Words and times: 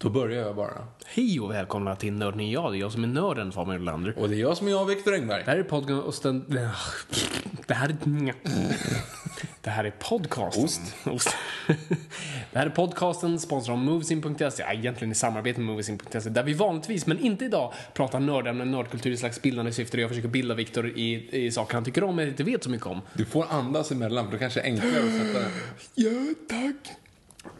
Då 0.00 0.10
börjar 0.10 0.42
jag 0.42 0.56
bara. 0.56 0.86
Hej 1.06 1.40
och 1.40 1.50
välkomna 1.50 1.96
till 1.96 2.12
Nörden 2.12 2.50
jag. 2.50 2.72
Det 2.72 2.76
är 2.76 2.80
jag 2.80 2.92
som 2.92 3.04
är 3.04 3.08
nörden, 3.08 3.52
Fabian 3.52 3.80
Olander. 3.80 4.18
Och 4.18 4.28
det 4.28 4.36
är 4.36 4.40
jag 4.40 4.56
som 4.56 4.66
är 4.66 4.70
jag, 4.70 4.84
Viktor 4.84 5.14
Engberg. 5.14 5.42
Det 5.44 5.50
här 5.50 5.58
är 5.58 5.62
podcasten... 5.62 6.44
Det 7.66 7.74
här 7.74 7.88
är... 7.88 7.96
Det 9.60 9.70
här 9.70 9.84
är 9.84 9.90
podcasten. 9.90 10.64
Ost. 10.64 10.80
Ost. 11.04 11.36
Det 12.52 12.58
här 12.58 12.66
är 12.66 12.70
podcasten 12.70 13.38
sponsrad 13.40 13.78
av 13.78 13.84
Movesin.se, 13.84 14.62
ja, 14.62 14.72
egentligen 14.72 15.12
i 15.12 15.14
samarbete 15.14 15.60
med 15.60 15.66
Movesin.se, 15.66 16.30
där 16.30 16.42
vi 16.42 16.54
vanligtvis, 16.54 17.06
men 17.06 17.18
inte 17.18 17.44
idag, 17.44 17.72
pratar 17.94 18.20
nördämnen, 18.20 18.70
nördkultur 18.70 19.10
i 19.10 19.16
slags 19.16 19.42
bildande 19.42 19.72
syfte. 19.72 19.96
Och 19.96 20.02
jag 20.02 20.08
försöker 20.08 20.28
bilda 20.28 20.54
Viktor 20.54 20.88
i, 20.88 21.28
i 21.46 21.50
saker 21.50 21.74
han 21.74 21.84
tycker 21.84 22.04
om, 22.04 22.16
men 22.16 22.28
inte 22.28 22.44
vet 22.44 22.64
så 22.64 22.70
mycket 22.70 22.86
om. 22.86 23.00
Du 23.12 23.24
får 23.24 23.46
andas 23.50 23.92
emellan, 23.92 24.24
för 24.24 24.32
då 24.32 24.38
kanske 24.38 24.60
det 24.60 24.66
är 24.66 24.70
enklare 24.70 25.04
att 25.04 25.26
sätta. 25.26 25.46
Ja, 25.94 26.34
tack. 26.48 26.96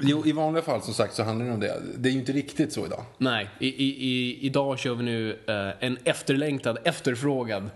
Jo, 0.01 0.27
i 0.27 0.33
vanliga 0.33 0.63
fall 0.63 0.83
som 0.83 0.95
sagt 0.95 1.15
så 1.15 1.23
handlar 1.23 1.47
det 1.47 1.53
om 1.53 1.61
det. 1.61 1.83
Det 1.97 2.09
är 2.09 2.13
ju 2.13 2.19
inte 2.19 2.33
riktigt 2.33 2.73
så 2.73 2.87
idag. 2.87 3.05
Nej, 3.19 3.51
i, 3.59 3.69
i, 3.69 4.39
idag 4.47 4.79
kör 4.79 4.95
vi 4.95 5.03
nu 5.03 5.39
eh, 5.47 5.87
en 5.87 5.99
efterlängtad, 6.05 6.79
efterfrågad 6.85 7.71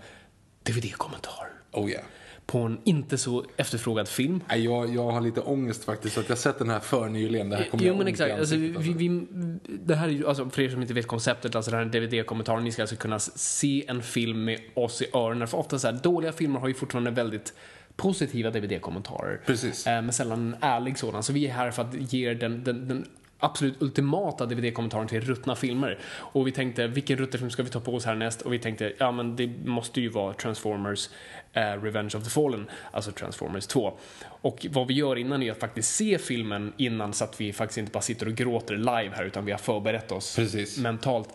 DVD-kommentar 0.63 1.49
Oh 1.71 1.89
yeah. 1.89 2.03
på 2.45 2.59
en 2.59 2.79
inte 2.83 3.17
så 3.17 3.45
efterfrågad 3.57 4.07
film. 4.07 4.43
Nej, 4.49 4.63
jag, 4.63 4.95
jag 4.95 5.11
har 5.11 5.21
lite 5.21 5.41
ångest 5.41 5.83
faktiskt, 5.83 6.17
att 6.17 6.29
jag 6.29 6.37
sett 6.37 6.59
den 6.59 6.69
här 6.69 6.79
för 6.79 7.09
nyligen. 7.09 7.49
Det 7.49 7.55
här 7.55 7.63
kommer 7.63 7.83
Jo 7.83 7.95
men 7.97 8.07
exakt, 8.07 8.39
alltså, 8.39 8.55
vi, 8.55 8.75
ansiktet, 8.75 8.95
vi, 9.01 9.07
vi, 9.07 9.57
det 9.85 9.95
här 9.95 10.09
är 10.09 10.27
alltså, 10.27 10.49
för 10.49 10.61
er 10.61 10.69
som 10.69 10.81
inte 10.81 10.93
vet 10.93 11.07
konceptet, 11.07 11.55
alltså 11.55 11.71
det 11.71 11.77
här 11.77 11.81
är 11.81 11.85
en 11.85 11.91
DVD-kommentar, 11.91 12.59
ni 12.59 12.71
ska 12.71 12.81
alltså 12.81 12.95
kunna 12.95 13.19
se 13.19 13.85
en 13.87 14.01
film 14.01 14.45
med 14.45 14.59
oss 14.73 15.01
i 15.01 15.05
öronen, 15.13 15.47
för 15.47 15.57
ofta 15.57 15.79
så 15.79 15.87
här, 15.87 15.99
dåliga 16.03 16.31
filmer 16.31 16.59
har 16.59 16.67
ju 16.67 16.73
fortfarande 16.73 17.11
väldigt 17.11 17.53
positiva 17.95 18.49
DVD-kommentarer. 18.49 19.41
Precis. 19.45 19.87
Eh, 19.87 20.01
men 20.01 20.13
sällan 20.13 20.39
en 20.39 20.55
ärlig 20.61 20.97
sådan, 20.97 21.23
så 21.23 21.33
vi 21.33 21.47
är 21.47 21.51
här 21.51 21.71
för 21.71 21.81
att 21.81 22.13
ge 22.13 22.33
den, 22.33 22.63
den, 22.63 22.87
den 22.87 23.07
absolut 23.43 23.81
ultimata 23.81 24.45
DVD-kommentaren 24.45 25.07
till 25.07 25.21
ruttna 25.21 25.55
filmer. 25.55 25.99
Och 26.05 26.47
vi 26.47 26.51
tänkte, 26.51 26.87
vilken 26.87 27.17
rutterfilm 27.17 27.51
ska 27.51 27.63
vi 27.63 27.69
ta 27.69 27.79
på 27.79 27.95
oss 27.95 28.05
härnäst? 28.05 28.41
Och 28.41 28.53
vi 28.53 28.59
tänkte, 28.59 28.93
ja 28.97 29.11
men 29.11 29.35
det 29.35 29.47
måste 29.65 30.01
ju 30.01 30.09
vara 30.09 30.33
Transformers 30.33 31.09
eh, 31.53 31.61
Revenge 31.61 32.11
of 32.17 32.23
the 32.23 32.29
Fallen, 32.29 32.69
alltså 32.91 33.11
Transformers 33.11 33.67
2. 33.67 33.93
Och 34.25 34.67
vad 34.69 34.87
vi 34.87 34.93
gör 34.93 35.15
innan 35.15 35.43
är 35.43 35.51
att 35.51 35.59
faktiskt 35.59 35.95
se 35.95 36.17
filmen 36.17 36.73
innan 36.77 37.13
så 37.13 37.23
att 37.23 37.41
vi 37.41 37.53
faktiskt 37.53 37.77
inte 37.77 37.91
bara 37.91 38.01
sitter 38.01 38.27
och 38.27 38.33
gråter 38.33 38.75
live 38.75 39.11
här 39.15 39.25
utan 39.25 39.45
vi 39.45 39.51
har 39.51 39.59
förberett 39.59 40.11
oss 40.11 40.35
Precis. 40.35 40.77
mentalt. 40.77 41.29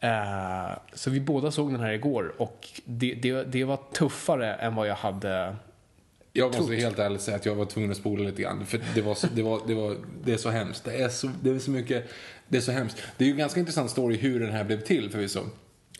Eh, 0.00 0.78
så 0.92 1.10
vi 1.10 1.20
båda 1.20 1.50
såg 1.50 1.72
den 1.72 1.80
här 1.80 1.92
igår 1.92 2.32
och 2.38 2.68
det, 2.84 3.14
det, 3.14 3.44
det 3.44 3.64
var 3.64 3.76
tuffare 3.76 4.54
än 4.54 4.74
vad 4.74 4.88
jag 4.88 4.94
hade 4.94 5.56
Jag 6.32 6.56
måste 6.56 6.74
helt 6.74 6.98
ärligt 6.98 7.20
säga 7.20 7.36
att 7.36 7.46
jag 7.46 7.54
var 7.54 7.64
tvungen 7.64 7.90
att 7.90 7.96
spola 7.96 8.24
lite 8.24 8.42
grann. 8.42 8.66
För 8.66 8.80
det, 8.94 9.02
var 9.02 9.14
så, 9.14 9.26
det, 9.34 9.42
var, 9.42 9.60
det, 9.66 9.74
var, 9.74 9.96
det 10.24 10.32
är 10.32 10.36
så 10.36 10.50
hemskt. 10.50 10.84
Det 10.84 11.02
är 11.02 11.08
så, 11.08 11.30
det 11.42 11.50
är 11.50 11.58
så 11.58 11.70
mycket, 11.70 12.10
det 12.48 12.56
är 12.56 12.60
så 12.60 12.72
hemskt. 12.72 12.96
Det 13.16 13.24
är 13.24 13.26
ju 13.26 13.32
en 13.32 13.38
ganska 13.38 13.60
intressant 13.60 13.90
story 13.90 14.16
hur 14.16 14.40
den 14.40 14.50
här 14.50 14.64
blev 14.64 14.80
till 14.80 15.10
förvisso. 15.10 15.40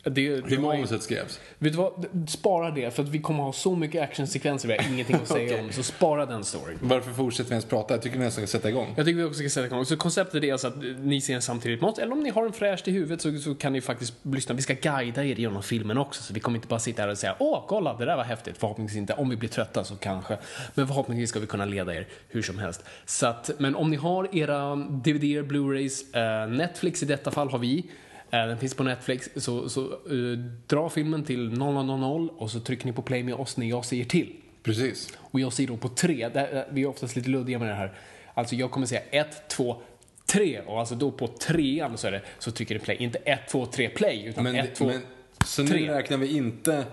Det, 0.03 0.11
det 0.11 0.49
Hur 0.49 0.57
var 0.57 0.73
manuset 0.73 1.03
skrevs. 1.03 1.39
Vet 1.57 1.73
du 1.73 1.77
vad? 1.77 2.05
Spara 2.27 2.71
det, 2.71 2.91
för 2.95 3.03
att 3.03 3.09
vi 3.09 3.19
kommer 3.19 3.43
ha 3.43 3.53
så 3.53 3.75
mycket 3.75 4.03
actionsekvenser 4.03 4.67
vi 4.67 4.77
har 4.77 4.93
ingenting 4.93 5.15
att 5.15 5.27
säga 5.27 5.45
Okej. 5.53 5.65
om. 5.65 5.71
Så 5.71 5.83
spara 5.83 6.25
den 6.25 6.43
storyn. 6.43 6.77
Varför 6.81 7.11
fortsätter 7.11 7.49
vi 7.49 7.53
ens 7.53 7.65
prata? 7.65 7.93
Jag 7.93 8.01
tycker 8.01 8.17
vi 8.17 8.23
nästan 8.25 8.47
ska 8.47 8.57
sätta 8.57 8.69
igång. 8.69 8.93
Jag 8.97 9.05
tycker 9.05 9.17
vi 9.17 9.23
också 9.23 9.39
ska 9.39 9.49
sätta 9.49 9.65
igång. 9.65 9.85
Så 9.85 9.97
konceptet 9.97 10.43
är 10.43 10.51
alltså 10.51 10.67
att 10.67 10.77
ni 10.99 11.21
ser 11.21 11.35
en 11.35 11.41
samtidigt 11.41 11.81
mat, 11.81 11.97
eller 11.97 12.11
om 12.11 12.19
ni 12.19 12.29
har 12.29 12.45
en 12.45 12.53
fräscht 12.53 12.87
i 12.87 12.91
huvudet 12.91 13.21
så, 13.21 13.37
så 13.37 13.55
kan 13.55 13.73
ni 13.73 13.81
faktiskt 13.81 14.13
lyssna. 14.21 14.55
Vi 14.55 14.61
ska 14.61 14.73
guida 14.73 15.25
er 15.25 15.35
genom 15.35 15.63
filmen 15.63 15.97
också, 15.97 16.23
så 16.23 16.33
vi 16.33 16.39
kommer 16.39 16.57
inte 16.57 16.67
bara 16.67 16.79
sitta 16.79 17.01
här 17.01 17.09
och 17.09 17.17
säga 17.17 17.35
åh, 17.39 17.63
kolla, 17.67 17.97
det 17.97 18.05
där 18.05 18.15
var 18.17 18.23
häftigt. 18.23 18.57
Förhoppningsvis 18.57 18.97
inte. 18.97 19.13
Om 19.13 19.29
vi 19.29 19.35
blir 19.35 19.49
trötta 19.49 19.83
så 19.83 19.95
kanske. 19.95 20.37
Men 20.73 20.87
förhoppningsvis 20.87 21.29
ska 21.29 21.39
vi 21.39 21.47
kunna 21.47 21.65
leda 21.65 21.95
er 21.95 22.07
hur 22.27 22.41
som 22.41 22.59
helst. 22.59 22.83
Så 23.05 23.27
att, 23.27 23.51
men 23.57 23.75
om 23.75 23.91
ni 23.91 23.97
har 23.97 24.35
era 24.35 24.75
DVD, 24.75 25.43
Blu-rays, 25.51 26.15
eh, 26.43 26.49
Netflix 26.49 27.03
i 27.03 27.05
detta 27.05 27.31
fall 27.31 27.49
har 27.49 27.59
vi. 27.59 27.83
Eh, 28.31 28.47
Den 28.47 28.57
finns 28.57 28.73
på 28.73 28.83
Netflix, 28.83 29.29
så, 29.35 29.69
så 29.69 29.81
eh, 29.91 30.37
dra 30.67 30.89
filmen 30.89 31.23
till 31.23 31.49
0000 31.49 32.29
och 32.29 32.51
så 32.51 32.59
trycker 32.59 32.85
ni 32.85 32.93
på 32.93 33.01
play 33.01 33.23
med 33.23 33.33
oss 33.35 33.57
när 33.57 33.67
jag 33.69 33.85
säger 33.85 34.05
till. 34.05 34.35
Precis. 34.63 35.13
Och 35.17 35.39
jag 35.39 35.53
säger 35.53 35.67
då 35.69 35.77
på 35.77 35.89
tre. 35.89 36.29
Det 36.33 36.39
här- 36.39 36.67
Vi 36.71 36.81
är 36.81 36.85
oftast 36.87 37.15
lite 37.15 37.29
luddiga 37.29 37.59
med 37.59 37.67
det 37.67 37.73
här. 37.73 37.93
Alltså 38.33 38.55
jag 38.55 38.71
kommer 38.71 38.87
säga 38.87 39.01
ett, 39.11 39.49
två, 39.49 39.81
tre. 40.25 40.61
Och 40.61 40.79
alltså 40.79 40.95
då 40.95 41.11
på 41.11 41.27
trean 41.27 41.97
så 41.97 42.07
är 42.07 42.11
det 42.11 42.21
så 42.39 42.51
trycker 42.51 42.75
ni 42.75 42.79
play. 42.81 42.97
Inte 42.99 43.17
ett, 43.17 43.47
två, 43.49 43.65
tre 43.65 43.89
play. 43.89 44.25
Utan 44.25 44.43
Men, 44.43 44.55
ett, 44.55 44.75
två, 44.75 44.85
men, 44.85 45.01
så 45.45 45.63
nu 45.63 45.69
tre. 45.69 45.93
räknar 45.93 46.17
vi 46.17 46.37
inte 46.37 46.85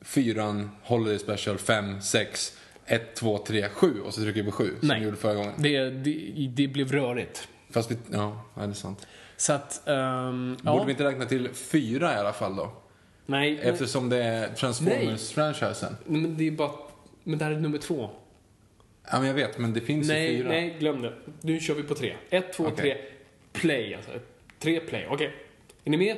fyran, 0.00 0.70
Holiday 0.82 1.18
Special, 1.18 1.58
fem, 1.58 2.00
sex, 2.02 2.58
ett, 2.86 3.14
två, 3.14 3.38
tre, 3.38 3.68
sju 3.68 4.00
och 4.00 4.14
så 4.14 4.20
trycker 4.20 4.42
vi 4.42 4.50
på 4.50 4.56
sju 4.56 4.70
som 4.80 4.88
vi 4.88 5.04
gjorde 5.04 5.16
förra 5.16 5.34
gången. 5.34 5.52
Det, 5.58 5.90
det, 5.90 6.46
det 6.56 6.68
blev 6.68 6.92
rörigt. 6.92 7.48
Fast 7.70 7.90
vi, 7.90 7.96
ja, 8.12 8.44
ja, 8.54 8.62
det 8.62 8.68
är 8.68 8.72
sant. 8.72 9.06
Så 9.36 9.52
att, 9.52 9.82
um, 9.86 10.56
ja. 10.64 10.72
Borde 10.72 10.84
vi 10.86 10.90
inte 10.92 11.04
räkna 11.04 11.24
till 11.24 11.48
fyra 11.54 12.14
i 12.14 12.16
alla 12.16 12.32
fall 12.32 12.56
då? 12.56 12.72
Nej, 13.26 13.58
Eftersom 13.62 14.08
det 14.08 14.22
är 14.22 14.48
Transformers-franchisen. 14.54 15.96
men 16.04 16.36
det 16.36 16.46
är 16.46 16.50
bara, 16.50 16.70
men 17.24 17.38
det 17.38 17.44
här 17.44 17.52
är 17.52 17.58
nummer 17.60 17.78
två. 17.78 18.10
Ja, 19.10 19.18
men 19.18 19.26
jag 19.26 19.34
vet, 19.34 19.58
men 19.58 19.72
det 19.72 19.80
finns 19.80 20.08
ju 20.08 20.12
Nej, 20.12 20.36
fyra. 20.36 20.48
nej, 20.48 20.76
glöm 20.78 21.02
det. 21.02 21.12
Nu 21.40 21.60
kör 21.60 21.74
vi 21.74 21.82
på 21.82 21.94
tre. 21.94 22.16
Ett, 22.30 22.52
två, 22.52 22.64
Okej. 22.66 22.76
tre, 22.76 22.96
play 23.52 23.94
alltså. 23.94 24.10
Tre 24.58 24.80
play, 24.80 25.06
okej. 25.10 25.34
Är 25.84 25.90
ni 25.90 25.96
med? 25.96 26.16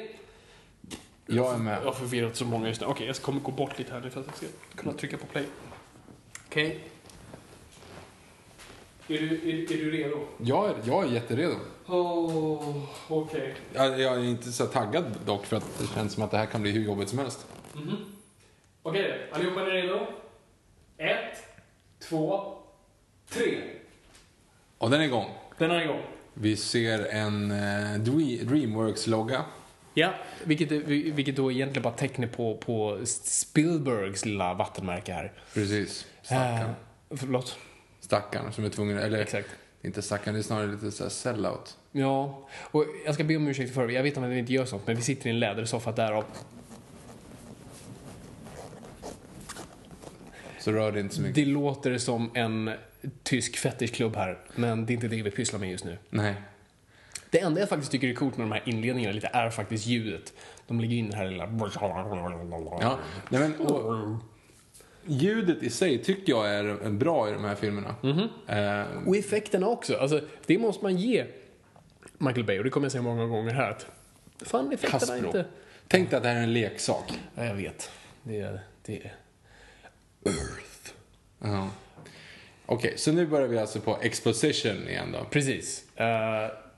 Jag 1.27 1.55
är 1.55 1.59
med. 1.59 1.79
Jag 1.79 1.85
har 1.85 1.93
förvirrat 1.93 2.37
så 2.37 2.45
många 2.45 2.69
just 2.69 2.81
nu. 2.81 2.87
Okej, 2.87 3.07
jag 3.07 3.17
kommer 3.17 3.41
gå 3.41 3.51
bort 3.53 3.79
lite 3.79 3.93
här 3.93 4.01
nu 4.01 4.11
för 4.11 4.21
att 4.21 4.27
jag 4.27 4.37
ska 4.37 4.47
kunna 4.83 4.93
trycka 4.93 5.17
på 5.17 5.27
play. 5.27 5.45
Okej. 6.47 6.81
Är, 9.09 9.19
du, 9.19 9.27
är, 9.51 9.73
är 9.73 9.85
du 9.85 9.91
redo? 9.91 10.19
Jag 10.39 10.69
är, 10.71 10.75
jag 10.85 11.05
är 11.05 11.09
jätteredo. 11.09 11.55
Oh, 11.87 12.83
Okej. 13.09 13.55
Jag, 13.75 14.01
jag 14.01 14.15
är 14.19 14.25
inte 14.25 14.53
så 14.53 14.67
taggad 14.67 15.05
dock 15.27 15.47
för 15.47 15.57
att 15.57 15.79
det 15.79 15.87
känns 15.95 16.13
som 16.13 16.23
att 16.23 16.31
det 16.31 16.39
här 16.39 16.47
kan 16.47 16.63
bli 16.63 16.71
hur 16.71 16.83
jobbigt 16.85 17.09
som 17.09 17.19
helst. 17.19 17.47
Okej, 18.83 19.29
allihopa 19.33 19.61
är 19.61 19.67
redo? 19.67 20.07
Ett, 20.97 21.39
två, 22.09 22.55
tre. 23.29 23.59
Och 24.79 24.91
den 24.91 25.01
är 25.01 25.05
igång. 25.05 25.27
Den 25.59 25.71
är 25.71 25.81
igång. 25.83 26.03
Vi 26.35 26.57
ser 26.57 27.07
en 27.07 27.51
eh, 27.51 27.55
Dre- 27.99 28.45
Dreamworks-logga. 28.45 29.45
Ja, 29.95 30.11
vilket, 30.45 30.73
vilket 30.73 31.37
då 31.37 31.53
egentligen 31.53 31.83
bara 31.83 31.95
tecknar 31.95 32.27
på, 32.27 32.57
på 32.57 32.99
Spielbergs 33.05 34.25
lilla 34.25 34.55
vattenmärke 34.55 35.13
här. 35.13 35.33
Precis. 35.55 36.07
Stackarn. 36.23 36.71
Eh, 37.11 37.17
förlåt? 37.17 37.59
Stackarn 38.09 38.53
som 38.53 38.65
är 38.65 38.69
tvungen, 38.69 38.99
eller 38.99 39.19
Exakt. 39.19 39.49
inte 39.83 40.03
stackarn, 40.03 40.35
det 40.35 40.41
är 40.41 40.43
snarare 40.43 40.67
lite 40.67 40.91
så 40.91 41.05
här 41.05 41.11
sellout. 41.11 41.77
Ja, 41.93 42.49
och 42.61 42.85
jag 43.07 43.15
ska 43.15 43.25
be 43.25 43.37
om 43.37 43.49
ursäkt 43.49 43.75
för 43.75 43.89
Jag 43.89 44.03
vet 44.03 44.19
att 44.19 44.25
vi 44.25 44.39
inte 44.39 44.53
gör 44.53 44.65
sånt, 44.65 44.87
men 44.87 44.97
vi 44.97 45.03
sitter 45.03 45.27
i 45.27 45.31
en 45.31 45.39
lädersoffa 45.39 45.93
därav. 45.93 46.25
så 50.59 50.73
rör 50.73 50.93
det 50.93 51.01
inte 51.01 51.15
så 51.15 51.21
mycket. 51.21 51.35
Det 51.35 51.45
låter 51.45 51.99
som 51.99 52.31
en 52.35 52.71
tysk 53.23 53.57
fetischklubb 53.57 54.17
här, 54.17 54.39
men 54.55 54.87
det 54.87 54.93
är 54.93 54.95
inte 54.95 55.09
det 55.09 55.23
vi 55.23 55.31
pysslar 55.31 55.61
med 55.61 55.71
just 55.71 55.85
nu. 55.85 55.99
Nej. 56.11 56.35
Det 57.31 57.41
enda 57.41 57.61
jag 57.61 57.69
faktiskt 57.69 57.93
tycker 57.93 58.09
är 58.09 58.15
coolt 58.15 58.37
med 58.37 58.47
de 58.47 58.53
här 58.53 58.63
inledningarna 58.67 59.15
lite 59.15 59.31
är 59.33 59.51
faktiskt 59.51 59.87
ljudet. 59.87 60.33
De 60.67 60.81
lägger 60.81 60.97
in 60.97 61.11
det 61.11 61.17
här 61.17 61.31
lilla... 61.31 61.49
Ja, 62.81 62.99
nej 63.29 63.41
men, 63.41 63.57
och, 63.67 64.19
ljudet 65.09 65.63
i 65.63 65.71
sig 65.71 65.99
tycker 66.05 66.33
jag 66.33 66.49
är 66.55 66.91
bra 66.91 67.29
i 67.29 67.33
de 67.33 67.45
här 67.45 67.55
filmerna. 67.55 67.95
Eh, 68.47 69.07
Och 69.07 69.17
effekterna 69.17 69.67
också. 69.69 69.97
Alltså, 69.97 70.21
det 70.47 70.59
måste 70.59 70.85
man 70.85 70.97
ge 70.97 71.25
Michael 72.19 72.45
Bay, 72.45 72.59
och 72.59 72.65
det 72.65 72.71
kommer 72.71 72.85
jag 72.85 72.93
säga 72.93 73.03
många 73.03 73.27
gånger 73.27 73.51
här. 73.55 73.71
Att, 73.71 73.87
fan, 74.41 74.73
effekterna 74.73 74.97
är 75.17 75.23
Hasbro. 75.23 75.27
inte... 75.27 75.45
Tänk 75.89 76.11
dig 76.11 76.17
att 76.17 76.23
det 76.23 76.29
här 76.29 76.37
är 76.37 76.43
en 76.43 76.53
leksak. 76.53 77.19
Ja, 77.35 77.45
jag 77.45 77.55
vet. 77.55 77.91
Det 78.23 78.41
är... 78.41 78.61
Det 78.87 78.97
är... 78.97 79.13
Ja. 81.43 81.71
Okej, 82.67 82.95
så 82.97 83.13
nu 83.13 83.27
börjar 83.27 83.49
vi 83.49 83.59
alltså 83.59 83.81
på 83.81 83.99
exposition 84.03 84.89
igen 84.89 85.13
då. 85.13 85.25
Precis. 85.31 85.85
Eh, 85.97 86.07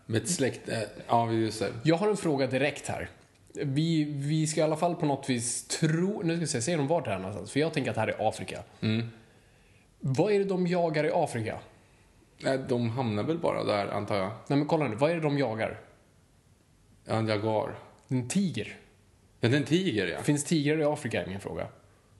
Med 0.07 0.23
ett 0.23 0.29
släkt... 0.29 0.69
eh, 0.69 0.79
ja, 1.09 1.33
just 1.33 1.61
det. 1.61 1.69
jag 1.83 1.97
har 1.97 2.09
en 2.09 2.17
fråga 2.17 2.47
direkt 2.47 2.87
här. 2.89 3.09
Vi, 3.55 4.05
vi 4.05 4.47
ska 4.47 4.61
i 4.61 4.65
alla 4.65 4.77
fall 4.77 4.95
på 4.95 5.07
något 5.07 5.31
vis 5.31 5.67
tro... 5.67 6.23
Nu 6.25 6.35
ska 6.35 6.41
vi 6.41 6.47
se, 6.47 6.63
säger 6.63 6.79
de 6.79 6.87
vart 6.87 7.05
det 7.05 7.11
här 7.11 7.17
är 7.17 7.21
någonstans? 7.21 7.53
För 7.53 7.61
jag 7.61 7.73
tänker 7.73 7.91
att 7.91 7.95
det 7.95 8.01
här 8.01 8.09
är 8.09 8.29
Afrika. 8.29 8.63
Vad 10.01 10.33
är 10.33 10.39
det 10.39 10.45
de 10.45 10.67
jagar 10.67 11.05
i 11.05 11.11
Afrika? 11.15 11.59
Nej, 12.39 12.59
de 12.69 12.91
hamnar 12.91 13.23
väl 13.23 13.39
bara 13.39 13.65
där, 13.65 13.87
antar 13.87 14.17
jag. 14.17 14.31
Nej 14.47 14.59
men 14.59 14.67
kolla 14.67 14.89
nu, 14.89 14.97
vad 14.97 15.11
är 15.11 15.15
det 15.15 15.21
de 15.21 15.39
jagar? 15.39 15.81
Ja, 17.05 17.15
en 17.15 17.29
jaguar. 17.29 17.75
En 18.09 18.29
tiger. 18.29 18.77
Ja, 19.41 19.49
det 19.49 19.57
är 19.57 19.61
en 19.61 19.67
tiger, 19.67 20.07
ja. 20.07 20.23
Finns 20.23 20.45
tigrar 20.45 20.79
i 20.79 20.85
Afrika 20.85 21.23
är 21.23 21.27
min 21.27 21.41
fråga. 21.41 21.67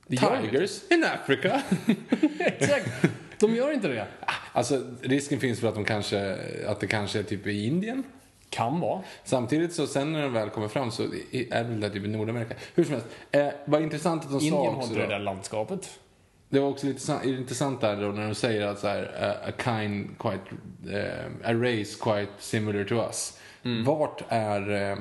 Det. 0.07 0.17
Tigers 0.17 0.91
in 0.91 1.05
Africa. 1.05 1.63
Exakt. 2.39 2.89
De 3.39 3.55
gör 3.55 3.73
inte 3.73 3.89
det. 3.89 4.07
alltså, 4.53 4.83
risken 5.03 5.41
finns 5.41 5.61
för 5.61 5.69
att, 5.69 5.75
de 5.75 5.85
kanske, 5.85 6.37
att 6.67 6.81
det 6.81 6.87
kanske 6.87 7.19
är 7.19 7.23
typ 7.23 7.47
i 7.47 7.67
Indien. 7.67 8.03
Kan 8.51 8.81
vara. 8.81 9.03
Samtidigt 9.25 9.75
så 9.75 9.87
sen 9.87 10.13
när 10.13 10.23
den 10.23 10.33
väl 10.33 10.51
kommer 10.51 10.69
fram 10.69 10.91
så 10.91 11.03
är 11.03 11.65
det 11.65 11.75
väl 11.75 11.91
typ 11.91 12.05
i 12.05 12.09
Nordamerika. 12.09 12.55
Hur 12.75 12.85
som 12.85 12.93
helst. 12.93 13.07
Eh, 13.31 13.49
vad 13.65 13.83
intressant 13.83 14.25
att 14.25 14.31
de 14.31 14.41
sa 14.41 14.45
Indien 14.47 14.65
har 14.67 14.77
också 14.77 14.89
inte 14.89 15.01
det 15.01 15.07
där 15.07 15.19
landskapet. 15.19 15.99
Det 16.49 16.61
var 16.61 16.69
också 16.69 16.87
lite 16.87 17.01
sa- 17.01 17.23
intressant 17.25 17.81
där 17.81 17.97
då 18.03 18.09
när 18.09 18.27
de 18.29 18.35
säger 18.35 18.67
att 18.67 18.79
så 18.79 18.89
här, 18.89 19.03
a, 19.21 19.49
a 19.49 19.53
kind 19.65 20.09
quite, 20.19 20.43
eh, 20.99 21.51
a 21.51 21.53
race 21.55 21.99
quite 22.01 22.33
similar 22.39 22.85
to 22.85 22.95
us. 22.95 23.39
Mm. 23.63 23.85
Vart 23.85 24.23
är 24.29 24.91
eh, 24.93 24.99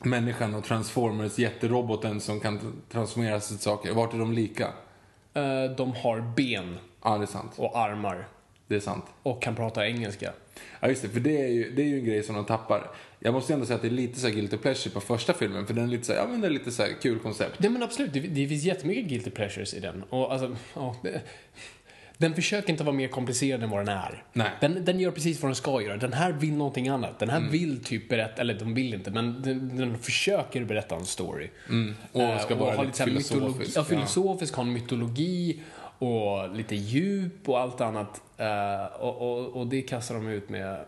människan 0.00 0.54
och 0.54 0.64
Transformers, 0.64 1.38
jätteroboten 1.38 2.20
som 2.20 2.40
kan 2.40 2.82
transformera 2.92 3.40
sig 3.40 3.56
till 3.56 3.64
saker, 3.64 3.92
vart 3.92 4.14
är 4.14 4.18
de 4.18 4.32
lika? 4.32 4.64
Eh, 5.34 5.64
De 5.76 5.92
har 5.92 6.20
ben 6.36 6.76
Ja, 7.04 7.18
det 7.18 7.24
är 7.24 7.26
sant. 7.26 7.52
och 7.56 7.78
armar 7.78 8.28
Det 8.72 8.76
är 8.76 8.80
sant. 8.80 9.04
och 9.22 9.42
kan 9.42 9.54
prata 9.56 9.86
engelska. 9.86 10.32
Ja, 10.80 10.88
just 10.88 11.02
det, 11.02 11.08
för 11.08 11.20
det 11.20 11.42
är, 11.42 11.48
ju, 11.48 11.70
det 11.70 11.82
är 11.82 11.86
ju 11.86 11.98
en 11.98 12.04
grej 12.04 12.22
som 12.22 12.34
de 12.34 12.44
tappar. 12.44 12.90
Jag 13.18 13.34
måste 13.34 13.52
ändå 13.54 13.66
säga 13.66 13.76
att 13.76 13.82
det 13.82 13.88
är 13.88 13.90
lite 13.90 14.20
så 14.20 14.26
här 14.26 14.34
guilty 14.34 14.56
pleasure 14.56 14.94
på 14.94 15.00
första 15.00 15.32
filmen, 15.32 15.66
för 15.66 15.74
den 15.74 15.84
är 15.84 15.88
lite 15.88 16.04
så 16.04 16.12
här, 16.12 16.20
ja 16.20 16.26
men 16.26 16.40
det 16.40 16.46
är 16.46 16.50
lite 16.50 16.70
så 16.72 16.82
här 16.82 16.90
kul 17.02 17.18
koncept. 17.18 17.54
Nej 17.58 17.70
men 17.70 17.82
absolut, 17.82 18.12
det, 18.12 18.20
det 18.20 18.48
finns 18.48 18.64
jättemycket 18.64 19.04
guilty 19.04 19.30
pleasures 19.30 19.74
i 19.74 19.80
den. 19.80 20.02
Och 20.10 20.32
alltså, 20.32 20.56
ja, 20.74 20.96
det, 21.02 21.20
den 22.18 22.34
försöker 22.34 22.70
inte 22.70 22.84
vara 22.84 22.94
mer 22.96 23.08
komplicerad 23.08 23.62
än 23.62 23.70
vad 23.70 23.80
den 23.80 23.88
är. 23.96 24.24
Nej. 24.32 24.50
Den, 24.60 24.84
den 24.84 25.00
gör 25.00 25.10
precis 25.10 25.42
vad 25.42 25.48
den 25.48 25.56
ska 25.56 25.82
göra. 25.82 25.96
Den 25.96 26.12
här 26.12 26.32
vill 26.32 26.52
någonting 26.56 26.88
annat. 26.88 27.18
Den 27.18 27.30
här 27.30 27.40
vill 27.50 27.84
typ 27.84 28.08
berätta, 28.08 28.40
eller 28.40 28.54
de 28.54 28.74
vill 28.74 28.94
inte, 28.94 29.10
men 29.10 29.42
den, 29.42 29.76
den 29.76 29.98
försöker 29.98 30.64
berätta 30.64 30.94
en 30.96 31.06
story. 31.06 31.50
Och 32.12 32.20
Eh, 32.20 32.38
ska 32.38 32.54
vara 32.54 32.76
ha 32.76 32.82
lite 32.82 32.96
så 32.96 33.04
här 33.04 33.10
mytologi, 33.12 33.42
filosofisk. 33.44 33.76
ja, 33.76 33.84
filosofisk, 33.84 34.54
ha 34.54 34.62
en 34.62 34.72
mytologi 34.72 35.60
och 36.02 36.56
lite 36.56 36.76
djup 36.76 37.48
och 37.48 37.60
allt 37.60 37.80
annat. 37.80 38.22
Eh, 38.36 38.84
och, 39.00 39.16
och, 39.22 39.46
och 39.60 39.66
det 39.66 39.82
kastar 39.82 40.14
de 40.14 40.28
ut 40.28 40.48
med, 40.48 40.84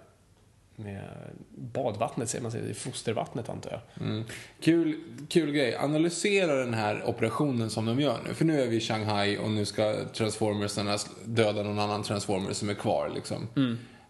med 0.77 1.03
badvattnet, 1.51 2.29
säger 2.29 2.43
man 2.43 2.53
sig, 2.53 2.75
fostervattnet 2.75 3.49
antar 3.49 3.71
jag. 3.71 4.07
Mm. 4.07 4.25
Kul, 4.61 5.01
kul 5.29 5.53
grej. 5.53 5.77
Analysera 5.77 6.55
den 6.55 6.75
här 6.75 7.03
operationen 7.09 7.71
som 7.71 7.87
de 7.87 8.01
gör 8.01 8.19
nu. 8.29 8.35
För 8.35 8.45
nu 8.45 8.63
är 8.63 8.67
vi 8.67 8.77
i 8.77 8.81
Shanghai 8.81 9.39
och 9.39 9.51
nu 9.51 9.65
ska 9.65 9.95
Transformersarna 10.13 10.99
döda 11.25 11.63
någon 11.63 11.79
annan 11.79 12.03
Transformer 12.03 12.53
som 12.53 12.69
är 12.69 12.75
kvar 12.75 13.11
liksom. 13.15 13.49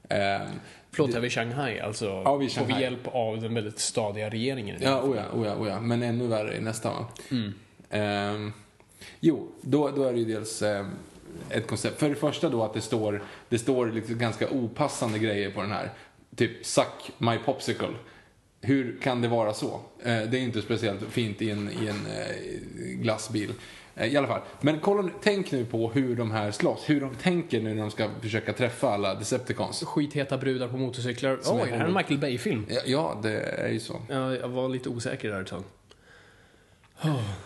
Ehm, 0.09 0.47
Förlåt, 0.91 1.15
är 1.15 1.21
vi 1.21 1.27
i 1.27 1.31
Shanghai? 1.31 1.81
Alltså, 1.81 2.23
Ja, 2.25 2.37
vi 2.37 2.47
är 2.47 2.49
i 2.49 2.53
får 2.53 2.61
vi 2.61 2.67
Shanghai. 2.67 2.83
hjälp 2.83 3.07
av 3.13 3.41
den 3.41 3.55
väldigt 3.55 3.79
stadiga 3.79 4.31
regeringen? 4.31 4.77
ja, 4.81 5.03
oh 5.03 5.17
ja, 5.17 5.23
oh 5.41 5.47
ja, 5.47 5.55
oh 5.57 5.69
ja. 5.69 5.81
Men 5.81 6.03
ännu 6.03 6.27
värre 6.27 6.57
i 6.57 6.61
nästa 6.61 6.91
va? 6.91 7.07
Ehm, 7.91 8.53
jo, 9.21 9.49
då, 9.61 9.91
då 9.91 10.05
är 10.05 10.13
det 10.13 10.19
ju 10.19 10.25
dels 10.25 10.63
ehm, 10.63 10.91
ett 11.51 11.67
koncept. 11.67 11.99
För 11.99 12.09
det 12.09 12.15
första 12.15 12.49
då 12.49 12.63
att 12.65 12.75
det 12.75 12.81
står, 12.81 13.23
det 13.49 13.59
står 13.59 13.87
liksom 13.87 14.19
ganska 14.19 14.51
opassande 14.51 15.19
grejer 15.19 15.51
på 15.51 15.61
den 15.61 15.71
här. 15.71 15.91
Typ 16.37 16.67
suck 16.67 17.13
my 17.19 17.39
popsicle. 17.39 17.95
Hur 18.61 19.01
kan 19.03 19.21
det 19.21 19.29
vara 19.29 19.55
så? 19.55 19.81
Eh, 20.03 20.23
det 20.23 20.39
är 20.39 20.41
inte 20.41 20.63
speciellt 20.63 21.03
fint 21.11 21.43
i 21.43 21.51
en, 21.51 21.69
i 21.69 21.87
en 21.87 22.07
eh, 22.07 23.01
glassbil. 23.01 23.53
Eh, 23.95 24.13
I 24.13 24.17
alla 24.17 24.27
fall. 24.27 24.41
Men 24.61 24.81
kolla, 24.81 25.11
tänk 25.23 25.53
nu 25.53 25.65
på 25.65 25.91
hur 25.91 26.17
de 26.17 26.31
här 26.31 26.51
slåss. 26.51 26.83
Hur 26.87 27.01
de 27.01 27.15
tänker 27.15 27.61
nu 27.61 27.75
när 27.75 27.83
de 27.83 27.91
ska 27.91 28.09
försöka 28.21 28.53
träffa 28.53 28.91
alla 28.91 29.15
Decepticons. 29.15 29.85
Skitheta 29.85 30.39
brudar 30.39 30.69
på 30.69 30.77
motorcyklar. 30.77 31.39
Som 31.43 31.57
Oj, 31.57 31.63
är 31.63 31.67
det 31.67 31.77
här 31.77 31.85
är 31.85 31.89
en 31.89 31.95
Michael 31.95 32.19
Bay-film. 32.19 32.67
Ja, 32.69 32.81
ja, 32.85 33.21
det 33.23 33.41
är 33.41 33.73
ju 33.73 33.81
så. 33.81 34.01
Ja, 34.09 34.37
jag 34.37 34.49
var 34.49 34.69
lite 34.69 34.89
osäker 34.89 35.29
där 35.29 35.41
ett 35.41 35.47
tag. 35.47 35.63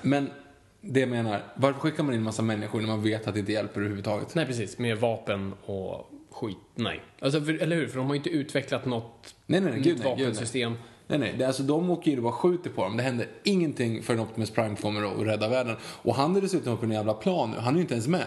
Men 0.02 0.30
det 0.80 1.00
jag 1.00 1.08
menar, 1.08 1.42
varför 1.54 1.80
skickar 1.80 2.02
man 2.02 2.14
in 2.14 2.22
massa 2.22 2.42
människor 2.42 2.80
när 2.80 2.86
man 2.86 3.02
vet 3.02 3.28
att 3.28 3.34
det 3.34 3.40
inte 3.40 3.52
hjälper 3.52 3.80
överhuvudtaget? 3.80 4.34
Nej, 4.34 4.46
precis. 4.46 4.78
Med 4.78 4.98
vapen 4.98 5.54
och 5.64 6.10
skit. 6.30 6.56
Nej. 6.74 7.02
Alltså, 7.20 7.40
för, 7.40 7.62
eller 7.62 7.76
hur? 7.76 7.88
För 7.88 7.98
de 7.98 8.06
har 8.06 8.14
ju 8.14 8.18
inte 8.18 8.30
utvecklat 8.30 8.86
något 8.86 9.34
Nej, 9.46 9.60
nej, 9.60 9.72
nej, 9.72 9.80
gud 9.80 9.86
nej, 9.86 9.94
gud 9.94 10.04
nej. 10.04 10.24
vapensystem. 10.26 10.72
Nej, 11.06 11.18
nej. 11.18 11.34
Det, 11.38 11.44
är 11.44 11.48
alltså, 11.48 11.62
de 11.62 11.90
åker 11.90 12.10
in 12.10 12.18
och 12.18 12.24
bara 12.24 12.32
skjuter 12.32 12.70
på 12.70 12.82
dem. 12.82 12.96
Det 12.96 13.02
händer 13.02 13.26
ingenting 13.44 14.02
förrän 14.02 14.20
Optimus 14.20 14.50
Prime 14.50 14.76
kommer 14.76 15.04
och 15.04 15.24
räddar 15.24 15.48
världen. 15.48 15.76
Och 15.82 16.14
han 16.14 16.36
är 16.36 16.40
dessutom 16.40 16.76
på 16.76 16.84
en 16.84 16.90
jävla 16.90 17.14
plan 17.14 17.50
nu. 17.50 17.56
Han 17.56 17.74
är 17.74 17.78
ju 17.78 17.82
inte 17.82 17.94
ens 17.94 18.08
med. 18.08 18.26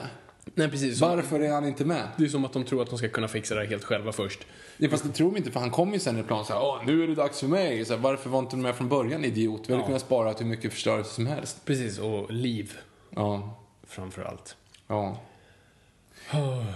Nej, 0.55 0.69
precis. 0.69 1.01
Varför 1.01 1.39
är 1.39 1.51
han 1.51 1.65
inte 1.65 1.85
med? 1.85 2.07
Det 2.17 2.23
är 2.23 2.27
som 2.27 2.45
att 2.45 2.53
de 2.53 2.63
tror 2.63 2.81
att 2.81 2.89
de 2.89 2.97
ska 2.97 3.07
kunna 3.09 3.27
fixa 3.27 3.55
det 3.55 3.61
här 3.61 3.67
helt 3.67 3.83
själva 3.83 4.11
först. 4.11 4.39
Det 4.77 4.89
fast 4.89 5.03
det 5.03 5.09
tror 5.09 5.31
de 5.31 5.37
inte, 5.37 5.51
för 5.51 5.59
han 5.59 5.71
kommer 5.71 5.93
ju 5.93 5.99
sen 5.99 6.19
i 6.19 6.23
plan 6.23 6.45
så 6.45 6.53
här, 6.53 6.61
Åh, 6.63 6.81
nu 6.85 7.03
är 7.03 7.07
det 7.07 7.15
dags 7.15 7.39
för 7.39 7.47
mig. 7.47 7.85
Så 7.85 7.93
här, 7.93 7.99
Varför 8.01 8.29
var 8.29 8.39
inte 8.39 8.55
du 8.55 8.61
med 8.61 8.75
från 8.75 8.89
början, 8.89 9.25
idiot? 9.25 9.61
Vi 9.67 9.73
hade 9.73 9.83
Ja. 9.83 9.87
kunnat 9.87 10.01
spara 10.01 10.31
hur 10.31 10.45
mycket 10.45 10.73
förstörelse 10.73 11.13
som 11.13 11.27
helst. 11.27 11.65
Precis, 11.65 11.99
och 11.99 12.31
liv 12.31 12.77
Ja, 13.15 13.59
framför 13.87 14.21
allt. 14.21 14.55
ja. 14.87 15.17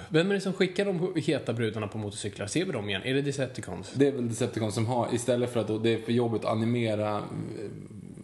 Vem 0.10 0.30
är 0.32 0.36
det 0.36 0.42
som 0.42 0.54
skickar 0.54 0.86
de 0.86 1.13
heta 1.16 1.54
brudarna 1.54 1.88
på 1.88 1.98
motorcyklar? 1.98 2.48
Ser 2.48 2.66
vi 2.66 2.72
dem 2.72 2.90
igen? 2.90 3.01
Är 3.06 3.13
det 3.13 3.22
Decepticons? 3.22 3.92
Det 3.94 4.08
är 4.08 4.12
väl 4.12 4.30
Decepticon 4.30 4.72
som 4.72 4.86
har, 4.86 5.08
istället 5.13 5.54
för 5.54 5.60
att 5.60 5.84
det 5.84 5.90
är 5.94 5.98
för 6.01 6.12
jobbigt 6.12 6.46
att 6.46 6.51
animera 6.51 7.18
eh, 7.18 7.24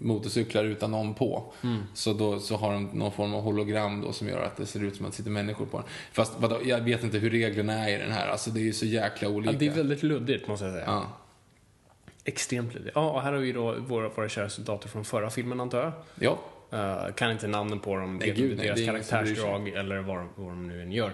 motorcyklar 0.01 0.63
utan 0.63 0.91
någon 0.91 1.13
på. 1.13 1.53
Så 1.93 2.13
då 2.13 2.39
så 2.39 2.55
har 2.55 2.74
de 2.74 2.84
någon 2.93 3.12
form 3.12 3.34
av 3.34 3.41
hologram 3.41 4.01
då 4.01 4.13
som 4.13 4.27
gör 4.27 4.43
att 4.43 4.58
det 4.58 4.65
ser 4.65 4.84
ut 4.84 4.96
som 4.96 5.05
att 5.05 5.12
det 5.12 5.17
sitter 5.17 5.31
människor 5.31 5.65
på 5.65 5.77
den. 5.77 5.88
Fast 6.12 6.34
vadå, 6.39 6.60
jag 6.63 6.81
vet 6.81 7.03
inte 7.03 7.17
hur 7.17 7.29
reglerna 7.29 7.74
är 7.74 7.96
i 7.96 7.98
den 7.98 8.12
här. 8.12 8.27
Alltså 8.27 8.50
det 8.50 8.60
är 8.60 8.63
ju 8.63 8.74
så 8.74 8.86
jäkla 8.86 9.29
olika. 9.29 9.53
Ja, 9.53 9.60
det 9.60 9.67
är 9.67 9.72
väldigt 9.72 10.03
luddigt, 10.03 10.48
måste 10.48 10.65
jag 10.65 10.74
säga. 10.74 10.86
Ja. 10.88 11.03
Extremt 12.24 12.74
luddigt. 12.74 12.96
Ja, 12.96 13.12
och 13.12 13.22
här 13.22 13.34
har 13.34 13.39
vi 13.39 13.51
då 13.51 13.75
våra, 13.79 14.10
våra 14.10 14.29
kära 14.29 14.50
soldater 14.50 14.89
från 14.89 15.05
förra 15.05 15.29
filmen, 15.29 15.60
antar 15.60 15.84
jag. 15.84 15.93
Ja. 16.20 16.39
Eh, 16.77 17.13
kan 17.13 17.31
inte 17.31 17.48
namnen 17.48 17.79
på 17.79 17.96
dem, 17.96 18.17
Nej, 18.17 18.29
vet 18.29 18.38
gud, 18.38 18.51
inte 18.51 18.63
nej, 18.63 18.67
deras 18.67 18.86
karaktärsdrag 18.86 19.67
eller 19.67 20.00
vad, 20.00 20.17
vad 20.36 20.48
de 20.48 20.67
nu 20.67 20.81
än 20.81 20.91
gör. 20.91 21.12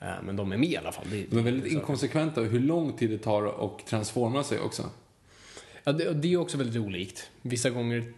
Eh, 0.00 0.08
men 0.22 0.36
de 0.36 0.52
är 0.52 0.56
med 0.56 0.68
i 0.68 0.76
alla 0.76 0.92
fall. 0.92 1.04
Det, 1.10 1.24
De 1.30 1.38
är 1.38 1.42
väldigt 1.42 1.72
inkonsekventa 1.72 2.40
hur 2.40 2.60
lång 2.60 2.92
tid 2.92 3.10
det 3.10 3.18
tar 3.18 3.66
att 3.66 3.86
transforma 3.86 4.44
sig 4.44 4.60
också. 4.60 4.82
Ja, 5.88 5.92
det, 5.92 6.12
det 6.14 6.32
är 6.32 6.36
också 6.36 6.58
väldigt 6.58 6.76
olikt. 6.82 7.30
Vissa 7.42 7.70
gånger 7.70 8.12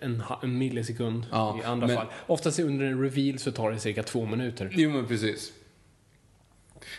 en, 0.00 0.22
en 0.42 0.58
millisekund, 0.58 1.26
Ja, 1.32 1.58
i 1.62 1.64
andra 1.64 1.86
men- 1.86 1.96
fall. 1.96 2.06
Oftast 2.26 2.58
under 2.60 2.84
en 2.86 3.02
reveal 3.02 3.38
så 3.38 3.52
tar 3.52 3.70
det 3.70 3.78
cirka 3.78 4.02
två 4.02 4.26
minuter. 4.26 4.68
Jo 4.72 4.90
men 4.90 5.06
precis. 5.06 5.52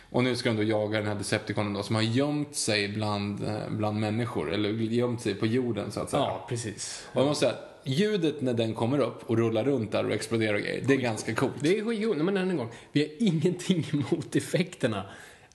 Och 0.09 0.23
nu 0.23 0.35
ska 0.35 0.49
de 0.49 0.55
då 0.57 0.63
jaga 0.63 0.97
den 0.99 1.07
här 1.07 1.15
Decepticonen 1.15 1.73
då 1.73 1.83
som 1.83 1.95
har 1.95 2.01
gömt 2.01 2.55
sig 2.55 2.87
bland, 2.89 3.43
eh, 3.43 3.69
bland 3.69 3.99
människor. 3.99 4.53
Eller 4.53 4.69
gömt 4.69 5.21
sig 5.21 5.35
på 5.35 5.45
jorden 5.47 5.91
så 5.91 5.99
att 5.99 6.09
säga. 6.09 6.21
Ja, 6.23 6.45
precis. 6.49 7.07
Och 7.13 7.21
jag 7.21 7.27
måste 7.27 7.45
säga, 7.45 7.57
ljudet 7.83 8.41
när 8.41 8.53
den 8.53 8.73
kommer 8.73 8.99
upp 8.99 9.23
och 9.29 9.37
rullar 9.37 9.63
runt 9.63 9.91
där 9.91 10.05
och 10.05 10.11
exploderar 10.13 10.53
och 10.53 10.59
grejer, 10.61 10.83
det 10.87 10.93
är 10.93 10.97
ganska 10.97 11.35
coolt. 11.35 11.53
Det 11.59 11.77
är 11.77 11.85
skitjobbigt, 11.85 12.25
men 12.25 12.37
än 12.37 12.49
en 12.49 12.57
gång. 12.57 12.69
Vi 12.91 13.01
har 13.01 13.09
ingenting 13.27 13.85
emot 13.93 14.35
effekterna 14.35 15.05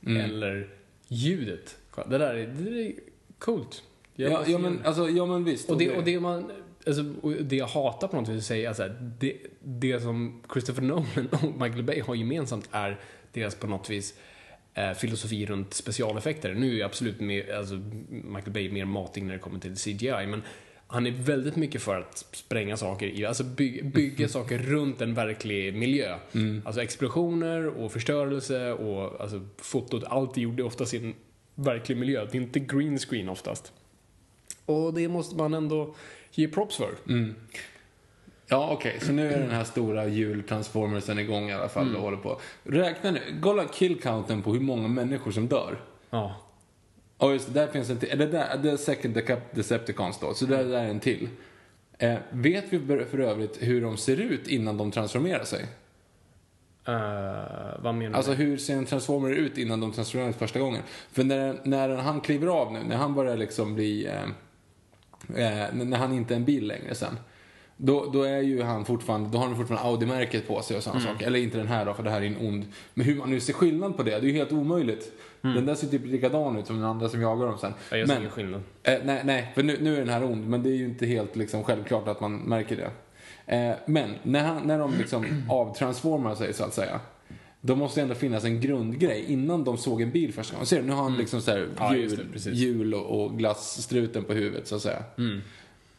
Mm. 0.07 0.25
eller 0.25 0.69
ljudet. 1.09 1.77
Det 2.09 2.19
där 2.19 2.35
är, 2.35 2.47
det 2.47 2.83
är 2.87 2.93
coolt. 3.39 3.83
Ja, 4.17 4.45
ja, 4.47 4.59
men, 4.59 4.81
alltså, 4.85 5.09
ja 5.09 5.27
men 5.27 5.45
visst. 5.45 5.71
Och 5.71 5.79
det, 5.79 5.97
och 5.97 6.05
det 6.05 6.21
man... 6.21 6.51
Alltså, 6.87 7.03
det 7.41 7.57
jag 7.57 7.67
hatar 7.67 8.09
på 8.09 8.17
något 8.17 8.29
vis 8.29 8.39
att 8.39 8.45
säga, 8.45 8.69
alltså, 8.69 8.89
det, 9.19 9.37
det 9.63 10.01
som 10.01 10.43
Christopher 10.53 10.83
Nolan 10.83 11.29
och 11.31 11.61
Michael 11.61 11.83
Bay 11.83 12.01
har 12.01 12.15
gemensamt 12.15 12.69
är 12.71 13.01
deras 13.33 13.55
på 13.55 13.67
något 13.67 13.91
vis 13.91 14.15
eh, 14.75 14.93
filosofi 14.93 15.47
runt 15.47 15.75
specialeffekter. 15.75 16.55
Nu 16.55 16.81
är 16.81 16.85
absolut 16.85 17.21
mer, 17.21 17.55
alltså, 17.55 17.75
Michael 18.09 18.53
Bay 18.53 18.71
mer 18.73 18.85
matig 18.85 19.25
när 19.25 19.33
det 19.33 19.39
kommer 19.39 19.59
till 19.59 19.77
CGI, 19.77 20.27
men 20.27 20.43
Han 20.87 21.07
är 21.07 21.11
väldigt 21.11 21.57
mycket 21.57 21.83
för 21.83 22.01
att 22.01 22.27
spränga 22.33 22.77
saker, 22.77 23.27
alltså 23.27 23.45
by, 23.45 23.83
bygga 23.83 24.29
saker 24.39 24.59
runt 24.59 25.01
en 25.01 25.15
verklig 25.15 25.75
miljö. 25.75 26.19
Alltså 26.65 26.83
explosioner 26.83 27.67
och 27.67 27.93
förstörelse 27.93 28.73
och 28.73 29.21
alltså, 29.21 29.41
fotot, 29.59 30.05
allt 30.05 30.37
gjorde 30.37 30.63
oftast 30.63 30.95
i 30.95 30.97
en 30.97 31.15
verklig 31.55 31.97
miljö. 31.99 32.27
Det 32.33 32.39
är 32.39 32.43
inte 32.43 32.61
green 32.61 32.99
screen 32.99 33.29
oftast. 33.29 33.73
Och 34.67 34.95
det 34.95 35.09
måste 35.09 35.37
man 35.37 35.55
ändå 35.55 35.95
ge 36.31 36.49
props 36.49 36.77
för. 36.77 36.91
Ja, 38.49 38.71
okej. 38.73 38.99
Så 39.01 39.13
nu 39.13 39.33
är 39.33 39.39
den 39.41 39.51
här 39.51 39.65
stora 39.65 40.07
jul-transformersen 40.07 41.19
igång 41.19 41.51
i 41.51 41.53
alla 41.53 41.69
fall 41.69 41.97
och 41.97 42.03
håller 42.03 42.17
på. 42.17 42.41
Räkna 42.65 43.11
nu. 43.11 43.21
Kolla 43.43 43.65
kill-counten 43.65 44.43
på 44.43 44.53
hur 44.53 44.61
många 44.61 44.89
människor 44.89 45.31
som 45.31 45.47
dör. 45.49 45.81
Ja. 46.11 46.37
Ja, 47.19 47.33
just. 47.33 47.55
Där 47.55 47.67
finns 47.67 47.91
en 47.91 47.99
till. 47.99 48.19
Det, 48.19 48.27
där, 48.27 48.59
det 48.63 48.71
är 48.71 48.77
Second 48.77 49.21
Decepticons 49.53 50.19
då. 50.21 50.35
Så 50.35 50.47
där, 50.47 50.65
där 50.65 50.79
är 50.79 50.89
en 50.89 51.01
till. 51.01 51.29
Eh, 51.99 52.15
vet 52.31 52.65
vi 52.71 52.79
för- 53.11 53.19
övrigt 53.21 53.57
hur 53.63 53.83
de 53.83 53.97
ser 53.97 54.17
ut 54.21 54.49
innan 54.49 54.77
de 54.77 54.91
transformerar 54.91 55.45
sig? 55.45 55.63
Eh, 56.89 57.81
vad 57.83 57.95
menar 57.95 58.17
Alltså 58.17 58.31
du? 58.35 58.37
hur 58.37 58.57
ser 58.57 58.77
en 58.77 58.87
transformer 58.87 59.31
ut 59.31 59.59
innan 59.59 59.81
de 59.81 59.93
transformerar 59.93 60.31
sig 60.33 60.39
första 60.39 60.59
gången? 60.59 60.83
För 61.13 61.25
när, 61.25 61.61
när 61.65 61.89
han 61.97 62.21
kliver 62.21 62.47
av 62.47 62.73
nu, 62.73 62.83
när 62.83 62.97
han 62.97 63.15
börjar 63.15 63.37
liksom 63.37 63.75
bli... 63.75 64.07
Eh, 64.07 64.23
eh, 65.29 65.75
när 65.75 65.97
han 65.97 66.13
inte 66.13 66.35
är 66.35 66.37
en 66.37 66.45
bil 66.45 66.67
längre 66.67 66.95
sen. 66.95 67.19
Då, 67.77 68.11
då 68.13 68.23
är 68.23 68.41
ju 68.41 68.63
han 68.63 68.85
fortfarande, 68.85 69.31
då 69.31 69.39
har 69.39 69.47
han 69.47 69.57
fortfarande 69.57 69.89
Audi-märket 69.89 70.49
på 70.49 70.63
sig 70.63 70.77
och 70.77 70.83
sådana 70.83 71.01
saker. 71.01 71.27
Eller 71.27 71.39
inte 71.39 71.59
den 71.59 71.67
här 71.69 71.85
då, 71.85 71.95
för 71.95 72.03
det 72.03 72.11
här 72.11 72.23
är 72.23 72.27
en 72.27 72.37
ond. 72.49 72.65
Men 72.95 73.07
hur 73.07 73.17
man 73.17 73.31
nu 73.31 73.41
ser 73.41 73.53
skillnad 73.53 73.97
på 73.97 74.03
det, 74.03 74.11
det 74.11 74.17
är 74.17 74.21
ju 74.21 74.33
helt 74.33 74.53
omöjligt. 74.53 75.13
Den 75.41 75.67
där 75.67 75.75
ser 75.75 75.87
typ 75.87 76.07
likadan 76.07 76.59
ut 76.59 76.67
som 76.67 76.77
den 76.77 76.85
andra 76.85 77.09
som 77.09 77.21
jagar 77.23 77.47
dem 77.47 77.59
sen. 77.59 77.73
Ja, 77.91 77.97
jag 77.97 78.09
ser 78.09 78.15
Men- 78.15 78.23
ingen 78.23 78.33
skillnad. 78.33 78.63
Eh, 78.83 78.95
nej, 79.05 79.21
nej, 79.25 79.53
för 79.55 79.63
nu, 79.63 79.79
nu 79.81 79.95
är 79.95 79.99
den 79.99 80.09
här 80.09 80.25
ond, 80.25 80.49
men 80.49 80.63
det 80.63 80.69
är 80.69 80.75
ju 80.77 80.85
inte 80.85 81.07
helt 81.07 81.37
liksom, 81.37 81.65
självklart 81.65 82.09
att 82.09 82.21
man 82.21 82.37
märker 82.37 82.77
det. 82.77 82.91
Eh, 83.57 83.75
men 83.87 84.15
när, 84.23 84.45
han, 84.45 84.63
när 84.67 84.79
de 84.79 84.95
liksom 84.99 85.27
avtransformar 85.51 86.35
sig, 86.35 86.53
så 86.53 86.65
att 86.65 86.75
säga, 86.75 87.01
då 87.67 87.77
måste 87.77 88.01
det 88.01 88.03
ändå 88.03 88.15
finnas 88.15 88.45
en 88.45 88.61
grundgrej 88.61 89.25
innan 89.29 89.65
de 89.65 89.79
såg 89.79 90.03
en 90.03 90.11
bil 90.11 90.33
första 90.33 90.55
gången. 90.55 90.67
Ser 90.67 90.81
du, 90.81 90.87
nu 90.87 90.93
har 90.93 91.03
han 91.03 91.17
liksom 91.17 91.43
så 91.43 91.51
här 91.51 91.57
Mm. 91.59 91.75
Ja, 91.79 91.97
jul, 91.97 92.27
det, 92.45 92.51
jul 92.51 92.95
och, 92.95 93.25
och 93.25 93.39
glasstruten 93.39 94.25
på 94.25 94.33
huvudet, 94.33 94.67
så 94.67 94.77
att 94.77 94.83
säga. 94.83 95.03
Mm. 95.19 95.41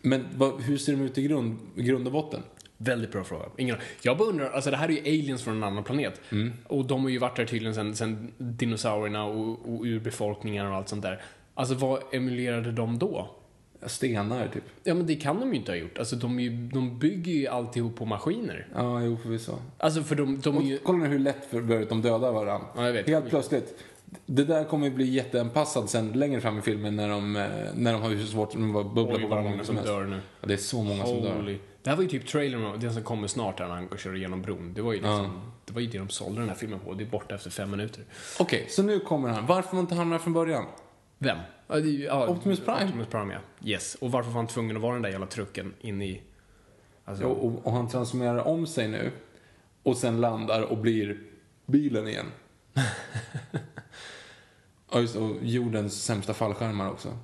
Men 0.02 0.26
vad, 0.36 0.62
hur 0.62 0.78
ser 0.78 0.92
de 0.92 1.02
ut 1.02 1.18
i 1.18 1.24
grund, 1.24 1.58
grund 1.76 2.08
och 2.08 2.14
botten? 2.14 2.42
Väldigt 2.78 3.12
bra 3.12 3.24
fråga. 3.24 3.46
Ingen 3.58 3.76
Jag 4.02 4.18
bara 4.18 4.30
undrar, 4.30 4.50
alltså 4.50 4.72
det 4.72 4.78
här 4.78 4.90
är 4.90 4.94
ju 4.94 5.00
aliens 5.00 5.44
från 5.44 5.56
en 5.56 5.64
annan 5.64 5.84
planet. 5.84 6.22
Och 6.68 6.86
de 6.86 7.04
har 7.04 7.10
ju 7.10 7.18
varit 7.18 7.36
där 7.36 7.46
tydligen 7.46 7.76
sen, 7.76 7.96
sen 7.96 8.32
dinosaurierna 8.38 9.26
och, 9.26 9.76
och 9.76 9.86
urbefolkningar 9.86 10.66
och 10.66 10.76
allt 10.76 10.90
sånt 10.90 11.02
där. 11.02 11.22
Alltså 11.54 11.76
vad 11.76 12.00
emulerade 12.12 12.72
de 12.72 13.00
då? 13.00 13.36
Stenar, 13.86 14.48
typ. 14.48 14.64
Ja 14.84 14.94
men 14.94 15.08
det 15.08 15.16
kan 15.16 15.40
de 15.40 15.50
ju 15.50 15.60
inte 15.60 15.72
ha 15.72 15.78
gjort. 15.78 15.98
Alltså 15.98 16.16
de, 16.16 16.40
ju, 16.40 16.50
de 16.50 17.00
bygger 17.00 17.32
ju 17.32 17.48
alltihop 17.48 17.96
på 17.96 18.06
maskiner. 18.06 18.68
Ja, 18.76 19.02
jo, 19.02 19.18
förvisso. 19.18 19.52
Alltså 19.78 20.04
för 20.04 20.16
de, 20.16 20.40
de 20.40 20.58
är 20.58 20.62
ju... 20.62 20.78
Kolla 20.78 20.98
nu 20.98 21.08
hur 21.08 21.20
lätt 21.20 21.52
de 21.90 22.02
dödar 22.02 22.32
varandra. 22.32 22.68
Ja, 22.76 22.86
jag 22.86 22.94
vet. 22.94 23.08
Helt 23.08 23.30
plötsligt. 23.30 23.84
Det 24.26 24.44
där 24.44 24.64
kommer 24.64 24.88
ju 24.88 24.94
bli 24.94 25.06
jätteanpassat 25.06 25.90
sen 25.90 26.12
längre 26.12 26.42
fram 26.42 26.60
i 26.60 26.62
filmen 26.62 26.96
när 26.96 27.10
de, 27.10 27.36
eh, 27.36 27.44
när 27.76 27.94
de 27.94 28.02
har 28.02 28.18
så 28.18 28.28
svårt 28.28 28.56
att 28.56 28.74
bara 28.74 28.84
bubbla 28.84 29.16
Oj, 29.16 29.22
på 29.22 29.28
varandra 29.28 29.64
som 29.64 29.76
som 29.76 29.86
dör 29.86 30.06
nu. 30.06 30.20
Ja, 30.42 30.48
det 30.48 30.54
är 30.54 30.58
så 30.58 30.84
många 30.84 31.06
som 31.06 31.22
dör. 31.22 31.36
Holy. 31.36 31.58
Det 31.84 31.90
här 31.90 31.98
var 31.98 32.04
ju 32.04 32.10
typ 32.10 32.28
trailern, 32.28 32.80
den 32.80 32.94
som 32.94 33.04
kommer 33.04 33.28
snart 33.28 33.60
här 33.60 33.68
när 33.68 33.76
han 33.76 33.90
kör 33.98 34.16
igenom 34.16 34.42
bron. 34.42 34.74
Det 34.74 34.82
var 34.82 34.94
ju 34.94 35.00
liksom, 35.00 35.42
det 35.66 35.74
var 35.74 35.82
ju 35.82 35.88
det 35.88 35.98
de 35.98 36.10
sålde 36.10 36.40
den 36.42 36.50
här 36.50 36.56
filmen 36.56 36.80
på. 36.80 36.94
Det 36.94 37.04
är 37.04 37.10
borta 37.10 37.36
efter 37.36 37.50
fem 37.50 37.72
minuter. 37.72 38.04
Okej, 38.40 38.66
så 38.70 38.84
nu 38.84 39.00
kommer 39.00 39.30
han. 39.30 39.46
Varför 39.46 39.74
var 39.74 39.80
inte 39.80 39.96
han 39.96 40.10
med 40.10 40.22
från 40.22 40.34
början? 40.34 40.66
Vem? 41.18 41.38
Ja, 41.68 41.76
det 41.76 41.90
ja, 41.90 42.28
Optimus 42.28 42.60
Prime. 42.60 42.86
Optimus 42.86 43.08
Prime, 43.08 43.34
ja. 43.34 43.40
Yes. 43.70 43.96
Och 43.96 44.12
varför 44.12 44.32
var 44.32 44.38
han 44.38 44.48
tvungen 44.48 44.76
att 44.76 44.82
vara 44.82 44.94
den 44.94 45.02
där 45.02 45.10
jävla 45.10 45.28
trucken 45.28 45.74
in 45.82 46.02
i... 46.02 46.22
Alltså, 47.06 47.26
Och, 47.26 47.46
och, 47.46 47.68
och 47.68 47.72
han 47.72 47.88
transformerar 47.88 48.48
om 48.48 48.68
sig 48.68 48.88
nu 48.88 49.12
och 49.84 49.98
sen 49.98 50.22
landar 50.22 50.62
och 50.62 50.78
blir 50.78 51.22
bilen 51.66 52.08
igen. 52.08 52.26
ja, 54.92 55.00
just 55.00 55.16
och 55.16 55.36
jordens 55.42 56.04
sämsta 56.04 56.34
fallskärmar 56.34 56.92
också. 56.92 57.18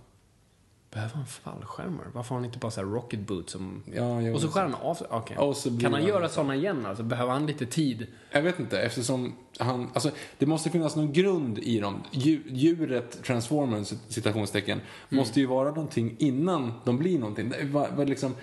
Behöver 0.93 1.13
han 1.15 1.25
fallskärmar? 1.25 2.05
Varför 2.13 2.29
har 2.29 2.35
han 2.35 2.45
inte 2.45 2.57
bara 2.59 2.71
så 2.71 2.81
här 2.81 2.87
rocket 2.87 3.19
boot 3.19 3.49
som... 3.49 3.83
Ja, 3.95 4.21
jo, 4.21 4.33
och 4.33 4.41
så 4.41 4.47
skär 4.47 4.61
han 4.61 4.75
av 4.75 5.53
sig? 5.53 5.71
Blir 5.71 5.81
Kan 5.81 5.93
han 5.93 6.01
han- 6.01 6.09
göra 6.09 6.29
såna 6.29 6.55
igen 6.55 6.85
alltså? 6.85 7.03
Behöver 7.03 7.31
han 7.33 7.45
lite 7.45 7.65
tid? 7.65 8.07
Jag 8.31 8.41
vet 8.41 8.59
inte, 8.59 8.79
eftersom 8.81 9.33
han... 9.59 9.89
Alltså, 9.93 10.11
det 10.37 10.45
måste 10.45 10.69
finnas 10.69 10.95
någon 10.95 11.13
grund 11.13 11.59
i 11.59 11.79
dem. 11.79 12.03
Dju- 12.11 12.41
Djuret, 12.47 13.23
transformern, 13.23 13.85
citationstecken, 14.07 14.77
Mm. 14.79 15.19
måste 15.19 15.39
ju 15.39 15.45
vara 15.45 15.69
någonting 15.69 16.15
innan 16.19 16.73
de 16.85 16.97
blir 16.97 17.19
någonting. 17.19 17.49
Det- 17.95 18.05
liksom, 18.05 18.35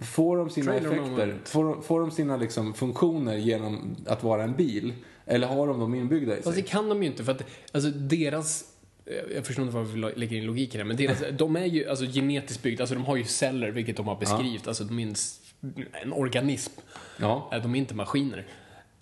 får 0.00 0.36
de 0.36 0.50
sina 0.50 0.72
Trailer 0.72 0.92
effekter, 0.92 1.38
får, 1.44 1.64
de- 1.64 1.82
får 1.82 2.00
de 2.00 2.10
sina 2.10 2.36
liksom, 2.36 2.74
funktioner 2.74 3.36
genom 3.36 3.96
att 4.06 4.22
vara 4.22 4.42
en 4.44 4.52
bil? 4.54 4.92
Eller 5.26 5.46
har 5.46 5.66
de 5.66 5.80
dem 5.80 5.94
inbyggda 5.94 6.32
i 6.32 6.42
Fast 6.42 6.48
det 6.56 6.62
sig? 6.62 6.62
kan 6.70 6.88
de 6.88 7.02
ju 7.02 7.08
inte 7.08 7.24
för 7.24 7.32
att 7.32 7.42
alltså 7.72 7.90
deras... 7.90 8.64
Jag 9.34 9.46
förstår 9.46 9.64
inte 9.64 9.76
varför 9.76 9.92
vi 9.92 10.20
lägger 10.20 10.36
in 10.36 10.44
logik 10.46 10.74
i 10.74 10.78
det, 10.78 10.84
men 10.84 10.96
deras, 10.96 11.22
de 11.32 11.56
är 11.56 11.64
ju 11.64 11.88
alltså, 11.88 12.04
genetiskt 12.04 12.62
byggda, 12.62 12.82
alltså 12.82 12.94
de 12.94 13.04
har 13.04 13.16
ju 13.16 13.24
celler, 13.24 13.70
vilket 13.70 13.96
de 13.96 14.08
har 14.08 14.16
beskrivit, 14.16 14.68
alltså 14.68 14.84
de 14.84 14.98
är 14.98 15.02
en, 15.02 15.14
en 16.02 16.12
organism. 16.12 16.72
Ja. 17.16 17.50
Eh, 17.52 17.62
De 17.62 17.74
är 17.74 17.78
inte 17.78 17.94
maskiner. 17.94 18.46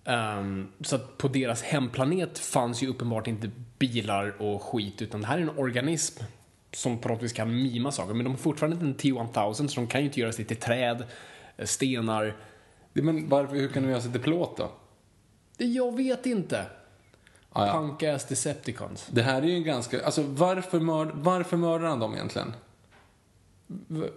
Ehm, 0.05 0.69
så 0.81 0.97
att 0.97 1.19
på 1.19 1.29
deras 1.29 1.63
hemplanet 1.63 2.39
fanns 2.39 2.83
ju 2.83 2.87
uppenbart 2.89 3.27
inte 3.27 3.51
bilar 3.79 4.43
och 4.43 4.63
skit, 4.63 5.03
utan 5.03 5.21
det 5.21 5.27
här 5.27 5.39
är 5.39 5.43
en 5.43 5.59
organism 5.59 6.23
som 6.73 6.99
på 6.99 7.09
något 7.09 7.23
vis 7.23 7.33
kan 7.33 7.63
mima 7.63 7.93
saker. 7.93 8.15
Men 8.15 8.25
de 8.25 8.31
har 8.31 8.39
fortfarande 8.39 8.87
inte 8.87 8.87
en 8.87 9.15
T-1000, 9.15 9.67
så 9.69 9.81
de 9.81 9.87
kan 9.87 10.01
ju 10.01 10.07
inte 10.07 10.21
göra 10.21 10.33
sig 10.33 10.45
till 10.45 10.57
träd, 10.57 11.05
eh, 11.57 11.67
stenar. 11.67 12.37
Men 12.93 13.29
varför, 13.29 13.57
hur 13.57 13.69
kan 13.69 13.83
de 13.83 13.89
göra 13.89 14.01
sig 14.01 14.13
till 14.13 14.21
plåt 14.21 14.57
då? 14.57 14.71
Jag 15.65 15.97
vet 15.97 16.27
inte. 16.27 16.67
Ah, 17.59 17.67
ja. 17.67 17.73
Punk-ass 17.73 18.25
Decepticons. 18.25 19.07
Det 19.11 19.23
här 19.23 19.43
är 19.43 19.47
ju 19.47 19.55
en 19.55 19.65
ganska... 19.65 20.05
Alltså 20.05 20.23
varför, 20.23 20.81
mörd, 20.81 21.09
varför 21.15 21.57
mördar 21.57 21.87
han 21.87 22.01
dem 22.01 22.15
egentligen? 22.15 22.53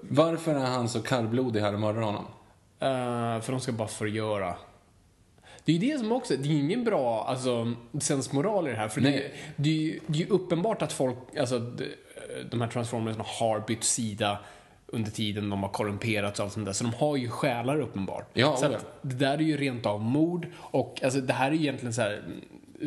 Varför 0.01 0.55
är 0.55 0.65
han 0.65 0.89
så 0.89 1.01
kallblodig 1.01 1.62
här 1.62 1.74
och 1.74 1.79
mördar 1.79 2.01
honom? 2.01 2.25
Eh, 2.79 3.41
för 3.41 3.51
de 3.51 3.60
ska 3.60 3.71
bara 3.71 3.88
förgöra. 3.88 4.55
Det 5.65 5.71
är 5.71 5.77
ju 5.77 5.91
det 5.91 6.00
som 6.00 6.12
också, 6.12 6.38
det 6.38 6.50
är 6.50 6.60
ingen 6.60 6.83
bra 6.83 7.25
alltså, 7.27 7.74
sensmoral 8.00 8.67
i 8.67 8.71
det 8.71 8.77
här. 8.77 8.88
För 8.88 9.01
det, 9.01 9.10
Nej. 9.10 9.33
det, 9.55 9.69
är 9.69 9.74
ju, 9.74 10.00
det 10.07 10.19
är 10.19 10.25
ju 10.25 10.29
uppenbart 10.29 10.81
att 10.81 10.93
folk, 10.93 11.17
alltså 11.39 11.60
de, 11.60 11.86
de 12.51 12.62
här 12.62 12.67
transformersna 12.67 13.24
har 13.27 13.60
bytt 13.60 13.83
sida 13.83 14.39
under 14.88 15.12
tiden 15.12 15.50
de 15.50 15.63
har 15.63 15.69
korrumperats 15.69 16.39
och 16.39 16.43
allt 16.43 16.53
sånt 16.53 16.65
där. 16.65 16.74
Så 16.74 16.83
de 16.83 16.93
har 16.93 17.17
ju 17.17 17.29
själar 17.29 17.79
uppenbart. 17.79 18.29
Ja, 18.33 18.57
så 18.57 18.67
oh 18.67 18.77
det 19.01 19.15
där 19.15 19.33
är 19.33 19.41
ju 19.41 19.57
rent 19.57 19.86
av 19.86 20.01
mord 20.01 20.48
och 20.57 21.03
alltså 21.03 21.21
det 21.21 21.33
här 21.33 21.51
är 21.51 21.55
ju 21.55 21.62
egentligen 21.62 21.93
så 21.93 22.01
här 22.01 22.24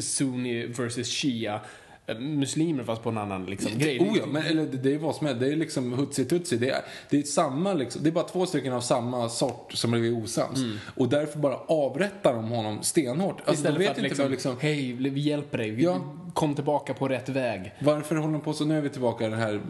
Sunni 0.01 0.67
versus 0.67 1.09
Shia 1.09 1.61
eh, 2.07 2.19
muslimer 2.19 2.85
fast 2.85 3.03
på 3.03 3.09
en 3.09 3.19
annan 3.19 3.47
liksom, 3.47 3.79
grej. 3.79 4.01
Oh 4.01 4.19
ja, 4.19 4.27
men 4.27 4.43
eller, 4.43 4.67
det, 4.67 4.95
är 4.95 4.99
vad 4.99 5.15
som 5.17 5.27
helst. 5.27 5.41
Det 5.41 5.53
är 5.53 5.57
liksom 5.57 5.93
hutsi 5.93 6.25
tutsi. 6.25 6.57
Det 6.57 6.71
är, 6.71 6.81
det 7.11 7.19
är 7.19 7.23
samma 7.23 7.73
liksom, 7.73 8.03
det 8.03 8.09
är 8.11 8.13
bara 8.13 8.25
två 8.25 8.47
stycken 8.47 8.73
av 8.73 8.81
samma 8.81 9.29
sort 9.29 9.73
som 9.73 9.91
blivit 9.91 10.25
osams. 10.25 10.61
Och 10.97 11.09
därför 11.09 11.39
bara 11.39 11.57
avrättar 11.57 12.35
de 12.35 12.45
honom 12.49 12.83
stenhårt. 12.83 13.37
Alltså, 13.45 13.51
Mm. 13.51 13.55
Istället 13.55 13.79
de 13.79 13.79
för 13.79 13.79
vet 13.79 13.91
att 13.91 13.99
inte 13.99 14.09
liksom, 14.09 14.31
liksom, 14.31 14.57
hej, 14.61 14.93
vi 15.11 15.21
hjälper 15.21 15.59
dig, 15.59 15.71
vi 15.71 15.83
Ja. 15.85 16.01
kom 16.35 16.55
tillbaka 16.55 16.95
på 16.95 17.09
rätt 17.09 17.29
väg. 17.29 17.73
varför 17.81 18.17
håller 18.17 18.33
de 18.33 18.41
på 18.41 18.53
så? 18.53 18.65
Nu 18.65 18.77
är 18.79 18.81
vi 18.81 18.89
tillbaka 18.89 19.27
i 19.27 19.31
den 19.31 19.39
här 19.39 19.61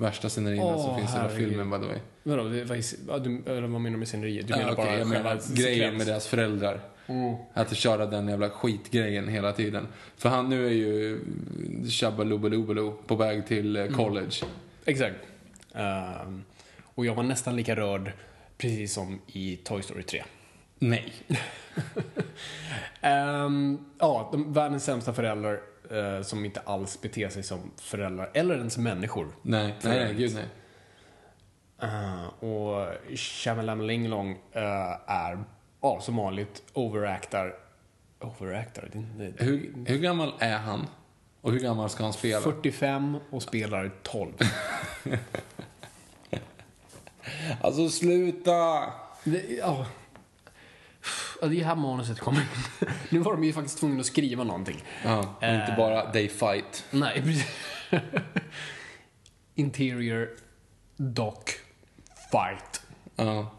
värsta 0.00 0.28
scenerierna 0.28 0.78
som 0.78 0.90
Åh, 0.90 0.98
finns 0.98 1.10
i 1.10 1.12
hela 1.12 1.28
herregud. 1.28 1.48
filmen 1.48 1.70
by 1.70 1.76
the 1.86 1.92
way. 1.92 1.98
Vadå, 2.22 2.42
vad, 2.42 3.26
vad 3.70 3.80
menar 3.80 3.90
du 3.90 3.96
med 3.96 4.08
sceneriet? 4.08 4.46
Du 4.48 4.54
menar 4.54 4.66
Ja, 4.68 4.72
okej, 4.72 4.84
bara 4.84 4.98
jag 4.98 5.08
menar 5.08 5.54
grejen 5.56 5.96
med 5.96 6.06
deras 6.06 6.26
föräldrar. 6.26 6.80
Att 7.52 7.76
köra 7.76 8.06
den 8.06 8.28
jävla 8.28 8.50
skitgrejen 8.50 9.28
hela 9.28 9.52
tiden. 9.52 9.86
För 10.16 10.28
han 10.28 10.48
nu 10.48 10.66
är 10.66 10.70
ju 10.72 11.20
Shabba 11.90 12.24
Lubalubalo 12.24 12.92
på 13.06 13.14
väg 13.16 13.46
till 13.46 13.76
Mm. 13.76 13.90
eh, 13.90 13.96
college. 13.96 14.36
Exakt. 14.84 15.16
Ehm, 15.74 16.44
och 16.82 17.06
jag 17.06 17.14
var 17.14 17.22
nästan 17.22 17.56
lika 17.56 17.76
rörd 17.76 18.12
precis 18.58 18.92
som 18.94 19.20
i 19.26 19.56
Toy 19.56 19.82
Story 19.82 20.02
3. 20.02 20.24
Nej. 20.78 21.12
Ehm, 23.00 23.78
ja, 23.98 24.28
de, 24.32 24.52
världens 24.52 24.84
sämsta 24.84 25.12
föräldrar 25.12 25.60
eh, 25.90 26.22
som 26.22 26.44
inte 26.44 26.60
alls 26.60 27.00
beter 27.00 27.28
sig 27.28 27.42
som 27.42 27.70
föräldrar, 27.76 28.30
eller 28.34 28.56
ens 28.56 28.78
människor. 28.78 29.28
Nej, 29.42 29.74
nej, 29.84 30.04
nej, 30.04 30.14
gud 30.14 30.34
nej. 30.34 30.44
Uh, 31.82 32.44
och 32.44 32.86
Shamalamalingolong 33.16 34.30
uh, 34.32 34.96
är, 35.06 35.44
ja, 35.86 36.00
som 36.00 36.16
vanligt, 36.16 36.62
overactar. 36.72 37.54
Overactar? 38.20 38.88
Det, 38.92 39.24
det, 39.24 39.44
Hur, 39.44 39.74
hur 39.86 39.98
gammal 39.98 40.34
är 40.38 40.58
han? 40.58 40.86
Och 41.40 41.52
hur 41.52 41.60
gammal 41.60 41.90
ska 41.90 42.04
han 42.04 42.12
spela? 42.12 42.40
45 42.40 43.16
och 43.30 43.42
spelar 43.42 43.90
12. 44.02 44.32
Alltså 47.60 47.88
sluta! 47.88 48.92
Det, 49.24 49.44
ja. 49.58 49.86
Ja, 51.40 51.46
det 51.46 51.60
är 51.60 51.64
här 51.64 51.74
manuset 51.74 52.20
kommer 52.20 52.40
in. 52.40 52.46
Nu 53.10 53.18
var 53.18 53.32
de 53.32 53.44
ju 53.44 53.52
faktiskt 53.52 53.78
tvungna 53.78 54.00
att 54.00 54.06
skriva 54.06 54.44
någonting. 54.44 54.84
Ja, 55.04 55.20
inte 55.42 55.74
bara 55.76 56.12
they 56.12 56.28
fight. 56.28 56.84
Nej, 56.90 57.22
precis. 57.22 57.46
Interior 59.54 60.28
Doc 60.96 61.44
fight. 62.30 62.82
Ja. 63.16 63.50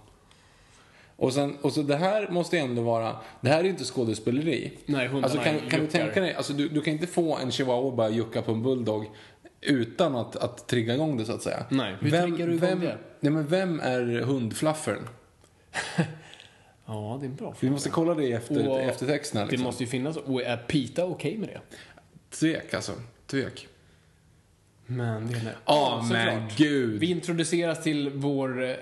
Och, 1.20 1.34
sen, 1.34 1.58
och 1.62 1.74
så 1.74 1.82
det 1.82 1.96
här 1.96 2.28
måste 2.30 2.58
ändå 2.58 2.82
vara, 2.82 3.16
det 3.42 3.50
här 3.50 3.60
är 3.60 3.64
ju 3.64 3.70
inte 3.70 3.84
skådespeleri. 3.84 4.72
Nej, 4.86 5.08
hundarna 5.08 5.24
alltså, 5.34 5.40
kan, 5.60 5.70
kan 5.70 5.80
du 5.80 5.88
tänka 5.88 6.22
dig, 6.22 6.34
alltså, 6.34 6.54
du, 6.54 6.70
du 6.70 6.82
kan 6.82 6.94
inte 6.94 7.08
få 7.08 7.38
en 7.38 7.52
chihuahua 7.52 7.92
bara 7.96 8.10
jucka 8.10 8.42
på 8.42 8.52
en 8.52 8.64
bulldog 8.64 9.06
utan 9.62 10.16
att, 10.16 10.36
att 10.36 10.68
trigga 10.68 10.94
igång 10.94 11.18
det 11.18 11.26
så 11.26 11.32
att 11.34 11.42
säga. 11.42 11.66
Nej, 11.70 11.96
hur 12.00 12.12
triggar 12.12 12.48
du 12.48 12.54
igång 12.54 12.60
vem, 12.70 12.80
det? 12.80 12.98
Nej, 13.20 13.32
men 13.34 13.48
vem 13.48 13.80
är 13.80 14.22
hundflaffern? 14.22 15.08
Ja, 16.90 17.18
det 17.22 17.26
är 17.26 17.30
en 17.30 17.36
bra 17.36 17.50
Vi 17.52 17.56
fråga. 17.58 17.72
måste 17.72 17.90
kolla 17.90 18.14
det 18.14 18.24
i 18.24 18.32
efter, 18.34 18.68
Och 18.70 18.80
eftertexterna. 18.82 19.46
Det 19.46 19.52
Liksom. 19.52 19.64
måste 19.66 19.84
ju 19.84 19.90
finnas, 19.90 20.18
och 20.18 20.42
är 20.42 20.58
Pita 20.58 21.06
okej 21.06 21.38
med 21.38 21.50
det? 21.50 21.62
Tvek 22.38 22.74
alltså. 22.74 22.92
Tvek. 23.28 23.68
Men 24.86 25.28
det 25.28 25.38
är 25.38 25.44
det. 25.44 25.56
Ja, 25.66 26.02
såklart. 26.08 26.26
men 26.26 26.50
gud. 26.56 27.00
Vi 27.00 27.12
introduceras 27.12 27.84
till 27.84 28.10
vår 28.10 28.64
eh, 28.64 28.76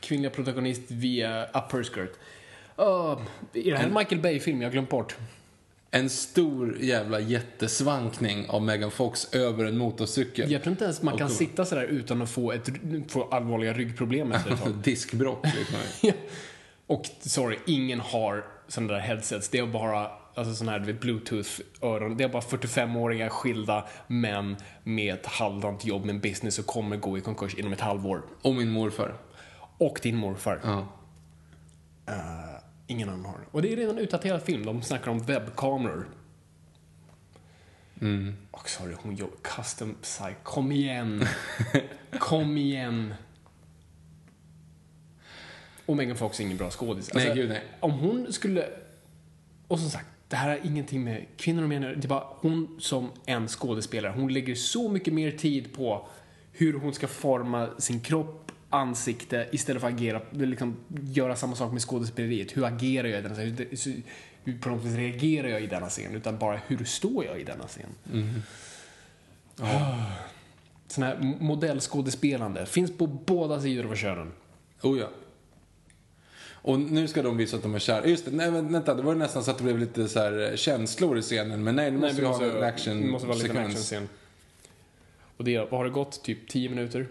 kvinnliga 0.00 0.30
protagonist 0.30 0.82
via 0.88 1.44
upper 1.46 1.82
skirt. 1.82 2.12
Uh, 2.78 2.84
är 2.84 3.70
det 3.70 3.76
här 3.76 3.86
en 3.86 3.94
Michael 3.94 4.20
Bay-film? 4.20 4.62
Jag 4.62 4.68
har 4.68 4.72
glömt 4.72 4.90
bort. 4.90 5.16
En 5.90 6.10
stor 6.10 6.76
jävla 6.80 7.20
jättesvankning 7.20 8.48
av 8.48 8.62
Megan 8.62 8.90
Fox 8.90 9.34
över 9.34 9.64
en 9.64 9.78
motorcykel. 9.78 10.52
Jag 10.52 10.62
tror 10.62 10.70
inte 10.70 10.84
ens 10.84 11.02
man 11.02 11.18
kan 11.18 11.30
sitta 11.30 11.64
sådär 11.64 11.84
utan 11.84 12.22
att 12.22 12.30
få, 12.30 12.52
ett, 12.52 12.70
få 13.08 13.28
allvarliga 13.30 13.72
ryggproblem 13.72 14.32
efter 14.32 14.52
ett 14.52 14.62
tag. 14.62 14.74
Diskbråck 14.84 15.46
liksom. 15.56 15.76
Ja. 16.08 16.12
Och 16.86 17.06
sorry, 17.20 17.58
ingen 17.66 18.00
har 18.00 18.44
sådana 18.68 18.92
där 18.92 19.00
headsets. 19.00 19.48
Det 19.48 19.58
är 19.58 19.66
bara 19.66 20.10
alltså 20.38 20.54
sådana 20.54 20.72
här 20.72 20.92
bluetooth-öron. 20.92 22.16
Det 22.16 22.24
är 22.24 22.28
bara 22.28 22.42
45-åriga 22.42 23.28
skilda 23.28 23.86
män 24.06 24.56
med 24.84 25.14
ett 25.14 25.26
halvdant 25.26 25.84
jobb 25.84 26.04
med 26.04 26.14
en 26.14 26.20
business 26.20 26.58
och 26.58 26.66
kommer 26.66 26.96
gå 26.96 27.18
i 27.18 27.20
konkurs 27.20 27.54
inom 27.54 27.72
ett 27.72 27.80
halvår. 27.80 28.22
Och 28.42 28.54
min 28.54 28.70
morfar. 28.70 29.14
Och 29.78 30.00
din 30.02 30.16
morfar. 30.16 30.60
Ja. 30.64 30.86
Eh, 32.06 32.62
ingen 32.86 33.08
annan 33.08 33.24
har. 33.24 33.38
Och 33.50 33.62
det 33.62 33.72
är 33.72 33.76
redan 33.76 33.98
utdaterad 33.98 34.42
film. 34.42 34.66
De 34.66 34.82
snackar 34.82 35.10
om 35.10 35.18
webbkameror. 35.18 36.08
Mm. 38.00 38.36
Och 38.50 38.68
sorry, 38.68 38.94
hon 39.02 39.16
jobbar 39.16 39.36
custom 39.42 39.94
psych. 40.02 40.36
Kom 40.42 40.72
igen. 40.72 41.24
Kom 42.18 42.56
igen. 42.56 43.14
Och 45.86 45.96
Megan 45.96 46.16
Fox 46.16 46.40
är 46.40 46.44
ingen 46.44 46.56
bra 46.56 46.70
skådis. 46.70 47.14
Nej, 47.14 47.34
gud, 47.34 47.48
nej. 47.48 47.64
Om 47.80 47.90
hon 47.90 48.32
skulle... 48.32 48.68
Och 49.68 49.80
som 49.80 49.90
sagt, 49.90 50.06
det 50.28 50.36
här 50.36 50.48
har 50.48 50.66
ingenting 50.66 51.04
med 51.04 51.26
kvinnor 51.36 51.62
och 51.62 51.68
män 51.68 51.82
att 51.82 51.88
göra. 51.88 51.96
Det 51.96 52.06
är 52.06 52.08
bara 52.08 52.26
hon 52.30 52.76
som 52.80 53.10
en 53.26 53.48
skådespelare. 53.48 54.12
Hon 54.16 54.32
lägger 54.32 54.54
så 54.54 54.88
mycket 54.88 55.14
mer 55.14 55.30
tid 55.30 55.72
på 55.72 56.08
hur 56.52 56.74
hon 56.74 56.94
ska 56.94 57.08
forma 57.08 57.68
sin 57.78 58.00
kropp, 58.00 58.52
ansikte, 58.70 59.48
istället 59.52 59.82
för 59.82 59.88
att 59.88 59.94
agera, 59.94 60.20
liksom, 60.30 60.76
göra 60.88 61.36
samma 61.36 61.54
sak 61.56 61.72
med 61.72 61.82
skådespeleriet. 61.82 62.56
Hur 62.56 62.64
agerar 62.64 63.08
jag 63.08 63.18
i 63.18 63.22
denna 63.22 63.34
scen? 63.34 63.56
Hur, 63.56 64.02
hur 64.44 64.58
på 64.58 64.68
något 64.68 64.84
vis 64.84 64.96
reagerar 64.96 65.48
jag 65.48 65.62
i 65.62 65.66
denna 65.66 65.88
scen? 65.88 66.14
Utan 66.14 66.38
bara 66.38 66.60
hur 66.66 66.84
står 66.84 67.24
jag 67.24 67.40
i 67.40 67.44
denna 67.44 67.66
scen? 67.66 67.94
Ah. 69.60 69.94
Sån 70.86 71.04
här 71.04 71.36
modellskådespelande 71.40 72.66
finns 72.66 72.96
på 72.98 73.06
båda 73.06 73.60
sidor 73.60 73.90
av 73.90 73.94
kören. 73.94 74.32
Oh 74.82 74.98
ja. 74.98 75.08
Och 76.68 76.78
nu 76.80 77.08
ska 77.08 77.22
de 77.22 77.36
visa 77.36 77.56
att 77.56 77.62
de 77.62 77.74
är 77.74 77.78
kära. 77.78 78.06
Just 78.06 78.24
det, 78.24 78.30
nej 78.30 78.50
vänta, 78.50 78.94
det 78.94 79.02
var 79.02 79.12
ju 79.12 79.18
nästan 79.18 79.44
så 79.44 79.50
att 79.50 79.58
det 79.58 79.64
blev 79.64 79.78
lite 79.78 80.08
så 80.08 80.18
här 80.18 80.50
eh, 80.50 80.56
känslor 80.56 81.18
i 81.18 81.22
scenen. 81.22 81.64
Men 81.64 81.76
nej, 81.76 81.90
nu 81.90 81.98
måste 81.98 82.20
vi 82.20 82.26
ha 82.26 82.42
en 82.44 82.62
action 82.64 83.10
måste 83.10 83.28
vara 83.28 83.38
en 83.38 83.50
actionscen. 83.56 84.08
Och 85.36 85.44
det, 85.44 85.58
vad 85.58 85.70
har 85.70 85.84
det 85.84 85.90
gått? 85.90 86.22
Typ 86.24 86.48
10 86.48 86.68
minuter? 86.68 87.06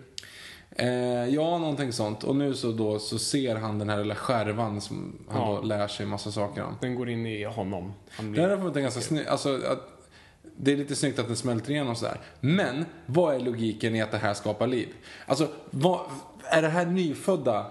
Eh, 0.71 0.87
ja, 1.25 1.57
någonting 1.57 1.93
sånt. 1.93 2.23
Och 2.23 2.35
nu 2.35 2.53
så 2.53 2.71
då 2.71 2.99
så 2.99 3.19
ser 3.19 3.55
han 3.55 3.79
den 3.79 3.89
här 3.89 3.97
lilla 3.97 4.15
skärvan 4.15 4.81
som 4.81 5.15
han 5.29 5.41
Ja. 5.41 5.55
då 5.61 5.61
lär 5.67 5.87
sig 5.87 6.05
massa 6.05 6.31
saker 6.31 6.63
om. 6.63 6.75
Den 6.81 6.95
går 6.95 7.09
in 7.09 7.25
i 7.25 7.43
honom. 7.43 7.93
Han 8.09 8.33
Det 8.33 8.41
här 8.41 8.47
blir... 8.47 8.57
har 8.57 8.63
fått 8.63 8.75
en 8.75 8.81
ganska 8.83 9.01
snygg, 9.01 9.27
alltså 9.27 9.55
att 9.55 10.09
det 10.57 10.71
är 10.71 10.77
lite 10.77 10.95
snyggt 10.95 11.19
att 11.19 11.27
den 11.27 11.35
smälter 11.35 11.71
igenom 11.71 11.95
sådär. 11.95 12.19
Men, 12.39 12.85
vad 13.05 13.35
är 13.35 13.39
logiken 13.39 13.95
i 13.95 14.01
att 14.01 14.11
det 14.11 14.17
här 14.17 14.33
skapar 14.33 14.67
liv? 14.67 14.87
Alltså, 15.25 15.47
vad, 15.69 15.99
är 16.43 16.61
det 16.61 16.69
här 16.69 16.85
nyfödda? 16.85 17.65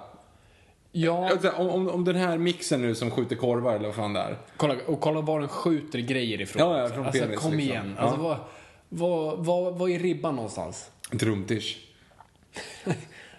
Ja, 0.98 1.30
Alltså, 1.30 1.50
Om, 1.50 1.88
om, 1.88 2.04
den 2.04 2.16
här 2.16 2.38
mixen 2.38 2.82
nu 2.82 2.94
som 2.94 3.10
skjuter 3.10 3.36
korvar 3.36 3.74
eller 3.74 3.86
vad 3.86 3.94
fan 3.94 4.12
det 4.12 4.20
är. 4.20 4.38
kolla, 4.56 4.74
och 4.86 5.00
kolla 5.00 5.20
var 5.20 5.40
den 5.40 5.48
skjuter 5.48 5.98
grejer 5.98 6.40
ifrån. 6.40 6.62
Ja, 6.62 6.80
ja, 6.80 6.88
från 6.88 7.06
alltså, 7.06 7.22
penis, 7.22 7.38
kom 7.38 7.52
liksom. 7.52 7.70
igen. 7.70 7.94
Ja. 7.96 8.02
Alltså, 8.02 8.20
vad, 8.20 8.38
vad, 8.88 9.44
vad, 9.44 9.78
vad 9.78 9.90
är 9.90 9.98
ribban 9.98 10.36
någonstans? 10.36 10.90
Trumtish. 11.18 11.76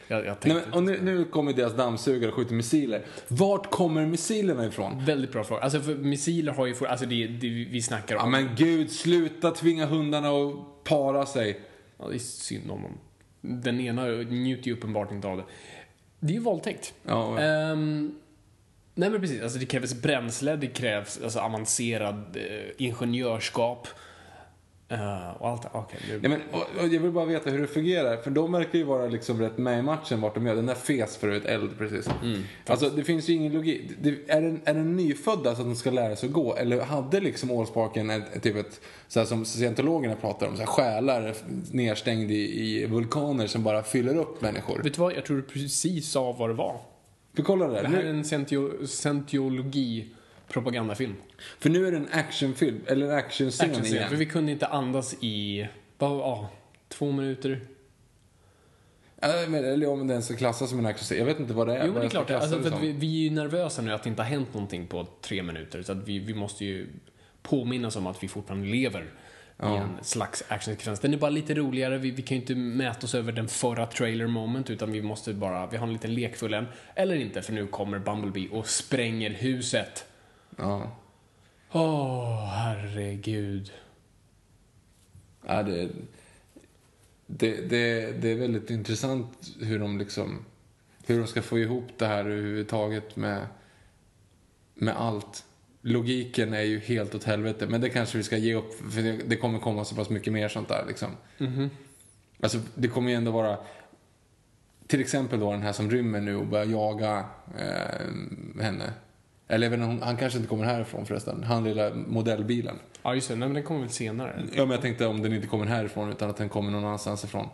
Jag, 0.10 0.26
jag 0.26 0.38
Nej, 0.43 0.54
men, 0.54 0.74
och 0.74 0.84
nu, 0.84 1.02
nu 1.02 1.26
kommer 1.26 1.54
deras 1.54 1.74
dammsugare 1.74 2.32
och 2.32 2.36
skjuter 2.36 2.54
missiler. 2.54 3.06
Vart 3.28 3.70
kommer 3.70 4.06
missilerna 4.06 4.65
ifrån? 4.65 5.06
Väldigt 5.06 5.32
bra 5.32 5.43
fråga. 5.43 5.62
Alltså, 5.62 5.82
för 5.82 5.96
missiler 5.96 6.52
har 6.52 6.65
ju... 6.65 6.76
For, 6.76 6.86
alltså, 6.86 7.06
det, 7.06 7.28
det 7.28 7.50
vi 7.50 7.82
snackar 7.82 8.15
om... 8.15 8.22
Ja 8.24 8.30
men 8.30 8.56
gud, 8.56 8.91
sluta 8.91 9.52
tvinga 9.52 9.86
hundarna 9.86 10.30
att 10.30 10.84
para 10.84 11.26
sig. 11.26 11.60
Ja, 11.98 12.08
det 12.08 12.15
är 12.15 12.20
synd 12.20 12.72
om 12.72 12.82
dem. 12.82 12.98
Den 13.41 13.80
ena 13.80 14.06
njuter 14.06 14.67
ju 14.67 14.74
uppenbart 14.74 15.12
inte 15.12 15.28
av 15.28 15.38
det. 15.38 15.43
Det 16.19 16.34
är 16.34 16.34
ju 16.34 16.39
våldtäkt. 16.39 16.93
Ja, 17.03 17.39
Ehm, 17.39 18.15
nej 18.95 19.10
men 19.10 19.21
precis, 19.21 19.41
alltså 19.41 19.60
det 19.60 19.65
krävs 19.65 19.93
bränsle, 19.93 20.56
det 20.56 20.67
krävs 20.67 21.19
alltså, 21.23 21.39
avancerad 21.39 22.38
eh, 22.38 22.71
ingenjörskap. 22.77 23.88
Eh, 24.89 25.30
och 25.39 25.50
allt 25.50 25.65
Okej, 25.71 26.00
nu... 26.10 26.19
Ja, 26.23 26.30
men, 26.30 26.41
och, 26.52 26.84
och 26.84 26.88
jag 26.88 27.00
vill 27.00 27.12
bara 27.12 27.26
veta 27.26 27.50
hur 27.50 27.62
det 27.62 27.67
fungerar, 27.67 28.17
för 28.17 28.32
de 28.32 28.52
verkar 28.52 28.80
ju 28.80 28.86
vara 28.86 29.08
liksom 29.08 29.41
rätt 29.41 29.58
med 29.58 29.80
i 29.80 29.82
matchen 29.82 30.21
vart 30.21 30.36
de 30.36 30.47
gör. 30.47 30.56
Den 30.56 30.65
där 30.65 30.76
fes 30.76 31.17
för 31.17 31.30
ett 31.30 31.45
eld 31.45 31.78
precis. 31.78 32.10
alltså 32.65 32.89
det 32.89 33.04
finns 33.04 33.30
ju 33.30 33.34
ingen 33.34 33.54
logik. 33.54 33.82
Det, 34.02 34.10
är, 34.28 34.41
den, 34.41 34.62
är 34.65 34.73
den 34.73 34.95
nyfödda 34.95 35.56
så 35.56 35.62
att 35.62 35.67
den 35.67 35.76
ska 35.76 35.91
lära 35.91 36.15
sig 36.15 36.28
att 36.28 36.34
gå? 36.34 36.56
Eller 36.56 36.82
hade 36.82 37.19
liksom 37.19 37.60
Allsparken 37.60 38.10
ett, 38.10 38.43
typ 38.43 38.56
ett, 38.56 38.82
så 39.08 39.19
här 39.19 39.26
som 39.28 39.45
scientologerna 39.45 40.15
pratar 40.15 40.47
om, 40.47 40.56
så 40.56 40.60
här, 40.60 40.67
själar 40.67 41.34
nedstängd 41.71 42.32
i, 42.32 42.62
i 42.62 42.86
vulkaner 42.86 43.47
som 43.47 43.63
bara 43.63 43.84
fyller 43.84 44.17
upp 44.17 44.41
människor? 44.41 44.82
Vet 44.84 44.93
du 44.93 45.02
vad, 45.02 45.13
jag 45.13 45.26
tror 45.26 45.38
du 45.38 45.43
precis 45.43 46.12
sa 46.12 46.32
vad 46.32 46.50
det 46.50 46.54
var. 46.54 46.80
Vi 47.32 47.43
kollar 47.43 47.69
där. 47.69 47.82
Det 47.82 47.89
här 47.89 48.04
är 48.04 48.10
en 48.10 48.23
scientio- 48.23 48.86
scientologi-propagandafilm. 50.47 51.15
för 51.60 51.69
nu 51.69 51.88
är 51.88 51.91
det 51.91 51.97
en 51.97 52.10
actionfilm, 52.12 52.81
eller 52.88 53.10
actionscen 53.10 53.69
Actionscen, 53.69 53.95
igen. 53.95 54.10
för 54.10 54.15
vi 54.15 54.25
kunde 54.25 54.51
inte 54.51 54.67
andas 54.67 55.15
i, 55.21 55.67
vad, 55.97 56.12
ja, 56.12 56.49
två 56.89 57.12
minuter. 57.12 57.62
Ja, 59.21 59.27
eller 59.27 59.89
om 59.89 60.07
den 60.07 60.23
ska 60.23 60.36
klassas 60.36 60.69
som 60.69 60.79
en 60.79 60.86
actionscen. 60.86 61.17
Jag 61.17 61.25
vet 61.25 61.39
inte 61.39 61.53
vad 61.53 61.67
det 61.67 61.77
är. 61.77 61.86
Jo 61.86 61.93
men 61.93 62.01
det 62.01 62.07
är 62.07 62.10
klart, 62.10 62.31
alltså, 62.31 62.62
för 62.62 62.79
vi, 62.79 62.91
vi 62.91 63.19
är 63.19 63.29
ju 63.29 63.29
nervösa 63.29 63.81
nu 63.81 63.93
att 63.93 64.03
det 64.03 64.10
inte 64.10 64.21
har 64.21 64.29
hänt 64.29 64.53
någonting 64.53 64.88
på 64.88 65.07
tre 65.21 65.43
minuter. 65.43 65.81
Så 65.81 65.91
att 65.91 66.07
vi, 66.07 66.19
vi 66.19 66.33
måste 66.33 66.65
ju 66.65 66.88
påminnas 67.41 67.95
om 67.95 68.07
att 68.07 68.23
vi 68.23 68.27
fortfarande 68.27 68.67
lever 68.67 69.05
i 69.63 69.65
en 69.65 69.97
slags 70.01 70.43
actionsekvens. 70.47 70.99
Den 70.99 71.13
är 71.13 71.17
bara 71.17 71.29
lite 71.29 71.53
roligare, 71.53 71.97
vi, 71.97 72.12
vi 72.12 72.21
kan 72.21 72.38
ju 72.38 72.41
inte 72.41 72.55
mäta 72.55 73.05
oss 73.05 73.15
över 73.15 73.31
den 73.31 73.47
förra 73.47 73.86
trailer 73.86 74.27
moment 74.27 74.69
utan 74.69 74.91
vi 74.91 75.01
måste 75.01 75.33
bara, 75.33 75.67
vi 75.67 75.77
har 75.77 75.88
en 75.88 75.93
liten 75.93 76.13
lekfull 76.13 76.53
en. 76.53 76.65
Eller 76.95 77.15
inte, 77.15 77.41
för 77.41 77.53
nu 77.53 77.67
kommer 77.67 77.99
Bumblebee 77.99 78.49
och 78.49 78.67
spränger 78.67 79.29
huset. 79.29 80.05
Ja. 80.58 80.91
Åh, 81.72 82.46
herregud. 82.46 83.72
Ja, 85.48 85.63
det, 85.63 85.89
det, 87.28 87.70
det, 87.70 88.12
det 88.22 88.32
är 88.32 88.36
väldigt 88.36 88.70
intressant 88.70 89.54
hur 89.60 89.80
de 89.80 89.98
liksom 89.98 90.46
hur 91.06 91.20
de 91.20 91.28
ska 91.28 91.41
få 91.41 91.60
ihop 91.60 91.88
det 91.98 92.06
här 92.06 92.26
överhuvudtaget 92.26 93.15
med, 93.15 93.48
med 94.74 94.98
allt. 94.98 95.43
Logiken 95.82 96.54
är 96.54 96.62
ju 96.62 96.80
helt 96.80 97.15
åt 97.15 97.24
helvete, 97.24 97.67
men 97.67 97.82
det 97.82 97.89
kanske 97.89 98.17
vi 98.17 98.24
ska 98.24 98.38
ge 98.38 98.56
upp 98.56 98.91
för 98.91 99.02
det, 99.02 99.12
det 99.12 99.36
kommer 99.36 99.60
komma 99.60 99.86
så 99.86 99.96
pass 99.96 100.10
mycket 100.10 100.34
mer 100.34 100.48
sånt 100.48 100.67
där 100.67 100.86
liksom. 100.88 101.10
Alltså, 102.39 102.60
det 102.76 102.88
kommer 102.88 103.10
ju 103.10 103.15
ändå 103.15 103.32
vara 103.32 103.58
till 104.88 105.00
exempel 105.02 105.39
då 105.39 105.52
den 105.52 105.62
här 105.62 105.74
som 105.74 105.91
rymmer 105.91 106.22
nu 106.22 106.36
och 106.36 106.48
börjar 106.48 106.65
jaga 106.65 107.26
eh, 107.58 108.62
henne. 108.63 108.93
Eller 109.47 109.73
inte, 109.73 109.86
hon- 109.86 110.01
han 110.01 110.17
kanske 110.17 110.38
inte 110.38 110.49
kommer 110.49 110.65
härifrån 110.65 111.05
förresten. 111.05 111.43
Han 111.43 111.63
lilla 111.63 111.93
modellbilen. 111.93 112.79
Ja, 113.03 113.15
just 113.15 113.27
det. 113.29 113.36
Nej, 113.36 113.47
men 113.47 113.53
den 113.55 113.63
kommer 113.63 113.79
väl 113.79 113.89
senare. 113.89 114.43
Ja, 114.51 114.62
men 114.65 114.71
jag 114.71 114.81
tänkte 114.81 115.05
om 115.05 115.21
den 115.21 115.33
inte 115.33 115.47
kommer 115.47 115.65
härifrån 115.65 116.10
utan 116.10 116.29
att 116.29 116.38
den 116.38 116.49
kommer 116.49 116.71
någon 116.71 116.86
annanstans 116.86 117.23
ifrån. 117.23 117.49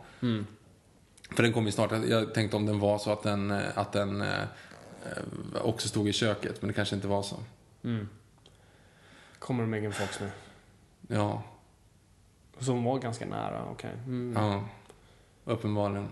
För 1.36 1.44
den 1.44 1.54
kommer 1.54 1.68
ju 1.68 1.72
snart. 1.72 1.92
Jag 2.08 2.34
tänkte 2.34 2.58
om 2.58 2.66
den 2.66 2.80
var 2.80 2.98
så 2.98 3.12
att 3.12 3.24
den, 3.24 3.52
eh, 3.52 3.62
att 3.76 3.92
den 3.92 4.22
eh, 4.22 4.28
också 5.62 5.88
stod 5.88 6.08
i 6.10 6.14
köket, 6.14 6.62
men 6.62 6.68
det 6.68 6.74
kanske 6.74 6.96
inte 6.96 7.08
var 7.08 7.24
så. 7.24 7.36
Kommer 9.40 9.66
Megan 9.66 9.92
Fox 9.94 10.20
nu. 10.22 10.30
Ja, 11.08 11.44
Så 12.60 12.72
hon 12.72 12.84
var 12.84 13.00
ganska 13.00 13.26
nära, 13.26 13.66
okej. 13.72 13.92
Mm. 14.06 14.34
ja. 14.44 14.64
Uppenbarligen. 15.46 16.08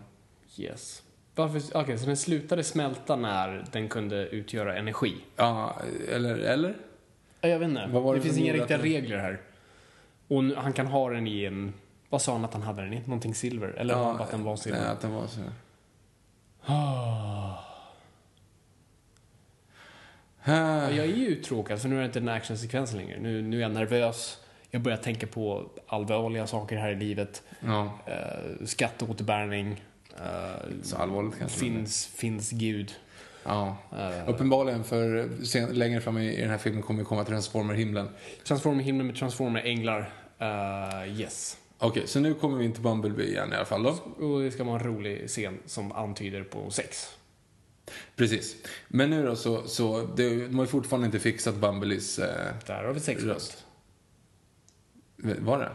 Yes. 0.57 1.03
Varför, 1.35 1.61
okej, 1.77 1.97
så 1.97 2.05
den 2.05 2.17
slutade 2.17 2.63
smälta 2.63 3.15
när 3.15 3.65
den 3.71 3.89
kunde 3.89 4.27
utgöra 4.27 4.77
energi? 4.77 5.15
Ja, 5.35 5.75
eller? 6.11 6.37
eller? 6.37 6.75
Ja, 7.41 7.49
Jag 7.49 7.59
vet 7.59 7.69
inte. 7.69 7.87
Det 7.87 8.13
det 8.15 8.21
finns 8.21 8.37
inga 8.37 8.53
riktiga 8.53 8.77
den- 8.77 8.85
regler 8.85 9.17
här. 9.17 9.41
Och 10.27 10.43
nu, 10.43 10.55
han 10.55 10.73
kan 10.73 10.87
ha 10.87 11.09
den 11.09 11.27
i 11.27 11.45
en... 11.45 11.73
Vad 12.09 12.21
sa 12.21 12.31
han 12.33 12.45
att 12.45 12.53
han 12.53 12.61
hade 12.61 12.81
den 12.81 12.93
i? 12.93 12.99
Någonting 12.99 13.35
silver? 13.35 13.67
Eller 13.67 13.95
bara 13.95 14.11
att 14.23 14.31
den 14.31 14.43
var 14.43 14.55
silver? 14.55 14.79
Nej, 14.79 14.89
att 14.89 15.01
den 15.01 15.13
var 15.13 15.27
så. 15.27 15.39
Ja, 20.43 20.91
jag 20.91 21.05
är 21.05 21.15
ju 21.15 21.27
uttråkad 21.27 21.81
för 21.81 21.89
nu 21.89 21.95
är 21.95 21.99
det 21.99 22.05
inte 22.05 22.19
den 22.19 22.29
actionsekvensen 22.29 22.97
längre. 22.97 23.19
Nu, 23.19 23.41
nu 23.41 23.57
är 23.57 23.61
jag 23.61 23.71
nervös. 23.71 24.39
Jag 24.69 24.81
börjar 24.81 24.97
tänka 24.97 25.27
på 25.27 25.69
allvarliga 25.87 26.47
saker 26.47 26.77
här 26.77 26.91
i 26.91 26.95
livet. 26.95 27.43
Ja, 27.59 27.91
Uh, 28.07 28.65
skatteåterbäring. 28.65 29.81
Uh, 30.19 30.71
så 30.83 30.95
allvarligt 30.95 31.39
kanske. 31.39 31.59
finns, 31.59 32.07
finns 32.07 32.51
Gud. 32.51 32.93
Ja. 33.43 33.77
Eh, 33.91 34.29
Uppenbarligen, 34.29 34.83
för 34.83 35.29
sen, 35.43 35.73
längre 35.73 36.01
fram 36.01 36.17
i, 36.17 36.37
i 36.37 36.41
den 36.41 36.49
här 36.49 36.57
filmen 36.57 36.81
kommer 36.81 36.99
vi 36.99 37.05
komma 37.05 37.23
till 37.23 37.33
Transformer-himlen. 37.33 38.09
Transformer 38.43 38.83
himlen 38.83 39.07
med 39.07 39.15
Transformer 39.15 39.61
änglar. 39.61 40.13
Uh, 40.41 41.19
yes. 41.19 41.57
Okej, 41.77 42.07
så 42.07 42.19
nu 42.19 42.33
kommer 42.33 42.57
vi 42.57 42.65
in 42.65 42.73
till 42.73 42.83
Bumblebee 42.83 43.27
igen 43.27 43.53
i 43.53 43.55
alla 43.55 43.65
fall 43.65 43.83
då. 43.83 43.89
Och 44.25 44.41
det 44.41 44.51
ska 44.51 44.63
vara 44.63 44.79
en 44.79 44.85
rolig 44.85 45.27
scen 45.27 45.59
som 45.65 45.91
antyder 45.91 46.43
på 46.43 46.69
sex. 46.69 47.07
Precis. 48.15 48.55
Men 48.87 49.09
nu 49.09 49.25
då 49.25 49.35
så, 49.35 49.67
så 49.67 50.01
det, 50.15 50.47
de 50.47 50.55
har 50.55 50.63
ju 50.63 50.67
fortfarande 50.67 51.05
inte 51.05 51.19
fixat 51.19 51.55
Bumblebees 51.55 52.19
eh, 52.19 52.53
Där 52.67 52.83
har 52.83 52.93
vi 52.93 52.99
sex 52.99 53.23
röst. 53.23 53.65
Var 55.17 55.59
det? 55.59 55.71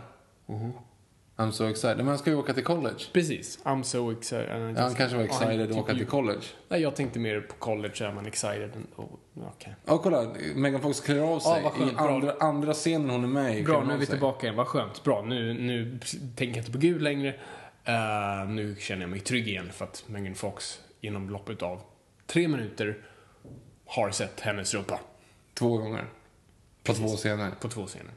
I'm 1.39 1.51
so 1.51 1.65
excited. 1.71 1.97
Men 1.97 2.07
han 2.09 2.19
ska 2.19 2.31
ju 2.31 2.37
åka 2.37 2.55
till 2.55 2.65
college. 2.65 3.05
Precis. 3.13 3.59
I'm 3.65 3.83
so 3.83 4.13
excited. 4.13 4.75
Ja, 4.77 4.83
han 4.83 4.95
kanske 4.95 5.17
var 5.17 5.25
excited 5.25 5.61
att 5.63 5.69
typ 5.69 5.77
åka 5.79 5.95
till 5.95 6.07
college. 6.07 6.43
Nej, 6.69 6.81
jag 6.83 6.97
tänkte 6.97 7.19
mer 7.19 7.41
på 7.41 7.55
college 7.55 8.05
är 8.07 8.13
man 8.13 8.27
excited. 8.27 8.71
Oh, 8.97 9.05
Okej. 9.35 9.75
Ja, 9.85 9.99
kolla. 9.99 10.35
Megan 10.55 10.81
Fox 10.81 11.01
klär 11.01 11.19
av 11.21 11.41
sig. 11.41 11.63
skönt. 11.63 11.93
I 11.93 11.95
Bra. 11.95 12.09
andra, 12.15 12.35
andra 12.41 12.73
scenen 12.73 13.11
hon 13.11 13.25
är 13.25 13.29
med 13.29 13.59
i 13.59 13.63
Bra, 13.63 13.85
nu 13.85 13.95
är 13.95 13.99
vi 13.99 14.07
sig. 14.07 14.15
tillbaka 14.15 14.47
igen. 14.47 14.57
Vad 14.57 14.67
skönt. 14.67 15.05
Bra, 15.05 15.23
nu, 15.23 15.55
nu 15.55 15.99
tänker 16.37 16.47
jag 16.47 16.57
inte 16.57 16.73
på 16.73 16.79
Gud 16.79 17.03
längre. 17.03 17.29
Eh, 17.85 18.49
nu 18.49 18.77
känner 18.79 19.03
jag 19.03 19.11
mig 19.11 19.21
trygg 19.21 19.49
igen 19.49 19.71
för 19.73 19.85
att 19.85 20.05
Megan 20.07 20.35
Fox 20.35 20.81
inom 21.01 21.31
loppet 21.31 21.63
av 21.63 21.81
tre 22.27 22.49
minuter 22.49 22.99
har 23.87 24.11
sett 24.11 24.41
hennes 24.41 24.75
rumpa 24.75 25.01
Två 25.55 25.77
gånger. 25.77 26.05
På 26.83 26.95
två 26.95 27.09
scener. 27.09 27.51
på 27.61 27.69
två 27.69 27.87
scener. 27.87 28.13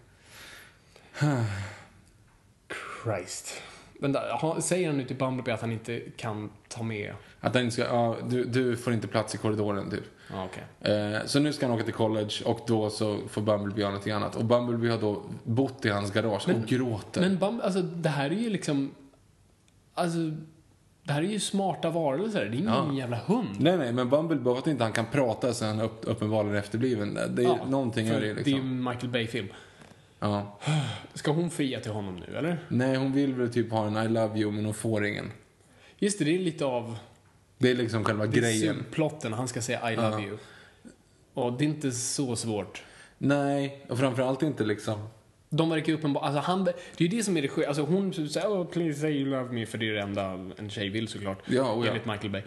Christ. 3.04 3.62
Men 4.02 4.12
där, 4.12 4.32
ha- 4.42 4.62
säger 4.62 4.88
han 4.88 4.98
nu 4.98 5.04
till 5.06 5.16
Bumblebee 5.16 5.54
att 5.54 5.62
han 5.62 5.72
inte 5.72 6.00
kan 6.18 6.50
ta 6.68 6.84
med... 6.84 7.14
Att 7.40 7.54
han 7.54 7.64
inte 7.64 7.74
ska, 7.74 7.84
ja, 7.86 8.16
du, 8.30 8.44
du 8.44 8.78
får 8.78 8.94
inte 8.94 9.08
plats 9.08 9.36
i 9.36 9.38
korridoren 9.38 9.90
typ. 9.90 10.04
Ja, 10.32 10.46
okej. 10.52 10.94
Eh, 10.94 11.26
så 11.26 11.40
nu 11.40 11.54
ska 11.54 11.66
han 11.68 11.76
åka 11.76 11.84
till 11.86 11.94
college 11.94 12.34
och 12.46 12.60
då 12.68 12.90
så 12.90 13.18
får 13.30 13.42
Bumblebee 13.42 13.82
göra 13.82 13.92
någonting 13.92 14.14
annat. 14.14 14.36
Och 14.36 14.46
Bumblebee 14.46 14.92
har 14.92 14.98
då 15.00 15.22
bott 15.44 15.86
i 15.86 15.90
hans 15.90 16.12
garage 16.12 16.50
och 16.50 16.66
gråter. 16.68 17.22
Men 17.22 17.38
Bum, 17.38 17.62
alltså, 17.64 17.82
det 17.82 18.10
här 18.10 18.30
är 18.30 18.36
ju 18.36 18.50
liksom... 18.50 18.92
Alltså, 19.94 20.18
det 21.04 21.14
här 21.14 21.22
är 21.24 21.28
ju 21.28 21.40
smarta 21.40 21.90
varelser. 21.90 22.40
Det 22.46 22.56
är 22.58 22.60
ingen 22.60 22.68
Ja. 22.74 22.94
jävla 22.94 23.18
hund. 23.18 23.48
Nej, 23.60 23.78
nej, 23.78 23.94
men 23.94 24.10
Bumblebee 24.10 24.58
att 24.58 24.68
inte 24.68 24.84
han 24.84 24.94
kan 24.94 25.06
prata 25.06 25.54
så 25.54 25.66
är 25.66 25.70
han 25.70 25.82
upp, 25.82 26.00
uppenbarligen 26.02 26.56
efterbliven. 26.58 27.14
Det 27.14 27.22
är 27.22 27.44
Ja, 27.44 27.58
någonting 27.68 28.08
är 28.08 28.14
det 28.14 28.20
Det 28.20 28.26
är 28.26 28.30
ju 28.30 28.36
liksom. 28.36 28.60
en 28.60 28.84
Michael 28.84 29.10
Bay-film. 29.10 29.48
Ja. 30.20 30.60
Ska 31.14 31.32
hon 31.32 31.50
fria 31.50 31.80
till 31.80 31.92
honom 31.92 32.16
nu, 32.28 32.38
eller? 32.38 32.60
Nej, 32.68 32.96
hon 32.96 33.12
vill 33.14 33.34
väl 33.34 33.54
typ 33.54 33.72
ha 33.72 33.88
en 33.88 33.98
I 33.98 34.08
love 34.08 34.40
you, 34.40 34.52
men 34.52 34.66
hon 34.66 34.74
får 34.74 35.06
ingen. 35.06 35.32
Just 36.00 36.20
det, 36.20 36.26
det 36.26 36.36
är 36.36 36.40
lite 36.40 36.66
av... 36.66 36.98
Det 37.58 37.72
är 37.72 37.76
liksom 37.76 38.04
själva 38.06 38.26
Det 38.26 38.40
grejen. 38.40 38.76
subplotten. 38.76 39.34
Han 39.34 39.48
ska 39.48 39.62
säga 39.62 39.92
I 39.92 39.96
love 39.96 40.08
Ja. 40.10 40.22
you. 40.22 40.38
Och 41.34 41.54
det 41.54 41.64
är 41.64 41.70
inte 41.70 41.92
så 41.92 42.36
svårt. 42.36 42.84
Nej, 43.18 43.86
och 43.90 44.00
framförallt 44.00 44.44
inte 44.44 44.64
liksom... 44.64 45.08
De 45.52 45.70
verkar 45.70 45.88
ju 45.88 45.94
uppenbart... 45.94 46.24
Alltså 46.24 46.40
han, 46.42 46.64
det 46.64 46.72
är 46.98 47.02
ju 47.02 47.18
det 47.18 47.24
som 47.24 47.38
är 47.38 47.42
det 47.42 47.48
sjuka. 47.48 47.68
Alltså 47.68 47.84
hon 47.84 48.14
säger 48.14 48.48
oh, 48.48 48.66
please 48.68 49.00
say 49.00 49.12
you 49.12 49.30
love 49.30 49.52
me, 49.54 49.66
för 49.66 49.78
det 49.78 49.90
är 49.90 49.94
det 49.94 50.02
enda 50.02 50.40
en 50.58 50.70
tjej 50.70 50.90
vill 50.90 51.08
såklart. 51.08 51.40
Ja, 51.46 51.74
oh 51.74 51.86
ja. 51.86 51.92
Enligt 51.92 52.06
Michael 52.06 52.30
Bay. 52.30 52.42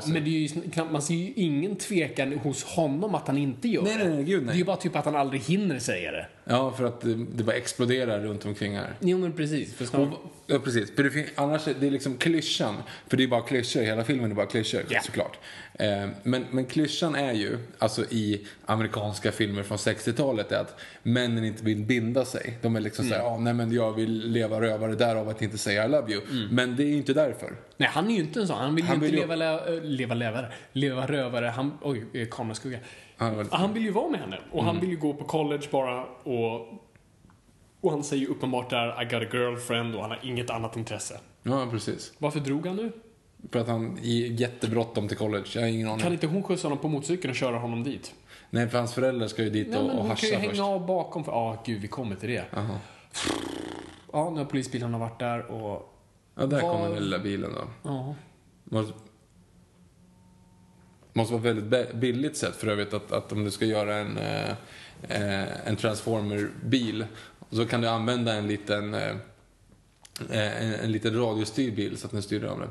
sig. 0.00 0.12
men 0.12 0.24
det 0.24 0.30
är 0.30 0.38
ju 0.38 0.70
knappt, 0.70 0.92
man 0.92 1.02
ser 1.02 1.14
ju 1.14 1.32
ingen 1.36 1.76
tvekan 1.76 2.32
hos 2.32 2.64
honom 2.64 3.14
att 3.14 3.26
han 3.26 3.38
inte 3.38 3.68
gör 3.68 3.82
Nej, 3.82 3.98
det. 3.98 4.04
nej, 4.04 4.14
nej, 4.14 4.24
gud, 4.24 4.42
nej. 4.42 4.46
Det 4.46 4.56
är 4.56 4.58
ju 4.58 4.64
bara 4.64 4.76
typ 4.76 4.96
att 4.96 5.04
han 5.04 5.16
aldrig 5.16 5.42
hinner 5.42 5.78
säga 5.78 6.12
det. 6.12 6.26
Ja, 6.44 6.72
för 6.72 6.84
att 6.84 7.00
det, 7.00 7.14
det 7.14 7.44
bara 7.44 7.56
exploderar 7.56 8.20
runt 8.20 8.44
omkring 8.46 8.76
här. 8.76 8.90
Jo, 9.00 9.18
men 9.18 9.32
precis. 9.32 9.74
För 9.74 9.84
Och, 9.84 9.88
snart, 9.88 10.08
ja, 10.46 10.58
precis. 10.58 10.96
För 10.96 11.02
det, 11.02 11.26
annars 11.34 11.68
är 11.68 11.74
det 11.80 11.90
liksom 11.90 12.16
klyschan. 12.16 12.74
För 13.08 13.16
det 13.16 13.22
är 13.22 13.28
bara 13.28 13.42
klyschor, 13.42 13.80
hela 13.82 14.04
filmen 14.04 14.30
är 14.30 14.34
bara 14.34 14.46
klyschor 14.46 14.82
Ja. 14.88 15.00
såklart. 15.00 15.38
Eh, 15.78 16.08
men, 16.22 16.44
men 16.50 16.66
klyschan 16.66 17.14
är 17.14 17.32
ju, 17.32 17.58
alltså 17.78 18.02
i 18.04 18.46
amerikanska 18.66 19.32
filmer 19.32 19.62
från 19.62 19.78
60-talet, 19.78 20.52
är 20.52 20.58
att 20.60 20.80
männen 21.02 21.44
inte 21.44 21.64
vill 21.64 21.84
binda 21.84 22.24
sig. 22.24 22.58
De 22.62 22.76
är 22.76 22.80
liksom 22.80 23.04
såhär, 23.04 23.20
ja 23.22 23.38
nej 23.38 23.54
men 23.54 23.72
jag 23.72 23.92
vill 23.92 24.28
leva 24.30 24.60
rövare 24.60 24.94
därav 24.94 25.28
att 25.28 25.42
inte 25.42 25.58
säga 25.58 25.84
I 25.84 25.88
love 25.88 26.12
you. 26.12 26.22
Men 26.50 26.76
det 26.76 26.82
är 26.82 26.86
ju 26.86 26.96
inte 26.96 27.12
därför. 27.14 27.52
nej, 27.76 27.88
han 27.92 28.06
är 28.10 28.14
ju 28.14 28.20
inte 28.20 28.40
en 28.40 28.46
sån. 28.48 28.58
Han 28.58 28.74
vill 28.74 28.84
ju 28.84 28.88
Han 28.88 28.96
inte 28.96 29.06
vill 29.06 29.14
ju- 29.14 29.26
leva, 29.26 29.74
äh, 29.76 29.82
leva 29.82 30.14
levare. 30.14 30.52
Leva 30.72 31.06
rövare. 31.06 31.46
Han, 31.46 31.78
oj, 31.82 32.04
eh, 32.14 32.28
kameraskugga. 32.30 32.78
Han 33.50 33.72
vill 33.74 33.82
ju 33.84 33.90
vara 33.90 34.08
med 34.10 34.20
henne. 34.20 34.38
Och 34.50 34.62
Mm. 34.62 34.66
han 34.66 34.80
vill 34.80 34.90
ju 34.90 34.96
gå 34.96 35.14
på 35.14 35.24
college 35.24 35.66
bara 35.70 36.04
och... 36.04 36.80
Och 37.80 37.90
han 37.90 38.04
säger 38.04 38.22
ju 38.22 38.28
uppenbart 38.28 38.70
där 38.70 39.02
I 39.02 39.04
got 39.04 39.22
a 39.22 39.36
girlfriend 39.36 39.94
och 39.94 40.00
han 40.02 40.10
har 40.10 40.20
inget 40.22 40.50
annat 40.50 40.76
intresse. 40.76 41.20
Ja, 41.42 41.68
precis. 41.70 42.12
Varför 42.18 42.40
drog 42.40 42.66
han 42.66 42.76
nu? 42.76 42.92
För 43.50 43.58
att 43.58 43.68
han 43.68 43.98
är 43.98 44.40
jättebråttom 44.40 45.08
till 45.08 45.16
college. 45.16 45.44
Jag 45.54 45.60
har 45.62 45.68
ingen 45.68 45.88
aning. 45.88 46.00
Kan 46.00 46.12
inte 46.12 46.26
hon 46.26 46.42
skjutsa 46.42 46.66
honom 46.68 46.78
på 46.78 46.88
motorcykeln 46.88 47.30
och 47.30 47.36
köra 47.36 47.56
honom 47.58 47.82
dit? 47.84 48.14
Nej, 48.50 48.68
för 48.68 48.78
hans 48.78 48.94
föräldrar 48.94 49.26
ska 49.28 49.42
ju 49.42 49.50
dit 49.50 49.68
Nej, 49.70 49.78
och, 49.78 49.84
och 49.84 49.90
hon 49.90 50.16
kan 50.16 50.28
ju 50.28 50.34
hascha 50.34 50.48
först. 50.48 50.60
hänga 50.60 50.70
av 50.70 50.86
bakom. 50.86 51.24
För, 51.24 51.32
ja, 51.32 51.62
gud, 51.66 51.80
vi 51.80 51.88
kommer 51.88 52.16
till 52.16 52.28
det. 52.28 52.44
Jaha. 52.50 52.78
Ja, 54.12 54.30
nu 54.30 54.38
har 54.38 54.44
polisbilarna 54.44 54.98
varit 54.98 55.18
där 55.18 55.46
och... 55.50 55.90
Ja, 56.34 56.46
där 56.46 56.62
Vad- 56.62 56.72
kommer 56.72 56.88
den 56.94 57.04
lilla 57.04 57.18
bilen 57.18 57.50
då. 57.54 57.64
Ja. 57.90 58.14
Måste, 58.64 58.94
måste 61.12 61.32
vara 61.34 61.42
väldigt 61.42 61.94
billigt 61.94 62.36
sätt 62.36 62.56
för 62.56 62.66
övrigt 62.66 62.94
att, 62.94 63.12
att 63.12 63.32
om 63.32 63.44
du 63.44 63.50
ska 63.50 63.64
göra 63.64 63.96
en, 63.96 64.18
eh, 64.18 64.50
eh, 65.08 65.68
en 65.68 65.76
Transformer-bil 65.76 67.06
så 67.50 67.66
kan 67.66 67.80
du 67.80 67.88
använda 67.88 68.34
en 68.34 68.46
liten, 68.46 68.94
eh, 68.94 69.10
eh, 70.30 70.62
en, 70.62 70.74
en 70.74 70.92
liten 70.92 71.18
radiostyrd 71.20 71.74
bil 71.74 71.96
så 71.96 72.06
att 72.06 72.12
den 72.12 72.22
styr 72.22 72.44
om 72.44 72.60
det. 72.60 72.68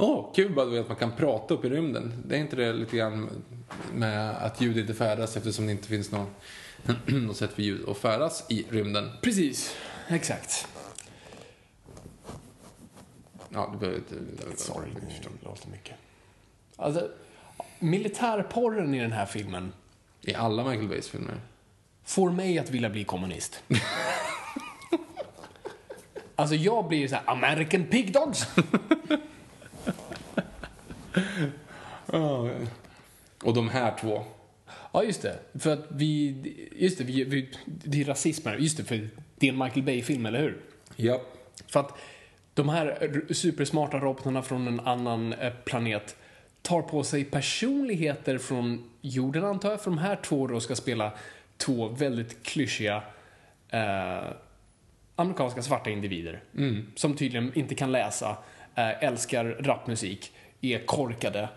Åh, 0.00 0.32
kul 0.34 0.54
bara 0.54 0.80
att 0.80 0.88
man 0.88 0.96
kan 0.96 1.12
prata 1.12 1.54
upp 1.54 1.64
i 1.64 1.68
rymden. 1.68 2.22
Det 2.26 2.36
är 2.36 2.40
inte 2.40 2.56
det 2.56 2.72
lite 2.72 2.96
grann 2.96 3.44
med 3.94 4.30
att 4.30 4.60
ljud 4.60 4.78
inte 4.78 4.94
färdas 4.94 5.36
eftersom 5.36 5.66
det 5.66 5.72
inte 5.72 5.88
finns 5.88 6.10
någon, 6.12 6.26
något 7.06 7.36
sätt 7.36 7.52
för 7.52 7.62
ljud 7.62 7.88
att 7.88 7.98
färdas 7.98 8.44
i 8.48 8.66
rymden. 8.70 9.10
Precis. 9.22 9.76
Exakt. 10.08 10.68
Ja, 13.48 13.70
du 13.72 13.78
behöver 13.78 13.98
inte... 13.98 14.14
Sorry, 14.56 14.88
det 14.94 15.44
låter 15.48 15.68
mycket. 15.68 15.96
Alltså, 16.76 17.08
militärporren 17.78 18.94
i 18.94 19.00
den 19.00 19.12
här 19.12 19.26
filmen 19.26 19.72
I 20.20 20.34
alla 20.34 20.64
Michael 20.64 20.88
Bays 20.88 21.08
filmer. 21.08 21.40
får 22.04 22.30
mig 22.30 22.58
att 22.58 22.70
vilja 22.70 22.90
bli 22.90 23.04
kommunist. 23.04 23.62
alltså 26.34 26.54
jag 26.54 26.88
blir 26.88 27.08
så 27.08 27.14
här, 27.14 27.22
American 27.26 27.84
Pig 27.84 28.12
Dogs. 28.12 28.46
Och 33.44 33.54
de 33.54 33.68
här 33.68 33.96
två. 34.00 34.24
ja, 34.92 35.04
just 35.04 35.22
det. 35.22 35.38
För 35.58 35.72
att 35.72 35.86
vi, 35.88 36.36
just 36.76 36.98
det, 36.98 37.04
vi, 37.04 37.24
vi, 37.24 37.50
det 37.64 38.00
är 38.00 38.04
rasism 38.04 38.48
här. 38.48 38.56
Just 38.56 38.76
det, 38.76 38.84
för 38.84 39.08
det 39.36 39.48
är 39.48 39.52
en 39.52 39.58
Michael 39.58 39.82
Bay-film, 39.82 40.26
eller 40.26 40.40
hur? 40.40 40.60
Ja. 40.96 41.20
För 41.66 41.80
att 41.80 41.98
de 42.54 42.68
här 42.68 43.22
supersmarta 43.30 43.98
robotarna 43.98 44.42
från 44.42 44.68
en 44.68 44.80
annan 44.80 45.32
eh, 45.32 45.52
planet 45.64 46.16
tar 46.62 46.82
på 46.82 47.04
sig 47.04 47.24
personligheter 47.24 48.38
från 48.38 48.90
jorden, 49.00 49.44
antar 49.44 49.70
jag. 49.70 49.82
För 49.82 49.90
de 49.90 49.98
här 49.98 50.16
två 50.16 50.46
då 50.46 50.60
ska 50.60 50.76
spela 50.76 51.12
två 51.56 51.88
väldigt 51.88 52.42
klyschiga 52.42 53.02
eh, 53.68 54.24
amerikanska 55.16 55.62
svarta 55.62 55.90
individer. 55.90 56.42
Som 56.94 57.16
tydligen 57.16 57.52
inte 57.54 57.74
kan 57.74 57.92
läsa, 57.92 58.36
eh, 58.74 59.04
älskar 59.04 59.44
rapmusik, 59.44 60.32
är 60.60 60.86
korkade 60.86 61.48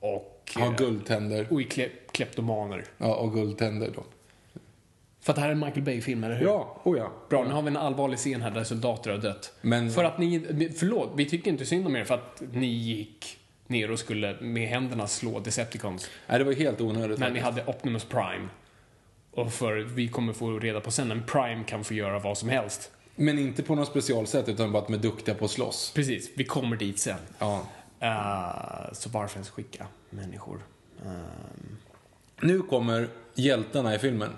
och, 0.00 0.50
Har 0.54 0.66
eh, 0.66 0.76
guldtänder. 0.76 1.46
och 1.50 1.60
är 1.60 1.64
kle- 1.64 1.90
kleptomaner. 2.12 2.84
Ja, 2.98 3.14
och 3.14 3.32
guldtänder 3.34 3.90
då. 3.94 4.02
För 5.20 5.32
att 5.32 5.36
det 5.36 5.40
här 5.42 5.48
är 5.48 5.52
en 5.52 5.58
Michael 5.60 5.82
Bay-film, 5.82 6.24
eller 6.24 6.36
hur? 6.36 6.46
Ja, 6.46 6.80
oh 6.84 6.98
ja. 6.98 7.12
Bra, 7.30 7.44
nu 7.44 7.50
har 7.50 7.62
vi 7.62 7.68
en 7.68 7.76
allvarlig 7.76 8.18
scen 8.18 8.42
här 8.42 8.50
där 8.50 8.64
soldater 8.64 9.10
har 9.10 9.18
dött. 9.18 9.52
Men- 9.60 9.90
För 9.90 10.04
att 10.04 10.18
ni, 10.18 10.40
förlåt, 10.78 11.10
vi 11.16 11.24
tycker 11.26 11.50
inte 11.50 11.66
synd 11.66 11.86
om 11.86 11.96
er 11.96 12.04
för 12.04 12.14
att 12.14 12.42
ni 12.52 12.66
gick 12.66 13.38
ner 13.66 13.90
och 13.90 13.98
skulle 13.98 14.36
med 14.40 14.68
händerna 14.68 15.06
slå 15.06 15.40
Decepticons. 15.40 16.10
Nej, 16.26 16.38
det 16.38 16.44
var 16.44 16.52
helt 16.52 16.80
onödigt. 16.80 17.18
När 17.18 17.30
ni 17.30 17.38
hade 17.40 17.64
Optimus 17.66 18.04
Prime. 18.04 18.48
Och 19.30 19.52
för 19.52 19.74
vi 19.76 20.08
kommer 20.08 20.32
få 20.32 20.58
reda 20.58 20.80
på 20.80 20.90
sen, 20.90 21.10
en 21.10 21.22
Prime 21.22 21.64
kan 21.64 21.84
få 21.84 21.94
göra 21.94 22.18
vad 22.18 22.38
som 22.38 22.48
helst. 22.48 22.90
Men 23.16 23.38
inte 23.38 23.62
på 23.62 23.74
något 23.74 23.88
specialsätt, 23.88 24.48
utan 24.48 24.72
bara 24.72 24.78
att 24.82 24.86
de 24.88 24.94
är 24.94 24.98
duktiga 24.98 25.34
på 25.34 25.44
att 25.44 25.50
slåss. 25.50 25.92
Precis, 25.94 26.30
vi 26.36 26.44
kommer 26.44 26.76
dit 26.76 26.98
sen. 26.98 27.18
Ja. 27.38 27.66
Eh, 28.00 28.92
så 28.92 29.08
varför 29.08 29.36
ens 29.36 29.50
skicka 29.50 29.86
människor? 30.10 30.60
Ehm, 31.04 31.76
Nu 32.40 32.62
kommer 32.62 33.08
hjältarna 33.34 33.94
i 33.94 33.98
filmen. 33.98 34.30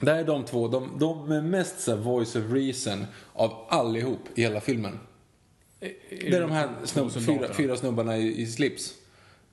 Det 0.00 0.10
här 0.10 0.18
är 0.18 0.24
de 0.24 0.44
två, 0.44 0.68
de, 0.68 0.98
de 0.98 1.32
är 1.32 1.42
mest 1.42 1.80
så 1.80 1.96
voice 1.96 2.36
of 2.36 2.52
reason 2.52 3.06
av 3.32 3.66
allihop 3.68 4.20
i 4.34 4.42
hela 4.42 4.60
filmen. 4.60 4.98
Det 6.10 6.36
är 6.36 6.40
de 6.40 6.50
här 6.50 6.68
snubb, 6.84 7.12
fyra, 7.12 7.52
fyra 7.54 7.76
snubbarna 7.76 8.16
i, 8.16 8.40
i 8.42 8.46
slips. 8.46 8.94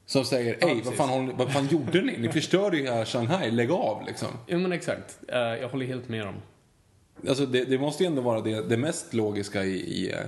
Som 0.06 0.26
säger, 0.26 0.58
ej, 0.62 0.82
vad, 0.86 0.94
fan, 0.94 1.38
vad 1.38 1.54
fan 1.54 1.68
gjorde 1.68 2.02
ni? 2.02 2.18
Ni 2.18 2.30
förstörde 2.30 2.78
ju 2.78 2.84
hela 2.84 3.06
Shanghai, 3.06 3.52
lägg 3.52 3.72
av 3.72 4.06
liksom. 4.08 4.28
Ja, 4.48 4.58
men 4.58 4.72
exakt. 4.72 5.20
Eh, 5.28 5.38
jag 5.38 5.70
håller 5.70 5.86
helt 5.86 6.10
med 6.10 6.26
dem. 6.26 6.36
Alltså 7.28 7.46
det, 7.46 7.66
det 7.66 7.78
måste 7.78 8.04
ju 8.04 8.08
ändå 8.08 8.22
vara 8.22 8.42
det, 8.42 8.70
det 8.70 8.78
mest 8.78 9.14
logiska 9.14 9.64
i, 9.64 9.76
i, 9.76 10.12
eh, 10.12 10.20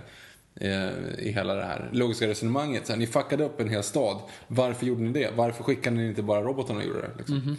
i 1.19 1.31
hela 1.35 1.53
det 1.55 1.63
här 1.63 1.89
logiska 1.93 2.27
resonemanget. 2.27 2.85
Så 2.87 2.93
här, 2.93 2.99
ni 2.99 3.07
fuckade 3.07 3.43
upp 3.43 3.59
en 3.59 3.69
hel 3.69 3.83
stad. 3.83 4.21
Varför 4.47 4.85
gjorde 4.85 5.01
ni 5.01 5.11
det? 5.11 5.31
Varför 5.35 5.63
skickade 5.63 5.95
ni 5.95 6.07
inte 6.07 6.21
bara 6.23 6.41
robotarna 6.41 6.79
och 6.79 6.85
gjorde 6.85 7.01
det? 7.01 7.11
Liksom? 7.17 7.55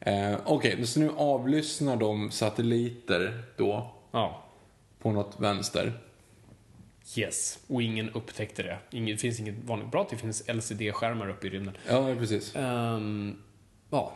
Eh, 0.00 0.36
Okej, 0.44 0.86
så 0.86 1.00
nu 1.00 1.10
avlyssnar 1.16 1.96
de 1.96 2.30
satelliter 2.30 3.42
då 3.56 3.94
Ja. 4.12 4.44
på 4.98 5.12
något 5.12 5.36
vänster. 5.40 5.92
Yes. 7.16 7.58
Och 7.68 7.82
ingen 7.82 8.10
upptäckte 8.10 8.62
det. 8.62 8.78
Ingen, 8.90 9.16
det 9.16 9.20
finns 9.20 9.40
inget 9.40 9.54
vanligt 9.64 9.90
bra 9.90 10.02
att 10.02 10.08
det 10.10 10.16
finns 10.16 10.48
LCD-skärmar 10.48 11.28
uppe 11.30 11.46
i 11.46 11.50
rymden. 11.50 11.76
Ja, 11.88 12.14
precis. 12.18 12.56
Ehm, 12.56 13.36
ja. 13.90 14.12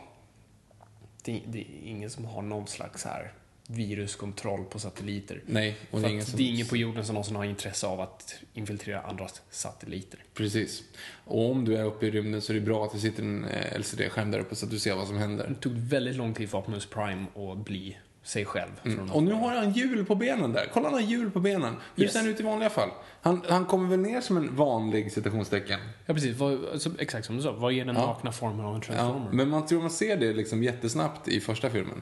Det, 1.23 1.41
det 1.47 1.59
är 1.59 1.87
ingen 1.89 2.09
som 2.09 2.25
har 2.25 2.41
någon 2.41 2.67
slags 2.67 3.05
här 3.05 3.33
viruskontroll 3.75 4.63
på 4.65 4.79
satelliter. 4.79 5.41
Nej, 5.45 5.77
och 5.91 6.01
det 6.01 6.07
är 6.07 6.11
ingen 6.11 6.25
som... 6.25 6.37
det 6.37 6.43
är 6.43 6.49
ingen 6.49 6.67
på 6.67 6.77
jorden 6.77 7.05
som 7.05 7.13
någonsin 7.13 7.35
har 7.35 7.45
intresse 7.45 7.87
av 7.87 8.01
att 8.01 8.35
infiltrera 8.53 9.01
andras 9.01 9.41
satelliter. 9.49 10.19
Precis. 10.33 10.83
Och 11.25 11.51
om 11.51 11.65
du 11.65 11.77
är 11.77 11.83
uppe 11.83 12.05
i 12.07 12.11
rymden 12.11 12.41
så 12.41 12.51
är 12.51 12.55
det 12.55 12.61
bra 12.61 12.85
att 12.85 12.93
det 12.93 12.99
sitter 12.99 13.23
en 13.23 13.45
eh, 13.45 13.79
LCD-skärm 13.79 14.31
där 14.31 14.39
uppe 14.39 14.55
så 14.55 14.65
att 14.65 14.71
du 14.71 14.79
ser 14.79 14.95
vad 14.95 15.07
som 15.07 15.17
händer. 15.17 15.47
Det 15.47 15.55
tog 15.55 15.73
väldigt 15.73 16.15
lång 16.15 16.33
tid 16.33 16.49
för 16.49 16.57
Optimus 16.57 16.85
Prime 16.85 17.25
att 17.51 17.65
bli 17.65 17.97
sig 18.23 18.45
själv. 18.45 18.69
Från 18.83 19.09
Och 19.11 19.23
nu 19.23 19.33
har 19.33 19.55
han 19.55 19.73
hjul 19.73 20.05
på 20.05 20.15
benen 20.15 20.53
där. 20.53 20.69
Kolla, 20.73 20.85
han 20.87 20.93
har 20.93 21.01
hjul 21.01 21.31
på 21.31 21.39
benen. 21.39 21.75
Hur 21.95 22.03
Yes. 22.03 22.13
ser 22.13 22.19
han 22.19 22.29
ut 22.29 22.39
i 22.39 22.43
vanliga 22.43 22.69
fall? 22.69 22.89
Han, 23.21 23.41
han 23.49 23.65
kommer 23.65 23.89
väl 23.89 23.99
ner 23.99 24.21
som 24.21 24.37
en 24.37 24.55
vanlig 24.55 25.11
citationstecken. 25.11 25.79
Ja, 26.05 26.13
precis. 26.13 26.37
Vad, 26.37 26.65
alltså, 26.65 26.89
exakt 26.99 27.25
som 27.25 27.37
du 27.37 27.43
sa. 27.43 27.51
Vad 27.51 27.73
är 27.73 27.85
den 27.85 27.95
Ja. 27.95 28.05
nakna 28.05 28.31
formen 28.31 28.65
av 28.65 28.75
en 28.75 28.81
Ja, 28.87 28.93
transformer? 28.95 29.29
men 29.31 29.49
man 29.49 29.65
tror 29.65 29.81
man 29.81 29.89
ser 29.89 30.17
det 30.17 30.33
liksom 30.33 30.63
jättesnabbt 30.63 31.27
i 31.27 31.39
första 31.39 31.69
filmen. 31.69 32.01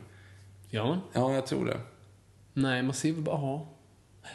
Ja. 0.70 1.00
Ja, 1.14 1.34
jag 1.34 1.46
tror 1.48 1.66
det. 1.66 1.80
Nej, 2.54 2.84
man 2.84 2.94
ser 2.94 3.12
väl 3.12 3.22
bara... 3.22 3.42
Ja. 3.42 3.68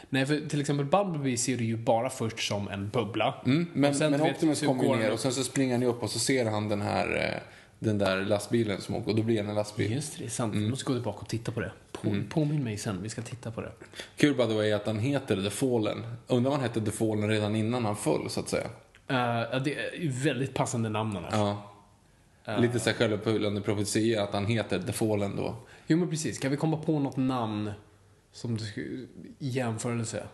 Nej, 0.09 0.25
för 0.25 0.49
till 0.49 0.61
exempel 0.61 0.85
Bumblebee 0.85 1.37
ser 1.37 1.57
du 1.57 1.65
ju 1.65 1.77
bara 1.77 2.09
först 2.09 2.47
som 2.47 2.67
en 2.67 2.89
bubbla. 2.89 3.35
Mm, 3.45 3.67
men 3.73 3.97
men 3.97 4.21
Optimus 4.21 4.61
kommer 4.61 4.83
ju 4.83 4.95
ner 4.95 5.11
och 5.11 5.19
sen 5.19 5.31
så 5.31 5.43
springer 5.43 5.73
han 5.73 5.81
ju 5.81 5.87
upp 5.87 6.03
och 6.03 6.09
så 6.09 6.19
ser 6.19 6.45
han 6.45 6.69
den 6.69 6.81
här 6.81 7.15
eh, 7.15 7.41
den 7.79 7.97
där 7.97 8.21
lastbilen 8.21 8.81
som 8.81 8.95
åker 8.95 9.09
och 9.09 9.15
då 9.15 9.23
blir 9.23 9.37
han 9.37 9.49
en 9.49 9.55
lastbil. 9.55 9.91
Just 9.91 10.17
det, 10.17 10.23
det 10.23 10.27
är 10.27 10.29
sant. 10.29 10.53
Mm. 10.53 10.63
Vi 10.63 10.69
måste 10.69 10.85
gå 10.85 10.93
tillbaka 10.93 11.19
och 11.19 11.27
titta 11.27 11.51
på 11.51 11.59
det. 11.59 11.71
På, 11.91 12.15
Påminn 12.29 12.63
mig 12.63 12.77
sen, 12.77 13.01
vi 13.01 13.09
ska 13.09 13.21
titta 13.21 13.51
på 13.51 13.61
det. 13.61 13.71
Kul 14.17 14.35
by 14.35 14.43
the 14.43 14.53
way 14.53 14.71
att 14.71 14.85
han 14.85 14.99
heter 14.99 15.43
The 15.43 15.49
Fallen. 15.49 16.03
Undrar 16.27 16.51
om 16.51 16.55
han 16.55 16.61
hette 16.61 16.81
The 16.81 16.91
Fallen 16.91 17.29
redan 17.29 17.55
innan 17.55 17.85
han 17.85 17.95
föll 17.95 18.29
så 18.29 18.39
att 18.39 18.49
säga. 18.49 18.67
Uh, 19.11 19.63
det 19.63 19.75
är 19.75 20.23
väldigt 20.23 20.53
passande 20.53 20.89
namn 20.89 21.17
annars. 21.17 21.33
Ja. 21.33 22.57
Lite 22.57 22.79
så 22.79 22.89
här 22.89 22.97
självuppfyllande 22.97 23.61
profetia 23.61 24.23
att 24.23 24.33
han 24.33 24.45
heter 24.45 24.79
The 24.79 24.93
Fallen 24.93 25.35
då. 25.35 25.55
Jo, 25.87 25.97
men 25.97 26.09
precis. 26.09 26.39
Kan 26.39 26.51
vi 26.51 26.57
komma 26.57 26.77
på 26.77 26.99
något 26.99 27.17
namn 27.17 27.71
som 28.31 28.57
du 28.57 29.07
i 29.39 29.47
jämförelse? 29.49 30.27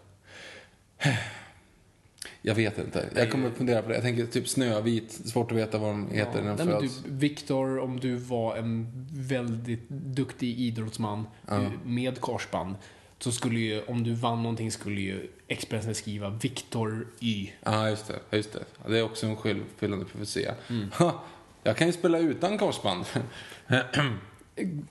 Jag 2.41 2.55
vet 2.55 2.77
inte. 2.77 3.09
Jag 3.15 3.31
kommer 3.31 3.47
att 3.47 3.57
fundera 3.57 3.81
på 3.81 3.87
det. 3.87 3.93
Jag 3.93 4.03
tänker 4.03 4.25
typ 4.25 4.47
Snövit. 4.47 5.11
Svårt 5.11 5.51
att 5.51 5.57
veta 5.57 5.77
vad 5.77 5.89
de 5.89 6.09
heter 6.11 6.41
när 6.41 6.55
Nej, 6.55 6.65
de 6.65 6.65
föds. 6.65 7.01
Viktor, 7.05 7.79
om 7.79 7.99
du 7.99 8.15
var 8.15 8.55
en 8.55 9.07
väldigt 9.11 9.89
duktig 9.89 10.59
idrottsman 10.59 11.27
eh, 11.49 11.71
med 11.85 12.21
korsband, 12.21 12.75
så 13.19 13.31
skulle 13.31 13.59
ju, 13.59 13.81
om 13.83 14.03
du 14.03 14.13
vann 14.13 14.43
någonting, 14.43 14.71
skulle 14.71 15.01
ju 15.01 15.27
Expressen 15.47 15.95
skriva 15.95 16.29
Viktor 16.29 17.07
Y. 17.19 17.49
Ja, 17.63 17.89
just 17.89 18.07
det. 18.07 18.37
Just 18.37 18.53
det. 18.53 18.63
Ja, 18.83 18.89
det 18.89 18.99
är 18.99 19.03
också 19.03 19.25
en 19.25 19.35
självuppfyllande 19.35 20.05
profetia. 20.05 20.55
Mm. 20.69 20.91
Ha, 20.91 21.23
jag 21.63 21.77
kan 21.77 21.87
ju 21.87 21.93
spela 21.93 22.17
utan 22.17 22.57
korsband. 22.57 23.05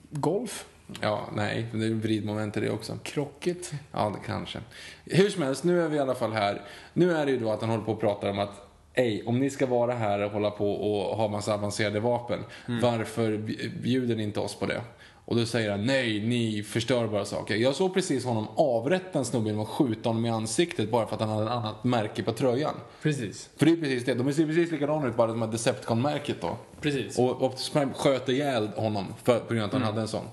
Golf, 0.09 0.65
ja, 1.01 1.29
nej. 1.35 1.65
Det 1.73 1.85
är 1.85 1.89
vridmoment 1.89 2.57
i 2.57 2.59
det 2.59 2.69
också. 2.69 2.97
krocket. 3.03 3.71
Ja, 3.91 4.13
det 4.15 4.27
kanske. 4.27 4.59
Hur 5.05 5.29
som 5.29 5.43
helst, 5.43 5.63
nu 5.63 5.81
är 5.81 5.89
vi 5.89 5.97
i 5.97 5.99
alla 5.99 6.15
fall 6.15 6.31
här. 6.31 6.61
Nu 6.93 7.11
är 7.11 7.25
det 7.25 7.31
ju 7.31 7.39
då 7.39 7.51
att 7.51 7.61
han 7.61 7.69
håller 7.69 7.83
på 7.83 7.91
och 7.91 7.99
pratar 7.99 8.29
om 8.29 8.39
att 8.39 8.67
Ej, 8.93 9.23
om 9.25 9.39
ni 9.39 9.49
ska 9.49 9.65
vara 9.65 9.93
här 9.93 10.19
och 10.19 10.31
hålla 10.31 10.51
på 10.51 10.71
och 10.73 11.17
ha 11.17 11.27
massa 11.27 11.53
avancerade 11.53 11.99
vapen, 11.99 12.39
varför 12.81 13.37
bjuder 13.81 14.15
ni 14.15 14.23
inte 14.23 14.39
oss 14.39 14.55
på 14.55 14.65
det? 14.65 14.81
Och 15.25 15.35
då 15.35 15.45
säger 15.45 15.71
han, 15.71 15.85
nej, 15.85 16.27
ni 16.27 16.63
förstör 16.63 17.07
bara 17.07 17.25
saker. 17.25 17.55
Jag 17.55 17.75
såg 17.75 17.93
precis 17.93 18.25
honom 18.25 18.47
avrätta 18.55 19.19
en 19.19 19.25
snubbe 19.25 19.49
genom 19.49 19.61
att 19.61 19.69
skjuta 19.69 20.09
honom 20.09 20.25
i 20.25 20.29
ansiktet 20.29 20.91
bara 20.91 21.07
för 21.07 21.15
att 21.15 21.21
han 21.21 21.29
hade 21.29 21.43
ett 21.43 21.51
annat 21.51 21.83
märke 21.83 22.23
på 22.23 22.31
tröjan. 22.31 22.75
Precis. 23.01 23.49
För 23.57 23.65
det 23.65 23.71
är 23.71 23.75
precis 23.75 24.05
det, 24.05 24.13
de 24.13 24.33
ser 24.33 24.45
precis 24.45 24.71
likadana 24.71 25.07
ut, 25.07 25.15
bara 25.15 25.27
de 25.27 25.41
har 25.41 25.47
Decepticon-märket 25.47 26.41
då. 26.41 26.57
Precis. 26.81 27.19
Och 27.19 27.43
Optimus 27.43 27.69
Prime 27.69 27.93
sköt 27.93 28.29
ihjäl 28.29 28.67
honom 28.67 29.13
för, 29.23 29.39
på 29.39 29.53
grund 29.53 29.63
av 29.63 29.67
att 29.67 29.73
han 29.73 29.83
hade 29.83 30.01
en 30.01 30.07
sån. 30.07 30.25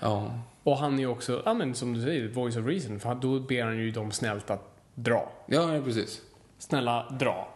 Ja. 0.00 0.38
Och 0.62 0.78
han 0.78 0.94
är 0.94 0.98
ju 0.98 1.06
också, 1.06 1.42
ja 1.44 1.54
men 1.54 1.74
som 1.74 1.92
du 1.94 2.02
säger, 2.02 2.28
voice 2.28 2.56
of 2.56 2.66
reason, 2.66 3.00
för 3.00 3.14
då 3.14 3.40
ber 3.40 3.62
han 3.62 3.78
ju 3.78 3.90
dem 3.90 4.12
snällt 4.12 4.50
att 4.50 4.76
dra. 4.94 5.32
Ja, 5.46 5.74
ja, 5.74 5.82
precis. 5.82 6.22
Snälla, 6.58 7.08
dra. 7.20 7.48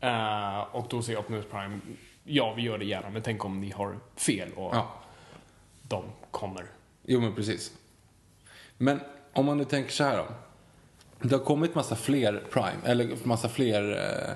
Eh, 0.00 0.60
och 0.60 0.86
då 0.90 1.02
säger 1.02 1.18
Optimus 1.18 1.44
Prime, 1.50 1.80
ja 2.24 2.54
vi 2.54 2.62
gör 2.62 2.78
det 2.78 2.84
gärna, 2.84 3.10
men 3.10 3.22
tänk 3.22 3.44
om 3.44 3.60
ni 3.60 3.70
har 3.70 3.98
fel 4.16 4.52
och 4.56 4.74
Ja. 4.74 4.88
de 5.82 6.04
kommer. 6.30 6.64
Jo, 7.02 7.20
men 7.20 7.34
precis. 7.34 7.72
Men 8.78 9.00
om 9.32 9.46
man 9.46 9.58
nu 9.58 9.64
tänker 9.64 9.90
så 9.92 10.04
här 10.04 10.16
då. 10.16 10.26
Det 11.28 11.34
har 11.36 11.44
kommit 11.44 11.74
massa 11.74 11.96
fler 11.96 12.42
Prime, 12.52 12.78
eller 12.84 13.16
massa 13.22 13.48
fler, 13.48 13.90
eh, 13.92 14.34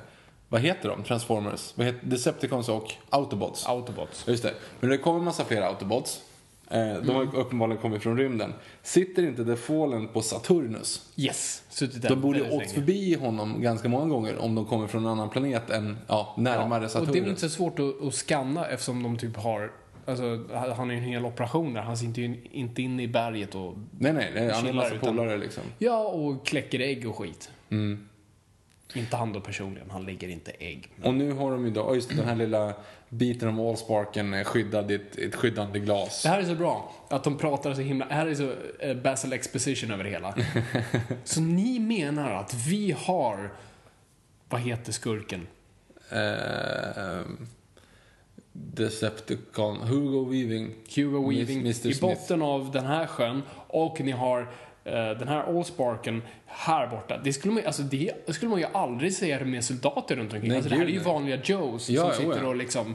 vad 0.49 0.61
heter 0.61 0.89
de? 0.89 1.03
Transformers? 1.05 1.73
Vad 1.77 1.87
heter, 1.87 2.01
Decepticons 2.07 2.69
och 2.69 2.93
Autobots. 3.11 3.67
Autobots. 3.67 4.25
Just 4.29 4.43
det. 4.43 4.55
Men 4.81 4.91
det 4.91 4.99
kommer 4.99 5.21
massa 5.21 5.45
fler 5.45 5.63
Autobots. 5.63 6.23
Eh, 6.71 7.03
de 7.03 7.15
har 7.15 7.23
ju 7.23 7.29
uppenbarligen 7.29 7.83
kommit 7.83 8.03
från 8.03 8.19
rymden. 8.19 8.53
Sitter 8.83 9.23
inte 9.23 9.45
The 9.45 9.57
Fallen 9.57 10.09
på 10.09 10.23
Saturnus? 10.23 11.13
Yes, 11.17 11.63
suttit 11.69 12.03
där 12.03 12.09
De 12.09 12.21
borde 12.21 12.39
ju 12.39 12.51
åkt 12.51 12.71
förbi 12.71 13.15
honom 13.15 13.63
ganska 13.63 13.89
många 13.89 14.09
gånger 14.09 14.39
om 14.39 14.55
de 14.55 14.67
kommer 14.67 14.87
från 14.87 15.05
en 15.05 15.11
annan 15.11 15.31
planet 15.31 15.71
än 15.71 15.99
ja, 16.07 16.35
närmare 16.39 16.83
Ja, 16.83 16.89
Saturnus. 16.89 17.09
och 17.09 17.13
det 17.13 17.19
är 17.19 17.23
väl 17.23 17.31
inte 17.31 17.41
så 17.41 17.49
svårt 17.49 17.79
att, 17.79 18.03
att 18.03 18.15
scanna 18.15 18.67
eftersom 18.67 19.03
de 19.03 19.19
typ 19.19 19.37
har, 19.37 19.73
alltså 20.07 20.45
han 20.77 20.91
är 20.91 20.95
ju 20.95 20.99
en 21.01 21.05
hel 21.05 21.25
operation 21.25 21.73
där. 21.75 21.81
Han 21.83 21.97
sitter 21.97 22.23
ju 22.23 22.37
inte 22.51 22.83
inne 22.83 23.03
i 23.03 23.09
berget 23.09 23.55
och, 23.55 23.75
Nej, 23.99 24.13
nej, 24.13 24.31
nej 24.35 24.51
han 24.51 24.65
är 24.65 24.71
en 24.71 24.77
massa 24.77 24.99
polare 24.99 25.37
liksom. 25.37 25.63
ja, 25.79 26.03
och 26.09 26.47
kläcker 26.47 26.81
ägg 26.81 27.09
och 27.09 27.17
skit. 27.17 27.51
Mm. 27.71 28.09
Inte 28.95 29.17
han 29.17 29.33
då 29.33 29.41
personligen, 29.41 29.91
han 29.91 30.05
lägger 30.05 30.29
inte 30.29 30.53
ägg. 30.59 30.93
Och 31.03 31.15
nu 31.15 31.33
har 31.33 31.51
de 31.51 31.65
ju 31.65 31.71
då, 31.71 31.95
just 31.95 32.17
den 32.17 32.25
här 32.25 32.37
lilla 32.37 32.75
biten 33.09 33.49
om 33.49 33.61
Allsparken 33.61 34.35
är 34.35 34.45
skyddad 34.45 34.91
i 34.91 34.95
ett, 34.95 35.19
ett 35.19 35.35
skyddande 35.35 35.79
glas. 35.79 36.23
Det 36.23 36.29
här 36.29 36.41
är 36.41 36.45
så 36.45 36.55
bra, 36.55 36.93
att 37.09 37.25
de 37.25 37.39
pratar 37.39 37.75
så 37.75 37.81
himla... 37.81 38.07
Här 38.11 38.27
är 38.27 38.35
så 38.35 38.53
eh, 38.79 38.97
Basil 38.97 39.33
Exposition 39.33 39.91
över 39.91 40.05
det 40.05 40.11
hela. 40.11 40.35
så 41.25 41.41
ni 41.41 41.79
menar 41.79 42.35
att 42.35 42.55
vi 42.55 42.95
har... 42.99 43.53
Vad 44.49 44.61
heter 44.61 44.93
skurken? 44.93 45.47
Eh, 46.11 47.21
Decepticon, 48.53 49.77
Hugo 49.77 50.31
Weaving. 50.31 50.75
Hugo 50.97 51.29
Weaving 51.29 51.61
Mr. 51.61 51.87
i 51.87 52.01
botten 52.01 52.43
av 52.43 52.71
den 52.73 52.87
här 52.87 53.07
sjön 53.07 53.43
och 53.67 54.01
ni 54.01 54.11
har 54.11 54.41
eh, 54.41 54.49
den 54.91 55.29
här 55.29 55.59
Allsparken 55.59 56.23
här 56.47 56.87
borta. 56.87 57.21
Det 57.25 57.33
skulle 57.33 57.55
man, 57.55 57.63
alltså 57.67 57.83
det 57.83 58.13
skulle 58.29 58.51
man 58.51 58.59
ju 58.61 58.67
aldrig 58.73 59.13
säga 59.13 59.45
med 59.45 59.65
soldater 59.65 60.17
runt 60.17 60.33
omkring. 60.33 60.49
Nej, 60.49 60.57
alltså 60.57 60.71
det 60.71 60.77
här 60.77 60.85
är 60.85 60.89
ju 60.91 60.99
vanliga 60.99 61.39
Joes 61.45 61.91
Ja, 61.91 62.13
som 62.13 62.25
sitter 62.25 62.45
och 62.45 62.57
liksom 62.57 62.95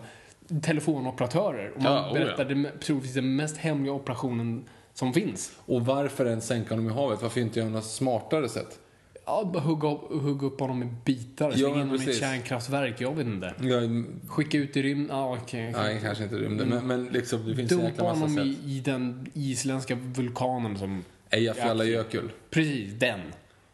telefonoperatörer. 0.61 1.71
Och 1.75 1.81
man 1.81 1.93
Ja, 1.93 2.07
oh 2.09 2.13
berättar 2.13 2.45
det, 2.45 2.71
troligtvis 2.83 3.13
den 3.13 3.35
mest 3.35 3.57
hemliga 3.57 3.93
operationen 3.93 4.63
som 4.93 5.13
finns. 5.13 5.51
Och 5.65 5.85
varför 5.85 6.25
ens 6.25 6.47
sänka 6.47 6.69
honom 6.75 6.89
i 6.89 6.93
havet? 6.93 7.21
Varför 7.21 7.41
inte 7.41 7.59
göra 7.59 7.69
något 7.69 7.85
smartare 7.85 8.49
sätt? 8.49 8.79
Ja, 9.25 9.43
hugga, 9.43 9.87
upp- 9.91 10.21
hugga 10.21 10.47
upp 10.47 10.59
honom 10.59 10.79
med 10.79 10.87
bitar, 11.05 11.45
Ja, 11.51 11.57
slänga 11.57 11.73
in 11.73 11.79
honom 11.79 11.95
i 11.95 12.09
ett 12.09 12.17
kärnkraftverk, 12.19 13.01
jag 13.01 13.15
vet 13.15 13.27
inte. 13.27 13.53
Ja, 13.61 13.79
Skicka 14.27 14.57
ut 14.57 14.77
i 14.77 14.81
rymden, 14.83 15.17
ja 15.17 15.37
okej. 15.41 15.71
nej, 15.71 15.99
kanske 16.01 16.23
inte 16.23 16.35
rymden, 16.35 16.69
men, 16.69 16.87
men 16.87 17.05
liksom 17.05 17.47
det 17.49 17.55
finns 17.55 17.71
en 17.71 17.77
Dumpa 17.77 17.89
jäkla 17.91 18.03
massa 18.03 18.19
honom 18.19 18.35
sätt. 18.35 18.45
i, 18.45 18.71
i 18.77 18.79
den 18.79 19.27
isländska 19.33 19.95
vulkanen 19.95 20.77
som... 20.77 21.03
Eyjafjallajökull. 21.33 22.31
Precis, 22.49 22.93
den. 22.93 23.19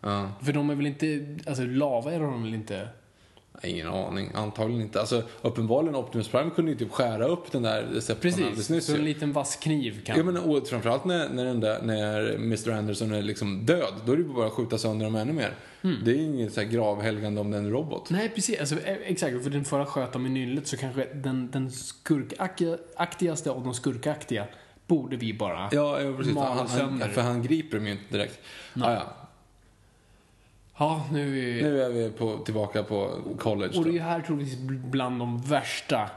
Ja. 0.01 0.31
För 0.43 0.53
de 0.53 0.69
är 0.69 0.75
väl 0.75 0.87
inte, 0.87 1.35
alltså 1.47 1.63
lava 1.63 2.13
är 2.13 2.19
de 2.19 2.43
väl 2.43 2.53
inte? 2.53 2.87
Ingen 3.63 3.87
aning, 3.87 4.31
antagligen 4.33 4.81
inte. 4.81 4.99
Alltså 4.99 5.23
uppenbarligen 5.41 5.95
Optimus 5.95 6.27
Prime 6.27 6.49
kunde 6.49 6.71
ju 6.71 6.77
typ 6.77 6.91
skära 6.91 7.25
upp 7.25 7.51
den 7.51 7.61
där 7.61 7.83
Decepticon 7.93 8.33
alldeles 8.33 8.55
Precis, 8.55 8.69
nyss 8.69 8.85
så 8.85 8.95
en 8.95 9.05
liten 9.05 9.33
vass 9.33 9.55
kniv 9.55 10.03
kan... 10.03 10.17
Ja 10.17 10.23
men 10.23 10.37
och 10.37 10.67
framförallt 10.67 11.05
när, 11.05 11.29
när, 11.29 11.45
den 11.45 11.59
där, 11.59 11.81
när 11.81 12.35
Mr 12.35 12.71
Anderson 12.71 13.11
är 13.11 13.21
liksom 13.21 13.65
död, 13.65 13.93
då 14.05 14.11
är 14.11 14.17
det 14.17 14.23
ju 14.23 14.29
bara 14.29 14.47
att 14.47 14.53
skjuta 14.53 14.77
sönder 14.77 15.05
dem 15.05 15.15
ännu 15.15 15.33
mer. 15.33 15.53
Mm. 15.81 15.97
Det 16.05 16.11
är 16.11 16.15
ju 16.15 16.23
inget 16.23 16.53
så 16.53 16.61
här 16.61 16.67
gravhelgande 16.67 17.41
om 17.41 17.51
den 17.51 17.69
robot. 17.69 18.09
Nej, 18.09 18.29
precis. 18.29 18.59
Alltså, 18.59 18.75
eh, 18.75 18.97
exakt. 19.03 19.43
För 19.43 19.49
den 19.49 19.65
förra 19.65 19.85
sköt 19.85 20.13
dem 20.13 20.25
i 20.25 20.29
nyllet 20.29 20.67
så 20.67 20.77
kanske 20.77 21.07
den, 21.13 21.51
den 21.51 21.71
skurkaktigaste 21.71 23.51
av 23.51 23.63
de 23.63 23.73
skurkaktiga 23.73 24.45
borde 24.89 25.17
vi 25.17 25.33
bara 25.33 25.69
Ja, 25.71 26.01
ja 26.01 26.17
precis. 26.17 26.37
Han, 26.37 26.67
han, 26.67 27.09
för 27.09 27.21
han 27.21 27.43
griper 27.43 27.77
dem 27.77 27.85
ju 27.85 27.91
inte 27.91 28.17
direkt. 28.17 28.39
Ja, 28.73 28.93
ja. 28.93 29.03
Ja, 30.77 31.05
nu 31.11 31.27
är 31.27 31.31
vi... 31.31 31.61
Nu 31.61 31.81
är 31.83 31.89
vi 31.89 32.09
på, 32.09 32.37
tillbaka 32.37 32.83
på 32.83 33.21
college. 33.39 33.77
Och 33.77 33.83
det 33.83 33.89
är 33.89 33.93
Då. 33.99 34.03
här 34.03 34.21
troligtvis 34.21 34.57
bland 34.67 35.19
de 35.19 35.41
värsta 35.41 36.09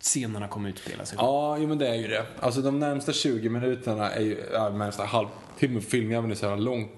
scenerna 0.00 0.48
kommer 0.48 0.68
utspela 0.68 1.04
sig. 1.04 1.18
Ja, 1.20 1.58
jo, 1.58 1.68
men 1.68 1.78
det 1.78 1.88
är 1.88 1.94
ju 1.94 2.08
det. 2.08 2.26
Alltså 2.40 2.60
de 2.62 2.78
närmsta 2.78 3.12
20 3.12 3.48
minuterna 3.48 4.10
är 4.10 4.20
ju, 4.20 4.44
ja, 4.52 4.68
närmsta 4.68 5.04
halvtimme, 5.04 5.80
filmjäveln 5.80 6.30
är 6.30 6.36
så 6.36 6.48
här 6.48 6.56
lång, 6.56 6.88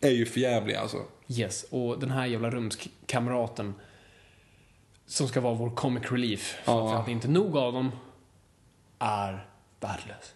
är 0.00 0.10
ju 0.10 0.26
förjävliga 0.26 0.80
alltså. 0.80 0.98
Yes, 1.28 1.66
och 1.70 1.98
den 2.00 2.10
här 2.10 2.26
jävla 2.26 2.50
rumskamraten 2.50 3.74
som 5.06 5.28
ska 5.28 5.40
vara 5.40 5.54
vår 5.54 5.70
comic 5.70 6.12
relief, 6.12 6.58
för, 6.64 6.72
Ja. 6.72 6.98
att 6.98 7.08
inte 7.08 7.28
nog 7.28 7.56
av 7.56 7.72
dem, 7.72 7.92
är 8.98 9.46
värdelös. 9.80 10.34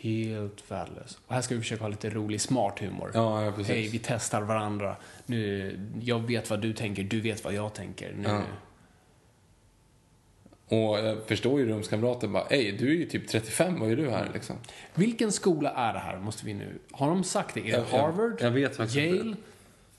Helt 0.00 0.70
värdelös. 0.70 1.18
Och 1.26 1.34
här 1.34 1.42
ska 1.42 1.54
vi 1.54 1.60
försöka 1.60 1.82
ha 1.84 1.88
lite 1.88 2.10
rolig, 2.10 2.40
smart 2.40 2.78
humor. 2.80 3.10
Ja, 3.14 3.44
ja 3.44 3.52
precis. 3.52 3.68
Hej, 3.68 3.88
vi 3.88 3.98
testar 3.98 4.42
varandra. 4.42 4.96
Nu, 5.26 5.78
jag 6.02 6.18
vet 6.18 6.50
vad 6.50 6.60
du 6.60 6.72
tänker, 6.72 7.02
du 7.02 7.20
vet 7.20 7.44
vad 7.44 7.54
jag 7.54 7.74
tänker. 7.74 8.12
Nu. 8.12 8.28
Ja. 8.28 8.42
Och 10.68 10.98
jag 10.98 11.22
förstår 11.26 11.60
ju 11.60 11.66
rumskamraten 11.66 12.32
bara, 12.32 12.46
ej 12.46 12.72
du 12.72 12.88
är 12.90 12.94
ju 12.96 13.06
typ 13.06 13.28
35, 13.28 13.80
vad 13.80 13.90
är 13.92 13.96
du 13.96 14.10
här 14.10 14.30
liksom? 14.34 14.56
Vilken 14.94 15.32
skola 15.32 15.70
är 15.70 15.92
det 15.92 15.98
här, 15.98 16.18
måste 16.18 16.46
vi 16.46 16.54
nu... 16.54 16.78
Har 16.90 17.08
de 17.08 17.24
sagt 17.24 17.54
det? 17.54 17.60
Är 17.60 17.64
det 17.64 17.70
Jag- 17.70 17.80
jag- 17.92 17.98
Harvard? 18.02 18.36
jag 18.40 18.50
vet 18.50 18.76
faktiskt 18.76 18.96
Yale? 18.96 19.36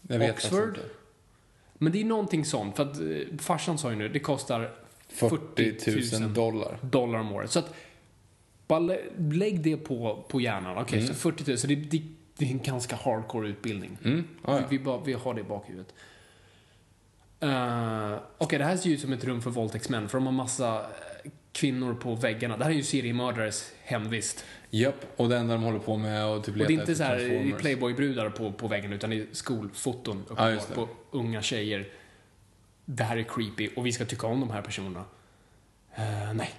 Jag 0.01 0.19
vet 0.19 0.29
faktiskt 0.29 0.53
Oxford? 0.53 0.67
inte. 0.69 0.81
Men 1.73 1.91
det 1.91 2.01
är 2.01 2.05
någonting 2.05 2.45
sånt, 2.45 2.75
för 2.75 2.83
att 2.83 2.97
eh, 2.99 3.37
farsan 3.39 3.77
sa 3.77 3.89
ju 3.89 3.95
nu, 3.95 4.09
det 4.09 4.19
kostar 4.19 4.71
40 5.13 6.19
000 6.21 6.33
dollar. 6.33 6.77
dollar 6.81 7.19
om 7.19 7.31
året. 7.31 7.51
Så 7.51 7.59
att, 7.59 7.73
bara 8.67 8.79
lä- 8.79 9.01
lägg 9.17 9.61
det 9.61 9.77
på, 9.77 10.25
på 10.27 10.41
hjärnan. 10.41 10.77
Okej, 10.77 11.07
så 11.07 11.13
40 11.13 11.43
000, 11.47 11.57
så 11.57 11.67
det, 11.67 11.75
det, 11.75 12.01
det 12.37 12.45
är 12.45 12.49
en 12.49 12.61
ganska 12.61 12.95
hardcore 12.95 13.47
utbildning. 13.47 13.97
Mm, 14.03 14.23
ja, 14.45 14.55
ja. 14.59 14.67
Vi, 14.69 14.77
vi, 14.77 14.83
bara, 14.83 15.01
vi 15.03 15.13
har 15.13 15.33
det 15.33 15.41
i 15.41 15.43
bakhuvudet. 15.43 15.93
Uh, 17.43 18.19
Okej, 18.37 18.59
det 18.59 18.65
här 18.65 18.77
ser 18.77 18.89
ju 18.89 18.95
ut 18.95 19.01
som 19.01 19.13
ett 19.13 19.23
rum 19.23 19.41
för 19.41 19.49
våldtäktsmän, 19.49 20.09
för 20.09 20.17
de 20.17 20.25
har 20.25 20.33
massa 20.33 20.79
eh, 20.79 21.31
kvinnor 21.51 21.93
på 21.93 22.15
väggarna. 22.15 22.57
Det 22.57 22.63
här 22.63 22.71
är 22.71 22.75
ju 22.75 22.83
seriemördares 22.83 23.73
hemvist. 23.83 24.45
Japp, 24.69 25.05
och 25.15 25.29
det 25.29 25.37
enda 25.37 25.53
de 25.53 25.63
håller 25.63 25.79
på 25.79 25.97
med 25.97 26.21
är 26.21 26.37
att 26.37 26.43
typ 26.43 26.53
Och 26.53 26.67
det 26.67 26.73
är 26.73 26.79
inte 26.79 26.95
så 26.95 27.03
här. 27.03 27.57
Playboy-brudar 27.59 28.29
på, 28.29 28.51
på 28.51 28.67
väggen, 28.67 28.93
utan 28.93 29.09
det 29.09 29.15
är 29.15 29.25
skolfoton 29.31 30.25
det. 30.37 30.75
på 30.75 30.87
unga 31.11 31.41
tjejer. 31.41 31.87
Det 32.85 33.03
här 33.03 33.17
är 33.17 33.23
creepy 33.23 33.69
och 33.75 33.85
vi 33.85 33.91
ska 33.91 34.05
tycka 34.05 34.27
om 34.27 34.39
de 34.39 34.49
här 34.49 34.61
personerna. 34.61 35.03
Eh, 35.95 36.33
nej. 36.33 36.49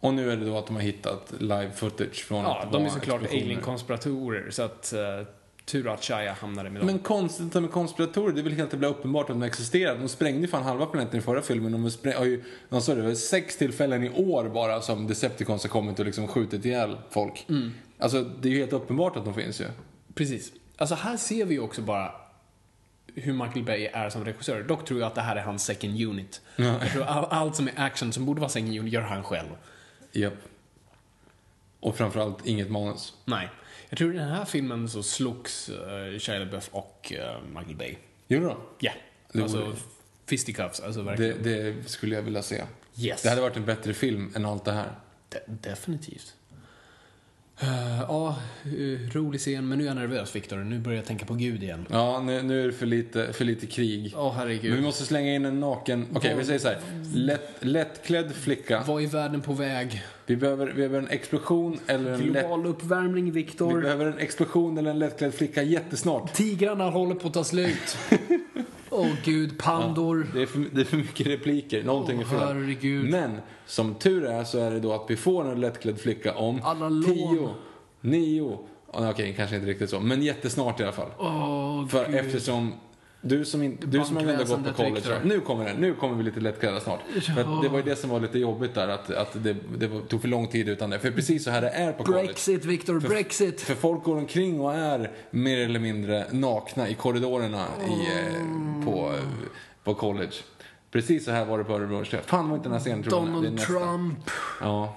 Och 0.00 0.14
nu 0.14 0.32
är 0.32 0.36
det 0.36 0.44
då 0.44 0.58
att 0.58 0.66
de 0.66 0.76
har 0.76 0.82
hittat 0.82 1.32
live 1.38 1.70
footage 1.70 2.24
från 2.24 2.42
Ja, 2.42 2.68
de 2.72 2.84
är 2.84 2.88
såklart 2.88 3.22
alien-konspiratorer, 3.22 4.50
så 4.50 4.62
att 4.62 4.94
uh, 4.96 5.26
tur 5.64 5.88
att 5.88 6.04
Shia 6.04 6.32
hamnade 6.32 6.70
med 6.70 6.80
dem. 6.80 6.86
Men 6.86 6.98
konstigt 6.98 7.54
med 7.54 7.70
konspiratorer, 7.70 8.32
det 8.32 8.40
är 8.40 8.42
väl 8.42 8.52
helt 8.52 8.72
jävla 8.72 8.88
uppenbart 8.88 9.30
att 9.30 9.36
de 9.36 9.42
existerar. 9.42 9.98
De 9.98 10.08
sprängde 10.08 10.40
ju 10.40 10.46
fan 10.46 10.62
halva 10.62 10.86
planeten 10.86 11.18
i 11.18 11.22
förra 11.22 11.42
filmen. 11.42 11.72
De, 11.72 12.12
har 12.12 12.24
ju, 12.24 12.44
de 12.68 12.80
sa 12.80 12.94
det, 12.94 13.16
sex 13.16 13.56
tillfällen 13.56 14.04
i 14.04 14.10
år 14.10 14.48
bara 14.48 14.80
som 14.80 15.06
Decepticons 15.06 15.62
har 15.62 15.70
kommit 15.70 15.98
och 15.98 16.04
liksom 16.06 16.28
skjutit 16.28 16.64
ihjäl 16.64 16.96
folk. 17.10 17.46
Mm. 17.48 17.72
Alltså 17.98 18.22
det 18.22 18.48
är 18.48 18.52
ju 18.52 18.58
helt 18.58 18.72
uppenbart 18.72 19.16
att 19.16 19.24
de 19.24 19.34
finns 19.34 19.60
ju. 19.60 19.66
Precis. 20.14 20.52
Alltså 20.76 20.94
här 20.94 21.16
ser 21.16 21.44
vi 21.44 21.54
ju 21.54 21.60
också 21.60 21.82
bara 21.82 22.12
hur 23.14 23.32
Michael 23.32 23.64
Bay 23.64 23.84
är 23.92 24.10
som 24.10 24.24
regissör. 24.24 24.62
Dock 24.62 24.84
tror 24.86 25.00
jag 25.00 25.06
att 25.06 25.14
det 25.14 25.20
här 25.20 25.36
är 25.36 25.42
hans 25.42 25.64
second 25.64 26.02
unit. 26.02 26.40
Jag 26.56 26.92
tror 26.92 27.02
all, 27.04 27.24
allt 27.24 27.56
som 27.56 27.68
är 27.68 27.72
action 27.76 28.12
som 28.12 28.24
borde 28.26 28.40
vara 28.40 28.48
second 28.50 28.78
unit 28.78 28.92
gör 28.92 29.00
han 29.02 29.22
själv. 29.24 29.48
Japp. 30.12 30.34
Och 31.80 31.96
framförallt 31.96 32.46
inget 32.46 32.70
manus. 32.70 33.14
Nej. 33.24 33.48
Jag 33.88 33.98
tror 33.98 34.14
i 34.14 34.18
den 34.18 34.28
här 34.28 34.44
filmen 34.44 34.88
så 34.88 35.02
slogs 35.02 35.68
uh, 35.70 36.18
Shia 36.18 36.38
LaBeouf 36.38 36.68
och 36.72 37.12
uh, 37.18 37.48
Michael 37.58 37.76
Bay. 37.76 37.96
Gjorde 38.28 38.46
de? 38.46 38.56
Ja. 38.78 38.92
Alltså 39.42 39.76
fisticuffs, 40.26 40.80
alltså 40.80 41.02
Det, 41.02 41.32
det 41.32 41.88
skulle 41.88 42.14
jag 42.14 42.22
vilja 42.22 42.42
se. 42.42 42.64
yes. 42.98 43.22
Det 43.22 43.28
hade 43.28 43.40
varit 43.40 43.56
en 43.56 43.64
bättre 43.64 43.94
film 43.94 44.32
än 44.36 44.44
allt 44.46 44.64
det 44.64 44.72
här. 44.72 44.92
De- 45.28 45.38
definitivt. 45.70 46.34
Eh, 47.60 48.00
Ja, 48.08 48.36
eh, 48.64 49.12
rolig 49.12 49.40
scen, 49.40 49.68
men 49.68 49.78
nu 49.78 49.84
är 49.84 49.88
jag 49.88 49.96
nervös 49.96 50.36
Viktor. 50.36 50.56
Nu 50.56 50.78
börjar 50.78 50.96
jag 50.96 51.06
tänka 51.06 51.26
på 51.26 51.34
Gud 51.34 51.62
igen. 51.62 51.86
Ja, 51.90 52.20
nu, 52.20 52.42
nu 52.42 52.62
är 52.62 52.66
det 52.66 52.72
för 52.72 52.86
lite, 52.86 53.32
för 53.32 53.44
lite 53.44 53.66
krig. 53.66 54.12
Åh 54.16 54.38
Men 54.38 54.46
vi 54.48 54.54
herregud. 54.54 54.82
måste 54.82 55.04
slänga 55.04 55.34
in 55.34 55.44
en 55.44 55.60
naken... 55.60 56.06
Okej, 56.14 56.34
vi 56.38 56.44
säger 56.44 56.58
så 56.58 56.68
här. 56.68 56.78
Lätt, 57.14 57.50
lättklädd 57.60 58.32
flicka. 58.34 58.84
Vad 58.86 59.02
är 59.02 59.06
världen 59.06 59.40
på 59.40 59.52
väg? 59.52 60.02
Vi 60.26 60.36
behöver, 60.36 60.66
vi 60.66 60.72
behöver 60.74 60.98
en 60.98 61.08
explosion 61.08 61.78
eller 61.86 62.12
en 62.12 62.20
lätt... 62.20 62.42
Global 62.46 62.66
uppvärmning 62.66 63.24
Vi 63.24 63.30
Viktor. 63.30 63.80
behöver 63.82 64.06
en 64.06 64.18
explosion 64.18 64.78
eller 64.78 64.90
en 64.90 64.98
lättklädd 64.98 65.34
flicka 65.34 65.62
jättesnart. 65.62 66.32
Tigrarna 66.34 66.90
håller 66.90 67.14
på 67.14 67.28
att 67.28 67.34
ta 67.34 67.44
slut. 67.44 67.96
Åh 68.94 69.08
gud, 69.24 69.58
pandor. 69.58 70.26
Det 70.34 70.42
är, 70.42 70.46
för, 70.46 70.64
det 70.72 70.80
är 70.80 70.84
för 70.84 70.96
mycket 70.96 71.26
repliker. 71.26 71.82
Någonting 71.84 72.18
Åh, 72.18 72.24
fel. 72.30 72.38
herregud. 72.38 73.10
Men 73.10 73.40
som 73.66 73.94
tur 73.94 74.24
är 74.24 74.44
så 74.44 74.58
är 74.58 74.70
det 74.70 74.80
då 74.80 74.92
att 74.92 75.04
vi 75.08 75.16
får 75.16 75.50
en 75.52 75.60
lättklädd 75.60 76.00
flicka 76.00 76.34
om 76.34 76.60
Alla 76.64 76.88
lån. 76.88 77.04
tio, 77.04 77.48
nio... 78.00 78.58
ja, 78.92 79.10
Okej, 79.10 79.34
kanske 79.36 79.56
inte 79.56 79.68
riktigt 79.68 79.90
så. 79.90 80.00
Men 80.00 80.22
jättesnart 80.22 80.80
i 80.80 80.82
alla 80.82 80.92
fall. 80.92 81.10
Åh 81.18 81.86
För 81.86 82.06
gud. 82.06 82.14
eftersom 82.14 82.72
du 83.26 83.44
som, 83.44 83.62
in, 83.62 83.78
du 83.84 84.04
som 84.04 84.16
ändå 84.16 84.44
gått 84.44 84.64
på 84.66 84.72
college, 84.72 85.20
nu 85.24 85.40
kommer 85.40 85.64
den, 85.64 85.76
nu 85.76 85.94
kommer 85.94 86.16
vi 86.16 86.22
lite 86.22 86.40
lättklädda 86.40 86.80
snart. 86.80 87.00
Att 87.38 87.62
det 87.62 87.68
var 87.68 87.76
ju 87.78 87.82
det 87.82 87.96
som 87.96 88.10
var 88.10 88.20
lite 88.20 88.38
jobbigt 88.38 88.74
där, 88.74 88.88
att, 88.88 89.10
att 89.10 89.44
det, 89.44 89.56
det 89.78 89.86
var- 89.86 90.00
tog 90.00 90.20
för 90.20 90.28
lång 90.28 90.46
tid 90.48 90.68
utan 90.68 90.90
det. 90.90 90.98
För 90.98 91.10
precis 91.10 91.44
så 91.44 91.50
här 91.50 91.60
det 91.60 91.68
är 91.68 91.92
på 91.92 92.04
college. 92.04 92.24
Brexit 92.26 92.64
Viktor, 92.64 93.00
Brexit. 93.00 93.60
För 93.60 93.74
folk 93.74 94.04
går 94.04 94.16
omkring 94.16 94.60
och 94.60 94.74
är 94.74 95.10
mer 95.30 95.58
eller 95.58 95.80
mindre 95.80 96.24
nakna 96.30 96.88
i 96.88 96.94
korridorerna 96.94 97.64
i, 97.88 97.90
eh, 97.90 98.84
på, 98.84 99.12
på 99.84 99.94
college. 99.94 100.32
Precis 100.90 101.24
så 101.24 101.30
här 101.30 101.44
var 101.44 101.58
det 101.58 101.64
på 101.64 101.72
Örebro. 101.74 102.04
Fan 102.04 102.48
var 102.48 102.56
inte 102.56 102.68
den 102.68 102.72
här 102.78 102.80
scenen 102.80 103.02
tror 103.02 103.14
jag. 103.20 103.26
Donald 103.26 103.52
nästan- 103.54 103.76
Trump. 103.80 104.30
Ja. 104.60 104.96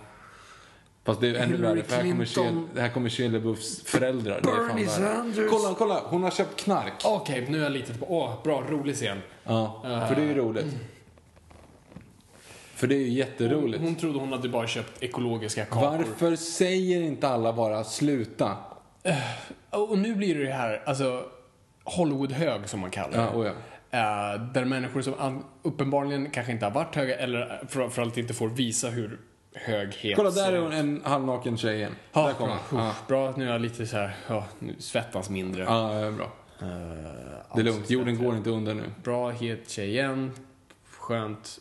Fast 1.08 1.22
det 1.22 1.28
är 1.28 1.36
ännu 1.36 1.58
värre 1.58 1.84
för 1.84 1.96
här 1.96 2.12
kommer. 2.12 2.26
Shia, 2.26 2.64
det 2.74 2.82
här 2.82 2.90
kommer 2.90 3.10
Shia 3.10 3.30
LaBeoufs 3.30 3.84
föräldrar. 3.84 4.42
Det 4.44 4.50
är 4.50 4.56
fan 4.56 4.68
Bernie. 4.68 4.88
Sanders. 4.88 5.50
Kolla, 5.50 5.76
kolla! 5.78 6.02
Hon 6.06 6.24
har 6.24 6.32
köpt 6.32 6.60
knark. 6.60 6.94
Okej, 7.06 7.46
nu 7.50 7.60
är 7.60 7.64
jag 7.64 7.72
lite 7.72 7.94
på... 7.94 8.06
Åh, 8.10 8.44
bra, 8.44 8.64
rolig 8.70 8.96
scen. 8.96 9.18
Ja, 9.44 9.82
för 9.84 10.16
det 10.16 10.22
är 10.22 10.26
ju 10.26 10.36
roligt. 10.36 10.76
För 12.76 12.88
det 12.88 12.96
är 12.96 13.00
ju 13.00 13.10
jätteroligt. 13.10 13.84
Hon 13.84 13.96
trodde 13.96 14.20
hon 14.20 14.32
hade 14.32 14.50
bara 14.50 14.68
köpt 14.68 15.04
ekologiska 15.04 15.66
kakor. 15.66 15.98
Varför 15.98 16.36
säger 16.36 17.02
inte 17.02 17.28
alla 17.28 17.54
bara 17.54 17.84
sluta? 17.84 18.58
Och 19.70 19.98
nu 19.98 20.16
blir 20.16 20.36
det 20.36 20.44
det 20.44 20.54
här, 20.54 20.82
alltså 20.86 21.24
Hollywood-hög 21.84 22.70
som 22.70 22.80
man 22.80 22.92
kallar 22.92 23.18
det. 23.18 23.18
Ja, 23.18 23.36
oh 23.36 23.46
ja. 23.46 23.54
Eh, 23.92 24.42
där 24.42 24.66
människor 24.66 25.02
som 25.02 25.44
uppenbarligen 25.62 26.30
kanske 26.30 26.52
inte 26.52 26.66
har 26.66 26.72
varit 26.72 26.96
höga 26.96 27.16
eller 27.16 27.62
framförallt 27.68 28.18
inte 28.18 28.34
får 28.34 28.50
visa 28.50 28.90
hur 28.90 29.20
höghet 29.62 30.16
Kolla, 30.16 30.32
där 30.32 30.54
är 30.54 30.60
hon 30.60 30.72
en 30.72 31.02
halvnaken 31.04 31.58
tjej 31.58 31.76
igen. 31.76 31.96
Ja, 32.14 32.28
där 32.28 32.34
kommer 32.34 32.56
bra. 32.70 32.80
Ja. 32.80 32.96
Bra, 33.08 33.34
nu 33.38 33.48
är 33.48 33.52
jag 33.52 33.62
lite 33.62 33.88
så 33.88 33.98
här, 33.98 34.16
ja, 34.28 34.46
nu 34.60 34.76
svettas 34.80 35.30
mindre. 35.30 35.64
Ja, 35.64 36.12
bra. 36.12 36.32
Eh, 36.62 36.68
Det 37.56 37.60
är 37.60 37.64
lugnt, 37.64 37.90
jorden 37.90 38.18
går 38.18 38.36
inte 38.38 38.50
under 38.50 38.74
nu. 38.74 38.84
Bra, 39.04 39.30
het 39.30 39.70
tjej 39.70 39.90
igen. 39.90 40.32
Skönt. 40.90 41.60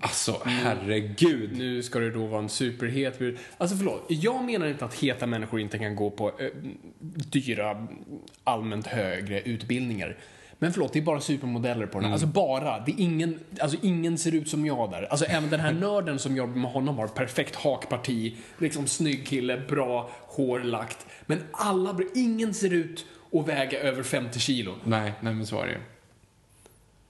Alltså, 0.00 0.40
herregud. 0.44 1.58
Nu 1.58 1.82
ska 1.82 1.98
det 1.98 2.10
då 2.10 2.26
vara 2.26 2.42
en 2.42 2.48
superhet 2.48 3.18
brud. 3.18 3.38
Alltså 3.58 3.76
förlåt, 3.76 4.04
jag 4.08 4.44
menar 4.44 4.66
inte 4.66 4.84
att 4.84 4.94
heta 4.94 5.26
människor 5.26 5.60
inte 5.60 5.78
kan 5.78 5.96
gå 5.96 6.10
på 6.10 6.32
ö, 6.38 6.50
dyra, 7.30 7.86
allmänt 8.44 8.86
högre 8.86 9.40
utbildningar. 9.40 10.16
Men 10.58 10.72
förlåt, 10.72 10.92
det 10.92 10.98
är 10.98 11.02
bara 11.02 11.20
supermodeller 11.20 11.86
på 11.86 11.98
den 11.98 12.04
här. 12.04 12.12
Alltså 12.12 12.26
bara. 12.26 12.78
Det 12.78 12.92
är 12.92 13.00
ingen, 13.00 13.40
alltså 13.60 13.78
ingen 13.82 14.18
ser 14.18 14.34
ut 14.34 14.48
som 14.48 14.66
jag 14.66 14.90
där. 14.90 15.02
Alltså 15.02 15.24
även 15.26 15.50
den 15.50 15.60
här 15.60 15.72
nörden 15.72 16.18
som 16.18 16.36
jobbar 16.36 16.54
med 16.56 16.70
honom 16.70 16.98
har 16.98 17.06
perfekt 17.06 17.56
hakparti, 17.56 18.36
liksom 18.58 18.86
snygg 18.86 19.26
kille, 19.26 19.62
bra 19.68 20.10
hår 20.26 20.60
lagt. 20.60 21.06
Men 21.26 21.38
alla, 21.52 21.98
ingen 22.14 22.54
ser 22.54 22.72
ut 22.72 23.06
att 23.32 23.48
väga 23.48 23.80
över 23.80 24.02
50 24.02 24.38
kilo. 24.38 24.74
Nej, 24.84 25.12
nej 25.20 25.34
men 25.34 25.46
så 25.46 25.60
är 25.60 25.66
det 25.66 25.72
ju. 25.72 25.78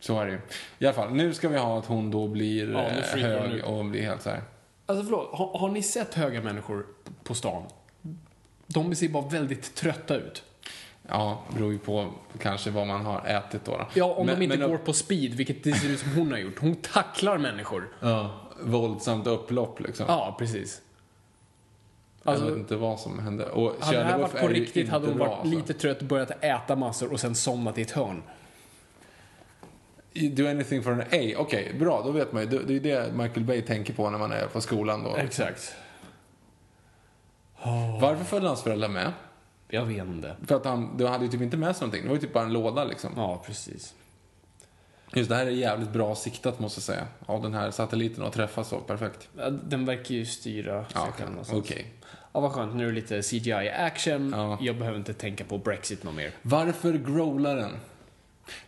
Så 0.01 0.21
är 0.21 0.27
det 0.27 0.33
ju. 0.33 0.39
I 0.79 0.87
alla 0.87 0.95
fall, 0.95 1.15
nu 1.15 1.35
ska 1.35 1.49
vi 1.49 1.59
ha 1.59 1.79
att 1.79 1.87
hon 1.87 2.11
då 2.11 2.29
blir 2.29 2.73
Ja, 2.73 2.87
eh, 2.87 3.23
hög 3.23 3.65
och 3.65 3.85
blir 3.85 4.03
helt 4.03 4.23
så 4.23 4.31
här. 4.31 4.43
Alltså 4.87 5.05
förlåt, 5.05 5.31
har, 5.33 5.59
har 5.59 5.69
ni 5.69 5.83
sett 5.83 6.15
höga 6.15 6.43
människor 6.43 6.87
på 7.23 7.35
stan? 7.35 7.63
De 8.67 8.95
ser 8.95 9.09
bara 9.09 9.29
väldigt 9.29 9.75
trötta 9.75 10.17
ut. 10.17 10.43
Ja, 11.09 11.43
beror 11.57 11.73
ju 11.73 11.79
på 11.79 12.11
kanske 12.39 12.71
vad 12.71 12.87
man 12.87 13.07
har 13.07 13.27
ätit 13.27 13.65
då. 13.65 13.73
då. 13.73 13.87
Ja, 13.95 14.05
om 14.05 14.27
Men- 14.27 14.39
de 14.39 14.45
inte 14.45 14.59
men- 14.59 14.71
går 14.71 14.79
på 14.79 14.93
speed, 14.93 15.35
vilket 15.35 15.65
det 15.65 15.73
ser 15.73 15.89
ut 15.89 15.99
som 16.01 16.13
hon 16.17 16.31
har 16.33 16.39
gjort. 16.39 16.59
Hon 16.61 16.75
tacklar 16.77 17.39
människor. 17.39 17.93
Ja, 18.01 18.31
våldsamt 18.63 19.27
upplopp 19.27 19.81
liksom. 19.81 20.07
Ja, 20.09 20.37
precis. 20.39 20.81
jag 22.23 22.31
Alltså, 22.33 22.49
vet 22.49 22.57
inte 22.59 22.77
vad 22.77 23.01
som 23.01 23.19
hände. 23.19 23.47
Och 23.51 23.75
hade 23.81 23.99
det 23.99 24.05
här 24.05 24.19
varit 24.19 24.33
på 24.41 24.49
ju 24.49 24.55
riktigt 24.55 24.89
hade 24.89 25.07
hon 25.07 25.17
bra, 25.17 25.27
varit 25.27 25.39
alltså. 25.39 25.57
lite 25.59 25.75
trött, 25.75 26.03
börjat 26.03 26.45
äta 26.45 26.77
massor 26.77 27.13
och 27.13 27.21
sen 27.21 27.35
somnat 27.35 27.79
i 27.79 27.83
ett 27.83 27.91
hörn. 27.91 28.23
Do 30.33 30.49
anything 30.49 30.83
for 30.83 30.93
an 30.93 31.01
A. 31.01 31.35
Okej, 31.39 31.75
bra. 31.79 32.03
Då 32.03 32.11
vet 32.11 32.33
man 32.33 32.43
ju. 32.43 32.49
Det 32.59 32.75
är 32.77 32.81
det 32.81 33.13
Michael 33.15 33.45
Bay 33.45 33.63
tänker 33.63 33.93
på 33.95 34.11
när 34.11 34.19
man 34.19 34.33
är 34.33 34.47
på 34.47 34.61
skolan 34.61 35.05
då. 35.05 35.17
Exakt. 35.17 35.75
Varför 38.01 38.25
följde 38.25 38.49
hans 38.49 38.63
föräldrar 38.63 38.89
med? 38.89 39.13
Jag 39.69 39.85
vet 39.85 40.07
inte. 40.07 40.37
För 40.47 40.55
att 40.57 40.65
han, 40.65 40.97
de 40.99 41.05
hade 41.05 41.25
ju 41.25 41.31
typ 41.31 41.41
inte 41.43 41.57
med 41.57 41.77
sig 41.77 41.87
någonting. 41.87 42.03
Det 42.03 42.09
var 42.09 42.15
ju 42.15 42.21
typ 42.21 42.33
bara 42.33 42.45
en 42.45 42.53
låda 42.53 42.85
liksom. 42.85 43.13
Ja, 43.17 43.43
precis. 43.47 43.95
Just 45.15 45.29
det 45.31 45.37
här 45.37 45.47
är 45.47 45.51
jävligt 45.51 45.91
bra 45.93 46.15
siktat 46.15 46.59
måste 46.61 46.79
jag 46.79 46.83
säga. 46.83 47.07
Av 47.27 47.43
den 47.43 47.55
här 47.55 47.71
satelliten 47.71 48.25
att 48.25 48.33
träffa 48.33 48.65
så 48.65 48.79
perfekt. 48.81 49.29
Ja, 49.39 49.51
Den 49.51 49.85
verkar 49.87 50.15
ju 50.15 50.27
styra 50.27 50.85
Ja, 50.95 51.09
okej. 51.09 51.27
någonstans. 51.27 51.61
Okej. 51.65 51.87
Ja, 52.33 52.41
vad 52.41 52.53
skönt. 52.53 52.75
Nu 52.75 52.83
är 52.85 52.89
det 52.89 52.95
lite 52.95 53.23
CGI-action. 53.23 54.33
Ja. 54.37 54.59
Jag 54.61 54.77
behöver 54.79 54.99
inte 54.99 55.15
tänka 55.15 55.45
på 55.45 55.59
Brexit 55.59 56.05
något 56.05 56.15
mer. 56.15 56.31
Varför 56.43 56.93
growlar 56.93 57.57
den? 57.57 57.71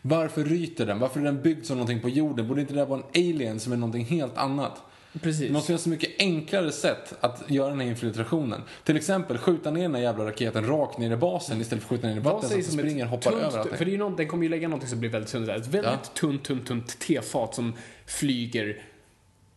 Varför 0.03 0.45
ryter 0.45 0.87
den? 0.87 0.99
Varför 0.99 1.21
är 1.21 1.25
den 1.25 1.43
byggd 1.43 1.65
som 1.65 1.77
någonting 1.77 2.01
på 2.01 2.09
jorden? 2.09 2.49
Borde 2.49 2.61
inte 2.61 2.75
det 2.75 2.85
vara 2.85 3.01
en 3.01 3.07
alien 3.31 3.61
som 3.61 3.73
är 3.73 3.77
någonting 3.77 4.05
helt 4.05 4.37
annat? 4.37 4.83
Precis. 5.23 5.47
Det 5.47 5.53
måste 5.53 5.67
finnas 5.67 5.83
så 5.83 5.89
mycket 5.89 6.11
enklare 6.19 6.73
sätt 6.73 7.15
att 7.21 7.51
göra 7.51 7.71
den 7.71 7.81
här 7.81 7.87
infiltrationen. 7.87 8.63
Till 8.85 8.97
exempel 8.97 9.39
skjuta 9.39 9.71
ner 9.71 9.83
den 9.83 9.95
här 9.95 10.03
jävla 10.03 10.25
raketen 10.25 10.67
rakt 10.67 10.99
ner 10.99 11.11
i 11.11 11.17
basen 11.17 11.61
istället 11.61 11.85
för 11.85 11.95
att 11.95 12.01
skjuta 12.01 12.09
ner 12.09 12.17
i 12.17 12.21
vatten 12.21 12.41
så 12.41 12.59
att 12.59 12.63
den 12.65 12.73
springer 12.79 13.05
och 13.05 13.11
hoppar 13.11 13.31
tunt, 13.31 13.43
över 13.43 13.59
allting. 13.59 13.77
För 13.79 13.85
det 13.85 13.91
är 13.91 13.93
ju 13.93 13.99
någon, 13.99 14.17
den 14.17 14.29
kommer 14.29 14.43
ju 14.43 14.49
lägga 14.49 14.69
någonting 14.69 14.89
som 14.89 15.01
blir 15.01 15.11
väldigt 15.11 15.33
där. 15.33 15.57
Ett 15.57 15.67
väldigt 15.67 15.93
Ja. 15.93 16.11
tunt, 16.15 16.45
tunt, 16.45 16.67
tunt 16.67 16.99
tefat 16.99 17.55
som 17.55 17.73
flyger 18.07 18.83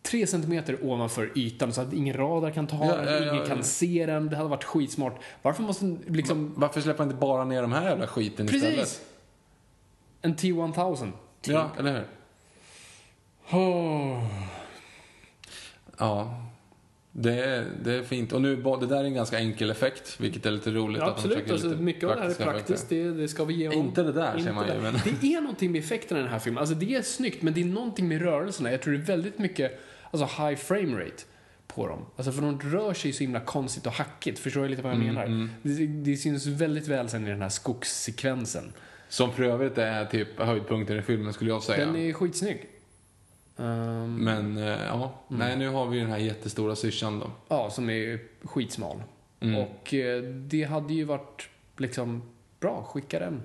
tre 0.02 0.26
centimeter 0.26 0.78
ovanför 0.84 1.32
ytan 1.34 1.72
så 1.72 1.80
att 1.80 1.92
ingen 1.92 2.16
radar 2.16 2.50
kan 2.50 2.66
ta 2.66 2.86
Ja, 2.86 2.96
den, 2.96 3.04
ja, 3.06 3.20
ja, 3.20 3.34
ingen 3.34 3.46
kan 3.46 3.64
se 3.64 4.06
den. 4.06 4.26
Det 4.30 4.36
hade 4.36 4.48
varit 4.48 4.64
skitsmart. 4.64 5.20
Varför 5.42 5.62
måste 5.62 5.96
liksom... 6.06 6.52
Varför 6.56 6.80
släpper 6.80 6.98
man 7.04 7.08
inte 7.08 7.20
bara 7.20 7.44
ner 7.44 7.62
de 7.62 7.72
här 7.72 7.88
jävla 7.88 8.06
skiten 8.06 8.46
istället? 8.46 8.76
Precis! 8.76 9.00
En 10.22 10.36
T-1000. 10.36 11.12
Ja, 11.44 11.70
eller 11.78 11.92
hur? 11.92 12.06
Oh. 13.58 14.24
Ja. 16.00 16.46
Det 17.12 17.44
är, 17.44 17.66
det 17.84 17.92
är 17.94 18.02
fint. 18.02 18.32
Och 18.32 18.42
nu, 18.42 18.56
det 18.80 18.86
där 18.86 18.96
är 19.00 19.04
en 19.04 19.14
ganska 19.14 19.38
enkel 19.38 19.70
effekt, 19.70 20.20
vilket 20.20 20.46
är 20.46 20.50
lite 20.50 20.70
roligt. 20.70 20.98
Ja, 20.98 21.10
absolut, 21.10 21.50
alltså, 21.50 21.68
mycket 21.68 22.04
av 22.08 22.16
det 22.16 22.22
här 22.22 22.30
är 22.30 22.34
praktiskt. 22.34 22.88
Det, 22.88 23.10
det 23.10 23.28
ska 23.28 23.44
vi 23.44 23.54
ge 23.54 23.68
honom. 23.68 23.86
Inte 23.86 24.02
det 24.02 24.12
där, 24.12 24.38
säger 24.38 24.52
man 24.52 24.66
ju, 24.68 24.80
men- 24.80 24.94
Det 25.20 25.34
är 25.34 25.40
någonting 25.40 25.72
med 25.72 25.78
effekterna 25.78 26.20
i 26.20 26.22
den 26.22 26.32
här 26.32 26.38
filmen. 26.38 26.58
Alltså 26.60 26.74
det 26.74 26.94
är 26.94 27.02
snyggt, 27.02 27.42
men 27.42 27.54
det 27.54 27.60
är 27.60 27.64
någonting 27.64 28.08
med 28.08 28.22
rörelserna. 28.22 28.70
Jag 28.70 28.82
tror 28.82 28.92
det 28.94 28.98
är 29.00 29.02
väldigt 29.06 29.38
mycket 29.38 29.80
alltså, 30.10 30.42
high 30.42 30.56
frame 30.56 31.00
rate 31.04 31.22
på 31.66 31.86
dem. 31.86 32.06
Alltså 32.16 32.32
för 32.32 32.42
de 32.42 32.60
rör 32.60 32.94
sig 32.94 33.12
så 33.12 33.24
himla 33.24 33.40
konstigt 33.40 33.86
och 33.86 33.92
hackigt. 33.92 34.38
Förstår 34.38 34.62
du 34.62 34.68
lite 34.68 34.82
vad 34.82 34.92
jag 34.92 35.00
Mm, 35.02 35.14
menar? 35.14 35.48
Det, 35.62 35.86
det 35.86 36.16
syns 36.16 36.46
väldigt 36.46 36.88
väl 36.88 37.08
sen 37.08 37.26
i 37.26 37.30
den 37.30 37.42
här 37.42 37.48
skogssekvensen. 37.48 38.72
Som 39.08 39.32
för 39.32 39.42
övrigt 39.42 39.78
är 39.78 40.04
typ 40.04 40.38
höjdpunkten 40.40 40.98
i 40.98 41.02
filmen, 41.02 41.32
skulle 41.32 41.50
jag 41.50 41.62
säga. 41.62 41.86
Den 41.86 41.96
är 41.96 42.12
skitsnygg. 42.12 42.66
Ehm, 43.60 44.14
Men, 44.14 44.58
eh, 44.58 44.84
ja. 44.86 45.12
Nej, 45.28 45.56
nu 45.56 45.68
har 45.68 45.86
vi 45.86 45.98
den 45.98 46.10
här 46.10 46.18
jättestora 46.18 46.76
syrsan 46.76 47.18
då. 47.18 47.30
Ja, 47.48 47.70
som 47.70 47.90
är 47.90 48.18
skitsmal. 48.42 49.02
Mm. 49.40 49.56
Och 49.56 49.94
eh, 49.94 50.22
det 50.22 50.64
hade 50.64 50.94
ju 50.94 51.04
varit 51.04 51.48
liksom 51.76 52.22
bra, 52.60 52.82
skicka 52.82 53.18
den. 53.18 53.42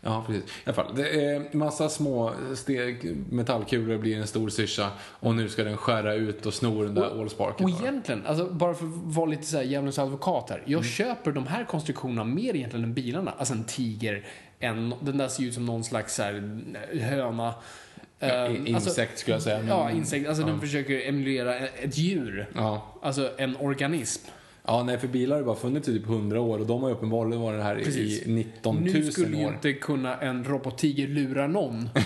Ja, 0.00 0.24
precis. 0.26 0.44
I 0.44 0.50
alla 0.64 0.74
fall, 0.74 0.94
det 0.96 1.24
är 1.24 1.56
massa 1.56 1.88
små 1.88 2.32
steg, 2.54 3.16
metallkulor 3.30 3.98
blir 3.98 4.16
en 4.16 4.26
stor 4.26 4.48
syrsa 4.48 4.90
och 5.00 5.34
nu 5.34 5.48
ska 5.48 5.64
den 5.64 5.76
skära 5.76 6.14
ut 6.14 6.46
och 6.46 6.54
sno 6.54 6.82
den 6.84 6.94
där 6.94 7.20
allsparken. 7.20 7.64
Och 7.64 7.72
då. 7.72 7.78
egentligen, 7.78 8.26
alltså 8.26 8.50
bara 8.50 8.74
för 8.74 8.86
att 8.86 8.92
vara 8.94 9.26
lite 9.26 9.42
så 9.42 9.56
här 9.56 9.64
djävulens 9.64 9.98
advokat 9.98 10.50
här. 10.50 10.58
Mm. 10.58 10.70
Jag 10.70 10.84
köper 10.84 11.32
de 11.32 11.46
här 11.46 11.64
konstruktionerna 11.64 12.24
mer 12.24 12.56
egentligen 12.56 12.84
än 12.84 12.94
bilarna. 12.94 13.34
Alltså 13.38 13.54
en 13.54 13.64
tiger, 13.64 14.26
en, 14.58 14.94
den 15.00 15.18
där 15.18 15.28
ser 15.28 15.42
ju 15.42 15.48
ut 15.48 15.54
som 15.54 15.66
någon 15.66 15.84
slags 15.84 16.14
så 16.14 16.22
här, 16.22 16.60
höna. 17.00 17.54
Ja, 18.18 18.26
Ehm, 18.26 18.66
in- 18.66 18.74
alltså- 18.74 18.90
insekt 18.90 19.18
skulle 19.18 19.34
jag 19.34 19.42
säga. 19.42 19.58
men- 19.58 19.68
Ja, 19.68 19.90
insekt. 19.90 20.28
Alltså 20.28 20.42
ja. 20.42 20.48
den 20.48 20.60
försöker 20.60 21.08
emulera 21.08 21.56
ett 21.58 21.98
djur. 21.98 22.48
Ja. 22.54 22.92
Alltså 23.02 23.30
en 23.38 23.56
organism. 23.56 24.26
ja, 24.66 24.82
nej, 24.82 24.98
för 24.98 25.08
bilar 25.08 25.36
har 25.36 25.40
ju 25.40 25.46
bara 25.46 25.56
funnits 25.56 25.88
i 25.88 25.92
typ 25.98 26.06
100 26.06 26.40
år 26.40 26.58
och 26.58 26.66
de 26.66 26.82
har 26.82 26.88
ju 26.88 26.94
uppenbarligen 26.94 27.40
varit 27.42 27.62
här 27.62 27.76
Precis. 27.76 28.22
i 28.26 28.30
19 28.32 28.76
000 28.76 28.84
Nu 28.84 29.12
skulle 29.12 29.36
ju 29.36 29.44
år. 29.46 29.52
inte 29.52 29.72
kunna 29.72 30.16
en 30.20 30.44
robottiger 30.44 31.08
lura 31.08 31.46
någon. 31.46 31.88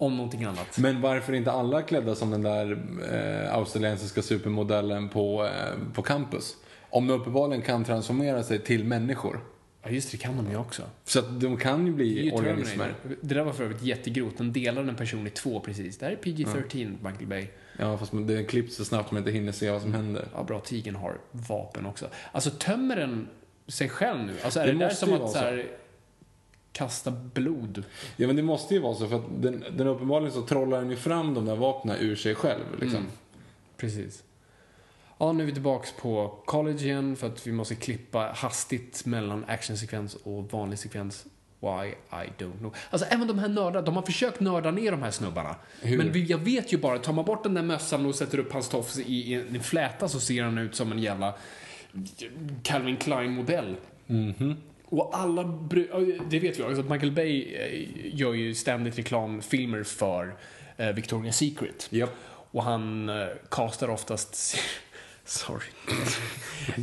Om 0.00 0.16
någonting 0.16 0.44
annat. 0.44 0.78
Men 0.78 1.00
varför 1.00 1.32
är 1.32 1.36
inte 1.36 1.52
alla 1.52 1.82
klädda 1.82 2.14
som 2.14 2.30
den 2.30 2.42
där 2.42 2.78
eh, 3.12 3.54
australiensiska 3.54 4.22
supermodellen 4.22 5.08
på, 5.08 5.44
eh, 5.44 5.50
på 5.94 6.02
campus? 6.02 6.56
Om 6.90 7.06
de 7.06 7.14
uppenbarligen 7.14 7.62
kan 7.62 7.84
transformera 7.84 8.42
sig 8.42 8.58
till 8.58 8.84
människor. 8.84 9.40
Ja, 9.88 9.94
just 9.94 10.10
det, 10.10 10.16
kan 10.16 10.36
de 10.36 10.50
ju 10.50 10.56
också. 10.56 10.82
Så 11.04 11.18
att 11.18 11.40
de 11.40 11.56
kan 11.56 11.86
ju 11.86 11.92
bli 11.92 12.24
ju 12.24 12.32
organismer. 12.32 12.64
Terminator. 12.84 13.16
Det 13.20 13.34
där 13.34 13.42
var 13.42 13.52
för 13.52 13.64
övrigt 13.64 13.82
jättegrovt. 13.82 14.38
Den 14.38 14.52
delar 14.52 14.82
en 14.82 14.96
person 14.96 15.26
i 15.26 15.30
två 15.30 15.60
precis. 15.60 15.98
Det 15.98 16.06
här 16.06 16.12
är 16.12 16.16
PG-13, 16.16 16.96
Michael 17.02 17.26
Bay. 17.26 17.46
Ja, 17.78 17.98
fast 17.98 18.12
det 18.14 18.38
är 18.38 18.44
klippt 18.44 18.72
så 18.72 18.84
snabbt 18.84 19.06
att 19.06 19.12
man 19.12 19.18
inte 19.18 19.30
hinner 19.30 19.52
se 19.52 19.70
vad 19.70 19.82
som 19.82 19.94
händer. 19.94 20.28
Ja, 20.34 20.42
bra. 20.42 20.60
Tigern 20.60 20.94
har 20.96 21.18
vapen 21.32 21.86
också. 21.86 22.06
Alltså, 22.32 22.50
tömmer 22.50 22.96
den 22.96 23.28
sig 23.66 23.88
själv 23.88 24.24
nu? 24.26 24.32
Alltså, 24.44 24.60
är 24.60 24.66
Det 24.66 24.72
det, 24.72 24.78
där 24.78 24.86
måste 24.86 25.06
som 25.06 25.14
att 25.14 25.30
så 25.30 25.38
här, 25.38 25.66
kasta 26.72 27.10
blod? 27.10 27.84
Ja, 28.16 28.26
men 28.26 28.36
det 28.36 28.42
måste 28.42 28.74
ju 28.74 28.80
vara 28.80 28.94
så 28.94 29.08
för 29.08 29.16
att 29.16 29.42
den, 29.42 29.64
den 29.76 29.86
uppenbarligen 29.86 30.32
så 30.32 30.42
trollar 30.42 30.80
den 30.80 30.90
ju 30.90 30.96
fram 30.96 31.34
de 31.34 31.44
där 31.44 31.56
vapnen 31.56 31.96
ur 32.00 32.16
sig 32.16 32.34
själv. 32.34 32.64
Liksom. 32.80 33.06
Precis. 33.76 34.22
Ja, 35.18 35.32
nu 35.32 35.42
är 35.42 35.46
vi 35.46 35.52
tillbaks 35.52 35.92
på 35.92 36.38
college 36.44 36.84
igen 36.84 37.16
för 37.16 37.26
att 37.26 37.46
vi 37.46 37.52
måste 37.52 37.74
klippa 37.74 38.32
hastigt 38.36 39.06
mellan 39.06 39.44
actionsekvens 39.48 40.14
och 40.14 40.52
vanlig 40.52 40.78
sekvens. 40.78 41.26
Why, 41.60 41.88
I 42.12 42.30
don't 42.38 42.58
know. 42.58 42.74
Alltså 42.90 43.08
även 43.10 43.26
de 43.28 43.38
här 43.38 43.48
nördarna, 43.48 43.82
de 43.86 43.96
har 43.96 44.02
försökt 44.02 44.40
nörda 44.40 44.70
ner 44.70 44.90
de 44.90 45.02
här 45.02 45.10
snubbarna. 45.10 45.56
Hur? 45.82 45.98
Men 45.98 46.26
jag 46.26 46.38
vet 46.38 46.72
ju 46.72 46.78
bara, 46.78 46.98
tar 46.98 47.12
man 47.12 47.24
bort 47.24 47.42
den 47.42 47.54
där 47.54 47.62
mössan 47.62 48.06
och 48.06 48.14
sätter 48.14 48.38
upp 48.38 48.52
hans 48.52 48.68
tofs 48.68 48.98
i, 48.98 49.34
en 49.34 49.62
fläta 49.62 50.08
så 50.08 50.20
ser 50.20 50.42
han 50.42 50.58
ut 50.58 50.74
som 50.74 50.92
en 50.92 50.98
jävla 50.98 51.34
Calvin 52.62 52.96
Klein-modell. 52.96 53.76
Och 54.84 55.10
alla, 55.18 55.44
bry- 55.44 55.88
ja, 55.92 55.98
det 56.30 56.38
vet 56.38 56.58
vi 56.58 56.62
också, 56.62 56.80
att 56.80 56.90
Michael 56.90 57.12
Bay 57.12 57.54
eh, 57.54 58.16
gör 58.18 58.34
ju 58.34 58.54
ständigt 58.54 58.98
reklamfilmer 58.98 59.82
för 59.82 60.36
eh, 60.76 60.86
Victoria's 60.86 61.32
Secret. 61.32 61.86
Japp. 61.90 62.14
Och 62.50 62.62
han 62.62 63.08
eh, 63.08 63.26
castar 63.50 63.90
oftast, 63.90 64.58
sorry, 65.28 65.66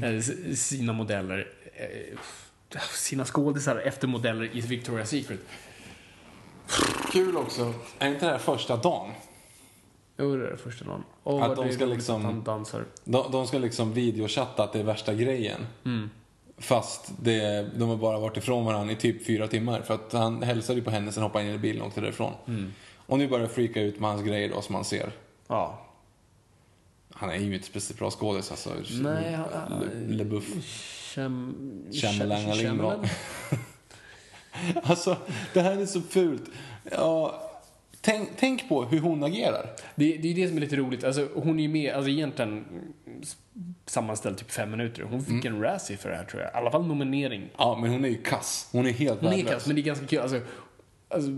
Eh, 0.03 0.21
sina 0.55 0.93
modeller, 0.93 1.47
eh, 1.73 2.17
sina 2.93 3.25
skådisar 3.25 3.75
efter 3.77 4.07
modeller 4.07 4.49
i 4.53 4.61
Victoria's 4.61 5.05
Secret. 5.05 5.39
Kul 7.11 7.37
också. 7.37 7.73
Är 7.99 8.07
inte 8.07 8.25
det 8.25 8.31
här 8.31 8.37
första 8.39 8.77
dagen? 8.77 9.11
Jo, 10.17 10.35
det 10.35 10.47
är 10.47 10.51
det 10.51 10.57
första 10.57 10.85
dagen. 10.85 11.03
Och 11.23 11.45
Att 11.45 11.55
de 11.55 11.71
ska 11.71 11.85
liksom- 11.85 12.25
att 12.25 12.45
dansar. 12.45 12.85
De, 13.03 13.31
de 13.31 13.47
ska 13.47 13.57
liksom 13.57 13.93
videochatta 13.93 14.63
att 14.63 14.73
det 14.73 14.79
är 14.79 14.83
värsta 14.83 15.13
grejen. 15.13 15.67
Fast 16.57 17.11
det, 17.21 17.69
de 17.75 17.89
har 17.89 17.95
bara 17.95 18.19
varit 18.19 18.37
ifrån 18.37 18.65
varandra 18.65 18.93
i 18.93 18.95
typ 18.95 19.25
fyra 19.25 19.47
timmar. 19.47 19.81
För 19.81 19.93
att 19.93 20.13
han 20.13 20.43
hälsade 20.43 20.79
ju 20.79 20.85
på 20.85 20.91
henne, 20.91 21.11
sen 21.11 21.23
hoppade 21.23 21.43
han 21.43 21.49
in 21.49 21.55
i 21.55 21.59
bilen 21.59 21.81
och 21.81 21.87
åkte 21.87 22.01
därifrån. 22.01 22.33
Och 22.97 23.17
nu 23.17 23.27
börjar 23.27 23.47
det 23.47 23.53
freaka 23.53 23.81
ut 23.81 23.99
med 23.99 24.09
hans 24.09 24.23
grejer 24.23 24.49
då, 24.49 24.61
som 24.61 24.73
man 24.73 24.85
ser. 24.85 25.11
Ja. 25.47 25.84
Han 27.17 27.29
är 27.29 27.35
ju 27.37 27.53
inte 27.55 27.65
speciellt 27.67 27.99
bra 27.99 28.11
skådis 28.11 28.51
alltså. 28.51 28.73
Nej, 29.01 29.33
han- 29.33 29.47
han- 29.69 29.79
Le- 30.07 30.15
LeBuff. 30.17 30.45
Cham... 31.15 31.55
Tjammelangaling, 31.91 32.65
Cham- 32.67 32.77
va? 32.81 33.05
Alltså, 34.83 35.17
det 35.53 35.61
här 35.61 35.77
är 35.81 35.85
så 35.85 36.01
fult. 36.01 36.43
Ja, 36.91 37.41
tänk, 38.01 38.29
tänk 38.37 38.69
på 38.69 38.83
hur 38.85 38.99
hon 38.99 39.23
agerar. 39.23 39.69
Det, 39.95 40.17
det 40.17 40.31
är 40.31 40.35
det 40.35 40.47
som 40.47 40.57
är 40.57 40.61
lite 40.61 40.75
roligt. 40.75 41.03
Alltså, 41.03 41.27
hon 41.35 41.59
är 41.59 41.63
ju 41.63 41.69
med, 41.69 41.93
alltså 41.93 42.09
egentligen 42.09 42.51
mm, 42.51 43.23
sammanställd 43.85 44.37
typ 44.37 44.51
fem 44.51 44.71
minuter. 44.71 45.03
Hon 45.03 45.25
fick 45.25 45.45
Mm. 45.45 45.55
en 45.55 45.61
Razzie 45.61 45.97
för 45.97 46.09
det 46.09 46.15
här 46.15 46.25
tror 46.25 46.41
jag. 46.41 46.51
I 46.51 46.53
alla 46.55 46.71
fall 46.71 46.87
nominering. 46.87 47.49
Ja, 47.57 47.77
men 47.81 47.89
hon 47.91 48.05
är 48.05 48.09
ju 48.09 48.21
kass. 48.23 48.69
Hon 48.71 48.85
är 48.87 48.91
helt 48.91 49.19
Hon 49.19 49.27
är 49.29 49.31
värdelös. 49.31 49.53
kass, 49.53 49.67
men 49.67 49.75
det 49.75 49.81
är 49.81 49.83
ganska 49.83 50.05
kul. 50.07 50.19
Alltså, 50.19 50.39
alltså, 51.09 51.29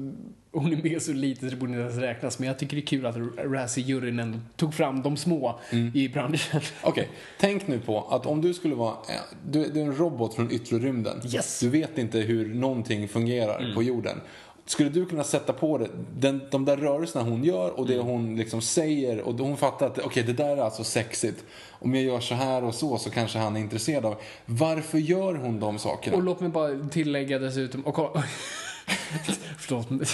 hon 0.59 0.73
är 0.73 0.83
med 0.89 1.01
så 1.01 1.13
lite 1.13 1.39
så 1.39 1.45
det 1.45 1.55
borde 1.55 1.71
inte 1.71 1.81
ens 1.81 1.97
räknas. 1.97 2.39
Men 2.39 2.47
jag 2.47 2.59
tycker 2.59 2.75
det 2.77 2.81
är 2.83 2.85
kul 2.85 3.05
att 3.05 3.15
Razzie-juryn 3.37 4.19
ändå 4.21 4.39
tog 4.55 4.73
fram 4.73 5.01
de 5.01 5.17
små 5.17 5.59
Mm. 5.71 5.91
i 5.95 6.09
branschen. 6.09 6.61
Okej, 6.83 7.09
tänk 7.39 7.67
nu 7.67 7.79
på 7.79 8.07
att 8.09 8.25
om 8.25 8.41
du 8.41 8.53
skulle 8.53 8.75
vara... 8.75 8.91
eh, 9.09 9.15
Du, 9.51 9.65
du 9.69 9.79
är 9.79 9.83
en 9.85 9.95
robot 9.97 10.33
från 10.35 10.51
yttre 10.51 10.77
rymden. 10.77 11.21
Yes. 11.33 11.59
Du 11.59 11.69
vet 11.69 11.97
inte 11.97 12.19
hur 12.19 12.53
någonting 12.55 13.07
fungerar 13.07 13.73
på 13.75 13.83
jorden. 13.83 14.17
Skulle 14.65 14.89
du 14.89 15.05
kunna 15.05 15.23
sätta 15.23 15.53
på 15.53 15.77
det, 15.77 15.87
den, 16.17 16.41
de 16.51 16.65
där 16.65 16.77
rörelserna 16.77 17.25
hon 17.29 17.43
gör 17.43 17.79
och 17.79 17.87
det 17.87 17.97
hon 17.97 18.35
liksom 18.35 18.61
säger 18.61 19.21
och 19.21 19.33
hon 19.39 19.57
fattar 19.57 19.85
att 19.87 19.99
okej, 19.99 20.23
det 20.23 20.33
där 20.33 20.57
är 20.57 20.61
alltså 20.61 20.83
sexigt. 20.83 21.43
Om 21.71 21.95
jag 21.95 22.03
gör 22.03 22.19
så 22.19 22.35
här 22.35 22.63
och 22.63 22.75
så 22.75 22.97
så 22.97 23.09
kanske 23.09 23.39
han 23.39 23.55
är 23.55 23.59
intresserad 23.59 24.05
av. 24.05 24.15
Varför 24.45 24.97
gör 24.97 25.33
hon 25.35 25.59
de 25.59 25.79
sakerna? 25.79 26.17
Och 26.17 26.23
låt 26.23 26.39
mig 26.39 26.49
bara 26.49 26.87
tillägga 26.91 27.39
dessutom, 27.39 27.81
och 27.81 27.93
kolla, 27.93 28.23
förlåt, 29.57 29.89
men 29.89 30.05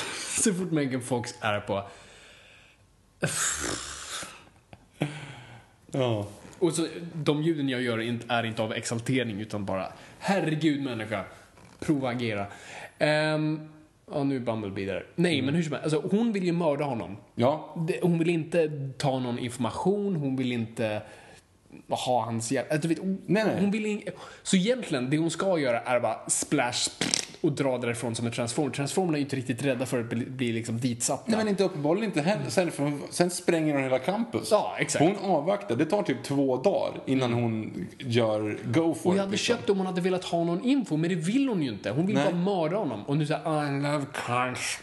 så 0.41 0.53
fort 0.53 0.71
Megan 0.71 1.01
Fox 1.01 1.35
är 1.41 1.59
på, 1.59 1.83
Ja. 5.91 6.27
och 6.59 6.73
så, 6.73 6.87
de 7.13 7.41
ljuden 7.43 7.69
jag 7.69 7.81
gör 7.81 7.97
är 7.97 8.43
inte- 8.43 8.63
av 8.63 8.73
exaltering 8.73 9.41
utan 9.41 9.65
bara, 9.65 9.93
herregud 10.19 10.83
människa, 10.83 11.23
prova 11.79 12.09
agera. 12.09 12.45
Um, 12.99 13.69
Ja, 14.11 14.23
nu 14.23 14.35
är 14.35 14.39
Bumblebee 14.39 14.85
där. 14.85 15.05
Nej, 15.15 15.41
men 15.41 15.53
hur 15.55 15.63
som 15.63 15.71
helst. 15.73 15.93
Alltså, 15.93 16.17
hon 16.17 16.31
vill 16.33 16.43
ju 16.43 16.51
mörda 16.51 16.85
honom. 16.85 17.17
Ja, 17.35 17.75
Hon 18.01 18.19
vill 18.19 18.29
inte 18.29 18.71
ta 18.97 19.19
någon 19.19 19.39
information, 19.39 20.15
hon 20.15 20.35
vill 20.35 20.51
inte 20.51 21.01
ha 21.89 22.25
hans 22.25 22.51
hjälp. 22.51 22.71
Alltså, 22.71 22.87
du 22.87 22.93
vet, 22.95 23.03
hon, 23.03 23.21
Nej, 23.25 23.43
nej. 23.45 23.55
Hon 23.59 23.71
vill 23.71 23.85
in... 23.85 24.01
Så 24.43 24.55
egentligen, 24.55 25.09
det 25.09 25.17
hon 25.17 25.31
ska 25.31 25.59
göra 25.59 25.79
är 25.79 25.99
bara 25.99 26.29
splash 26.29 26.89
och 27.41 27.51
dra 27.51 27.77
därifrån 27.77 28.15
som 28.15 28.25
en 28.25 28.31
transform. 28.31 28.71
Transformerna 28.71 29.17
är 29.17 29.19
ju 29.19 29.23
inte 29.23 29.35
riktigt 29.35 29.63
rädda 29.63 29.85
för 29.85 29.99
att 29.99 30.09
bli, 30.09 30.25
bli 30.25 30.51
liksom 30.51 30.79
ditsatta. 30.79 31.23
Nej 31.27 31.37
men 31.37 31.47
inte 31.47 31.63
uppenbarligen 31.63 32.09
inte 32.09 32.21
heller. 32.21 32.49
Sen, 32.49 32.71
för- 32.71 32.91
sen 33.09 33.29
spränger 33.29 33.73
hon 33.73 33.83
hela 33.83 33.99
campus. 33.99 34.47
Ja, 34.51 34.75
exakt. 34.79 35.05
Hon 35.05 35.31
avvaktar. 35.31 35.75
Det 35.75 35.85
tar 35.85 36.03
typ 36.03 36.23
två 36.23 36.57
dagar 36.57 37.01
innan 37.05 37.33
hon 37.33 37.87
gör 37.99 38.57
go 38.65 38.93
for 38.93 39.09
Och 39.09 39.13
it, 39.13 39.17
jag 39.17 39.23
hade 39.23 39.31
liksom. 39.31 39.55
köpt 39.55 39.69
om 39.69 39.77
hon 39.77 39.85
hade 39.87 40.01
velat 40.01 40.23
ha 40.23 40.43
någon 40.43 40.63
info, 40.63 40.97
men 40.97 41.09
det 41.09 41.15
vill 41.15 41.49
hon 41.49 41.61
ju 41.63 41.69
inte. 41.69 41.89
Hon 41.91 42.05
vill 42.05 42.15
Nej. 42.15 42.25
bara 42.25 42.35
mörda 42.35 42.77
honom. 42.77 43.03
Och 43.05 43.17
nu 43.17 43.25
säger 43.25 43.67
I 43.77 43.81
love 43.81 44.05
cars. 44.25 44.79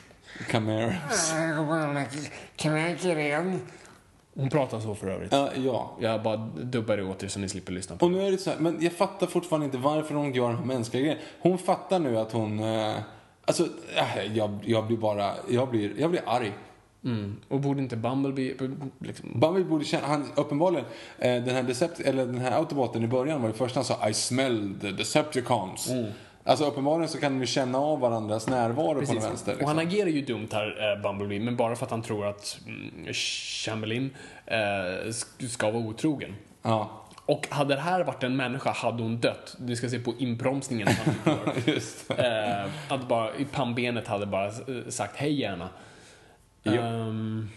Here. 0.49 2.07
Can 2.57 2.77
I 2.77 2.91
get 2.91 3.05
in? 3.05 3.61
Hon 4.35 4.51
pratar 4.51 4.81
så 4.81 4.95
för 4.95 5.09
övrigt. 5.09 5.33
Ja, 5.33 5.51
ja. 5.57 5.97
Jag 6.01 6.23
bara 6.23 6.37
dubbar 6.63 6.97
det 6.97 7.03
åt 7.05 7.23
er 7.23 7.29
så 7.29 7.39
ni 7.41 7.49
slipper 7.49 7.73
lyssna 7.73 7.97
på 7.97 8.07
Och 8.07 8.13
nu 8.13 8.27
är 8.27 8.31
det 8.31 8.39
så 8.39 8.51
här, 8.51 8.59
men 8.59 8.79
jag 8.81 8.93
fattar 8.93 9.27
fortfarande 9.27 9.67
inte 9.67 9.79
varför 9.79 10.15
hon 10.15 10.35
gör 10.35 10.49
den 10.49 10.59
här 10.59 10.65
mänskliga 10.65 11.03
grejen. 11.03 11.19
Hon 11.41 11.59
fattar 11.59 11.99
nu 11.99 12.19
att 12.19 12.33
hon... 12.33 12.59
Eh, 12.59 12.95
alltså, 13.45 13.65
äh, 13.97 14.37
jag, 14.37 14.59
jag 14.65 14.87
blir 14.87 14.97
bara... 14.97 15.33
Jag 15.51 15.69
blir, 15.69 16.01
jag 16.01 16.11
blir 16.11 16.23
arg. 16.27 16.53
mm. 17.05 17.37
Och 17.49 17.61
borde 17.61 17.83
inte 17.83 17.97
Bumblebee... 17.97 18.55
Liksom, 18.99 19.41
Bumblebee 19.41 19.71
borde 19.71 19.85
känna, 19.85 20.07
han, 20.07 20.27
uppenbarligen, 20.35 20.87
eh, 21.19 21.45
den 21.45 21.55
här 21.55 21.63
Decept, 21.63 22.01
eller 22.01 22.27
den 22.27 22.39
här 22.39 22.53
autoboten 22.59 23.05
i 23.05 23.09
början 23.09 23.43
var 23.43 23.49
det 23.49 23.55
första 23.55 23.79
han 23.79 23.85
sa 23.85 24.09
I 24.09 24.15
smell 24.15 24.75
the 24.81 24.91
Decepticons. 24.91 25.91
Mm. 25.91 26.11
Alltså 26.45 26.65
uppenbarligen 26.65 27.09
så 27.09 27.21
kan 27.21 27.33
de 27.33 27.41
ju 27.41 27.47
känna 27.47 27.79
av 27.79 28.01
varandras 28.01 28.47
närvaro 28.49 28.95
på 29.07 29.13
den 29.13 29.23
vänster. 29.23 29.57
Och 29.63 29.69
han 29.69 29.77
Liksom. 29.77 29.89
agerar 29.99 30.09
ju 30.11 30.21
dumt 30.25 30.49
här, 30.53 30.93
eh, 30.97 31.03
Bumblebee, 31.03 31.41
men 31.41 31.57
bara 31.57 31.77
för 31.77 31.85
att 31.85 31.91
han 31.91 32.03
tror 32.03 32.27
att 32.27 32.59
mm, 32.67 33.13
Chamberlain 33.65 34.11
eh, 34.47 34.57
sk- 35.07 35.47
ska 35.49 35.71
vara 35.71 35.83
otrogen. 35.83 36.35
Ja, 36.63 36.91
Och 37.27 37.47
hade 37.51 37.75
det 37.75 37.81
här 37.81 38.05
varit 38.05 38.23
en 38.23 38.37
människa 38.37 38.71
hade 38.73 39.03
hon 39.03 39.19
dött. 39.21 39.57
Du 39.59 39.77
ska 39.77 39.89
se 39.89 39.99
på 39.99 40.15
inbromsningen. 40.19 40.89
han 41.25 41.37
gör. 41.67 42.65
eh, 42.65 42.71
att 42.89 43.09
bara, 43.09 43.35
i 43.37 43.45
pannbenet 43.45 44.07
hade 44.09 44.27
bara 44.27 44.51
sagt 44.89 45.17
hej 45.17 45.41
gärna. 45.41 45.69
Um, 46.65 47.51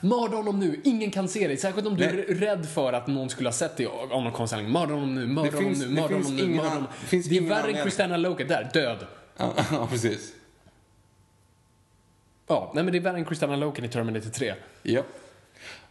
Mörda 0.00 0.36
honom 0.36 0.58
nu, 0.60 0.80
ingen 0.84 1.10
kan 1.10 1.28
se 1.28 1.48
dig. 1.48 1.56
Särskilt 1.56 1.86
om 1.86 1.96
du 1.96 2.06
Nej. 2.06 2.24
är 2.28 2.34
rädd 2.34 2.66
för 2.68 2.92
att 2.92 3.06
någon 3.06 3.30
skulle 3.30 3.48
ha 3.48 3.54
sett 3.54 3.76
dig 3.76 3.86
av 3.86 4.08
någon 4.08 4.32
konstig 4.32 4.56
anledning. 4.56 4.72
Mörda 4.72 4.94
honom 4.94 5.14
nu, 5.14 5.26
mörda 5.26 5.56
honom 5.56 5.72
nu, 5.72 5.84
det 5.86 5.90
mörda 5.90 6.08
finns 6.08 6.26
honom 6.26 6.36
nu, 6.36 6.42
ingen 6.42 6.56
mörda 6.56 6.68
honom. 6.68 6.86
det 7.00 7.06
finns 7.06 7.26
Det 7.26 7.36
är 7.36 7.40
värre 7.40 7.70
än. 7.70 7.82
Christina 7.82 8.16
Loken, 8.16 8.48
där, 8.48 8.70
död. 8.72 9.06
Ja, 9.36 9.54
ja, 9.70 9.86
precis. 9.90 10.32
Ja, 12.46 12.72
nej 12.74 12.84
men 12.84 12.92
det 12.92 12.98
är 12.98 13.00
värre 13.00 13.18
än 13.18 13.24
Christina 13.24 13.56
Loken 13.56 13.84
i 13.84 13.88
Terminator 13.88 14.30
3. 14.30 14.54
Japp. 14.82 15.06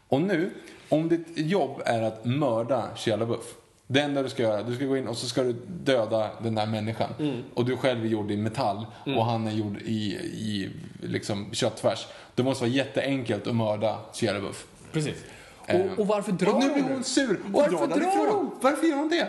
Och 0.08 0.22
nu, 0.22 0.52
om 0.90 1.10
ditt 1.10 1.28
jobb 1.36 1.82
är 1.86 2.02
att 2.02 2.26
mörda 2.26 2.90
Shia 2.96 3.16
LaBeouf. 3.16 3.56
Det 3.94 4.02
enda 4.02 4.24
du 4.24 4.30
ska 4.30 4.44
göra, 4.44 4.64
du 4.64 4.76
ska 4.76 4.86
gå 4.86 4.98
in 4.98 5.08
och 5.08 5.18
så 5.18 5.26
ska 5.28 5.44
du 5.44 5.56
döda 5.84 6.30
den 6.44 6.56
där 6.56 6.66
människan. 6.66 7.10
Mm. 7.20 7.44
Och 7.54 7.66
du 7.66 7.78
själv 7.78 8.04
är 8.06 8.08
gjord 8.10 8.32
i 8.32 8.38
metall 8.38 8.86
och 9.06 9.26
han 9.26 9.48
är 9.48 9.52
gjord 9.52 9.78
i, 9.86 10.14
i 10.24 10.70
liksom 11.02 11.50
köttfärs. 11.54 12.08
Det 12.36 12.44
måste 12.44 12.64
vara 12.64 12.72
jätteenkelt 12.74 13.48
att 13.48 13.56
mörda 13.56 14.00
LaBeouf. 14.22 14.66
Precis. 14.92 15.16
Eh, 15.68 15.82
Och, 15.82 16.00
och 16.00 16.08
varför 16.08 16.32
drar 16.32 16.54
och 16.54 16.60
nu 16.60 16.66
hon 16.70 16.74
blir 16.74 16.94
hon 16.94 17.04
sur 17.04 17.40
och 17.46 17.52
Varför 17.52 17.88
drar 17.88 18.34
hon? 18.36 18.52
Varför 18.62 18.88
gör 18.88 18.98
hon 18.98 19.10
det? 19.10 19.28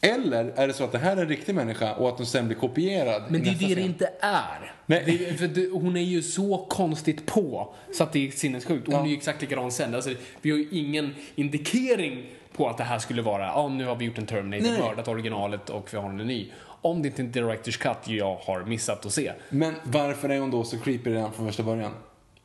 Eller 0.00 0.44
är 0.56 0.66
det 0.66 0.72
så 0.72 0.84
att 0.84 0.92
det 0.92 0.98
här 0.98 1.16
är 1.16 1.22
en 1.22 1.28
riktig 1.28 1.54
människa 1.54 1.94
och 1.94 2.08
att 2.08 2.16
hon 2.16 2.26
sen 2.26 2.46
blir 2.46 2.56
kopierad 2.56 3.22
Men 3.28 3.42
det 3.42 3.48
är 3.50 3.54
det 3.54 3.66
det 3.66 3.74
scen? 3.74 3.84
inte 3.84 4.10
är. 4.20 4.72
Nej. 4.86 5.36
Det, 5.38 5.46
det, 5.46 5.68
hon 5.72 5.96
är 5.96 6.00
ju 6.02 6.22
så 6.22 6.66
konstigt 6.68 7.26
på 7.26 7.74
så 7.92 8.02
att 8.02 8.12
det 8.12 8.26
är 8.26 8.30
sinnessjukt. 8.30 8.86
Hon 8.86 8.94
Ja. 8.94 9.02
är 9.04 9.06
ju 9.08 9.14
exakt 9.16 9.40
likadan 9.40 9.72
sen. 9.72 9.94
Alltså, 9.94 10.10
vi 10.42 10.50
har 10.50 10.58
ju 10.58 10.68
ingen 10.70 11.14
indikering 11.34 12.26
på 12.56 12.68
att 12.68 12.78
det 12.78 12.84
här 12.84 12.98
skulle 12.98 13.22
vara, 13.22 13.46
ja 13.46 13.68
nu 13.68 13.84
har 13.86 13.96
vi 13.96 14.04
gjort 14.04 14.18
en 14.18 14.26
Terminator, 14.26 14.70
Nej. 14.70 14.80
mördat 14.80 15.08
originalet 15.08 15.70
och 15.70 15.88
vi 15.92 15.96
har 15.98 16.08
en 16.10 16.16
ny. 16.16 16.52
Om 16.80 17.02
det 17.02 17.08
inte 17.08 17.22
är 17.22 17.24
en 17.24 17.32
Directors 17.32 17.76
Cut 17.76 17.96
jag 18.08 18.34
har 18.36 18.64
missat 18.64 19.06
att 19.06 19.12
se. 19.12 19.32
Men 19.48 19.74
varför 19.82 20.28
är 20.28 20.38
hon 20.40 20.50
då 20.50 20.64
så 20.64 20.78
creepy 20.78 21.10
redan 21.14 21.32
från 21.32 21.46
första 21.46 21.62
början? 21.62 21.92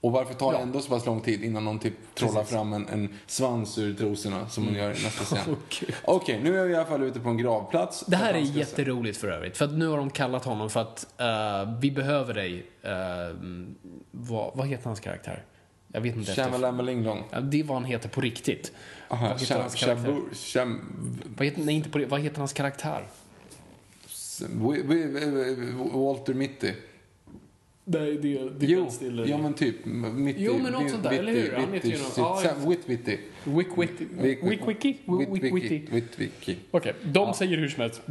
Och 0.01 0.11
varför 0.11 0.33
tar 0.33 0.51
det 0.51 0.57
Ja. 0.57 0.63
ändå 0.63 0.79
så 0.79 0.89
pass 0.89 1.05
lång 1.05 1.21
tid 1.21 1.43
innan 1.43 1.65
någon 1.65 1.79
typ 1.79 1.93
trollar 2.15 2.33
Precis. 2.35 2.53
fram 2.53 2.73
en, 2.73 2.87
en 2.87 3.09
svans 3.27 3.77
ur 3.77 3.93
trosorna 3.93 4.49
som 4.49 4.65
hon 4.65 4.73
gör 4.75 4.85
i 4.85 5.03
nästa 5.03 5.23
scen? 5.25 5.39
Gud. 5.79 5.93
Okej, 6.05 6.39
nu 6.43 6.59
är 6.59 6.65
vi 6.65 6.71
i 6.73 6.75
alla 6.75 6.85
fall 6.85 7.03
ute 7.03 7.19
på 7.19 7.29
en 7.29 7.37
gravplats. 7.37 8.05
Det 8.07 8.15
här 8.15 8.33
är 8.33 8.45
se- 8.45 8.59
jätteroligt 8.59 9.17
för 9.17 9.27
övrigt. 9.27 9.57
För 9.57 9.65
att 9.65 9.73
nu 9.73 9.87
har 9.87 9.97
de 9.97 10.09
kallat 10.09 10.45
honom 10.45 10.69
för 10.69 10.79
att 10.81 11.07
eh, 11.17 11.73
vi 11.79 11.91
behöver 11.91 12.33
dig. 12.33 12.53
Uh, 12.85 12.91
vad, 14.11 14.51
vad 14.55 14.67
heter 14.67 14.85
hans 14.85 14.99
karaktär? 14.99 15.43
Jag 15.93 16.01
vet 16.01 16.15
inte. 16.15 16.31
Shamalamalinglong. 16.35 17.23
Ja, 17.31 17.39
det 17.39 17.59
är 17.59 17.63
vad 17.63 17.77
han 17.77 17.85
heter 17.85 18.09
på 18.09 18.21
riktigt. 18.21 18.71
Aha, 19.11 19.27
Vad 19.27 19.39
heter 19.39 19.59
hans 19.59 19.75
karaktär? 19.75 20.21
Vad 21.37 21.45
heter, 21.47 21.61
nej, 21.63 21.75
inte 21.75 21.89
på, 21.89 22.05
vad 22.09 22.21
heter 22.21 22.37
hans 22.37 22.53
karaktär? 22.53 23.07
Walter 25.93 26.33
Mitty. 26.33 26.73
Nej, 27.85 28.17
det, 28.17 28.49
det 28.49 28.65
Jo, 28.65 28.89
ja 29.25 29.37
men 29.37 29.53
typ. 29.53 29.85
Mitty, 29.85 30.43
Jo, 30.43 30.57
men 30.63 30.71
något 30.71 30.89
sånt 30.91 31.03
där, 31.03 31.11
eller 31.11 31.31
hur? 31.31 31.53
Han 31.53 31.73
heter 31.73 31.89
ju 31.89 31.97
något- 31.97 32.17
ja, 32.17 32.41
Sam 32.43 32.69
Witwitty. 32.69 33.17
Wick 33.43 33.67
Witty. 33.77 34.05
Wick 34.21 34.43
Wiki? 34.67 34.97
Wick 35.05 35.53
Witty. 35.53 35.81
Witwicky. 35.91 36.55
Okej, 36.71 36.93
de 37.03 37.33
säger 37.33 37.57
hur 37.57 37.69
som 37.69 37.81
helst. 37.81 38.01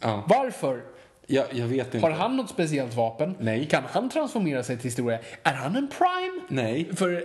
Ja, 0.00 0.24
Varför? 0.28 0.82
jag, 1.26 1.46
jag 1.52 1.66
vet 1.66 1.86
inte. 1.94 2.06
Har 2.06 2.10
han 2.10 2.36
något 2.36 2.50
speciellt 2.50 2.94
vapen? 2.94 3.34
Nej. 3.40 3.66
Kan 3.66 3.82
han 3.90 4.10
transformera 4.10 4.62
sig 4.62 4.76
till 4.76 4.84
historia? 4.84 5.18
Är 5.42 5.52
han 5.54 5.76
en 5.76 5.88
prime? 5.88 6.40
Nej. 6.48 6.88
För 6.96 7.24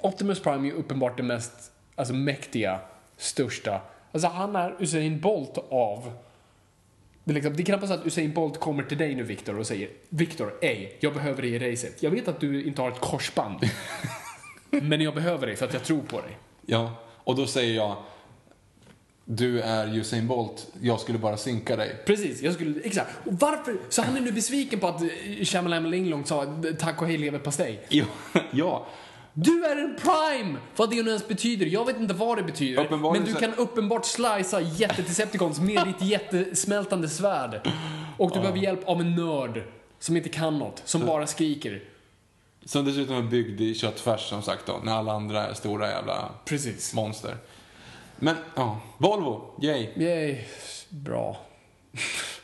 Optimus 0.00 0.40
Prime 0.40 0.68
är 0.68 0.72
uppenbart 0.72 1.16
det 1.16 1.22
mest 1.22 1.72
alltså, 1.94 2.14
mäktiga, 2.14 2.80
största. 3.16 3.80
Alltså 4.12 4.28
han 4.28 4.56
är 4.56 4.76
Usain 4.78 5.20
Bolt 5.20 5.58
av... 5.70 6.12
Det 7.24 7.32
är, 7.32 7.34
liksom, 7.34 7.56
det 7.56 7.62
är 7.62 7.64
knappast 7.64 7.92
att 7.92 8.06
Usain 8.06 8.32
Bolt 8.32 8.60
kommer 8.60 8.82
till 8.82 8.98
dig 8.98 9.14
nu 9.14 9.22
Viktor 9.22 9.58
och 9.58 9.66
säger 9.66 9.88
Viktor, 10.08 10.54
ej, 10.62 10.96
jag 11.00 11.14
behöver 11.14 11.42
dig 11.42 11.50
i 11.50 11.72
racet. 11.72 12.02
Jag 12.02 12.10
vet 12.10 12.28
att 12.28 12.40
du 12.40 12.64
inte 12.64 12.82
har 12.82 12.90
ett 12.90 13.00
korsband. 13.00 13.58
men 14.70 15.00
jag 15.00 15.14
behöver 15.14 15.46
dig 15.46 15.56
för 15.56 15.66
att 15.66 15.72
jag 15.72 15.84
tror 15.84 16.02
på 16.02 16.20
dig. 16.20 16.38
Ja, 16.66 16.94
och 17.24 17.36
då 17.36 17.46
säger 17.46 17.74
jag 17.76 17.96
du 19.30 19.60
är 19.60 19.96
Usain 19.96 20.26
Bolt, 20.26 20.66
jag 20.80 21.00
skulle 21.00 21.18
bara 21.18 21.36
sinka 21.36 21.76
dig. 21.76 21.96
Precis, 22.06 22.42
jag 22.42 22.54
skulle, 22.54 22.80
exakt. 22.80 23.10
Och 23.24 23.32
varför? 23.32 23.76
Så 23.88 24.02
han 24.02 24.16
är 24.16 24.20
nu 24.20 24.32
besviken 24.32 24.80
på 24.80 24.86
att 24.86 25.02
Shamalam 25.42 25.86
Linglong 25.86 26.24
sa 26.24 26.62
tack 26.78 27.02
och 27.02 27.08
hej 27.08 27.18
leverpastej. 27.18 27.80
Ja, 27.88 28.04
ja. 28.50 28.86
Du 29.32 29.64
är 29.64 29.76
en 29.76 29.96
prime! 29.96 30.58
Vad 30.76 30.90
det 30.90 31.02
nu 31.02 31.08
ens 31.08 31.28
betyder. 31.28 31.66
Jag 31.66 31.84
vet 31.84 31.96
inte 32.00 32.14
vad 32.14 32.38
det 32.38 32.42
betyder. 32.42 33.12
Men 33.12 33.24
du 33.24 33.34
kan 33.34 33.54
uppenbart 33.54 34.04
slicea 34.04 34.60
jättedecepticons 34.60 35.60
med 35.60 35.86
ditt 35.86 36.08
jättesmältande 36.08 37.08
svärd. 37.08 37.68
Och 38.16 38.30
du 38.30 38.40
behöver 38.40 38.58
hjälp 38.58 38.88
av 38.88 39.00
en 39.00 39.14
nörd 39.14 39.62
som 39.98 40.16
inte 40.16 40.28
kan 40.28 40.58
något, 40.58 40.82
som 40.84 41.06
bara 41.06 41.26
skriker. 41.26 41.82
Som 42.64 42.84
dessutom 42.84 43.16
är 43.16 43.22
byggd 43.22 43.60
i 43.60 43.74
köttfärs 43.74 44.20
som 44.20 44.42
sagt 44.42 44.66
då, 44.66 44.80
när 44.84 44.92
alla 44.92 45.12
andra 45.12 45.46
är 45.46 45.54
stora 45.54 45.90
jävla 45.90 46.30
Precis. 46.44 46.94
monster. 46.94 47.36
Men, 48.16 48.36
ja. 48.54 48.80
Volvo, 48.98 49.54
yay. 49.62 49.88
Yay. 49.96 50.44
Bra. 50.88 51.40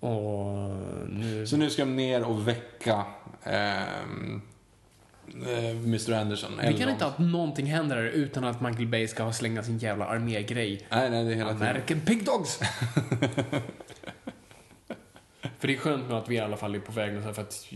Och 0.00 0.68
nu... 1.08 1.46
Så 1.46 1.56
nu 1.56 1.70
ska 1.70 1.84
de 1.84 1.96
ner 1.96 2.24
och 2.24 2.48
väcka 2.48 3.04
eh, 3.42 3.82
Mr 5.84 6.12
Anderson. 6.12 6.50
Vi 6.68 6.78
kan 6.78 6.88
inte 6.88 7.04
ha 7.04 7.10
att 7.12 7.18
någonting 7.18 7.66
händer 7.66 7.96
här 7.96 8.04
utan 8.04 8.44
att 8.44 8.60
Michael 8.60 8.86
Bay 8.86 9.08
ska 9.08 9.22
ha 9.22 9.32
slänga 9.32 9.62
sin 9.62 9.78
jävla 9.78 10.06
armégrej. 10.06 10.86
Nej, 10.90 11.10
nej, 11.10 11.24
det 11.24 11.32
är 11.32 11.34
hela 11.34 11.52
tiden. 11.52 11.68
American 11.68 12.00
Pig 12.00 12.24
Dogs! 12.24 12.56
för 15.58 15.68
det 15.68 15.74
är 15.74 15.78
skönt 15.78 16.08
med 16.08 16.18
att 16.18 16.28
vi 16.28 16.34
i 16.34 16.40
alla 16.40 16.56
fall 16.56 16.74
är 16.74 16.78
på 16.78 16.92
väg 16.92 17.12
någonstans 17.14 17.36
för 17.36 17.42
att 17.42 17.66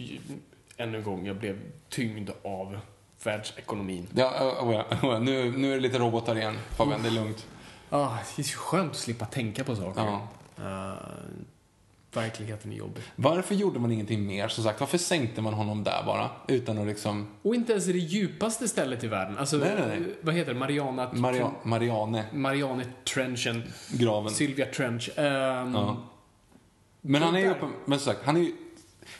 ännu 0.76 0.98
en 0.98 1.04
gång, 1.04 1.26
jag 1.26 1.36
blev 1.36 1.60
tyngd 1.88 2.30
av 2.44 2.78
världsekonomin. 3.24 4.06
Ja, 4.14 4.26
oh, 4.26 4.74
ja, 4.74 4.84
oh, 5.02 5.12
ja. 5.12 5.18
Nu, 5.18 5.50
nu 5.58 5.70
är 5.70 5.74
det 5.74 5.80
lite 5.80 5.98
robotar 5.98 6.36
igen, 6.36 6.58
Fabian. 6.70 7.02
Det 7.02 7.08
är 7.08 7.12
lugnt. 7.12 7.46
Ah, 7.90 8.16
det 8.36 8.42
är 8.42 8.44
så 8.44 8.58
skönt 8.58 8.90
att 8.90 8.96
slippa 8.96 9.24
tänka 9.24 9.64
på 9.64 9.76
saker. 9.76 10.02
Ja. 10.02 10.28
Eh, 10.58 10.94
verkligheten 12.16 12.72
är 12.72 12.76
jobbig. 12.76 13.02
Varför 13.16 13.54
gjorde 13.54 13.78
man 13.80 13.92
ingenting 13.92 14.26
mer, 14.26 14.48
som 14.48 14.64
sagt? 14.64 14.80
Varför 14.80 14.98
sänkte 14.98 15.42
man 15.42 15.54
honom 15.54 15.84
där 15.84 16.02
bara? 16.06 16.30
Utan 16.48 16.78
att 16.78 16.86
liksom... 16.86 17.26
Och 17.42 17.54
inte 17.54 17.72
ens 17.72 17.88
i 17.88 17.92
det 17.92 17.98
djupaste 17.98 18.68
stället 18.68 19.04
i 19.04 19.06
världen. 19.06 19.38
Alltså, 19.38 19.56
Nej, 19.56 19.70
nej, 19.78 20.00
nej. 20.00 20.14
vad 20.20 20.34
heter 20.34 20.52
det? 20.54 20.58
Mariana... 20.60 21.10
Maria, 21.12 21.50
Mariane, 21.62 22.24
Mariane 22.32 22.84
Trenchen. 23.14 23.62
graven. 23.90 24.30
Sylvia 24.30 24.66
Trench. 24.66 25.10
Ehm, 25.18 25.74
Ja. 25.74 25.96
Men 27.00 27.22
han 27.22 27.34
är 27.36 27.40
ju 27.40 27.50
uppen, 27.50 27.68
men 27.84 27.98
som 27.98 28.12
sagt, 28.12 28.26
han 28.26 28.36
är 28.36 28.40
ju, 28.40 28.52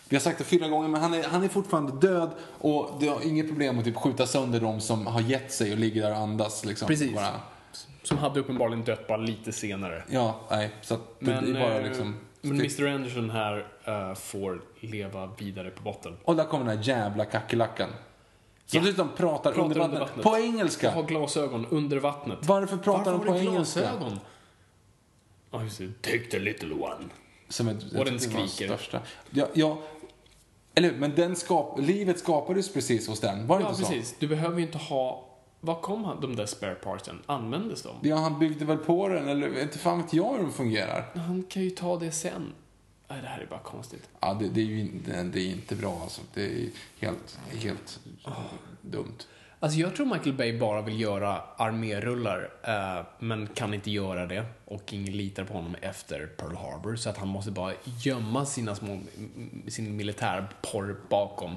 vi 0.09 0.17
har 0.17 0.21
sagt 0.21 0.39
det 0.39 0.45
fyra 0.45 0.69
gånger, 0.69 0.89
men 0.89 1.01
han 1.03 1.15
är, 1.15 1.23
han 1.25 1.43
är 1.43 1.49
fortfarande 1.49 2.09
död 2.09 2.31
och 2.59 2.97
det 3.01 3.09
har 3.09 3.27
inget 3.27 3.49
problem 3.49 3.79
att 3.79 3.85
typ 3.85 3.97
skjuta 3.97 4.27
sönder 4.27 4.61
de 4.61 4.81
som 4.81 5.07
har 5.07 5.21
gett 5.21 5.53
sig 5.53 5.73
och 5.73 5.79
ligger 5.79 6.03
där 6.03 6.11
och 6.11 6.17
andas 6.17 6.65
liksom. 6.65 6.89
Precis. 6.89 7.15
Bara, 7.15 7.41
Som 8.03 8.19
hade 8.19 8.41
uppenbarligen 8.41 8.85
dött 8.85 9.07
bara 9.09 9.17
lite 9.19 9.53
senare. 9.53 10.03
ja, 10.09 10.41
nej, 10.51 10.71
så 10.83 10.95
att 10.95 11.21
det 11.21 11.27
Men, 11.27 11.57
är 11.57 11.61
bara 11.61 11.79
eh, 11.81 11.89
liksom 11.89 12.15
Men 12.49 12.61
Mr 12.61 12.87
Anderson 12.95 13.31
här 13.31 13.67
eh, 13.85 14.15
får 14.15 14.63
leva 14.81 15.27
vidare 15.39 15.71
på 15.71 15.83
botten. 15.83 16.17
Och 16.25 16.37
där 16.37 16.45
kommer 16.45 16.65
den 16.65 16.79
här 16.79 16.85
jävla 16.85 17.25
kackerlackan. 17.25 17.89
Som 18.67 18.79
Ja. 18.79 18.85
dessutom 18.85 19.09
pratar, 19.17 19.53
Pratar 19.53 19.63
under, 19.63 19.77
under 19.81 19.81
vattnet. 20.01 20.01
vattnet. 20.01 20.25
På 20.25 20.31
Jag 20.39 20.45
engelska. 20.47 20.91
har 20.91 21.03
glasögon 21.03 21.67
under 21.71 21.97
vattnet. 21.97 22.39
Varför 22.43 22.77
pratar 22.77 23.13
Varför 23.13 23.27
de 23.27 23.33
på 23.33 23.39
engelska? 23.39 23.81
glasögon? 23.81 24.21
Ja, 25.51 25.63
just 25.63 25.79
det. 25.79 26.03
Take 26.03 26.31
the 26.31 26.39
little 26.39 26.75
one. 26.75 27.05
Som 27.49 27.69
ett, 27.69 27.77
jag 27.93 27.99
Och 28.01 28.05
den 28.05 28.21
skriker. 28.21 28.47
Största. 28.67 29.01
Ja, 29.31 29.47
ja, 29.55 29.79
eller 30.75 30.91
hur? 30.91 30.97
Men 30.99 31.15
den 31.15 31.37
skap, 31.37 31.79
livet 31.81 32.19
skapades 32.19 32.73
precis 32.73 33.09
hos 33.09 33.21
den. 33.21 33.47
Var 33.47 33.59
det 33.59 33.63
Ja, 33.65 33.71
inte 33.71 33.83
så? 33.83 33.89
precis. 33.93 34.15
Du 34.19 34.27
behöver 34.27 34.57
ju 34.59 34.63
inte 34.67 34.79
ha... 34.79 35.26
Var 35.67 35.81
kom 35.81 36.05
han, 36.05 36.21
de 36.21 36.37
där 36.37 36.47
spare 36.47 36.75
partsen? 36.75 37.23
Användes 37.27 37.83
de? 37.83 37.97
Ja, 38.03 38.17
han 38.17 38.39
byggde 38.39 38.65
väl 38.65 38.79
på 38.79 39.09
den, 39.09 39.29
eller 39.29 39.63
inte 39.63 39.79
fan 39.79 40.03
vet 40.03 40.13
jag 40.13 40.33
hur 40.33 40.39
den 40.39 40.53
fungerar. 40.53 41.05
Han 41.15 41.43
kan 41.43 41.63
ju 41.63 41.71
ta 41.71 41.99
det 41.99 42.11
sen. 42.11 42.53
Nej, 43.09 43.21
det 43.23 43.29
här 43.29 43.41
är 43.41 43.47
bara 43.47 43.61
konstigt. 43.61 44.09
Ja, 44.21 44.37
det, 44.41 44.49
det 44.49 44.61
är 44.61 44.65
ju 44.65 44.81
inte, 44.81 45.23
det 45.23 45.41
är 45.41 45.51
inte 45.51 45.77
bra 45.77 46.01
alltså. 46.03 46.23
Det 46.35 46.45
är 46.45 46.69
helt, 46.99 47.39
helt 47.53 48.01
dumt. 48.81 49.19
Alltså 49.61 49.79
jag 49.79 49.97
tror 49.97 50.07
Michael 50.07 50.37
Bay 50.37 50.59
bara 50.59 50.83
vill 50.83 51.01
göra 51.01 51.43
armérullar, 51.57 52.51
eh, 52.63 53.07
men 53.19 53.47
kan 53.47 53.75
inte 53.75 53.91
göra 53.91 54.27
det. 54.27 54.45
Och 54.65 54.93
ingen 54.93 55.17
litar 55.17 55.45
på 55.45 55.55
honom 55.55 55.75
efter 55.81 56.27
Pearl 56.27 56.57
Harbor, 56.57 56.97
så 56.97 57.11
att 57.11 57.17
han 57.19 57.29
måste 57.29 57.51
bara 57.51 57.73
gömma 58.05 58.47
sina 58.47 58.75
små, 58.75 59.01
sin 59.69 59.97
militärporr 59.97 60.97
bakom 61.09 61.57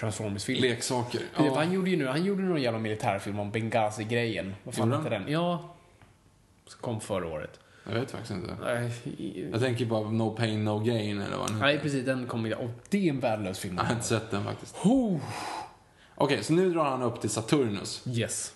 Transformers-filmen. 0.00 0.70
Leksaker. 0.70 1.20
Ja. 1.36 1.54
Han 1.54 1.72
gjorde 1.72 1.90
ju 1.90 1.96
nu, 1.96 2.06
han 2.06 2.24
gjorde 2.24 2.42
någon 2.42 2.62
jävla 2.62 2.78
militärfilm 2.78 3.38
om 3.38 3.50
Benghazi-grejen. 3.52 4.54
Vad 4.64 4.74
fan 4.74 4.92
hette 4.92 5.08
den? 5.08 5.24
Ja. 5.28 5.74
Som 6.66 6.80
kom 6.80 7.00
förra 7.00 7.26
året. 7.26 7.60
Jag 7.84 7.94
vet 7.94 8.10
faktiskt 8.10 8.30
inte. 8.30 8.56
Nej, 8.64 8.92
Jag 9.52 9.60
tänker 9.60 9.86
bara 9.86 10.10
No 10.10 10.36
Pain 10.36 10.64
No 10.64 10.78
Gain 10.78 11.20
eller 11.20 11.36
vad 11.36 11.50
den 11.50 11.58
Nej, 11.58 11.78
precis. 11.78 12.04
Den 12.04 12.26
kom 12.26 12.46
inte. 12.46 12.58
Och 12.58 12.70
det 12.88 13.08
är 13.08 13.10
en 13.10 13.20
värdelös 13.20 13.58
film. 13.58 13.76
Jag 13.76 13.84
har 13.84 13.92
inte 13.92 14.06
sett 14.06 14.30
den 14.30 14.44
faktiskt. 14.44 14.76
Oh. 14.84 15.20
Okej, 16.14 16.44
så 16.44 16.52
nu 16.52 16.70
drar 16.70 16.84
han 16.84 17.02
upp 17.02 17.20
till 17.20 17.30
Saturnus. 17.30 18.02
Yes. 18.06 18.52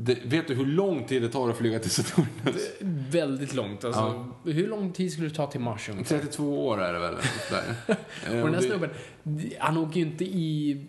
Det, 0.00 0.18
vet 0.24 0.48
du 0.48 0.54
hur 0.54 0.66
lång 0.66 1.04
tid 1.04 1.22
det 1.22 1.28
tar 1.28 1.50
att 1.50 1.56
flyga 1.56 1.78
till 1.78 1.90
Saturnus? 1.90 2.62
Väldigt 3.10 3.54
långt. 3.54 3.84
Alltså, 3.84 4.26
Hur 4.44 4.68
lång 4.68 4.92
tid 4.92 5.12
skulle 5.12 5.28
det 5.28 5.34
ta 5.34 5.46
till 5.46 5.60
Mars 5.60 5.88
ungefär? 5.88 6.18
32 6.18 6.66
år 6.66 6.82
är 6.82 6.92
det 6.92 6.98
väl? 6.98 7.14
Där. 7.50 7.74
Eh, 8.26 8.40
Och 8.40 8.46
den 8.50 8.54
här 8.54 8.60
snubben, 8.60 8.90
han 9.58 9.76
åker 9.78 9.96
ju 10.00 10.06
inte 10.06 10.24
i, 10.24 10.86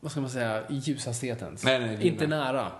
vad 0.00 0.12
ska 0.12 0.20
man 0.20 0.30
säga, 0.30 0.68
i 0.68 0.74
ljushastighet 0.74 1.42
ens. 1.42 1.64
Nej, 1.64 1.78
nej, 1.78 1.88
det 1.88 1.94
är 1.94 1.96
inte 1.96 2.06
inte. 2.08 2.26
nära. 2.26 2.72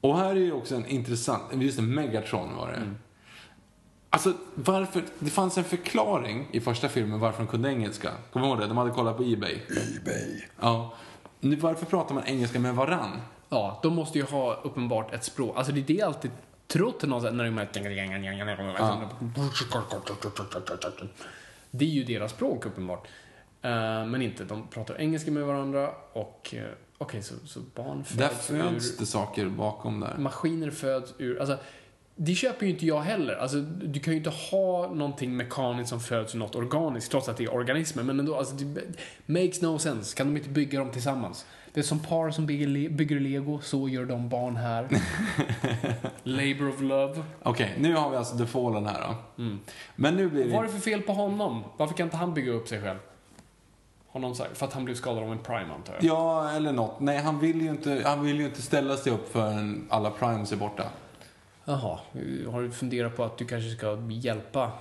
Och 0.00 0.18
här 0.18 0.30
är 0.30 0.34
ju 0.40 0.52
också 0.52 0.74
en 0.74 0.86
intressant, 0.86 1.42
just 1.54 1.76
det, 1.76 1.82
Megatron 1.82 2.56
var 2.56 2.68
det. 2.72 2.94
Alltså 4.10 4.32
varför, 4.54 5.02
det 5.18 5.30
fanns 5.30 5.58
en 5.58 5.64
förklaring 5.64 6.48
i 6.52 6.60
första 6.60 6.88
filmen 6.88 7.20
varför 7.20 7.38
de 7.38 7.46
kunde 7.46 7.68
engelska. 7.68 8.10
Kommer 8.32 8.46
du 8.46 8.52
ihåg 8.52 8.60
det? 8.60 8.66
De 8.66 8.76
hade 8.76 8.90
kollat 8.90 9.16
på 9.16 9.22
Ebay. 9.22 9.58
Ebay. 10.00 10.42
Ja. 10.60 10.94
Nu, 11.40 11.56
varför 11.56 11.86
pratar 11.86 12.14
man 12.14 12.24
engelska 12.26 12.60
med 12.60 12.74
varann? 12.74 13.20
Ja, 13.48 13.80
de 13.82 13.94
måste 13.94 14.18
ju 14.18 14.24
ha 14.24 14.54
uppenbart 14.54 15.14
ett 15.14 15.24
språk. 15.24 15.56
Alltså 15.56 15.72
det 15.72 15.80
är 15.80 15.84
det 15.84 15.92
jag 15.92 16.06
alltid 16.06 16.30
trott 16.66 17.02
någonstans 17.02 17.36
när 17.36 17.44
de 17.44 17.58
är 17.58 17.66
Det 21.70 21.84
är 21.84 21.88
ju 21.88 22.04
deras 22.04 22.30
språk 22.30 22.66
uppenbart. 22.66 23.08
Eh, 23.62 24.06
men 24.06 24.22
inte. 24.22 24.44
De 24.44 24.68
pratar 24.68 25.00
engelska 25.00 25.30
med 25.30 25.44
varandra 25.44 25.90
och 26.12 26.54
eh, 26.54 26.64
okej, 26.98 27.22
så, 27.22 27.34
så 27.46 27.60
barn 27.74 28.04
Där 28.12 28.28
föds 28.28 28.46
föds 28.46 28.94
ur... 28.94 28.98
det 28.98 29.06
saker 29.06 29.46
bakom 29.46 30.00
där. 30.00 30.16
Maskiner 30.18 30.70
föds 30.70 31.14
ur... 31.18 31.38
Alltså, 31.40 31.58
det 32.18 32.34
köper 32.34 32.66
ju 32.66 32.72
inte 32.72 32.86
jag 32.86 33.00
heller. 33.00 33.34
Alltså, 33.34 33.60
du 33.60 34.00
kan 34.00 34.12
ju 34.12 34.18
inte 34.18 34.30
ha 34.30 34.94
någonting 34.94 35.36
mekaniskt 35.36 35.88
som 35.88 36.00
föds 36.00 36.34
ur 36.34 36.38
något 36.38 36.54
organiskt, 36.54 37.10
trots 37.10 37.28
att 37.28 37.36
det 37.36 37.44
är 37.44 37.54
organismer. 37.54 38.02
Men 38.02 38.20
ändå, 38.20 38.36
alltså, 38.36 38.54
det 38.54 38.82
makes 39.26 39.62
no 39.62 39.78
sense. 39.78 40.16
Kan 40.16 40.26
de 40.26 40.36
inte 40.36 40.50
bygga 40.50 40.78
dem 40.78 40.90
tillsammans? 40.90 41.46
Det 41.76 41.80
är 41.80 41.84
som 41.84 41.98
par 41.98 42.30
som 42.30 42.46
bygger, 42.46 42.66
le- 42.66 42.88
bygger 42.88 43.20
lego, 43.20 43.60
så 43.62 43.88
gör 43.88 44.04
de 44.04 44.28
barn 44.28 44.56
här. 44.56 44.88
Labour 46.22 46.68
of 46.68 46.80
love. 46.80 47.22
Okej, 47.42 47.74
nu 47.78 47.94
har 47.94 48.10
vi 48.10 48.16
alltså 48.16 48.38
The 48.38 48.46
Fallen 48.46 48.86
här 48.86 49.00
då. 49.08 49.44
Men 49.96 50.16
nu 50.16 50.28
blir 50.28 50.44
det... 50.44 50.50
Vad 50.50 50.58
är 50.58 50.62
det 50.66 50.72
för 50.72 50.80
fel 50.80 51.02
på 51.02 51.12
honom? 51.12 51.64
Varför 51.76 51.94
kan 51.94 52.06
inte 52.06 52.16
han 52.16 52.34
bygga 52.34 52.52
upp 52.52 52.68
sig 52.68 52.82
själv? 52.82 52.98
Sagt? 54.34 54.58
För 54.58 54.66
att 54.66 54.72
han 54.72 54.84
blev 54.84 54.94
skadad 54.94 55.22
av 55.22 55.32
en 55.32 55.38
prime, 55.38 55.72
antar 55.74 55.94
jag. 55.94 56.04
Ja, 56.04 56.50
eller 56.50 56.72
något. 56.72 57.00
Nej, 57.00 57.18
han 57.18 57.38
vill 57.38 57.60
ju 57.62 57.68
inte, 57.70 58.02
han 58.04 58.24
vill 58.24 58.38
ju 58.40 58.44
inte 58.46 58.62
ställa 58.62 58.96
sig 58.96 59.12
upp 59.12 59.32
förrän 59.32 59.86
alla 59.90 60.10
primes 60.10 60.52
är 60.52 60.56
borta. 60.56 60.84
Jaha, 61.64 61.98
har 62.50 62.62
du 62.62 62.70
funderat 62.70 63.16
på 63.16 63.24
att 63.24 63.38
du 63.38 63.44
kanske 63.44 63.70
ska 63.70 63.98
hjälpa 64.10 64.72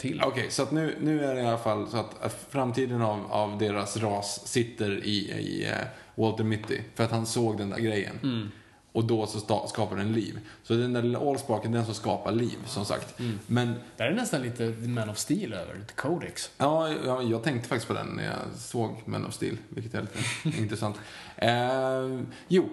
till? 0.00 0.22
Okej, 0.24 0.50
så 0.50 0.62
att 0.62 0.70
nu, 0.70 0.96
nu 1.00 1.24
är 1.24 1.34
det 1.34 1.40
i 1.40 1.46
alla 1.46 1.58
fall 1.58 1.88
så 1.88 1.96
att 1.96 2.46
framtiden 2.50 3.02
av, 3.02 3.32
av 3.32 3.58
deras 3.58 3.96
ras 3.96 4.46
sitter 4.46 5.04
i, 5.04 5.30
i 5.30 5.66
eh, 5.68 5.86
Walter 6.14 6.44
Mitty. 6.44 6.80
För 6.94 7.04
att 7.04 7.10
han 7.10 7.26
såg 7.26 7.58
den 7.58 7.70
där 7.70 7.78
grejen. 7.78 8.50
Och 8.92 9.04
då 9.04 9.26
så 9.26 9.66
skapar 9.68 9.96
den 9.96 10.12
liv. 10.12 10.38
Så 10.62 10.74
den 10.74 10.92
där 10.92 11.02
lilla 11.02 11.18
Allsparken, 11.18 11.72
den 11.72 11.84
som 11.84 11.94
skapar 11.94 12.32
liv, 12.32 12.58
som 12.66 12.84
sagt. 12.84 13.20
Men 13.46 13.74
Det 13.96 14.02
här 14.02 14.10
är 14.10 14.14
nästan 14.14 14.42
lite 14.42 14.64
Man 14.64 15.10
of 15.10 15.18
Steel 15.18 15.52
över, 15.52 15.74
lite 15.74 15.92
Codex. 15.92 16.50
Ja, 16.58 16.88
ja, 17.06 17.22
jag 17.22 17.42
tänkte 17.42 17.68
faktiskt 17.68 17.88
på 17.88 17.94
den 17.94 18.06
när 18.06 18.24
jag 18.24 18.58
såg 18.58 19.02
Men 19.04 19.26
of 19.26 19.34
Steel, 19.34 19.56
vilket 19.68 19.94
är 19.94 20.00
lite 20.00 20.58
intressant. 20.62 20.96
Eh, 21.36 22.20
jo, 22.48 22.68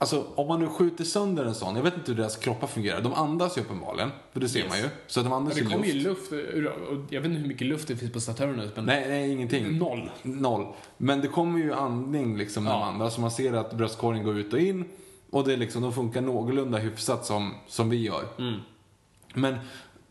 alltså 0.00 0.26
om 0.34 0.48
man 0.48 0.60
nu 0.60 0.66
skjuter 0.68 1.04
sönder 1.04 1.44
en 1.44 1.54
sån, 1.54 1.76
jag 1.76 1.82
vet 1.82 1.94
inte 1.94 2.10
hur 2.12 2.18
deras 2.18 2.36
kroppar 2.36 2.66
fungerar. 2.66 3.00
De 3.00 3.14
andas 3.14 3.56
ju 3.58 3.60
uppenbarligen, 3.60 4.10
för 4.32 4.40
det 4.40 4.48
ser 4.48 4.58
Yes. 4.60 4.68
man 4.68 4.78
ju. 4.78 4.88
Så 5.06 5.22
de 5.22 5.32
andas 5.32 5.54
det 5.54 5.60
ju 5.60 5.66
kommer 5.66 5.86
luft. 5.86 5.96
ju 5.96 6.00
luft, 6.00 6.32
och 6.90 6.96
jag 7.14 7.20
vet 7.20 7.30
inte 7.30 7.40
hur 7.40 7.48
mycket 7.48 7.66
luft 7.66 7.88
det 7.88 7.96
finns 7.96 8.12
på 8.12 8.20
Saturnus, 8.20 8.70
men 8.76 8.84
Nej, 8.84 9.08
nej, 9.08 9.30
ingenting. 9.32 9.78
noll. 9.78 10.10
Noll. 10.22 10.66
Men 10.96 11.20
det 11.20 11.28
kommer 11.28 11.58
ju 11.58 11.72
andning 11.74 12.36
liksom 12.38 12.64
när 12.64 12.70
Ja. 12.70 12.78
de 12.78 12.82
andas, 12.84 13.14
så 13.14 13.20
man 13.20 13.30
ser 13.30 13.52
att 13.52 13.72
bröstkorgen 13.72 14.24
går 14.24 14.38
ut 14.38 14.52
och 14.52 14.58
in. 14.60 14.84
Och 15.30 15.44
det 15.44 15.52
är 15.52 15.56
liksom, 15.56 15.82
de 15.82 15.92
funkar 15.92 16.20
någorlunda 16.20 16.78
hyfsat 16.78 17.26
som, 17.26 17.54
som 17.68 17.90
vi 17.90 17.96
gör. 17.96 18.24
Mm. 18.38 18.60
Men 19.34 19.56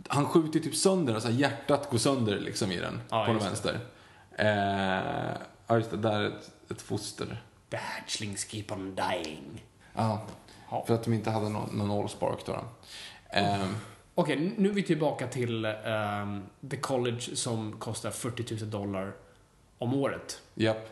han 0.07 0.25
skjuter 0.25 0.59
typ 0.59 0.75
sönder, 0.75 1.13
alltså 1.13 1.29
hjärtat 1.29 1.89
går 1.91 1.97
sönder 1.97 2.39
liksom 2.39 2.71
i 2.71 2.77
den, 2.79 3.01
Ja, 3.09 3.25
på 3.25 3.31
den 3.33 3.41
vänster. 3.43 3.79
Eh, 4.37 5.37
ja, 5.67 5.75
just 5.77 5.91
det, 5.91 5.97
där 5.97 6.19
är 6.19 6.27
ett, 6.27 6.51
ett 6.71 6.81
foster. 6.81 7.43
The 7.69 7.77
hatchlings 7.77 8.45
keep 8.47 8.65
on 8.69 8.95
dying. 8.95 9.63
Ja, 9.93 10.21
Ja. 10.71 10.83
för 10.87 10.93
att 10.95 11.03
de 11.03 11.13
inte 11.13 11.29
hade 11.31 11.49
någon, 11.49 11.77
någon 11.77 12.03
allspark 12.03 12.45
då. 12.45 12.51
då. 12.51 12.59
Eh, 13.39 13.65
Okej, 14.15 14.53
nu 14.57 14.69
är 14.69 14.73
vi 14.73 14.83
tillbaka 14.83 15.27
till 15.27 15.65
ehm, 15.65 16.43
The 16.69 16.77
College 16.77 17.21
som 17.35 17.79
kostar 17.79 18.11
40 18.11 18.55
000 18.59 18.69
dollar 18.69 19.13
om 19.77 19.93
året. 19.93 20.41
japp. 20.55 20.89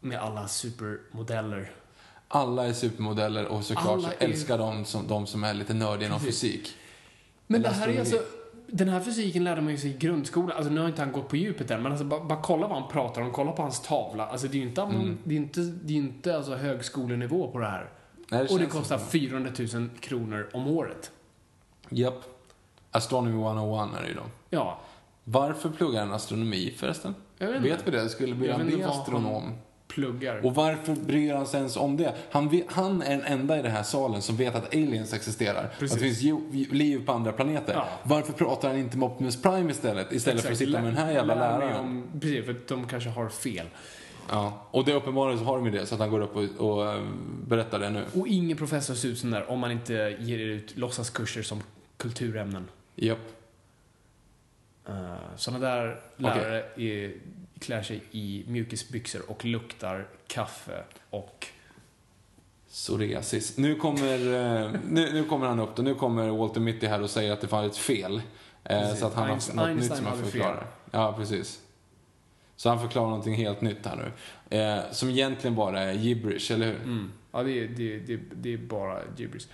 Med 0.00 0.18
alla 0.18 0.48
supermodeller. 0.48 1.70
Alla 2.28 2.66
är 2.66 2.72
supermodeller 2.72 3.46
och 3.46 3.64
såklart 3.64 3.86
Alla 3.86 4.02
så 4.08 4.14
är- 4.18 4.24
älskar 4.24 4.58
de 4.58 4.84
som, 4.84 5.06
de 5.08 5.26
som 5.26 5.44
är 5.44 5.54
lite 5.54 5.74
nördiga 5.74 6.06
inom 6.08 6.20
fysik. 6.20 6.76
Men 7.46 7.62
det 7.62 7.68
här 7.70 7.88
är 7.88 8.00
alltså... 8.00 8.16
Den 8.70 8.88
här 8.88 9.00
fysiken 9.00 9.44
lärde 9.44 9.60
man 9.60 9.70
ju 9.72 9.78
sig 9.78 9.90
i 9.90 9.96
grundskolan. 9.98 10.56
Alltså 10.56 10.72
nu 10.72 10.80
har 10.80 10.88
inte 10.88 11.02
han 11.02 11.12
gått 11.12 11.28
på 11.28 11.36
djupet 11.36 11.70
än, 11.70 11.82
men 11.82 11.92
alltså 11.92 12.06
bara, 12.06 12.24
bara 12.24 12.42
kolla 12.42 12.66
vad 12.68 12.80
han 12.80 12.90
pratar 12.90 13.22
om. 13.22 13.32
Kolla 13.32 13.52
på 13.52 13.62
hans 13.62 13.80
tavla. 13.82 14.26
Alltså 14.26 14.46
det 14.48 14.54
är 14.56 14.60
ju 14.60 14.68
inte, 14.68 14.82
Mm. 14.82 15.18
det 15.24 15.34
är 15.34 15.36
inte, 15.38 15.60
det 15.60 15.92
är 15.92 15.96
inte 15.96 16.36
alltså 16.36 16.54
högskolenivå 16.54 17.48
på 17.50 17.58
det 17.58 17.66
här. 17.66 17.90
Nej, 18.30 18.46
Och 18.50 18.58
det 18.58 18.66
kostar 18.66 18.98
som- 18.98 19.06
400 19.08 19.50
000 19.74 19.88
kronor 20.00 20.48
om 20.52 20.66
året. 20.66 21.10
Japp. 21.88 22.22
Astronomy 22.90 23.30
101 23.42 23.88
är 23.98 24.02
det 24.02 24.08
ju 24.08 24.14
då. 24.14 24.22
Ja. 24.50 24.80
Varför 25.24 25.68
pluggar 25.70 26.00
han 26.00 26.12
astronomi 26.12 26.74
förresten? 26.76 27.14
Jag 27.38 27.48
vet 27.52 27.62
vet 27.62 27.86
vi 27.86 27.90
det? 27.90 28.08
Skulle 28.08 28.34
bli 28.34 28.54
bli 28.64 28.82
astronom? 28.82 29.52
Pluggar. 29.88 30.46
Och 30.46 30.54
varför 30.54 30.94
bryr 30.94 31.34
han 31.34 31.46
sig 31.46 31.58
ens 31.58 31.76
om 31.76 31.96
det? 31.96 32.14
Han, 32.30 32.62
han 32.66 33.02
är 33.02 33.10
den 33.10 33.24
enda 33.24 33.58
i 33.58 33.62
den 33.62 33.72
här 33.72 33.82
salen 33.82 34.22
som 34.22 34.36
vet 34.36 34.54
att 34.54 34.74
aliens 34.74 35.12
existerar. 35.12 35.70
Precis. 35.78 35.96
Att 35.96 36.02
det 36.02 36.14
finns 36.14 36.72
liv 36.72 37.06
på 37.06 37.12
andra 37.12 37.32
planeter. 37.32 37.74
Ja. 37.74 37.88
Varför 38.02 38.32
pratar 38.32 38.68
han 38.68 38.78
inte 38.78 38.96
med 38.96 39.06
Optimus 39.06 39.42
Prime 39.42 39.70
istället? 39.70 40.12
Istället 40.12 40.42
för 40.42 40.52
att 40.52 40.58
sitta 40.58 40.72
med 40.72 40.84
den 40.84 40.96
här 40.96 41.12
jävla 41.12 41.34
läraren. 41.34 41.76
Om, 41.76 42.04
precis, 42.20 42.44
för 42.44 42.56
de 42.68 42.86
kanske 42.86 43.10
har 43.10 43.28
fel. 43.28 43.66
Ja. 44.30 44.66
Och 44.70 44.84
det 44.84 44.92
är 44.92 44.96
uppenbarligen 44.96 45.38
så 45.38 45.44
har 45.44 45.56
de 45.56 45.66
ju 45.66 45.72
det, 45.72 45.86
så 45.86 45.94
att 45.94 46.00
han 46.00 46.10
går 46.10 46.20
upp 46.20 46.36
och, 46.36 46.70
och 46.70 46.92
eh, 46.92 47.02
berättar 47.46 47.78
det 47.78 47.90
nu. 47.90 48.04
Och 48.14 48.28
ingen 48.28 48.56
professor 48.56 48.94
ser 48.94 49.08
ut 49.08 49.22
där 49.22 49.50
om 49.50 49.58
man 49.58 49.70
inte 49.70 50.16
ger 50.20 50.38
ut 50.38 50.76
låtsaskurser 50.76 51.42
som 51.42 51.62
kulturämnen. 51.96 52.68
Japp. 52.94 53.18
Uh, 54.88 55.14
sådana 55.36 55.66
där 55.66 56.00
lärare 56.16 56.64
är, 56.76 57.12
klär 57.60 57.82
sig 57.82 58.02
i 58.10 58.44
mjukisbyxor 58.48 59.30
och 59.30 59.44
luktar 59.44 60.08
kaffe 60.26 60.84
och... 61.10 61.46
Psoriasis. 62.68 63.58
Nu 63.58 63.74
kommer, 63.74 64.14
eh, 64.14 64.70
nu, 64.88 65.12
nu 65.12 65.24
kommer 65.24 65.46
han 65.46 65.60
upp 65.60 65.76
då. 65.76 65.82
Nu 65.82 65.94
kommer 65.94 66.28
Walter 66.28 66.60
Mitty 66.60 66.86
här 66.86 67.02
och 67.02 67.10
säger 67.10 67.32
att 67.32 67.40
det 67.40 67.46
var 67.52 67.64
ett 67.64 67.76
fel. 67.76 68.16
Eh, 68.64 68.80
Precis. 68.80 69.00
så 69.00 69.06
att 69.06 69.14
han 69.14 69.28
har 69.28 69.34
Einstein- 69.36 69.56
något 69.56 69.68
nytt 69.68 69.76
Einstein 69.76 69.96
som 69.96 70.06
han 70.06 70.24
förklarar. 70.24 70.66
Ja, 70.90 71.12
precis. 71.18 71.60
Så 72.56 72.68
han 72.68 72.80
förklarar 72.80 73.06
någonting 73.08 73.34
helt 73.34 73.60
nytt 73.60 73.86
här 73.86 73.96
nu. 73.96 74.56
Eh, 74.58 74.90
som 74.92 75.08
egentligen 75.10 75.56
bara 75.56 75.80
är 75.80 75.92
gibberish, 75.92 76.50
eller 76.52 76.66
hur? 76.66 76.82
Mm. 76.82 77.12
Ja, 77.32 77.42
det 77.42 77.52
är, 77.64 77.68
det, 77.68 77.98
det, 77.98 78.20
det 78.34 78.52
är 78.52 78.58
bara 78.58 78.98
gibberish. 79.16 79.46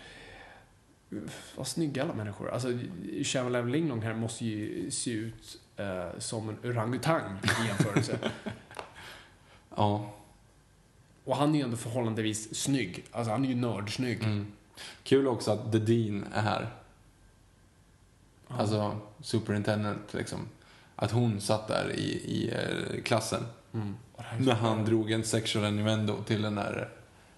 vad 1.57 1.67
snygga 1.67 2.03
alla 2.03 2.15
människor 2.15 2.51
Alltså, 2.51 2.69
Shyamalan 3.23 3.73
Linglong 3.73 4.03
här 4.03 4.15
måste 4.15 4.45
ju 4.45 4.91
se 4.91 5.11
ut 5.11 5.59
eh, 5.77 6.19
som 6.19 6.49
en 6.49 6.71
orangutang 6.71 7.39
i 7.43 7.67
jämförelse. 7.67 8.19
Ja. 9.77 10.11
Och 11.25 11.37
han 11.37 11.55
är 11.55 11.59
ju 11.59 11.65
ändå 11.65 11.77
förhållandevis 11.77 12.55
snygg. 12.55 13.05
Alltså, 13.13 13.31
han 13.33 13.45
är 13.45 13.49
ju 13.49 13.55
nördsnygg. 13.55 14.23
Mm. 14.23 14.53
Kul 15.03 15.29
också 15.29 15.51
att 15.53 15.73
The 15.73 15.79
Dean 15.79 16.27
är 16.35 16.43
här. 16.43 16.71
Alltså, 18.49 19.01
superintendent 19.23 20.15
liksom. 20.15 20.39
Att 20.97 21.11
hon 21.11 21.41
satt 21.41 21.69
där 21.69 21.91
i, 21.95 22.11
i 22.11 22.51
eh, 22.55 23.03
klassen. 23.03 23.43
Mm. 23.73 23.97
När 24.39 24.53
han 24.55 24.85
drog 24.85 25.11
en 25.11 25.25
sexual 25.25 25.65
innuendo 25.65 26.23
till 26.23 26.43
den 26.43 26.55
där 26.55 26.89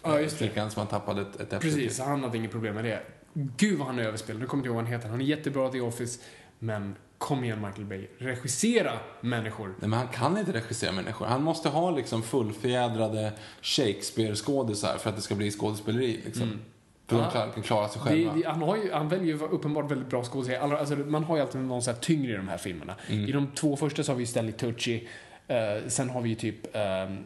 Ja, 0.03 0.20
just 0.20 0.37
flickan 0.37 0.70
som 0.70 0.80
han 0.80 0.89
tappade 0.89 1.22
ett, 1.22 1.41
ett 1.41 1.61
Precis, 1.61 1.97
till. 1.97 2.05
han 2.05 2.22
hade 2.24 2.39
inget 2.39 2.51
problem 2.51 2.74
med 2.74 2.84
det. 2.84 3.03
Gud 3.32 3.78
vad 3.78 3.87
han 3.87 3.99
är 3.99 4.03
överspelad. 4.03 4.41
Nu 4.41 4.47
kommer 4.47 4.61
jag 4.61 4.62
inte 4.62 4.68
ihåg 4.68 4.76
vad 4.76 4.84
han 4.84 4.93
heter. 4.93 5.09
Han 5.09 5.20
är 5.20 5.24
jättebra 5.24 5.68
i 5.68 5.72
The 5.72 5.80
Office. 5.80 6.20
Men 6.59 6.95
kom 7.19 7.45
igen 7.45 7.61
Michael 7.61 7.85
Bay. 7.85 8.07
Regissera 8.19 8.93
människor. 9.21 9.67
Nej, 9.69 9.89
men 9.91 9.99
han 9.99 10.09
kan 10.09 10.39
inte 10.39 10.53
regissera 10.53 10.93
människor. 10.93 11.27
Han 11.27 11.43
måste 11.43 11.69
ha 11.69 11.91
liksom 11.91 12.23
fullfjädrade 12.23 13.33
Shakespeare-skådisar 13.62 14.99
för 14.99 15.11
att 15.11 15.17
det 15.17 15.23
ska 15.23 15.35
bli 15.35 15.51
skådespeleri. 15.51 16.21
Liksom. 16.25 16.59
För 17.07 17.17
Ja. 17.17 17.31
de 17.47 17.53
kan 17.53 17.62
klara 17.62 17.89
sig 17.89 18.01
själva. 18.03 18.33
det, 18.35 18.47
han, 18.49 18.62
har 18.62 18.77
ju, 18.77 18.93
han 18.93 19.09
väljer 19.09 19.27
ju 19.27 19.45
uppenbart 19.47 19.91
väldigt 19.91 20.09
bra 20.11 20.25
skådespelare. 20.25 20.79
Alltså, 20.79 20.97
man 20.97 21.25
har 21.25 21.37
ju 21.37 21.43
alltid 21.43 21.61
någon 21.61 21.83
så 21.83 21.91
här 21.91 21.99
tyngre 21.99 22.33
i 22.33 22.37
de 22.37 22.49
här 22.49 22.57
filmerna. 22.59 22.95
Mm. 23.09 23.25
I 23.29 23.33
de 23.33 23.47
två 23.55 23.77
första 23.77 24.03
så 24.03 24.12
har 24.12 24.17
vi 24.17 24.23
ju 24.23 24.27
Stanley 24.27 24.53
Tucci. 24.53 25.09
Eh, 25.49 25.89
sen 25.89 26.11
har 26.11 26.21
vi 26.21 26.29
ju 26.29 26.35
typ 26.35 26.57
um, 26.77 27.19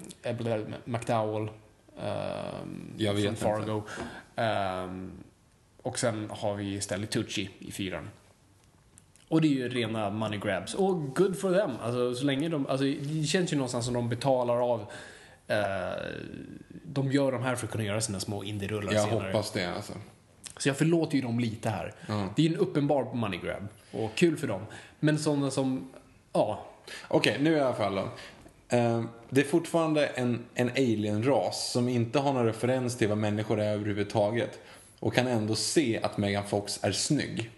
McDowell. 0.84 1.42
Um, 1.42 2.92
Jag 2.96 3.14
vet 3.14 3.22
från 3.22 3.30
inte. 3.30 3.42
Fargo. 3.66 3.82
Ehm, 4.36 5.10
och 5.82 5.98
sen 5.98 6.30
har 6.30 6.54
vi 6.54 6.80
Stanley 6.80 7.06
Tucci 7.06 7.50
i 7.58 7.72
fyran. 7.72 8.08
Och 9.30 9.40
det 9.40 9.46
är 9.48 9.50
ju 9.50 9.68
rena 9.68 10.10
money 10.10 10.38
grabs. 10.40 10.74
Och 10.74 11.14
good 11.16 11.38
for 11.38 11.54
them. 11.54 11.70
Alltså, 11.82 12.14
så 12.14 12.24
länge 12.24 12.48
de, 12.48 12.66
alltså, 12.66 12.84
det 12.84 13.26
känns 13.26 13.52
ju 13.52 13.56
någonstans 13.56 13.84
som 13.84 13.94
de 13.94 14.08
betalar 14.08 14.72
av. 14.72 14.80
eh, 15.46 15.56
de 16.84 17.12
gör 17.12 17.32
de 17.32 17.42
här 17.42 17.56
för 17.56 17.66
att 17.66 17.72
kunna 17.72 17.84
göra 17.84 18.00
sina 18.00 18.20
små 18.20 18.44
indie-rullar 18.44 18.92
Jag 18.92 19.08
senare. 19.08 19.26
hoppas 19.32 19.50
det 19.52 19.64
alltså. 19.74 19.92
Så 20.56 20.68
jag 20.68 20.76
förlåter 20.76 21.16
ju 21.16 21.22
dem 21.22 21.40
lite 21.40 21.70
här. 21.70 21.94
Det 22.36 22.42
är 22.42 22.46
ju 22.48 22.54
en 22.54 22.60
uppenbar 22.60 23.14
money 23.14 23.40
grab. 23.40 23.68
Och 23.92 24.10
kul 24.14 24.36
för 24.36 24.46
dem. 24.46 24.60
Men 25.00 25.18
sådana 25.18 25.50
som, 25.50 25.90
ja. 26.32 26.66
Okej, 27.08 27.36
nu 27.40 27.52
i 27.56 27.60
alla 27.60 27.74
fall 27.74 27.94
då. 27.94 28.08
Eh, 28.76 29.04
det 29.30 29.40
är 29.40 29.44
fortfarande 29.44 30.06
en, 30.06 30.44
en 30.54 30.70
alien-ras 30.70 31.70
som 31.72 31.88
inte 31.88 32.18
har 32.18 32.32
någon 32.32 32.46
referens 32.46 32.96
till 32.98 33.08
vad 33.08 33.18
människor 33.18 33.60
är 33.60 33.72
överhuvudtaget. 33.72 34.58
Och 35.00 35.14
kan 35.14 35.26
ändå 35.26 35.54
se 35.54 36.00
att 36.02 36.18
Megan 36.18 36.44
Fox 36.46 36.84
är 36.84 36.92
snygg. 36.92 37.50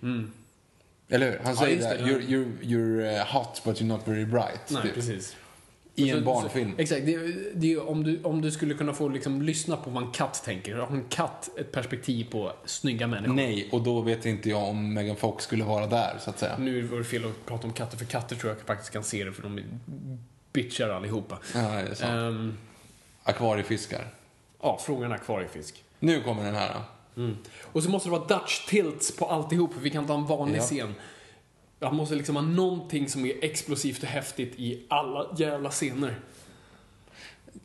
Eller 1.12 1.30
hur? 1.30 1.40
Han 1.44 1.56
säger 1.56 1.76
just 1.76 1.88
det, 1.90 1.96
you're, 1.98 2.20
you're, 2.28 2.58
you're 2.62 3.18
eh, 3.20 3.26
hot 3.26 3.62
but 3.64 3.80
you're 3.80 3.86
not 3.86 4.00
very 4.04 4.24
bright. 4.24 4.60
Nej, 4.70 4.82
typ. 4.82 4.94
precis. 4.94 5.36
I 5.94 6.10
en 6.10 6.18
Så- 6.18 6.24
barnfilm. 6.24 6.72
Så, 6.76 6.82
exakt. 6.82 7.06
Det, 7.06 7.16
det 7.54 7.72
är 7.72 7.88
om 7.88 8.04
du, 8.04 8.20
om 8.22 8.40
du 8.40 8.50
skulle 8.50 8.74
kunna 8.74 8.92
få 8.92 9.08
liksom, 9.08 9.42
lyssna 9.42 9.76
på 9.76 9.90
vad 9.90 10.02
en 10.02 10.10
katt 10.10 10.42
tänker. 10.44 10.74
Har 10.76 10.96
en 10.96 11.04
katt 11.08 11.50
ett 11.58 11.72
perspektiv 11.72 12.26
på 12.30 12.52
snygga 12.64 13.06
människor? 13.06 13.34
Nej, 13.34 13.68
och 13.72 13.82
då 13.82 14.00
vet 14.00 14.26
inte 14.26 14.48
jag 14.50 14.62
om 14.68 14.94
Megan 14.94 15.16
Fox 15.16 15.44
skulle 15.44 15.64
vara 15.64 15.86
där, 15.86 16.16
så 16.20 16.30
att 16.30 16.38
säga. 16.38 16.58
Nu 16.58 16.82
var 16.82 16.98
det 16.98 17.04
fel 17.04 17.24
att 17.24 17.46
prata 17.46 17.66
om 17.66 17.72
katter, 17.72 17.96
för 17.98 18.04
katter 18.04 18.36
tror 18.36 18.52
jag 18.52 18.60
faktiskt 18.66 18.90
kan 18.92 19.04
se 19.04 19.24
det, 19.24 19.32
för 19.32 19.42
de 19.42 19.60
bitchar 20.52 20.88
allihopa. 20.88 21.38
Ja, 21.54 21.60
det 21.60 21.66
är 21.90 21.94
sant. 21.94 22.10
Ehm, 22.12 22.58
Akvariefiskar. 23.22 24.04
ja, 24.62 24.80
frågan 24.84 25.10
är 25.10 25.14
akvariefisk. 25.14 25.84
Nu 25.98 26.20
kommer 26.20 26.44
den 26.44 26.54
här. 26.54 26.70
Då. 27.14 27.30
Och 27.62 27.82
så 27.82 27.90
måste 27.90 28.08
det 28.08 28.12
vara 28.18 28.26
Dutch 28.26 28.66
tilts 28.66 29.16
på 29.16 29.26
alltihop, 29.26 29.70
vi 29.82 29.90
kan 29.90 30.02
inte 30.02 30.12
ha 30.12 30.20
en 30.20 30.26
vanlig 30.26 30.58
Ja. 30.58 30.62
scen. 30.62 30.94
Han 31.80 31.96
måste 31.96 32.14
liksom 32.14 32.36
ha 32.36 32.42
någonting 32.42 33.08
som 33.08 33.26
är 33.26 33.44
explosivt 33.44 34.02
och 34.02 34.08
häftigt 34.08 34.54
i 34.56 34.82
alla 34.88 35.26
jävla 35.36 35.70
scener. 35.70 36.14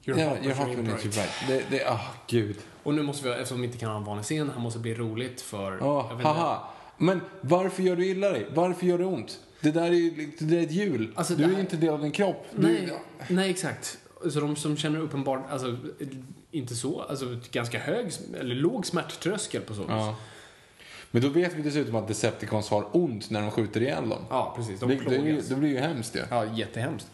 You're 0.05 0.19
Ja, 0.19 0.35
it's 0.35 0.85
bright. 0.85 1.15
right. 1.17 1.29
Det, 1.47 1.63
det, 1.69 1.85
ah, 1.89 1.99
gud. 2.27 2.55
Och 2.83 2.93
nu 2.93 3.01
måste 3.03 3.27
vi, 3.27 3.33
eftersom 3.33 3.61
vi 3.61 3.65
inte 3.67 3.77
kan 3.77 3.89
ha 3.89 3.97
en 3.97 4.03
vanlig 4.03 4.25
scen, 4.25 4.49
han 4.53 4.61
måste 4.61 4.79
bli 4.79 4.93
roligt 4.95 5.41
för... 5.41 5.77
Jag 5.77 6.03
vet 6.03 6.11
inte. 6.11 6.23
haha. 6.27 6.67
Men 6.97 7.21
varför 7.41 7.83
gör 7.83 7.95
du 7.95 8.05
illa 8.05 8.29
dig? 8.29 8.47
Varför 8.53 8.85
gör 8.85 8.97
det 8.97 9.05
ont? 9.05 9.39
Det 9.61 9.71
där 9.71 9.83
är 9.83 9.91
ju 9.91 10.31
det 10.39 10.45
där 10.45 10.57
är 10.57 10.63
ett 10.63 10.71
hjul. 10.71 11.11
Alltså, 11.15 11.33
du 11.33 11.37
det 11.37 11.43
är 11.43 11.49
ju 11.49 11.53
här- 11.55 11.61
inte 11.61 11.77
del 11.77 11.89
av 11.89 12.01
din 12.01 12.11
kropp. 12.11 12.45
Du, 12.55 12.61
Nej, 12.67 12.93
nej, 13.29 13.49
exakt. 13.49 13.97
Så 14.31 14.39
de 14.39 14.55
som 14.55 14.77
känner 14.77 14.99
uppenbart, 14.99 15.45
alltså, 15.51 15.77
inte 16.51 16.75
så, 16.75 17.01
alltså 17.01 17.39
ganska 17.51 17.79
hög, 17.79 18.11
eller 18.39 18.55
låg 18.55 18.85
smärttröskel 18.85 19.61
på 19.61 19.73
så 19.73 19.81
vis. 19.81 19.89
Ja. 19.89 20.15
Men 21.11 21.21
då 21.21 21.29
vet 21.29 21.53
vi 21.53 21.61
dessutom 21.61 21.95
att 21.95 22.07
Decepticons 22.07 22.69
har 22.69 22.87
ont 22.97 23.29
när 23.29 23.41
de 23.41 23.51
skjuter 23.51 23.81
ihjäl 23.81 24.09
dem. 24.09 24.25
Ja, 24.29 24.53
precis. 24.57 24.79
De 24.79 24.89
det, 24.89 24.95
det, 24.95 25.01
plågas. 25.01 25.47
det 25.47 25.55
blir 25.55 25.69
ju 25.69 25.77
hemskt 25.77 26.15
ju. 26.15 26.21
Ja, 26.29 26.45
jättehemskt. 26.45 27.07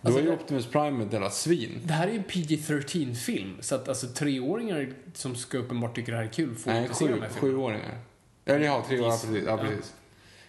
Då 0.00 0.08
Alltså, 0.08 0.20
är 0.20 0.24
ju 0.24 0.30
det- 0.30 0.36
Optimus 0.36 0.66
Prime 0.66 1.04
ett 1.04 1.12
jävla 1.12 1.30
svin. 1.30 1.80
Det 1.84 1.92
här 1.92 2.06
är 2.08 2.12
ju 2.12 2.18
en 2.18 2.24
PG-13-film, 2.24 3.56
så 3.60 3.74
att 3.74 3.88
alltså 3.88 4.06
treåringar 4.06 4.92
som 5.14 5.34
ska 5.36 5.58
uppenbart 5.58 5.94
tycka 5.94 6.10
det 6.12 6.18
här 6.18 6.24
är 6.24 6.28
kul 6.32 6.54
får 6.54 6.70
Nej, 6.70 6.82
inte 6.82 6.94
se 6.94 7.04
de 7.06 7.12
sju, 7.14 7.20
här 7.20 7.28
filmerna. 7.28 7.56
sjuåringar. 7.58 7.98
Eller 8.44 8.66
ja, 8.66 8.84
tre 8.88 9.00
år. 9.00 9.04
Ja, 9.04 9.10
Precis. 9.10 9.30
precis. 9.30 9.44
Ja, 9.46 9.50
Ja. 9.50 9.68
precis. 9.68 9.94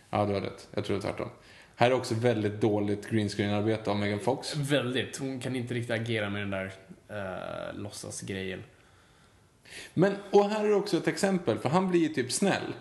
Du 0.10 0.18
har 0.18 0.41
rätt. 0.41 0.68
Jag 0.76 0.86
tror 0.86 0.95
det 0.97 0.99
är 0.99 1.10
tvärtom. 1.12 1.30
Här 1.76 1.91
är 1.91 1.93
också 1.93 2.16
väldigt 2.16 2.62
dåligt 2.62 3.10
green 3.10 3.30
screen-arbete 3.30 3.91
av 3.91 3.97
Megan 3.97 4.20
Fox. 4.20 4.55
Väldigt. 4.55 5.18
Hon 5.18 5.39
kan 5.39 5.55
inte 5.55 5.74
riktigt 5.74 5.91
agera 5.91 6.30
med 6.30 6.41
den 6.41 6.49
där 6.51 6.74
uh, 7.12 7.80
låtsasgrejen. 7.80 8.64
Men, 9.93 10.16
och 10.32 10.49
här 10.49 10.66
är 10.66 10.74
också 10.74 10.97
ett 10.97 11.08
exempel, 11.08 11.58
för 11.60 11.70
han 11.70 11.89
blir 11.89 11.99
ju 11.99 12.08
typ 12.08 12.32
snäll. 12.32 12.74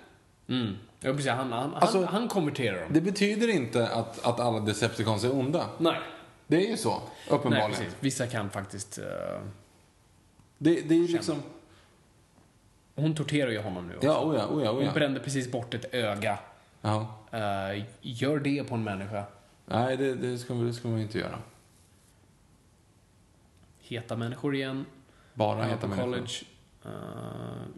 Mm. 0.48 0.76
Ja, 1.00 1.12
precis. 1.12 1.30
Han, 1.30 1.52
han, 1.52 1.74
Alltså- 1.74 1.98
han, 1.98 2.06
han 2.08 2.28
konverterar 2.28 2.80
dem. 2.80 2.88
Det 2.92 3.00
betyder 3.00 3.48
inte 3.48 3.88
att, 3.88 4.24
att 4.26 4.40
alla 4.40 4.60
Decepticons 4.60 5.24
är 5.24 5.32
onda. 5.32 5.66
Nej. 5.78 5.98
Det 6.46 6.56
är 6.66 6.70
ju 6.70 6.76
så, 6.76 6.90
Nej, 6.90 7.00
uppenbarligen. 7.38 7.70
precis. 7.70 7.96
Vissa 8.00 8.26
kan 8.26 8.50
faktiskt... 8.50 8.98
eh, 8.98 9.04
det, 10.58 10.80
det 10.80 10.94
är 10.94 10.98
ju 10.98 11.08
liksom... 11.08 11.42
hon 12.94 13.14
torterar 13.14 13.50
ju 13.50 13.58
honom 13.58 13.88
nu 13.88 13.94
också. 13.96 14.06
Ja, 14.06 14.20
oja, 14.24 14.48
oja, 14.48 14.70
Hon 14.70 14.78
oja. 14.82 14.92
brände 14.92 15.20
precis 15.20 15.50
bort 15.52 15.74
ett 15.74 15.94
öga. 15.94 16.38
Ja. 16.80 17.16
Eh, 17.30 17.84
gör 18.00 18.38
det 18.38 18.64
på 18.64 18.74
en 18.74 18.84
människa. 18.84 19.24
Nej, 19.66 19.96
det, 19.96 20.14
det, 20.14 20.38
ska, 20.38 20.54
det 20.54 20.72
ska 20.72 20.88
man 20.88 20.98
inte 21.00 21.18
göra. 21.18 21.38
Heta 23.88 24.16
människor 24.16 24.54
igen. 24.54 24.84
Bara 25.34 25.64
Heta 25.64 25.76
på 25.80 25.86
människor. 25.88 26.04
college. 26.10 26.32
Eh, 26.84 26.90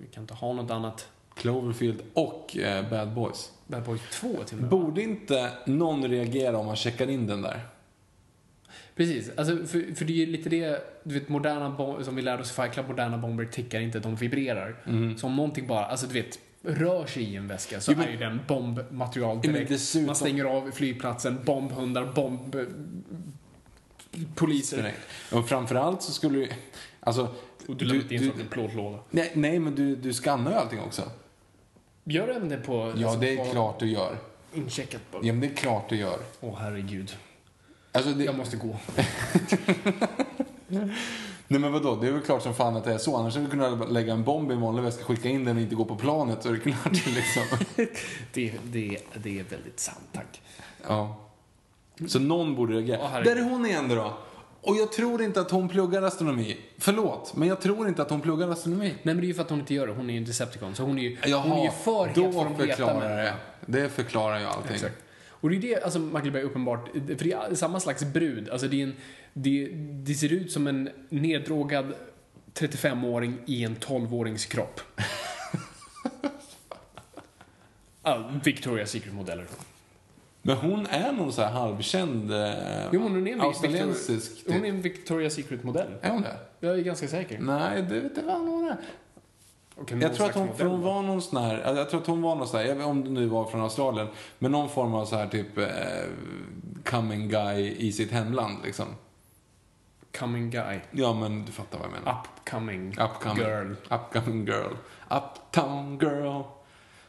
vi 0.00 0.06
kan 0.06 0.22
inte 0.22 0.34
ha 0.34 0.52
något 0.52 0.70
annat. 0.70 1.08
Cloverfield 1.34 2.02
och 2.14 2.56
eh, 2.56 2.90
Bad 2.90 3.12
Boys. 3.12 3.52
Bad 3.66 3.82
Boys 3.82 4.00
2 4.12 4.28
till 4.46 4.56
och 4.56 4.60
med. 4.62 4.70
Borde 4.70 5.02
inte 5.02 5.52
någon 5.66 6.08
reagera 6.08 6.58
om 6.58 6.66
man 6.66 6.76
checkar 6.76 7.10
in 7.10 7.26
den 7.26 7.42
där? 7.42 7.60
Precis, 8.96 9.30
alltså, 9.36 9.56
för, 9.56 9.94
för 9.94 10.04
det 10.04 10.12
är 10.12 10.16
ju 10.16 10.26
lite 10.26 10.48
det, 10.48 10.82
du 11.04 11.14
vet 11.14 11.28
moderna 11.28 11.76
som 12.04 12.16
vi 12.16 12.22
lärde 12.22 12.42
oss 12.42 12.50
i 12.50 12.54
Fight 12.54 12.72
Club, 12.72 12.88
moderna 12.88 13.18
bomber 13.18 13.44
tickar 13.44 13.80
inte, 13.80 13.98
de 13.98 14.16
vibrerar. 14.16 14.76
Så 15.18 15.26
om 15.26 15.36
någonting 15.36 15.66
bara, 15.66 15.84
alltså 15.86 16.06
du 16.06 16.12
vet, 16.14 16.38
rör 16.62 17.06
sig 17.06 17.22
i 17.22 17.36
en 17.36 17.48
väska 17.48 17.80
så 17.80 17.92
Jo, 17.92 17.98
men- 17.98 18.06
är 18.08 18.12
ju 18.12 18.16
den 18.18 18.40
bombmaterial 18.48 19.40
direkt. 19.40 19.68
dessutom- 19.70 20.06
Man 20.06 20.16
stänger 20.16 20.44
av 20.44 20.70
flygplatsen, 20.70 21.38
bombhundar, 21.44 22.04
bomb... 22.14 22.56
Poliser. 24.34 24.76
Direkt. 24.76 24.98
Och 25.32 25.48
framförallt 25.48 26.02
så 26.02 26.12
skulle 26.12 26.38
du... 26.38 26.48
Alltså... 27.00 27.28
Och 27.68 27.76
du 27.76 27.84
lämnar 27.84 28.12
in 28.12 28.30
som 28.30 28.40
en 28.40 28.48
plåtlåda. 28.48 28.98
nej, 29.10 29.32
nej, 29.34 29.58
men 29.58 29.74
du, 29.74 29.96
du 29.96 30.12
skannar 30.12 30.50
ju 30.50 30.56
allting 30.56 30.80
också. 30.80 31.02
Gör 32.04 32.28
även 32.28 32.48
det 32.48 32.56
på... 32.56 32.92
Ja, 32.96 33.16
det 33.20 33.32
är 33.32 33.36
på 33.44 33.50
klart 33.50 33.78
du 33.78 33.86
gör. 33.86 34.16
Incheckat 34.54 35.00
på. 35.10 35.18
Ja, 35.22 35.32
men 35.32 35.40
det 35.40 35.46
är 35.46 35.54
klart 35.54 35.88
du 35.88 35.96
gör. 35.96 36.18
Åh 36.40 36.54
herregud. 36.58 37.16
Alltså, 37.92 38.10
det, 38.10 38.24
Jag 38.24 38.34
måste 38.34 38.56
gå. 38.56 38.76
Nej 41.50 41.60
men 41.60 41.72
vadå, 41.72 41.96
det 41.96 42.08
är 42.08 42.12
väl 42.12 42.22
klart 42.22 42.42
som 42.42 42.54
fan 42.54 42.76
att 42.76 42.84
det 42.84 42.92
är 42.92 42.98
så. 42.98 43.16
Annars 43.16 43.34
hade 43.34 43.46
vi 43.46 43.50
kunnat 43.50 43.92
lägga 43.92 44.12
en 44.12 44.24
bomb 44.24 44.50
i 44.50 44.54
en 44.54 44.60
vanlig 44.60 44.82
väska, 44.82 45.04
skicka 45.04 45.28
in 45.28 45.44
den 45.44 45.56
och 45.56 45.62
inte 45.62 45.74
gå 45.74 45.84
på 45.84 45.96
planet 45.96 46.42
så 46.42 46.48
är 46.48 46.52
det 46.52 46.58
klart 46.58 46.92
liksom. 47.06 47.42
Det, 48.32 48.52
det, 48.64 48.98
det 49.14 49.38
är 49.38 49.44
väldigt 49.44 49.80
sant, 49.80 50.08
tack. 50.12 50.40
ja. 50.88 51.27
Så 52.06 52.18
någon 52.18 52.54
borde 52.54 52.74
reagera. 52.74 53.08
Herregud. 53.08 53.36
Där 53.36 53.42
är 53.42 53.50
hon 53.50 53.66
igen 53.66 53.88
då. 53.88 54.18
Och 54.60 54.76
jag 54.76 54.92
tror 54.92 55.22
inte 55.22 55.40
att 55.40 55.50
hon 55.50 55.68
pluggar 55.68 56.02
astronomi. 56.02 56.56
Förlåt, 56.78 57.36
men 57.36 57.48
jag 57.48 57.60
tror 57.60 57.88
inte 57.88 58.02
att 58.02 58.10
hon 58.10 58.20
pluggar 58.20 58.48
astronomi. 58.48 58.88
Nej 58.88 58.98
men 59.02 59.16
det 59.16 59.24
är 59.24 59.28
ju 59.28 59.34
för 59.34 59.42
att 59.42 59.50
hon 59.50 59.60
inte 59.60 59.74
gör 59.74 59.86
det. 59.86 59.92
Hon 59.92 60.10
är 60.10 60.14
ju 60.14 60.18
en 60.18 60.24
Decepticon. 60.24 60.74
Så 60.74 60.82
hon 60.82 60.98
är 60.98 61.02
ju, 61.02 61.16
Jaha, 61.26 61.40
hon 61.40 61.58
är 61.58 61.64
ju 61.64 61.70
för 61.70 62.06
het 62.06 62.14
då 62.14 62.32
för 62.32 62.44
de 62.44 62.54
heta 62.54 62.66
förklarar 62.66 63.16
det. 63.16 63.34
Det 63.66 63.88
förklarar 63.88 64.38
ju 64.38 64.46
allting. 64.46 64.74
Exakt. 64.74 64.94
Och 65.40 65.50
det 65.50 65.56
är 65.56 65.60
det, 65.60 65.82
alltså 65.82 65.98
Bay 65.98 66.42
uppenbart, 66.42 66.88
för 66.92 67.24
det 67.24 67.32
är 67.32 67.54
samma 67.54 67.80
slags 67.80 68.04
brud. 68.04 68.48
Alltså 68.48 68.68
det, 68.68 68.80
är 68.80 68.82
en, 68.82 68.96
det, 69.32 69.68
det 70.04 70.14
ser 70.14 70.32
ut 70.32 70.52
som 70.52 70.66
en 70.66 70.90
neddrogad 71.08 71.94
35-åring 72.54 73.38
i 73.46 73.64
en 73.64 73.76
12-årings 73.76 74.48
kropp. 74.48 74.80
ja, 78.02 78.30
Victoria's 78.44 78.86
Secret-modeller. 78.86 79.46
Men 80.48 80.56
hon 80.56 80.86
är 80.86 81.12
någon 81.12 81.32
så 81.32 81.42
här 81.42 81.50
halvkänd 81.52 82.32
eh, 82.32 82.52
Jo, 82.92 83.00
hon 83.02 83.26
är 83.26 83.32
en 83.32 83.40
australiensisk 83.40 84.30
Victor- 84.32 84.52
Hon 84.52 84.62
typ. 84.62 84.64
är 84.64 84.68
en 84.68 84.82
Victoria's 84.82 85.28
Secret-modell. 85.28 85.88
Är 86.00 86.10
hon 86.10 86.22
det? 86.22 86.36
Jag 86.60 86.78
är 86.78 86.82
ganska 86.82 87.08
säker. 87.08 87.38
Nej, 87.38 87.82
det 87.82 88.00
vet 88.00 88.12
jag 88.16 88.22
vad 88.24 88.36
hon 88.40 88.68
är. 88.68 88.76
Jag 90.00 90.14
tror 90.14 90.26
att 90.26 90.34
hon, 90.34 90.56
för 90.56 90.64
hon 90.64 90.82
var 90.82 91.02
någon 91.02 91.22
sån 91.22 91.42
här, 91.42 91.74
jag 91.76 91.90
tror 91.90 92.00
att 92.00 92.06
hon 92.06 92.22
var 92.22 92.34
någon 92.34 92.48
sån 92.48 92.60
här, 92.60 92.84
om 92.84 93.04
det 93.04 93.10
nu 93.10 93.26
var 93.26 93.44
från 93.44 93.60
Australien, 93.60 94.06
men 94.38 94.52
någon 94.52 94.68
form 94.68 94.94
av 94.94 95.04
så 95.06 95.16
här 95.16 95.26
typ 95.26 95.58
eh, 95.58 95.66
coming 96.84 97.28
guy 97.28 97.74
i 97.78 97.92
sitt 97.92 98.10
hemland 98.12 98.56
liksom. 98.64 98.86
Coming 100.18 100.50
guy. 100.50 100.78
Ja 100.90 101.12
men 101.14 101.44
du 101.44 101.52
fattar 101.52 101.78
vad 101.78 101.86
jag 101.86 101.92
menar. 101.92 102.18
Upcoming, 102.44 102.88
Upcoming. 103.00 103.44
girl. 103.44 103.72
Upcoming 103.90 104.46
girl. 104.46 104.72
Uptown 105.10 105.98
girl. 106.02 106.42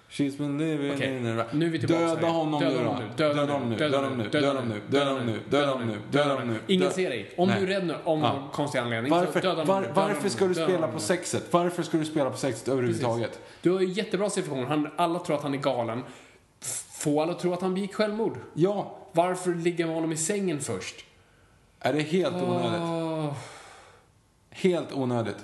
She's 0.09 0.37
been 0.37 0.57
living 0.57 0.93
Okej, 0.93 1.17
in 1.17 1.39
a... 1.39 1.45
nu 1.51 1.65
är 1.65 1.69
vi 1.69 1.79
tillbaka 1.79 2.05
Döda 2.05 2.27
honom 2.27 2.63
nu 2.63 2.83
då. 2.83 2.97
Döda 3.17 3.41
honom 3.53 3.69
nu. 3.69 3.77
Döda 3.77 3.97
honom 3.97 4.17
nu. 4.17 4.29
Döda 4.29 4.47
honom 4.47 4.67
nu. 4.67 4.79
Döda 4.89 5.11
honom 5.11 5.25
nu. 5.25 5.39
Döda 5.49 5.71
honom 5.71 5.87
nu. 5.87 5.97
Döda 6.11 6.33
honom 6.33 6.47
nu. 6.47 6.59
Ingen 6.67 6.91
ser 6.91 7.09
dig. 7.09 7.33
Om 7.37 7.47
du 7.47 7.53
är 7.53 7.67
rädd 7.67 7.87
nu, 7.87 7.95
om 8.03 8.19
någon 8.21 8.49
konstig 8.49 8.79
anledning, 8.79 9.11
Varför, 9.11 9.41
döda 9.41 9.55
var, 9.63 9.75
honom. 9.75 9.81
döda 9.93 10.07
varför 10.07 10.29
ska 10.29 10.47
du 10.47 10.53
spela 10.53 10.87
på 10.87 10.99
sexet? 10.99 11.43
Varför 11.53 11.83
ska 11.83 11.97
du 11.97 12.05
spela 12.05 12.29
på 12.29 12.37
sexet 12.37 12.67
överhuvudtaget? 12.67 13.39
Du 13.61 13.71
har 13.71 13.79
ju 13.81 13.87
jättebra 13.87 14.29
situation. 14.29 14.87
Alla 14.95 15.19
tror 15.19 15.35
att 15.35 15.43
han 15.43 15.53
är 15.53 15.57
galen. 15.57 16.03
Få 16.91 17.21
alla 17.21 17.33
tror 17.33 17.53
att 17.53 17.61
han 17.61 17.73
begick 17.73 17.93
självmord. 17.93 18.37
Ja, 18.53 18.95
Varför 19.11 19.55
ligga 19.55 19.85
med 19.85 19.95
honom 19.95 20.11
i 20.11 20.17
sängen 20.17 20.59
först? 20.59 21.05
är 21.79 21.93
det 21.93 22.01
helt 22.01 22.35
onödigt? 22.35 23.37
Helt 24.51 24.93
onödigt. 24.93 25.37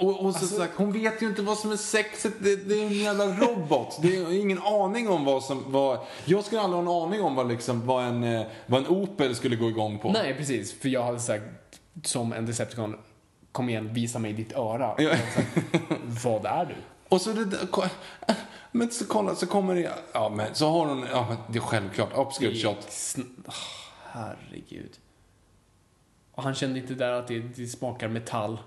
Och, 0.00 0.20
och 0.20 0.26
Alltså- 0.26 0.46
så 0.46 0.54
sagt, 0.56 0.72
hon 0.76 0.92
vet 0.92 1.22
ju 1.22 1.26
inte 1.26 1.42
vad 1.42 1.58
som 1.58 1.72
är 1.72 1.76
sexet. 1.76 2.32
Det, 2.40 2.56
det 2.56 2.74
är 2.74 2.86
en 2.86 2.92
jävla 2.92 3.24
robot. 3.26 3.98
Det 4.02 4.16
är 4.16 4.40
ingen 4.40 4.58
aning 4.62 5.08
om 5.08 5.24
vad 5.24 5.44
som... 5.44 5.72
Vad, 5.72 5.98
jag 6.24 6.44
skulle 6.44 6.60
aldrig 6.60 6.84
ha 6.84 6.96
en 7.02 7.02
aning 7.08 7.22
om 7.22 7.34
vad, 7.34 7.48
liksom, 7.48 7.86
vad, 7.86 8.04
en, 8.04 8.24
eh, 8.24 8.46
vad 8.66 8.80
en 8.80 8.86
Opel 8.88 9.34
skulle 9.34 9.56
gå 9.56 9.68
igång 9.68 9.98
på. 9.98 10.12
Nej, 10.12 10.34
precis. 10.34 10.80
För 10.80 10.88
jag 10.88 11.02
hade 11.02 11.20
sagt 11.20 11.44
som 12.04 12.32
en 12.32 12.46
Decepticon, 12.46 12.96
kom 13.52 13.68
igen, 13.68 13.94
visa 13.94 14.18
mig 14.18 14.32
ditt 14.32 14.52
öra. 14.52 14.94
Ja. 14.98 15.10
Sagt, 15.34 15.48
Vad 16.24 16.44
är 16.46 16.64
du? 16.66 16.74
Och 17.08 17.20
så 17.20 17.32
det 17.32 17.44
där- 17.44 17.90
Men 18.72 18.90
så 18.90 19.06
kolla, 19.06 19.34
så 19.34 19.46
kommer 19.46 19.74
det... 19.74 19.92
Ja, 20.12 20.28
men 20.28 20.54
så 20.54 20.68
har 20.70 20.86
hon... 20.86 21.06
Ja, 21.12 21.26
men 21.28 21.36
det 21.52 21.58
är 21.58 21.62
självklart. 21.62 22.14
Obscure 22.16 22.54
shot. 22.54 22.88
Åh, 23.46 23.54
herregud. 24.12 24.90
Och 26.34 26.42
han 26.42 26.54
kände 26.54 26.78
inte 26.78 26.94
där 26.94 27.12
att 27.12 27.28
det, 27.28 27.38
det 27.38 27.66
smakar 27.66 28.08
metall. 28.08 28.58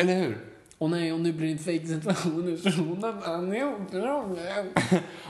Eller 0.00 0.14
hur? 0.14 0.38
Och 0.80 0.90
nej, 0.90 1.12
och 1.12 1.20
nu 1.20 1.32
blir 1.32 1.46
det 1.46 1.52
en 1.52 1.58
fake 1.58 1.86
situation. 1.86 2.58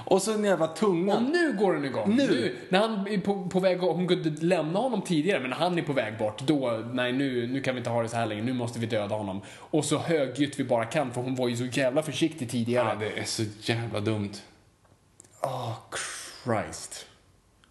Och 0.04 0.22
så 0.22 0.32
den 0.32 0.44
jävla 0.44 0.68
Och 0.68 0.76
tungan. 0.76 1.24
nu 1.24 1.52
går 1.52 1.72
den 1.74 1.84
igång. 1.84 2.16
Nu? 2.16 2.56
när 2.68 2.78
han 2.78 3.06
är 3.08 3.18
på, 3.18 3.48
på 3.48 3.60
väg 3.60 3.80
Hon 3.80 4.08
kunde 4.08 4.30
lämna 4.30 4.78
honom 4.78 5.02
tidigare, 5.02 5.40
men 5.40 5.50
när 5.50 5.56
han 5.56 5.78
är 5.78 5.82
på 5.82 5.92
väg 5.92 6.18
bort, 6.18 6.42
då, 6.46 6.82
nej 6.92 7.12
nu, 7.12 7.46
nu 7.46 7.60
kan 7.60 7.74
vi 7.74 7.78
inte 7.78 7.90
ha 7.90 8.02
det 8.02 8.08
så 8.08 8.16
här 8.16 8.26
längre, 8.26 8.44
nu 8.44 8.52
måste 8.52 8.78
vi 8.78 8.86
döda 8.86 9.14
honom. 9.14 9.40
Och 9.56 9.84
så 9.84 9.98
högljutt 9.98 10.60
vi 10.60 10.64
bara 10.64 10.84
kan, 10.84 11.12
för 11.12 11.20
hon 11.20 11.34
var 11.34 11.48
ju 11.48 11.56
så 11.56 11.64
jävla 11.64 12.02
försiktig 12.02 12.50
tidigare. 12.50 12.88
Ja, 12.88 12.94
det 12.94 13.20
är 13.20 13.24
så 13.24 13.42
jävla 13.60 14.00
dumt. 14.00 14.32
Oh, 15.42 15.76
Christ. 16.44 17.06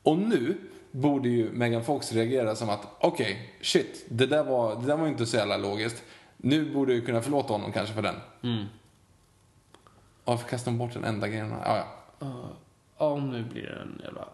Och 0.03 0.17
nu 0.17 0.57
borde 0.91 1.29
ju 1.29 1.51
Megan 1.51 1.83
Fox 1.83 2.11
reagera 2.11 2.55
som 2.55 2.69
att 2.69 2.87
okej, 2.99 3.53
shit, 3.61 4.05
det 4.09 4.25
där, 4.25 4.43
var, 4.43 4.75
det 4.75 4.87
där 4.87 4.97
var 4.97 5.07
inte 5.07 5.25
så 5.25 5.37
jävla 5.37 5.57
logiskt. 5.57 6.03
Nu 6.41 6.73
borde 6.73 6.93
jag 6.93 7.05
kunna 7.05 7.21
förlåta 7.21 7.53
honom 7.53 7.71
kanske 7.71 7.95
för 7.95 8.01
den. 8.01 8.15
Mm. 8.41 8.65
Varför 10.25 10.47
kastar 10.49 10.71
hon 10.71 10.77
bort 10.77 10.93
den 10.93 11.03
enda 11.03 11.27
grejen? 11.27 11.53
Ja, 11.65 11.85
ja. 12.19 12.49
Ja, 12.97 13.15
nu 13.15 13.43
blir 13.43 13.61
det 13.61 13.81
en 13.81 14.01
jävla... 14.03 14.27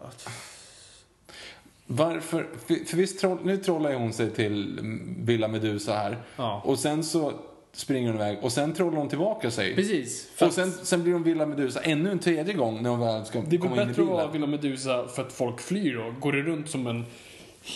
Varför? 1.86 2.46
För, 2.66 2.84
för 2.84 2.96
visst, 2.96 3.20
troll, 3.20 3.38
nu 3.42 3.56
trollar 3.56 3.94
hon 3.94 4.12
sig 4.12 4.30
till 4.30 4.78
Villa 5.18 5.48
Medusa 5.48 5.94
här. 5.94 6.16
Ja. 6.36 6.62
Och 6.64 6.78
sen 6.78 7.04
så 7.04 7.32
springer 7.72 8.08
hon 8.08 8.16
iväg 8.16 8.38
och 8.42 8.52
sen 8.52 8.72
trollar 8.72 8.98
hon 8.98 9.08
tillbaka 9.08 9.50
sig. 9.50 9.74
Precis. 9.74 10.30
Och 10.40 10.52
sen, 10.52 10.72
sen 10.72 11.02
blir 11.02 11.12
hon 11.12 11.22
Villa 11.22 11.46
Medusa 11.46 11.80
ännu 11.80 12.10
en 12.10 12.18
tredje 12.18 12.54
gång 12.54 12.82
när 12.82 12.90
hon 12.90 13.00
väl 13.00 13.24
ska 13.24 13.40
Det 13.40 13.58
komma 13.58 13.76
in 13.76 13.82
i 13.82 13.86
bättre 13.86 14.02
att 14.02 14.08
vara 14.08 14.16
bilen. 14.16 14.32
Villa 14.32 14.46
Medusa 14.46 15.08
för 15.08 15.22
att 15.22 15.32
folk 15.32 15.60
flyr 15.60 15.96
och 15.96 16.20
går 16.20 16.32
det 16.32 16.42
runt 16.42 16.70
som 16.70 16.86
en 16.86 17.04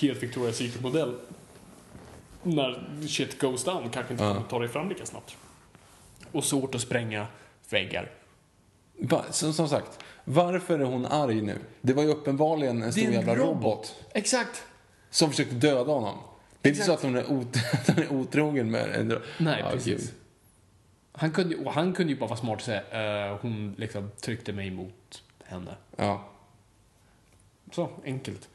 helt 0.00 0.22
Victoria's 0.22 0.52
Secret-modell. 0.52 1.14
När 2.42 2.86
shit 3.06 3.40
goes 3.40 3.64
down 3.64 3.90
kanske 3.90 4.12
inte 4.12 4.24
kommer 4.24 4.48
ta 4.48 4.58
dig 4.58 4.68
fram 4.68 4.88
lika 4.88 5.06
snabbt. 5.06 5.36
Och 6.32 6.44
svårt 6.44 6.74
att 6.74 6.80
spränga 6.80 7.26
väggar. 7.70 8.10
Som, 9.30 9.52
som 9.52 9.68
sagt, 9.68 10.04
varför 10.24 10.78
är 10.78 10.84
hon 10.84 11.06
arg 11.06 11.40
nu? 11.42 11.58
Det 11.80 11.92
var 11.92 12.02
ju 12.02 12.08
uppenbarligen 12.08 12.82
en 12.82 12.92
stor 12.92 13.04
en 13.04 13.12
jävla 13.12 13.34
robot. 13.34 13.54
robot. 13.54 13.94
Exakt. 14.12 14.62
som 15.10 15.30
försökte 15.30 15.54
döda 15.54 15.92
honom. 15.92 16.18
Det 16.60 16.68
är 16.68 16.72
inte 16.72 16.84
så 16.84 16.92
att 16.92 17.02
hon 17.02 17.16
är, 17.16 17.20
är 18.00 18.12
otrogen 18.12 18.70
med 18.70 18.94
en... 18.94 19.18
Nej, 19.38 19.60
Ja, 19.64 19.70
precis. 19.70 20.00
gud. 20.00 20.10
Han 21.12 21.32
kunde, 21.32 21.56
och 21.56 21.72
han 21.72 21.92
kunde 21.92 22.12
ju 22.12 22.18
bara 22.18 22.26
vara 22.26 22.38
smart 22.38 22.58
och 22.58 22.64
säga 22.64 23.30
uh, 23.32 23.38
hon 23.42 23.74
liksom 23.78 24.10
tryckte 24.20 24.52
mig 24.52 24.70
mot 24.70 25.22
henne. 25.44 25.74
Ja. 25.96 26.28
Så 27.72 27.88
enkelt. 28.04 28.48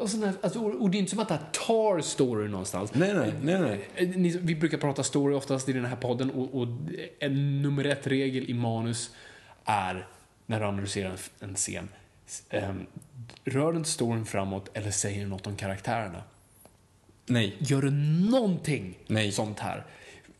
Och, 0.00 0.10
sån 0.10 0.22
här, 0.22 0.32
alltså, 0.40 0.60
och 0.60 0.90
det 0.90 0.96
är 0.96 0.98
inte 0.98 1.10
som 1.10 1.18
att 1.18 1.28
det 1.28 1.34
här 1.34 1.44
tar 1.66 2.00
story 2.00 2.48
någonstans. 2.48 2.94
Nej, 2.94 3.14
nej, 3.14 3.32
nej, 3.42 3.60
nej. 3.60 3.88
Eh, 3.94 4.08
Ni, 4.08 4.38
vi 4.42 4.54
brukar 4.54 4.78
prata 4.78 5.02
story 5.02 5.34
oftast 5.34 5.68
i 5.68 5.72
den 5.72 5.84
här 5.84 5.96
podden 5.96 6.30
och, 6.30 6.60
och 6.60 6.68
en 7.18 7.62
nummer 7.62 7.84
ett 7.84 8.06
regel 8.06 8.50
i 8.50 8.54
manus 8.54 9.10
är 9.64 10.06
när 10.46 10.60
du 10.60 10.66
analyserar 10.66 11.10
en, 11.10 11.48
en 11.48 11.54
scen. 11.54 11.88
ehm, 12.50 12.86
rör 13.44 13.76
inte 13.76 13.88
storyn 13.88 14.26
framåt 14.26 14.70
eller 14.74 14.90
säger 14.90 15.26
något 15.26 15.46
om 15.46 15.56
karaktärerna. 15.56 16.22
Nej. 17.26 17.56
Gör 17.58 17.82
du 17.82 17.90
någonting 18.30 18.98
Nej. 19.06 19.32
sånt 19.32 19.58
här? 19.58 19.84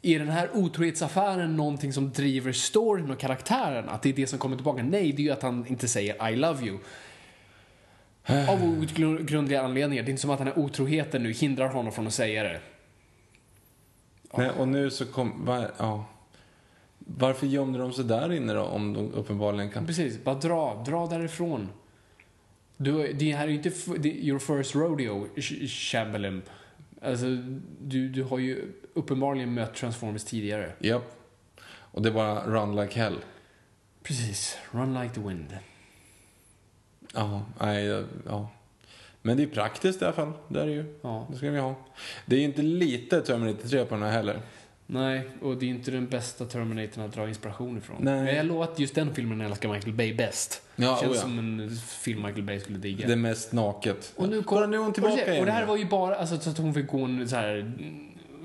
Är 0.03 0.19
den 0.19 0.29
här 0.29 0.51
otrohetsaffären 0.55 1.57
någonting 1.57 1.93
som 1.93 2.11
driver 2.13 2.53
storyn 2.53 3.11
och 3.11 3.19
karaktären? 3.19 3.89
Att 3.89 4.03
det 4.03 4.09
är 4.09 4.13
det 4.13 4.27
som 4.27 4.39
kommer 4.39 4.57
tillbaka? 4.57 4.83
Nej, 4.83 5.13
det 5.13 5.23
är 5.23 5.25
ju 5.25 5.31
att 5.31 5.43
han 5.43 5.67
inte 5.67 5.89
säger 5.89 6.31
I 6.31 6.37
love 6.37 6.67
you. 6.67 6.79
Av 8.49 8.65
outgrundliga 8.65 9.63
anledningar. 9.63 10.03
Det 10.03 10.09
är 10.09 10.11
inte 10.11 10.23
som 10.23 10.31
att 10.31 10.39
den 10.39 10.47
här 10.47 10.59
otroheten 10.59 11.23
nu 11.23 11.33
hindrar 11.33 11.69
honom 11.69 11.93
från 11.93 12.07
att 12.07 12.15
säga 12.15 12.43
det. 12.43 12.61
nej. 14.37 14.51
Och 14.51 14.69
nu 14.69 14.91
så 14.91 15.07
kom... 15.07 15.45
Va, 15.45 15.67
ja. 15.79 16.05
Varför 16.99 17.47
gömde 17.47 17.79
de 17.79 17.93
sig 17.93 18.05
där 18.05 18.33
inne 18.33 18.53
då, 18.53 18.63
om 18.63 18.95
de 18.95 19.13
uppenbarligen 19.13 19.71
kan... 19.71 19.87
Precis, 19.87 20.25
bara 20.25 20.35
dra, 20.35 20.83
dra 20.87 21.07
därifrån. 21.07 21.69
Du, 22.77 23.13
det 23.13 23.33
här 23.33 23.45
är 23.45 23.49
ju 23.49 23.55
inte 23.55 23.73
det, 23.99 24.09
your 24.09 24.39
first 24.39 24.75
rodeo, 24.75 25.27
Ch- 25.37 25.67
Chamberlain. 25.69 26.43
Alltså, 27.03 27.27
du, 27.81 28.09
du 28.09 28.23
har 28.23 28.39
ju 28.39 28.73
uppenbarligen 28.95 29.55
mött 29.55 29.75
Transformers 29.75 30.25
tidigare. 30.25 30.73
Japp. 30.79 31.15
Och 31.67 32.03
det 32.03 32.09
är 32.09 32.13
bara 32.13 32.47
run 32.47 32.77
like 32.77 33.01
hell. 33.01 33.17
Precis, 34.03 34.59
run 34.73 35.01
like 35.03 35.15
the 35.15 35.21
wind. 35.21 35.57
Ja, 37.15 37.43
nej, 37.61 38.05
ja. 38.27 38.49
Men 39.23 39.37
det 39.37 39.43
är 39.43 39.47
praktiskt 39.47 40.03
i 40.03 40.05
alla 40.05 40.15
fall. 40.15 40.33
Det 40.49 40.61
är 40.61 40.67
det 40.67 40.73
ju. 40.73 40.99
Ja. 41.03 41.27
Det 41.31 41.37
ska 41.37 41.51
vi 41.51 41.59
ha. 41.59 41.75
Det 42.27 42.37
är 42.37 42.41
ju 42.41 42.45
inte 42.45 42.63
lite 42.63 43.21
Terminator 43.21 43.69
3 43.69 43.85
på 43.85 43.95
den 43.95 44.05
här 44.05 44.11
heller. 44.11 44.41
Nej, 44.91 45.31
och 45.43 45.57
det 45.57 45.67
är 45.67 45.71
inte 45.71 45.91
den 45.91 46.07
bästa 46.07 46.45
Terminatorn 46.45 47.05
att 47.05 47.13
dra 47.13 47.29
inspiration 47.29 47.79
ifrån. 47.79 47.97
Nej. 48.01 48.25
Men 48.25 48.37
jag 48.37 48.47
lovar 48.47 48.65
att 48.65 48.79
just 48.79 48.95
den 48.95 49.15
filmen 49.15 49.41
älskar 49.41 49.69
Michael 49.69 49.95
Bay 49.95 50.15
bäst. 50.15 50.63
Ja, 50.77 50.99
Känns 51.01 51.13
oh 51.13 51.17
ja. 51.17 51.23
som 51.23 51.39
en 51.39 51.71
film 51.77 52.23
Michael 52.23 52.43
Bay 52.43 52.61
skulle 52.61 52.79
digga. 52.79 53.09
Det 53.09 53.17
mest 53.17 53.53
naket. 53.53 54.13
Och 54.17 54.29
nu, 54.29 54.39
är 54.39 54.79
hon 54.79 54.93
tillbaka 54.93 55.15
och 55.15 55.31
det, 55.31 55.41
och 55.41 55.47
det 55.47 55.53
här 55.53 55.67
var 55.67 55.77
ju 55.77 55.85
bara 55.85 56.15
alltså, 56.15 56.39
så 56.39 56.51
att 56.51 56.59
hon 56.59 56.75
fick 56.75 56.87
gå 56.87 57.05
en 57.05 57.29
så 57.29 57.37
här 57.37 57.73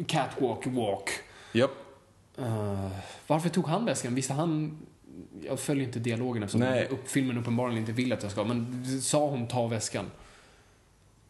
catwalk 0.07 0.68
walk. 0.68 1.09
Japp. 1.51 1.72
Uh, 2.39 2.91
varför 3.28 3.49
tog 3.49 3.68
han 3.68 3.86
väskan? 3.86 4.16
Visste 4.16 4.34
han... 4.34 4.78
Jag 5.41 5.59
följer 5.59 5.84
inte 5.84 5.99
dialogen 5.99 6.43
eftersom 6.43 6.61
Nej. 6.61 6.88
upp, 6.89 7.09
filmen 7.09 7.38
uppenbarligen 7.38 7.80
inte 7.80 7.91
vill 7.91 8.14
att 8.14 8.24
jag 8.24 8.32
ska. 8.32 8.43
Men 8.43 8.86
sa 9.01 9.28
hon 9.28 9.47
ta 9.47 9.68
väskan? 9.68 10.05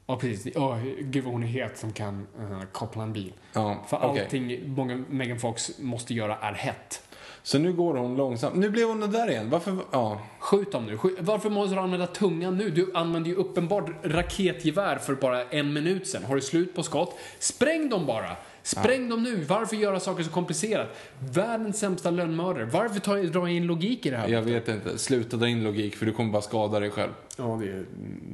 Ja, 0.06 0.18
precis. 0.18 0.56
Oh, 0.56 0.78
gud 1.00 1.24
vad 1.24 1.34
hon 1.34 1.44
är 1.44 1.48
het 1.48 1.78
som 1.78 1.94
kan 1.94 2.28
uh, 2.40 2.62
koppla 2.72 3.04
en 3.04 3.14
bil. 3.14 3.34
Ja, 3.54 3.86
För 3.90 3.98
okej. 3.98 4.24
allting 4.24 4.74
många 4.76 5.04
Megan 5.10 5.40
Fox 5.40 5.72
måste 5.80 6.14
göra 6.14 6.38
är 6.38 6.54
hett. 6.54 7.02
Så 7.44 7.60
nu 7.60 7.74
går 7.74 7.94
hon 7.94 8.16
långsamt. 8.16 8.56
Nu 8.56 8.70
blev 8.70 8.88
hon 8.88 9.00
det 9.00 9.08
där 9.08 9.30
igen. 9.30 9.50
Varför? 9.50 9.78
Ja. 9.92 10.22
Skjut 10.40 10.72
dem 10.72 10.86
nu. 10.86 10.98
Skjut. 10.98 11.18
Varför 11.20 11.50
måste 11.50 11.76
du 11.76 11.82
använda 11.82 12.08
tungan 12.08 12.58
nu? 12.58 12.70
Du 12.70 12.92
använde 12.94 13.30
ju 13.30 13.36
uppenbart 13.36 13.90
raketgevär 14.04 14.98
för 14.98 15.16
bara 15.16 15.44
en 15.44 15.74
minut 15.74 16.08
sedan. 16.08 16.24
Har 16.24 16.36
du 16.36 16.42
slut 16.42 16.76
på 16.76 16.84
skott? 16.84 17.18
Spräng 17.40 17.90
dem 17.90 18.06
bara! 18.06 18.36
Spräng 18.64 19.10
dem 19.10 19.24
nu! 19.24 19.44
Varför 19.44 19.76
göra 19.76 20.00
saker 20.00 20.24
så 20.24 20.30
komplicerat? 20.30 20.88
Världens 21.20 21.80
sämsta 21.80 22.12
lönnmördare. 22.12 22.66
Varför 22.66 23.00
ta, 23.00 23.16
dra 23.16 23.50
in 23.50 23.68
logik 23.68 24.06
i 24.06 24.10
det 24.10 24.18
här? 24.18 24.28
Jag 24.28 24.42
vet 24.42 24.68
inte. 24.68 24.98
Sluta 24.98 25.38
dra 25.38 25.48
in 25.48 25.64
logik 25.64 25.96
för 25.96 26.06
du 26.06 26.12
kommer 26.12 26.32
bara 26.32 26.42
skada 26.42 26.80
dig 26.80 26.90
själv. 26.90 27.12
Ja, 27.38 27.60
det, 27.62 27.86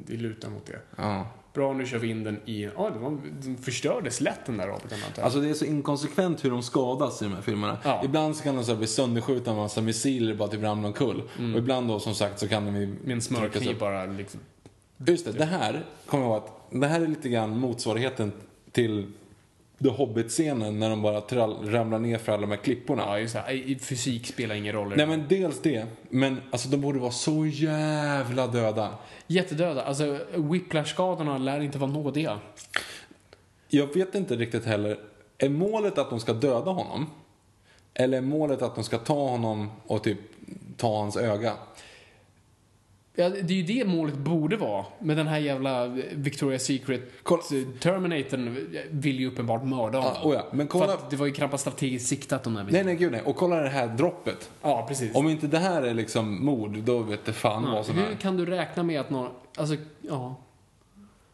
det 0.07 0.13
lutar 0.13 0.49
mot 0.49 0.65
det. 0.65 0.79
Ja. 0.95 1.27
Bra, 1.53 1.73
nu 1.73 1.85
kör 1.85 1.97
vi 1.97 2.07
in 2.09 2.23
den 2.23 2.39
i... 2.45 2.63
Ja, 2.75 2.91
den 3.41 3.57
förstördes 3.57 4.21
lätt 4.21 4.45
den 4.45 4.57
där 4.57 4.67
roboten 4.67 4.99
antar. 5.07 5.23
Alltså 5.23 5.39
det 5.39 5.49
är 5.49 5.53
så 5.53 5.65
inkonsekvent 5.65 6.45
hur 6.45 6.49
de 6.51 6.63
skadas 6.63 7.21
i 7.21 7.25
de 7.25 7.33
här 7.33 7.41
filmerna. 7.41 7.77
Ja. 7.83 8.01
Ibland 8.05 8.35
så 8.35 8.43
kan 8.43 8.55
de 8.55 8.63
så 8.63 8.75
bli 8.75 8.87
sönderskjutna 8.87 9.53
med 9.53 9.61
massa 9.61 9.81
missiler 9.81 10.35
bara 10.35 10.47
typ 10.47 10.63
ramla 10.63 10.87
omkull. 10.87 11.21
Och 11.53 11.59
ibland 11.59 11.87
då 11.87 11.99
som 11.99 12.15
sagt 12.15 12.39
så 12.39 12.47
kan 12.47 12.65
de 12.65 12.75
ju 12.75 12.83
en 12.83 12.97
tryckas 12.97 13.23
smörkniv 13.23 13.69
upp. 13.69 13.79
bara 13.79 14.05
liksom... 14.05 14.39
Just 15.05 15.25
det, 15.25 15.31
det 15.31 15.45
här 15.45 15.85
kommer 16.05 16.23
jag 16.23 16.31
ihåg 16.31 16.43
att 16.43 16.71
det 16.71 16.87
här 16.87 17.01
är 17.01 17.07
lite 17.07 17.29
grann 17.29 17.59
motsvarigheten 17.59 18.31
till 18.71 19.11
The 19.83 19.89
Hobbit-scenen 19.89 20.79
när 20.79 20.89
de 20.89 21.01
bara 21.01 21.21
trall, 21.21 21.69
ramlar 21.69 21.99
ner 21.99 22.17
för 22.17 22.31
alla 22.31 22.41
de 22.41 22.51
här 22.51 22.57
klipporna. 22.57 23.03
Ja, 23.05 23.19
just 23.19 23.33
det. 23.33 23.75
Fysik 23.81 24.27
spelar 24.27 24.55
ingen 24.55 24.73
roll. 24.73 24.93
Nej 24.95 25.05
men 25.05 25.25
dels 25.29 25.61
det, 25.61 25.85
men 26.09 26.41
alltså 26.51 26.69
de 26.69 26.77
borde 26.77 26.99
vara 26.99 27.11
så 27.11 27.45
jävla 27.45 28.47
döda. 28.47 28.89
Jättedöda. 29.27 29.83
Alltså, 29.83 30.19
whiplash-skadorna 30.35 31.37
lär 31.37 31.59
inte 31.61 31.77
vara 31.77 31.91
nådiga. 31.91 32.39
Jag 33.67 33.93
vet 33.93 34.15
inte 34.15 34.35
riktigt 34.35 34.65
heller, 34.65 34.99
är 35.37 35.49
målet 35.49 35.97
att 35.97 36.09
de 36.09 36.19
ska 36.19 36.33
döda 36.33 36.71
honom? 36.71 37.09
Eller 37.93 38.17
är 38.17 38.21
målet 38.21 38.61
att 38.61 38.75
de 38.75 38.83
ska 38.83 38.97
ta 38.97 39.29
honom 39.29 39.71
och 39.87 40.03
typ 40.03 40.19
ta 40.77 40.97
hans 40.97 41.17
öga? 41.17 41.53
Ja, 43.19 43.29
det 43.29 43.53
är 43.53 43.57
ju 43.57 43.63
det 43.63 43.85
målet 43.85 44.17
borde 44.17 44.57
vara. 44.57 44.85
Men 44.99 45.17
den 45.17 45.27
här 45.27 45.37
jävla 45.39 45.87
Victoria's 46.13 46.57
Secret 46.57 47.01
Kolla. 47.23 47.41
Terminatorn 47.79 48.67
vill 48.91 49.19
ju 49.19 49.27
uppenbart 49.27 49.63
mörda 49.63 49.97
honom. 49.99 50.13
Ja, 50.23 50.29
oh 50.29 50.33
ja, 50.33 50.45
men 50.51 50.67
kolla- 50.67 50.85
För 50.85 50.93
att 50.93 51.09
det 51.09 51.15
var 51.15 51.25
ju 51.25 51.31
knappast 51.31 51.61
strategiskt 51.61 52.07
siktat 52.07 52.43
de 52.43 52.53
där 52.53 52.67
Nej, 52.71 52.83
nej, 52.83 52.95
gud 52.95 53.11
nej. 53.11 53.21
Och 53.21 53.35
kolla 53.35 53.55
det 53.55 53.69
här 53.69 53.87
droppet. 53.87 54.51
Ja, 54.61 54.85
precis. 54.87 55.15
Om 55.15 55.29
inte 55.29 55.47
det 55.47 55.57
här 55.57 55.81
är 55.81 55.93
liksom 55.93 56.45
mord, 56.45 56.77
då 56.77 56.99
vet 56.99 57.25
det 57.25 57.33
fan 57.33 57.63
ja, 57.63 57.71
vad 57.71 57.85
som 57.85 57.95
hur 57.95 58.11
är. 58.11 58.15
kan 58.15 58.37
du 58.37 58.45
räkna 58.45 58.83
med 58.83 58.99
att 59.01 59.09
någon... 59.09 59.31
Alltså, 59.57 59.75
ja. 60.01 60.35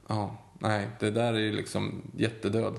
Ja, 0.08 0.38
nej, 0.60 0.88
det 1.00 1.12
där 1.12 1.34
är 1.34 1.40
ju 1.40 1.52
liksom 1.52 2.02
jättedöd. 2.18 2.74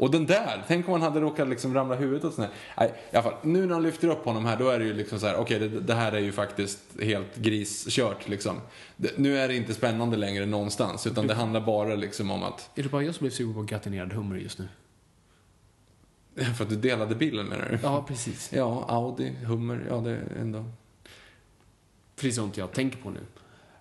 Och 0.00 0.10
den 0.10 0.26
där, 0.26 0.64
tänk 0.68 0.88
om 0.88 0.92
han 0.92 1.02
hade 1.02 1.20
råkat 1.20 1.48
liksom 1.48 1.74
ramla 1.74 1.94
huvudet 1.94 2.24
och 2.24 2.32
sådär. 2.32 2.50
Nej, 2.76 2.94
i 3.10 3.16
alla 3.16 3.22
fall, 3.22 3.34
nu 3.42 3.66
när 3.66 3.74
han 3.74 3.82
lyfter 3.82 4.08
upp 4.08 4.24
honom 4.24 4.44
här, 4.44 4.56
då 4.56 4.68
är 4.68 4.78
det 4.78 4.84
ju 4.84 4.94
liksom 4.94 5.20
så 5.20 5.26
här, 5.26 5.36
okej, 5.36 5.58
det, 5.58 5.68
det 5.68 5.94
här 5.94 6.12
är 6.12 6.18
ju 6.18 6.32
faktiskt 6.32 6.80
helt 7.02 7.36
griskört 7.36 8.28
liksom. 8.28 8.60
Det, 8.96 9.18
nu 9.18 9.38
är 9.38 9.48
det 9.48 9.56
inte 9.56 9.74
spännande 9.74 10.16
längre 10.16 10.46
någonstans, 10.46 11.06
utan 11.06 11.26
det 11.26 11.34
handlar 11.34 11.60
bara 11.60 11.94
liksom 11.94 12.30
om 12.30 12.42
att, 12.42 12.70
Är 12.74 12.82
det 12.82 12.88
bara 12.88 13.02
jag 13.02 13.14
som 13.14 13.24
blev 13.24 13.30
sugen 13.30 13.54
på 13.54 13.62
gratinerad 13.62 14.12
hummer 14.12 14.36
just 14.36 14.58
nu? 14.58 14.68
för 16.56 16.64
att 16.64 16.70
du 16.70 16.76
delade 16.76 17.14
bilen 17.14 17.46
menar 17.46 17.68
du? 17.70 17.78
Ja, 17.82 18.04
precis. 18.08 18.52
Ja, 18.52 18.84
Audi, 18.88 19.30
Hummer, 19.30 19.86
ja 19.88 19.96
det 19.96 20.10
är 20.10 20.22
ändå... 20.40 20.64
För 22.16 22.24
det 22.24 22.28
är 22.28 22.32
sånt 22.32 22.56
jag 22.56 22.72
tänker 22.72 22.98
på 22.98 23.10
nu. 23.10 23.20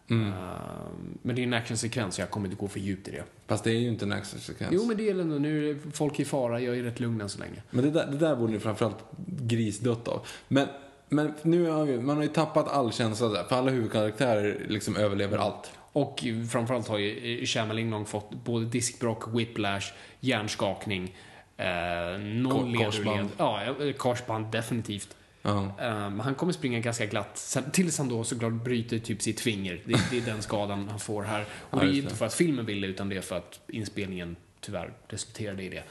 Mm. 0.09 0.27
Ehm, 0.27 1.17
men 1.21 1.35
det 1.35 1.41
är 1.41 1.43
en 1.43 1.53
actionsekvens 1.53 2.19
jag 2.19 2.29
kommer 2.29 2.47
inte 2.47 2.59
gå 2.59 2.67
för 2.67 2.79
djupt 2.79 3.07
i 3.07 3.11
det. 3.11 3.23
Fast 3.47 3.63
det 3.63 3.71
är 3.71 3.79
ju 3.79 3.87
inte 3.87 4.05
en 4.05 4.11
actionsekvens. 4.11 4.71
Jo, 4.73 4.85
men 4.85 4.97
det 4.97 5.09
är 5.09 5.19
ändå, 5.19 5.35
nu 5.35 5.69
är 5.69 5.77
folk 5.93 6.19
i 6.19 6.25
fara, 6.25 6.59
jag 6.59 6.77
är 6.77 6.83
rätt 6.83 6.99
lugn 6.99 7.21
än 7.21 7.29
så 7.29 7.39
länge. 7.39 7.63
Men 7.69 7.85
det 7.85 7.91
där, 7.91 8.07
det 8.07 8.17
där 8.17 8.35
borde 8.35 8.53
ni 8.53 8.59
framförallt 8.59 9.03
grisdött 9.25 10.07
av. 10.07 10.25
Men, 10.47 10.67
men 11.09 11.33
nu 11.41 11.69
har 11.69 11.85
vi, 11.85 11.99
man 11.99 12.15
har 12.15 12.23
ju 12.23 12.29
tappat 12.29 12.67
all 12.67 12.91
känsla 12.93 13.27
där, 13.27 13.43
för 13.43 13.55
alla 13.55 13.71
huvudkaraktärer 13.71 14.65
liksom 14.67 14.95
överlever 14.95 15.37
allt. 15.37 15.71
Och 15.91 16.23
framförallt 16.51 16.87
har 16.87 16.97
ju 16.97 17.45
Shyamalan 17.45 17.89
nog 17.89 18.07
fått 18.07 18.31
både 18.45 18.65
diskbråck, 18.65 19.35
whiplash, 19.35 19.93
hjärnskakning, 20.19 21.15
eh, 21.57 22.19
någon 22.19 22.77
korsband. 22.77 23.29
Ja, 23.37 23.61
eh, 23.63 23.93
korsband 23.93 24.51
definitivt. 24.51 25.15
Ja. 25.41 25.71
Um, 26.07 26.19
han 26.19 26.35
kommer 26.35 26.53
springa 26.53 26.79
ganska 26.79 27.05
glatt, 27.05 27.37
sen, 27.37 27.71
tills 27.71 27.97
han 27.97 28.09
då 28.09 28.23
såklart 28.23 28.53
bryter 28.53 28.99
typ 28.99 29.21
sitt 29.21 29.39
finger. 29.39 29.81
Det, 29.85 29.99
det 30.11 30.17
är 30.17 30.21
den 30.21 30.41
skadan 30.41 30.87
han 30.89 30.99
får 30.99 31.23
här. 31.23 31.45
Och 31.51 31.77
Ja, 31.77 31.83
det 31.83 31.91
är 31.91 31.93
inte 31.93 32.15
för 32.15 32.25
att 32.25 32.33
filmen 32.33 32.65
vill 32.65 32.81
det, 32.81 32.87
utan 32.87 33.09
det 33.09 33.17
är 33.17 33.21
för 33.21 33.37
att 33.37 33.59
inspelningen 33.67 34.35
tyvärr 34.59 34.93
resulterade 35.07 35.63
i 35.63 35.69
det. 35.69 35.83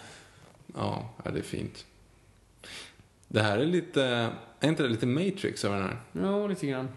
Ja, 0.74 1.10
det 1.24 1.38
är 1.38 1.42
fint. 1.42 1.86
Det 3.28 3.42
här 3.42 3.58
är 3.58 3.66
lite, 3.66 4.30
är 4.60 4.68
inte 4.68 4.82
det 4.82 4.88
lite 4.88 5.06
Matrix 5.06 5.64
över 5.64 5.76
den 5.76 5.86
här? 5.86 6.00
Ja, 6.12 6.46
lite 6.46 6.66
grann. 6.66 6.88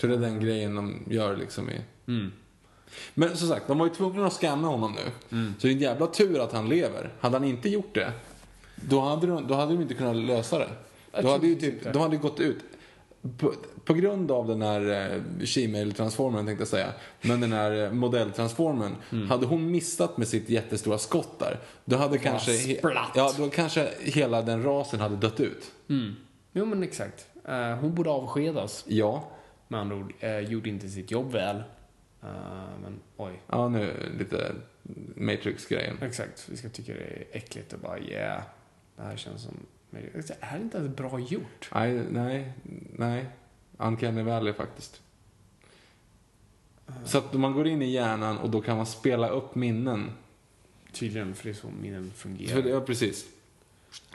Så 0.00 0.06
det 0.06 0.14
är 0.14 0.18
den 0.18 0.40
grejen 0.40 0.74
de 0.74 1.02
gör 1.10 1.36
liksom 1.36 1.70
i... 1.70 1.80
Mm. 2.06 2.32
Men 3.14 3.36
som 3.36 3.48
sagt, 3.48 3.66
de 3.66 3.78
var 3.78 3.86
ju 3.86 3.94
tvungna 3.94 4.26
att 4.26 4.32
scanna 4.32 4.68
honom 4.68 4.92
nu. 4.92 5.10
Så 5.58 5.66
det 5.66 5.68
är 5.68 5.72
en 5.72 5.78
jävla 5.78 6.06
tur 6.06 6.40
att 6.40 6.52
han 6.52 6.68
lever. 6.68 7.12
Hade 7.20 7.36
han 7.36 7.44
inte 7.44 7.68
gjort 7.68 7.94
det, 7.94 8.12
då 8.76 9.00
hade 9.00 9.26
de, 9.26 9.46
då 9.46 9.54
hade 9.54 9.72
de 9.72 9.82
inte 9.82 9.94
kunnat 9.94 10.16
lösa 10.16 10.58
det. 10.58 10.68
Jag 11.14 11.24
Då 11.24 11.28
hade 11.30 11.46
ju 11.46 11.54
typ, 11.54 11.92
de 11.92 12.02
hade 12.02 12.16
gått 12.16 12.40
ut. 12.40 12.58
På, 13.38 13.52
på 13.84 13.94
grund 13.94 14.30
av 14.30 14.48
den 14.48 14.62
här 14.62 14.80
eh, 15.14 15.20
Shemale-transformern 15.44 16.46
tänkte 16.46 16.60
jag 16.62 16.68
säga, 16.68 16.92
men 17.22 17.40
den 17.40 17.52
här 17.52 17.84
eh, 17.84 17.92
modelltransformern, 17.92 18.96
Mm. 19.12 19.30
hade 19.30 19.46
hon 19.46 19.70
missat 19.70 20.16
med 20.18 20.28
sitt 20.28 20.48
jättestora 20.48 20.98
skott 20.98 21.38
där, 21.38 21.60
då 21.84 21.96
hade 21.96 22.18
kanske, 22.18 22.50
he- 22.52 22.96
ja, 23.14 23.32
då 23.38 23.50
kanske 23.50 23.88
hela 24.00 24.42
den 24.42 24.62
rasen 24.62 25.00
hade 25.00 25.16
dött 25.16 25.40
ut. 25.40 25.70
Mm. 25.88 26.14
Jo, 26.52 26.64
men 26.64 26.82
exakt. 26.82 27.26
Eh, 27.48 27.70
hon 27.76 27.94
borde 27.94 28.10
avskedas, 28.10 28.84
Ja, 28.88 29.28
med 29.68 29.80
andra 29.80 29.96
ord. 29.96 30.12
Eh, 30.20 30.38
gjorde 30.38 30.68
inte 30.68 30.88
sitt 30.88 31.10
jobb 31.10 31.32
väl. 31.32 31.56
Eh, 31.56 32.28
men 32.82 33.00
oj. 33.16 33.42
ja 33.46 33.68
nu 33.68 33.92
lite 34.18 34.52
Matrix-grejen. 35.16 35.98
Exakt. 36.02 36.48
Vi 36.50 36.56
ska 36.56 36.68
tycka 36.68 36.92
det 36.92 36.98
är 37.00 37.24
äckligt 37.32 37.72
och 37.72 37.78
bara 37.78 37.98
yeah. 37.98 38.42
Det 38.96 39.02
här 39.02 39.16
känns 39.16 39.42
som... 39.42 39.54
Det 39.94 40.36
är 40.40 40.56
inte 40.56 40.78
ens 40.78 40.96
bra 40.96 41.20
gjort. 41.20 41.70
Nej, 41.74 42.02
nej, 42.10 42.52
nej. 42.96 43.26
Uncanny 43.78 44.22
Valley 44.22 44.52
faktiskt. 44.52 45.00
Så 47.04 47.18
att 47.18 47.32
man 47.32 47.52
går 47.52 47.66
in 47.66 47.82
i 47.82 47.90
hjärnan 47.90 48.38
och 48.38 48.50
då 48.50 48.60
kan 48.60 48.76
man 48.76 48.86
spela 48.86 49.28
upp 49.28 49.54
minnen. 49.54 50.10
Tydligen, 50.92 51.34
för 51.34 51.44
det 51.44 51.50
är 51.50 51.54
så 51.54 51.66
minnen 51.82 52.12
fungerar. 52.16 52.62
För, 52.62 52.68
ja, 52.68 52.80
precis. 52.80 53.24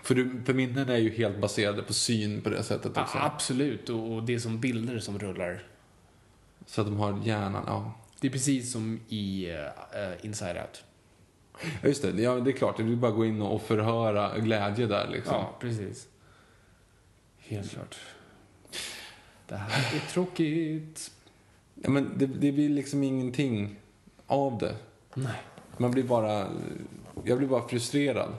För, 0.03 0.15
du, 0.15 0.41
för 0.45 0.53
minnen 0.53 0.89
är 0.89 0.97
ju 0.97 1.09
helt 1.09 1.41
baserade 1.41 1.83
på 1.83 1.93
syn 1.93 2.41
på 2.41 2.49
det 2.49 2.63
sättet 2.63 2.97
också. 2.97 3.17
Ja, 3.17 3.25
absolut, 3.25 3.89
och, 3.89 4.13
och 4.13 4.23
det 4.23 4.33
är 4.33 4.39
som 4.39 4.59
bilder 4.59 4.99
som 4.99 5.19
rullar. 5.19 5.63
Så 6.65 6.81
att 6.81 6.87
de 6.87 6.97
har 6.97 7.21
hjärnan, 7.23 7.63
ja. 7.67 7.93
Det 8.19 8.27
är 8.27 8.31
precis 8.31 8.71
som 8.71 8.99
i 9.09 9.51
uh, 9.51 10.25
Inside 10.25 10.57
Out. 10.57 10.83
Ja, 11.61 11.87
Just 11.87 12.01
det, 12.01 12.21
ja, 12.21 12.35
det 12.35 12.51
är 12.51 12.57
klart. 12.57 12.77
Det 12.77 12.83
vill 12.83 12.97
bara 12.97 13.11
gå 13.11 13.25
in 13.25 13.41
och 13.41 13.61
förhöra 13.61 14.37
glädje 14.37 14.87
där 14.87 15.07
liksom. 15.07 15.35
Ja, 15.35 15.55
precis. 15.59 16.07
Helt 17.37 17.71
klart. 17.71 17.95
Det 19.47 19.55
här 19.55 19.95
är 19.95 20.11
tråkigt. 20.11 21.11
Ja, 21.73 21.89
men 21.89 22.11
det, 22.17 22.25
det 22.25 22.51
blir 22.51 22.69
liksom 22.69 23.03
ingenting 23.03 23.75
av 24.27 24.57
det. 24.57 24.75
Nej. 25.13 25.41
Man 25.77 25.91
blir 25.91 26.03
bara... 26.03 26.47
Jag 27.23 27.37
blir 27.37 27.47
bara 27.47 27.67
frustrerad. 27.67 28.29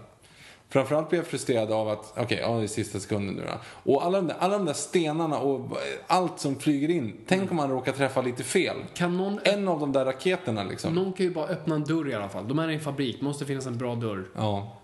Framförallt 0.71 1.09
blir 1.09 1.19
jag 1.19 1.27
frustrerad 1.27 1.73
av 1.73 1.89
att, 1.89 2.13
okej, 2.17 2.39
ja 2.43 2.57
det 2.57 2.63
är 2.63 2.67
sista 2.67 3.01
sekunden 3.01 3.35
nu 3.35 3.43
då. 3.47 3.93
Och 3.93 4.05
alla 4.05 4.19
de, 4.19 4.27
där, 4.27 4.37
alla 4.39 4.59
de 4.59 4.67
där 4.67 4.73
stenarna 4.73 5.39
och 5.39 5.79
allt 6.07 6.41
som 6.41 6.57
flyger 6.57 6.91
in. 6.91 7.17
Tänk 7.27 7.51
om 7.51 7.57
man 7.57 7.71
råkar 7.71 7.93
träffa 7.93 8.23
lite 8.23 8.45
fel. 8.45 8.77
Kan 8.95 9.17
någon, 9.17 9.39
En 9.45 9.69
av 9.69 9.81
de 9.81 9.93
där 9.93 10.05
raketerna 10.05 10.65
liksom. 10.65 10.95
någon 10.95 11.13
kan 11.13 11.27
ju 11.27 11.33
bara 11.33 11.47
öppna 11.47 11.75
en 11.75 11.85
dörr 11.85 12.09
i 12.09 12.15
alla 12.15 12.29
fall. 12.29 12.49
De 12.49 12.59
är 12.59 12.69
i 12.69 12.75
en 12.75 12.81
fabrik, 12.81 13.17
det 13.19 13.25
måste 13.25 13.47
finnas 13.47 13.67
en 13.67 13.79
bra 13.79 13.95
dörr. 13.95 14.25
Ja. 14.37 14.77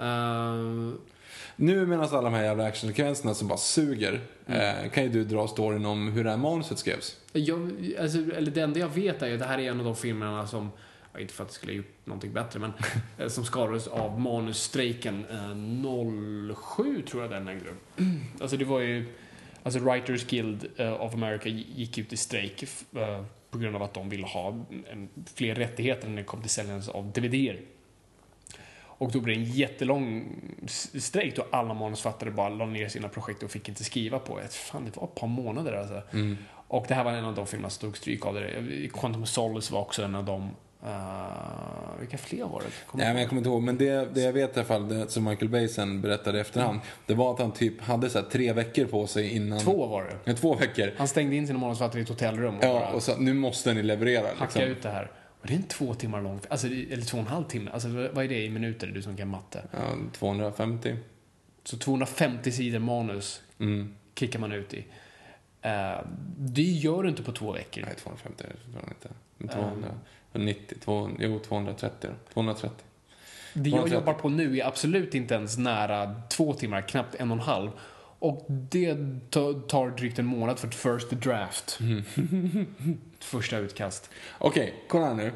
Uh, 0.00 0.92
Nu 1.56 1.86
medan 1.86 2.04
alla 2.04 2.22
de 2.22 2.34
här 2.34 2.44
jävla 2.44 2.64
actionsekvenserna 2.64 3.34
som 3.34 3.48
bara 3.48 3.58
suger, 3.58 4.20
eh, 4.46 4.90
kan 4.92 5.02
ju 5.02 5.08
du 5.08 5.24
dra 5.24 5.48
storyn 5.48 5.86
om 5.86 6.08
hur 6.08 6.24
det 6.24 6.30
här 6.30 6.36
manuset 6.36 6.78
skrevs. 6.78 7.16
jag, 7.32 7.70
alltså, 8.00 8.18
eller 8.18 8.50
det 8.50 8.60
enda 8.60 8.80
jag 8.80 8.88
vet 8.88 9.22
är 9.22 9.26
ju 9.26 9.32
att 9.32 9.40
det 9.40 9.46
här 9.46 9.58
är 9.58 9.70
en 9.70 9.78
av 9.78 9.84
de 9.84 9.96
filmerna 9.96 10.46
som, 10.46 10.70
ja, 11.12 11.20
inte 11.20 11.34
för 11.34 11.42
att 11.42 11.48
det 11.48 11.54
skulle 11.54 11.72
ha 11.72 11.76
gjort 11.76 12.06
någonting 12.06 12.32
bättre, 12.32 12.60
men 12.60 12.72
eh, 13.18 13.28
som 13.28 13.44
skadades 13.44 13.86
av 13.86 14.20
manusstrejken 14.20 15.24
eh, 15.30 16.54
07 16.76 17.02
tror 17.02 17.22
jag 17.22 17.30
den 17.30 17.48
ägde 17.48 17.64
rum. 17.64 17.78
Alltså 18.40 18.56
det 18.56 18.64
var 18.64 18.80
ju, 18.80 19.14
alltså 19.62 19.80
Writers 19.80 20.26
Guild 20.26 20.66
eh, 20.76 21.02
of 21.02 21.14
America 21.14 21.48
gick 21.48 21.98
ut 21.98 22.12
i 22.12 22.16
strejk 22.16 22.62
eh, 22.96 23.24
på 23.50 23.58
grund 23.58 23.76
av 23.76 23.82
att 23.82 23.94
de 23.94 24.08
ville 24.08 24.26
ha 24.26 24.66
fler 25.34 25.54
rättigheter 25.54 26.08
när 26.08 26.16
det 26.16 26.24
kom 26.24 26.40
till 26.40 26.50
säljandet 26.50 26.88
av 26.88 27.12
DVDer. 27.12 27.60
Och 29.02 29.12
då 29.12 29.20
blev 29.20 29.36
det 29.36 29.44
en 29.44 29.50
jättelång 29.50 30.36
strejk 30.66 31.36
då 31.36 31.46
alla 31.50 31.74
manusfattare 31.74 32.30
bara 32.30 32.48
la 32.48 32.66
ner 32.66 32.88
sina 32.88 33.08
projekt 33.08 33.42
och 33.42 33.50
fick 33.50 33.68
inte 33.68 33.84
skriva 33.84 34.18
på 34.18 34.40
ett. 34.40 34.54
Fan, 34.54 34.84
det 34.84 34.96
var 34.96 35.04
ett 35.04 35.14
par 35.14 35.26
månader 35.26 35.72
alltså. 35.72 36.02
Och 36.68 36.84
det 36.88 36.94
här 36.94 37.04
var 37.04 37.12
en 37.12 37.24
av 37.24 37.34
de 37.34 37.46
filmerna 37.46 37.70
som 37.70 37.88
tog 37.88 37.96
stryk 37.96 38.26
av 38.26 38.34
det. 38.34 38.88
Quantum 38.92 39.26
Solace 39.26 39.72
var 39.72 39.80
också 39.80 40.02
en 40.02 40.14
av 40.14 40.24
dem. 40.24 40.50
Uh, 40.84 42.00
vilka 42.00 42.18
fler 42.18 42.44
var 42.44 42.60
det? 42.60 42.66
Kommer 42.86 43.04
Nej, 43.04 43.12
men 43.12 43.20
jag 43.20 43.28
kommer 43.28 43.40
inte 43.40 43.48
ihåg, 43.50 43.62
men 43.62 43.78
det, 43.78 44.14
det 44.14 44.20
jag 44.20 44.32
vet 44.32 44.56
i 44.56 44.60
alla 44.60 44.66
fall, 44.66 44.88
det 44.88 45.08
som 45.08 45.24
Michael 45.24 45.48
Bay 45.48 45.68
sen 45.68 46.00
berättade 46.00 46.38
i 46.38 46.40
efterhand, 46.40 46.80
det 47.06 47.14
var 47.14 47.34
att 47.34 47.38
han 47.40 47.52
typ 47.52 47.80
hade 47.80 48.10
så 48.10 48.18
här 48.18 48.26
tre 48.26 48.52
veckor 48.52 48.84
på 48.84 49.06
sig 49.06 49.28
innan... 49.36 49.58
Två 49.60 49.86
var 49.86 50.04
det. 50.04 50.16
Ja, 50.24 50.34
två 50.36 50.54
veckor. 50.54 50.90
Han 50.96 51.08
stängde 51.08 51.36
in 51.36 51.46
sina 51.46 51.58
manusfattare 51.58 51.98
i 51.98 52.02
ett 52.02 52.08
hotellrum 52.08 52.58
och 52.58 52.64
Ja, 52.64 52.72
bara 52.72 52.92
och 52.92 53.02
så 53.02 53.16
nu 53.16 53.34
måste 53.34 53.74
ni 53.74 53.82
leverera 53.82 54.26
hacka 54.26 54.44
liksom. 54.44 54.62
ut 54.62 54.82
det 54.82 54.88
här. 54.90 55.10
Och 55.40 55.46
det 55.46 55.52
är 55.54 55.56
en 55.56 55.62
två 55.62 55.94
timmar 55.94 56.22
lång, 56.22 56.40
alltså, 56.48 56.66
eller 56.66 57.02
två 57.04 57.18
och 57.18 57.22
en 57.22 57.26
halv 57.28 57.44
timme. 57.44 57.70
Alltså 57.74 57.88
vad 57.88 58.24
är 58.24 58.28
det 58.28 58.44
i 58.44 58.50
minuter, 58.50 58.86
du 58.86 59.02
som 59.02 59.16
kan 59.16 59.28
matte? 59.28 59.62
Ja, 59.72 59.78
250. 60.12 60.96
Så 61.64 61.76
250 61.78 62.52
sidor 62.52 62.78
manus 62.78 63.42
Mm. 63.58 63.94
kickar 64.18 64.38
man 64.38 64.52
ut 64.52 64.74
i. 64.74 64.86
Eh, 65.62 65.98
det 66.38 66.62
gör 66.62 67.02
du 67.02 67.08
inte 67.08 67.22
på 67.22 67.32
två 67.32 67.52
veckor. 67.52 67.82
Nej, 67.82 67.94
250 67.96 68.44
är 68.44 68.48
det 68.48 68.80
fan 68.80 68.88
inte. 68.88 69.08
Men 69.38 69.84
290, 70.32 70.76
200, 70.84 71.16
jo 71.20 71.38
230 71.38 72.10
då. 72.10 72.32
230. 72.32 72.76
Det 73.54 73.70
jag 73.70 73.78
230. 73.78 73.94
jobbar 73.94 74.14
på 74.20 74.28
nu 74.28 74.58
är 74.58 74.66
absolut 74.66 75.14
inte 75.14 75.34
ens 75.34 75.58
nära 75.58 76.14
två 76.30 76.52
timmar, 76.52 76.80
knappt 76.88 77.14
en 77.14 77.30
och 77.30 77.36
en 77.36 77.42
halv. 77.42 77.70
Och 78.18 78.46
det 78.48 78.96
ta- 79.30 79.52
tar 79.52 79.90
drygt 79.90 80.18
en 80.18 80.26
månad 80.26 80.58
för 80.58 80.68
ett 80.68 80.74
first 80.74 81.10
draft. 81.10 81.78
Första 83.20 83.58
utkast. 83.58 84.10
Okej, 84.38 84.74
kolla 84.88 85.06
här 85.06 85.14
nu. 85.14 85.32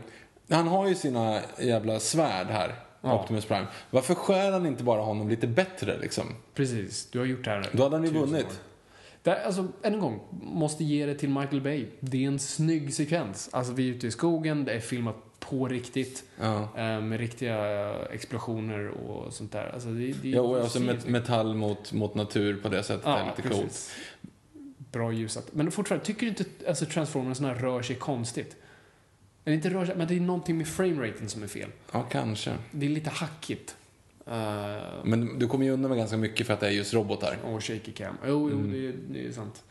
Han 0.51 0.69
har 0.69 0.89
ju 0.89 0.95
sina 0.95 1.41
jävla 1.61 2.01
svärd 2.01 2.47
här. 2.47 2.75
Ja. 3.01 3.21
Optimus 3.21 3.45
Prime. 3.45 3.67
Varför 3.91 4.15
skär 4.15 4.53
han 4.53 4.67
inte 4.67 4.85
bara 4.85 5.01
honom 5.03 5.29
lite 5.29 5.47
bättre 5.47 5.99
liksom? 5.99 6.25
Precis, 6.55 7.11
du 7.11 7.19
har 7.19 7.27
gjort 7.27 7.45
det 7.45 7.51
här 7.51 7.69
Då 7.73 7.83
hade 7.83 7.97
han 7.97 8.05
ju 8.05 8.11
vunnit. 8.11 8.45
år. 8.47 8.53
Det, 9.27 9.33
här- 9.33 9.45
alltså, 9.45 9.69
än 9.83 9.95
en 9.95 10.01
gång, 10.01 10.21
måste 10.43 10.85
ge 10.85 11.07
det 11.07 11.15
till 11.15 11.29
Michael 11.29 11.61
Bay. 11.61 11.87
Det 12.01 12.25
är 12.25 12.29
en 12.29 12.39
snygg 12.39 12.95
sekvens. 12.95 13.49
Alltså, 13.53 13.73
vi 13.73 13.91
är 13.91 13.95
ute 13.95 14.07
i 14.07 14.11
skogen, 14.11 14.65
det 14.65 14.73
är 14.73 14.81
filmat 14.81 15.17
på 15.41 15.69
riktigt. 15.69 16.25
Ja. 16.41 16.63
eh, 16.77 17.01
Med 17.01 17.21
riktiga 17.21 17.95
explosioner 18.13 18.89
och 18.89 19.33
sånt 19.33 19.53
där. 19.53 19.71
Alltså, 19.75 19.89
det, 19.89 20.13
det, 20.23 20.29
Ja, 20.29 20.41
och 20.41 20.59
alltså 20.61 20.79
met- 20.79 21.09
metall 21.09 21.55
mot, 21.55 21.93
mot 21.93 22.15
natur 22.15 22.57
på 22.63 22.69
det 22.69 22.83
sättet 22.83 23.07
är 23.07 23.25
lite 23.37 23.43
coolt. 23.49 23.63
precis. 23.65 23.95
Bra 24.93 25.13
ljusat. 25.13 25.49
Men 25.53 25.71
fortfarande, 25.71 26.05
tycker 26.07 26.21
du 26.21 26.29
inte 26.29 26.45
alltså, 26.69 26.87
Transformers 26.87 27.37
såna 27.37 27.49
här 27.49 27.55
rör 27.57 27.83
sig 27.83 27.97
konstigt? 27.97 28.57
Eller 29.45 29.55
inte 29.57 29.71
rör 29.71 29.87
sig, 29.87 29.97
men 29.97 30.09
det 30.09 30.17
är 30.17 30.21
någonting 30.21 30.59
med 30.59 30.69
frameraten 30.69 31.29
som 31.29 31.43
är 31.43 31.47
fel. 31.47 31.71
Ja, 31.93 32.03
kanske. 32.03 32.53
Det 32.71 32.87
är 32.87 32.91
lite 32.91 33.11
hackigt. 33.11 33.77
Uh, 34.29 34.33
Men 35.05 35.39
du 35.39 35.49
kommer 35.49 35.65
ju 35.65 35.71
undan 35.73 35.89
med 35.89 35.99
ganska 35.99 36.17
mycket 36.17 36.47
för 36.47 36.55
att 36.55 36.61
det 36.61 36.67
är 36.67 36.71
just 36.71 36.95
robotar. 36.95 37.37
och 37.45 37.65
shaky 37.65 37.93
cam. 37.93 38.17
Jo, 38.27 38.49
Mm. 38.51 38.75
jo 38.75 38.93
det, 38.93 38.93
det 39.21 39.27
är 39.29 39.33
sant. 39.33 39.65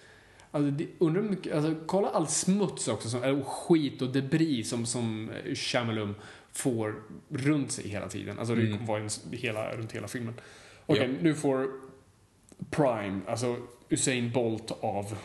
Alltså, 0.51 0.71
det, 0.71 0.87
undrar 0.99 1.21
hur 1.21 1.29
mycket, 1.29 1.55
alltså, 1.55 1.75
kolla 1.85 2.09
all 2.09 2.27
smuts 2.27 2.87
också, 2.87 3.09
som, 3.09 3.23
eller 3.23 3.41
skit 3.43 4.01
och 4.01 4.09
debris 4.09 4.69
som, 4.69 4.85
som 4.85 5.29
eh, 5.45 5.53
Shamalum 5.55 6.15
får 6.51 6.95
runt 7.29 7.71
sig 7.71 7.87
hela 7.89 8.07
tiden. 8.09 8.39
Alltså 8.39 8.55
det 8.55 8.61
Mm. 8.61 8.73
kommer 8.73 8.87
vara 8.87 8.99
en, 9.01 9.09
hela, 9.31 9.75
runt 9.75 9.91
hela 9.91 10.07
filmen. 10.07 10.33
Okej, 10.85 11.09
Ja. 11.11 11.17
nu 11.21 11.33
får 11.35 11.67
Prime, 12.69 13.21
alltså 13.27 13.57
Usain 13.89 14.31
Bolt 14.31 14.71
av 14.83 15.17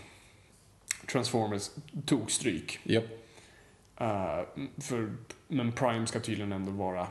Transformers, 1.13 1.71
tog 2.07 2.31
stryk. 2.31 2.79
Japp. 2.83 3.05
Eh, 4.01 4.41
för, 4.79 5.13
men 5.49 5.73
Prime 5.73 6.07
ska 6.07 6.21
tydligen 6.21 6.53
ändå 6.53 6.73
vara 6.73 7.07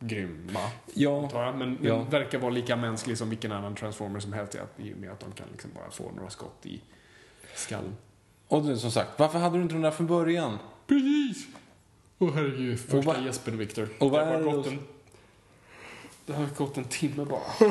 grymma. 0.00 0.60
Ja, 0.94 1.28
jag. 1.32 1.56
Men, 1.58 1.72
men 1.72 1.78
Ja. 1.82 2.02
verkar 2.10 2.38
vara 2.38 2.50
lika 2.50 2.76
mänsklig 2.76 3.18
som 3.18 3.30
vilken 3.30 3.52
annan 3.52 3.74
transformer 3.74 4.20
som 4.20 4.32
helst 4.32 4.54
i 4.76 4.92
och 4.94 4.98
med 4.98 5.10
att 5.10 5.20
de 5.20 5.32
kan 5.32 5.46
liksom 5.52 5.70
bara 5.74 5.90
få 5.90 6.10
några 6.16 6.30
skott 6.30 6.66
i 6.66 6.80
skallen. 7.54 7.96
och 8.48 8.64
nu 8.64 8.76
som 8.78 8.90
sagt, 8.90 9.18
varför 9.18 9.38
hade 9.38 9.56
du 9.56 9.62
inte 9.62 9.74
den 9.74 9.82
där 9.82 9.90
från 9.90 10.06
början? 10.06 10.58
Precis! 10.86 11.46
Åh 12.18 12.30
herregud, 12.34 12.80
första 12.80 13.12
vad- 13.12 13.24
gäspen 13.24 13.58
Victor. 13.58 13.88
och 14.00 14.10
vad 14.10 14.20
det, 14.28 14.32
är 14.34 14.38
det 14.38 14.44
då- 14.52 14.64
en, 14.68 14.78
det 16.26 16.32
har 16.32 16.46
gått 16.56 16.76
en 16.76 16.84
timme 16.84 17.24
bara. 17.24 17.68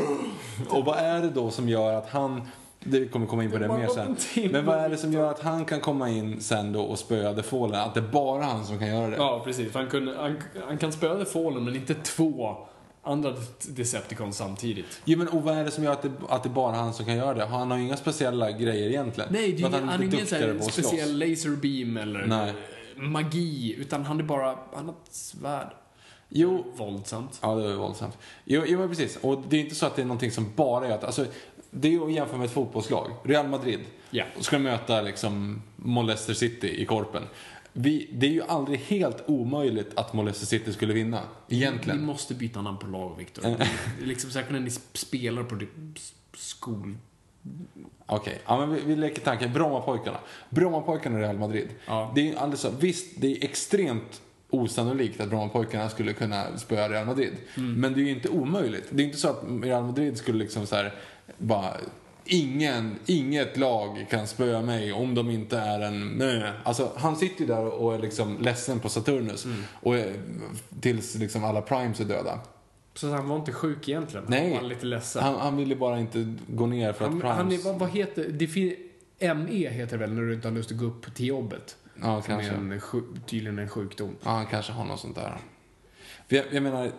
Och 0.78 0.86
vad 0.86 0.98
är 0.98 1.22
det 1.22 1.30
då 1.30 1.52
som 1.52 1.70
gör 1.70 1.94
att 1.94 2.10
han, 2.10 2.42
det 2.88 3.08
kommer 3.08 3.26
komma 3.26 3.44
in 3.44 3.52
på 3.52 3.58
det, 3.58 3.68
Det 3.68 3.78
mer 3.78 3.88
sen. 3.88 4.52
Men 4.52 4.66
vad 4.66 4.78
är 4.78 4.90
det 4.90 4.98
som 4.98 5.14
gör 5.14 5.32
att 5.32 5.40
han 5.40 5.66
kan 5.66 5.80
komma 5.80 6.10
in 6.10 6.42
sen 6.42 6.74
då 6.74 6.82
och 6.82 7.00
spöa 7.00 7.34
The 7.34 7.44
Fallen? 7.44 7.76
Att 7.82 7.94
det 7.94 8.00
är 8.00 8.12
bara 8.12 8.44
han 8.44 8.66
som 8.66 8.80
kan 8.80 8.88
göra 8.88 9.08
det? 9.10 9.16
Ja, 9.16 9.42
precis. 9.46 9.72
För 9.72 9.80
han, 9.80 9.90
kunde, 9.90 10.18
han, 10.18 10.42
han 10.68 10.78
kan 10.78 10.92
spöa 10.92 11.20
The 11.20 11.26
Fallen, 11.26 11.64
men 11.64 11.76
inte 11.76 11.94
två 11.94 12.58
andra 13.04 13.34
Decepticons 13.68 14.38
samtidigt. 14.38 15.02
Jo 15.06 15.18
men 15.18 15.28
och 15.28 15.44
vad 15.44 15.58
är 15.58 15.64
det 15.64 15.72
som 15.72 15.84
gör 15.84 15.92
att 15.92 16.02
det, 16.02 16.12
att 16.30 16.44
det 16.44 16.50
är 16.50 16.54
bara 16.54 16.76
han 16.76 16.94
som 16.94 17.06
kan 17.06 17.16
göra 17.16 17.34
det? 17.34 17.46
Han 17.46 17.72
har 17.72 17.78
ju 17.78 17.84
inga 17.84 17.98
speciella 17.98 18.52
grejer 18.52 18.90
egentligen. 18.90 19.30
Nej, 19.34 19.54
det 19.54 19.64
är 19.64 19.68
ingen, 19.68 19.90
han 19.90 20.02
är 20.02 20.06
ingen 20.06 20.26
speciell 20.62 21.18
laserbeam 21.18 21.98
eller 21.98 22.26
Nej. 22.26 22.54
magi, 22.96 23.76
utan 23.80 24.06
han 24.06 24.20
är 24.20 24.24
bara, 24.24 24.58
han 24.74 24.86
har 24.86 24.94
ett 25.06 25.14
svärd. 25.14 25.68
Jo, 26.30 26.66
Våldsamt. 26.76 27.40
Ja, 27.42 27.56
det 27.56 27.68
var 27.68 27.74
våldsamt. 27.74 28.18
Jo, 28.44 28.64
jo, 28.68 28.80
men 28.80 28.90
precis. 28.90 29.18
Och 29.22 29.44
det 29.50 29.58
är 29.58 29.62
inte 29.62 29.76
så 29.76 29.86
att 29.86 29.96
det 29.96 30.02
är 30.02 30.06
någonting 30.06 30.32
som 30.32 30.52
bara 30.56 30.88
gör 30.88 30.96
att... 30.96 31.04
Alltså, 31.04 31.26
det 31.76 31.88
är 31.88 31.92
ju 31.92 32.06
att 32.06 32.14
jämföra 32.14 32.38
med 32.38 32.46
ett 32.46 32.52
fotbollslag. 32.52 33.12
Real 33.24 33.48
Madrid. 33.48 33.80
Ja. 34.10 34.26
Ska 34.40 34.60
möta 34.60 35.02
liksom 35.02 35.62
Molester 35.76 36.34
City 36.34 36.82
i 36.82 36.86
Korpen. 36.86 37.24
Vi, 37.74 38.10
det 38.12 38.28
är 38.28 38.32
ju 38.32 38.44
aldrig 38.44 38.80
helt 38.80 39.24
omöjligt 39.26 39.92
att 39.96 40.14
Molester 40.14 40.46
City 40.46 40.74
skulle 40.74 40.94
vinna. 40.94 41.22
Egentligen. 41.50 42.00
Ni 42.00 42.06
måste 42.06 42.34
byta 42.34 42.62
namn 42.62 42.78
på 42.78 42.88
lag, 42.88 43.16
Viktor. 43.18 43.56
Liksom 44.02 44.32
säkert 44.32 44.52
när 44.52 44.60
ni 44.60 44.70
spelar 44.94 45.44
på 45.44 45.56
det 45.56 45.68
skol... 46.34 46.98
Okej, 48.06 48.42
ja, 48.46 48.58
men 48.58 48.76
vi, 48.76 48.82
vi 48.86 48.96
leker 48.96 49.22
tanken. 49.22 49.54
Brommapojkarna. 49.54 50.18
Brommapojkarna 50.50 51.20
i 51.20 51.22
Real 51.22 51.38
Madrid. 51.38 51.68
Ja. 51.86 52.12
Det 52.16 52.32
är 52.32 52.36
alldeles 52.36 52.62
så, 52.62 52.70
visst, 52.80 53.22
det 53.22 53.28
är 53.28 53.44
extremt 53.44 54.22
osannolikt 54.50 55.22
att 55.22 55.30
Brommapojkarna 55.30 55.90
skulle 55.90 56.14
kunna 56.14 56.58
spöa 56.58 56.90
Real 56.90 57.06
Madrid. 57.06 57.34
Mm. 57.58 57.74
Men 57.74 57.94
det 57.94 58.00
är 58.00 58.04
ju 58.04 58.10
inte 58.10 58.30
omöjligt. 58.30 58.88
Det 58.90 59.04
är 59.04 59.06
inte 59.06 59.18
så 59.18 59.30
att 59.30 59.44
Real 59.62 59.84
Madrid 59.84 60.18
skulle 60.18 60.40
liksom 60.40 60.68
så 60.68 60.76
här, 60.76 60.94
bara 61.38 61.74
Ingen, 62.28 63.00
inget 63.06 63.58
lag 63.58 64.06
kan 64.10 64.28
spöa 64.28 64.62
mig 64.62 64.94
om 64.94 65.16
de 65.16 65.30
inte 65.30 65.58
är 65.58 65.80
en... 65.80 66.08
Nej. 66.10 66.52
Alltså, 66.64 66.92
han 66.96 67.16
sitter 67.16 67.42
ju 67.42 67.48
där 67.48 67.66
och 67.66 67.94
är 67.96 68.00
liksom 68.00 68.38
ledsen 68.42 68.80
på 68.80 68.90
Saturnus. 68.90 69.46
Mm. 69.46 69.64
Och 69.82 69.96
är, 69.96 70.14
tills 70.82 71.16
liksom 71.16 71.44
alla 71.44 71.62
primes 71.62 72.00
är 72.00 72.06
döda. 72.06 72.40
Så 72.94 73.10
han 73.10 73.30
var 73.30 73.36
inte 73.36 73.52
sjuk 73.52 73.90
egentligen? 73.90 74.26
Nej. 74.30 74.54
Han 74.54 74.64
var 74.64 74.70
lite 74.70 74.86
ledsen. 74.86 75.24
Han, 75.24 75.36
han 75.36 75.58
ville 75.58 75.76
bara 75.76 76.00
inte 76.00 76.34
gå 76.48 76.66
ner 76.68 76.94
för 76.94 77.06
att 77.06 77.12
Han, 77.12 77.22
primes... 77.22 77.38
han 77.38 77.52
är, 77.52 77.58
vad, 77.58 77.80
vad 77.80 77.90
heter 77.90 78.28
det? 78.30 78.48
fin- 78.48 78.76
ME 79.20 79.70
heter 79.70 79.92
det 79.92 79.98
väl 79.98 80.14
när 80.14 80.22
du 80.22 80.34
inte 80.34 80.48
har 80.48 80.56
lust 80.56 80.72
att 80.72 80.78
gå 80.78 80.86
upp 80.86 81.16
till 81.16 81.26
jobbet? 81.26 81.76
Ja, 82.02 82.22
Som 82.22 82.34
är 82.34 82.38
kanske. 82.42 82.56
en, 82.56 82.80
sju- 82.82 83.02
tydligen 83.26 83.60
en 83.60 83.70
sjukdom. 83.70 84.16
Ja, 84.24 84.30
han 84.30 84.46
kanske 84.46 84.72
har 84.72 84.86
något 84.86 85.00
sånt 85.00 85.16
där. 85.16 85.38
Jag, 86.28 86.46
jag 86.52 86.64
menar, 86.64 86.92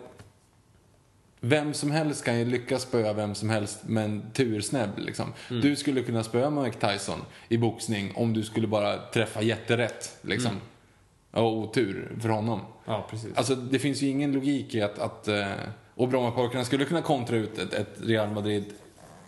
vem 1.39 1.73
som 1.73 1.91
helst 1.91 2.25
kan 2.25 2.39
ju 2.39 2.45
lyckas 2.45 2.81
spöa 2.81 3.13
vem 3.13 3.35
som 3.35 3.49
helst 3.49 3.83
med 3.83 4.05
en 4.05 4.31
tursnäbb. 4.33 4.89
Liksom. 4.97 5.33
Mm. 5.49 5.61
Du 5.61 5.75
skulle 5.75 6.03
kunna 6.03 6.23
spöa 6.23 6.49
Mike 6.49 6.87
Tyson 6.87 7.19
i 7.49 7.57
boxning 7.57 8.11
om 8.15 8.33
du 8.33 8.43
skulle 8.43 8.67
bara 8.67 8.97
träffa 8.97 9.41
jätterätt. 9.41 10.17
Liksom. 10.21 10.51
Mm. 10.51 10.63
Ja, 11.31 11.49
otur 11.49 12.15
för 12.21 12.29
honom. 12.29 12.61
Ja, 12.85 13.07
precis. 13.09 13.37
Alltså, 13.37 13.55
det 13.55 13.79
finns 13.79 14.01
ju 14.01 14.07
ingen 14.07 14.31
logik 14.31 14.75
i 14.75 14.81
att, 14.81 14.99
att 14.99 15.27
eh, 15.27 15.47
och 15.95 16.07
Brommapojkarna 16.07 16.65
skulle 16.65 16.85
kunna 16.85 17.01
kontra 17.01 17.35
ut 17.35 17.57
ett, 17.57 17.73
ett 17.73 17.97
Real 18.01 18.29
Madrid 18.29 18.65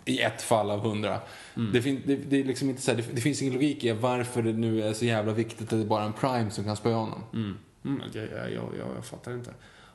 i 0.04 0.20
ett 0.20 0.42
fall 0.42 0.70
av 0.70 0.80
hundra. 0.80 1.20
Mm. 1.56 1.72
Det, 1.72 1.82
fin, 1.82 2.02
det, 2.04 2.16
det, 2.16 2.40
är 2.40 2.44
liksom 2.44 2.70
inte 2.70 2.82
så 2.82 2.90
här, 2.90 2.98
det, 2.98 3.04
det 3.12 3.20
finns 3.20 3.42
ingen 3.42 3.54
logik 3.54 3.84
i 3.84 3.92
varför 3.92 4.42
det 4.42 4.52
nu 4.52 4.82
är 4.82 4.92
så 4.92 5.04
jävla 5.04 5.32
viktigt 5.32 5.62
att 5.62 5.70
det 5.70 5.76
är 5.76 5.84
bara 5.84 6.04
en 6.04 6.12
prime 6.12 6.50
som 6.50 6.64
kan 6.64 6.76
spöa 6.76 6.94
honom. 6.94 7.22
Mm. 7.32 7.58
Mm, 7.84 8.02
jag, 8.12 8.24
jag, 8.24 8.52
jag, 8.52 8.94
jag 8.96 9.04
fattar 9.04 9.32
inte. 9.34 9.50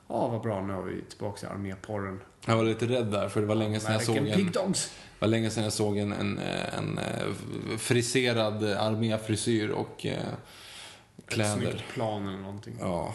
Ja, 0.08 0.28
vad 0.28 0.42
bra. 0.42 0.66
Nu 0.66 0.72
har 0.72 0.82
vi 0.82 1.02
tillbaka 1.02 1.38
till 1.38 1.48
arméporren. 1.48 2.20
Jag 2.46 2.56
var 2.56 2.64
lite 2.64 2.86
rädd 2.86 3.06
där, 3.06 3.28
för 3.28 3.40
det 3.40 3.46
var 3.46 3.54
länge 3.54 3.80
sedan 3.80 3.92
jag 3.92 4.02
såg 4.02 4.16
en, 4.16 4.52
det 4.52 4.88
var 5.18 5.28
länge 5.28 5.50
sedan 5.50 5.64
jag 5.64 5.72
såg 5.72 5.98
en, 5.98 6.12
en, 6.12 6.38
en, 6.78 6.98
eh, 6.98 7.76
friserad 7.78 8.64
arméfrisyr 8.64 9.68
och 9.68 10.06
eh, 10.06 10.12
Ett 11.18 11.26
kläder. 11.26 11.60
snyggt 11.60 11.88
plan 11.88 12.28
eller 12.28 12.38
någonting. 12.38 12.76
Ja. 12.80 13.14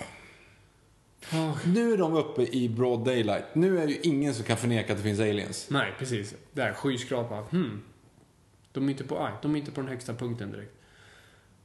Ah. 1.32 1.54
Nu 1.66 1.94
är 1.94 1.98
de 1.98 2.14
uppe 2.14 2.42
i 2.42 2.70
broad 2.70 3.06
daylight. 3.06 3.46
Nu 3.54 3.80
är 3.80 3.88
ju 3.88 4.00
ingen 4.04 4.34
som 4.34 4.44
kan 4.46 4.58
förneka 4.58 4.94
att 4.94 4.98
det 4.98 5.04
finns 5.04 5.20
aliens. 5.20 5.68
Nej, 5.70 5.94
precis. 6.00 6.36
Där, 6.52 6.74
skyskrapa. 6.74 7.36
Hmm. 7.36 7.82
De 8.72 8.86
är 8.88 8.92
inte 8.92 9.04
på, 9.04 9.26
aj, 9.26 9.32
de 9.42 9.56
är 9.56 9.60
inte 9.60 9.72
på 9.72 9.82
den 9.82 9.89
högsta 9.89 10.14
punkten 10.14 10.52
direkt. 10.52 10.74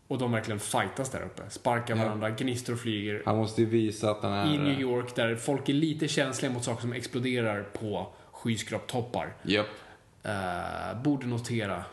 Och 0.08 0.18
de 0.18 0.32
verkligen 0.32 0.60
fightas 0.60 1.10
där 1.10 1.22
uppe. 1.22 1.42
Sparkar 1.50 1.96
Ja. 1.96 2.04
varandra, 2.04 2.30
gnistor 2.30 2.76
flyger. 2.76 3.22
Han 3.26 3.36
måste 3.36 3.60
ju 3.60 3.66
visa 3.66 4.10
att 4.10 4.22
han 4.22 4.32
är... 4.32 4.54
I 4.54 4.58
New 4.58 4.80
York 4.80 5.14
där 5.16 5.36
folk 5.36 5.68
är 5.68 5.72
lite 5.72 6.08
känsliga 6.08 6.52
mot 6.52 6.64
saker 6.64 6.80
som 6.80 6.92
exploderar 6.92 7.62
på 7.62 8.06
skyskraptoppar. 8.32 9.34
Japp. 9.42 9.66
Uh, 10.26 11.02
borde 11.02 11.26
notera 11.26 11.84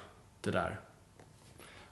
det 0.41 0.51
där. 0.51 0.79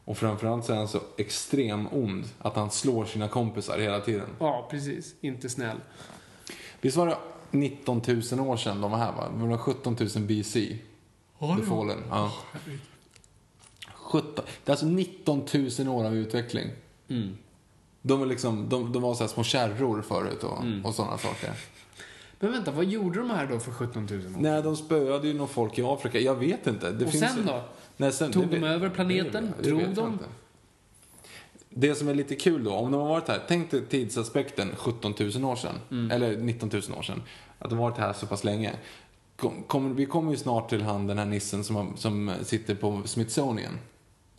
Och 0.05 0.17
framförallt 0.17 0.65
så 0.65 0.73
är 0.73 0.77
han 0.77 0.87
så 0.87 0.99
extrem 1.17 1.87
ond 1.91 2.25
att 2.39 2.55
han 2.55 2.71
slår 2.71 3.05
sina 3.05 3.27
kompisar 3.27 3.79
hela 3.79 3.99
tiden. 3.99 4.29
Ja, 4.39 4.67
precis. 4.71 5.15
Inte 5.21 5.49
snäll. 5.49 5.77
Visst 6.81 6.97
var 6.97 7.07
det 7.07 7.17
19 7.51 8.01
000 8.31 8.39
år 8.47 8.57
sedan 8.57 8.81
de 8.81 8.91
var 8.91 8.97
här 8.97 9.11
va? 9.11 9.29
Det 9.37 9.45
var 9.47 9.57
17 9.57 9.97
000 9.99 10.23
BC. 10.23 10.77
The 11.39 11.65
Fallen. 11.65 12.03
Ja. 12.09 12.31
17. 14.11 14.45
Det 14.63 14.69
är 14.69 14.71
alltså 14.73 14.85
19 14.85 15.45
000 15.79 15.87
år 15.87 16.05
av 16.05 16.15
utveckling. 16.15 16.67
Mm. 17.09 17.37
De, 18.01 18.19
var 18.19 18.25
liksom, 18.25 18.69
de, 18.69 18.91
de 18.91 19.01
var 19.01 19.13
så 19.15 19.27
små 19.27 19.43
kärror 19.43 20.01
förut 20.01 20.43
och, 20.43 20.61
Mm. 20.63 20.85
och 20.85 20.95
sådana 20.95 21.17
saker. 21.17 21.51
Men 22.39 22.51
vänta, 22.51 22.71
vad 22.71 22.85
gjorde 22.85 23.19
de 23.19 23.29
här 23.29 23.47
då 23.47 23.59
för 23.59 23.71
17 23.71 24.05
000 24.11 24.19
år? 24.19 24.23
Nej, 24.39 24.61
de 24.63 24.75
spöade 24.75 25.27
ju 25.27 25.33
någon 25.33 25.47
folk 25.47 25.79
i 25.79 25.83
Afrika. 25.83 26.19
Jag 26.19 26.35
vet 26.35 26.67
inte. 26.67 26.91
Det 26.91 27.05
Och 27.05 27.11
finns 27.11 27.23
sen 27.23 27.37
ju- 27.37 27.43
då? 27.43 27.63
Nej, 27.97 28.11
sen, 28.11 28.31
Tog 28.31 28.47
det 28.47 28.59
de 28.59 28.63
över 28.67 28.89
planeten? 28.89 29.53
det- 29.57 29.63
det 29.63 29.69
Drog 29.69 29.81
de? 29.95 30.13
inte. 30.13 30.25
Det 31.69 31.95
som 31.95 32.07
är 32.07 32.13
lite 32.15 32.35
kul 32.35 32.63
då, 32.63 32.73
om 32.73 32.91
de 32.91 33.01
har 33.01 33.09
varit 33.09 33.27
här, 33.27 33.41
tänk 33.47 33.71
dig 33.71 33.85
tidsaspekten 33.85 34.71
17 34.75 35.13
000 35.19 35.45
år 35.45 35.55
sedan, 35.55 35.75
Mm. 35.91 36.11
eller 36.11 36.37
19 36.37 36.69
000 36.73 36.81
år 36.97 37.01
sedan, 37.01 37.21
att 37.59 37.69
de 37.69 37.79
har 37.79 37.89
varit 37.89 37.97
här 37.99 38.13
så 38.13 38.25
pass 38.27 38.43
länge. 38.43 38.71
Kom, 39.35 39.63
kommer- 39.67 39.93
vi 39.95 40.05
kommer 40.05 40.31
ju 40.31 40.37
snart 40.37 40.69
till 40.69 40.81
han, 40.81 41.07
den 41.07 41.17
här 41.17 41.25
nissen 41.25 41.63
som, 41.63 41.97
som 41.97 42.31
sitter 42.43 42.75
på 42.75 43.01
Smithsonian, 43.05 43.77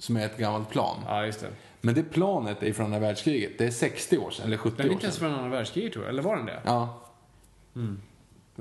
som 0.03 0.17
är 0.17 0.27
ett 0.27 0.39
gammalt 0.39 0.71
plan. 0.71 0.97
Ja, 1.07 1.27
just 1.27 1.41
det. 1.41 1.49
Men 1.81 1.95
det 1.95 2.03
planet 2.03 2.63
är 2.63 2.73
från 2.73 2.87
andra 2.87 2.99
världskriget, 2.99 3.53
det 3.59 3.65
är 3.65 3.71
60 3.71 4.19
år 4.19 4.31
sedan, 4.31 4.47
eller 4.47 4.57
70 4.57 4.77
Den 4.77 4.87
är 4.87 4.89
år 4.89 4.93
inte 4.93 5.05
ens 5.05 5.17
sedan. 5.17 5.31
från 5.31 5.39
andra 5.39 5.57
världskriget 5.57 5.93
tror 5.93 6.05
jag, 6.05 6.13
eller 6.13 6.23
var 6.23 6.37
den 6.37 6.47
det? 6.47 6.61
Ja, 6.65 7.03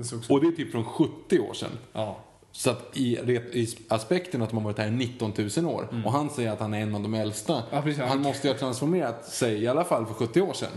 så... 0.02 0.34
och 0.34 0.40
det 0.40 0.46
är 0.46 0.52
typ 0.52 0.72
från 0.72 0.84
70 0.84 1.38
år 1.38 1.54
sedan. 1.54 1.70
Ja. 1.92 2.18
Så 2.52 2.70
att 2.70 2.96
i, 2.96 3.16
i 3.52 3.76
aspekten 3.88 4.42
att 4.42 4.50
de 4.50 4.56
har 4.56 4.64
varit 4.64 4.78
här 4.78 4.86
i 4.86 4.90
19 4.90 5.32
000 5.56 5.66
år 5.66 6.02
och 6.04 6.12
han 6.12 6.30
säger 6.30 6.52
att 6.52 6.60
han 6.60 6.74
är 6.74 6.80
en 6.80 6.94
av 6.94 7.00
de 7.00 7.14
äldsta. 7.14 7.62
Mm. 7.72 7.94
Ja, 7.98 8.06
han 8.06 8.22
måste 8.22 8.46
ju 8.46 8.52
ha 8.54 8.58
transformerat 8.58 9.26
sig 9.28 9.62
i 9.62 9.68
alla 9.68 9.84
fall 9.84 10.06
för 10.06 10.14
70 10.14 10.40
år 10.40 10.52
sedan. 10.52 10.72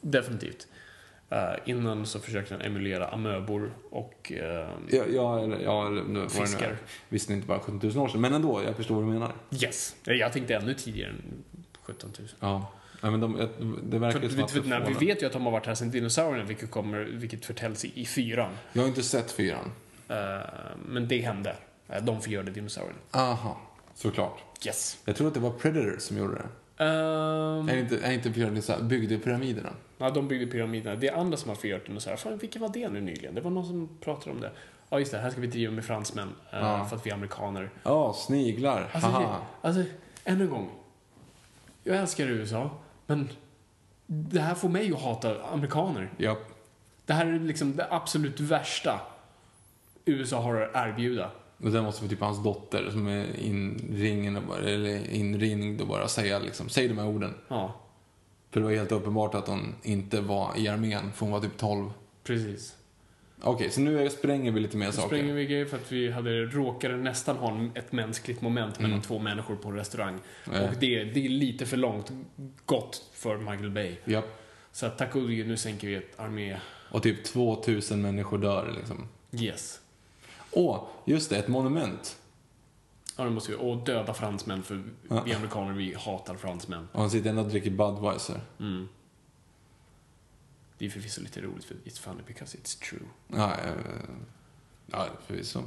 Definitivt. 0.00 0.66
Eh, 1.30 1.54
innan 1.64 2.06
så 2.06 2.20
försökte 2.20 2.54
han 2.54 2.62
emulera 2.62 3.08
amöbor 3.08 3.72
och 3.90 4.32
eh, 4.32 4.68
Ja, 4.90 5.04
ja, 5.08 5.56
ja 5.62 5.90
nu 5.90 6.28
Fiskar. 6.28 6.76
Visst 7.08 7.30
inte 7.30 7.46
bara 7.46 7.60
17 7.60 7.80
000 7.82 7.98
år 7.98 8.08
sedan, 8.08 8.20
men 8.20 8.34
ändå, 8.34 8.62
jag 8.62 8.76
förstår 8.76 8.94
vad 8.94 9.04
du 9.04 9.08
menar. 9.08 9.32
yes. 9.50 9.96
Jag 10.04 10.32
tänkte 10.32 10.54
ännu 10.54 10.74
tidigare 10.74 11.10
än 11.10 11.44
17 11.82 12.10
000. 12.18 12.28
Ja. 12.40 12.72
Nej, 13.02 13.10
men 13.10 13.20
de, 13.20 13.48
det 13.82 13.98
verkar 13.98 14.20
För, 14.20 14.28
för, 14.28 14.62
för, 14.62 14.98
vi 14.98 15.06
vet 15.06 15.22
ju 15.22 15.26
att 15.26 15.32
de 15.32 15.44
har 15.44 15.52
varit 15.52 15.66
här 15.66 15.74
sedan 15.74 15.90
dinosaurierna, 15.90 16.44
vilket, 16.48 16.70
kommer, 16.70 17.04
vilket 17.04 17.44
förtäljs 17.44 17.84
i, 17.84 17.92
i 17.94 18.06
fyran. 18.06 18.50
Jag 18.72 18.82
har 18.82 18.88
inte 18.88 19.02
sett 19.02 19.32
fyran. 19.32 19.72
Eh, 20.08 20.16
men 20.86 21.08
det 21.08 21.20
hände. 21.20 21.56
Uh, 21.90 22.04
de 22.04 22.20
förgörde 22.20 22.50
dinosaurierna. 22.50 22.98
Aha, 23.10 23.60
såklart. 23.94 24.40
Yes. 24.66 24.98
Jag 25.04 25.16
tror 25.16 25.28
att 25.28 25.34
det 25.34 25.40
var 25.40 25.50
Predator 25.50 25.96
som 25.98 26.18
gjorde 26.18 26.34
det. 26.34 26.48
Um, 26.80 27.68
Är 27.68 27.76
inte, 27.76 27.98
är 27.98 28.12
inte 28.12 28.62
så 28.62 28.72
här, 28.72 28.82
byggde 28.82 29.18
pyramiderna? 29.18 29.70
ja, 29.98 30.10
de 30.10 30.28
byggde 30.28 30.46
pyramiderna. 30.46 30.96
Det 30.96 31.08
är 31.08 31.16
andra 31.16 31.36
som 31.36 31.48
har 31.48 31.56
förgört 31.56 31.86
dinosaurier. 31.86 32.16
Fan, 32.16 32.38
vilka 32.38 32.58
var 32.58 32.68
det 32.68 32.88
nu 32.88 33.00
nyligen? 33.00 33.34
Det 33.34 33.40
var 33.40 33.50
någon 33.50 33.66
som 33.66 33.88
pratade 34.00 34.30
om 34.30 34.40
det. 34.40 34.50
Ja, 34.90 34.98
just 34.98 35.12
det. 35.12 35.18
Här 35.18 35.30
ska 35.30 35.40
vi 35.40 35.46
driva 35.46 35.72
med 35.72 35.84
fransmän. 35.84 36.28
eh, 36.52 36.58
Ja. 36.58 36.84
För 36.84 36.96
att 36.96 37.06
vi 37.06 37.10
är 37.10 37.14
amerikaner. 37.14 37.70
Ja, 37.82 38.12
sniglar. 38.12 38.90
Alltså, 38.92 39.10
det, 39.10 39.16
Haha. 39.16 39.40
alltså, 39.62 39.82
än 40.24 40.40
en 40.40 40.50
gång. 40.50 40.70
Jag 41.84 41.96
älskar 41.96 42.26
USA, 42.26 42.70
men 43.06 43.28
det 44.06 44.40
här 44.40 44.54
får 44.54 44.68
mig 44.68 44.92
att 44.92 45.02
hata 45.02 45.42
amerikaner. 45.44 46.10
Japp. 46.16 46.38
Det 47.06 47.12
här 47.12 47.26
är 47.26 47.38
liksom 47.40 47.76
det 47.76 47.86
absolut 47.90 48.40
värsta 48.40 49.00
USA 50.04 50.40
har 50.40 50.60
att 50.60 50.88
erbjuda. 50.88 51.30
Och 51.62 51.72
sen 51.72 51.84
måste 51.84 52.02
vi 52.02 52.08
typ 52.08 52.20
hans 52.20 52.42
dotter 52.44 52.90
som 52.90 53.06
är 53.06 53.40
inringen 53.40 54.36
och 54.36 54.42
bara, 54.42 54.58
eller 54.58 55.10
inringd 55.10 55.80
och 55.80 55.86
bara 55.86 56.08
säga 56.08 56.38
liksom, 56.38 56.68
säg 56.68 56.88
de 56.88 56.98
här 56.98 57.06
orden. 57.06 57.34
Ja, 57.48 57.80
För 58.50 58.60
det 58.60 58.66
var 58.66 58.72
helt 58.72 58.92
uppenbart 58.92 59.34
att 59.34 59.48
hon 59.48 59.74
inte 59.82 60.20
var 60.20 60.52
i 60.56 60.68
armén, 60.68 61.12
för 61.12 61.20
hon 61.26 61.32
var 61.32 61.40
typ 61.40 61.56
12. 61.56 61.90
precis. 62.24 62.74
Okej, 63.42 63.70
så 63.70 63.80
nu 63.80 64.10
spränger 64.10 64.52
vi 64.52 64.60
lite 64.60 64.76
mer 64.76 64.86
Då 64.86 64.92
saker. 64.92 65.08
springer 65.08 65.34
vi 65.34 65.46
grejer 65.46 65.64
för 65.64 65.76
att 65.76 65.92
vi 65.92 66.10
hade 66.10 66.44
råkade 66.44 66.96
nästan 66.96 67.36
ha 67.36 67.68
ett 67.74 67.92
mänskligt 67.92 68.40
moment 68.42 68.80
mellan 68.80 69.02
två 69.02 69.18
människor 69.18 69.56
på 69.56 69.68
en 69.68 69.74
restaurang. 69.74 70.18
Eh. 70.52 70.62
Och 70.62 70.70
det, 70.80 71.04
det 71.04 71.24
är 71.24 71.28
lite 71.28 71.66
för 71.66 71.76
långt 71.76 72.12
gott 72.66 73.10
för 73.14 73.38
Michael 73.38 73.70
Bay. 73.70 73.96
Japp. 74.04 74.24
Så 74.72 74.86
att 74.86 74.98
tack 74.98 75.14
och 75.14 75.22
lov, 75.22 75.30
nu 75.30 75.56
sänker 75.56 75.88
vi 75.88 75.94
ett 75.94 76.20
armé. 76.20 76.56
Och 76.90 77.02
typ 77.02 77.24
2000 77.24 78.02
människor 78.02 78.38
dör 78.38 78.74
liksom. 78.76 79.08
Yes. 79.32 79.80
Åh, 80.58 80.88
just 81.04 81.30
det, 81.30 81.38
ett 81.38 81.48
monument. 81.48 82.18
Ja, 83.16 83.24
det 83.24 83.30
måste 83.30 83.50
vi. 83.50 83.56
Och 83.58 83.76
döda 83.84 84.14
fransmän, 84.14 84.62
för 84.62 84.84
Ja. 85.08 85.22
vi 85.26 85.34
amerikaner, 85.34 85.72
vi 85.72 85.94
hatar 85.94 86.34
fransmän. 86.36 86.88
Och 86.92 87.00
han 87.00 87.10
sitter 87.10 87.30
ändå 87.30 87.42
och 87.42 87.48
dricker 87.48 87.70
Budweiser. 87.70 88.40
Mm. 88.60 88.88
Det 90.78 90.86
är 90.86 90.90
förvisso 90.90 91.20
lite 91.20 91.40
roligt, 91.40 91.64
för 91.64 91.74
it's 91.74 92.00
funny 92.00 92.22
because 92.26 92.58
it's 92.58 92.88
true. 92.90 93.08
Ja, 93.28 93.54
eh, 93.54 93.72
ja 94.86 95.06
förvisso. 95.26 95.62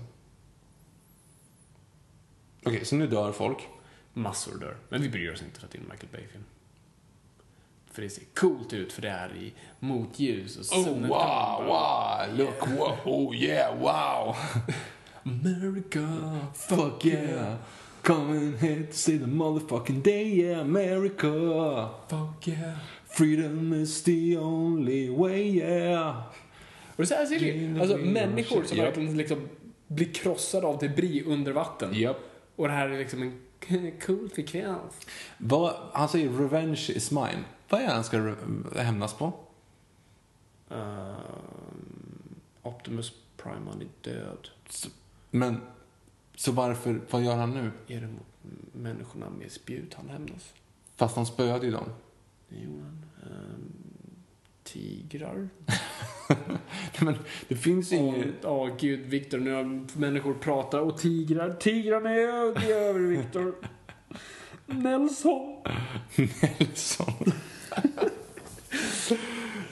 Okej, 2.64 2.86
så 2.86 2.96
nu 2.96 3.08
dör 3.08 3.32
folk. 3.32 3.68
Massor 4.14 4.60
dör. 4.60 4.78
Men 4.90 5.02
vi 5.02 5.10
bryr 5.10 5.34
oss 5.34 5.42
inte 5.42 5.60
för 5.60 5.68
att 5.68 5.72
det 5.72 5.78
är 5.78 5.82
en 5.82 5.90
Michael 5.90 6.12
Bay-film. 6.12 6.44
För 7.92 8.02
det 8.02 8.10
ser 8.10 8.24
coolt 8.36 8.74
ut, 8.74 8.94
för 8.94 9.02
det 9.02 9.10
är 9.10 9.36
i 9.36 9.54
motljus 9.80 10.72
och 10.72 10.78
Oh, 10.78 10.86
wow, 10.88 11.66
wow, 11.66 12.38
look, 12.38 12.68
wow, 12.80 12.98
oh 13.06 13.36
yeah, 13.36 13.80
wow. 13.80 14.36
America, 15.26 16.40
Fuck 16.54 17.06
yeah. 17.06 17.56
Coming 18.02 18.58
here 18.58 18.84
to 18.88 18.94
see 18.94 19.18
the 19.20 19.26
motherfucking 19.28 20.02
day, 20.02 20.40
yeah, 20.40 20.62
America. 20.62 21.90
fuck 22.10 22.48
yeah. 22.48 22.78
Freedom 23.06 23.74
is 23.74 24.04
the 24.04 24.38
only 24.38 25.10
way, 25.10 25.58
yeah. 25.58 26.24
Och 26.96 27.08
så 27.08 27.16
här 27.16 27.26
ser 27.26 27.40
det. 27.40 27.82
Alltså 27.82 27.98
människor 27.98 28.64
som 28.64 28.78
Japp. 28.78 28.88
verkligen 28.88 29.18
liksom 29.18 29.50
blir 29.88 30.14
krossade 30.14 30.68
av 30.68 30.78
debris 30.80 31.24
under 31.26 31.52
vatten. 31.52 31.90
Japp. 31.94 32.18
Och 32.56 32.68
det 32.68 32.74
här 32.74 32.90
är 32.90 32.98
liksom 32.98 33.22
en 33.68 33.92
cool 34.06 34.30
frekvens. 34.36 34.94
Han 35.94 36.10
säger 36.10 36.30
revenge 36.30 36.90
is 36.96 37.12
mine. 37.12 37.44
Vad 37.72 37.82
är 37.82 37.86
det 37.86 37.94
han 37.94 38.04
ska 38.04 38.18
re- 38.18 38.78
hämnas 38.80 39.14
på? 39.14 39.34
Ehm, 40.70 41.16
Optimus 42.64 43.14
Prime, 43.38 43.70
han 43.70 43.82
är 43.82 43.88
död. 44.14 44.48
Så, 44.70 44.90
men, 45.32 45.62
så 46.36 46.52
varför, 46.52 47.02
vad 47.10 47.22
gör 47.24 47.36
han 47.36 47.52
nu? 47.52 47.72
Är 47.88 48.02
det 48.02 48.08
mot 48.08 48.26
människorna 48.74 49.30
med 49.30 49.52
spjut 49.52 49.94
han 49.94 50.10
hämnas? 50.10 50.54
Fast 50.96 51.16
han 51.16 51.26
spöade 51.26 51.66
ju 51.66 51.72
dem. 51.72 51.90
Johan. 52.50 53.06
Um, 53.24 53.74
tigrar? 54.64 55.50
Nej, 56.30 56.58
men 57.00 57.16
det 57.48 57.56
finns 57.56 57.92
ju 57.92 57.96
inget... 57.98 58.46
åh, 58.46 58.78
gud, 58.80 59.00
Viktor, 59.00 59.38
nu 59.40 59.52
har 59.54 59.98
människor 60.00 60.34
pratar 60.34 60.80
och 60.80 60.98
tigrar. 60.98 61.54
Tigrarna 61.54 62.10
är 62.12 62.28
över, 62.72 63.00
Viktor. 63.00 63.56
Nelson. 64.66 65.64
Nelson. 66.60 67.32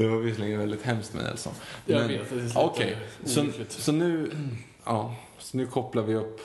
Det 0.04 0.08
var 0.10 0.18
visserligen 0.18 0.60
väldigt 0.60 0.82
hemskt 0.82 1.14
med 1.14 1.24
Nelson. 1.24 1.54
Jag 1.86 2.00
Men- 2.00 2.08
vet, 2.08 2.30
det 2.30 2.52
Okej, 2.56 2.98
så, 3.26 3.42
olyckligt. 3.42 3.72
så 3.72 3.92
nu... 3.92 4.32
Ja, 4.86 5.16
så 5.40 5.58
nu 5.58 5.66
kopplar 5.68 6.04
vi 6.04 6.16
upp... 6.16 6.42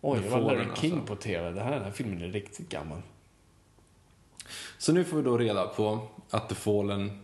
Oj, 0.00 0.18
Det 0.18 0.24
det 0.24 0.30
var 0.30 0.40
Larry 0.40 0.66
King 0.76 0.92
alltså. 0.92 1.06
på 1.06 1.16
TV. 1.22 1.50
Det 1.50 1.60
här, 1.60 1.70
den 1.70 1.84
här 1.84 1.90
filmen 1.90 2.22
är 2.22 2.28
riktigt 2.28 2.68
gammal. 2.68 3.02
Så 4.78 4.92
nu 4.92 5.04
får 5.04 5.16
vi 5.16 5.22
då 5.22 5.38
reda 5.38 5.66
på 5.66 6.08
att 6.30 6.48
The 6.48 6.54
Fallen 6.54 7.20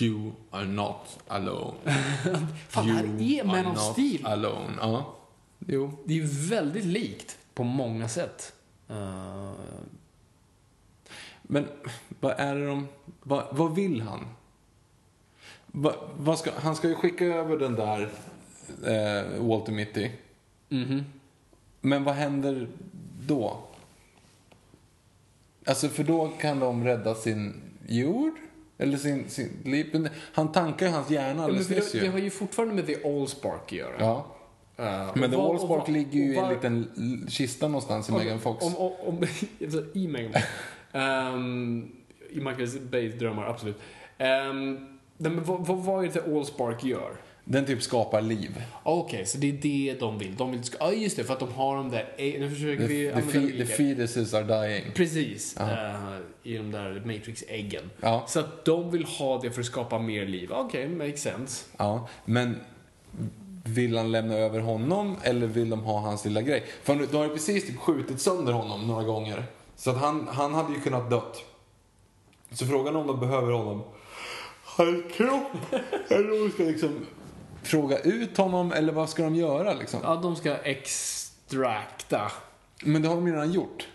You 0.00 0.32
are 0.50 0.64
not 0.66 1.18
alone. 1.28 1.74
Fan, 2.68 2.86
det 2.86 2.92
här 2.92 3.04
är 3.04 3.44
Man 3.44 3.66
of 3.66 3.92
Steel. 3.92 4.26
alone. 4.26 4.76
Ja. 4.80 5.14
Jo. 5.66 5.92
Det 6.04 6.12
är 6.12 6.16
ju 6.16 6.26
väldigt 6.26 6.84
likt 6.84 7.38
på 7.54 7.64
många 7.64 8.08
sätt. 8.08 8.52
Uh, 8.90 9.52
Men 11.50 11.66
vad 12.20 12.34
är 12.38 12.54
det 12.54 12.66
de... 12.66 12.88
Vad, 13.22 13.44
vad 13.50 13.74
vill 13.74 14.00
han? 14.00 14.26
Va, 15.66 15.94
vad 16.18 16.38
ska, 16.38 16.50
han 16.56 16.76
ska 16.76 16.88
ju 16.88 16.94
skicka 16.94 17.24
över 17.24 17.56
den 17.56 17.74
där 17.74 18.08
eh, 18.86 19.42
Walter 19.44 19.72
Mitty. 19.72 20.10
mhm. 20.68 21.04
Men 21.80 22.04
vad 22.04 22.14
händer 22.14 22.68
då? 23.26 23.56
Alltså 25.66 25.88
för 25.88 26.04
då 26.04 26.28
kan 26.40 26.58
de 26.60 26.84
rädda 26.84 27.14
sin 27.14 27.60
jord? 27.88 28.32
Eller 28.78 28.96
sin, 28.98 29.28
sin 29.30 29.50
liv? 29.64 30.08
Han 30.32 30.52
tankar 30.52 30.86
ju 30.86 30.92
hans 30.92 31.10
hjärna 31.10 31.44
alldeles 31.44 31.70
nyss 31.70 31.92
det, 31.92 31.98
det 31.98 32.04
ju. 32.04 32.10
har 32.12 32.18
ju 32.18 32.30
fortfarande 32.30 32.74
med 32.74 32.86
The 32.86 33.08
Allspark 33.08 33.62
att 33.64 33.72
göra. 33.72 33.94
Ja. 33.98 34.26
Eh, 34.76 35.10
Men 35.16 35.30
The 35.30 35.36
Allspark 35.36 35.88
ligger 35.88 36.20
ju 36.20 36.34
i 36.34 36.38
och 36.38 36.42
en 36.42 36.48
var- 36.48 36.54
liten 36.54 37.26
kista 37.28 37.68
någonstans 37.68 38.08
i 38.08 38.12
Megan 38.12 38.40
Fox. 38.40 38.64
Om, 38.64 38.76
om, 38.76 38.92
om, 39.06 39.24
I 39.94 40.08
Megan 40.08 40.32
Fox. 40.32 40.44
Ehm, 40.98 41.92
I 42.30 42.40
Michael 42.40 42.68
Bays 42.90 43.14
drömmar, 43.14 43.46
absolut. 43.46 43.76
Um, 44.18 44.74
nej, 45.16 45.32
men 45.32 45.44
vad, 45.44 45.66
vad, 45.66 45.78
vad 45.78 46.04
är 46.04 46.10
det 46.12 46.36
Allspark 46.36 46.84
gör? 46.84 47.12
Den 47.50 47.66
typ 47.66 47.82
skapar 47.82 48.20
liv. 48.20 48.64
Okej, 48.82 49.26
så 49.26 49.38
det 49.38 49.48
är 49.48 49.52
det 49.52 50.00
de 50.00 50.18
vill. 50.18 50.36
De 50.36 50.50
vill 50.50 50.60
ja, 50.80 50.92
just 50.92 51.16
det, 51.16 51.24
för 51.24 51.32
att 51.32 51.40
de 51.40 51.52
har 51.52 51.76
de 51.76 51.90
där... 51.90 52.14
Nu 52.18 52.50
försöker 52.50 52.88
The, 52.88 52.94
vi 52.94 53.12
the, 53.12 53.22
fe, 53.22 53.40
the 53.40 53.64
fetuses 53.64 54.34
are 54.34 54.66
dying. 54.66 54.92
Precis. 54.94 55.56
Ja. 55.58 55.70
eh, 55.70 56.18
I 56.42 56.56
de 56.56 56.70
där 56.70 57.02
Matrix-äggen. 57.04 57.90
Ja. 58.00 58.24
Så 58.28 58.40
att 58.40 58.64
de 58.64 58.90
vill 58.90 59.04
ha 59.04 59.40
det 59.40 59.50
för 59.50 59.60
att 59.60 59.66
skapa 59.66 59.98
mer 59.98 60.26
liv. 60.26 60.52
Okej, 60.52 60.88
makes 60.88 61.22
sense. 61.22 61.64
Ja, 61.76 62.08
men 62.24 62.56
vill 63.64 63.96
han 63.96 64.12
lämna 64.12 64.34
över 64.34 64.60
honom 64.60 65.16
eller 65.22 65.46
vill 65.46 65.70
de 65.70 65.80
ha 65.80 66.00
hans 66.00 66.24
lilla 66.24 66.42
grej? 66.42 66.64
För 66.82 67.06
då 67.12 67.18
har 67.18 67.24
ju 67.24 67.30
precis 67.30 67.66
typ 67.66 67.78
skjutit 67.78 68.20
sönder 68.20 68.52
honom 68.52 68.86
några 68.86 69.02
gånger. 69.02 69.44
Så 69.78 69.90
att 69.90 69.96
han, 69.96 70.28
han 70.28 70.54
hade 70.54 70.74
ju 70.74 70.80
kunnat 70.80 71.10
dött. 71.10 71.44
Så 72.50 72.66
frågan 72.66 72.96
är 72.96 73.00
om 73.00 73.06
de 73.06 73.20
behöver 73.20 73.52
honom 73.52 73.82
hans 74.64 75.12
kropp. 75.12 75.72
eller 76.08 76.32
om 76.32 76.38
de 76.38 76.50
ska 76.50 76.62
liksom 76.62 77.06
fråga 77.62 77.98
ut 77.98 78.36
honom 78.36 78.72
eller 78.72 78.92
vad 78.92 79.08
ska 79.08 79.22
de 79.22 79.34
göra 79.34 79.74
liksom? 79.74 80.00
Ja, 80.02 80.16
de 80.16 80.36
ska 80.36 80.56
extrakta. 80.56 82.32
Men 82.84 83.02
det 83.02 83.08
har 83.08 83.16
de 83.16 83.26
ju 83.26 83.32
redan 83.32 83.52
gjort. 83.52 83.88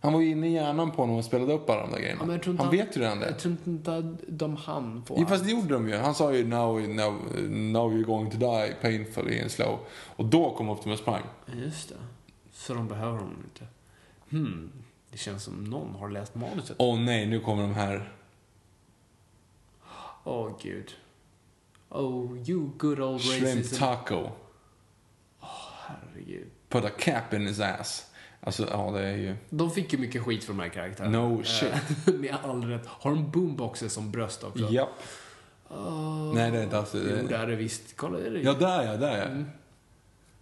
Han 0.00 0.12
var 0.12 0.20
ju 0.20 0.30
inne 0.30 0.48
i 0.48 0.52
hjärnan 0.52 0.90
på 0.90 1.02
honom 1.02 1.16
och 1.16 1.24
spelade 1.24 1.52
upp 1.52 1.70
alla 1.70 1.80
de 1.80 1.90
där 1.90 1.98
grejerna. 1.98 2.24
Ja, 2.26 2.34
inte 2.34 2.62
han 2.62 2.70
vet 2.70 2.96
ju 2.96 3.00
redan 3.00 3.20
det. 3.20 3.26
Jag 3.26 3.38
tror 3.38 3.56
inte 3.64 3.96
att 3.96 4.04
de 4.28 4.56
hann 4.56 5.02
få 5.06 5.16
Jo, 5.18 5.26
fast 5.26 5.44
det 5.44 5.50
gjorde 5.50 5.74
de 5.74 5.88
ju. 5.88 5.96
Han 5.96 6.14
sa 6.14 6.32
ju 6.32 6.46
now, 6.46 6.80
now, 6.88 7.14
now 7.50 7.92
you're 7.92 8.04
going 8.04 8.30
to 8.30 8.36
die 8.36 8.74
painfully 8.82 9.40
and 9.40 9.50
slow. 9.50 9.78
Och 10.16 10.24
då 10.24 10.50
kom 10.50 10.68
Optimus 10.68 11.00
Prime. 11.00 11.26
Just 11.54 11.88
det. 11.88 11.94
Så 12.52 12.74
de 12.74 12.88
behöver 12.88 13.18
honom 13.18 13.44
inte. 13.44 13.66
Hmm. 14.30 14.70
Det 15.16 15.20
känns 15.20 15.42
som 15.42 15.64
någon 15.64 15.94
har 15.94 16.08
läst 16.08 16.34
manuset. 16.34 16.76
Åh 16.78 17.00
nej, 17.00 17.26
nu 17.26 17.40
kommer 17.40 17.62
de 17.62 17.74
här. 17.74 18.12
Åh, 20.24 20.50
gud. 20.62 20.92
Oh, 21.88 22.38
you 22.48 22.70
good 22.78 23.00
old 23.00 23.20
Shrimp 23.22 23.42
racism. 23.44 23.76
taco. 23.78 24.30
Herregud. 25.40 26.46
Put 26.68 26.84
a 26.84 26.90
cap 26.98 27.34
in 27.34 27.46
his 27.46 27.60
ass. 27.60 28.06
Alltså, 28.40 28.68
ja 28.70 28.90
det 28.90 29.00
är 29.06 29.16
ju... 29.16 29.36
De 29.50 29.70
fick 29.70 29.92
ju 29.92 29.98
mycket 29.98 30.22
skit 30.22 30.44
för 30.44 30.52
de 30.52 30.60
här 30.60 30.68
karaktärerna. 30.68 31.18
No 31.28 31.42
shit. 31.44 31.72
Eh, 32.08 32.14
Med 32.14 32.36
all 32.42 32.64
rätt. 32.64 32.86
Har 32.86 33.10
de 33.10 33.30
boomboxer 33.30 33.88
som 33.88 34.10
bröst 34.10 34.44
också? 34.44 34.68
Japp. 34.72 34.88
Nej, 36.34 36.50
det 36.50 36.58
är 36.58 36.62
inte 36.62 36.78
alls 36.78 36.90
Jo, 36.94 37.00
det. 37.00 37.22
det 37.28 37.36
är 37.36 37.46
det 37.46 37.56
visst. 37.56 37.96
Kolla, 37.96 38.18
det 38.18 38.26
är 38.26 38.30
det. 38.30 38.40
Ja, 38.40 38.52
där 38.52 38.82
ja, 38.84 38.96
där 38.96 39.18
ja. 39.18 39.44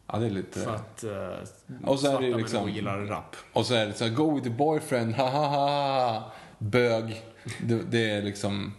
Ja, 0.06 0.18
det 0.18 0.26
är 0.26 0.30
lite... 0.30 0.60
För 0.60 0.74
att 0.74 1.04
uh, 1.04 1.88
Och 1.88 2.00
så 2.00 2.06
är 2.06 2.20
det 2.20 2.26
svarta 2.30 2.36
liksom- 2.38 2.70
gillar 2.70 2.98
rap. 2.98 3.36
Och 3.52 3.66
så 3.66 3.74
är 3.74 3.86
det 3.86 3.92
så 3.94 4.04
här, 4.04 4.10
go 4.10 4.34
with 4.34 4.44
the 4.44 4.50
boyfriend, 4.50 5.14
ha 5.14 5.28
ha 5.30 5.46
ha. 5.46 6.32
Bög. 6.58 7.22
Det, 7.62 7.82
det 7.90 8.10
är 8.10 8.22
liksom 8.22 8.72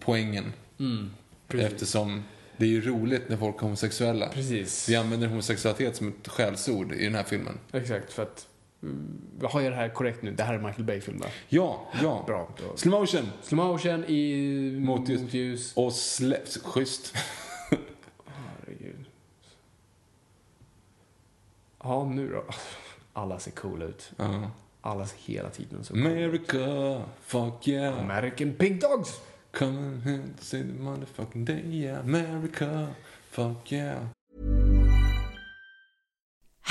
poängen. 0.00 0.52
Mm. 0.78 1.10
Eftersom 1.54 2.22
det 2.56 2.64
är 2.64 2.68
ju 2.68 2.80
roligt 2.80 3.28
när 3.28 3.36
folk 3.36 3.56
är 3.56 3.60
homosexuella. 3.60 4.28
Precis. 4.28 4.88
Vi 4.88 4.96
använder 4.96 5.28
homosexualitet 5.28 5.96
som 5.96 6.08
ett 6.08 6.28
skällsord 6.28 6.92
i 6.92 7.04
den 7.04 7.14
här 7.14 7.22
filmen. 7.24 7.58
Exakt, 7.72 8.12
för 8.12 8.22
att... 8.22 8.46
mm, 8.82 9.20
Har 9.42 9.60
jag 9.60 9.72
det 9.72 9.76
här 9.76 9.88
korrekt 9.88 10.22
nu? 10.22 10.30
Det 10.32 10.42
här 10.42 10.54
är 10.54 10.58
Michael 10.58 10.84
Bay-film 10.84 11.18
va? 11.18 11.26
Ja, 11.48 11.88
ja. 12.02 12.24
Bra. 12.26 12.48
Då. 12.58 12.76
Slow 12.76 13.00
motion. 13.00 13.30
Slow 13.42 13.66
motion 13.66 14.04
i 14.04 14.76
Motljus. 14.80 15.20
motljus. 15.20 15.72
Och 15.76 15.92
släpps. 15.92 16.58
Schysst. 16.62 17.14
Ja, 21.82 22.04
nu 22.04 22.28
då. 22.32 22.44
Alla 23.20 23.38
ser 23.38 23.50
coola 23.50 23.84
ut. 23.84 24.12
Ja. 24.16 24.50
Alla 24.80 25.06
ser 25.06 25.18
hela 25.18 25.50
tiden 25.50 25.84
så 25.84 25.94
coola 25.94 26.10
ut. 26.10 26.16
America, 26.16 27.02
fuck 27.26 27.68
yeah. 27.68 28.00
American 28.00 28.52
Pink 28.52 28.80
Dogs! 28.80 29.20
Come 29.52 29.78
on 29.78 30.02
here 30.04 30.22
to 30.38 30.44
say 30.44 30.62
the 30.62 30.72
motherfucking 30.72 31.44
day, 31.44 31.62
yeah. 31.70 32.00
America, 32.00 32.94
fuck 33.30 33.72
yeah. 33.72 33.98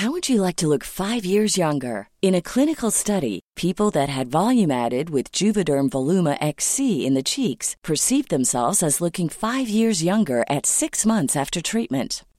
How 0.02 0.10
would 0.10 0.30
you 0.30 0.42
like 0.42 0.56
to 0.56 0.68
look 0.68 0.84
five 0.84 1.26
years 1.26 1.58
younger? 1.58 2.08
In 2.24 2.34
a 2.34 2.42
clinical 2.42 2.90
study, 2.90 3.40
people 3.56 3.92
that 3.92 4.10
had 4.10 4.32
volume 4.32 4.72
added 4.72 5.12
with 5.12 5.32
Juvederm 5.32 5.90
Voluma 5.90 6.38
XC 6.42 7.06
in 7.06 7.14
the 7.14 7.22
cheeks 7.22 7.76
perceived 7.84 8.30
themselves 8.30 8.82
as 8.82 9.00
looking 9.02 9.30
five 9.30 9.70
years 9.70 10.04
younger 10.04 10.44
at 10.50 10.66
six 10.66 11.06
months 11.06 11.36
after 11.36 11.62
treatment. 11.62 12.24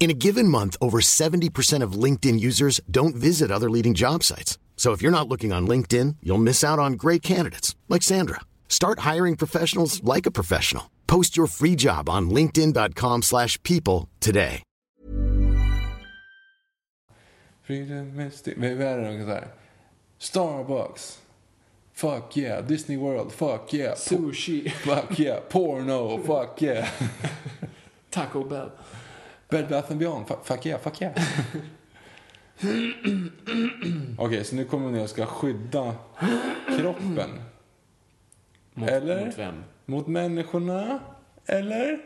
In 0.00 0.10
a 0.10 0.14
given 0.14 0.46
month, 0.48 0.76
over 0.80 1.00
70% 1.00 1.82
of 1.82 2.02
LinkedIn 2.04 2.38
users 2.38 2.80
don't 2.88 3.16
visit 3.16 3.50
other 3.50 3.68
leading 3.68 3.94
job 3.94 4.22
sites. 4.22 4.56
So 4.76 4.92
if 4.92 5.02
you're 5.02 5.18
not 5.18 5.28
looking 5.28 5.52
on 5.52 5.66
LinkedIn, 5.66 6.16
you'll 6.22 6.38
miss 6.38 6.62
out 6.62 6.78
on 6.78 6.92
great 6.92 7.20
candidates 7.20 7.74
like 7.88 8.04
Sandra. 8.04 8.40
Start 8.68 9.00
hiring 9.00 9.36
professionals 9.36 10.02
like 10.04 10.24
a 10.24 10.30
professional. 10.30 10.88
Post 11.08 11.36
your 11.36 11.48
free 11.48 11.74
job 11.74 12.08
on 12.08 12.30
linkedin.com/people 12.30 13.22
slash 13.22 13.60
people 13.64 14.08
today. 14.20 14.62
Freedom 17.68 18.20
is 18.20 18.40
the... 18.40 18.54
Vad 18.54 18.82
är 18.82 18.98
det 18.98 19.24
så? 19.26 19.48
Starbucks. 20.18 21.18
Fuck 21.92 22.36
yeah. 22.36 22.66
Disney 22.66 22.96
World. 22.96 23.32
Fuck 23.32 23.72
yeah. 23.74 23.94
Sushi. 23.94 24.70
fuck 24.70 25.18
yeah. 25.18 25.40
Porno. 25.48 26.18
Fuck 26.18 26.62
yeah. 26.62 26.88
Taco 28.10 28.44
Bell. 28.44 28.70
Bed 29.48 29.68
Bath 29.68 29.90
and 29.90 30.00
Beyond. 30.00 30.26
Fuck, 30.44 30.66
yeah. 30.66 30.80
Fuck 30.80 31.02
yeah. 31.02 31.14
Okej, 34.18 34.44
så 34.44 34.56
nu 34.56 34.64
kommer 34.64 34.86
vi 34.86 34.92
ner 34.92 35.02
och 35.02 35.10
ska 35.10 35.26
skydda 35.26 35.94
kroppen. 36.78 37.30
Mot, 38.74 38.88
Eller? 38.88 39.26
mot 39.26 39.38
vem? 39.38 39.64
Mot 39.84 40.06
människorna. 40.06 41.00
Eller? 41.46 41.98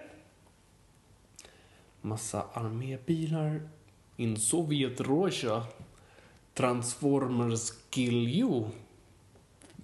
Massa 2.01 2.45
armébilar. 2.53 3.69
In 4.17 4.37
Soviet 4.37 5.01
Russia. 5.01 5.65
Transformers 6.55 7.73
kill 7.91 8.29
you. 8.29 8.65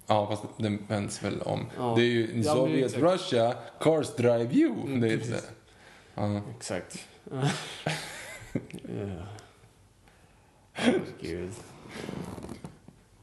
Ja, 0.07 0.27
fast 0.27 0.43
den 0.57 0.79
vänds 0.89 1.23
väl 1.23 1.43
om. 1.43 1.67
Ja. 1.77 1.95
Det 1.97 2.03
är 2.03 2.07
ju 2.07 2.33
in 2.33 2.43
Ja, 2.43 2.69
exakt. 2.69 3.03
Russia, 3.03 3.55
cars 3.81 4.17
drive 4.17 4.53
you. 4.53 4.73
Mm, 4.73 5.01
det 5.01 5.09
är 5.09 5.13
inte... 5.13 5.41
Ja. 6.15 6.41
Exakt. 6.57 7.09
Ja. 7.31 7.49
Åh, 10.79 10.95
Gud. 11.21 11.51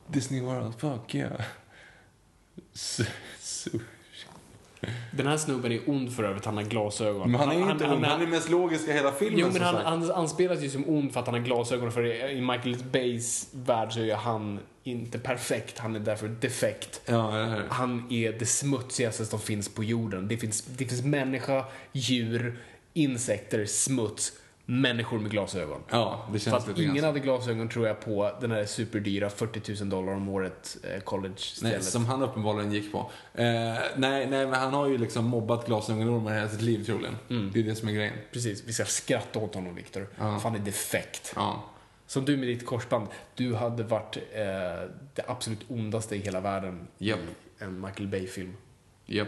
Disney 0.08 0.42
World, 0.42 0.80
fuck 0.80 1.16
yeah. 1.16 1.42
Su- 2.74 3.06
su- 3.40 3.80
Den 5.12 5.28
här 5.28 5.38
snubben 5.38 5.72
är 5.72 5.90
ond 5.90 6.16
för 6.16 6.24
övrigt, 6.24 6.46
han 6.46 6.58
har 6.58 6.64
glasögon. 6.64 7.32
Men 7.32 7.40
han 7.40 7.52
är 7.52 7.56
ju 7.66 7.72
inte 7.72 7.86
ond, 7.86 8.06
han 8.06 8.22
är 8.22 8.28
mest 8.28 8.50
logiska 8.50 8.92
i 8.92 8.94
hela 8.94 9.12
filmen 9.12 9.40
Jo, 9.40 9.50
men 9.54 9.62
han, 9.62 9.76
han 9.76 10.12
anspelas 10.12 10.60
ju 10.62 10.70
som 10.70 10.90
ond 10.90 11.14
för 11.14 11.20
att 11.20 11.26
han 11.26 11.36
har 11.36 11.42
glasögon. 11.42 11.92
För 11.92 12.30
i 12.32 12.42
Michael 12.42 12.78
Bays 12.92 13.50
värld 13.54 13.94
så 13.94 14.00
är 14.00 14.16
han 14.16 14.60
inte 14.84 15.20
perfekt, 15.20 15.78
han 15.80 15.96
är 15.96 16.00
därför 16.00 16.28
defekt. 16.28 17.02
Ja, 17.06 17.32
hur? 17.32 17.64
Han 17.70 18.12
är 18.12 18.32
det 18.40 18.46
smutsigaste 18.46 19.26
som 19.26 19.40
finns 19.40 19.70
på 19.70 19.84
jorden. 19.84 20.28
Det 20.28 20.38
finns, 20.38 20.62
det 20.62 20.86
finns 20.86 21.04
människa, 21.04 21.66
djur, 21.92 22.60
insekter, 22.96 23.66
smuts, 23.66 24.34
människor 24.66 25.20
med 25.20 25.32
glasögon. 25.32 25.82
Ja, 25.90 26.26
det 26.34 26.40
För 26.40 26.52
känns 26.52 26.64
att 26.64 26.68
lite 26.68 26.82
ingen 26.84 26.96
grann. 26.96 27.06
hade 27.06 27.20
glasögon 27.20 27.70
tror 27.70 27.88
jag 27.88 28.00
på 28.02 28.32
den 28.42 28.52
här 28.52 28.66
superdyra 28.66 29.30
40 29.30 29.74
000 29.84 29.90
dollar 29.90 30.14
om 30.14 30.30
året 30.30 30.78
eh, 30.84 30.90
Nej, 30.90 31.02
college-stället. 31.02 31.84
som 31.84 32.06
han 32.06 32.22
uppenbarligen 32.22 32.72
gick 32.72 32.92
på. 32.92 32.98
Eh, 33.34 33.44
nej, 33.44 33.80
nej, 33.98 34.28
men 34.30 34.54
han 34.54 34.74
har 34.74 34.88
ju 34.88 34.98
liksom 34.98 35.26
mobbat 35.26 35.66
glasögonormar 35.66 36.34
hela 36.34 36.50
sitt 36.50 36.62
liv 36.62 36.84
troligen. 36.86 37.16
Mm. 37.30 37.52
Det 37.54 37.60
är 37.60 37.64
det 37.64 37.76
som 37.76 37.88
är 37.90 37.94
grejen. 37.94 38.14
Precis, 38.32 38.64
vi 38.66 38.74
ska 38.74 38.86
skratta 38.86 39.40
åt 39.40 39.56
honom 39.56 39.76
Viktor. 39.76 40.08
Ja. 40.18 40.40
För 40.40 40.50
han 40.50 40.60
är 40.62 40.66
defekt. 40.66 41.34
Ja. 41.36 41.64
Som 42.08 42.26
du 42.26 42.38
med 42.38 42.48
ditt 42.48 42.66
korsband. 42.66 43.08
Du 43.36 43.56
hade 43.56 43.84
varit 43.84 44.18
eh, 44.18 44.42
det 45.14 45.24
absolut 45.28 45.60
ondaste 45.68 46.16
i 46.16 46.20
hela 46.20 46.40
världen 46.40 46.88
Japp. 46.98 47.20
i 47.20 47.64
en 47.64 47.82
Michael 47.82 48.08
Bay-film. 48.08 48.54
Japp. 49.06 49.28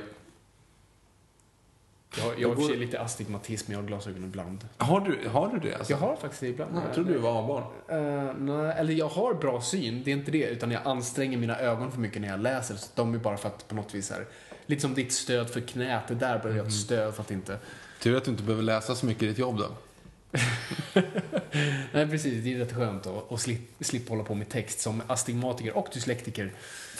Jag, 2.15 2.23
har- 2.23 2.33
jag 2.37 2.55
har 2.55 2.67
sig 2.67 2.77
lite 2.77 2.99
astigmatism, 3.01 3.71
jag 3.71 3.79
har 3.79 3.87
glasögon 3.87 4.23
ibland. 4.23 4.67
Har 4.77 4.99
du, 4.99 5.29
har 5.29 5.47
du 5.47 5.69
det 5.69 5.75
alltså? 5.75 5.93
Jag 5.93 5.97
har 5.97 6.15
faktiskt 6.15 6.41
det 6.41 6.47
ibland. 6.47 6.75
Ja, 6.75 6.81
jag 6.85 6.93
trodde 6.95 7.13
du 7.13 7.19
var 7.19 7.43
A-barn. 7.43 7.63
Eh, 8.27 8.33
nej, 8.39 8.73
eller 8.77 8.93
jag 8.93 9.07
har 9.09 9.33
bra 9.33 9.61
syn, 9.61 10.01
det 10.05 10.11
är 10.11 10.15
inte 10.15 10.31
det. 10.31 10.43
Utan 10.47 10.71
jag 10.71 10.81
anstränger 10.85 11.37
mina 11.37 11.59
ögon 11.59 11.91
för 11.91 11.99
mycket 11.99 12.21
när 12.21 12.27
jag 12.29 12.39
läser. 12.39 12.75
Så 12.75 12.87
de 12.95 13.13
är 13.13 13.17
bara 13.17 13.37
för 13.37 13.47
att 13.49 13.67
på 13.67 13.75
något 13.75 13.95
vis 13.95 14.09
här, 14.11 14.25
lite 14.65 14.81
som 14.81 14.93
ditt 14.93 15.13
stöd 15.13 15.49
för 15.49 15.61
knät, 15.61 16.03
det 16.07 16.15
där 16.15 16.37
behöver 16.39 16.57
jag 16.57 16.67
ett 16.67 16.73
stöd 16.73 17.13
för 17.15 17.21
att 17.21 17.31
inte... 17.31 17.57
Tur 17.99 18.17
att 18.17 18.25
du 18.25 18.31
inte 18.31 18.43
behöver 18.43 18.63
läsa 18.63 18.95
så 18.95 19.05
mycket 19.05 19.23
i 19.23 19.27
ditt 19.27 19.37
jobb 19.37 19.57
då. 19.57 19.67
Nej, 21.93 22.07
precis. 22.09 22.43
Det 22.43 22.53
är 22.53 22.57
rätt 22.59 22.75
skönt 22.75 23.07
att, 23.07 23.31
att 23.31 23.39
slip, 23.41 23.59
slippa 23.79 24.09
hålla 24.13 24.23
på 24.23 24.35
med 24.35 24.49
text 24.49 24.79
som 24.79 25.01
astigmatiker 25.07 25.77
och 25.77 25.87
dyslektiker. 25.93 26.51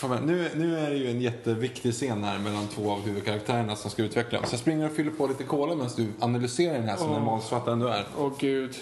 Nu, 0.04 0.50
nu 0.56 0.80
är 0.80 0.90
det 0.90 0.96
ju 0.96 1.10
en 1.10 1.22
jätteviktig 1.22 1.94
scen 1.94 2.24
här 2.24 2.40
mellan 2.40 2.68
två 2.68 2.92
av 2.92 3.02
huvudkaraktärerna 3.02 3.76
som 3.76 3.92
ska 3.92 4.04
utvecklas. 4.04 4.50
Så 4.50 4.54
jag 4.54 4.60
springer 4.60 4.86
och 4.86 4.96
fyller 4.96 5.12
på 5.12 5.28
lite 5.28 5.44
cola 5.44 5.76
medan 5.76 5.92
du 5.98 6.08
analyserar 6.20 6.74
den 6.74 6.90
här 6.90 6.98
som 6.98 7.14
den 7.14 7.24
manusförfattaren 7.24 7.80
du 7.80 7.90
är. 7.90 8.06
Åh 8.18 8.32
gud. 8.40 8.76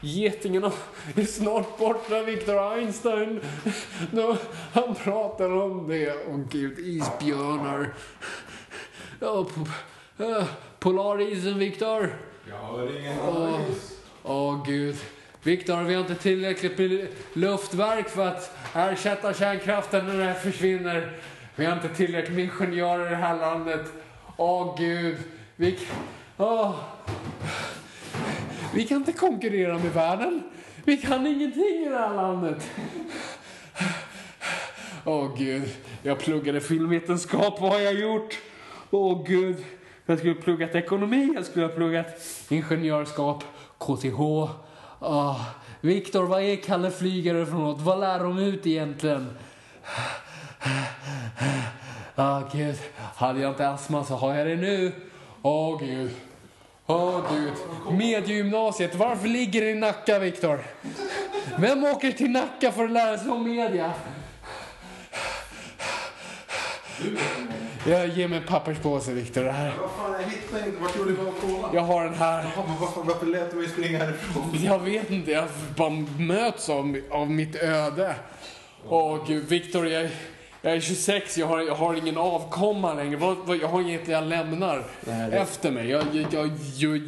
Getingarna 0.00 0.72
är 1.14 1.24
snart 1.24 1.78
borta, 1.78 2.22
Victor 2.22 2.72
Einstein. 2.72 3.40
Då, 4.10 4.36
han 4.72 4.94
pratar 4.94 5.50
om 5.62 5.88
det. 5.88 6.26
Åh 6.28 6.40
gud, 6.50 6.78
isbjörnar. 6.78 7.94
Äh, 10.18 10.44
polarisen, 10.78 11.58
Victor. 11.58 12.16
Jag 12.48 12.56
har 12.56 12.98
ingen 12.98 13.18
Åh, 13.20 13.60
åh 14.22 14.66
gud. 14.66 14.96
Victor, 15.42 15.82
vi 15.82 15.94
har 15.94 16.00
inte 16.00 16.14
tillräckligt 16.14 16.78
med 16.78 17.08
luftverk 17.32 18.08
för 18.08 18.26
att 18.26 18.56
ersätta 18.76 19.34
kärnkraften 19.34 20.06
när 20.06 20.18
den 20.18 20.34
försvinner. 20.34 21.12
Vi 21.56 21.64
har 21.64 21.72
inte 21.72 21.88
tillräckligt 21.88 22.36
med 22.36 22.44
ingenjörer 22.44 23.06
i 23.06 23.10
det 23.10 23.16
här 23.16 23.36
landet. 23.36 23.92
Åh 24.36 24.78
gud. 24.78 25.18
Vi, 25.56 25.78
oh. 26.36 26.74
vi 28.74 28.86
kan 28.86 28.96
inte 28.96 29.12
konkurrera 29.12 29.78
med 29.78 29.92
världen. 29.92 30.42
Vi 30.84 30.96
kan 30.96 31.26
ingenting 31.26 31.84
i 31.86 31.88
det 31.88 31.98
här 31.98 32.14
landet. 32.14 32.70
Åh 35.04 35.36
gud. 35.38 35.68
Jag 36.02 36.18
pluggade 36.18 36.60
filmvetenskap. 36.60 37.60
Vad 37.60 37.72
har 37.72 37.80
jag 37.80 37.94
gjort? 37.94 38.38
Åh 38.90 39.24
gud. 39.26 39.56
Jag 40.06 40.18
skulle 40.18 40.34
ha 40.34 40.42
pluggat 40.42 40.74
ekonomi. 40.74 41.32
Jag 41.34 41.44
skulle 41.44 41.66
ha 41.66 41.72
pluggat 41.72 42.20
ingenjörskap. 42.48 43.44
KTH. 43.78 44.20
Oh. 44.20 44.50
Ah. 45.00 45.36
Viktor, 45.86 46.26
vad 46.26 46.42
är 46.42 46.56
Kalle 46.56 46.90
Flygare 46.90 47.46
för 47.46 47.52
något? 47.52 47.80
Vad 47.80 48.00
lär 48.00 48.18
de 48.18 48.38
ut 48.38 48.66
egentligen? 48.66 49.30
Ah, 52.14 52.42
gud. 52.52 52.76
Hade 53.16 53.40
jag 53.40 53.50
inte 53.50 53.68
astma 53.68 54.04
så 54.04 54.14
har 54.14 54.34
jag 54.34 54.46
det 54.46 54.56
nu. 54.56 54.92
Åh, 55.42 55.78
gud. 55.80 56.10
Åh, 56.86 57.20
gud. 57.30 57.52
Mediegymnasiet. 57.98 58.94
Varför 58.94 59.28
ligger 59.28 59.60
det 59.60 59.70
i 59.70 59.74
Nacka, 59.74 60.18
Viktor? 60.18 60.60
Vem 61.58 61.84
åker 61.84 62.12
till 62.12 62.30
Nacka 62.30 62.72
för 62.72 62.84
att 62.84 62.90
lära 62.90 63.18
sig 63.18 63.30
om 63.30 63.44
media? 63.44 63.92
Jag 67.88 68.08
ger 68.08 68.28
mig 68.28 68.38
en 68.38 68.44
papperspåse, 68.44 69.12
Viktor. 69.12 69.44
Det 69.44 69.52
här. 69.52 69.72
Vad 69.80 69.90
fan, 69.90 70.12
jag 70.12 70.30
hittar 70.30 70.66
inte. 70.66 70.80
Vart 70.80 70.96
gjorde 70.96 71.10
du 71.10 71.20
av 71.20 71.32
kolan? 71.40 71.70
Jag 71.74 71.82
har 71.82 72.04
den 72.04 72.14
här. 72.14 72.46
Varför, 72.80 73.02
varför 73.02 73.26
lät 73.26 73.50
du 73.50 73.56
mig 73.56 73.68
springa 73.68 73.98
härifrån? 73.98 74.50
Jag 74.62 74.78
vet 74.78 75.10
inte, 75.10 75.30
jag 75.30 75.44
bara 75.76 75.90
möts 76.18 76.68
av, 76.68 77.00
av 77.10 77.30
mitt 77.30 77.56
öde. 77.56 78.14
Gud, 79.26 79.48
Viktor, 79.48 79.86
jag, 79.86 80.08
jag 80.62 80.72
är 80.72 80.80
26, 80.80 81.38
jag 81.38 81.46
har, 81.46 81.60
jag 81.60 81.74
har 81.74 81.94
ingen 81.94 82.18
avkomma 82.18 82.94
längre. 82.94 83.16
Vad, 83.16 83.36
vad, 83.36 83.56
jag 83.56 83.68
har 83.68 83.80
inget 83.80 84.08
jag 84.08 84.24
lämnar 84.24 84.84
efter 85.32 85.70
mig. 85.70 85.88
Jag, 85.88 86.04
jag, 86.12 86.26
jag, 86.32 86.50
jag, 86.76 87.00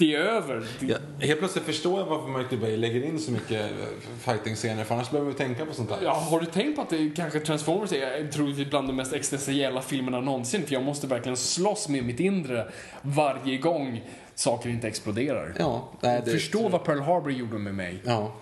det 0.00 0.14
är 0.14 0.18
över. 0.20 0.64
Ja, 0.80 0.96
helt 1.20 1.38
plötsligt 1.38 1.64
förstår 1.64 1.98
jag 2.00 2.06
varför 2.06 2.38
Michael 2.38 2.60
Bay 2.60 2.76
lägger 2.76 3.04
in 3.04 3.18
så 3.18 3.32
mycket 3.32 3.60
eh, 3.70 3.76
fighting-scener, 4.20 4.84
för 4.84 4.94
annars 4.94 5.10
behöver 5.10 5.30
vi 5.30 5.36
tänka 5.36 5.66
på 5.66 5.74
sånt 5.74 5.88
där. 5.88 5.98
Ja, 6.02 6.12
har 6.12 6.40
du 6.40 6.46
tänkt 6.46 6.76
på 6.76 6.82
att 6.82 6.90
det 6.90 7.10
kanske 7.16 7.40
Transformers 7.40 7.92
är 7.92 8.28
troligtvis 8.32 8.70
bland 8.70 8.88
de 8.88 8.96
mest 8.96 9.12
existentiella 9.12 9.82
filmerna 9.82 10.20
någonsin? 10.20 10.66
För 10.66 10.72
jag 10.72 10.82
måste 10.82 11.06
verkligen 11.06 11.36
slåss 11.36 11.88
med 11.88 12.04
mitt 12.04 12.20
inre 12.20 12.68
varje 13.02 13.56
gång 13.58 14.02
saker 14.34 14.68
inte 14.70 14.88
exploderar. 14.88 15.54
Ja, 15.58 15.88
nej, 16.00 16.22
det- 16.24 16.30
Förstå 16.30 16.68
vad 16.68 16.84
Pearl 16.84 17.00
Harbor 17.00 17.32
gjorde 17.32 17.58
med 17.58 17.74
mig. 17.74 18.02
Ja. 18.04 18.32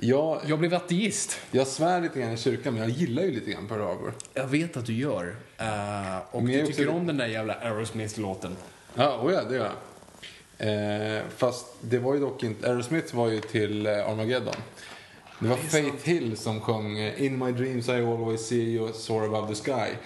Jag, 0.00 0.40
Jag 0.46 0.58
blev 0.58 0.74
ateist. 0.74 1.40
jag 1.50 1.66
svär 1.66 2.00
lite 2.00 2.20
grann 2.20 2.32
i 2.32 2.36
kyrkan, 2.36 2.74
men 2.74 2.82
jag 2.82 2.90
gillar 2.90 3.22
ju 3.22 3.30
lite 3.30 3.50
grann 3.50 3.68
Pearl 3.68 3.80
Harbor. 3.80 4.12
Jag 4.34 4.46
vet 4.46 4.76
att 4.76 4.86
du 4.86 4.92
gör. 4.92 5.24
Uh, 5.24 6.18
och 6.30 6.42
Men 6.42 6.52
du 6.52 6.66
tycker 6.66 6.86
också- 6.88 6.96
om 6.98 7.06
den 7.06 7.16
där 7.16 7.26
jävla 7.26 7.54
Aerosmith-låten. 7.54 8.56
Ja, 8.94 9.20
oh 9.22 9.32
ja, 9.32 9.44
det 9.44 9.54
gör 9.56 9.64
jag. 9.64 9.72
Eh, 10.58 11.22
fast 11.36 11.66
det 11.80 11.98
var 11.98 12.14
ju 12.14 12.20
dock 12.20 12.42
inte... 12.42 12.70
Aerosmith 12.70 13.16
var 13.16 13.28
ju 13.28 13.40
till 13.40 13.86
eh, 13.86 14.10
Armageddon. 14.10 14.54
Det 15.40 15.48
var 15.48 15.56
Faith 15.56 16.08
Hill 16.08 16.36
som 16.36 16.60
sjöng 16.60 16.98
eh, 16.98 17.22
In 17.22 17.38
my 17.38 17.52
dreams 17.52 17.88
I 17.88 17.92
always 17.92 18.46
see 18.46 18.62
you 18.62 18.92
soar 18.92 19.24
above 19.24 19.54
the 19.54 19.62
sky 19.62 19.96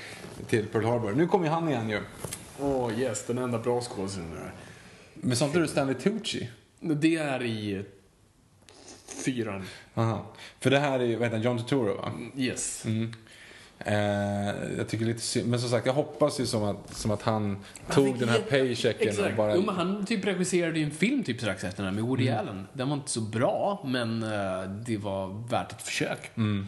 till 0.49 0.67
Pearl 0.67 0.85
Harbor. 0.85 1.13
Nu 1.13 1.27
kommer 1.27 1.45
ju 1.45 1.51
han 1.51 1.69
igen 1.69 1.91
ju. 1.91 2.01
Åh 2.61 2.87
oh, 2.87 3.01
yes, 3.01 3.27
den 3.27 3.39
enda 3.39 3.59
bra 3.59 3.81
skådisen 3.81 4.31
där. 4.31 4.53
Men 5.15 5.37
sånt 5.37 5.55
är 5.55 5.61
du 5.61 5.69
Stanley 5.69 5.95
Tucci. 5.95 6.49
Det 6.81 7.17
är 7.17 7.43
i 7.43 7.75
eh, 7.75 7.83
fyran. 9.25 9.65
Aha. 9.95 10.27
För 10.61 10.71
det 10.71 10.79
här 10.79 11.01
är 11.01 11.05
ju, 11.05 11.17
vad 11.17 11.29
heter 11.29 11.45
John 11.45 11.59
Turturro 11.59 11.97
va? 11.97 12.13
Yes. 12.37 12.85
Eh, 13.87 14.77
jag 14.79 14.89
tycker 14.89 15.05
lite 15.05 15.21
synd. 15.21 15.49
Men 15.49 15.61
som 15.61 15.71
sagt, 15.71 15.87
jag 15.87 15.93
hoppas 15.93 16.41
ju 16.41 16.47
som 16.47 16.63
att, 16.63 16.97
som 16.97 17.11
att 17.11 17.23
han 17.23 17.59
tog 17.91 18.19
den 18.19 18.29
här 18.29 18.39
paychecken 18.41 19.09
och 19.09 19.15
Exakt. 19.15 19.37
bara... 19.37 19.55
Jo, 19.57 19.63
men 19.67 19.75
han 19.75 20.07
typ 20.07 20.25
regisserade 20.27 20.79
ju 20.79 20.85
en 20.85 20.91
film 20.91 21.25
typ 21.25 21.41
strax 21.41 21.65
efter 21.65 21.83
den 21.83 21.95
här 21.95 22.01
med 22.01 22.09
Woody 22.09 22.29
Mm. 22.29 22.39
Allen. 22.41 22.67
Den 22.73 22.89
var 22.89 22.97
inte 22.97 23.11
så 23.11 23.21
bra, 23.21 23.83
men 23.87 24.23
eh, 24.23 24.63
det 24.87 24.97
var 24.97 25.49
värt 25.49 25.73
ett 25.73 25.83
försök. 25.83 26.31
Mm. 26.35 26.67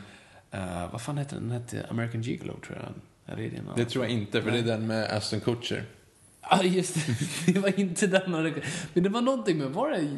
Eh, 0.50 0.92
vad 0.92 1.02
fan 1.02 1.18
hette 1.18 1.34
den? 1.34 1.48
Den 1.48 1.60
hette 1.62 1.86
American 1.90 2.22
Gigolo, 2.22 2.54
tror 2.66 2.78
jag. 2.82 2.92
Eller 3.34 3.46
är 3.46 3.50
det? 3.50 3.60
Det 3.76 3.84
tror 3.90 4.04
jag 4.04 4.12
inte, 4.12 4.42
för 4.42 4.50
det 4.50 4.58
är 4.58 4.62
den 4.62 4.86
med 4.86 5.10
Aston 5.16 5.40
Kutcher. 5.40 5.84
Ja, 6.50 6.62
just 6.62 6.94
det. 6.94 7.16
Det 7.52 7.58
var 7.58 7.80
inte 7.80 8.06
den. 8.06 8.30
Men 8.92 9.02
det 9.02 9.08
var 9.08 9.20
någonting 9.22 9.58
med, 9.58 9.70
var 9.70 9.90
det, 9.90 10.08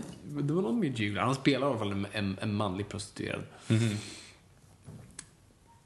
det 0.42 0.52
var 0.52 0.62
något 0.62 0.74
med 0.74 0.98
Gigolo. 0.98 1.20
Han 1.20 1.34
spelar 1.34 1.66
i 1.66 1.70
alla 1.70 1.78
fall 1.78 1.92
en, 1.92 2.06
en, 2.12 2.36
en 2.42 2.54
manlig 2.54 2.88
prostituerad. 2.88 3.42
Mhm. 3.68 3.96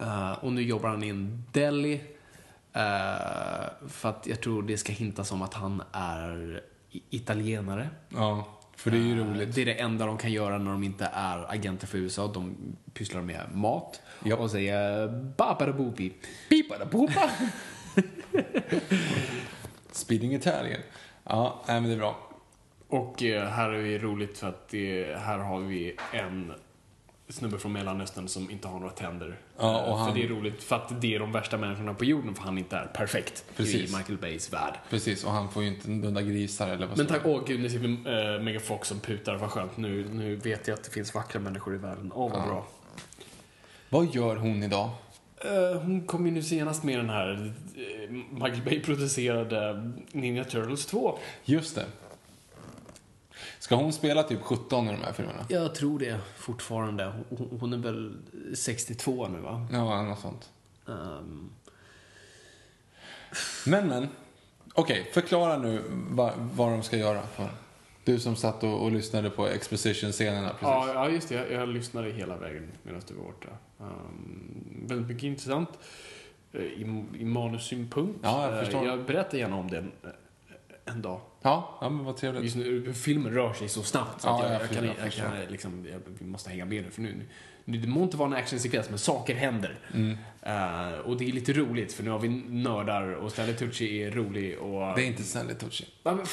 Eh, 0.01 0.32
och 0.32 0.52
nu 0.52 0.62
jobbar 0.62 0.89
han 0.89 1.02
i 1.05 1.09
en 1.09 1.44
deli. 1.52 2.01
eh, 2.72 2.81
för 3.89 4.09
att 4.09 4.27
jag 4.27 4.40
tror 4.40 4.62
det 4.62 4.77
ska 4.78 4.93
hintas 4.93 5.32
om 5.32 5.43
att 5.43 5.55
han 5.55 5.82
är 5.93 6.62
italienare. 7.10 7.89
Ja, 8.09 8.44
för 8.77 8.90
det 8.90 8.97
är 8.97 9.01
ju 9.01 9.20
Eh, 9.20 9.27
roligt. 9.27 9.55
Det 9.55 9.62
är 9.62 9.66
det 9.66 9.74
enda 9.81 10.06
de 10.06 10.18
kan 10.18 10.32
göra 10.32 10.59
när 10.59 10.70
de 10.72 10.82
inte 10.85 11.10
är 11.12 11.51
agenter 11.52 11.86
för 11.86 11.98
USA. 11.98 12.31
De 12.35 12.55
pysslar 12.94 13.20
med 13.22 13.40
mat 13.55 14.01
Ja. 14.24 14.36
och 14.36 14.51
säger 14.51 15.09
babadabopi, 15.36 16.12
pipadabopa. 16.48 17.31
Speeding 19.93 20.35
Italian. 20.35 20.81
Ja, 21.24 21.62
nej, 21.68 21.81
men 21.81 21.90
det 21.90 21.97
är 21.97 21.98
bra. 21.98 22.16
Och 22.89 23.14
här 23.22 23.70
är 23.70 23.82
det 23.82 23.98
roligt 23.98 24.39
för 24.39 24.48
att 24.48 24.68
det, 24.68 25.16
här 25.18 25.39
har 25.39 25.59
vi 25.60 25.97
en 26.12 26.52
snubbe 27.31 27.59
från 27.59 27.73
Mellanöstern 27.73 28.28
som 28.28 28.51
inte 28.51 28.69
har 28.69 28.78
några 28.81 28.93
tänder. 28.93 29.39
Ja, 29.59 29.81
och 29.82 29.89
Eh, 29.89 29.97
han- 29.97 30.09
För 30.09 30.15
det 30.20 30.24
är 30.24 30.28
roligt 30.28 30.62
för 30.62 30.77
att 30.77 31.01
det 31.01 31.15
är 31.15 31.19
de 31.19 31.32
värsta 31.32 31.57
människorna 31.59 31.94
på 31.94 32.05
jorden 32.05 32.35
för 32.35 32.43
han 32.43 32.59
inte 32.59 32.77
är 32.77 32.86
perfekt 32.86 33.44
Precis. 33.57 33.93
i 33.93 33.97
Michael 33.97 34.19
Bays 34.19 34.52
värld. 34.52 34.74
Precis, 34.90 35.24
och 35.24 35.32
han 35.32 35.51
får 35.51 35.62
ju 35.62 35.69
inte 35.69 35.89
dunda 35.89 36.23
grisar 36.23 36.69
eller 36.69 36.86
vad 36.86 36.98
Men 36.98 37.07
tack, 37.07 37.20
åh 37.24 37.43
gud, 37.47 37.61
nu 37.61 37.70
ser 37.70 37.78
vi 37.78 37.86
äh, 38.36 38.43
Megan 38.44 38.62
Fox 38.62 38.89
som 38.89 39.01
putar, 39.01 39.36
vad 39.36 39.51
skönt. 39.51 39.77
Nu, 39.77 40.09
nu 40.12 40.36
vet 40.36 40.69
jag 40.69 40.74
att 40.74 40.85
det 40.85 40.90
finns 40.90 41.15
vackra 41.15 41.40
människor 41.40 41.74
i 41.74 41.78
världen. 41.78 42.12
Åh, 42.15 42.31
vad 42.32 42.40
Ja. 42.40 42.47
bra. 42.47 42.66
Vad 43.89 44.15
gör 44.15 44.36
hon 44.36 44.62
idag? 44.62 44.90
Eh, 45.44 45.81
hon 45.82 46.07
kom 46.07 46.27
ju 46.27 46.32
nu 46.32 46.43
senast 46.43 46.82
med 46.85 46.98
den 46.98 47.11
här 47.11 47.32
uh, 47.77 48.11
Michael 48.31 48.62
Bay-producerade 48.65 49.93
Ninja 50.12 50.44
Turtles 50.44 50.86
2. 50.86 51.19
Just 51.44 51.74
det. 51.74 51.85
Ska 53.71 53.77
hon 53.77 53.93
spela 53.93 54.23
typ 54.23 54.41
17 54.43 54.89
i 54.89 54.93
de 54.93 55.03
här 55.03 55.13
filmerna? 55.13 55.45
Jag 55.49 55.75
tror 55.75 55.99
det 55.99 56.21
fortfarande. 56.37 57.13
Hon, 57.61 57.73
är 57.73 57.77
väl 57.79 58.17
62 58.55 59.29
nu 59.29 59.39
va? 59.41 59.67
Ja, 59.73 60.03
något 60.03 60.19
sånt. 60.19 60.51
Ehm, 60.89 61.51
Men, 63.67 63.89
men. 63.89 64.09
Okej, 64.75 65.11
förklara 65.15 65.59
nu 65.59 65.83
vad, 66.11 66.33
vad 66.37 66.73
de 66.73 66.83
ska 66.83 66.97
göra. 66.97 67.23
För. 67.23 67.49
Du 68.05 68.19
som 68.21 68.37
satt 68.37 68.63
och, 68.65 68.83
och 68.85 68.93
lyssnade 68.93 69.31
på 69.31 69.47
exposition-scenerna 69.47 70.49
precis. 70.49 70.63
ja, 70.63 70.93
ja, 70.95 71.09
just 71.09 71.29
det. 71.29 71.35
Jag, 71.35 71.53
jag 71.53 71.69
lyssnade 71.69 72.11
hela 72.11 72.37
vägen 72.37 72.69
medan 72.83 73.03
du 73.09 73.15
var 73.15 73.25
borta. 73.25 73.49
Um, 73.79 74.85
väldigt 74.89 75.09
mycket 75.09 75.23
intressant. 75.25 75.69
eh, 76.53 76.61
I, 76.63 77.05
i 77.19 77.25
manussynpunkt. 77.25 78.19
Ja, 78.23 78.45
jag 78.47 78.59
Eh, 78.59 78.65
förstår. 78.65 78.87
jag 78.87 79.05
berättar 79.05 79.39
gärna 79.39 79.57
om 79.57 79.71
den 79.71 79.93
eh, 80.05 80.09
en 80.91 81.03
dag. 81.03 81.21
Ja, 81.43 81.79
ja 81.81 81.89
men 81.91 82.05
vad 82.05 82.17
trevligt. 82.17 82.45
Just 82.45 82.57
nu, 82.57 82.93
filmen 82.95 83.33
rör 83.35 83.53
sig 83.53 83.69
så 83.69 83.83
snabbt 83.83 84.23
så 84.23 84.29
Ja, 84.29 84.43
jag, 84.43 84.53
jag 84.53 84.61
jag, 84.61 84.61
förstår, 84.69 84.77
kan, 84.77 84.87
jag 84.87 84.97
jag, 84.99 85.05
förstår. 85.12 85.25
kan 85.25 85.41
liksom, 85.53 85.87
jag, 85.93 86.01
vi 86.19 86.27
måste 86.27 86.51
hänga 86.51 86.65
med 86.65 86.85
nu 86.85 86.91
för 86.91 87.03
nu, 87.03 87.27
nu 87.65 87.79
det 87.79 87.89
må 87.89 88.03
inte 88.03 88.17
vara 88.17 88.27
en 88.29 88.35
actionsekvens 88.37 88.89
men 88.91 88.99
saker 88.99 89.35
händer. 89.35 89.79
Mm. 89.95 90.17
Eh, 90.43 90.99
och 90.99 91.17
det 91.17 91.29
är 91.29 91.33
lite 91.33 91.53
roligt 91.53 91.93
för 91.93 92.03
nu 92.03 92.11
har 92.11 92.19
vi 92.19 92.29
nördar 92.49 93.03
och 93.15 93.33
Stanley 93.33 93.55
Tucci 93.57 94.03
är 94.03 94.11
rolig 94.11 94.59
och... 94.59 94.97
Det 94.97 95.03
är 95.03 95.07
inte 95.07 95.23
Stanley 95.23 95.55
Tucci. 95.55 95.85
Ja, 96.03 96.12
men 96.15 96.27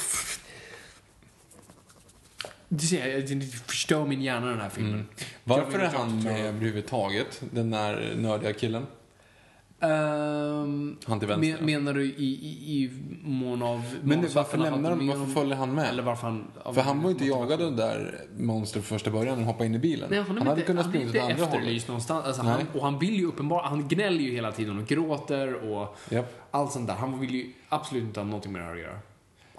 Du 2.69 2.87
ser, 2.87 3.07
jag- 3.07 3.27
det 3.39 3.45
förstör 3.45 4.05
min 4.05 4.21
hjärna 4.21 4.47
den 4.47 4.61
här 4.61 4.69
filmen. 4.69 4.93
Mm. 4.93 5.07
Varför 5.43 5.79
är 5.79 5.87
han 5.89 6.23
med 6.23 6.45
överhuvudtaget? 6.45 7.41
Den 7.51 7.69
där 7.71 8.13
nördiga 8.17 8.53
killen? 8.53 8.85
Ehm, 9.79 10.97
Han 11.05 11.19
till 11.19 11.27
vänster. 11.27 11.55
men, 11.57 11.65
menar 11.65 11.93
du 11.93 12.05
i, 12.05 12.09
i, 12.23 12.83
i 12.83 12.91
mån 13.23 13.61
av... 13.63 13.83
Men 14.03 14.19
manus- 14.19 14.35
varför 14.35 14.57
han 14.57 14.71
lämnar 14.71 14.95
med 14.95 15.17
varför 15.17 15.33
följer 15.33 15.55
han 15.55 15.75
med? 15.75 15.89
Eller 15.89 16.03
varför 16.03 16.27
han... 16.27 16.47
För 16.73 16.81
han 16.81 17.01
var 17.01 17.09
ju 17.09 17.13
inte 17.13 17.25
jagad 17.25 17.59
det 17.59 17.71
där 17.71 18.21
monster 18.37 18.81
från 18.81 18.83
första 18.99 19.11
början 19.11 19.39
och 19.39 19.45
hoppade 19.45 19.65
in 19.65 19.75
i 19.75 19.79
bilen. 19.79 20.07
Nej, 20.09 20.23
han, 20.27 20.37
är 20.37 20.41
hade 20.41 20.51
inte, 20.51 20.63
kunnat 20.67 20.85
han 20.85 20.95
är 20.95 20.97
springa 20.97 21.09
åt 21.09 21.15
inte 21.15 21.21
andra 21.33 21.45
hållet. 21.45 21.59
efterlyst 21.59 21.87
någonstans. 21.87 22.25
Alltså, 22.25 22.41
han, 22.41 22.61
och 22.73 22.81
han 22.83 22.99
vill 22.99 23.15
ju 23.15 23.25
uppenbarligen, 23.25 23.69
han 23.69 23.87
gnäller 23.87 24.19
ju 24.19 24.31
hela 24.31 24.51
tiden 24.51 24.79
och 24.79 24.87
gråter 24.87 25.53
och 25.71 25.97
Japp. 26.09 26.41
allt 26.51 26.71
sånt 26.71 26.87
där. 26.87 26.95
Han 26.95 27.19
vill 27.19 27.35
ju 27.35 27.51
absolut 27.69 28.03
inte 28.03 28.19
ha 28.19 28.25
någonting 28.25 28.51
med 28.51 28.61
det 28.61 28.65
här 28.65 28.73
att 28.73 28.79
göra. 28.79 28.99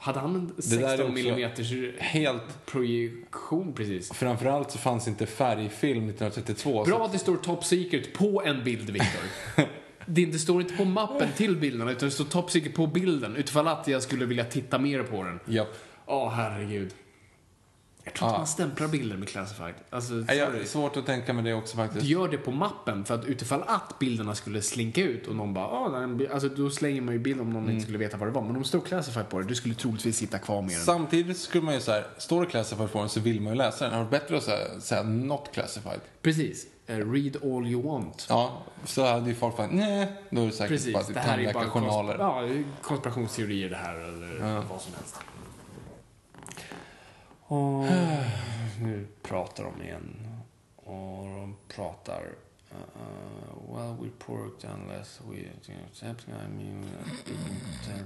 Hade 0.01 0.19
han 0.20 0.35
en 0.35 0.47
där 0.47 0.55
är 0.57 0.61
16 0.89 1.01
också 1.01 1.12
millimeters 1.12 1.73
Helt. 1.99 2.66
projektion 2.66 3.73
precis? 3.73 4.12
Framförallt 4.12 4.70
så 4.70 4.78
fanns 4.78 5.09
inte 5.09 5.27
färgfilm 5.27 6.09
1932. 6.09 6.85
så- 6.85 6.90
Bra 6.90 7.05
att 7.05 7.12
det 7.12 7.19
står 7.19 7.36
Top 7.36 7.65
Secret 7.65 8.12
på 8.15 8.43
en 8.45 8.65
bild, 8.65 8.90
Viktor. 8.90 9.23
Det 10.10 10.22
inte 10.22 10.39
står 10.39 10.60
inte 10.60 10.74
på 10.76 10.85
mappen 10.85 11.28
till 11.36 11.56
bilden, 11.56 11.89
utan 11.89 12.09
det 12.09 12.14
står 12.14 12.24
Top 12.24 12.51
Secret 12.51 12.74
på 12.74 12.86
bilden, 12.86 13.36
utifall 13.36 13.68
att 13.68 13.89
jag 13.89 14.02
skulle 14.02 14.24
vilja 14.26 14.44
titta 14.44 14.78
mer 14.78 15.02
på 15.02 15.22
den. 15.22 15.40
Japp. 15.47 15.68
Åh, 16.06 16.30
herregud. 16.30 16.94
Jag 18.05 18.14
tror 18.14 18.28
inte 18.28 18.35
Ja. 18.35 18.39
man 18.39 18.47
stämplar 18.47 18.89
bilder 18.89 19.16
med 19.16 19.28
Classified. 19.28 19.74
Alltså, 19.90 20.14
jag 20.35 20.47
har 20.51 20.64
svårt 20.64 20.97
att 20.97 21.06
tänka 21.06 21.32
mig 21.32 21.44
det 21.44 21.55
också 21.55 21.76
faktiskt. 21.76 22.05
Du 22.05 22.10
gör 22.12 22.28
det 22.28 22.39
på 22.39 22.51
mappen 22.51 23.05
för 23.05 23.14
att 23.14 23.24
utifall 23.24 23.62
att 23.66 23.98
bilderna 23.98 24.35
skulle 24.35 24.62
slinka 24.62 25.01
ut 25.02 25.26
och 25.26 25.35
någon 25.36 25.55
bara, 25.55 25.66
ah, 25.66 25.89
det 25.89 25.98
är 25.98 26.02
en 26.02 26.16
bild." 26.16 26.30
alltså 26.30 26.48
då 26.48 26.70
slänger 26.70 27.01
man 27.01 27.14
ju 27.14 27.20
bild 27.20 27.40
om 27.40 27.51
någon 27.51 27.62
Mm. 27.62 27.74
inte 27.74 27.82
skulle 27.85 27.98
veta 27.98 28.16
vad 28.16 28.28
det 28.28 28.32
var. 28.32 28.43
Men 28.43 28.56
om 28.56 28.62
det 28.62 28.68
står 28.68 28.80
classified 28.80 29.28
på 29.28 29.39
det, 29.39 29.44
du 29.48 29.55
skulle 29.55 29.74
troligtvis 29.74 30.16
sitta 30.16 30.39
kvar 30.39 30.62
med 30.62 30.70
den. 30.70 30.80
Samtidigt 30.80 31.39
skulle 31.39 31.64
man 31.64 31.74
ju 31.74 31.80
så 31.80 31.93
här, 31.93 32.06
står 32.18 32.40
det 32.44 32.51
classified 32.51 32.93
på 32.93 32.98
den 32.98 33.09
så 33.09 33.20
vill 33.20 33.40
man 33.40 33.52
ju 33.52 33.56
läsa 33.59 33.85
den. 33.85 33.90
Det 33.93 33.98
hade 33.98 34.10
varit 34.10 34.22
bättre 34.22 34.36
att 34.36 34.43
säga, 34.44 34.80
säga 34.80 35.02
not 35.02 35.51
classified. 35.55 36.01
Precis. 36.22 36.66
Eh, 36.89 36.97
read 36.97 37.36
all 37.36 37.66
you 37.66 37.82
want. 37.82 38.27
Ja, 38.28 38.62
så 38.85 39.06
hade 39.06 39.28
ju 39.28 39.35
folk 39.35 39.56
bara, 39.56 39.66
nej, 39.66 40.12
då 40.31 40.43
är 40.43 40.47
det 40.47 40.52
säkert 40.52 40.69
Precis. 40.69 40.94
bara 40.94 41.05
Det 41.05 41.20
här 41.20 41.39
är 41.39 41.52
bara 41.52 42.16
ja, 42.19 42.48
konspirationsteorier 42.82 43.70
det 43.70 43.77
här 43.77 43.94
eller 43.94 44.62
vad 44.69 44.81
som 44.81 44.93
helst. 44.94 45.16
Och 47.47 47.85
nu 48.82 49.06
pratar 49.23 49.65
de 49.65 49.82
igen. 49.82 50.16
Och 50.77 51.24
de 51.24 51.56
pratar. 51.69 52.23
Uh, 52.73 53.74
well, 53.74 53.97
we 54.01 54.09
porked 54.19 54.70
unless 54.70 55.20
we... 55.31 55.36
I 55.36 56.48
mean, 56.48 56.85
uh, 56.85 58.05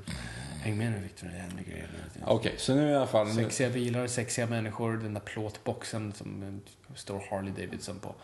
Häng 0.60 0.78
med 0.78 0.92
nu 0.92 0.98
Victor, 0.98 1.26
det 1.26 1.32
händer 1.32 1.64
grejer. 1.64 1.90
Okej, 2.24 2.54
så 2.58 2.74
nu 2.74 2.90
i 2.90 2.94
alla 2.94 3.06
fall. 3.06 3.32
Sexiga 3.32 3.70
bilar, 3.70 4.06
sexiga 4.06 4.46
människor, 4.46 4.96
den 4.96 5.14
där 5.14 5.20
plåtboxen 5.20 6.12
som 6.12 6.60
står 6.94 7.24
Harley 7.30 7.52
Davidson 7.52 7.98
på. 7.98 8.14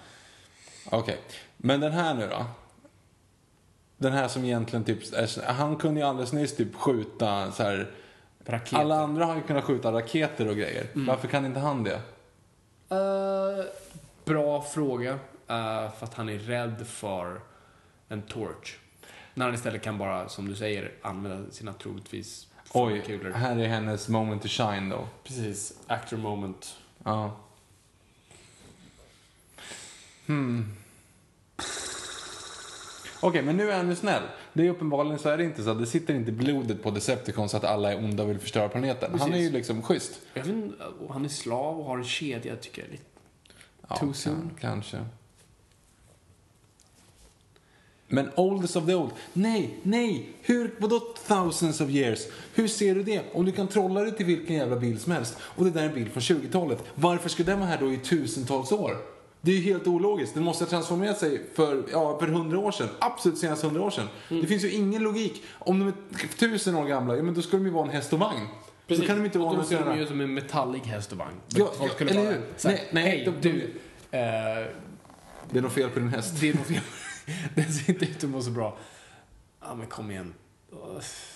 Okej, 0.91 1.19
men 1.57 1.81
den 1.81 1.93
här 1.93 2.15
nu 2.15 2.29
då? 2.29 2.45
Den 3.97 4.13
här 4.13 4.29
som 4.29 4.45
egentligen 4.45 4.85
typ, 4.85 5.13
är- 5.15 5.53
han 5.53 5.77
kunde 5.77 6.01
ju 6.01 6.07
alldeles 6.07 6.33
nyss 6.33 6.57
typ 6.57 6.75
skjuta 6.75 7.53
så 7.53 7.63
här. 7.63 7.91
Raketer. 8.47 8.77
Alla 8.77 9.01
andra 9.01 9.25
har 9.25 9.35
ju 9.37 9.43
kunnat 9.43 9.65
skjuta 9.65 9.93
raketer 9.93 10.49
och 10.49 10.57
grejer. 10.57 10.87
Varför 10.95 11.29
kan 11.29 11.47
inte 11.47 11.61
han 11.61 11.85
det? 11.85 12.01
Eh, 12.91 13.65
bra 14.25 14.63
fråga. 14.63 15.11
eh, 15.49 15.91
för 15.99 16.05
att 16.05 16.15
han 16.15 16.29
är 16.29 16.39
rädd 16.39 16.87
för 16.87 17.41
en 18.09 18.23
torch. 18.23 18.79
När 19.35 19.45
han 19.45 19.55
istället 19.55 19.83
kan 19.83 19.99
bara, 19.99 20.29
som 20.29 20.49
du 20.49 20.55
säger, 20.57 20.93
använda 21.03 21.51
sina 21.51 21.73
troligtvis 21.73 22.47
Oj, 22.73 23.03
kulor. 23.07 23.31
här 23.31 23.57
är 23.59 23.67
hennes 23.69 24.09
moment 24.09 24.43
to 24.43 24.49
shine 24.49 24.89
då. 24.89 25.09
Precis. 25.25 25.73
Actor 25.87 26.17
moment. 26.17 26.77
Ja. 27.05 27.37
Hmm. 30.29 30.65
Okej, 33.21 33.43
men 33.43 33.57
nu 33.57 33.71
är 33.71 33.77
han 33.77 33.89
ju 33.89 33.97
snäll. 33.97 34.23
Det 34.53 34.67
är 34.67 34.71
uppenbarligen 34.71 35.19
så 35.19 35.29
är 35.29 35.37
det 35.39 35.45
inte 35.45 35.63
så 35.63 35.71
att 35.71 35.79
det 35.79 35.87
sitter 35.87 36.15
inte 36.15 36.33
blodet 36.33 36.83
på 36.83 36.91
Decepticons 36.91 37.55
att 37.55 37.65
alla 37.65 37.93
är 37.93 38.05
onda 38.05 38.23
och 38.23 38.31
vill 38.31 38.39
förstöra 38.39 38.69
planeten. 38.69 39.11
Han 39.19 39.29
är 39.29 39.33
Precis. 39.33 39.49
ju 39.49 39.53
liksom 39.53 39.83
schysst. 39.83 40.21
Inte, 40.35 40.75
han 41.11 41.25
är 41.25 41.29
slav 41.29 41.79
och 41.79 41.85
har 41.85 41.99
en 41.99 42.05
kedja, 42.05 42.57
tycker 42.57 42.83
jag 42.83 42.89
är 42.89 42.93
lite... 42.93 43.05
Ja, 43.89 43.97
Too 43.97 44.13
soon? 44.13 44.35
kan- 44.35 44.51
Kanske. 44.61 44.99
Men 48.09 48.31
oldest 48.37 48.77
of 48.77 48.87
the 48.87 48.95
old. 48.95 49.11
Nej, 49.33 49.79
nej! 49.83 50.29
Hur, 50.43 50.75
vadå 50.79 51.01
thousands 51.29 51.81
of 51.81 51.89
years? 51.91 52.27
Hur 52.55 52.69
ser 52.69 52.95
du 52.95 53.03
det? 53.03 53.23
Om 53.33 53.45
du 53.45 53.53
kan 53.53 53.69
trolla 53.69 54.01
dig 54.01 54.17
till 54.17 54.27
vilken 54.27 54.57
jävla 54.57 54.77
bil 54.77 55.01
som 55.01 55.13
helst 55.13 55.37
och 55.41 55.65
det 55.65 55.71
där 55.71 55.83
är 55.83 55.89
en 55.89 55.95
bil 55.95 56.11
från 56.11 56.21
20-talet. 56.21 56.85
Varför 56.95 57.29
skulle 57.29 57.53
den 57.53 57.59
vara 57.61 57.69
här 57.71 57.79
då 57.81 57.93
i 57.93 57.97
tusentals 57.97 58.73
år? 58.73 58.97
Det 59.49 59.53
är 59.53 59.57
ju 59.57 59.63
helt 59.73 59.87
ologiskt. 59.87 60.35
Den 60.35 60.43
måste 60.43 60.65
ha 60.65 60.69
transformerat 60.71 61.19
sig 61.19 61.43
för, 61.55 61.85
ja, 61.93 62.19
för 62.19 62.27
hundra 62.27 62.59
år 62.59 62.73
sedan. 62.73 62.89
Absolut 62.99 63.39
senast 63.39 63.63
hundra 63.63 63.83
år 63.83 63.91
sedan. 63.91 64.09
Det 64.29 64.47
finns 64.47 64.65
ju 64.65 64.71
ingen 64.71 65.03
logik. 65.03 65.43
Om 65.59 65.79
de 65.79 65.89
är 65.89 66.29
tusen 66.39 66.75
år 66.75 66.85
gamla, 66.87 67.17
ja 67.17 67.23
men 67.23 67.35
då 67.35 67.43
ska 67.43 67.57
de 67.57 67.67
ju 67.67 67.73
vara 67.73 67.85
en 67.85 67.91
häst 67.91 68.13
och 68.13 68.19
vagn. 68.19 68.47
Då 68.87 68.97
kan 68.97 69.17
de 69.19 69.25
inte 69.25 69.39
vara 69.39 69.51
och 69.51 69.57
då 69.57 69.63
ser 69.65 69.85
de 69.85 69.99
ju 69.99 70.07
som 70.07 70.21
en 70.21 70.35
metallig 70.35 70.81
häst 70.81 71.13
och 71.13 71.19
vagn. 71.19 71.35
Ja, 71.49 71.71
ja, 71.81 71.89
skulle 71.89 72.11
eller 72.11 72.23
bara 72.25 72.31
hur? 72.33 72.43
Nej, 72.65 72.89
nej, 72.93 73.03
hej, 73.05 73.25
de- 73.25 73.49
de- 73.49 73.49
du. 73.51 73.61
eh, 74.19 74.67
Det 75.51 75.59
är 75.59 75.63
något 75.63 75.73
fel 75.73 75.91
på 75.91 75.99
din 76.01 76.09
häst. 76.09 76.35
det 76.41 76.49
är 76.49 76.55
något 76.55 76.67
fel. 76.67 76.81
Den 77.55 77.73
ser 77.73 77.91
inte 77.93 78.05
ut 78.05 78.25
att 78.25 78.31
må 78.31 78.43
så 78.43 78.51
bra. 78.51 78.77
Ja, 79.61 79.75
men 79.75 79.87
kom 79.87 80.11
igen. 80.11 80.35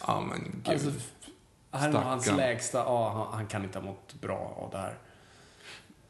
Ja 0.06 0.20
men 0.20 0.40
gud. 0.64 0.72
Alltså, 0.72 0.90
här 1.72 1.88
är 1.88 1.92
hans 1.92 2.26
lägsta. 2.26 2.78
Ja, 2.78 3.08
han, 3.30 3.38
han 3.38 3.46
kan 3.46 3.64
inte 3.64 3.78
ha 3.78 3.86
mått 3.86 4.14
bra 4.20 4.56
av 4.64 4.70
det 4.70 4.78
här. 4.78 4.98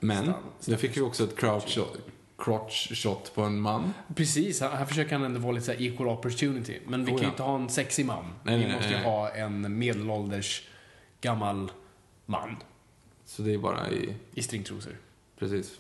Men, 0.03 0.33
jag 0.65 0.81
fick 0.81 0.97
ju 0.97 1.03
också 1.03 1.24
ett 1.24 1.37
crouch 1.37 1.69
shot, 1.74 1.99
crotch 2.39 3.03
shot 3.03 3.35
på 3.35 3.43
en 3.43 3.61
man. 3.61 3.93
Precis, 4.16 4.61
här, 4.61 4.70
här 4.70 4.85
försöker 4.85 5.12
han 5.16 5.24
ändå 5.24 5.41
vara 5.41 5.53
lite 5.53 5.66
så 5.66 5.73
equal 5.73 6.09
opportunity. 6.09 6.81
Men 6.87 7.05
vi 7.05 7.12
Oh, 7.12 7.16
kan 7.16 7.23
ju 7.23 7.24
ja. 7.27 7.31
inte 7.31 7.43
ha 7.43 7.55
en 7.57 7.69
sexig 7.69 8.07
man. 8.07 8.24
Nej, 8.43 8.59
vi 8.59 8.65
nej, 8.65 8.74
måste 8.74 8.89
ju 8.91 8.97
nej. 8.97 9.05
ha 9.05 9.31
en 9.31 9.79
medelålders 9.79 10.69
gammal 11.20 11.73
man 12.27 12.57
Så 13.24 13.43
det 13.43 13.55
är 13.55 13.59
bara 13.59 13.91
i, 13.91 14.15
i 14.35 14.43
stringtrosor. 14.43 14.97
precis. 15.39 15.79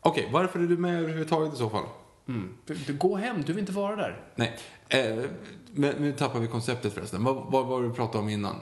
Okej, 0.00 0.28
varför 0.32 0.60
är 0.60 0.66
du 0.66 0.76
med 0.76 0.98
överhuvudtaget 0.98 1.54
i 1.54 1.56
så 1.56 1.70
fall? 1.70 1.84
Mm. 2.28 2.54
Du, 2.66 2.74
du, 2.74 2.92
gå 2.94 3.16
hem, 3.16 3.42
du 3.42 3.52
vill 3.52 3.60
inte 3.60 3.72
vara 3.72 3.96
där. 3.96 4.20
Nej, 4.34 4.58
eh, 4.88 5.24
men 5.72 5.94
nu 5.96 6.12
tappar 6.12 6.40
vi 6.40 6.46
konceptet 6.46 6.92
förresten. 6.92 7.24
Vad, 7.24 7.36
vad 7.52 7.66
var 7.66 7.82
det 7.82 7.88
du 7.88 7.94
pratade 7.94 8.18
om 8.18 8.28
innan? 8.28 8.56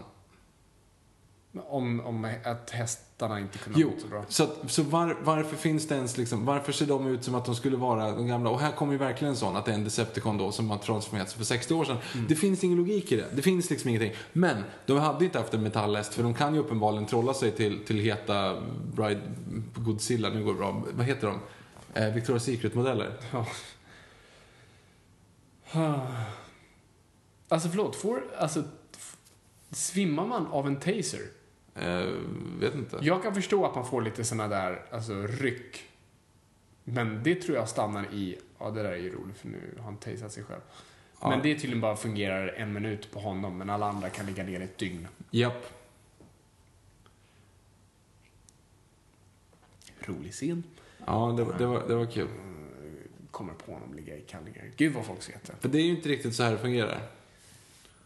Om, 1.52 2.00
om 2.00 2.28
att 2.44 2.70
hästarna 2.70 3.40
inte 3.40 3.58
kunde 3.58 3.80
Jo, 3.80 3.92
så 4.00 4.06
bra. 4.06 4.24
så, 4.28 4.42
att, 4.44 4.58
så 4.66 4.82
var, 4.82 5.16
varför 5.22 5.56
finns 5.56 5.88
det 5.88 5.94
ens 5.94 6.16
liksom, 6.16 6.44
varför 6.44 6.72
ser 6.72 6.86
de 6.86 7.06
ut 7.06 7.24
som 7.24 7.34
att 7.34 7.44
de 7.44 7.54
skulle 7.54 7.76
vara 7.76 8.10
de 8.10 8.26
gamla? 8.26 8.50
Och 8.50 8.60
här 8.60 8.72
kommer 8.72 8.92
ju 8.92 8.98
verkligen 8.98 9.30
en 9.30 9.36
sån, 9.36 9.56
att 9.56 9.64
det 9.64 9.70
är 9.70 9.74
en 9.74 9.84
Decepticon 9.84 10.38
då 10.38 10.52
som 10.52 10.70
har 10.70 10.78
transformerat 10.78 11.28
sig 11.28 11.38
för 11.38 11.44
60 11.44 11.74
år 11.74 11.84
sedan. 11.84 11.96
Det 12.28 12.34
finns 12.34 12.64
ingen 12.64 12.78
logik 12.78 13.12
i 13.12 13.16
det. 13.16 13.26
Det 13.32 13.42
finns 13.42 13.70
liksom 13.70 13.88
ingenting. 13.88 14.12
Men, 14.32 14.64
de 14.86 14.98
hade 14.98 15.24
inte 15.24 15.38
haft 15.38 15.54
en 15.54 15.62
metallhäst 15.62 16.14
för 16.14 16.22
de 16.22 16.34
kan 16.34 16.54
ju 16.54 16.60
uppenbarligen 16.60 17.06
trolla 17.06 17.34
sig 17.34 17.50
till, 17.52 17.84
till 17.86 17.98
heta 17.98 18.62
Bride, 18.94 19.20
Godzilla, 19.74 20.28
nu 20.28 20.44
går 20.44 20.52
det 20.52 20.58
bra. 20.58 20.82
Vad 20.92 21.06
heter 21.06 21.26
de? 21.26 21.38
Eh, 22.00 22.14
Victoria's 22.14 22.38
Secret-modeller. 22.38 23.12
Ja. 23.32 23.46
Alltså 27.48 27.68
förlåt, 27.68 27.96
får, 27.96 28.22
alltså, 28.38 28.62
svimmar 29.70 30.26
man 30.26 30.46
av 30.46 30.66
en 30.66 30.76
taser? 30.76 31.20
Eh, 31.74 32.06
vet 32.60 32.74
inte. 32.74 32.98
Jag 33.02 33.22
kan 33.22 33.34
förstå 33.34 33.66
att 33.66 33.74
man 33.74 33.86
får 33.86 34.02
lite 34.02 34.24
såna 34.24 34.48
där, 34.48 34.82
alltså 34.92 35.26
ryck. 35.26 35.84
Men 36.84 37.22
det 37.22 37.34
tror 37.34 37.56
jag 37.56 37.68
stannar 37.68 38.06
i, 38.12 38.38
ja 38.58 38.70
det 38.70 38.82
där 38.82 38.92
är 38.92 38.96
ju 38.96 39.12
roligt 39.16 39.36
för 39.38 39.48
nu 39.48 39.74
har 39.76 39.84
han 39.84 39.96
tasat 39.96 40.32
sig 40.32 40.44
själv. 40.44 40.60
Men 41.22 41.38
det 41.42 41.54
tydligen 41.54 41.80
bara 41.80 41.96
fungerar 41.96 42.48
en 42.48 42.72
minut 42.72 43.12
på 43.12 43.20
honom, 43.20 43.58
men 43.58 43.70
alla 43.70 43.86
andra 43.86 44.08
kan 44.10 44.26
ligga 44.26 44.42
ner 44.44 44.60
ett 44.60 44.78
dygn. 44.78 45.08
Japp. 45.30 45.66
Rolig 50.00 50.32
scen. 50.32 50.62
Ja, 51.06 51.34
det, 51.36 51.44
var- 51.44 51.58
det, 51.58 51.66
var, 51.66 51.88
det 51.88 51.94
var 51.94 52.06
kul. 52.06 52.28
Kommer 53.30 53.52
på 53.54 53.72
honom 53.72 53.94
ligga 53.94 54.16
i 54.16 54.20
kallingar. 54.20 54.64
Gud 54.76 54.92
vad 54.94 55.04
folk 55.04 55.22
skrattar. 55.22 55.54
För 55.60 55.68
det 55.68 55.78
är 55.78 55.82
ju 55.82 55.90
inte 55.96 56.08
riktigt 56.08 56.34
så 56.34 56.42
här 56.42 56.52
det 56.52 56.58
fungerar. 56.58 57.00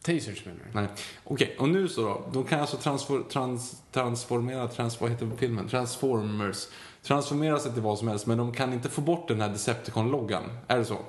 Tasers 0.05 0.44
menar 0.44 0.60
du? 0.72 0.81
Nej. 0.81 0.89
Okej, 1.24 1.56
och 1.59 1.68
nu 1.68 1.89
så 1.89 2.02
då. 2.02 2.22
De 2.32 2.44
kan 2.44 2.60
alltså 2.60 2.76
transfor, 2.76 3.22
trans, 3.22 3.82
transformera, 3.93 4.68
trans, 4.68 5.01
vad 5.01 5.10
heter 5.10 5.31
filmen? 5.39 5.68
Transformers. 5.68 6.68
Transformera 7.02 7.59
sig 7.59 7.72
till 7.72 7.82
vad 7.82 7.98
som 7.98 8.09
helst, 8.09 8.26
men 8.26 8.39
de 8.39 8.52
kan 8.52 8.72
inte 8.72 8.89
få 8.89 9.01
bort 9.01 9.28
den 9.28 9.40
här 9.40 9.48
Decepticon-loggan. 9.48 10.43
Är 10.66 10.78
det 10.78 10.85
så? 10.85 10.94
Uh, 10.94 11.01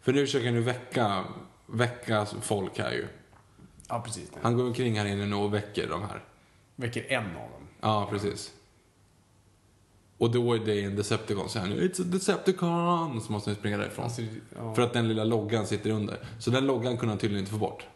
För 0.00 0.12
nu 0.12 0.26
försöker 0.26 0.52
nu 0.52 0.60
väcka, 0.60 1.24
väcka 1.66 2.26
folk 2.26 2.78
här 2.78 2.92
ju. 2.92 3.08
ja, 3.88 4.00
precis. 4.06 4.30
Det. 4.30 4.38
Han 4.42 4.56
går 4.56 4.64
omkring 4.64 4.98
här 4.98 5.06
inne 5.06 5.26
nu 5.26 5.36
och 5.36 5.54
väcker 5.54 5.88
de 5.88 6.02
här. 6.02 6.24
Väcker 6.76 7.12
en 7.12 7.24
av 7.26 7.50
dem. 7.50 7.68
Ja, 7.80 8.06
precis. 8.10 8.52
Och 10.18 10.30
då 10.30 10.54
är 10.54 10.58
det 10.58 10.84
en 10.84 10.96
Decepticon, 10.96 11.48
så 11.48 11.58
här 11.58 11.66
nu, 11.66 11.88
It's 11.88 12.02
a 12.02 12.04
Decepticon! 12.04 13.20
Så 13.20 13.32
måste 13.32 13.50
ni 13.50 13.56
springa 13.56 13.78
därifrån. 13.78 14.04
Alltså, 14.04 14.22
ja. 14.56 14.74
För 14.74 14.82
att 14.82 14.92
den 14.92 15.08
lilla 15.08 15.24
loggan 15.24 15.66
sitter 15.66 15.90
under. 15.90 16.18
Så 16.38 16.50
den 16.50 16.66
loggan 16.66 16.96
kunde 16.96 17.12
han 17.12 17.18
tydligen 17.18 17.40
inte 17.40 17.52
få 17.52 17.58
bort. 17.58 17.86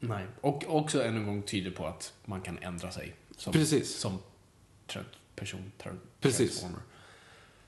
Nej. 0.00 0.26
Och 0.40 0.64
också 0.68 1.04
än 1.04 1.16
en 1.16 1.26
gång 1.26 1.42
tyder 1.42 1.70
på 1.70 1.86
att 1.86 2.12
man 2.24 2.40
kan 2.40 2.58
ändra 2.58 2.90
sig. 2.90 3.14
Som, 3.36 3.52
Precis. 3.52 3.98
Som 3.98 4.18
person. 5.36 5.72
Tra- 5.82 5.98
Precis. 6.20 6.50
transformer. 6.50 6.82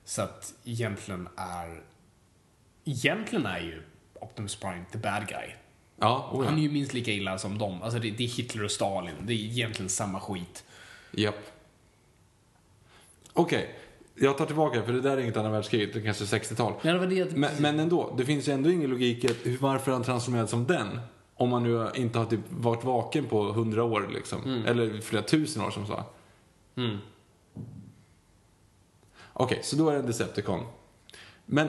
Så 0.04 0.22
att 0.22 0.54
egentligen 0.64 1.28
är... 1.36 1.82
Egentligen 2.84 3.46
är 3.46 3.60
ju 3.60 3.82
Optimus 4.14 4.56
Prime 4.56 4.84
the 4.92 4.98
bad 4.98 5.28
guy. 5.28 5.48
Ja, 6.00 6.30
oh 6.32 6.44
ja. 6.44 6.50
Han 6.50 6.58
är 6.58 6.62
ju 6.62 6.70
minst 6.70 6.94
lika 6.94 7.10
illa 7.12 7.38
som 7.38 7.58
dem. 7.58 7.82
Alltså 7.82 7.98
det, 7.98 8.10
det 8.10 8.24
är 8.24 8.28
Hitler 8.28 8.64
och 8.64 8.70
Stalin. 8.70 9.14
Det 9.22 9.32
är 9.32 9.36
egentligen 9.36 9.88
samma 9.88 10.20
skit. 10.20 10.64
Japp. 11.12 11.34
Okej, 13.32 13.74
jag 14.20 14.39
tar 14.39 14.47
tillbaka 14.47 14.82
för 14.82 14.93
det 14.93 15.01
där 15.01 15.16
är 15.16 15.20
inget 15.20 15.36
andra 15.36 15.51
världskriget, 15.51 15.93
det 15.93 15.99
är 15.99 16.05
kanske 16.05 16.24
60-tal. 16.24 16.73
Ja, 16.82 16.93
det 16.93 16.99
var 16.99 17.07
det. 17.07 17.36
Men, 17.36 17.51
men 17.59 17.81
ändå, 17.81 18.15
det 18.19 18.24
finns 18.24 18.49
ju 18.49 18.53
ändå 18.53 18.70
ingen 18.70 18.90
logik 18.90 19.24
i 19.24 19.28
att 19.31 19.61
varför 19.61 19.93
han 19.93 20.03
transformerats 20.03 20.51
som 20.51 20.66
den. 20.66 21.01
Om 21.35 21.49
man 21.49 21.62
nu 21.62 21.90
inte 21.95 22.19
har 22.19 22.27
typ 22.27 22.40
varit 22.51 22.85
vaken 22.85 23.24
på 23.27 23.53
hundra 23.53 23.85
år 23.85 24.09
liksom. 24.15 24.65
Eller 24.66 25.01
flera 25.01 25.23
tusen 25.23 25.62
år 25.62 25.70
som 25.70 25.86
sa. 25.86 26.05
Mm. 26.77 26.97
Okej, 29.32 29.61
så 29.62 29.77
då 29.77 29.89
är 29.89 29.93
det 29.93 29.99
en 29.99 30.07
Decepticon. 30.07 30.61
Men... 31.47 31.69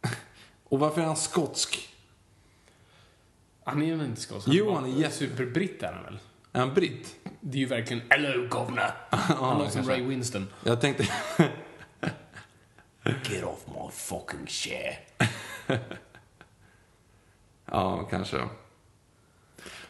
Och 0.64 0.78
varför 0.78 1.00
är 1.00 1.06
han 1.06 1.16
skotsk? 1.16 1.88
Han 3.64 3.82
är 3.82 3.96
väl 3.96 4.06
inte 4.06 4.20
skotsk? 4.20 4.48
Jo, 4.50 4.74
han 4.74 4.84
är 4.84 4.88
jätte- 5.00 5.14
Superbritt 5.14 5.82
är 5.82 5.92
han 5.92 6.04
väl? 6.04 6.18
Är 6.52 6.60
han 6.60 6.74
britt? 6.74 7.16
Det 7.46 7.58
är 7.58 7.60
ju 7.60 7.66
verkligen 7.66 8.02
Hello 8.10 8.48
governor! 8.48 8.90
Han 9.10 9.58
låter 9.58 9.70
som. 9.70 9.88
Ray 9.88 10.02
Winston. 10.02 10.48
Jag 10.64 10.80
tänkte... 10.80 11.08
Get 13.04 13.44
off 13.44 13.66
my 13.66 13.90
fucking 13.92 14.46
chair. 14.46 14.98
ja, 17.70 18.02
kanske. 18.10 18.48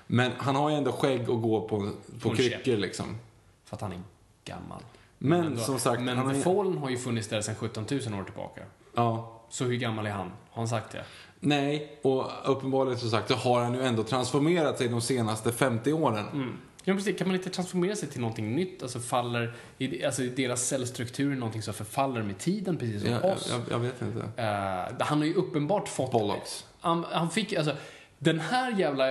Men 0.06 0.32
han 0.39 0.56
har 0.56 0.70
ju 0.70 0.76
ändå 0.76 0.93
skägg 0.93 1.31
och 1.31 1.43
gå 1.43 1.68
på, 1.68 1.90
på 2.22 2.31
kryckor 2.31 2.76
liksom. 2.76 3.18
För 3.64 3.76
att 3.76 3.81
han 3.81 3.93
är 3.93 4.01
gammal. 4.44 4.82
Men 5.18 5.44
ändå- 5.44 5.60
som 5.60 5.78
sagt, 5.78 6.02
Men 6.02 6.18
han 6.18 6.31
The 6.31 6.36
ju- 6.36 6.43
Fallen 6.43 6.78
har 6.78 6.90
ju 6.90 6.98
funnits 6.98 7.28
där 7.28 7.40
sedan 7.40 7.55
17 7.55 7.86
000 7.90 8.20
år 8.20 8.24
tillbaka. 8.24 8.62
Ja. 8.94 9.40
Så 9.48 9.64
hur 9.64 9.74
gammal 9.76 10.06
är 10.06 10.10
han? 10.10 10.26
Har 10.51 10.62
han 10.62 10.68
sagt 10.68 10.93
det? 10.93 11.05
Nej, 11.40 11.98
och 12.02 12.31
uppenbarligen 12.44 12.98
som 12.98 13.10
sagt 13.10 13.28
så 13.28 13.35
har 13.35 13.62
han 13.62 13.74
ju 13.74 13.82
ändå 13.82 14.02
transformerat 14.02 14.78
sig 14.78 14.89
de 14.89 15.01
senaste 15.01 15.52
50 15.52 15.93
åren. 15.93 16.59
Ja, 16.85 16.94
precis. 16.94 17.19
Kan 17.19 17.28
man 17.28 17.36
inte 17.36 17.51
transformera 17.51 17.97
sig 17.97 18.09
till 18.09 18.20
någonting 18.20 18.56
nytt? 18.56 18.82
Alltså 18.82 19.01
faller, 19.01 19.55
i, 19.78 20.05
alltså 20.05 20.23
i 20.23 20.28
deras 20.28 20.69
cellstruktur 20.69 21.32
är 21.32 21.36
någonting 21.36 21.62
som 21.62 21.74
förfaller 21.74 22.23
med 22.23 22.39
tiden, 22.39 22.77
precis 22.77 23.02
som 23.02 23.11
jag, 23.11 23.24
oss. 23.24 23.48
jag, 23.51 23.61
jag 23.70 23.78
vet 23.78 24.02
inte. 24.02 24.43
Eh, 24.43 25.06
han 25.06 25.19
har 25.19 25.24
ju 25.24 25.35
uppenbart 25.35 25.89
fått... 25.89 26.12
Bollocks. 26.12 26.66
Han, 26.81 27.05
han 27.05 27.31
fick, 27.31 27.52
alltså, 27.52 27.77
den 28.19 28.40
här 28.40 28.78
jävla 28.78 29.05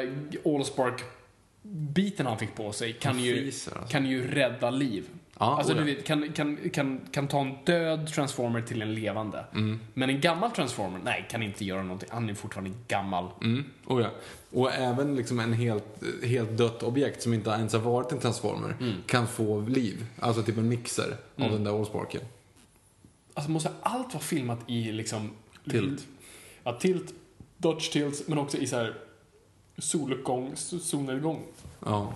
Allspark 0.46 1.04
biten 1.62 2.26
han 2.26 2.40
fick 2.40 2.56
på 2.56 2.72
sig 2.72 2.94
kan 2.94 3.20
ju, 3.20 3.46
alltså. 3.46 3.72
kan 3.90 4.06
ju 4.06 4.28
rädda 4.28 4.70
liv. 4.70 5.06
Ja, 5.40 5.58
alltså, 5.58 5.74
oh 5.74 5.78
du 5.78 5.84
vet, 5.84 6.06
kan, 6.06 6.34
kan, 6.34 6.70
kan, 6.70 7.02
kan 7.12 7.28
ta 7.28 7.42
en 7.42 7.56
död 7.66 8.08
transformer 8.08 8.62
till 8.62 8.82
en 8.82 8.96
levande. 8.96 9.46
Mm. 9.54 9.80
Men 9.94 10.10
en 10.10 10.22
gammal 10.22 10.52
transformer, 10.52 11.00
nej, 11.04 11.28
kan 11.30 11.44
inte 11.44 11.66
göra 11.66 11.84
någonting. 11.84 12.10
Han 12.12 12.30
är 12.30 12.34
fortfarande 12.34 12.72
gammal. 12.88 13.30
Mm. 13.42 13.66
Oh 13.86 14.02
ja. 14.02 14.10
Och 14.52 14.74
även 14.74 15.16
liksom 15.16 15.40
en 15.40 15.54
helt, 15.54 16.04
helt 16.24 16.58
dött 16.58 16.84
objekt 16.84 17.22
som 17.22 17.34
inte 17.34 17.50
ens 17.50 17.74
har 17.74 17.80
varit 17.80 18.12
en 18.12 18.20
transformer 18.20 18.76
kan 19.06 19.28
få 19.28 19.62
liv. 19.62 20.06
Alltså 20.20 20.44
typ 20.44 20.58
en 20.58 20.70
mixer 20.70 21.18
av 21.38 21.52
den 21.52 21.64
där 21.64 21.80
Allsparken. 21.80 22.22
Alltså 23.34 23.52
måste 23.52 23.72
allt 23.82 24.14
vara 24.14 24.24
filmat 24.24 24.60
i 24.68 24.92
liksom... 24.92 25.32
Tilt. 25.70 26.08
Ja, 26.64 26.80
tilt, 26.80 27.14
dodge 27.58 27.92
tilts, 27.92 28.28
men 28.28 28.38
också 28.38 28.58
i 28.58 28.68
så 28.68 28.76
här 28.76 28.96
soluppgång, 29.78 30.52
solnedgång. 30.56 31.44
Ja. 31.86 32.14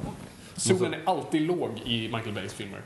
Solen 0.55 0.93
är 0.93 1.01
alltid 1.05 1.41
låg 1.41 1.81
i 1.85 2.01
Michael 2.01 2.33
Bays 2.33 2.53
filmer. 2.53 2.81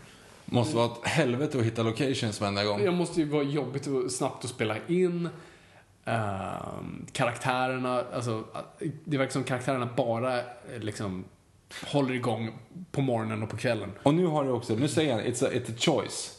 Måste 0.53 0.75
vara 0.75 0.85
ett 0.85 1.07
helvete 1.07 1.57
att 1.59 1.65
hitta 1.65 1.83
locations 1.83 2.41
varenda 2.41 2.63
gång. 2.63 2.79
Det 2.81 2.91
måste 2.91 3.19
ju 3.21 3.27
vara 3.29 3.43
jobbigt 3.43 3.87
och 3.87 4.11
snabbt 4.11 4.43
att 4.45 4.49
spela 4.51 4.75
in. 4.87 5.29
Ehm, 6.05 7.05
karaktärerna, 7.11 8.03
alltså, 8.13 8.43
det 9.05 9.17
verkar 9.17 9.31
som 9.31 9.43
karaktärerna 9.43 9.89
bara 9.97 10.39
liksom 10.79 11.25
håller 11.87 12.13
igång 12.13 12.51
på 12.91 13.01
morgonen 13.01 13.43
och 13.43 13.49
på 13.49 13.57
kvällen. 13.57 13.91
Och 14.03 14.13
nu 14.13 14.25
har 14.25 14.43
du 14.43 14.49
också, 14.49 14.73
nu 14.75 14.87
säger 14.87 15.13
han 15.13 15.21
it's 15.21 15.45
a, 15.45 15.49
it's 15.51 15.71
a 15.71 15.75
choice. 15.77 16.37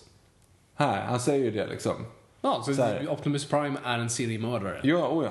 Här, 0.74 1.02
han 1.02 1.20
säger 1.20 1.44
ju 1.44 1.50
det 1.50 1.66
liksom. 1.66 1.92
Ja, 2.40 2.62
så 2.66 2.74
Så 2.74 2.82
här. 2.82 3.08
Optimus 3.10 3.48
Prime 3.48 3.78
är 3.84 3.98
en 3.98 4.10
seriemördare. 4.10 4.80
Ja, 4.82 5.08
oh 5.08 5.24
ja. 5.24 5.30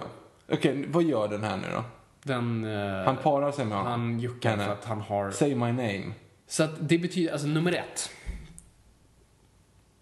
Okej, 0.55 0.85
vad 0.87 1.03
gör 1.03 1.27
den 1.27 1.43
här 1.43 1.57
nu 1.57 1.67
då? 1.73 1.83
Den, 2.23 2.63
eh, 2.65 3.05
Han 3.05 3.17
parar 3.17 3.51
sig 3.51 3.65
med 3.65 3.77
honom. 3.77 3.91
han 3.91 4.19
juckar 4.19 4.57
för 4.57 4.71
att 4.71 4.85
han 4.85 5.01
har... 5.01 5.31
Say 5.31 5.55
my 5.55 5.71
name. 5.71 6.03
Så 6.47 6.63
att 6.63 6.71
det 6.79 6.97
betyder, 6.97 7.31
alltså 7.31 7.47
nummer 7.47 7.71
ett. 7.71 8.09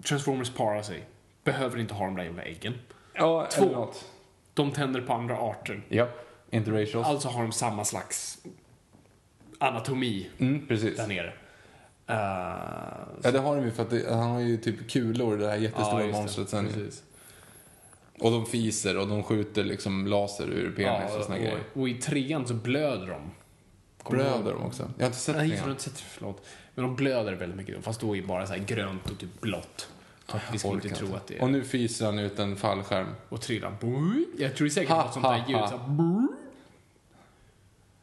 Transformers 0.03 0.49
parar 0.49 0.81
sig. 0.81 1.03
Behöver 1.43 1.77
inte 1.79 1.93
ha 1.93 2.05
de 2.05 2.15
där 2.15 2.23
jävla 2.23 2.43
äggen. 2.43 2.73
Ja, 3.13 3.47
Två. 3.51 3.63
eller 3.63 3.73
något. 3.75 4.05
De 4.53 4.71
tänder 4.71 5.01
på 5.01 5.13
andra 5.13 5.37
arter. 5.37 5.81
Ja, 5.89 6.07
interracials. 6.49 7.07
Alltså 7.07 7.27
har 7.27 7.41
de 7.41 7.51
samma 7.51 7.85
slags 7.85 8.37
anatomi 9.57 10.29
Mm, 10.37 10.67
precis. 10.67 10.97
där 10.97 11.07
nere. 11.07 11.27
Uh, 12.09 13.09
Ja, 13.23 13.31
det 13.31 13.39
har 13.39 13.55
de 13.55 13.65
ju 13.65 13.71
för 13.71 13.83
att 13.83 13.89
det, 13.89 14.09
han 14.09 14.29
har 14.29 14.39
ju 14.39 14.57
typ 14.57 14.89
kulor, 14.91 15.37
det 15.37 15.47
här 15.47 15.57
jättestora 15.57 16.07
monstret 16.07 16.49
sen. 16.49 16.65
Precis. 16.67 17.03
Och 18.19 18.31
de 18.31 18.45
fiser 18.45 18.97
och 18.97 19.07
de 19.07 19.23
skjuter 19.23 19.63
liksom 19.63 20.07
laser 20.07 20.47
ur 20.47 20.71
penis 20.75 21.15
och 21.17 21.23
såna 21.23 21.35
och, 21.35 21.41
grejer. 21.41 21.59
och 21.73 21.89
i 21.89 21.93
trean 21.93 22.47
så 22.47 22.53
blöder 22.53 23.07
de. 23.07 23.21
Kommer? 24.03 24.23
Blöder 24.23 24.51
de 24.53 24.63
också? 24.63 24.91
Jag 24.97 25.03
har 25.03 25.07
inte 25.07 25.19
sett 25.19 25.35
Nej, 25.35 25.49
jag 25.49 25.61
har 25.63 25.71
inte 25.71 25.83
sett 25.83 25.99
förlåt. 25.99 26.45
Men 26.75 26.85
de 26.85 26.95
blöder 26.95 27.33
väldigt 27.33 27.57
mycket. 27.57 27.83
Fast 27.83 28.01
då 28.01 28.15
är 28.15 28.21
det 28.21 28.27
bara 28.27 28.47
så 28.47 28.53
här 28.53 28.59
grönt 28.59 29.09
och 29.09 29.19
typ 29.19 29.41
blått. 29.41 29.89
Vi 30.51 30.59
ska 30.59 30.73
inte 30.73 30.89
tro 30.89 31.15
att 31.15 31.27
det 31.27 31.37
är... 31.37 31.41
Och 31.41 31.49
nu 31.49 31.63
fiser 31.63 32.05
han 32.05 32.19
ut 32.19 32.39
en 32.39 32.55
fallskärm. 32.55 33.07
och 33.29 33.41
trillar. 33.41 33.73
Jag 34.37 34.55
tror 34.55 34.65
det 34.65 34.65
är 34.65 34.69
säkert 34.69 34.89
Ha, 34.89 35.03
något 35.03 35.13
sånt 35.13 35.25
där 35.25 35.45
ljud. 35.47 35.69
Så. 35.69 36.27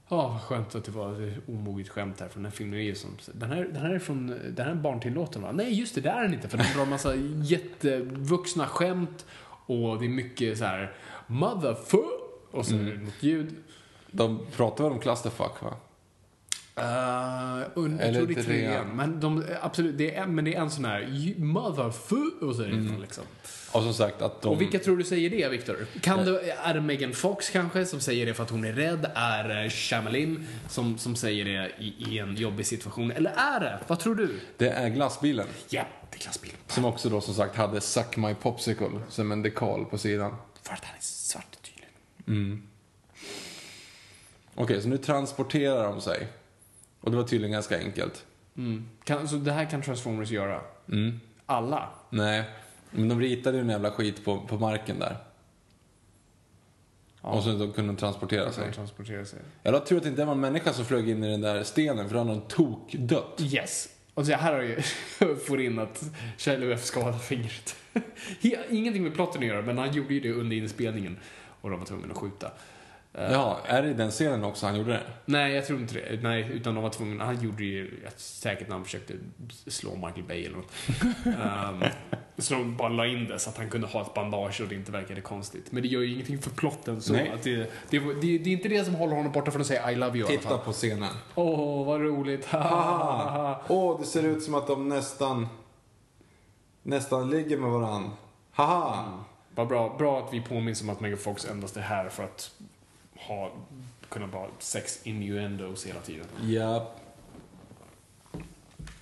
Ja, 0.08 0.28
vad 0.28 0.42
skönt 0.42 0.74
att 0.74 0.84
det 0.84 0.90
var 0.90 1.22
ett 1.22 1.48
omoget 1.48 1.88
skämt 1.88 2.20
här 2.20 2.28
från 2.28 2.42
den 2.42 2.52
här 2.52 2.56
filmen. 2.56 2.78
är 2.78 2.82
ju 2.82 2.94
som, 2.94 3.10
den, 3.32 3.50
här, 3.50 3.64
den 3.64 3.82
här 3.82 3.90
är 3.90 3.98
från, 3.98 4.26
den 4.26 4.66
här 4.66 4.70
är 4.70 4.74
barntillåten 4.74 5.42
va? 5.42 5.52
Nej, 5.52 5.74
just 5.74 5.94
det, 5.94 6.00
det 6.00 6.10
är 6.10 6.22
den 6.22 6.34
inte. 6.34 6.48
För 6.48 6.58
de 6.58 6.64
drar 6.74 6.86
massa 6.86 7.14
jättevuxna 7.42 8.66
skämt 8.66 9.26
och 9.66 9.98
det 9.98 10.04
är 10.04 10.08
mycket 10.08 10.58
så 10.58 10.64
här 10.64 10.92
motherfuck 11.26 12.50
och 12.50 12.66
så 12.66 12.74
det 12.74 12.98
något 12.98 13.22
ljud. 13.22 13.54
De 14.10 14.46
pratar 14.56 14.84
väl 14.84 14.92
om 14.92 15.00
clusterfuck 15.00 15.62
va? 15.62 15.76
Uh, 16.80 16.84
jag 17.74 18.00
Eller 18.00 18.12
tror 18.12 18.26
det 18.26 18.40
är 18.40 18.42
trean. 18.42 18.96
Men, 18.96 19.20
de, 19.20 19.44
absolut, 19.62 19.98
det 19.98 20.14
är, 20.14 20.26
men 20.26 20.44
det 20.44 20.54
är 20.54 20.60
en 20.60 20.70
sån 20.70 20.84
här 20.84 21.00
"You 21.02 21.44
motherfuck 21.44 22.42
och 22.42 22.54
så 22.56 22.62
är 22.62 22.66
det 22.66 22.72
Mm. 22.72 23.00
liksom. 23.00 23.24
Och 23.72 23.82
som 23.82 23.94
sagt 23.94 24.22
att 24.22 24.42
de... 24.42 24.48
Och 24.48 24.60
vilka 24.60 24.78
tror 24.78 24.96
du 24.96 25.04
säger 25.04 25.30
det? 25.30 26.00
Kan 26.00 26.24
det, 26.24 26.50
är 26.50 26.74
det 26.74 26.80
Megan 26.80 27.12
Fox 27.12 27.50
kanske 27.50 27.86
som 27.86 28.00
säger 28.00 28.26
det 28.26 28.34
för 28.34 28.42
att 28.42 28.50
hon 28.50 28.64
är 28.64 28.72
rädd? 28.72 29.10
Är 29.14 29.48
det 29.48 29.70
Shamalin 29.70 30.46
som, 30.68 30.98
som 30.98 31.16
säger 31.16 31.44
det 31.44 31.72
i, 31.78 31.94
i 32.08 32.18
en 32.18 32.36
jobbig 32.36 32.66
situation? 32.66 33.10
Eller 33.10 33.30
är 33.36 33.60
det? 33.60 33.78
Vad 33.86 33.98
tror 34.00 34.14
du? 34.14 34.40
Det 34.56 34.68
är 34.68 34.88
glassbilen. 34.88 35.46
Ja, 35.68 35.86
det 36.10 36.16
är 36.16 36.20
glassbilen. 36.20 36.56
Som 36.66 36.84
också 36.84 37.08
då 37.08 37.20
som 37.20 37.34
sagt 37.34 37.56
hade 37.56 37.80
Suck 37.80 38.16
My 38.16 38.34
Popsicle 38.34 38.90
som 39.08 39.32
en 39.32 39.42
dekal 39.42 39.84
på 39.84 39.98
sidan. 39.98 40.36
För 40.62 40.72
att 40.74 40.84
han 40.84 40.96
är 40.96 41.02
svart 41.02 41.56
tydligen. 41.62 42.62
Okej, 44.54 44.82
så 44.82 44.88
nu 44.88 44.98
transporterar 44.98 45.84
de 45.84 46.00
sig. 46.00 46.28
Och 47.00 47.10
det 47.10 47.16
var 47.16 47.24
tydligen 47.24 47.52
ganska 47.52 47.78
enkelt. 47.78 48.26
Kan, 49.04 49.28
så 49.28 49.36
det 49.36 49.52
här 49.52 49.70
kan 49.70 49.82
Transformers 49.82 50.30
göra? 50.30 50.60
Mm. 50.88 51.20
Alla? 51.46 51.88
Nej, 52.10 52.44
men 52.90 53.08
de 53.08 53.20
ritade 53.20 53.56
ju 53.56 53.60
en 53.60 53.68
jävla 53.68 53.90
skit 53.90 54.24
på, 54.24 54.40
på 54.40 54.58
marken 54.58 54.98
där. 54.98 55.16
Och 57.20 57.42
så 57.42 57.52
de 57.52 57.72
kunde 57.72 57.96
transportera 57.96 58.44
Kan 58.44 58.52
sig. 58.52 58.72
transportera 58.72 59.24
sig. 59.24 59.38
Jag 59.62 59.72
har 59.72 59.80
tur 59.80 59.96
att 59.96 60.02
det 60.02 60.08
inte 60.08 60.24
var 60.24 60.32
en 60.32 60.40
människa 60.40 60.72
som 60.72 60.84
flög 60.84 61.08
in 61.08 61.24
i 61.24 61.30
den 61.30 61.40
där 61.40 61.62
stenen 61.62 62.08
för 62.08 62.14
då 62.14 62.20
hade 62.20 62.32
någon 62.32 62.48
tok 62.48 62.92
dött. 62.92 63.40
Yes. 63.40 63.88
Och 64.14 64.26
så 64.26 64.32
här 64.32 64.52
har 64.52 64.62
jag 64.62 64.68
ju 64.68 65.36
får 65.46 65.60
in 65.60 65.78
att 65.78 66.04
Shia 66.38 66.54
LaBeouf 66.58 66.84
skadade 66.84 67.18
fingret. 67.18 67.76
Ingenting 68.70 69.02
med 69.02 69.14
plotten 69.14 69.42
att 69.42 69.46
göra, 69.48 69.62
men 69.62 69.78
han 69.78 69.92
gjorde 69.92 70.14
ju 70.14 70.20
det 70.20 70.32
under 70.32 70.56
inspelningen. 70.56 71.18
Och 71.60 71.70
de 71.70 71.78
var 71.78 71.86
tvungna 71.86 72.12
att 72.12 72.18
skjuta. 72.18 72.50
Eh, 73.16 73.32
Ja, 73.32 73.58
är 73.64 73.82
det 73.82 73.88
i 73.88 73.94
den 73.94 74.10
scenen 74.10 74.44
också 74.44 74.66
han 74.66 74.76
gjorde 74.76 74.92
det? 74.92 75.02
Nej, 75.24 75.52
jag 75.54 75.66
tror 75.66 75.80
inte 75.80 75.94
det. 75.94 76.22
Nej, 76.22 76.50
utan 76.52 76.74
de 76.74 76.82
var 76.82 76.90
tvungna. 76.90 77.24
Han 77.24 77.42
gjorde 77.42 77.64
ju 77.64 78.00
säkert 78.16 78.68
när 78.68 78.74
han 78.76 78.84
försökte 78.84 79.14
slå 79.66 79.94
Michael 79.94 80.22
Bay 80.28 80.44
eller 80.44 80.56
något. 80.56 80.72
um, 81.24 81.84
så 82.38 82.54
de 82.54 82.76
bara 82.76 82.88
la 82.88 83.06
in 83.06 83.26
det 83.26 83.38
så 83.38 83.50
att 83.50 83.56
han 83.56 83.70
kunde 83.70 83.86
ha 83.86 84.02
ett 84.02 84.14
bandage 84.14 84.60
och 84.60 84.68
det 84.68 84.74
inte 84.74 84.92
verkade 84.92 85.20
konstigt. 85.20 85.72
Men 85.72 85.82
det 85.82 85.88
gör 85.88 86.00
ju 86.00 86.12
ingenting 86.12 86.38
för 86.38 86.50
plotten 86.50 87.02
så. 87.02 87.12
Nej. 87.12 87.30
Att 87.34 87.42
det, 87.42 87.56
det, 87.90 87.98
det, 87.98 88.38
det 88.38 88.50
är 88.50 88.52
inte 88.52 88.68
det 88.68 88.84
som 88.84 88.94
håller 88.94 89.16
honom 89.16 89.32
borta 89.32 89.50
från 89.50 89.60
att 89.60 89.66
säga 89.66 89.90
I 89.90 89.94
love 89.94 90.18
you 90.18 90.28
Titta 90.28 90.58
på 90.58 90.72
scenen. 90.72 91.12
Åh, 91.34 91.86
vad 91.86 92.00
roligt. 92.00 92.48
Åh, 93.68 94.00
det 94.00 94.06
ser 94.06 94.22
ut 94.22 94.42
som 94.42 94.54
att 94.54 94.66
de 94.66 94.88
nästan... 94.88 95.48
Nästan 96.82 97.30
ligger 97.30 97.56
med 97.56 97.70
varann. 97.70 98.10
Haha! 98.52 99.04
Vad 99.54 99.68
bra, 99.68 99.94
bra 99.98 100.18
att 100.18 100.34
vi 100.34 100.40
påminns 100.40 100.82
om 100.82 100.90
att 100.90 101.00
Megan 101.00 101.18
Fox 101.18 101.44
endast 101.44 101.76
är 101.76 101.80
här 101.80 102.08
för 102.08 102.24
att 102.24 102.50
ha, 103.18 103.52
kunna 104.08 104.26
bara 104.26 104.46
sex 104.58 105.00
innuendos 105.02 105.86
hela 105.86 106.00
tiden. 106.00 106.26
Ja. 106.42 106.92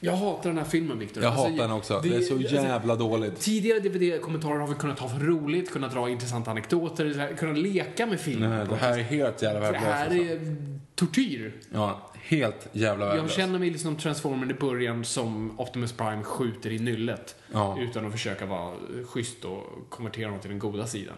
Jag 0.01 0.12
hatar 0.16 0.51
den 0.51 0.59
här 0.59 0.65
filmen, 0.65 0.99
Victor. 0.99 1.23
Jag 1.23 1.32
Alltså, 1.32 1.49
hatar 1.49 1.62
den 1.62 1.73
också. 1.73 2.01
Det, 2.03 2.09
är 2.16 2.20
så 2.20 2.35
alltså, 2.35 2.55
jävla 2.55 2.97
dåligt. 2.97 3.41
Tidigare 3.41 3.81
DVD-kommentarer 3.81 4.59
har 4.59 4.66
vi 4.69 4.74
kunnat 4.74 4.99
ha 4.99 5.09
för 5.09 5.20
roligt, 5.20 5.70
kunnat 5.73 5.93
dra 5.93 6.09
intressanta 6.11 6.51
anekdoter, 6.51 7.12
så 7.12 7.19
här, 7.19 7.35
kunna 7.35 7.53
leka 7.53 8.07
med 8.07 8.20
filmen. 8.20 8.51
Nej, 8.51 8.66
det 8.69 8.77
här 8.77 8.99
är 8.99 9.03
helt 9.03 9.43
jävla 9.43 9.61
det 9.61 9.66
värdelöst. 9.73 9.86
här 9.86 10.05
alltså. 10.07 10.19
är 10.19 10.57
tortyr. 10.95 11.53
Ja, 11.73 12.11
helt 12.15 12.69
jävla 12.73 13.05
Jag 13.05 13.11
värdelöst. 13.12 13.35
känner 13.36 13.59
mig 13.59 13.70
liksom 13.70 13.97
Transformern 13.97 14.51
i 14.51 14.55
början 14.55 15.05
som 15.05 15.61
Optimus 15.61 15.93
Prime 15.93 16.23
skjuter 16.23 16.70
i 16.73 16.78
nyllet. 16.78 17.36
Ja. 17.53 17.77
Utan 17.81 18.07
att 18.07 18.12
försöka 18.12 18.47
vara 18.47 18.74
schysst 19.07 19.45
och 19.45 19.62
konvertera 19.89 20.27
honom 20.27 20.41
till 20.41 20.51
den 20.51 20.59
goda 20.59 20.86
sidan. 20.86 21.16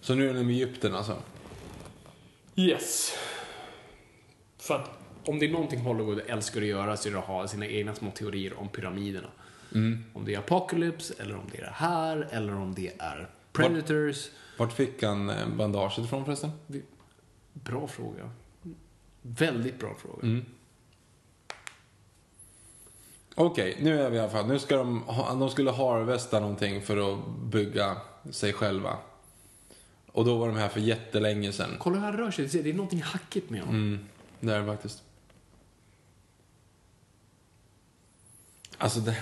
Så 0.00 0.14
nu 0.14 0.30
är 0.30 0.34
den 0.34 0.46
med 0.46 0.54
Egypten 0.54 0.94
alltså? 0.94 1.16
Yes. 2.56 3.12
För 4.58 4.74
att 4.74 4.90
om 5.24 5.38
det 5.38 5.46
är 5.46 5.50
någonting 5.50 5.80
Hollywood 5.80 6.20
älskar 6.26 6.60
att 6.60 6.66
göra 6.66 6.96
så 6.96 7.08
är 7.08 7.12
det 7.12 7.18
att 7.18 7.24
ha 7.24 7.48
sina 7.48 7.66
egna 7.66 7.94
små 7.94 8.10
teorier 8.10 8.58
om 8.58 8.68
pyramiderna. 8.68 9.28
Om 10.12 10.24
det 10.24 10.34
är 10.34 10.38
Apocalypse, 10.38 11.14
eller 11.18 11.34
om 11.34 11.44
det 11.52 11.58
är 11.58 11.62
det 11.62 11.72
här, 11.74 12.28
eller 12.30 12.54
om 12.54 12.74
det 12.74 12.92
är 12.98 13.30
Predators. 13.52 14.28
Vart 14.56 14.72
fick 14.72 15.02
han 15.02 15.30
eh, 15.30 15.48
bandaget 15.48 15.98
ifrån 15.98 16.24
förresten? 16.24 16.50
Bra 17.52 17.86
fråga. 17.86 18.30
Väldigt 19.22 19.78
bra 19.78 19.94
fråga. 19.94 20.22
Mm. 20.22 20.44
Okej, 23.34 23.78
nu 23.80 24.02
är 24.02 24.10
vi 24.10 24.16
i 24.16 24.20
alla 24.20 24.30
fall. 24.30 24.46
Nu 24.46 24.58
ska 24.58 24.76
de, 24.76 25.02
ha, 25.02 25.34
de 25.34 25.50
skulle 25.50 25.70
harvesta 25.70 26.40
någonting 26.40 26.82
för 26.82 27.12
att 27.12 27.28
bygga 27.28 27.96
sig 28.30 28.52
själva. 28.52 28.96
Och 30.12 30.24
då 30.24 30.38
var 30.38 30.48
de 30.48 30.56
här 30.56 30.68
för 30.68 30.80
jättelänge 30.80 31.52
sedan. 31.52 31.70
Kolla 31.78 31.96
hur 31.96 32.04
han 32.04 32.16
rör 32.16 32.30
sig. 32.30 32.46
Det 32.46 32.70
är 32.70 32.74
någonting 32.74 33.02
hackigt 33.02 33.50
med 33.50 33.60
honom. 33.60 33.74
Mm, 33.74 33.98
det 34.40 34.54
är 34.54 34.60
det 34.60 34.66
faktiskt. 34.66 35.02
Alltså 38.78 39.00
det... 39.00 39.16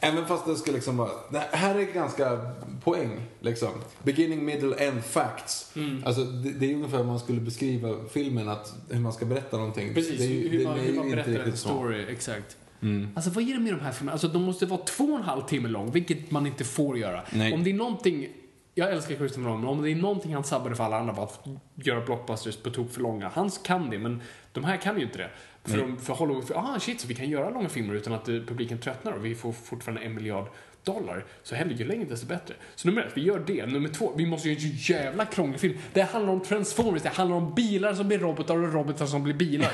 Även 0.00 0.26
fast 0.26 0.46
det 0.46 0.56
ska 0.56 0.72
liksom 0.72 0.96
vara... 0.96 1.10
Det 1.30 1.38
här 1.38 1.74
är 1.74 1.92
ganska 1.92 2.54
poäng, 2.84 3.20
liksom. 3.40 3.70
Beginning, 4.02 4.44
middle, 4.44 4.76
end 4.76 5.04
facts. 5.04 5.74
Alltså 6.04 6.24
det, 6.24 6.50
det 6.50 6.70
är 6.70 6.74
ungefär 6.74 6.98
hur 6.98 7.04
man 7.04 7.20
skulle 7.20 7.40
beskriva 7.40 7.96
filmen, 8.12 8.48
att, 8.48 8.74
hur 8.90 9.00
man 9.00 9.12
ska 9.12 9.24
berätta 9.24 9.56
någonting. 9.56 9.94
Precis, 9.94 10.18
det 10.18 10.24
är 10.24 10.28
ju, 10.28 10.48
hur, 10.48 10.58
det 10.58 10.64
man, 10.64 10.78
är 10.78 10.82
hur 10.82 10.94
man 10.94 11.04
inte 11.04 11.16
berättar 11.16 11.32
en 11.32 11.38
riktigt 11.38 11.60
så. 11.60 11.68
story. 11.68 12.06
Exakt. 12.08 12.56
Mm. 12.82 13.08
Alltså 13.14 13.30
vad 13.30 13.44
är 13.44 13.52
det 13.54 13.60
med 13.60 13.72
de 13.72 13.80
här 13.80 13.92
filmerna? 13.92 14.12
Alltså 14.12 14.28
de 14.28 14.42
måste 14.42 14.66
vara 14.66 14.80
två 14.80 15.04
och 15.04 15.18
en 15.18 15.24
halv 15.24 15.42
timme 15.42 15.68
lång, 15.68 15.90
vilket 15.90 16.30
man 16.30 16.46
inte 16.46 16.64
får 16.64 16.98
göra. 16.98 17.22
Nej. 17.32 17.52
Om 17.52 17.64
det 17.64 17.70
är 17.70 17.74
någonting, 17.74 18.28
jag 18.74 18.92
älskar 18.92 19.14
Christopher 19.14 19.48
Nolan, 19.48 19.60
men 19.60 19.68
om 19.68 19.82
det 19.82 19.90
är 19.90 19.96
någonting 19.96 20.34
han 20.34 20.44
sabbade 20.44 20.74
för 20.74 20.84
alla 20.84 20.98
andra 20.98 21.12
var 21.12 21.24
att 21.24 21.46
göra 21.74 22.00
blockbusters 22.00 22.56
på 22.56 22.70
tok 22.70 22.90
för 22.90 23.00
långa. 23.00 23.28
Han 23.28 23.50
kan 23.50 23.90
det, 23.90 23.98
men 23.98 24.22
de 24.52 24.64
här 24.64 24.76
kan 24.76 24.98
ju 24.98 25.04
inte 25.04 25.18
det. 25.18 25.30
För, 25.64 25.78
de, 25.78 25.98
för 25.98 26.14
Hollywood, 26.14 26.44
för, 26.44 26.54
ah 26.54 26.80
shit, 26.80 27.00
så 27.00 27.08
vi 27.08 27.14
kan 27.14 27.30
göra 27.30 27.50
långa 27.50 27.68
filmer 27.68 27.94
utan 27.94 28.12
att 28.12 28.28
eh, 28.28 28.34
publiken 28.34 28.78
tröttnar 28.78 29.12
och 29.12 29.24
vi 29.24 29.34
får 29.34 29.52
fortfarande 29.52 30.02
en 30.02 30.14
miljard 30.14 30.46
dollar. 30.84 31.24
Så 31.42 31.54
hellre 31.54 31.74
ju 31.74 31.84
längre 31.84 32.04
desto 32.04 32.26
bättre. 32.26 32.54
Så 32.74 32.88
nummer 32.88 33.02
ett, 33.02 33.12
vi 33.14 33.22
gör 33.22 33.38
det. 33.46 33.66
Nummer 33.66 33.88
två, 33.88 34.12
vi 34.16 34.26
måste 34.26 34.48
göra 34.48 34.60
en 34.62 34.76
jävla 34.76 35.26
krånglig 35.26 35.60
film. 35.60 35.78
Det 35.92 36.02
handlar 36.02 36.32
om 36.32 36.40
Transformers, 36.40 37.02
det 37.02 37.08
handlar 37.08 37.36
om 37.36 37.54
bilar 37.54 37.94
som 37.94 38.08
blir 38.08 38.18
robotar 38.18 38.56
och 38.56 38.72
robotar 38.72 39.06
som 39.06 39.22
blir 39.22 39.34
bilar. 39.34 39.72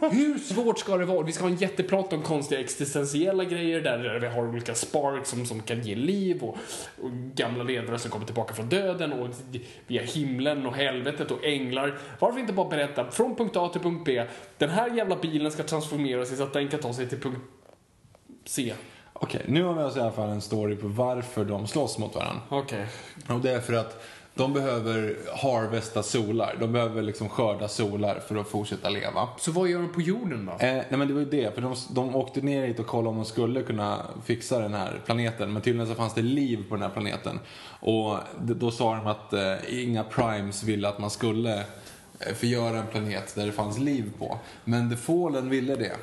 Hur 0.12 0.38
svårt 0.38 0.78
ska 0.78 0.96
det 0.96 1.04
vara? 1.04 1.22
Vi 1.22 1.32
ska 1.32 1.44
ha 1.44 1.50
en 1.50 1.56
jätteplott 1.56 2.12
om 2.12 2.22
konstiga 2.22 2.60
existentiella 2.60 3.44
grejer 3.44 3.80
där 3.80 4.18
vi 4.20 4.26
har 4.26 4.48
olika 4.48 4.74
sparks 4.74 5.30
som, 5.30 5.46
som 5.46 5.62
kan 5.62 5.80
ge 5.80 5.94
liv 5.94 6.42
och, 6.42 6.56
och 7.02 7.10
gamla 7.34 7.64
ledare 7.64 7.98
som 7.98 8.10
kommer 8.10 8.26
tillbaka 8.26 8.54
från 8.54 8.68
döden 8.68 9.12
och 9.12 9.28
vi 9.86 9.98
har 9.98 10.04
himlen 10.04 10.66
och 10.66 10.74
helvetet 10.74 11.30
och 11.30 11.44
änglar. 11.44 11.98
Varför 12.18 12.40
inte 12.40 12.52
bara 12.52 12.68
berätta 12.68 13.10
från 13.10 13.36
punkt 13.36 13.56
A 13.56 13.68
till 13.68 13.80
punkt 13.80 14.02
B, 14.04 14.24
den 14.58 14.70
här 14.70 14.96
jävla 14.96 15.16
bilen 15.16 15.52
ska 15.52 15.62
transformera 15.62 16.24
sig 16.24 16.36
så 16.36 16.42
att 16.42 16.52
den 16.52 16.68
kan 16.68 16.80
ta 16.80 16.94
sig 16.94 17.08
till 17.08 17.20
punkt 17.20 17.40
C. 18.44 18.74
Okej, 19.20 19.44
nu 19.48 19.64
har 19.64 19.74
vi 19.74 19.82
alltså 19.82 19.98
i 19.98 20.02
alla 20.02 20.12
fall 20.12 20.28
en 20.28 20.40
story 20.40 20.76
på 20.76 20.88
varför 20.88 21.44
de 21.44 21.66
slåss 21.66 21.98
mot 21.98 22.14
varandra. 22.14 22.42
Okej. 22.48 22.86
Och 23.28 23.40
det 23.40 23.50
är 23.50 23.60
för 23.60 23.72
att 23.72 24.02
de 24.38 24.52
behöver 24.52 25.16
harvesta 25.36 26.02
solar. 26.02 26.56
De 26.60 26.72
behöver 26.72 27.02
liksom 27.02 27.28
skörda 27.28 27.68
solar 27.68 28.20
för 28.28 28.36
att 28.36 28.48
fortsätta 28.48 28.88
leva. 28.88 29.28
Så 29.38 29.52
vad 29.52 29.68
gör 29.68 29.78
de 29.78 29.92
på 29.92 30.00
jorden 30.00 30.46
då? 30.46 30.52
Eh, 30.52 30.58
nej 30.72 30.86
men 30.90 31.08
det 31.08 31.14
var 31.14 31.20
ju 31.20 31.30
det, 31.30 31.54
för 31.54 31.62
de, 31.62 31.74
de 31.90 32.16
åkte 32.16 32.40
ner 32.40 32.66
hit 32.66 32.78
och 32.78 32.86
kollade 32.86 33.08
om 33.08 33.16
de 33.16 33.24
skulle 33.24 33.62
kunna 33.62 34.02
fixa 34.24 34.58
den 34.58 34.74
här 34.74 35.00
planeten. 35.06 35.52
Men 35.52 35.62
tydligen 35.62 35.88
så 35.88 35.94
fanns 35.94 36.14
det 36.14 36.22
liv 36.22 36.64
på 36.68 36.74
den 36.74 36.82
här 36.82 36.90
planeten. 36.90 37.40
Och 37.80 38.16
då 38.40 38.70
sa 38.70 38.94
de 38.94 39.06
att 39.06 39.32
eh, 39.32 39.82
inga 39.84 40.04
primes 40.04 40.62
ville 40.62 40.88
att 40.88 40.98
man 40.98 41.10
skulle 41.10 41.58
eh, 42.20 42.34
förgöra 42.34 42.78
en 42.78 42.86
planet 42.86 43.34
där 43.34 43.46
det 43.46 43.52
fanns 43.52 43.78
liv 43.78 44.12
på. 44.18 44.38
Men 44.64 44.90
The 44.90 44.96
Fallen 44.96 45.50
ville 45.50 45.76
det. 45.76 45.96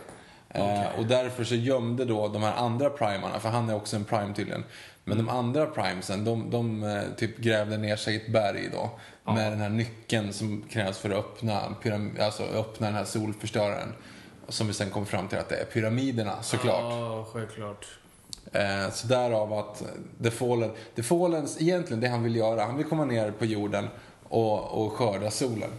Eh, 0.56 1.00
och 1.00 1.06
därför 1.06 1.44
så 1.44 1.56
gömde 1.56 2.06
då 2.06 2.28
de 2.28 2.44
här 2.44 2.54
andra 2.56 2.90
primarna, 2.90 3.40
för 3.40 3.50
han 3.50 3.70
är 3.70 3.76
också 3.76 3.96
en 3.96 4.04
prime 4.06 4.34
tydligen. 4.34 4.64
Men 5.04 5.18
de 5.18 5.30
andra 5.30 5.66
primesen, 5.66 6.26
de, 6.26 6.50
de 6.50 6.84
eh, 6.84 7.02
typ 7.18 7.38
grävde 7.38 7.78
ner 7.78 7.96
sig 7.96 8.14
i 8.14 8.18
ett 8.18 8.32
berg 8.32 8.70
då. 8.74 8.90
Med 9.34 9.52
den 9.52 9.62
här 9.62 9.70
nyckeln 9.70 10.34
som 10.34 10.62
krävs 10.70 10.98
för 10.98 11.10
att 11.10 11.16
öppna, 11.16 11.62
pyram- 11.84 12.22
alltså 12.22 12.44
öppna 12.44 12.88
den 12.88 12.96
här 12.96 13.06
solförstöraren. 13.06 13.94
Som 14.48 14.68
vi 14.68 14.74
sen 14.74 14.90
kom 14.90 15.06
fram 15.06 15.28
till 15.28 15.38
att 15.38 15.50
det 15.50 15.56
är 15.56 15.66
pyramiderna 15.66 16.44
såklart. 16.44 16.84
Ja, 16.84 17.28
självklart. 17.34 17.88
Eh, 18.52 18.92
så 18.92 19.08
därav 19.08 19.54
att 19.54 19.84
The 20.24 20.32
Fallen, 20.32 20.72
The 20.96 21.04
Fallens, 21.04 21.62
egentligen 21.62 22.02
det 22.02 22.08
han 22.08 22.24
vill 22.24 22.36
göra, 22.36 22.64
han 22.64 22.78
vill 22.78 22.86
komma 22.86 23.06
ner 23.06 23.32
på 23.32 23.46
jorden 23.46 23.88
och, 24.30 24.86
och 24.86 24.94
skörda 24.94 25.32
solen. 25.32 25.70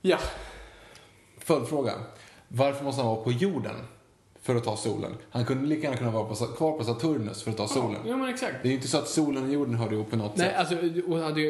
Ja. 0.00 0.18
Följdfråga. 1.38 1.92
Varför 2.54 2.84
måste 2.84 3.02
han 3.02 3.10
vara 3.10 3.24
på 3.24 3.32
jorden 3.32 3.76
för 4.42 4.56
att 4.56 4.64
ta 4.64 4.76
solen? 4.76 5.14
Han 5.30 5.44
kunde 5.44 5.68
lika 5.68 5.82
gärna 5.82 5.96
kunna 5.96 6.10
vara 6.10 6.24
på, 6.24 6.34
kvar 6.34 6.72
på 6.78 6.84
Saturnus 6.84 7.42
för 7.42 7.50
att 7.50 7.56
ta 7.56 7.68
solen. 7.68 8.00
Ja, 8.06 8.16
men 8.16 8.28
exakt. 8.28 8.54
Det 8.62 8.68
är 8.68 8.70
ju 8.70 8.76
inte 8.76 8.88
så 8.88 8.98
att 8.98 9.08
solen 9.08 9.44
och 9.44 9.52
jorden 9.52 9.74
hör 9.74 9.92
ihop 9.92 10.10
på 10.10 10.16
något 10.16 10.36
Nej, 10.36 10.48
sätt. 10.48 10.58
alltså, 10.58 10.76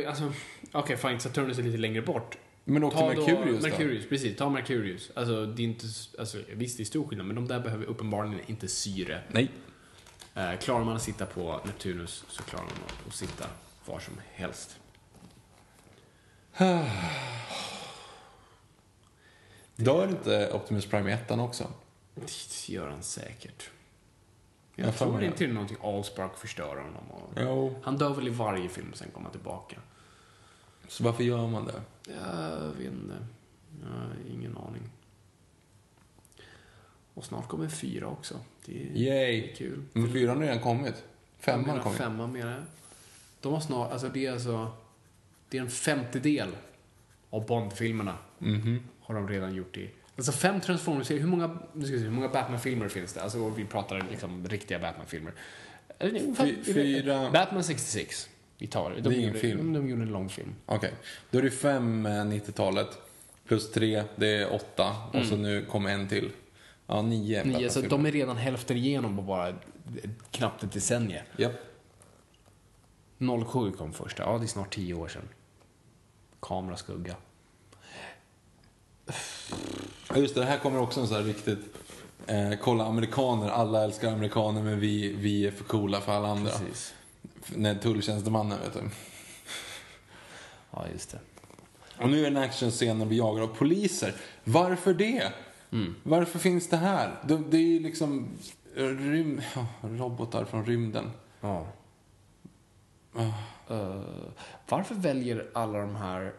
alltså, 0.09 0.33
okej 0.73 0.97
fine, 0.97 1.21
Saturnus 1.21 1.59
är 1.59 1.63
lite 1.63 1.79
längre 1.79 2.03
bort. 2.03 2.39
Men 2.65 2.85
åk 2.85 2.97
till 2.97 3.05
Merkurius 3.05 3.63
då? 3.63 3.69
Merkurius, 3.69 4.09
precis. 4.09 4.37
Ta 4.37 4.49
Merkurius. 4.49 5.11
Alltså, 5.15 5.47
det 5.47 5.63
är 5.63 5.65
inte, 5.65 5.87
alltså, 6.19 6.39
visst 6.53 6.77
det 6.77 6.83
är 6.83 6.85
stor 6.85 7.09
skillnad, 7.09 7.27
men 7.27 7.37
de 7.37 7.49
där 7.49 7.61
behöver 7.61 7.85
uppenbarligen 7.85 8.41
inte 8.47 8.69
syre. 8.69 9.21
Nej. 9.29 9.51
Eh, 10.35 10.59
klarar 10.61 10.85
man 10.85 10.97
att 10.97 11.03
sitta 11.03 11.27
på 11.27 11.61
Neptunus 11.65 12.25
så 12.29 12.43
klarar 12.43 12.65
man 12.65 13.09
att 13.09 13.15
sitta 13.15 13.45
var 13.87 13.99
som 13.99 14.15
helst. 14.35 14.79
Dör 19.77 20.09
inte 20.09 20.53
Optimus 20.53 20.87
Prime 20.87 21.11
i 21.11 21.13
ettan 21.13 21.41
också? 21.41 21.67
Det 22.15 22.69
gör 22.69 22.89
han 22.91 23.03
säkert. 23.03 23.71
Jag 24.75 24.87
Jag 24.87 24.97
tror 24.97 25.23
inte 25.25 25.39
det 25.45 25.51
är 25.51 25.55
någonting 25.55 25.77
Allspark 25.83 26.37
förstör 26.37 26.77
honom. 26.77 27.11
Och 27.11 27.31
Jo. 27.37 27.75
Han 27.83 27.99
dör 27.99 28.15
väl 28.15 28.27
i 28.27 28.31
varje 28.31 28.69
film 28.69 28.89
och 28.93 28.99
sen 28.99 29.11
kommer 29.11 29.25
han 29.25 29.33
tillbaka. 29.33 29.77
Så 30.89 31.05
varför 31.05 31.25
gör 31.25 31.47
man 31.47 31.65
det? 31.67 31.83
Jag 32.13 32.69
vet 32.69 32.93
inte. 32.93 33.17
Jag 33.83 33.89
har 33.91 34.17
ingen 34.31 34.57
aning. 34.57 34.83
Och 37.15 37.25
snart 37.25 37.49
kommer 37.49 37.69
fyra 37.69 38.07
också. 38.07 38.35
Det 38.67 38.73
är, 38.73 38.87
Yay. 38.97 39.41
det 39.41 39.53
är 39.53 39.57
kul. 39.57 39.83
Men 39.93 40.13
fyran 40.13 40.37
har 40.37 40.45
redan 40.45 40.61
kommit. 40.61 41.05
Femman 41.39 41.67
menar 41.67 41.83
kom 41.83 41.93
ju. 41.93 41.99
Femman 41.99 42.33
menar 42.33 42.53
jag. 42.53 42.63
De 43.41 43.53
har 43.53 43.61
snart, 43.61 43.93
alltså 43.93 44.09
det 44.09 44.27
är 44.27 44.33
alltså, 44.33 44.71
det 45.49 45.59
är 45.59 45.63
en 45.63 45.71
femtedel 45.71 46.49
av 47.31 47.47
Bond-filmerna. 47.47 48.19
Mhm. 48.39 48.81
Har 49.13 49.21
de 49.21 49.29
redan 49.29 49.55
gjort 49.55 49.77
i. 49.77 49.91
Alltså 50.17 50.33
fem 50.33 50.61
Transformers-serier, 50.61 51.21
hur 51.23 51.29
många, 51.29 51.59
nu 51.73 51.85
ska 51.85 51.93
vi 51.95 51.99
se, 51.99 52.05
hur 52.05 52.11
många 52.13 52.29
Batman-filmer 52.29 52.89
finns 52.89 53.13
det? 53.13 53.23
Alltså 53.23 53.49
vi 53.51 53.65
pratar 53.65 54.07
liksom 54.11 54.49
riktiga 54.49 54.79
Batman-filmer. 54.79 55.33
Fyra- 56.65 57.31
Batman 57.33 57.65
66. 57.65 58.29
Vi 58.59 58.67
tar 58.67 58.91
det. 58.91 58.97
De 58.97 59.03
Det 59.03 59.09
är 59.15 59.19
ingen 59.19 59.29
gjorde, 59.29 59.39
film. 59.41 59.73
De, 59.73 59.81
de 59.81 59.89
gjorde 59.89 60.03
en 60.03 60.13
lång 60.13 60.29
film. 60.29 60.55
Okej. 60.67 60.93
Då 61.31 61.39
är 61.39 61.43
det 61.43 61.51
fem 61.51 62.07
eh, 62.07 62.11
90-talet. 62.11 62.89
Plus 63.47 63.73
tre, 63.73 64.05
det 64.17 64.27
är 64.29 64.53
åtta. 64.55 64.97
Och 65.13 65.25
så 65.27 65.37
nu 65.37 65.65
kom 65.65 65.87
en 65.87 66.09
till. 66.09 66.31
Ja, 66.87 67.03
nio. 67.03 67.41
Mm. 67.43 67.57
Nio, 67.59 67.71
så 67.71 67.81
de 67.81 68.07
är 68.07 68.13
redan 68.13 68.37
hälften 68.37 68.77
igenom 68.77 69.17
på 69.17 69.23
bara 69.23 69.55
knappt 70.31 70.63
ett 70.63 70.73
decennium. 70.73 71.25
Japp. 71.37 71.53
07 73.53 73.73
kom 73.73 73.93
första. 73.93 74.23
Ja, 74.23 74.39
det 74.39 74.45
är 74.45 74.47
snart 74.47 74.75
tio 74.75 74.95
år 74.95 75.09
sedan. 75.09 75.29
Kamera, 76.41 76.77
skugga. 76.77 77.17
Ja, 80.09 80.17
just 80.17 80.35
det, 80.35 80.45
här 80.45 80.59
kommer 80.59 80.79
också 80.79 81.01
en 81.01 81.09
sån 81.09 81.17
här 81.17 81.25
riktigt... 81.25 81.59
Eh, 82.27 82.53
kolla 82.61 82.85
amerikaner, 82.85 83.49
alla 83.49 83.85
älskar 83.85 84.13
amerikaner 84.13 84.63
men 84.63 84.81
vi, 84.81 85.13
vi 85.13 85.47
är 85.47 85.51
för 85.51 85.65
coola 85.65 86.01
för 86.01 86.13
alla 86.13 86.29
andra. 86.29 86.51
Precis. 86.51 86.95
När 87.47 87.75
tulltjänstemannen 87.75 88.59
vet 88.59 88.73
du. 88.73 88.81
Ja, 90.71 90.87
just 90.93 91.11
det. 91.11 91.19
Och 91.99 92.11
nu 92.11 92.19
är 92.19 92.23
det 92.23 92.29
en 92.29 92.37
actionscen 92.37 92.99
när 92.99 93.07
vi 93.07 93.17
jagar 93.17 93.43
av 93.43 93.47
poliser. 93.47 94.15
Varför 94.45 94.95
det? 94.95 95.33
Mm. 95.73 95.95
Varför 96.03 96.39
finns 96.39 96.69
det 96.69 96.77
här? 96.77 97.21
Det, 97.25 97.43
det 97.51 97.57
är 97.57 97.63
ju 97.63 97.81
liksom 97.81 98.29
rym, 98.75 99.41
robotar 99.83 100.45
från 100.45 100.67
rymden. 100.67 101.11
Ja. 101.41 101.67
Ah. 103.15 103.33
Eh, 103.75 104.03
varför 104.69 104.95
väljer 104.95 105.51
alla 105.53 105.79
de 105.79 105.97
här 105.97 106.33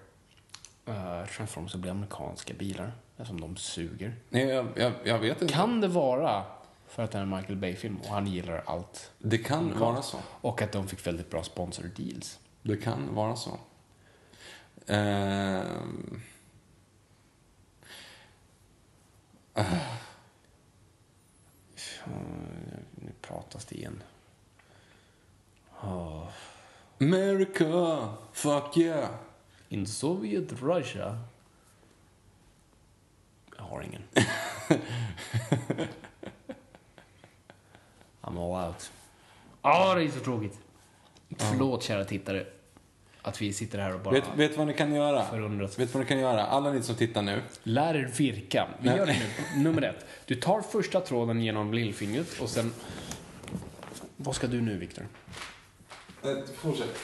uh, 0.88 1.26
Transformers 1.38 1.76
att 1.76 1.82
bli 1.82 1.90
amerikanska 1.90 2.54
bilar? 2.54 2.92
Eftersom 3.18 3.42
de 3.42 3.56
suger. 3.56 4.16
Nej, 4.30 4.48
jag, 4.48 4.68
jag, 4.76 4.94
jag 5.04 5.20
vet 5.20 5.42
inte. 5.42 5.54
Kan 5.54 5.82
det 5.82 5.88
vara 5.88 6.44
för 6.88 7.04
att 7.04 7.12
det 7.12 7.18
är 7.18 7.22
en 7.22 7.30
Michael 7.30 7.56
Bay-film 7.56 7.98
och 7.98 8.08
han 8.08 8.28
gillar 8.28 8.64
allt? 8.66 9.12
Det 9.20 9.38
kan 9.38 9.80
vara 9.80 10.02
så. 10.02 10.18
Och 10.42 10.62
att 10.62 10.72
de 10.72 10.88
fick 10.88 11.08
väldigt 11.08 11.30
bra 11.30 11.44
sponsor 11.44 11.84
deals. 11.96 12.40
Det 12.62 12.78
kan 12.78 13.16
vara 13.16 13.36
så. 13.36 13.58
Ehm. 14.88 16.22
Nu 22.96 23.12
pratas 23.22 23.66
det 23.66 23.76
igen. 23.76 24.04
Oh. 25.82 26.28
America, 27.02 28.10
fuck 28.32 28.78
yeah. 28.78 29.10
In 29.70 29.88
Soviet 29.88 30.62
Russia. 30.62 31.20
Jag 33.64 33.70
har 33.70 33.82
ingen. 33.82 34.02
I'm 38.22 38.38
all 38.56 38.68
out. 38.68 38.92
Ja, 39.62 39.96
det 39.96 40.04
är 40.04 40.10
så 40.10 40.20
tråkigt. 40.20 40.60
Förlåt 41.38 41.84
kära 41.84 42.06
tittare. 42.06 42.46
Att 43.22 43.42
vi 43.42 43.54
sitter 43.54 43.80
här 43.80 43.94
och 43.94 44.00
bara 44.00 44.14
Vet, 44.14 44.24
vet 44.36 44.58
vad 44.58 44.68
ni 44.68 44.74
kan 44.74 44.96
göra? 44.96 45.26
förundras. 45.26 45.80
Vet 45.80 45.94
vad 45.94 46.04
ni 46.04 46.10
kan 46.10 46.20
göra? 46.20 46.46
Alla 46.46 46.72
ni 46.72 46.84
som 46.84 46.96
tittar 46.96 47.22
nu. 47.22 47.42
Lär 47.64 47.96
er 47.96 48.12
virka. 48.18 48.68
Vi 48.80 48.90
Nej. 48.90 48.98
gör 48.98 49.06
det 49.06 49.16
nu. 49.56 49.64
Nummer 49.64 49.82
ett. 49.82 50.06
Du 50.26 50.36
tar 50.36 50.62
första 50.62 51.02
tråden 51.02 51.42
genom 51.42 51.74
lillfingret 51.74 52.40
och 52.40 52.50
sen... 52.50 52.74
Vad 54.18 54.36
ska 54.36 54.48
du 54.48 54.62
nu, 54.62 54.78
Viktor? 54.78 55.08
Fortsätt. 56.56 57.00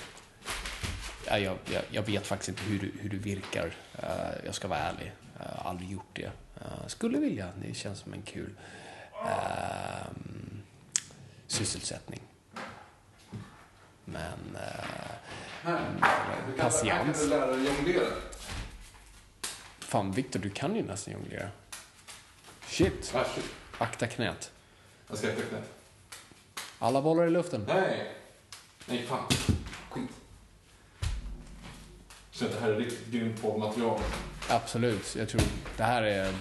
Ja, 1.27 1.38
jag, 1.38 1.57
jag, 1.73 1.81
jag 1.91 2.02
vet 2.03 2.27
faktiskt 2.27 2.49
inte 2.49 2.64
hur 2.64 2.80
du, 2.80 2.91
hur 3.02 3.10
du 3.10 3.18
virkar. 3.18 3.72
Eh, 4.03 4.10
jag 4.45 4.56
ska 4.56 4.68
vara 4.68 4.80
ärlig. 4.80 5.11
Jag 5.40 5.64
har 5.64 5.69
aldrig 5.69 5.91
gjort 5.91 6.10
det. 6.14 6.31
Eh, 6.61 6.88
skulle 6.88 7.18
vilja. 7.18 7.49
Det 7.61 7.73
känns 7.73 7.99
som 7.99 8.14
en 8.14 8.22
kul 8.22 8.53
ehm, 9.26 10.61
sysselsättning. 11.48 12.22
Men... 14.06 14.57
Uh, 15.65 15.80
patiens. 16.57 17.27
lära 17.27 17.48
dig 17.48 17.65
jonglera. 17.65 18.07
Fan, 19.80 20.11
Viktor, 20.11 20.40
du 20.40 20.49
kan 20.49 20.76
ju 20.76 20.84
nästan 20.84 21.14
jonglera. 21.14 21.49
Shit. 22.68 23.15
Akta 23.77 24.07
knät. 24.07 24.52
Jag 25.07 25.18
ska 25.18 25.30
äta 25.30 25.41
knät. 25.41 25.69
Alla 26.80 27.02
bollar 27.02 27.27
i 27.27 27.30
luften. 27.30 27.65
Nej. 27.68 28.15
Nej, 28.86 29.06
fan. 29.06 29.23
Skit. 29.90 30.10
Så 32.31 32.45
det 32.45 32.60
här 32.61 32.69
är 32.69 32.76
riktigt 32.76 33.07
grymt 33.07 33.41
poddmaterial. 33.41 33.99
Absolut. 34.49 35.15
Jag 35.15 35.30
tror 35.30 35.41
det 35.77 35.84
här 35.84 36.03
är... 36.03 36.34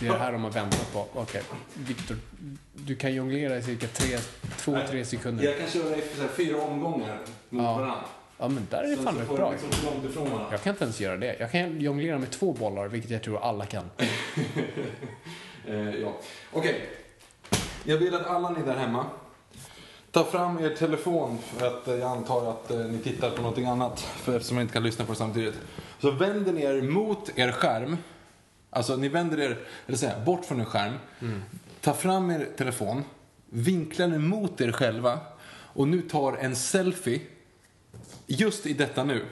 Det 0.00 0.06
är 0.06 0.12
det 0.12 0.18
här 0.18 0.32
de 0.32 0.44
har 0.44 0.50
väntat 0.50 0.92
på. 0.92 1.06
Okej, 1.14 1.42
Viktor. 1.74 2.16
Du 2.74 2.96
kan 2.96 3.14
jonglera 3.14 3.56
i 3.56 3.62
cirka 3.62 3.86
tre, 3.86 4.18
två, 4.58 4.78
tre 4.90 5.04
sekunder. 5.04 5.44
Jag 5.44 5.58
kan 5.58 5.68
köra 5.68 5.94
efter 5.96 6.16
så 6.16 6.22
här 6.22 6.28
fyra 6.28 6.62
omgångar 6.62 7.18
mot 7.50 7.62
Ja. 7.64 7.74
varandra. 7.74 7.94
Ja, 8.38 8.48
men 8.48 8.66
där 8.70 8.82
är 8.82 8.88
det 8.90 8.96
fan 8.96 9.18
rätt 9.18 9.28
bra. 9.28 9.52
liksom. 9.52 10.28
Jag 10.50 10.62
kan 10.62 10.70
inte 10.72 10.84
ens 10.84 11.00
göra 11.00 11.16
det. 11.16 11.36
Jag 11.40 11.52
kan 11.52 11.80
jonglera 11.80 12.18
med 12.18 12.30
två 12.30 12.52
bollar, 12.52 12.88
vilket 12.88 13.10
jag 13.10 13.22
tror 13.22 13.42
alla 13.42 13.66
kan. 13.66 13.90
Eh, 15.68 15.90
ja. 15.94 16.12
Okej. 16.52 16.88
Jag 17.84 17.96
vill 17.96 18.14
att 18.14 18.26
alla 18.26 18.50
ni 18.50 18.62
där 18.62 18.76
hemma 18.76 19.06
tar 20.10 20.24
fram 20.24 20.58
er 20.64 20.70
telefon 20.70 21.38
för 21.42 21.66
att 21.66 21.88
eh, 21.88 21.94
jag 21.94 22.10
antar 22.10 22.50
att 22.50 22.70
eh, 22.70 22.78
ni 22.78 22.98
tittar 22.98 23.30
på 23.30 23.36
någonting 23.42 23.66
annat 23.66 24.00
för 24.00 24.36
eftersom 24.36 24.54
man 24.54 24.62
inte 24.62 24.74
kan 24.74 24.82
lyssna 24.82 25.04
på 25.04 25.12
det 25.12 25.18
samtidigt. 25.18 25.54
Så 26.00 26.10
vänder 26.10 26.52
ni 26.52 26.62
er 26.62 26.82
mot 26.82 27.30
er 27.38 27.52
skärm. 27.52 27.96
Alltså 28.70 28.96
ni 28.96 29.08
vänder 29.08 29.40
er, 29.40 29.58
eller 29.86 29.98
säga, 29.98 30.24
bort 30.24 30.44
från 30.44 30.60
en 30.60 30.66
skärm. 30.66 30.98
Ta 31.80 31.92
fram 31.94 32.30
er 32.30 32.48
telefon, 32.56 33.02
vinkla 33.50 34.06
den 34.06 34.28
mot 34.28 34.60
er 34.60 34.72
själva 34.72 35.18
och 35.78 35.88
nu 35.88 36.02
tar 36.02 36.36
en 36.36 36.56
selfie 36.56 37.20
just 38.26 38.66
i 38.66 38.72
detta 38.72 39.04
nu. 39.04 39.24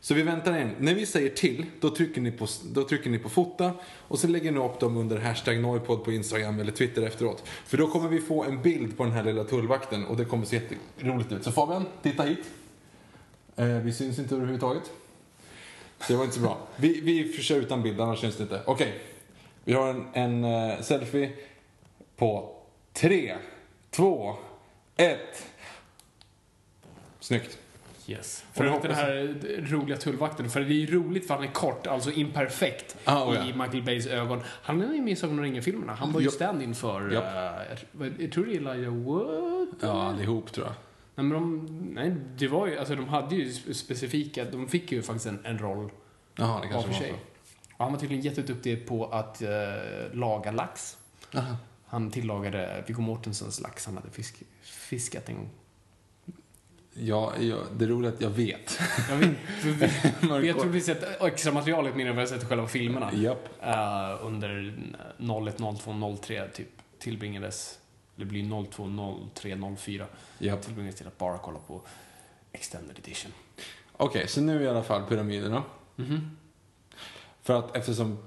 Så 0.00 0.14
vi 0.14 0.22
väntar 0.22 0.58
in. 0.58 0.70
När 0.78 0.94
vi 0.94 1.06
säger 1.06 1.30
till, 1.30 1.66
då 1.80 1.90
trycker 1.90 2.20
ni 2.20 2.32
på, 2.32 2.46
då 2.72 2.84
trycker 2.84 3.10
ni 3.10 3.18
på 3.18 3.28
fota 3.28 3.72
och 3.84 4.18
så 4.18 4.28
lägger 4.28 4.52
ni 4.52 4.58
upp 4.58 4.80
dem 4.80 4.96
under 4.96 5.18
hashtag 5.18 5.60
Noipod 5.60 6.04
på 6.04 6.12
Instagram 6.12 6.60
eller 6.60 6.72
Twitter 6.72 7.02
efteråt. 7.02 7.42
För 7.64 7.76
då 7.76 7.86
kommer 7.86 8.08
vi 8.08 8.20
få 8.20 8.44
en 8.44 8.62
bild 8.62 8.96
på 8.96 9.04
den 9.04 9.12
här 9.12 9.24
lilla 9.24 9.44
tullvakten 9.44 10.06
och 10.06 10.16
det 10.16 10.24
kommer 10.24 10.46
se 10.46 10.56
jätteroligt 10.56 11.32
ut. 11.32 11.44
Så 11.44 11.52
Fabian, 11.52 11.86
titta 12.02 12.22
hit. 12.22 12.44
Eh, 13.56 13.66
vi 13.66 13.92
syns 13.92 14.18
inte 14.18 14.34
överhuvudtaget. 14.34 14.90
Det 16.08 16.16
var 16.16 16.24
inte 16.24 16.36
så 16.36 16.42
bra. 16.42 16.58
Vi, 16.76 17.00
vi 17.00 17.32
försöker 17.32 17.62
utan 17.62 17.82
bild, 17.82 18.00
annars 18.00 18.20
syns 18.20 18.36
det 18.36 18.42
inte. 18.42 18.60
Okej. 18.66 19.00
Vi 19.64 19.72
har 19.72 19.88
en, 19.88 20.06
en 20.12 20.44
eh, 20.44 20.80
selfie 20.80 21.32
på 22.16 22.56
tre, 22.92 23.36
två, 23.90 24.34
ett. 24.96 25.46
Snyggt. 27.20 27.58
Yes. 28.08 28.44
För 28.52 28.64
att 28.64 28.82
den 28.82 28.94
här 28.94 29.34
roliga 29.70 29.96
tullvakten, 29.96 30.50
för 30.50 30.60
det 30.60 30.74
är 30.74 30.76
ju 30.76 30.86
roligt 30.86 31.26
för 31.26 31.34
han 31.34 31.44
är 31.44 31.52
kort, 31.52 31.86
alltså 31.86 32.10
imperfekt 32.10 32.96
Ah, 33.04 33.24
oh 33.24 33.34
ja. 33.34 33.44
i 33.44 33.52
Michael 33.52 33.82
Bays 33.82 34.06
ögon. 34.06 34.42
Han 34.46 34.82
är 34.82 34.94
ju 34.94 35.02
med 35.02 35.12
i 35.12 35.16
Sagan 35.16 35.38
om 35.38 35.44
ringen-filmerna. 35.44 35.94
Han 35.94 36.12
var 36.12 36.20
ju 36.20 36.30
stand-in 36.30 36.74
för, 36.74 37.08
eh, 37.08 37.14
jag, 37.14 38.12
jag 38.18 38.32
tror 38.32 38.44
det 38.44 38.52
är 38.52 38.56
Elijah 38.56 38.94
Wood. 38.94 39.68
Ja, 39.80 40.02
allihop 40.02 40.52
tror 40.52 40.66
jag. 40.66 40.74
Nej, 41.18 41.26
men 41.26 41.30
de, 41.30 41.66
nej, 41.94 42.14
det 42.38 42.48
var 42.48 42.66
ju, 42.66 42.78
alltså 42.78 42.94
de 42.96 43.08
hade 43.08 43.34
ju 43.34 43.48
spe- 43.50 43.72
specifika, 43.72 44.44
de 44.44 44.68
fick 44.68 44.92
ju 44.92 45.02
faktiskt 45.02 45.26
en, 45.26 45.40
en 45.44 45.58
roll 45.58 45.90
Jaha, 46.36 46.60
det 46.60 46.68
kanske 46.68 46.90
var 46.90 46.98
sig. 46.98 47.12
Och 47.76 47.84
han 47.84 47.92
var 47.92 48.00
tydligen 48.00 48.24
jätteduktig 48.24 48.86
på 48.86 49.06
att 49.06 49.42
eh, 49.42 49.48
laga 50.12 50.50
lax. 50.52 50.96
Aha. 51.34 51.56
Han 51.86 52.10
tillagade 52.10 52.84
Viggo 52.86 53.00
Mortensens 53.00 53.60
lax 53.60 53.86
han 53.86 53.96
hade 53.96 54.10
fisk, 54.10 54.42
fiskat 54.62 55.28
en 55.28 55.34
gång. 55.36 55.48
Ja, 56.98 57.32
ja, 57.40 57.56
det 57.78 57.84
är 57.84 57.88
roligt 57.88 58.14
att 58.14 58.20
jag 58.20 58.30
vet. 58.30 58.78
Jag 59.10 59.16
vet, 59.16 59.30
vi, 59.64 60.46
jag 60.48 60.58
tror 60.58 60.70
vi 60.70 60.80
sett 60.80 61.22
extra 61.22 61.52
materialet 61.52 61.96
mer 61.96 62.06
än 62.06 62.14
vad 62.16 62.22
jag 62.22 62.28
sett 62.28 62.44
själva 62.48 62.66
filmerna. 62.66 63.10
Japp. 63.14 63.48
Eh, 63.62 64.26
under 64.26 64.78
01, 65.18 65.58
02, 65.80 66.16
03 66.22 66.48
typ 66.48 66.68
tillbringades, 66.98 67.78
det 68.16 68.24
blir 68.24 68.64
02, 68.70 69.28
03, 69.34 69.76
04 69.78 70.06
Japp. 70.38 70.62
tillbringades 70.62 70.96
till 70.98 71.06
att 71.06 71.18
bara 71.18 71.38
kolla 71.38 71.58
på 71.58 71.80
extended 72.52 72.98
edition. 72.98 73.32
Okej, 73.92 74.28
så 74.28 74.40
nu 74.40 74.62
i 74.62 74.68
alla 74.68 74.82
fall 74.82 75.02
pyramiderna. 75.08 75.62
Mhm. 75.96 76.36
För 77.42 77.58
att 77.58 77.76
eftersom, 77.76 78.18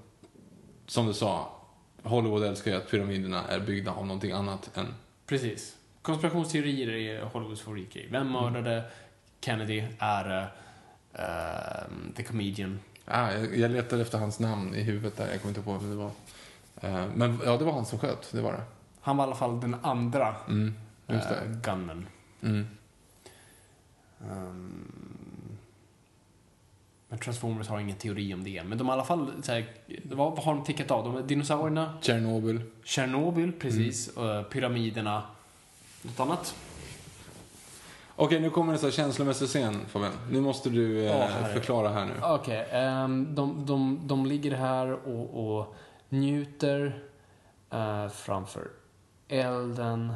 som 0.87 1.07
du 1.07 1.13
sa, 1.13 1.55
Hollywood 2.03 2.43
älskar 2.43 2.71
ju 2.71 2.77
att 2.77 2.91
pyramiderna 2.91 3.47
är 3.47 3.59
byggda 3.59 3.91
av 3.91 4.05
någonting 4.05 4.31
annat 4.31 4.77
än... 4.77 4.93
Precis. 5.25 5.75
Konspirationsteorier 6.01 6.89
är 6.89 7.21
Hollywoods 7.21 7.61
favoritgrej. 7.61 8.07
Vem 8.11 8.31
mördade 8.31 8.83
Kennedy? 9.41 9.83
Är 9.99 10.23
det 10.23 10.47
ehm, 11.23 12.13
The 12.15 12.23
Comedian? 12.23 12.79
Ah, 13.05 13.31
jag, 13.31 13.57
jag 13.57 13.71
letade 13.71 14.01
efter 14.01 14.17
hans 14.17 14.39
namn 14.39 14.75
i 14.75 14.81
huvudet 14.81 15.17
där, 15.17 15.27
jag 15.31 15.41
kommer 15.41 15.49
inte 15.49 15.61
på 15.61 15.77
vem 15.77 15.89
det 15.89 15.95
var. 15.95 16.11
Eh, 16.81 17.05
men 17.15 17.39
ja, 17.45 17.57
det 17.57 17.65
var 17.65 17.71
han 17.73 17.85
som 17.85 17.99
sköt, 17.99 18.31
det 18.31 18.41
var 18.41 18.51
det. 18.51 18.63
Han 19.01 19.17
var 19.17 19.23
i 19.23 19.27
alla 19.27 19.35
fall 19.35 19.59
den 19.59 19.75
andra 19.81 20.35
Mm, 20.47 20.73
just 21.07 21.25
uh, 21.25 21.31
det. 21.31 21.59
gunman. 21.71 22.05
Mm. 22.41 22.67
Ehm, 24.21 24.85
men 27.09 27.19
Transformers 27.19 27.67
har 27.67 27.79
ingen 27.79 27.95
teori 27.95 28.33
om 28.33 28.43
det. 28.43 28.63
Men 28.63 28.77
de 28.77 28.87
har 28.87 28.95
i 28.95 28.97
alla 28.97 29.05
fall, 29.05 29.31
så 29.43 29.51
här, 29.51 29.65
vad, 30.03 30.31
vad 30.35 30.43
har 30.43 30.55
de 30.55 30.63
tickat 30.63 30.91
av? 30.91 31.13
De 31.13 31.27
dinosaurierna, 31.27 31.93
Tjernobyl. 32.01 32.61
Tjernobyl, 32.83 33.51
precis, 33.59 34.17
eh, 34.17 34.43
pyramiderna. 34.43 35.23
Något 36.01 36.19
annat? 36.19 36.55
Okej, 38.15 38.39
nu 38.39 38.49
kommer 38.49 38.73
en 38.73 38.79
här 38.79 38.91
känslomässig 38.91 39.47
scen 39.47 39.79
Fabian. 39.87 40.11
Nu 40.31 40.41
måste 40.41 40.69
du 40.69 41.05
eh, 41.05 41.15
herre. 41.27 41.53
förklara 41.53 41.89
här 41.89 42.05
nu. 42.05 42.11
Okej, 42.21 42.67
ehm, 42.71 43.35
de, 43.35 43.65
de, 43.65 43.99
de 44.07 44.25
ligger 44.25 44.55
här 44.55 44.91
och, 45.07 45.57
och 45.57 45.75
njuter 46.09 47.03
eh, 47.69 48.07
framför 48.07 48.67
elden. 49.29 50.13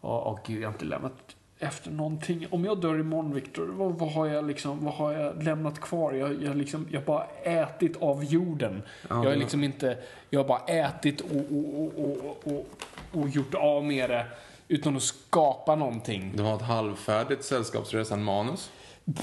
Och, 0.00 0.26
och 0.26 0.38
gud, 0.46 0.62
jag 0.62 0.68
har 0.68 0.72
inte 0.72 0.84
lämnat 0.84 1.12
efter 1.58 1.90
någonting. 1.90 2.46
Om 2.50 2.64
jag 2.64 2.80
dör 2.80 3.00
imorgon, 3.00 3.34
Viktor, 3.34 3.66
vad, 3.66 3.92
vad, 3.98 4.12
har 4.12 4.26
jag 4.26 4.46
liksom, 4.46 4.84
vad 4.84 4.94
har 4.94 5.12
jag 5.12 5.42
lämnat 5.42 5.80
kvar? 5.80 6.12
Jag, 6.12 6.42
jag, 6.42 6.56
liksom, 6.56 6.86
jag 6.90 7.00
har 7.00 7.06
bara 7.06 7.26
ätit 7.42 7.96
av 8.02 8.24
jorden. 8.24 8.82
jag 9.08 9.16
har 9.16 9.24
det- 9.24 9.36
liksom 9.36 9.64
inte, 9.64 9.98
jag 10.30 10.40
har 10.40 10.48
bara 10.48 10.58
ätit 10.66 11.20
och, 11.20 11.30
och, 11.36 11.98
och, 11.98 12.36
och, 12.44 12.66
och, 13.12 13.28
gjort 13.28 13.54
av 13.54 13.84
med 13.84 14.10
det 14.10 14.26
utan 14.68 14.96
att 14.96 15.02
skapa 15.02 15.74
någonting. 15.76 16.32
Du 16.36 16.42
har 16.42 16.54
ett 16.56 16.62
halvfärdigt 16.62 17.44
Sällskapsresan-manus. 17.44 18.70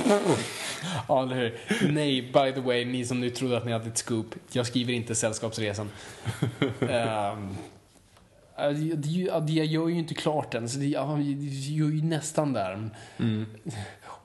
Ja, 1.07 1.23
eller 1.23 1.35
hur? 1.35 1.59
Nej, 1.91 2.21
by 2.21 2.51
the 2.53 2.59
way, 2.61 2.85
ni 2.85 3.05
som 3.05 3.19
nu 3.19 3.29
trodde 3.29 3.57
att 3.57 3.65
ni 3.65 3.71
hade 3.71 3.87
ett 3.87 3.97
scoop. 3.97 4.35
Jag 4.51 4.67
skriver 4.67 4.93
inte 4.93 5.15
Sällskapsresan. 5.15 5.89
Ehm, 6.79 6.79
Ja, 6.79 6.89
det- 6.89 6.89
det- 6.89 6.89
ja, 6.89 7.37
det- 7.39 7.55
Jag 8.57 9.65
gör 9.65 9.89
ju 9.89 9.99
inte 9.99 10.13
klart 10.13 10.51
den, 10.51 10.69
så 10.69 10.79
jag 10.83 11.21
gör 11.21 11.89
ju 11.89 12.03
nästan 12.03 12.53
där. 12.53 12.89
Mm. 13.17 13.45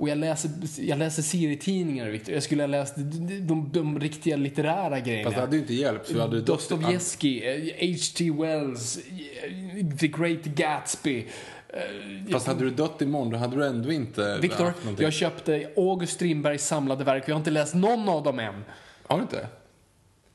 Och 0.01 0.09
jag 0.09 0.19
läser, 0.19 0.51
jag 0.79 0.99
läser 0.99 1.23
serietidningar, 1.23 2.09
Victor. 2.09 2.35
Jag 2.35 2.43
skulle 2.43 2.63
ha 2.63 2.67
läst 2.67 2.95
de, 2.97 3.47
de, 3.47 3.71
de 3.73 4.01
riktiga 4.01 4.37
litterära 4.37 5.01
grejerna. 5.01 5.25
Fast 5.25 5.37
det 5.37 5.41
hade 5.41 5.57
ju 5.57 5.63
inte 5.63 5.75
hjälpt. 5.75 6.17
Hade 6.17 6.41
Dostojevskij, 6.41 7.45
eh, 7.45 7.91
H.G. 7.91 8.31
Wells, 8.31 8.99
eh, 8.99 9.97
The 9.99 10.09
Great 10.09 10.45
Gatsby. 10.45 11.27
eh, 11.69 12.33
Fast 12.33 12.47
hade 12.47 12.65
du 12.65 12.71
dött 12.71 13.03
imorgon, 13.03 13.31
då 13.31 13.39
hade 13.39 13.57
du 13.57 13.67
ändå 13.67 13.93
inte 13.93 14.39
Victor, 14.43 14.73
jag 14.99 15.13
köpte 15.13 15.71
August 15.77 16.13
Strindbergs 16.13 16.67
samlade 16.67 17.05
verk 17.05 17.23
och 17.23 17.29
jag 17.29 17.35
har 17.35 17.41
inte 17.41 17.51
läst 17.51 17.75
någon 17.75 18.09
av 18.09 18.23
dem 18.23 18.39
än. 18.39 18.65
Har 19.07 19.17
du 19.17 19.23
inte? 19.23 19.47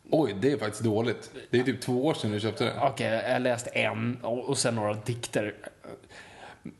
Oj, 0.10 0.36
det 0.42 0.52
är 0.52 0.58
faktiskt 0.58 0.84
dåligt. 0.84 1.32
Det 1.50 1.60
är 1.60 1.64
typ 1.64 1.82
två 1.82 2.06
år 2.06 2.14
sedan 2.14 2.32
du 2.32 2.40
köpte 2.40 2.64
det. 2.64 2.80
Okej, 2.82 3.24
jag 3.30 3.42
läste 3.42 3.70
en 3.70 4.20
och, 4.22 4.50
och 4.50 4.58
sen 4.58 4.76
några 4.76 4.94
dikter. 4.94 5.56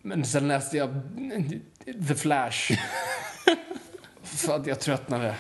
Men 0.02 0.26
sen 0.26 0.48
läste 0.48 0.78
jag 0.78 1.02
The 2.08 2.16
Flash. 2.16 2.72
För 4.24 4.56
att 4.56 4.68
jag 4.68 4.80
tröttnade. 4.80 5.36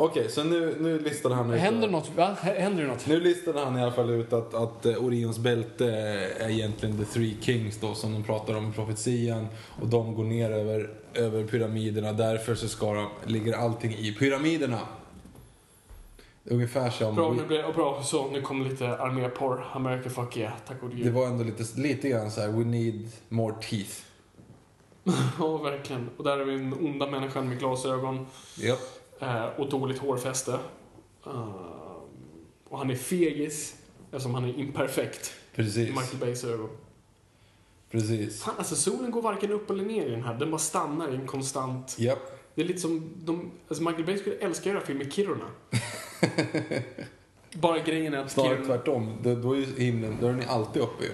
Okej, 0.00 0.30
så 0.30 0.44
nu, 0.44 0.76
nu 0.80 0.98
listade 0.98 1.34
han 1.34 1.50
ut... 1.50 1.60
Händer 1.60 1.88
något? 1.88 2.10
Va? 2.16 2.36
Händer 2.42 2.82
det 2.82 2.88
något? 2.88 3.06
Nu 3.06 3.20
listade 3.20 3.60
han 3.60 3.78
i 3.78 3.82
alla 3.82 3.92
fall 3.92 4.10
ut 4.10 4.32
att, 4.32 4.54
att 4.54 4.86
eh, 4.86 5.04
Orions 5.04 5.38
bälte 5.38 5.86
är 6.38 6.50
egentligen 6.50 6.98
the 6.98 7.04
three 7.04 7.36
kings 7.40 7.80
då 7.80 7.94
som 7.94 8.12
de 8.12 8.22
pratar 8.22 8.56
om 8.56 8.70
i 8.70 8.72
profetian. 8.72 9.46
Och 9.80 9.86
de 9.86 10.14
går 10.14 10.24
ner 10.24 10.50
över, 10.50 10.90
över 11.14 11.44
pyramiderna. 11.44 12.12
Därför 12.12 12.54
så 12.54 12.68
ska 12.68 12.92
de, 12.94 13.08
ligger 13.26 13.52
allting 13.52 13.92
i 13.92 14.12
pyramiderna. 14.12 14.78
Ungefär 16.44 16.90
som... 16.90 17.14
Bra, 17.14 17.32
nu 17.32 17.46
blev 17.46 17.66
det 17.66 17.72
bra. 17.72 18.02
Så, 18.02 18.30
nu 18.30 18.42
kom 18.42 18.62
lite 18.62 18.88
arméporr. 18.88 19.64
America 19.72 20.10
fuck 20.10 20.36
yeah. 20.36 20.52
Tack 20.68 20.76
Det 20.80 20.96
gud. 20.96 21.12
var 21.12 21.26
ändå 21.26 21.44
lite, 21.44 21.80
lite 21.80 22.08
grann 22.08 22.30
så 22.30 22.40
här: 22.40 22.48
we 22.48 22.64
need 22.64 23.10
more 23.28 23.54
teeth. 23.54 23.94
Ja, 25.38 25.56
verkligen. 25.56 26.10
Och 26.16 26.24
där 26.24 26.38
är 26.38 26.44
vi 26.44 26.52
den 26.52 26.74
onda 26.74 27.10
människan 27.10 27.48
med 27.48 27.58
glasögon 27.58 28.26
Japp. 28.56 28.97
Eh, 29.20 29.68
dåligt 29.68 29.98
hårfäste. 29.98 30.58
Eh, 31.26 31.52
och 32.68 32.78
han 32.78 32.90
är 32.90 32.94
fegis 32.94 33.76
eftersom 34.10 34.34
han 34.34 34.44
är 34.44 34.58
imperfekt 34.58 35.34
Precis. 35.54 35.88
Michael 35.88 36.18
Bays 36.20 36.44
ögon. 36.44 36.70
Precis. 37.90 38.42
Fan, 38.42 38.54
alltså 38.58 38.76
solen 38.76 39.10
går 39.10 39.22
varken 39.22 39.52
upp 39.52 39.70
eller 39.70 39.84
ner 39.84 40.06
i 40.06 40.10
den 40.10 40.22
här. 40.22 40.34
Den 40.34 40.50
bara 40.50 40.58
stannar 40.58 41.12
i 41.12 41.14
en 41.14 41.26
konstant... 41.26 41.96
Japp. 41.98 42.18
Det 42.54 42.62
är 42.62 42.66
lite 42.66 42.80
som... 42.80 43.12
De, 43.24 43.50
alltså 43.68 43.84
Michael 43.84 44.04
Bay 44.04 44.18
skulle 44.18 44.36
älska 44.36 44.70
att 44.70 44.74
göra 44.74 44.86
film 44.86 45.00
i 45.00 45.10
Kiruna. 45.10 45.44
Bara 47.52 47.78
grejen 47.78 48.14
är 48.14 48.18
att 48.18 48.30
Snarare 48.30 48.56
Kiruna... 48.56 48.66
tvärtom. 48.66 49.16
Då, 49.22 49.52
är 49.52 49.56
ju 49.56 49.66
himlen, 49.78 50.16
då 50.20 50.26
är 50.26 50.32
den 50.32 50.48
alltid 50.48 50.82
uppe 50.82 51.04
ju. 51.04 51.10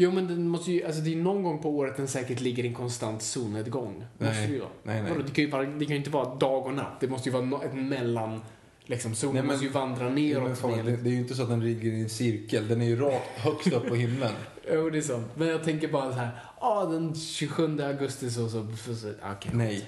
Jo, 0.00 0.10
men 0.10 0.26
den 0.28 0.48
måste 0.48 0.72
ju... 0.72 0.84
Alltså 0.84 1.00
det 1.00 1.12
är 1.12 1.16
någon 1.16 1.42
gång 1.42 1.62
på 1.62 1.70
året 1.70 1.96
den 1.96 2.08
säkert 2.08 2.40
ligger 2.40 2.64
i 2.64 2.68
en 2.68 2.74
konstant 2.74 3.22
solnedgång. 3.22 4.04
Nej. 4.18 4.28
Måste 4.28 4.46
det 4.46 4.52
ju 4.52 4.58
vara. 4.58 4.68
Nej, 4.82 5.02
nej. 5.02 5.10
Vadå, 5.12 5.22
Det 5.22 5.30
kan 5.34 5.44
ju, 5.44 5.50
vara, 5.50 5.62
det 5.62 5.84
kan 5.84 5.92
ju 5.92 5.96
inte 5.96 6.10
vara 6.10 6.34
dag 6.34 6.66
och 6.66 6.74
natt. 6.74 7.00
Det 7.00 7.08
måste 7.08 7.28
ju 7.28 7.40
vara 7.40 7.62
ett 7.64 7.74
mellan... 7.74 8.40
Liksom, 8.84 9.14
solen 9.14 9.34
Nej, 9.34 9.42
men- 9.42 9.50
måste 9.52 9.66
ju 9.66 9.70
vandra 9.72 10.08
neråt. 10.08 10.58
fan, 10.58 10.84
det, 10.84 10.96
det 10.96 11.08
är 11.08 11.12
ju 11.12 11.18
inte 11.18 11.34
så 11.34 11.42
att 11.42 11.48
den 11.48 11.60
ligger 11.64 11.92
i 11.92 12.00
en 12.02 12.08
cirkel. 12.08 12.68
Den 12.68 12.80
är 12.82 12.86
ju 12.86 12.96
rakt 13.00 13.28
högst 13.38 13.72
upp 13.72 13.88
på 13.88 13.94
himlen. 13.94 14.32
Jo, 14.72 14.90
det 14.90 14.98
är 14.98 15.02
sant. 15.02 15.26
Men 15.34 15.48
jag 15.48 15.64
tänker 15.64 15.88
bara 15.88 16.12
så 16.12 16.18
här. 16.18 16.30
Ja, 16.60 16.84
den 16.90 17.14
27 17.14 17.80
augusti 17.82 18.30
så... 18.30 18.48
så, 18.48 18.66
så, 18.86 18.94
så 18.94 19.08
okej. 19.32 19.50
Nej. 19.54 19.84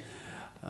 Eh, 0.63 0.69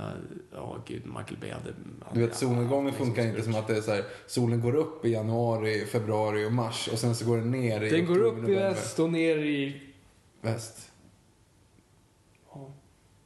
Ja, 0.53 0.83
gud, 0.87 1.07
Michael 1.07 1.37
Bay 1.41 1.51
hade... 1.51 1.75
Du 2.15 2.21
vet, 2.21 2.37
solnedgången 2.37 2.93
funkar 2.93 3.27
inte 3.27 3.43
som 3.43 3.55
att 3.55 3.69
det 3.69 3.77
är 3.77 3.81
så 3.81 3.91
här, 3.91 4.05
solen 4.27 4.61
går 4.61 4.75
upp 4.75 5.05
i 5.05 5.09
januari, 5.09 5.87
februari 5.87 6.47
och 6.47 6.53
mars 6.53 6.89
och 6.93 6.99
sen 6.99 7.15
så 7.15 7.25
går 7.25 7.37
den 7.37 7.51
ner 7.51 7.83
i 7.83 7.91
Den 7.91 8.07
går 8.07 8.19
upp 8.19 8.49
i 8.49 8.55
väst 8.55 8.99
och 8.99 9.13
ner 9.13 9.37
i... 9.37 9.83
Väst. 10.41 10.91
Ja. 12.53 12.73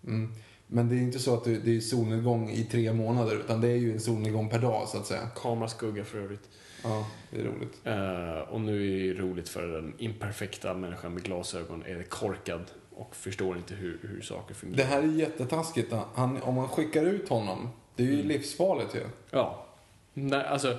Mm. 0.07 0.33
Men 0.67 0.89
det 0.89 0.95
är 0.95 0.99
inte 0.99 1.19
så 1.19 1.35
att 1.35 1.45
det 1.45 1.77
är 1.77 1.81
solnedgång 1.81 2.51
i 2.51 2.65
tre 2.65 2.93
månader 2.93 3.37
utan 3.37 3.61
det 3.61 3.69
är 3.69 3.77
ju 3.77 3.93
en 3.93 4.01
solnedgång 4.01 4.49
per 4.49 4.59
dag 4.59 4.89
så 4.89 4.99
att 4.99 5.07
säga. 5.07 5.29
Kameraskugga 5.35 6.05
för 6.05 6.19
övrigt. 6.19 6.49
Ja, 6.83 7.07
det 7.31 7.41
är 7.41 7.45
roligt. 7.45 7.81
Eh, 7.85 8.53
och 8.53 8.61
nu 8.61 9.01
är 9.11 9.15
det 9.15 9.21
roligt 9.21 9.49
för 9.49 9.67
den 9.67 9.95
imperfekta 9.99 10.75
människan 10.75 11.15
med 11.15 11.23
glasögon 11.23 11.83
är 11.87 12.03
korkad 12.03 12.63
och 12.97 13.17
förstår 13.17 13.57
inte 13.57 13.75
hur, 13.75 13.99
hur 14.03 14.21
saker 14.21 14.55
fungerar. 14.55 14.77
Det 14.77 14.85
här 14.85 15.03
är 15.03 15.07
jättetaskigt. 15.07 15.93
Han, 16.15 16.43
om 16.43 16.55
man 16.55 16.69
skickar 16.69 17.05
ut 17.05 17.29
honom, 17.29 17.69
det 17.97 18.03
är 18.03 18.07
ju 18.07 18.15
Mm. 18.15 18.27
livsfarligt 18.29 18.95
ju. 18.95 19.03
Ja. 19.31 19.67
Nej, 20.15 20.45
alltså... 20.47 20.79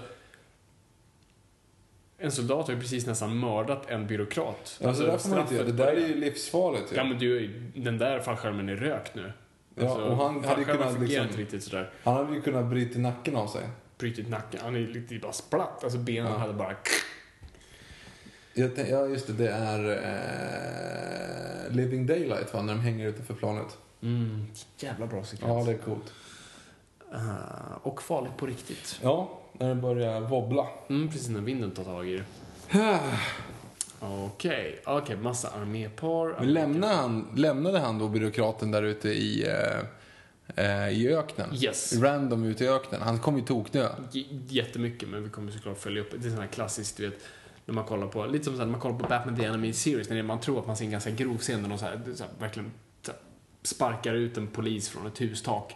En 2.17 2.31
soldat 2.31 2.67
har 2.67 2.73
ju 2.73 2.79
precis 2.81 3.07
nästan 3.07 3.37
mördat 3.37 3.89
en 3.89 4.07
byråkrat. 4.07 4.79
Alltså, 4.83 5.03
det 5.03 5.11
där 5.11 5.17
får 5.17 5.29
man 5.29 5.39
inte 5.39 5.55
göra. 5.55 5.65
Det 5.65 5.71
där 5.71 5.87
är 5.87 6.07
ju 6.07 6.15
livsfarligt 6.15 6.91
ju. 6.91 6.95
Ja, 6.95 7.03
men 7.03 7.17
du, 7.19 7.47
den 7.75 7.97
där 7.97 8.19
fallskärmen 8.19 8.69
är 8.69 8.75
rökt 8.75 9.15
nu. 9.15 9.33
Ja, 9.75 9.83
Alltså, 9.89 10.05
och 10.05 10.17
han 10.17 10.43
hade 10.43 10.61
ju 10.61 10.65
kunnat 10.67 10.99
liksom- 10.99 11.27
riktigt 11.37 11.63
sådär. 11.63 11.91
Han 12.03 12.13
hade 12.15 12.35
ju 12.35 12.41
kunnat 12.41 12.65
bryta 12.65 12.99
nacken 12.99 13.35
av 13.35 13.47
sig. 13.47 13.63
Brutit 13.97 14.29
nacken. 14.29 14.59
Han 14.63 14.75
är 14.75 14.79
ju 14.79 14.87
lite 14.93 15.15
bara 15.19 15.31
splatt. 15.33 15.83
Alltså 15.83 15.99
benen 15.99 16.31
Ja. 16.31 16.37
hade 16.37 16.53
bara... 16.53 16.75
Jag 18.57 18.72
ja, 18.90 19.07
just 19.07 19.27
det. 19.27 19.34
Det 19.34 19.49
är 19.49 19.90
eh, 21.69 21.76
Living 21.76 22.06
Daylight, 22.06 22.53
va? 22.53 22.61
När 22.61 22.73
de 22.73 22.80
hänger 22.82 23.07
utanför 23.07 23.34
planet. 23.34 23.77
Mm, 24.02 24.45
jävla 24.80 25.07
bra 25.07 25.18
Ja, 25.18 25.26
sekvens. 25.26 25.65
det 25.65 25.72
är 25.72 25.77
coolt. 25.77 26.14
Eh, 27.14 27.77
och 27.84 28.02
farligt 28.02 28.38
på 28.38 28.45
riktigt. 28.45 28.99
Ja, 29.03 29.40
när 29.53 29.69
det 29.69 29.76
börjar 29.76 30.22
wobbla. 30.22 30.68
Mm, 30.90 31.11
precis 31.11 31.30
när 31.30 31.41
vinden 31.41 31.72
tar 31.72 31.84
tag 31.84 32.07
i 32.10 32.14
det. 32.18 32.23
Okej, 33.99 34.80
okej, 34.86 35.15
massa 35.18 35.49
armépar. 35.49 36.36
Men 36.40 36.53
lämnade 36.53 36.94
han, 36.94 37.27
lämnade 37.36 37.80
han 37.80 37.99
då 37.99 38.07
byråkraten 38.07 38.72
där 38.72 38.84
ute 38.84 39.10
i, 39.10 39.48
eh, 39.48 40.65
eh, 40.65 40.90
i 40.90 41.14
öknen? 41.15 41.49
Yes. 41.56 41.94
Random 41.98 42.44
ute 42.44 42.64
i 42.65 42.68
öknen. 42.68 43.02
Han 43.02 43.19
kom 43.19 43.38
ju 43.38 43.45
tokdö. 43.45 43.90
J- 44.11 44.40
Jättemycket, 44.48 45.10
men 45.10 45.23
vi 45.23 45.30
kommer 45.30 45.52
såklart 45.52 45.77
följa 45.77 46.02
upp. 46.02 46.11
Det 46.22 46.27
är 46.27 46.30
sån 46.32 46.40
här 46.40 46.48
klassiskt, 46.48 46.98
du 46.98 47.10
vet, 47.10 47.19
när 47.65 47.73
man 47.73 47.85
kollar 47.85 48.07
på, 48.07 48.25
lite 48.25 48.45
som 48.45 48.53
här, 48.53 48.65
när 48.65 48.71
man 48.71 48.81
kollar 48.81 48.99
på 48.99 49.07
Batman 49.07 49.35
The 49.35 49.45
Enemy 49.45 49.73
Series, 49.73 50.09
när 50.09 50.23
man 50.23 50.39
tror 50.39 50.59
att 50.59 50.67
man 50.67 50.77
ser 50.77 50.85
en 50.85 50.91
ganska 50.91 51.11
grov 51.11 51.37
scen 51.37 51.61
där 51.61 51.69
de 51.69 51.77
så 51.77 51.85
här, 51.85 52.01
så 52.15 52.23
här, 52.23 52.31
verkligen 52.39 52.71
så 53.01 53.11
sparkar 53.61 54.13
ut 54.13 54.37
en 54.37 54.47
polis 54.47 54.89
från 54.89 55.07
ett 55.07 55.21
hustak. 55.21 55.75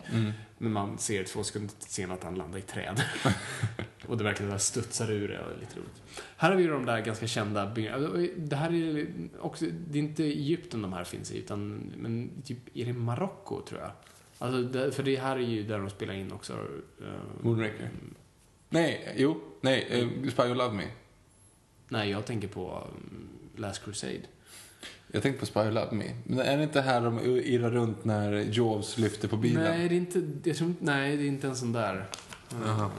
Men 0.57 0.71
man 0.71 0.97
ser 0.97 1.23
två 1.23 1.43
sekunder 1.43 1.73
senare 1.79 2.17
att 2.17 2.23
han 2.23 2.35
landar 2.35 2.59
i 2.59 2.61
träd. 2.61 3.03
och 4.07 4.17
det 4.17 4.23
verkligen 4.23 4.51
så 4.51 4.59
studsar 4.59 5.11
ur 5.11 5.27
det, 5.27 5.39
och 5.39 5.49
det 5.49 5.55
är 5.55 5.59
lite 5.59 5.79
roligt. 5.79 6.01
Här 6.37 6.49
har 6.49 6.57
vi 6.57 6.67
de 6.67 6.85
där 6.85 7.01
ganska 7.01 7.27
kända 7.27 7.65
byggnaderna. 7.71 8.27
Det 8.37 8.55
här 8.55 8.73
är 8.73 9.07
också, 9.39 9.65
det 9.87 9.99
är 9.99 10.03
inte 10.03 10.23
Egypten 10.23 10.81
de 10.81 10.93
här 10.93 11.03
finns 11.03 11.31
i, 11.31 11.37
utan, 11.37 11.91
men 11.97 12.41
typ, 12.45 12.57
är 12.73 12.85
det 12.85 12.93
Marocko 12.93 13.61
tror 13.61 13.81
jag? 13.81 13.91
Alltså, 14.37 14.61
det, 14.61 14.91
för 14.91 15.03
det 15.03 15.15
här 15.15 15.35
är 15.35 15.39
ju 15.39 15.63
där 15.63 15.77
de 15.79 15.89
spelar 15.89 16.13
in 16.13 16.31
också. 16.31 16.53
eh, 17.01 17.41
Moonraker. 17.41 17.89
Nej, 18.69 19.13
jo. 19.17 19.41
Nej, 19.61 19.87
eh, 19.89 20.29
Spy 20.31 20.43
Who 20.43 20.53
Love 20.53 20.75
Me. 20.75 20.83
Nej, 21.89 22.09
jag 22.09 22.25
tänker 22.25 22.47
på 22.47 22.87
um, 22.87 23.29
Last 23.55 23.83
Crusade. 23.83 24.21
Jag 25.11 25.23
tänkte 25.23 25.39
på 25.39 25.45
Spy 25.45 25.59
Love 25.59 25.91
Me. 25.91 26.05
Men 26.23 26.39
är 26.39 26.57
det 26.57 26.63
inte 26.63 26.81
här 26.81 27.01
de 27.01 27.19
irrar 27.19 27.71
runt 27.71 28.05
när 28.05 28.31
Jaws 28.31 28.97
lyfter 28.97 29.27
på 29.27 29.37
bilen? 29.37 29.63
Nej, 29.63 29.89
det 29.89 29.95
är 29.95 29.97
inte, 29.97 30.49
jag 30.49 30.57
tror, 30.57 30.73
nej, 30.79 31.17
det 31.17 31.23
är 31.23 31.27
inte 31.27 31.47
en 31.47 31.55
sån 31.55 31.71
där. 31.73 32.05
Jaha. 32.51 32.85
Uh, 32.85 32.91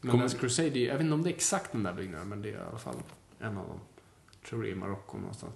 men 0.00 0.10
Kommer- 0.10 0.24
Last 0.24 0.38
Crusade, 0.38 0.78
jag 0.78 0.94
vet 0.94 1.02
inte 1.02 1.14
om 1.14 1.22
det 1.22 1.30
är 1.30 1.34
exakt 1.34 1.72
den 1.72 1.82
där 1.82 1.92
byggnaden, 1.92 2.28
men 2.28 2.42
det 2.42 2.48
är 2.48 2.52
i 2.52 2.56
alla 2.68 2.78
fall 2.78 2.96
en 3.40 3.58
av 3.58 3.68
dem. 3.68 3.80
Jag 4.40 4.48
tror 4.48 4.62
det 4.62 4.68
är 4.68 4.72
i 4.72 4.74
Marocko 4.74 5.18
någonstans. 5.18 5.52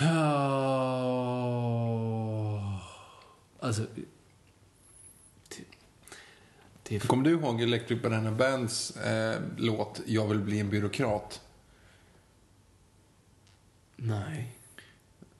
Oh. 0.00 1.34
Alltså... 3.60 3.82
Är 6.88 6.98
Kommer 6.98 7.24
du 7.24 7.30
ihåg 7.30 7.62
Electric 7.62 8.02
Banana 8.02 8.32
Bands 8.32 8.96
eh, 8.96 9.40
låt 9.56 10.00
Jag 10.06 10.26
vill 10.28 10.38
bli 10.38 10.60
en 10.60 10.70
byråkrat? 10.70 11.40
Nej. 13.96 14.52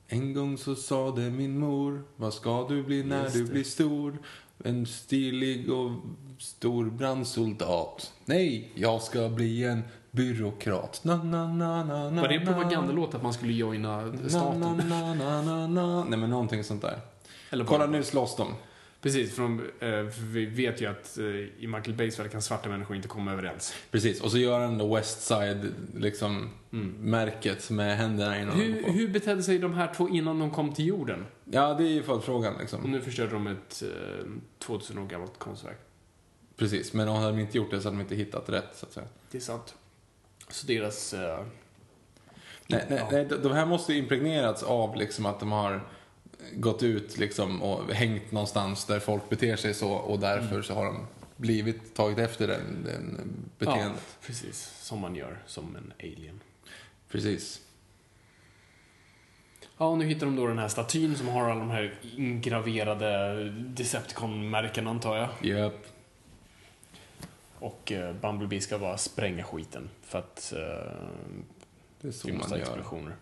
En 0.07 0.35
gång 0.35 0.59
så 0.59 0.75
sade 0.75 1.31
min 1.31 1.59
mor 1.59 2.03
Vad 2.17 2.35
ska 2.35 2.69
du 2.69 2.83
bli 2.83 3.03
när 3.05 3.29
du 3.29 3.45
blir 3.45 3.65
stor? 3.65 4.19
En 4.65 4.87
stilig 4.87 5.73
och 5.73 5.91
stor 6.39 6.85
brandsoldat 6.91 8.13
Nej, 8.25 8.73
jag 8.75 9.03
ska 9.03 9.29
bli 9.29 9.65
en 9.65 9.83
byråkrat 10.11 11.01
na, 11.05 11.17
na, 11.17 11.47
na, 11.53 11.85
na, 11.85 12.11
na, 12.11 12.21
Var 12.23 12.29
det 12.29 12.35
en 12.35 12.45
na. 12.45 12.53
propagandalåt 12.53 13.15
att 13.15 13.23
man 13.23 13.33
skulle 13.33 13.53
joina 13.53 14.01
Na, 14.05 14.29
staten? 14.29 14.61
na, 14.61 14.75
na, 14.75 15.15
na, 15.15 15.43
na, 15.43 15.67
na. 15.67 16.05
Nej 16.05 16.19
men 16.19 16.31
någonting 16.31 16.65
sånt 16.65 16.83
där. 16.83 16.99
Eller 17.51 17.65
Kolla 17.65 17.87
nu 17.87 18.03
slåss 18.03 18.37
de. 18.37 18.49
Precis, 19.05 19.35
för, 19.35 19.43
de, 19.43 19.61
eh, 19.61 20.11
för 20.11 20.23
vi 20.23 20.47
vet 20.47 20.81
ju 20.81 20.87
att 20.87 21.19
eh, 21.19 21.25
i 21.25 21.67
Michael 21.67 21.97
Bays 21.97 22.19
värld 22.19 22.31
kan 22.31 22.43
svarta 22.43 22.69
människor 22.69 22.97
inte 22.97 23.09
komma 23.09 23.33
överens. 23.33 23.75
Precis, 23.91 24.21
och 24.21 24.31
så 24.31 24.39
gör 24.39 24.61
han 24.61 24.79
då 24.79 24.95
West 24.95 25.23
Side 25.23 25.73
liksom 25.95 26.51
märket 27.01 27.71
med 27.71 27.97
händerna 27.97 28.41
innan 28.41 28.57
Hur, 28.61 28.93
hur 28.93 29.09
betedde 29.09 29.43
sig 29.43 29.59
de 29.59 29.75
här 29.75 29.95
två 29.95 30.09
innan 30.09 30.39
de 30.39 30.51
kom 30.51 30.73
till 30.73 30.87
jorden? 30.87 31.27
Ja, 31.45 31.75
det 31.75 31.85
är 31.85 31.89
ju 31.89 32.03
Och 32.03 32.61
liksom. 32.61 32.81
nu 32.91 33.01
förstörde 33.01 33.33
de 33.33 33.47
ett 33.47 33.83
eh, 33.83 34.27
2000 34.59 34.99
år 34.99 35.07
gammalt 35.07 35.39
konstverk. 35.39 35.79
Precis, 36.57 36.93
men 36.93 37.09
om 37.09 37.23
de 37.23 37.39
inte 37.39 37.59
gjort 37.59 37.71
det 37.71 37.81
så 37.81 37.89
hade 37.89 37.97
de 37.97 38.01
inte 38.03 38.15
hittat 38.15 38.49
rätt 38.49 38.71
så 38.75 38.87
att 38.87 38.93
säga. 38.93 39.07
Det 39.31 39.39
är 39.39 39.43
sant. 39.43 39.75
Så 40.49 40.67
deras... 40.67 41.15
eh, 41.15 41.45
Nej, 42.67 42.87
nej, 42.91 43.07
nej, 43.13 43.29
de 43.43 43.53
här 43.53 43.67
måste 43.67 43.93
ju 43.93 43.99
impregnerats 43.99 44.63
av 44.63 44.97
liksom 44.97 45.27
att 45.27 45.41
de 45.41 45.53
har 45.53 45.89
gått 46.55 46.83
ut 46.83 47.19
liksom 47.19 47.63
och 47.63 47.93
hängt 47.95 48.33
någonstans 48.33 48.85
där 48.85 49.01
folk 49.01 49.29
beter 49.29 49.57
sig 49.57 49.75
så 49.75 49.91
och 49.93 50.19
därför 50.19 50.63
så 50.63 50.75
har 50.75 50.85
de 50.85 51.07
blivit 51.37 51.95
tagit 51.95 52.19
efter 52.19 52.49
den, 52.49 52.85
den 52.85 53.17
ja, 53.59 53.67
beteendet. 53.67 54.17
precis. 54.27 54.75
Som 54.81 55.01
man 55.01 55.15
gör 55.15 55.39
som 55.47 55.77
en 55.77 55.93
alien. 55.99 56.41
Precis. 57.09 57.61
Ja, 59.79 59.87
och 59.87 59.99
nu 59.99 60.05
hittar 60.05 60.27
de 60.27 60.37
då 60.37 60.47
den 60.47 60.59
här 60.59 60.69
statyn 60.69 61.17
som 61.17 61.29
har 61.29 61.51
alla 61.51 61.61
de 61.61 61.71
här 61.71 61.95
ingraverade 62.17 63.45
Decepticon-märken 63.51 64.87
antar 64.87 65.17
jag. 65.17 65.29
Japp. 65.43 65.87
Och 67.59 67.93
eh, 67.93 68.13
Bumblebee 68.15 68.61
ska 68.61 68.79
bara 68.79 68.97
spränga 68.99 69.45
skiten 69.45 69.91
för 70.03 70.19
att 70.19 70.53
eh, 70.57 70.93
Det 72.01 72.09
är 72.09 72.13
så 72.13 72.29
man 72.29 72.51
gör. 72.51 72.57
explosioner. 72.59 73.17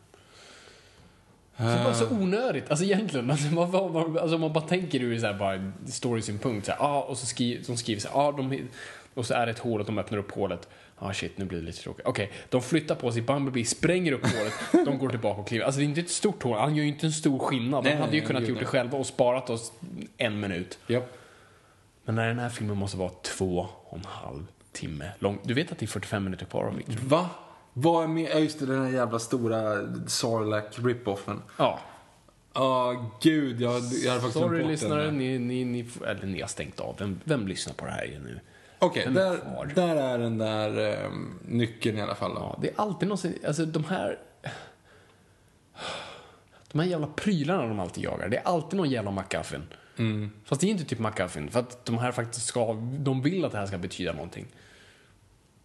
Så 1.63 1.79
det 1.79 1.85
var 1.85 1.93
så 1.93 2.11
onödigt, 2.11 2.71
alltså 2.71 2.85
egentligen. 2.85 3.31
Alltså, 3.31 3.49
vad, 3.55 3.69
vad, 3.71 4.19
alltså, 4.19 4.39
man 4.39 4.53
bara 4.53 4.65
tänker 4.65 5.01
ur 5.01 5.19
så 5.19 5.27
här, 5.27 5.35
bara 5.35 5.73
story-synpunkt. 5.87 6.67
Så 6.67 6.73
här, 6.73 6.79
ah, 6.81 7.01
och 7.01 7.19
så 7.19 7.27
skriver 7.27 7.67
de 7.67 7.77
skriver 7.77 8.01
så 8.01 8.09
här, 8.09 8.29
ah, 8.29 8.33
de, 8.33 8.69
och 9.15 9.27
så 9.27 9.35
är 9.35 9.47
det 9.47 9.53
ett 9.53 9.59
hål 9.59 9.81
och 9.81 9.87
de 9.87 9.99
öppnar 9.99 10.19
upp 10.19 10.33
hålet. 10.33 10.69
Ah 10.99 11.13
shit, 11.13 11.39
nu 11.39 11.45
blir 11.45 11.59
det 11.59 11.65
lite 11.65 11.83
tråkigt. 11.83 12.07
Okej, 12.07 12.33
de 12.49 12.63
flyttar 12.63 12.95
på 12.95 13.13
sig, 13.13 13.23
Bumblebee 13.23 13.65
spränger 13.65 14.13
upp 14.13 14.27
hålet, 14.27 14.53
de 14.87 14.99
går 14.99 15.09
tillbaka 15.09 15.41
och 15.41 15.49
kliver. 15.49 15.65
Alltså 15.65 15.79
det 15.79 15.85
är 15.85 15.89
inte 15.89 16.01
ett 16.01 16.11
stort 16.11 16.43
hål, 16.43 16.59
han 16.59 16.77
gör 16.77 16.83
ju 16.83 16.89
inte 16.89 17.07
en 17.07 17.13
stor 17.13 17.39
skillnad. 17.39 17.85
Nej, 17.85 17.93
de 17.93 18.01
hade 18.01 18.13
ju 18.13 18.21
nej, 18.21 18.27
kunnat 18.27 18.49
gjort 18.49 18.59
det 18.59 18.65
själva 18.65 18.99
och 18.99 19.07
sparat 19.07 19.51
oss 19.51 19.73
en 20.17 20.41
minut. 20.41 20.79
Japp. 20.87 21.19
Men 22.05 22.15
när 22.15 22.29
den 22.29 22.39
här 22.39 22.49
filmen 22.49 22.77
måste 22.77 22.97
vara 22.97 23.11
två 23.23 23.67
och 23.85 23.99
en 23.99 24.05
halv 24.05 24.47
timme 24.73 25.13
lång. 25.19 25.39
Du 25.43 25.55
vet 25.55 25.73
att 25.73 25.79
det 25.79 25.85
är 25.85 25.89
45 25.89 26.25
minuter 26.25 26.47
kvar 26.47 26.65
av? 26.65 26.83
Va? 27.09 27.31
Vad 27.73 28.05
är 28.05 28.09
med? 28.09 28.31
Ja, 28.31 28.39
just 28.39 28.59
det, 28.59 28.66
den 28.66 28.82
här 28.82 28.93
jävla 28.93 29.19
stora 29.19 29.77
Sarlacc 30.07 30.78
rip-offen. 30.78 31.43
Ja. 31.57 31.81
Ja, 32.55 33.11
gud, 33.23 33.61
jag, 33.61 33.82
jag 34.05 34.11
hade 34.11 34.20
faktiskt 34.20 34.44
Sorry 34.44 34.65
lyssnare, 34.65 35.11
ni, 35.11 35.39
ni, 35.39 35.65
ni, 35.65 35.89
eller 36.07 36.27
ni 36.27 36.40
har 36.40 36.49
stängt 36.49 36.81
av. 36.81 36.97
Vem, 36.99 37.20
vem 37.24 37.49
lyssnar 37.49 37.74
på 37.74 37.85
det 37.85 37.90
här 37.90 38.20
nu? 38.24 38.40
Okej, 38.78 39.05
är 39.05 39.11
där, 39.11 39.73
där 39.74 39.97
är 39.97 40.19
den 40.19 40.39
där 40.39 40.78
ehm, 40.78 41.39
nyckeln 41.49 41.99
i 41.99 42.03
alla 42.03 42.15
fall. 42.15 42.35
Då. 42.35 42.40
Ja, 42.40 42.59
det 42.62 42.69
är 42.69 42.74
alltid 42.77 43.09
någonsin, 43.09 43.39
alltså 43.47 43.65
de 43.65 43.85
här... 43.85 44.19
De 46.73 46.78
här 46.78 46.86
jävla 46.86 47.07
prylarna 47.07 47.66
de 47.66 47.81
alltid 47.81 48.05
jagar, 48.05 48.28
det 48.28 48.36
är 48.36 48.43
alltid 48.43 48.77
någon 48.77 48.90
jävla 48.90 49.11
McGuffin. 49.11 49.62
Mm. 49.97 50.31
Fast 50.44 50.61
det 50.61 50.66
är 50.66 50.70
inte 50.70 50.85
typ 50.85 50.99
McGuffin, 50.99 51.51
för 51.51 51.61
att 51.61 51.85
de 51.85 51.99
här 51.99 52.12
faktiskt 52.12 52.47
ska, 52.47 52.73
de 52.99 53.23
vill 53.23 53.44
att 53.44 53.53
det 53.53 53.59
här 53.59 53.66
ska 53.66 53.78
betyda 53.78 54.12
någonting. 54.12 54.47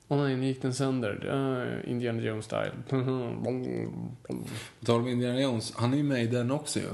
Åh 0.08 0.18
nej, 0.18 0.36
nu 0.36 0.46
gick 0.46 0.62
den 0.62 0.74
sönder. 0.74 1.26
Uh, 1.26 1.92
Indiana 1.92 2.22
Jones 2.22 2.46
style. 2.46 2.72
På 2.90 4.86
tal 4.86 5.00
om 5.00 5.08
Indiana 5.08 5.42
Jones, 5.42 5.74
han 5.76 5.94
är 5.94 5.98
ju 5.98 6.04
med 6.04 6.24
i 6.24 6.28
den 6.28 6.52
också 6.52 6.80
ju. 6.80 6.86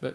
Det, 0.00 0.14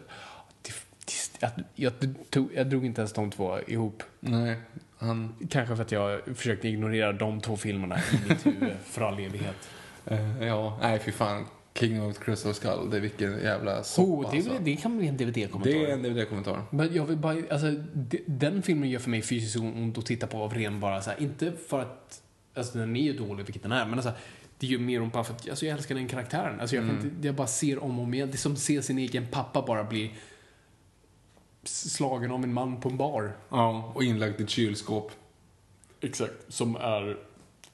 jag, 1.40 1.52
jag, 1.76 1.94
tog, 2.30 2.50
jag 2.56 2.68
drog 2.68 2.86
inte 2.86 3.02
ens 3.02 3.14
de 3.14 3.32
två 3.32 3.60
ihop. 3.68 4.04
Nej, 4.20 4.58
han... 4.98 5.36
Kanske 5.50 5.76
för 5.76 5.84
att 5.84 5.92
jag 5.92 6.22
försökte 6.36 6.68
ignorera 6.68 7.14
de 7.14 7.42
två 7.42 7.58
filmerna 7.58 7.98
i 7.98 8.30
mitt 8.30 8.46
huvud 8.46 8.72
för 8.86 9.02
all 9.02 9.20
evighet. 9.20 9.70
eh, 10.06 10.44
ja, 10.44 10.80
nej 10.82 11.00
fy 11.00 11.12
fan. 11.12 11.46
King 11.76 12.02
of 12.04 12.18
the 12.18 12.24
Crystal 12.24 12.54
Skull, 12.54 12.90
det 12.90 12.98
är 12.98 13.02
vilken 13.02 13.32
jävla 13.32 13.84
soppa 13.84 14.12
Oh, 14.12 14.32
det, 14.32 14.38
alltså. 14.38 14.54
det 14.64 14.76
kan 14.76 14.98
bli 14.98 15.08
en 15.08 15.18
DVD-kommentar. 15.18 15.72
Det 15.72 15.86
är 15.86 15.94
en 15.94 16.04
DVD-kommentar. 16.04 16.64
Men 16.70 16.94
jag 16.96 17.06
vill 17.06 17.18
bara, 17.18 17.34
alltså, 17.50 17.72
de- 17.94 18.24
den 18.28 18.62
filmen 18.62 18.90
gör 18.90 19.00
för 19.00 19.10
mig 19.10 19.22
fysiskt 19.22 19.56
ont 19.56 19.98
att 19.98 20.06
titta 20.06 20.28
på 20.28 20.38
av 20.38 20.54
ren 20.54 20.80
bara 20.80 21.02
så 21.02 21.10
här, 21.10 21.22
inte 21.22 21.52
för 21.68 21.80
att, 21.80 22.22
alltså 22.54 22.78
den 22.78 22.96
är 22.96 23.02
ju 23.02 23.14
dålig 23.14 23.46
vilket 23.46 23.64
den 23.64 23.72
är, 23.72 23.86
men 23.86 23.94
alltså, 23.94 24.12
det 24.60 24.68
gör 24.68 24.80
mer 24.80 25.02
ont 25.02 25.14
bara 25.14 25.24
för 25.24 25.34
att, 25.34 25.50
alltså 25.50 25.66
jag 25.66 25.78
älskar 25.78 25.96
den 25.96 26.08
karaktären. 26.08 26.60
Alltså 26.60 26.76
jag, 26.76 26.86
kan 26.88 26.96
inte, 27.06 27.28
jag 27.28 27.36
bara 27.36 27.48
ser 27.48 27.84
om 27.84 28.00
och 28.00 28.04
om 28.06 28.14
igen, 28.14 28.28
det 28.32 28.36
är 28.36 28.38
som 28.38 28.54
att 28.54 28.60
se 28.60 28.82
sin 28.82 28.98
egen 28.98 29.28
pappa 29.32 29.62
bara 29.62 29.84
bli 29.84 30.12
slagen 31.64 32.32
av 32.32 32.44
en 32.44 32.54
man 32.54 32.82
på 32.82 32.90
en 32.90 32.98
bar. 32.98 33.38
Ja, 33.50 33.92
och 33.96 34.04
inlagt 34.04 34.40
i 34.40 34.44
ett 34.44 34.50
kylskåp. 34.50 35.12
Exakt. 36.02 36.34
Som 36.48 36.76
är 36.76 37.18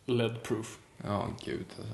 lead-proof. 0.06 0.65
Ja, 1.06 1.28
gud 1.45 1.65
alltså. 1.80 1.94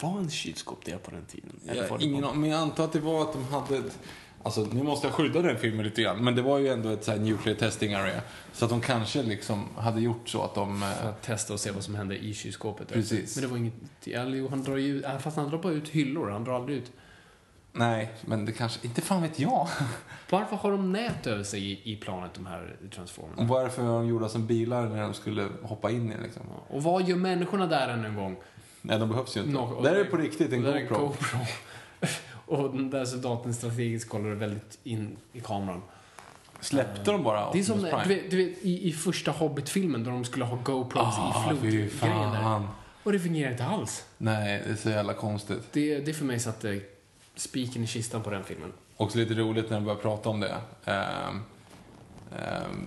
Var 0.00 0.18
en 0.18 0.30
kylskåp 0.30 0.84
det 0.84 1.02
på 1.02 1.10
den 1.10 1.24
tiden? 1.24 1.60
Det 1.64 2.04
ingen, 2.04 2.22
bara- 2.22 2.34
men 2.34 2.50
jag 2.50 2.60
antar 2.60 2.84
att 2.84 2.92
det 2.92 3.00
var 3.00 3.22
att 3.22 3.32
de 3.32 3.44
hade 3.44 3.76
ett... 3.76 3.98
Alltså, 4.42 4.60
nu 4.72 4.82
måste 4.82 5.06
jag 5.06 5.14
skydda 5.14 5.42
den 5.42 5.58
filmen 5.58 5.84
lite 5.84 6.02
grann, 6.02 6.24
men 6.24 6.34
det 6.34 6.42
var 6.42 6.58
ju 6.58 6.68
ändå 6.68 6.88
ett 6.88 7.04
så 7.04 7.10
här 7.10 7.18
nuclear 7.18 7.56
testing 7.56 7.94
area. 7.94 8.20
Så 8.52 8.64
att 8.64 8.70
de 8.70 8.80
kanske 8.80 9.22
liksom 9.22 9.64
hade 9.76 10.00
gjort 10.00 10.28
så 10.28 10.42
att 10.42 10.54
de... 10.54 10.80
För 10.80 11.04
eh, 11.04 11.08
att 11.08 11.22
testa 11.22 11.52
och 11.52 11.60
se 11.60 11.70
vad 11.70 11.84
som 11.84 11.94
hände 11.94 12.16
i 12.18 12.34
kylskåpet. 12.34 12.88
Precis. 12.88 13.36
Men 13.36 13.42
det 13.42 13.48
var 13.50 13.56
inget, 13.56 14.50
han 14.50 14.62
drar 14.62 14.76
ju, 14.76 15.02
äh, 15.02 15.18
fast 15.18 15.36
han 15.36 15.50
drar 15.50 15.58
bara 15.58 15.72
ut 15.72 15.88
hyllor, 15.88 16.30
han 16.30 16.44
drar 16.44 16.54
aldrig 16.54 16.78
ut. 16.78 16.92
Nej, 17.72 18.12
men 18.20 18.44
det 18.44 18.52
kanske... 18.52 18.86
Inte 18.86 19.00
fan 19.00 19.22
vet 19.22 19.38
jag. 19.38 19.68
Varför 20.30 20.56
har 20.56 20.70
de 20.70 20.92
nät 20.92 21.26
över 21.26 21.44
sig 21.44 21.72
i, 21.72 21.92
i 21.92 21.96
planet, 21.96 22.30
de 22.34 22.46
här 22.46 22.76
transformerna? 22.94 23.42
Och 23.42 23.48
varför 23.48 23.82
var 23.82 23.98
de 23.98 24.08
gjorda 24.08 24.28
som 24.28 24.46
bilar 24.46 24.88
när 24.88 25.02
de 25.02 25.14
skulle 25.14 25.48
hoppa 25.62 25.90
in 25.90 26.12
i 26.12 26.22
liksom? 26.22 26.42
Och 26.68 26.82
vad 26.82 27.08
gör 27.08 27.16
människorna 27.16 27.66
där 27.66 27.88
än 27.88 28.04
en 28.04 28.16
gång? 28.16 28.36
Nej, 28.86 28.98
de 28.98 29.08
behövs 29.08 29.36
ju 29.36 29.40
inte. 29.40 29.58
Och 29.58 29.82
där 29.82 29.94
är 29.94 29.98
det 29.98 30.04
på 30.04 30.16
riktigt 30.16 30.52
en 30.52 30.62
där 30.62 30.72
är 30.74 30.80
GoPro. 30.80 31.06
GoPro. 31.06 31.38
och 32.46 32.76
den 32.76 32.90
där 32.90 33.04
soldaten 33.04 33.54
strategiskt 33.54 34.08
kollar 34.08 34.30
väldigt 34.30 34.78
in 34.84 35.16
i 35.32 35.40
kameran. 35.40 35.82
Släppte 36.60 37.10
de 37.12 37.22
bara 37.22 37.52
Det 37.52 37.58
är 37.58 37.62
som 37.62 37.74
Optimus 37.74 37.90
du 37.92 38.04
Prime? 38.06 38.22
vet, 38.22 38.30
du 38.30 38.36
vet, 38.36 38.58
i, 38.64 38.88
i 38.88 38.92
första 38.92 39.30
Hobbit-filmen 39.30 40.04
då 40.04 40.10
de 40.10 40.24
skulle 40.24 40.44
ha 40.44 40.56
GoPros 40.56 41.14
Ah, 41.18 41.30
i 41.30 41.48
flodgrejen 41.48 42.32
där. 42.32 42.68
Och 43.02 43.12
det 43.12 43.18
fungerar 43.20 43.50
inte 43.50 43.64
alls. 43.64 44.04
Nej, 44.18 44.62
det 44.66 44.72
är 44.72 44.76
så 44.76 44.90
jävla 44.90 45.14
konstigt. 45.14 45.62
Det, 45.72 45.98
det 45.98 46.14
för 46.14 46.24
mig 46.24 46.40
satte 46.40 46.80
spiken 47.36 47.84
i 47.84 47.86
kistan 47.86 48.22
på 48.22 48.30
den 48.30 48.44
filmen. 48.44 48.72
Också 48.96 49.18
lite 49.18 49.34
roligt 49.34 49.70
när 49.70 49.76
de 49.76 49.84
börjar 49.84 49.98
prata 50.00 50.28
om 50.28 50.40
det. 50.40 50.54
Ehm, 50.84 51.42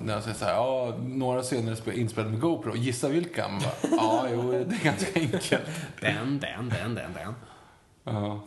när 0.04 0.16
de 0.16 0.22
säger 0.22 0.36
så 0.38 0.46
här, 0.46 0.54
ja, 0.54 0.98
några 1.02 1.42
scener 1.42 1.72
är 1.72 1.92
inspelade 1.92 2.32
med 2.32 2.42
GoPro. 2.42 2.76
Gissa 2.76 3.08
vilka? 3.10 3.48
Man 3.48 3.60
bara, 3.60 3.96
ja, 3.98 4.28
jo, 4.34 4.52
det 4.52 4.58
är 4.58 4.84
ganska 4.84 5.20
enkelt. 5.20 5.66
Den, 6.02 6.40
den, 6.40 6.70
den, 6.70 6.96
den, 6.96 7.14
den. 7.14 7.36
Ja. 8.04 8.42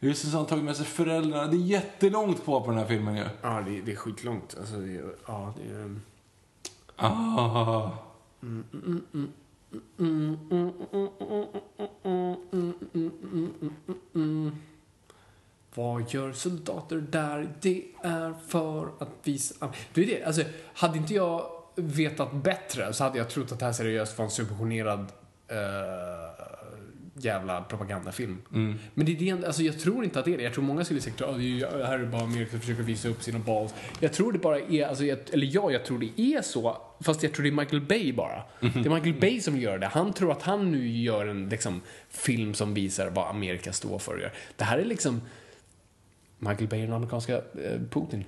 Just 0.00 0.24
det, 0.24 0.30
så 0.30 0.36
han 0.36 0.46
tagit 0.46 0.64
med 0.64 0.76
sig 0.76 0.86
föräldrarna. 0.86 1.46
Det 1.46 1.56
är 1.56 1.66
jättelångt 1.66 2.44
kvar 2.44 2.60
på 2.60 2.70
den 2.70 2.78
här 2.78 2.86
filmen 2.86 3.16
ju. 3.16 3.24
Ja, 3.42 3.62
det, 3.66 3.80
det 3.80 3.92
är 3.92 3.96
skitlångt. 3.96 4.56
Alltså, 4.58 4.76
det, 4.76 5.04
ja, 5.26 5.54
det 5.56 5.74
är... 5.74 6.00
Ah. 6.96 7.90
Vad 15.78 16.14
gör 16.14 16.32
soldater 16.32 16.96
där? 17.10 17.48
Det 17.60 17.82
är 18.02 18.34
för 18.48 18.88
att 18.98 19.08
visa... 19.24 19.72
Det 19.94 20.02
är 20.02 20.06
det, 20.06 20.24
alltså, 20.24 20.42
hade 20.74 20.98
inte 20.98 21.14
jag 21.14 21.50
vetat 21.74 22.32
bättre 22.32 22.92
så 22.92 23.04
hade 23.04 23.18
jag 23.18 23.30
trott 23.30 23.52
att 23.52 23.58
det 23.58 23.64
här 23.64 23.72
seriöst 23.72 24.18
var 24.18 24.24
en 24.24 24.30
subventionerad 24.30 25.12
eh, 25.48 25.56
jävla 27.14 27.62
propagandafilm. 27.62 28.38
Men 28.94 29.06
det 29.06 29.12
är 29.12 29.36
det, 29.36 29.46
alltså, 29.46 29.62
jag 29.62 29.78
tror 29.78 30.04
inte 30.04 30.18
att 30.18 30.24
det 30.24 30.34
är 30.34 30.36
det. 30.36 30.42
Jag 30.42 30.54
tror 30.54 30.64
många 30.64 30.84
skulle 30.84 31.00
säkert 31.00 31.20
att 31.20 31.36
det 31.36 31.86
här 31.86 31.98
är 31.98 32.06
bara 32.06 32.22
Amerika 32.22 32.50
som 32.50 32.60
försöker 32.60 32.82
visa 32.82 33.08
upp 33.08 33.22
sina 33.22 33.38
balls. 33.38 33.74
Jag 34.00 34.12
tror 34.12 34.32
det 34.32 34.38
bara 34.38 34.60
är, 34.60 34.86
alltså, 34.86 35.04
jag, 35.04 35.18
eller 35.32 35.50
ja, 35.52 35.70
jag 35.70 35.84
tror 35.84 35.98
det 35.98 36.20
är 36.20 36.42
så. 36.42 36.76
Fast 37.00 37.22
jag 37.22 37.32
tror 37.32 37.42
det 37.42 37.48
är 37.48 37.52
Michael 37.52 37.82
Bay 37.82 38.12
bara. 38.12 38.42
Det 38.60 38.66
är 38.66 38.94
Michael 38.94 39.20
Bay 39.20 39.40
som 39.40 39.58
gör 39.58 39.78
det. 39.78 39.86
Han 39.86 40.12
tror 40.12 40.32
att 40.32 40.42
han 40.42 40.72
nu 40.72 40.88
gör 40.88 41.26
en 41.26 41.48
liksom, 41.48 41.80
film 42.08 42.54
som 42.54 42.74
visar 42.74 43.10
vad 43.10 43.28
Amerika 43.28 43.72
står 43.72 43.98
för. 43.98 44.14
och 44.14 44.20
gör. 44.20 44.32
Det 44.56 44.64
här 44.64 44.78
är 44.78 44.84
liksom 44.84 45.20
Michael 46.38 46.68
Bay 46.68 46.80
och 46.80 46.86
den 46.86 46.96
amerikanska 46.96 47.36
eh, 47.36 47.80
Putin. 47.90 48.24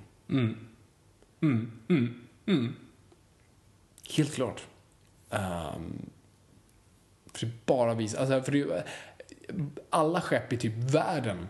Helt 4.17 4.35
klart. 4.35 4.63
Um, 5.31 6.11
för 7.33 7.47
det 7.47 7.53
bara 7.67 7.95
visar, 7.95 8.21
alltså 8.21 8.43
för 8.43 8.53
det, 8.53 8.85
alla 9.91 10.21
skepp 10.21 10.53
i 10.53 10.57
typ 10.57 10.75
världen 10.77 11.49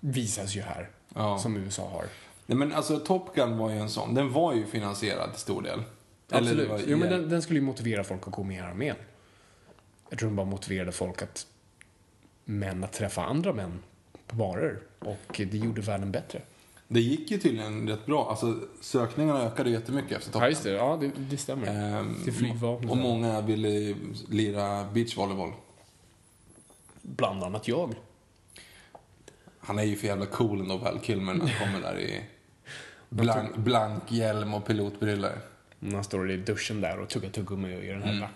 visas 0.00 0.56
ju 0.56 0.60
här. 0.60 0.90
Ja. 1.14 1.38
Som 1.38 1.56
USA 1.56 1.88
har. 1.88 2.04
Nej, 2.46 2.58
men 2.58 2.72
alltså 2.72 2.98
Top 2.98 3.34
Gun 3.34 3.58
var 3.58 3.70
ju 3.70 3.78
en 3.78 3.90
sån. 3.90 4.14
Den 4.14 4.32
var 4.32 4.54
ju 4.54 4.66
finansierad 4.66 5.32
till 5.32 5.40
stor 5.40 5.62
del. 5.62 5.82
Absolut. 6.30 6.70
var 6.70 6.80
Jo, 6.86 6.98
men 6.98 7.10
den, 7.10 7.28
den 7.28 7.42
skulle 7.42 7.58
ju 7.58 7.66
motivera 7.66 8.04
folk 8.04 8.28
att 8.28 8.32
gå 8.32 8.42
med 8.42 8.56
i 8.56 8.60
armén. 8.60 8.96
Jag 10.10 10.18
tror 10.18 10.28
den 10.28 10.36
bara 10.36 10.46
motiverade 10.46 10.92
folk 10.92 11.22
att 11.22 11.46
män 12.44 12.84
att 12.84 12.92
träffa 12.92 13.24
andra 13.24 13.52
män 13.52 13.78
barer. 14.34 14.78
Och 14.98 15.40
det 15.50 15.58
gjorde 15.58 15.80
världen 15.80 16.12
bättre. 16.12 16.42
Det 16.88 17.00
gick 17.00 17.30
ju 17.30 17.38
tydligen 17.38 17.88
rätt 17.88 18.06
bra. 18.06 18.30
Alltså 18.30 18.60
sökningarna 18.80 19.42
ökade 19.42 19.70
jättemycket 19.70 20.18
efter 20.18 20.32
Top 20.32 20.42
Ja, 20.42 20.48
just 20.48 20.62
det. 20.62 20.70
Ja, 20.70 20.98
det, 21.00 21.10
det 21.16 21.36
stämmer. 21.36 21.96
Ehm, 21.98 22.16
Till 22.24 22.32
flygvapnet. 22.32 22.90
Och 22.90 22.96
många 22.96 23.40
ville 23.40 23.94
lira 24.28 24.84
beachvolleyboll. 24.84 25.52
Bland 27.02 27.44
annat 27.44 27.68
jag. 27.68 27.94
Han 29.58 29.78
är 29.78 29.82
ju 29.82 29.96
för 29.96 30.06
jävla 30.06 30.26
cool 30.26 30.60
ändå, 30.60 30.76
Val 30.76 31.00
Kilmer, 31.02 31.34
när 31.34 31.46
han 31.46 31.66
kommer 31.66 31.80
där 31.80 32.00
i... 32.00 32.20
Blank, 33.08 33.56
blank 33.56 34.12
hjälm 34.12 34.54
och 34.54 34.66
pilotbrillor. 34.66 35.32
Han 35.92 36.04
står 36.04 36.30
i 36.30 36.36
duschen 36.36 36.80
där 36.80 37.00
och 37.00 37.08
tuggar 37.08 37.30
tuggummi 37.30 37.76
och 37.76 37.84
gör 37.84 37.94
den 37.94 38.02
här. 38.02 38.12
Mm. 38.12 38.28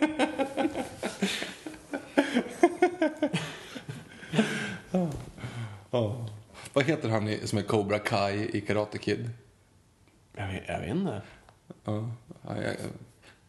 Vad 6.76 6.84
heter 6.84 7.08
han 7.08 7.28
i- 7.28 7.46
som 7.46 7.58
är 7.58 7.62
Cobra 7.62 7.98
Kai 7.98 8.50
i 8.56 8.60
Karate 8.60 8.98
Kid? 8.98 9.30
Jag, 10.36 10.46
vet, 10.48 10.62
jag 10.68 10.80
vet 10.80 10.90
inte. 10.90 11.22
Ja, 11.84 12.10
ja, 12.42 12.54
ja, 12.62 12.70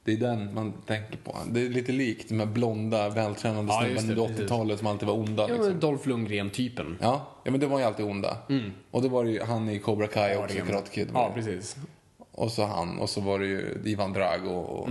det 0.03 0.13
är 0.13 0.17
den 0.17 0.53
man 0.53 0.73
tänker 0.85 1.17
på. 1.17 1.37
Det 1.49 1.61
är 1.65 1.69
lite 1.69 1.91
likt 1.91 2.29
de 2.29 2.39
här 2.39 2.45
blonda, 2.47 3.09
vältränade 3.09 3.67
Ja, 3.73 3.79
snubbarna 3.81 4.21
under 4.21 4.43
80-talet 4.43 4.77
som 4.79 4.87
alltid 4.87 5.07
var 5.07 5.15
onda. 5.15 5.43
Ja, 5.43 5.47
Liksom. 5.47 5.67
men 5.67 5.79
Dolph 5.79 6.07
Lundgren-typen. 6.07 6.97
Ja, 7.01 7.27
ja, 7.43 7.51
men 7.51 7.59
det 7.59 7.67
var 7.67 7.79
ju 7.79 7.85
alltid 7.85 8.05
onda. 8.05 8.37
Och 8.91 9.01
det 9.01 9.09
var 9.09 9.23
ju 9.23 9.41
han 9.43 9.69
i 9.69 9.79
Cobra 9.79 10.07
Kai 10.07 10.37
också, 10.37 10.57
i 10.57 10.61
Karate 10.61 10.91
Kid. 10.91 11.09
Ja, 11.13 11.31
precis. 11.35 11.75
Och 12.31 12.51
så 12.51 12.65
han, 12.65 12.99
och 12.99 13.09
så 13.09 13.21
var 13.21 13.39
det 13.39 13.45
ju 13.45 13.81
Ivan 13.85 14.13
Drago. 14.13 14.49
Och, 14.49 14.89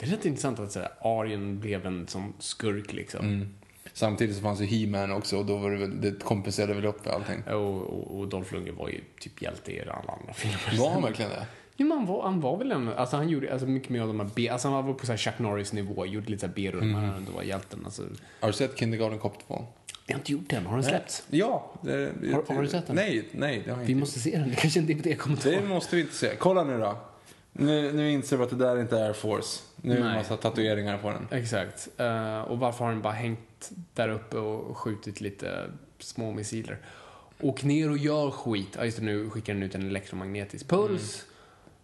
Det 0.00 0.06
är 0.06 0.10
rätt 0.10 0.24
intressant 0.24 0.58
att 0.58 0.72
säga 0.72 0.88
Arjen 1.00 1.60
blev 1.60 1.86
en 1.86 2.06
sån 2.06 2.32
skurk 2.38 2.92
liksom. 2.92 3.54
Samtidigt 3.92 4.36
så 4.36 4.42
fanns 4.42 4.60
ju 4.60 4.64
He-Man 4.66 5.12
också 5.12 5.36
och 5.38 5.46
då 5.46 5.56
var 5.56 5.70
det 5.70 5.76
väl, 5.76 6.00
det 6.00 6.22
kompenserade 6.24 6.74
väl 6.74 6.84
upp 6.86 7.04
för 7.04 7.10
allting. 7.10 7.42
Och, 7.42 7.80
och, 7.82 8.18
och 8.20 8.28
Dolph 8.28 8.52
Lundgren 8.54 8.76
var 8.76 8.88
ju 8.88 9.00
typ 9.20 9.42
hjälte 9.42 9.72
i 9.72 9.80
alla 9.80 9.92
andra 10.20 10.32
filmer. 10.34 10.78
Var 10.84 10.90
han 10.90 11.02
verkligen 11.02 11.30
det? 11.30 11.46
Jo, 11.76 11.86
men 11.86 11.98
han 11.98 12.06
var, 12.06 12.22
han 12.22 12.40
var 12.40 12.56
väl 12.58 12.72
en, 12.72 12.88
alltså 12.88 13.16
han 13.16 13.28
gjorde 13.28 13.52
alltså 13.52 13.66
mycket 13.66 13.88
mer 13.88 14.00
av 14.00 14.06
de 14.08 14.20
här 14.20 14.30
B, 14.34 14.48
alltså 14.48 14.68
han 14.68 14.86
var 14.86 14.94
på 14.94 15.06
så 15.06 15.12
här 15.12 15.16
Chuck 15.16 15.38
Norris 15.38 15.72
nivå, 15.72 16.06
gjorde 16.06 16.30
lite 16.30 16.48
B-rullar 16.48 16.98
Mm. 16.98 17.10
ändå 17.16 17.32
var 17.32 17.42
hjälten. 17.42 17.82
Alltså, 17.84 18.02
Har 18.40 18.48
du 18.48 18.52
sett 18.52 18.78
Kindergarten 18.78 19.18
Cop 19.18 19.34
2? 19.46 19.64
jag 20.06 20.14
har 20.14 20.18
inte 20.18 20.32
gjort 20.32 20.48
den, 20.50 20.66
har 20.66 20.74
den 20.76 20.84
släppts? 20.84 21.22
Ja. 21.30 21.72
Det, 21.82 22.12
Har- 22.32 22.54
har 22.54 22.62
du 22.62 22.68
sett 22.68 22.86
den? 22.86 22.96
Nej, 22.96 23.28
nej 23.32 23.62
det 23.64 23.70
har 23.70 23.78
jag 23.78 23.86
Vi 23.86 23.92
inte. 23.92 24.00
måste 24.00 24.20
se 24.20 24.30
den, 24.38 24.48
det 24.50 24.54
kanske 24.56 24.80
en 24.80 24.86
DVD-kommentar. 24.86 25.50
Det 25.50 25.60
måste 25.68 25.96
vi 25.96 26.02
inte 26.02 26.14
se. 26.14 26.30
Kolla 26.38 26.64
nu 26.64 26.78
då. 26.78 26.98
Nu, 27.52 27.92
nu 27.92 28.10
inser 28.12 28.36
vi 28.36 28.42
att 28.42 28.50
det 28.50 28.56
där 28.56 28.80
inte 28.80 28.98
är 28.98 29.04
Air 29.04 29.12
Force. 29.12 29.60
Nu 29.76 29.96
är 29.96 30.00
det 30.00 30.08
en 30.08 30.14
massa 30.14 30.36
tatueringar 30.36 30.98
på 30.98 31.10
den. 31.10 31.38
Exakt. 31.40 31.88
Eh, 31.96 32.40
och 32.40 32.58
varför 32.58 32.84
har 32.84 32.92
den 32.92 33.02
bara 33.02 33.12
hängt 33.12 33.38
där 33.94 34.08
uppe 34.08 34.38
och 34.38 34.76
skjutit 34.76 35.20
lite 35.20 35.70
små 35.98 36.32
missiler? 36.32 36.78
Åk 37.40 37.62
ner 37.62 37.90
och 37.90 37.98
gör 37.98 38.30
skit. 38.30 38.74
Ja, 38.76 38.84
just 38.84 38.98
det, 38.98 39.04
nu 39.04 39.30
skickar 39.30 39.54
den 39.54 39.62
ut 39.62 39.74
en 39.74 39.86
elektromagnetisk 39.86 40.68
puls. 40.68 41.24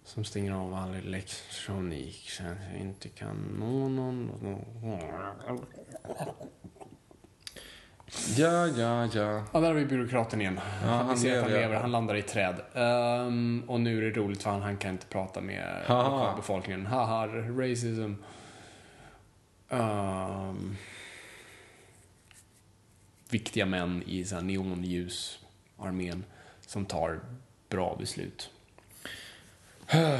Som 0.04 0.24
stänger 0.24 0.52
av 0.52 0.74
all 0.74 0.94
elektronik 0.94 2.30
så 2.30 2.42
att 2.42 2.58
jag 2.72 2.80
inte 2.80 3.08
kan 3.08 3.36
nå 3.58 3.88
någon. 3.88 4.30
Ja, 8.36 8.66
ja, 8.66 9.08
ja. 9.14 9.44
Ja, 9.52 9.60
där 9.60 9.68
har 9.68 9.74
vi 9.74 9.84
byråkraten 9.86 10.40
igen. 10.40 10.58
han 10.82 11.08
vi 11.08 11.16
ser 11.16 11.36
att 11.36 11.42
han 11.42 11.52
lever, 11.52 11.74
ja. 11.74 11.80
han 11.80 11.92
landar 11.92 12.14
i 12.14 12.18
ett 12.18 12.28
träd. 12.28 12.54
Ehm, 12.74 13.62
och 13.68 13.80
nu 13.80 13.98
är 13.98 14.10
det 14.10 14.20
roligt 14.20 14.42
för 14.42 14.50
han, 14.50 14.62
han 14.62 14.76
kan 14.76 14.90
inte 14.90 15.06
prata 15.06 15.40
med 15.40 15.84
Haha. 15.86 16.10
lokalbefolkningen. 16.10 16.86
Haha, 16.86 17.26
racism. 17.26 18.14
Ehm, 19.68 20.76
viktiga 23.34 23.66
män 23.66 24.02
i 24.06 24.24
så 24.24 24.34
här 24.34 24.42
neonljus, 24.42 25.38
armén, 25.78 26.24
som 26.66 26.86
tar 26.86 27.20
bra 27.68 27.96
beslut. 28.00 28.50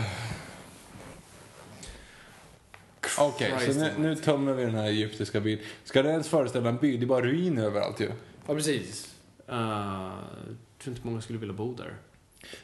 Okej, 3.18 3.50
så 3.50 3.58
Christ 3.58 3.80
nu, 3.80 3.92
nu 3.98 4.16
tömmer 4.16 4.52
vi 4.52 4.64
den 4.64 4.74
här 4.74 4.86
egyptiska 4.86 5.40
byn. 5.40 5.58
Ska 5.84 6.02
det 6.02 6.10
ens 6.10 6.28
föreställa 6.28 6.68
en 6.68 6.76
by? 6.76 6.96
Det 6.96 7.04
är 7.04 7.06
bara 7.06 7.24
ruiner 7.24 7.62
överallt 7.62 8.00
ju. 8.00 8.10
Ja, 8.46 8.54
precis. 8.54 9.14
Uh, 9.48 9.56
jag 9.56 10.56
tror 10.78 10.96
inte 10.96 11.06
många 11.06 11.20
skulle 11.20 11.38
vilja 11.38 11.54
bo 11.54 11.74
där. 11.74 11.96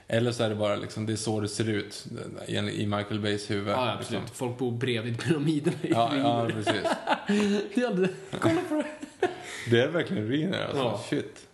Eller 0.09 0.32
så 0.32 0.43
är 0.43 0.48
det 0.48 0.55
bara 0.55 0.77
liksom, 0.77 1.07
det 1.07 1.12
är 1.12 1.16
så 1.16 1.40
det 1.40 1.48
ser 1.48 1.69
ut 1.69 2.07
i 2.48 2.86
Michael 2.86 3.20
Bays 3.20 3.51
huvud. 3.51 3.69
Ja, 3.69 3.93
absolut. 3.93 4.23
liksom. 4.23 4.36
Folk 4.36 4.59
bor 4.59 4.73
bredvid 4.73 5.19
pyramiderna 5.23 5.77
i 5.82 5.90
Ja, 5.90 6.12
ja, 6.16 6.47
ruiner. 6.48 6.62
precis. 6.62 6.90
Ja, 7.74 7.90
det- 8.31 8.39
Kolla 8.40 8.61
på 8.69 8.74
det. 8.74 8.86
Det 9.70 9.81
är 9.82 9.89
verkligen 9.89 10.27
ruiner 10.28 10.62
alltså. 10.65 10.78
Ja. 10.82 11.01
Shit. 11.11 11.47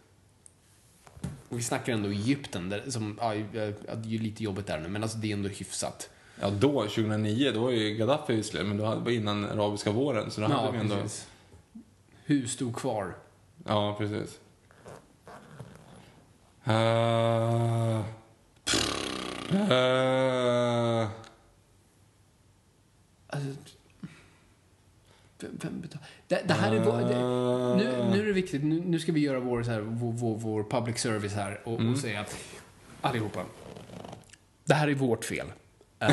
Och 1.48 1.58
vi 1.58 1.62
snackar 1.62 1.92
ändå 1.92 2.08
Egypten, 2.08 2.68
där, 2.68 2.82
som, 2.90 3.18
ja, 3.20 3.34
det 3.52 3.58
är 3.88 4.02
ju 4.04 4.18
lite 4.18 4.42
jobbigt 4.44 4.66
där 4.66 4.78
nu, 4.80 4.88
men 4.88 5.02
alltså 5.02 5.18
det 5.18 5.28
är 5.28 5.32
ändå 5.32 5.48
hyfsat. 5.48 6.10
Ja, 6.40 6.50
då, 6.50 6.82
2009, 6.82 7.50
då 7.54 7.60
var 7.60 7.70
ju 7.70 7.94
Gaddafi 7.94 8.34
visserligen, 8.34 8.68
men 8.68 8.76
då 8.78 8.84
hade- 8.84 9.00
var 9.00 9.10
innan 9.10 9.44
arabiska 9.44 9.90
våren. 9.90 10.30
Så 10.30 10.40
då 10.40 10.46
hade 10.46 10.72
vi 10.72 10.78
ändå... 10.78 10.96
Hus 12.24 12.52
stod 12.52 12.76
kvar. 12.76 13.16
Ja, 13.66 13.96
precis. 13.98 14.38
Uh... 16.68 18.02
Uh... 19.52 21.08
Alltså, 23.28 23.50
vem, 25.40 25.58
vem 25.62 25.82
betal- 25.82 26.00
det, 26.28 26.42
det 26.48 26.54
här 26.54 26.72
är 26.72 26.80
vår, 26.80 26.98
det, 26.98 27.18
nu, 27.84 28.10
nu 28.10 28.22
är 28.22 28.26
det 28.26 28.32
viktigt, 28.32 28.64
nu, 28.64 28.80
nu 28.80 28.98
ska 28.98 29.12
vi 29.12 29.20
göra 29.20 29.40
vår, 29.40 29.62
så 29.62 29.70
här, 29.70 29.80
vår, 29.80 30.12
vår, 30.12 30.36
vår 30.36 30.62
public 30.62 30.98
service 30.98 31.34
här 31.34 31.60
och, 31.64 31.80
och 31.90 31.98
säga 31.98 32.20
att 32.20 32.36
allihopa, 33.00 33.44
det 34.64 34.74
här 34.74 34.88
är 34.88 34.94
vårt 34.94 35.24
fel. 35.24 35.46
Eh, 35.98 36.08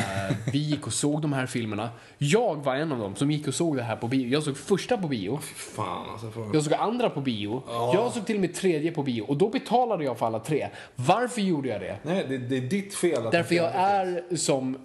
vi 0.52 0.58
gick 0.58 0.86
och 0.86 0.92
såg 0.92 1.22
de 1.22 1.32
här 1.32 1.46
filmerna. 1.46 1.90
Jag 2.18 2.64
var 2.64 2.74
en 2.76 2.92
av 2.92 2.98
dem 2.98 3.14
som 3.16 3.30
gick 3.30 3.48
och 3.48 3.54
såg 3.54 3.76
det 3.76 3.82
här 3.82 3.96
på 3.96 4.08
bio. 4.08 4.28
Jag 4.28 4.42
såg 4.42 4.56
första 4.56 4.96
på 4.96 5.08
bio. 5.08 5.38
Fan 5.56 6.10
alltså. 6.12 6.30
För... 6.30 6.54
Jag 6.54 6.62
såg 6.62 6.72
andra 6.72 7.10
på 7.10 7.20
bio. 7.20 7.62
Jag 7.68 8.12
såg 8.12 8.26
till 8.26 8.34
och 8.34 8.40
med 8.40 8.54
tredje 8.54 8.92
på 8.92 9.02
bio. 9.02 9.22
Och 9.22 9.36
då 9.36 9.48
betalade 9.48 10.04
jag 10.04 10.18
för 10.18 10.26
alla 10.26 10.38
tre. 10.38 10.68
Varför 10.96 11.40
gjorde 11.40 11.68
jag 11.68 11.80
det? 11.80 11.96
Nej, 12.02 12.26
det, 12.28 12.38
det 12.38 12.56
är 12.56 12.60
ditt 12.60 12.94
fel 12.94 13.26
att 13.26 13.32
Därför 13.32 13.54
jag 13.54 13.70
är 13.74 14.36
som 14.36 14.78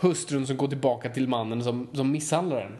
hustrun 0.00 0.46
som 0.46 0.56
går 0.56 0.68
tillbaka 0.68 1.08
till 1.08 1.28
mannen 1.28 1.64
som, 1.64 1.88
som 1.92 2.10
misshandlar 2.10 2.56
den. 2.60 2.76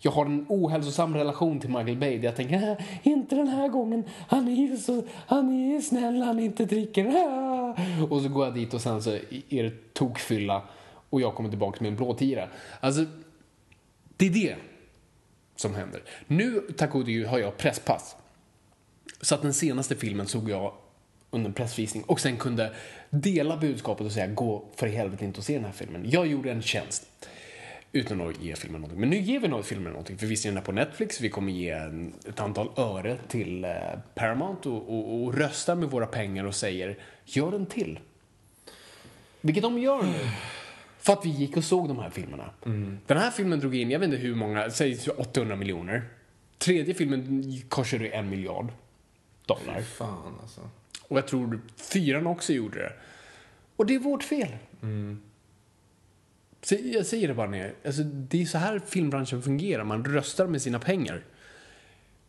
Jag 0.00 0.10
har 0.10 0.26
en 0.26 0.46
ohälsosam 0.48 1.14
relation 1.14 1.60
till 1.60 1.70
Michael 1.70 1.96
Bay 1.96 2.18
där 2.18 2.24
jag 2.24 2.36
tänker, 2.36 2.70
"Ah, 2.72 2.76
inte 3.02 3.34
den 3.36 3.48
här 3.48 3.68
gången, 3.68 4.04
han 4.28 4.48
är 4.48 4.56
ju 4.56 4.76
så, 4.76 5.02
han 5.26 5.50
är 5.52 5.80
snäll, 5.80 6.22
han 6.22 6.38
inte 6.40 6.64
dricker. 6.64 7.06
Ah." 7.06 7.76
Och 8.10 8.20
så 8.22 8.28
går 8.28 8.44
jag 8.44 8.54
dit 8.54 8.74
och 8.74 8.80
sen 8.80 9.02
så 9.02 9.10
är 9.48 9.62
det 9.62 9.94
tokfylla 9.94 10.62
och 11.10 11.20
jag 11.20 11.34
kommer 11.34 11.48
tillbaka 11.50 11.78
med 11.80 11.90
en 11.90 11.96
blåtira. 11.96 12.48
Alltså, 12.80 13.04
det 14.16 14.26
är 14.26 14.30
det 14.30 14.56
som 15.56 15.74
händer. 15.74 16.02
Nu, 16.26 16.60
tack 16.76 16.94
och 16.94 17.06
gud, 17.06 17.26
har 17.26 17.38
jag 17.38 17.56
presspass. 17.56 18.16
Så 19.20 19.34
att 19.34 19.42
den 19.42 19.54
senaste 19.54 19.96
filmen 19.96 20.26
såg 20.26 20.50
jag 20.50 20.72
under 21.30 21.48
en 21.48 21.54
pressvisning 21.54 22.02
och 22.02 22.20
sen 22.20 22.36
kunde 22.36 22.74
dela 23.10 23.56
budskapet 23.56 24.06
och 24.06 24.12
säga 24.12 24.26
gå 24.26 24.64
för 24.76 24.86
i 24.86 24.90
helvete 24.90 25.24
inte 25.24 25.38
och 25.38 25.44
se 25.44 25.54
den 25.54 25.64
här 25.64 25.72
filmen. 25.72 26.10
Jag 26.10 26.26
gjorde 26.26 26.50
en 26.50 26.62
tjänst. 26.62 27.06
Utan 27.92 28.20
att 28.20 28.42
ge 28.42 28.56
filmen 28.56 28.80
någonting. 28.80 29.00
Men 29.00 29.10
nu 29.10 29.18
ger 29.18 29.40
vi 29.40 29.48
något 29.48 29.66
filmen 29.66 29.92
någonting. 29.92 30.18
För 30.18 30.26
vi 30.26 30.36
ser 30.36 30.48
den 30.48 30.56
här 30.56 30.64
på 30.64 30.72
Netflix. 30.72 31.20
Vi 31.20 31.28
kommer 31.28 31.52
ge 31.52 31.70
en, 31.70 32.14
ett 32.28 32.40
antal 32.40 32.70
öre 32.76 33.18
till 33.28 33.64
eh, 33.64 33.70
Paramount 34.14 34.68
och, 34.68 34.88
och, 34.88 35.22
och 35.22 35.34
röstar 35.34 35.74
med 35.74 35.90
våra 35.90 36.06
pengar 36.06 36.44
och 36.44 36.54
säger 36.54 36.98
gör 37.24 37.50
den 37.50 37.66
till. 37.66 37.98
Vilket 39.40 39.62
de 39.62 39.78
gör 39.78 40.02
nu. 40.02 40.30
För 40.98 41.12
att 41.12 41.26
vi 41.26 41.30
gick 41.30 41.56
och 41.56 41.64
såg 41.64 41.88
de 41.88 41.98
här 41.98 42.10
filmerna. 42.10 42.50
Den 43.06 43.18
här 43.18 43.30
filmen 43.30 43.60
drog 43.60 43.74
in, 43.76 43.90
jag 43.90 43.98
vet 43.98 44.06
inte 44.06 44.18
hur 44.18 44.34
många, 44.34 44.70
säg 44.70 44.98
800 45.16 45.56
miljoner. 45.56 46.04
Tredje 46.58 46.94
filmen 46.94 47.44
korsade 47.68 48.08
en 48.08 48.30
miljard 48.30 48.72
dollar. 49.46 49.82
Fan 49.82 50.34
alltså. 50.42 50.60
Och 51.08 51.18
jag 51.18 51.26
tror 51.26 51.60
fyran 51.76 52.26
också 52.26 52.52
gjorde 52.52 52.78
det. 52.78 52.92
Och 53.76 53.86
det 53.86 53.94
är 53.94 53.98
vårt 53.98 54.22
fel. 54.22 54.48
Så 56.62 56.76
jag 56.82 57.06
säger 57.06 57.28
det 57.28 57.34
bara 57.34 57.50
ner. 57.50 57.74
Alltså, 57.86 58.02
det 58.02 58.42
är 58.42 58.46
så 58.46 58.58
här 58.58 58.78
filmbranschen 58.78 59.42
fungerar. 59.42 59.84
Man 59.84 60.04
röstar 60.04 60.46
med 60.46 60.62
sina 60.62 60.78
pengar. 60.78 61.24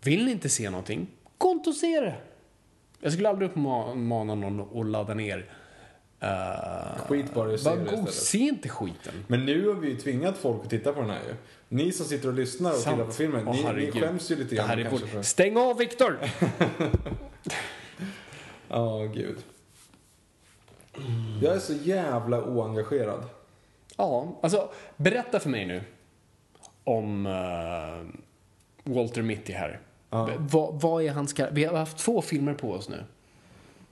Vill 0.02 0.26
ni 0.26 0.32
inte 0.32 0.50
se 0.50 0.70
någonting, 0.70 1.08
gå 1.38 1.52
inte 1.52 1.70
och 1.70 1.76
se 1.76 2.00
det. 2.00 2.16
Jag 3.00 3.14
skulle 3.14 3.30
aldrig 3.30 3.50
uppmana 3.50 4.36
någon 4.36 4.80
att 4.80 4.88
ladda 4.88 5.14
ner. 5.14 5.46
Uh, 6.24 7.00
Skit 7.08 7.34
bara 7.34 7.52
i 7.52 7.54
att 7.54 7.60
se 7.62 7.76
det 7.76 7.84
istället. 7.84 8.14
se 8.14 8.38
inte 8.38 8.70
skiten. 8.70 9.14
Men 9.28 9.46
nu 9.46 9.68
har 9.68 9.76
vi 9.76 9.90
ju 9.90 9.96
tvingat 9.98 10.38
folk 10.38 10.64
att 10.64 10.70
titta 10.70 10.94
på 10.94 11.02
den 11.02 11.10
här 11.10 11.22
ju. 11.28 11.36
Ni 11.70 11.91
som 11.91 12.06
sitter 12.06 12.28
och 12.28 12.34
lyssnar 12.34 12.70
och 12.72 12.76
Sant. 12.78 12.96
tittar 12.96 13.06
på 13.08 13.12
filmen, 13.14 13.48
Åh, 13.48 13.74
ni, 13.74 13.86
ni 13.86 13.91
skäms 13.91 14.32
ju 14.32 14.36
lite 14.36 14.50
Det 14.50 14.56
grann 14.56 14.68
här 14.70 14.78
är 14.78 14.84
kanske. 14.84 15.06
vår... 15.06 15.12
för- 15.12 15.22
Stäng 15.22 15.58
av, 15.58 15.78
Viktor! 15.78 16.20
Ja, 18.70 19.00
gud. 19.14 19.38
Jag 21.41 21.56
är 21.56 21.60
så 21.60 21.74
jävla 21.74 22.44
oengagerad. 22.44 23.24
Ja, 23.98 24.40
alltså 24.44 24.70
berätta 24.98 25.40
för 25.40 25.50
mig 25.50 25.66
nu 25.66 25.82
om 26.84 27.26
eh, 27.26 28.91
Walter 28.94 29.22
Mitty 29.22 29.54
här. 29.54 29.80
V- 30.12 30.34
Vad, 30.38 30.82
vad 30.82 31.04
är 31.04 31.12
hans 31.12 31.34
kar- 31.34 31.50
Vi 31.52 31.64
har 31.66 31.78
haft 31.78 31.98
två 31.98 32.22
filmer 32.22 32.54
på 32.54 32.72
oss 32.72 32.90
nu. 32.90 33.04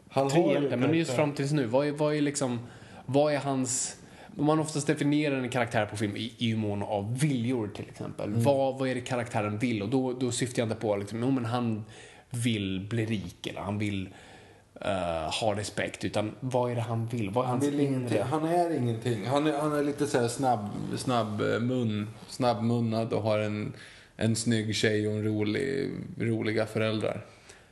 Han 0.10 0.30
Tre 0.30 0.42
egentligen, 0.42 0.80
men 0.80 0.94
just 0.94 1.14
fram 1.14 1.34
tills 1.34 1.52
nu. 1.52 1.66
Vad 1.66 1.88
är, 1.88 1.92
vad 1.92 2.16
är 2.16 2.22
liksom... 2.22 2.60
Vad 3.06 3.34
är 3.34 3.38
hans... 3.38 3.98
Man 4.36 4.60
oftast 4.60 4.88
definierar 4.88 5.40
en 5.40 5.50
karaktär 5.50 5.86
på 5.86 5.98
film 5.98 6.16
i, 6.16 6.34
i 6.38 6.56
mån 6.56 6.84
av 6.84 7.20
viljor 7.20 7.68
till 7.68 7.86
exempel. 7.90 8.30
Mm. 8.30 8.44
Vad, 8.44 8.80
vad 8.80 8.90
är 8.90 8.96
det 8.96 9.02
karaktären 9.02 9.58
vill? 9.58 9.82
Och 9.82 9.90
då, 9.90 10.14
då 10.14 10.32
syftar 10.32 10.62
jag 10.62 10.66
inte 10.66 10.82
på 10.82 10.96
liksom, 10.96 11.20
men 11.20 11.46
han 11.46 11.84
vill 12.30 12.88
bli 12.90 13.06
rik 13.06 13.48
eller 13.48 13.62
han 13.62 13.78
vill 13.78 14.10
eh, 14.82 15.32
ha 15.42 15.56
respekt, 15.56 16.06
utan 16.06 16.32
vad 16.40 16.72
är 16.72 16.76
det 16.76 16.82
han 16.82 17.08
vill? 17.08 17.30
Vad 17.30 17.44
är 17.44 17.48
Han, 17.48 17.60
hans 17.60 17.74
vill 17.74 17.80
inte, 17.80 18.24
han 18.24 18.46
är 18.46 18.78
ingenting. 18.78 19.26
Han 19.26 19.48
är, 19.48 19.58
han 19.58 19.74
är 19.74 19.84
lite 19.84 20.08
så 20.08 20.20
här 20.20 20.28
snabb, 20.28 20.70
snabb 20.98 21.42
eh, 21.42 21.60
mun, 21.60 22.08
snabbmunnad 22.28 23.14
och 23.14 23.22
har 23.22 23.40
en, 23.40 23.74
en 24.16 24.36
snygg 24.36 24.76
tjej 24.76 25.08
och 25.08 25.14
en 25.14 25.24
rolig, 25.24 25.92
roliga 26.18 26.66
föräldrar. 26.66 27.26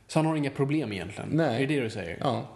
Så 0.06 0.18
han 0.18 0.26
har 0.26 0.36
inga 0.36 0.50
problem 0.50 0.92
egentligen? 0.92 1.30
Nej. 1.32 1.62
Är 1.62 1.66
det 1.66 1.74
det 1.74 1.80
du 1.80 1.90
säger? 1.90 2.18
Ja. 2.20 2.46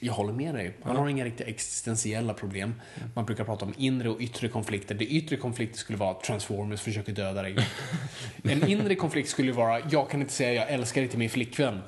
Jag 0.00 0.12
håller 0.12 0.32
med 0.32 0.54
dig. 0.54 0.76
Han 0.82 0.96
har 0.96 1.08
inga 1.08 1.24
riktiga 1.24 1.46
existentiella 1.46 2.34
problem. 2.34 2.74
Man 3.14 3.24
brukar 3.24 3.44
prata 3.44 3.64
om 3.64 3.74
inre 3.76 4.08
och 4.08 4.20
yttre 4.20 4.48
konflikter. 4.48 4.94
Det 4.94 5.04
yttre 5.06 5.36
konflikter 5.36 5.78
skulle 5.78 5.98
vara 5.98 6.10
att 6.10 6.24
Transformers 6.24 6.80
försöker 6.80 7.12
döda 7.12 7.42
dig. 7.42 7.56
en 8.44 8.68
inre 8.68 8.94
konflikt 8.94 9.28
skulle 9.28 9.52
vara, 9.52 9.80
jag 9.90 10.10
kan 10.10 10.20
inte 10.20 10.32
säga 10.32 10.52
jag 10.52 10.70
älskar 10.70 11.00
dig 11.00 11.10
till 11.10 11.18
min 11.18 11.30
flickvän. 11.30 11.80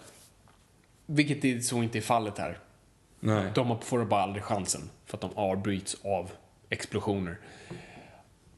Vilket 1.07 1.43
det 1.43 1.63
så 1.63 1.83
inte 1.83 1.99
är 1.99 2.03
fallet 2.03 2.39
här. 2.39 2.59
Nej. 3.21 3.45
De 3.55 3.81
får 3.81 4.05
bara 4.05 4.23
aldrig 4.23 4.43
chansen 4.43 4.91
för 5.07 5.17
att 5.17 5.21
de 5.21 5.31
avbryts 5.35 5.97
av 6.05 6.31
explosioner. 6.69 7.39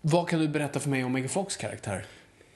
Vad 0.01 0.29
kan 0.29 0.41
du 0.41 0.49
berätta 0.49 0.81
för 0.81 0.91
mig 0.91 1.05
om 1.05 1.13
Megan 1.13 1.29
Fox 1.29 1.57
karaktär? 1.57 2.07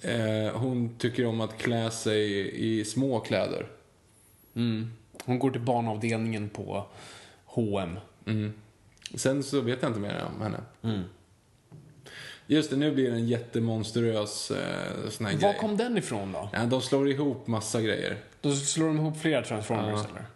Eh, 0.03 0.53
hon 0.55 0.99
tycker 0.99 1.27
om 1.27 1.41
att 1.41 1.59
klä 1.59 1.91
sig 1.91 2.51
i 2.81 2.85
små 2.85 3.21
kläder. 3.21 3.67
Hon 5.25 5.39
går 5.39 5.51
till 5.51 5.61
barnavdelningen 5.61 6.49
på 6.49 6.87
H&M. 7.45 7.99
Sen 9.15 9.43
så 9.43 9.61
vet 9.61 9.83
jag 9.83 9.91
inte 9.91 10.01
mer 10.01 10.25
om 10.37 10.43
henne. 10.43 10.61
Just 12.47 12.71
det, 12.71 12.77
nu 12.77 12.93
blir 12.95 13.11
det 13.11 13.17
en 13.17 13.27
jättemonstruös 13.29 14.51
eh, 14.51 15.09
sån 15.11 15.27
här 15.27 15.33
Var 15.33 15.41
grej. 15.41 15.57
kom 15.61 15.77
den 15.77 15.99
ifrån 15.99 16.33
då? 16.33 16.49
Ja, 16.53 16.65
de 16.65 16.81
slår 16.81 17.09
ihop 17.11 17.47
massa 17.47 17.81
grejer. 17.83 18.17
Då 18.41 18.53
slår 18.53 18.87
de 18.87 18.97
ihop 18.97 19.21
flera 19.21 19.43
Transformers 19.43 20.01
Ja. 20.05 20.11
eller? 20.11 20.27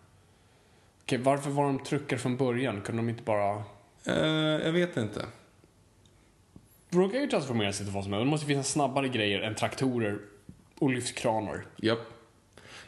Okej, 1.03 1.19
varför 1.19 1.51
var 1.51 1.65
de 1.65 1.79
truckar 1.79 2.17
från 2.17 2.37
början? 2.37 2.81
Kunde 2.81 3.03
de 3.03 3.09
inte 3.09 3.23
bara... 3.23 3.63
Eh, 4.05 4.65
jag 4.67 4.73
vet 4.73 4.97
inte. 4.97 5.25
Brukar 6.91 7.21
ju 7.21 7.27
transformera 7.27 7.73
sig 7.73 7.87
till 7.87 7.95
vad 7.95 8.05
som 8.05 8.13
helst. 8.13 8.25
Det 8.25 8.31
måste 8.31 8.47
finnas 8.47 8.69
snabbare 8.73 9.09
grejer 9.09 9.41
än 9.41 9.55
traktorer 9.55 10.19
och 10.79 10.91
lyftkranar. 10.91 11.67
Japp. 11.77 11.99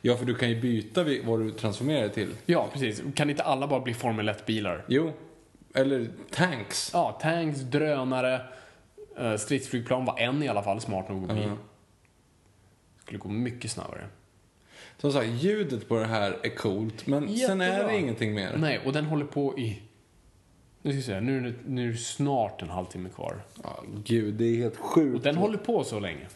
Ja, 0.01 0.17
för 0.17 0.25
du 0.25 0.35
kan 0.35 0.51
ju 0.51 0.61
byta 0.61 1.05
vad 1.25 1.41
du 1.41 1.51
transformerar 1.51 2.01
dig 2.01 2.11
till. 2.13 2.35
Ja, 2.47 2.69
precis. 2.73 3.03
Kan 3.15 3.31
inte 3.31 3.43
alla 3.43 3.67
bara 3.67 3.81
bli 3.81 3.95
Formel 3.95 4.29
1-bilar? 4.29 4.85
Jo. 4.89 5.13
Eller 5.75 6.09
tanks. 6.31 6.91
Ja, 6.93 7.19
tanks, 7.23 7.61
drönare, 7.61 8.41
eh, 9.19 9.37
stridsflygplan 9.37 10.05
var 10.05 10.19
en 10.19 10.43
i 10.43 10.49
alla 10.49 10.63
fall 10.63 10.81
smart 10.81 11.09
nog 11.09 11.31
att 11.31 11.37
bli. 11.37 11.45
Ja. 11.45 11.57
Skulle 13.03 13.19
gå 13.19 13.29
mycket 13.29 13.71
snabbare. 13.71 14.07
Som 14.99 15.13
sagt, 15.13 15.27
ljudet 15.29 15.89
på 15.89 15.99
det 15.99 16.07
här 16.07 16.39
är 16.43 16.57
coolt, 16.57 17.07
men 17.07 17.37
sen 17.39 17.61
är 17.61 17.67
Jättebra. 17.67 17.93
det 17.93 17.99
ingenting 17.99 18.35
mer. 18.35 18.57
Nej, 18.57 18.81
och 18.85 18.93
den 18.93 19.05
håller 19.05 19.25
på 19.25 19.59
i... 19.59 19.83
Nu 20.83 20.91
ska 20.91 20.97
vi 20.97 21.03
se, 21.03 21.21
nu 21.21 21.39
är 21.39 21.41
det, 21.41 21.55
nu 21.67 21.89
är 21.89 21.93
det 21.93 21.99
snart 21.99 22.63
en 22.63 22.71
halvtimme 22.71 23.09
kvar. 23.09 23.43
Ja, 23.63 23.85
gud, 24.05 24.35
det 24.35 24.45
är 24.45 24.57
helt 24.57 24.77
sjukt. 24.77 25.17
Och 25.17 25.23
den 25.23 25.37
håller 25.37 25.59
på 25.59 25.85
så 25.85 26.01
länge. 26.01 26.27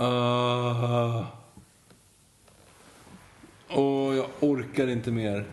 Uh... 0.00 1.26
Åh, 3.68 4.16
jag 4.16 4.26
orkar 4.40 4.86
inte 4.86 5.10
mer. 5.10 5.44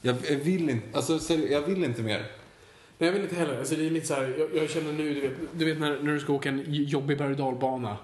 Jag, 0.00 0.16
jag 0.30 0.36
vill 0.36 0.70
inte, 0.70 0.96
alltså 0.96 1.18
seriöst, 1.18 1.52
jag 1.52 1.62
vill 1.62 1.84
inte 1.84 2.02
mer. 2.02 2.26
Nej, 2.98 3.08
jag 3.08 3.12
vill 3.12 3.22
inte 3.22 3.36
heller. 3.36 3.58
Alltså, 3.58 3.74
det 3.74 3.86
är 3.86 3.90
lite 3.90 4.06
så 4.06 4.14
här, 4.14 4.34
jag, 4.38 4.62
jag 4.62 4.70
känner 4.70 4.92
nu, 4.92 5.14
du 5.14 5.20
vet, 5.20 5.32
du 5.52 5.64
vet 5.64 5.80
när, 5.80 6.02
när 6.02 6.12
du 6.12 6.20
ska 6.20 6.32
åka 6.32 6.48
en 6.48 6.64
jobbig 6.66 7.18
berg 7.18 7.30
och 7.30 7.36
dalbana 7.36 7.96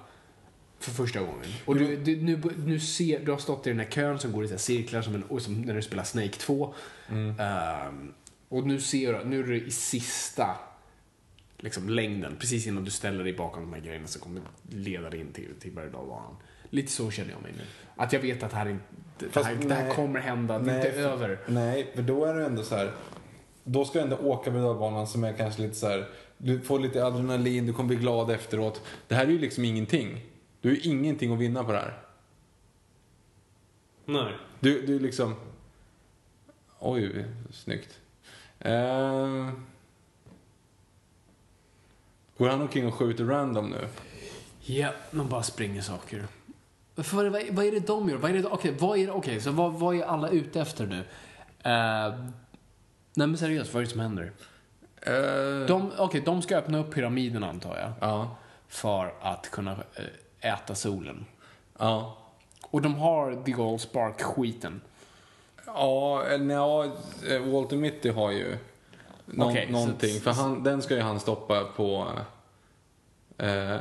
för 0.78 0.90
första 0.90 1.20
gången. 1.20 1.44
Och 1.64 1.76
du, 1.76 1.96
du, 1.96 2.16
nu, 2.16 2.40
nu 2.66 2.80
ser, 2.80 3.20
du 3.20 3.30
har 3.30 3.38
stått 3.38 3.66
i 3.66 3.70
den 3.70 3.78
här 3.78 3.90
kön 3.90 4.18
som 4.18 4.32
går 4.32 4.44
i 4.44 4.48
så 4.48 4.54
här 4.54 4.58
cirklar 4.58 5.02
som, 5.02 5.14
en, 5.14 5.22
och 5.22 5.42
som 5.42 5.62
när 5.62 5.74
du 5.74 5.82
spelar 5.82 6.04
Snake 6.04 6.28
2. 6.28 6.74
Ehm, 7.08 8.12
och 8.48 8.66
nu 8.66 8.80
ser 8.80 9.12
du, 9.12 9.24
nu 9.24 9.40
är 9.40 9.44
du 9.44 9.66
i 9.66 9.70
sista 9.70 10.56
liksom, 11.58 11.88
längden, 11.88 12.36
precis 12.38 12.66
innan 12.66 12.84
du 12.84 12.90
ställer 12.90 13.24
dig 13.24 13.32
bakom 13.32 13.62
de 13.62 13.72
här 13.72 13.80
grejerna 13.80 14.06
som 14.06 14.20
kommer 14.20 14.42
leda 14.70 15.10
dig 15.10 15.20
in 15.20 15.32
till, 15.32 15.54
till 15.60 15.72
berg 15.72 15.86
och 15.86 15.92
dalbanan. 15.92 16.36
Lite 16.70 16.92
så 16.92 17.10
känner 17.10 17.30
jag 17.30 17.42
mig 17.42 17.52
nu. 17.52 17.64
Att 17.96 18.12
jag 18.12 18.20
vet 18.20 18.42
att 18.42 18.50
det 18.50 18.56
här, 18.56 18.68
inte, 18.68 18.84
det 19.18 19.44
här, 19.44 19.54
det 19.54 19.74
här 19.74 19.84
nej. 19.84 19.94
kommer 19.94 20.20
hända, 20.20 20.58
det 20.58 20.72
är 20.72 20.76
inte 20.76 21.00
över. 21.00 21.38
Nej, 21.46 21.92
för 21.94 22.02
då 22.02 22.24
är 22.24 22.34
det 22.34 22.44
ändå 22.44 22.62
så 22.62 22.76
här. 22.76 22.92
Då 23.64 23.84
ska 23.84 23.98
du 23.98 24.02
ändå 24.02 24.16
åka 24.16 24.50
berg 24.50 24.62
och 24.62 25.08
som 25.08 25.24
är 25.24 25.32
kanske 25.32 25.62
lite 25.62 25.74
så 25.74 25.88
här. 25.88 26.08
Du 26.38 26.60
får 26.60 26.80
lite 26.80 27.04
adrenalin, 27.04 27.66
du 27.66 27.72
kommer 27.72 27.88
bli 27.88 27.96
glad 27.96 28.30
efteråt. 28.30 28.82
Det 29.08 29.14
här 29.14 29.26
är 29.26 29.30
ju 29.30 29.38
liksom 29.38 29.64
ingenting. 29.64 30.24
Du 30.60 30.68
har 30.68 30.76
ju 30.76 30.82
ingenting 30.82 31.32
att 31.32 31.38
vinna 31.38 31.64
på 31.64 31.72
det 31.72 31.78
här. 31.78 32.02
Nej. 34.04 34.32
Du, 34.60 34.86
du 34.86 34.98
liksom... 34.98 35.34
Oj, 36.78 37.24
snyggt. 37.52 38.00
Uh... 38.64 39.50
Går 42.38 42.48
han 42.48 42.60
omkring 42.60 42.86
och 42.86 42.94
skjuter 42.94 43.24
random 43.24 43.70
nu? 43.70 43.88
Ja, 44.60 44.90
de 45.10 45.28
bara 45.28 45.42
springer 45.42 45.82
saker. 45.82 46.26
För, 46.96 47.28
vad, 47.28 47.42
vad 47.50 47.66
är 47.66 47.72
det 47.72 47.86
de 47.86 48.08
gör? 48.08 48.16
Vad 48.16 48.30
är 48.30 48.34
det, 48.34 48.44
okej, 48.48 48.74
vad 48.78 48.98
är 48.98 49.10
okej, 49.10 49.40
så 49.40 49.50
vad, 49.50 49.72
vad 49.72 49.96
är 49.96 50.02
alla 50.02 50.28
ute 50.28 50.60
efter 50.60 50.86
nu? 50.86 50.98
Uh, 50.98 52.30
nej 53.14 53.26
men 53.26 53.38
seriöst, 53.38 53.74
vad 53.74 53.80
är 53.80 53.84
det 53.84 53.90
som 53.92 54.00
händer? 54.00 54.32
Eh, 55.02 55.66
De, 55.66 55.92
okej, 55.98 56.20
de 56.20 56.42
ska 56.42 56.56
öppna 56.56 56.78
upp 56.78 56.94
pyramiden 56.94 57.44
antar 57.44 57.76
jag. 57.76 57.92
Ja. 58.00 58.36
För 58.68 59.14
att 59.20 59.50
kunna 59.50 59.76
äta 60.40 60.74
solen. 60.74 61.26
Ja. 61.78 62.16
Och 62.62 62.82
de 62.82 62.94
har 62.94 63.42
The 63.44 63.52
Gold 63.52 63.80
Spark-skiten. 63.80 64.80
Ja, 65.66 66.22
eller 66.24 66.54
ja, 66.54 66.84
eh, 67.28 67.40
Walter 67.52 67.76
Mitty 67.76 68.10
har 68.10 68.30
ju 68.30 68.56
nå- 69.26 69.52
så- 69.54 69.72
någonting. 69.72 70.20
för 70.20 70.30
han, 70.30 70.62
den 70.62 70.82
ska 70.82 70.94
ju 70.94 71.00
han 71.00 71.20
stoppa 71.20 71.64
på... 71.64 72.08
Eh, 73.38 73.76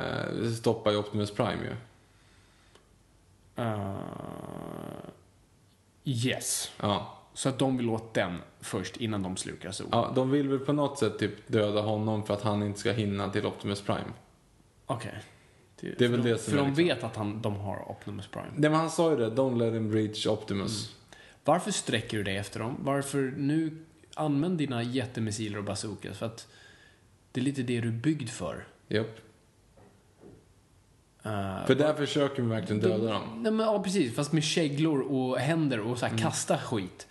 stoppa 0.60 0.92
i 0.94 0.96
Optimus 0.96 1.32
Prime 1.32 1.60
ju. 1.64 1.76
Uh, 3.64 3.96
yes. 6.04 6.72
Ja. 6.82 7.12
Så 7.34 7.50
att 7.50 7.60
de 7.60 7.78
vill 7.78 7.90
åt 7.90 8.14
den 8.14 8.38
först 8.62 8.98
innan 8.98 9.24
de 9.24 9.38
slukar 9.38 9.72
solen. 9.72 9.90
ja. 9.94 10.12
De 10.16 10.32
vill 10.32 10.50
väl 10.50 10.60
på 10.60 10.74
något 10.74 11.00
sätt 11.00 11.20
typ 11.20 11.48
döda 11.48 11.82
honom 11.82 12.24
för 12.24 12.34
att 12.34 12.42
han 12.42 12.64
inte 12.64 12.80
ska 12.80 12.92
hinna 12.92 13.30
till 13.30 13.46
Optimus 13.46 13.82
Prime. 13.82 14.14
Okej. 14.86 15.24
Det 15.80 16.02
är 16.02 16.08
väl 16.10 16.22
för 16.22 16.30
det 16.30 16.34
de, 16.34 16.40
som 16.40 16.52
För 16.52 16.58
är 16.58 16.62
de 16.62 16.68
liksom- 16.68 16.86
vet 16.86 17.04
att 17.04 17.16
han, 17.16 17.42
de 17.42 17.56
har 17.56 17.92
Optimus 17.92 18.28
Prime. 18.28 18.48
Nej 18.56 18.70
men 18.70 18.80
han 18.80 18.90
sa 18.92 19.10
ju 19.12 19.18
det, 19.18 19.30
don't 19.30 19.58
let 19.58 19.74
him 19.74 19.94
reach 19.94 20.28
Optimus. 20.28 20.96
Varför 21.46 21.72
sträcker 21.72 22.18
du 22.18 22.24
dig 22.24 22.38
efter 22.38 22.60
dem? 22.60 22.78
Varför 22.80 23.34
nu 23.38 23.86
använd 24.16 24.58
dina 24.58 24.84
jättemissiler 24.84 25.58
och 25.58 25.64
bazookas? 25.64 26.18
För 26.18 26.26
att 26.26 26.48
det 27.32 27.40
är 27.40 27.44
lite 27.44 27.64
det 27.64 27.82
du 27.82 27.88
är 27.88 27.92
byggd 27.92 28.30
för. 28.30 28.68
Japp. 28.88 29.20
Uh, 31.26 31.66
För 31.66 31.76
där 31.76 31.94
försöker 31.94 32.42
vi 32.42 32.50
verkligen 32.50 32.82
döda 32.82 33.14
dem. 33.14 33.42
Nej 33.44 33.52
men 33.52 33.66
ja, 33.66 33.84
precis. 33.84 34.16
Fast 34.16 34.32
med 34.32 34.44
käglor 34.44 35.02
och 35.02 35.38
händer 35.38 35.80
och 35.80 35.98
så 35.98 36.06
här, 36.06 36.18
kasta 36.18 36.58
skit. 36.58 37.08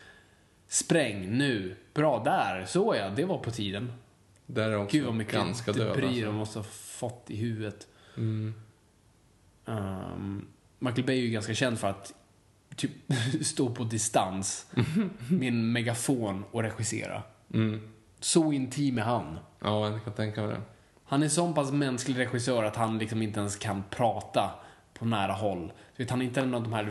Spräng 0.68 1.38
nu. 1.38 1.76
Bra, 1.94 2.22
där. 2.24 2.64
Så 2.66 2.94
ja, 2.98 3.10
det 3.10 3.24
var 3.24 3.38
på 3.38 3.50
tiden. 3.50 3.92
Där 4.46 4.70
är 4.70 4.76
också 4.76 4.96
Gud 4.96 5.06
vad 5.06 5.14
mycket 5.14 5.34
ganska 5.34 5.72
döda. 5.72 5.84
debris 5.84 6.08
alltså. 6.08 6.24
de 6.24 6.34
måste 6.34 6.58
ha 6.58 6.64
fått 6.72 7.30
i 7.30 7.36
huvudet. 7.36 7.86
Mm. 8.16 8.54
Um, 9.64 10.46
Michael 10.78 11.06
Bay 11.06 11.18
är 11.18 11.22
ju 11.22 11.30
ganska 11.30 11.54
känd 11.54 11.78
för 11.78 11.88
att 11.88 12.14
typ 12.76 12.90
stå 13.42 13.70
på 13.70 13.84
distans 13.84 14.66
med 15.28 15.48
en 15.48 15.72
megafon 15.72 16.44
och 16.50 16.62
regissera. 16.62 17.22
Mm. 17.54 17.80
Så 18.20 18.52
intim 18.52 18.98
är 18.98 19.02
han. 19.02 19.38
Ja, 19.60 19.90
jag 19.90 20.04
kan 20.04 20.12
tänka 20.12 20.40
mig 20.40 20.50
det. 20.50 20.62
Han 21.04 21.22
är 21.22 21.28
så 21.28 21.52
pass 21.52 21.72
mänsklig 21.72 22.18
regissör 22.18 22.64
att 22.64 22.76
han 22.76 22.98
liksom 22.98 23.22
inte 23.22 23.40
ens 23.40 23.56
kan 23.56 23.84
prata 23.90 24.50
på 24.98 25.04
nära 25.04 25.32
håll. 25.32 25.72
Du 25.96 26.02
vet, 26.02 26.10
han 26.10 26.20
är 26.20 26.24
inte 26.24 26.40
en 26.40 26.54
av 26.54 26.62
de 26.62 26.72
här, 26.72 26.84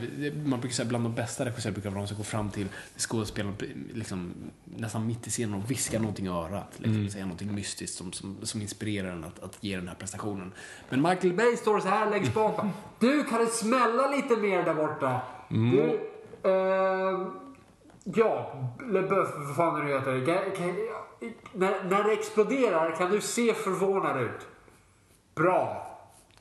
man 0.46 0.60
brukar 0.60 0.76
säga 0.76 0.88
bland 0.88 1.06
de 1.06 1.16
bästa 1.16 1.46
regissörer 1.46 1.74
brukar 1.74 1.90
vara 1.90 2.02
de 2.02 2.08
som 2.08 2.18
går 2.18 2.24
fram 2.24 2.50
till 2.50 2.68
skådespelaren 2.98 3.56
liksom, 3.94 4.34
nästan 4.66 5.08
mitt 5.08 5.28
i 5.28 5.30
scenen 5.30 5.54
och 5.54 5.72
viskar 5.72 6.00
någonting 6.00 6.26
i 6.26 6.30
örat. 6.30 6.72
Liksom, 6.78 7.10
Säger 7.10 7.26
någonting 7.26 7.56
mystiskt 7.56 7.98
som, 7.98 8.14
som, 8.14 8.38
som 8.44 8.62
inspirerar 8.62 9.12
en 9.12 9.24
att, 9.24 9.44
att 9.44 9.58
ge 9.62 9.76
den 9.76 9.88
här 9.88 9.96
prestationen. 9.96 10.52
Men 10.90 11.02
Michael 11.02 11.34
Bay 11.34 11.58
står 11.58 11.80
så 11.80 11.88
här 11.88 12.10
längst 12.10 12.34
bak. 12.34 12.66
Du, 13.00 13.24
kan 13.24 13.40
det 13.40 13.52
smälla 13.52 14.08
lite 14.08 14.36
mer 14.36 14.64
där 14.64 14.74
borta? 14.74 15.22
Du, 15.54 16.00
eh, 16.44 17.28
ja, 18.04 18.52
LeBeuf, 18.90 19.28
vad 19.36 19.56
fan 19.56 19.82
är 19.82 19.86
det 19.86 19.94
heter. 19.94 20.26
Kan, 20.26 20.56
kan, 20.56 20.76
när, 21.54 21.84
när 21.84 22.04
det 22.04 22.12
exploderar 22.12 22.96
kan 22.96 23.12
du 23.12 23.22
se 23.22 23.54
förvånad 23.54 24.22
ut. 24.22 24.48
Bra. 25.36 25.90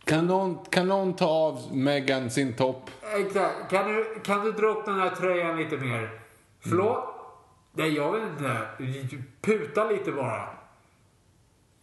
Kan 0.05 0.27
någon, 0.27 0.59
kan 0.65 0.89
någon 0.89 1.17
ta 1.17 1.27
av 1.27 1.61
Megan 1.73 2.31
sin 2.31 2.57
topp? 2.57 2.91
Exakt. 3.17 3.71
Kan 3.71 3.93
du, 3.93 4.21
kan 4.25 4.45
du 4.45 4.53
dra 4.53 4.67
upp 4.67 4.85
den 4.85 5.01
här 5.01 5.11
tröjan 5.11 5.57
lite 5.57 5.77
mer? 5.77 6.21
Förlåt? 6.61 7.05
Nej, 7.73 7.95
jag 7.95 8.13
vet 8.13 8.23
inte. 8.23 8.67
Puta 9.41 9.91
lite 9.91 10.13
bara. 10.13 10.49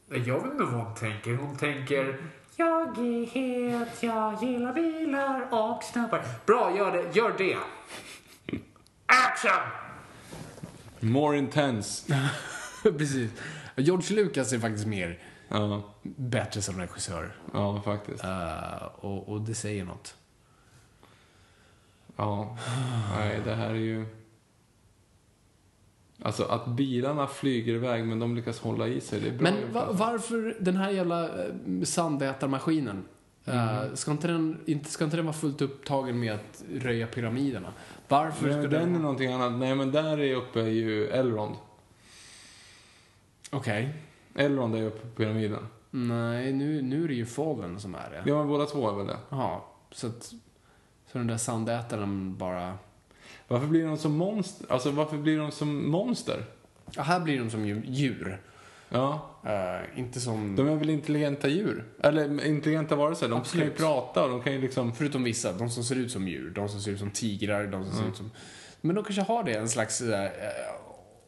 Jag 0.10 0.36
vet 0.36 0.52
inte 0.52 0.64
vad 0.64 0.74
hon 0.74 0.96
tänker. 0.96 1.36
Hon 1.36 1.58
tänker... 1.58 2.18
Jag 2.60 2.98
är 2.98 3.26
het, 3.26 4.04
jag 4.04 4.44
gillar 4.44 4.74
bilar 4.74 5.48
och 5.54 5.84
snabbar. 5.84 6.22
Bra, 6.46 6.78
gör 6.78 6.92
det. 6.92 7.16
Gör 7.16 7.34
det. 7.38 7.58
Action! 9.06 9.60
More 11.00 11.38
intense. 11.38 12.20
Precis. 12.84 13.32
George 13.76 14.16
Lucas 14.16 14.54
är 14.54 14.60
faktiskt 14.60 14.88
mer 14.88 15.20
Ja, 15.48 15.82
bättre 16.04 16.62
som 16.62 16.80
regissör. 16.80 17.36
ja 17.54 17.82
faktiskt. 17.82 18.24
Eh, 18.24 18.84
och, 18.96 19.30
och 19.30 19.42
det 19.42 19.56
säger 19.56 19.86
något. 19.86 20.16
Ja, 22.16 22.58
nej 23.18 23.40
det 23.46 23.56
här 23.56 23.70
är 23.70 23.74
ju... 23.74 24.06
Alltså 26.22 26.44
att 26.44 26.68
bilarna 26.68 27.28
flyger 27.28 27.74
iväg 27.74 28.06
men 28.06 28.20
de 28.20 28.36
lyckas 28.36 28.60
hålla 28.60 28.88
i 28.88 29.02
sig, 29.02 29.20
det 29.20 29.28
är 29.28 29.32
bra 29.38 29.52
Men 29.52 29.74
va, 29.74 29.82
alltså. 29.82 30.04
varför 30.04 30.58
den 30.60 30.76
här 30.76 30.90
jävla 30.92 31.26
eh, 31.26 31.54
sandätarmaskinen? 31.84 33.04
eh, 33.46 33.94
ska, 33.94 34.12
inte 34.12 34.28
den, 34.28 34.60
inte, 34.66 34.90
ska 34.90 35.04
inte 35.04 35.18
den 35.18 35.26
vara 35.26 35.34
fullt 35.36 35.62
upptagen 35.62 36.20
med 36.20 36.34
att 36.34 36.64
röja 36.74 37.08
pyramiderna? 37.08 37.74
Varför 38.08 38.50
ska 38.50 38.62
Men 38.62 38.62
den... 38.62 38.72
den 38.72 38.96
är 38.96 39.00
någonting 39.00 39.32
annat. 39.32 39.60
Nej 39.60 39.76
men 39.76 39.92
där 39.92 40.18
är 40.20 40.36
uppe 40.36 40.62
är 40.62 40.68
ju 40.68 41.08
Elrond. 41.08 41.56
Okej. 43.52 43.94
Elrond 44.36 44.76
är 44.76 44.84
uppe 44.84 45.08
på 45.08 45.16
pyramiden. 45.16 45.68
Nej, 45.92 46.54
nu, 46.54 46.82
nu 46.82 47.04
är 47.04 47.08
det 47.08 47.14
ju 47.14 47.26
Fallen 47.26 47.80
som 47.80 47.96
är 47.96 48.10
det. 48.10 48.24
Ja 48.30 48.38
men 48.38 48.48
båda 48.48 48.66
två 48.66 48.90
är 48.90 48.96
väl 48.96 49.08
det. 49.08 49.18
Jaha, 49.30 49.60
så 49.92 50.08
att... 50.08 50.34
Så 51.12 51.18
den 51.18 51.28
där 51.28 51.38
sandätaren 51.38 52.38
bara... 52.38 52.78
Varför 53.50 53.68
blir 53.68 53.86
de 53.86 53.98
som 53.98 54.18
monster? 54.18 54.68
Alltså 54.74 54.92
varför 54.92 55.18
blir 55.18 55.38
de 55.38 55.52
som 55.52 55.92
monster? 55.92 56.44
Ja, 56.96 57.02
här 57.04 57.20
blir 57.20 57.40
de 57.40 57.50
som 57.50 57.66
ju- 57.66 57.82
djur. 57.86 58.42
Ja, 58.90 59.26
Eh, 59.46 60.00
inte 60.00 60.20
som... 60.20 60.56
de 60.56 60.68
är 60.68 60.76
väl 60.76 60.90
intelligenta 60.90 61.48
djur? 61.48 61.86
Eller 62.04 62.46
intelligenta 62.46 62.96
varelser. 62.96 63.30
De 63.30 63.40
Absolut. 63.40 63.66
kan 63.66 63.72
ju 63.74 63.78
prata 63.94 64.24
och 64.24 64.30
de 64.30 64.42
kan 64.42 64.54
ju 64.54 64.62
liksom... 64.62 64.94
Förutom 64.96 65.24
vissa, 65.24 65.54
de 65.54 65.70
som 65.70 65.84
ser 65.84 65.96
ut 65.96 66.12
som 66.12 66.28
djur, 66.28 66.50
de 66.50 66.70
som 66.70 66.82
ser 66.82 66.92
ut 66.92 67.00
som 67.00 67.12
tigrar, 67.12 67.68
de 67.68 67.84
som 67.84 67.92
ser 67.94 68.00
Mm. 68.00 68.12
ut 68.12 68.18
som... 68.18 68.32
Men 68.82 68.96
de 68.96 69.04
kanske 69.04 69.22
har 69.34 69.44
det, 69.44 69.54
en 69.54 69.70
slags 69.70 70.02
äh, 70.02 70.30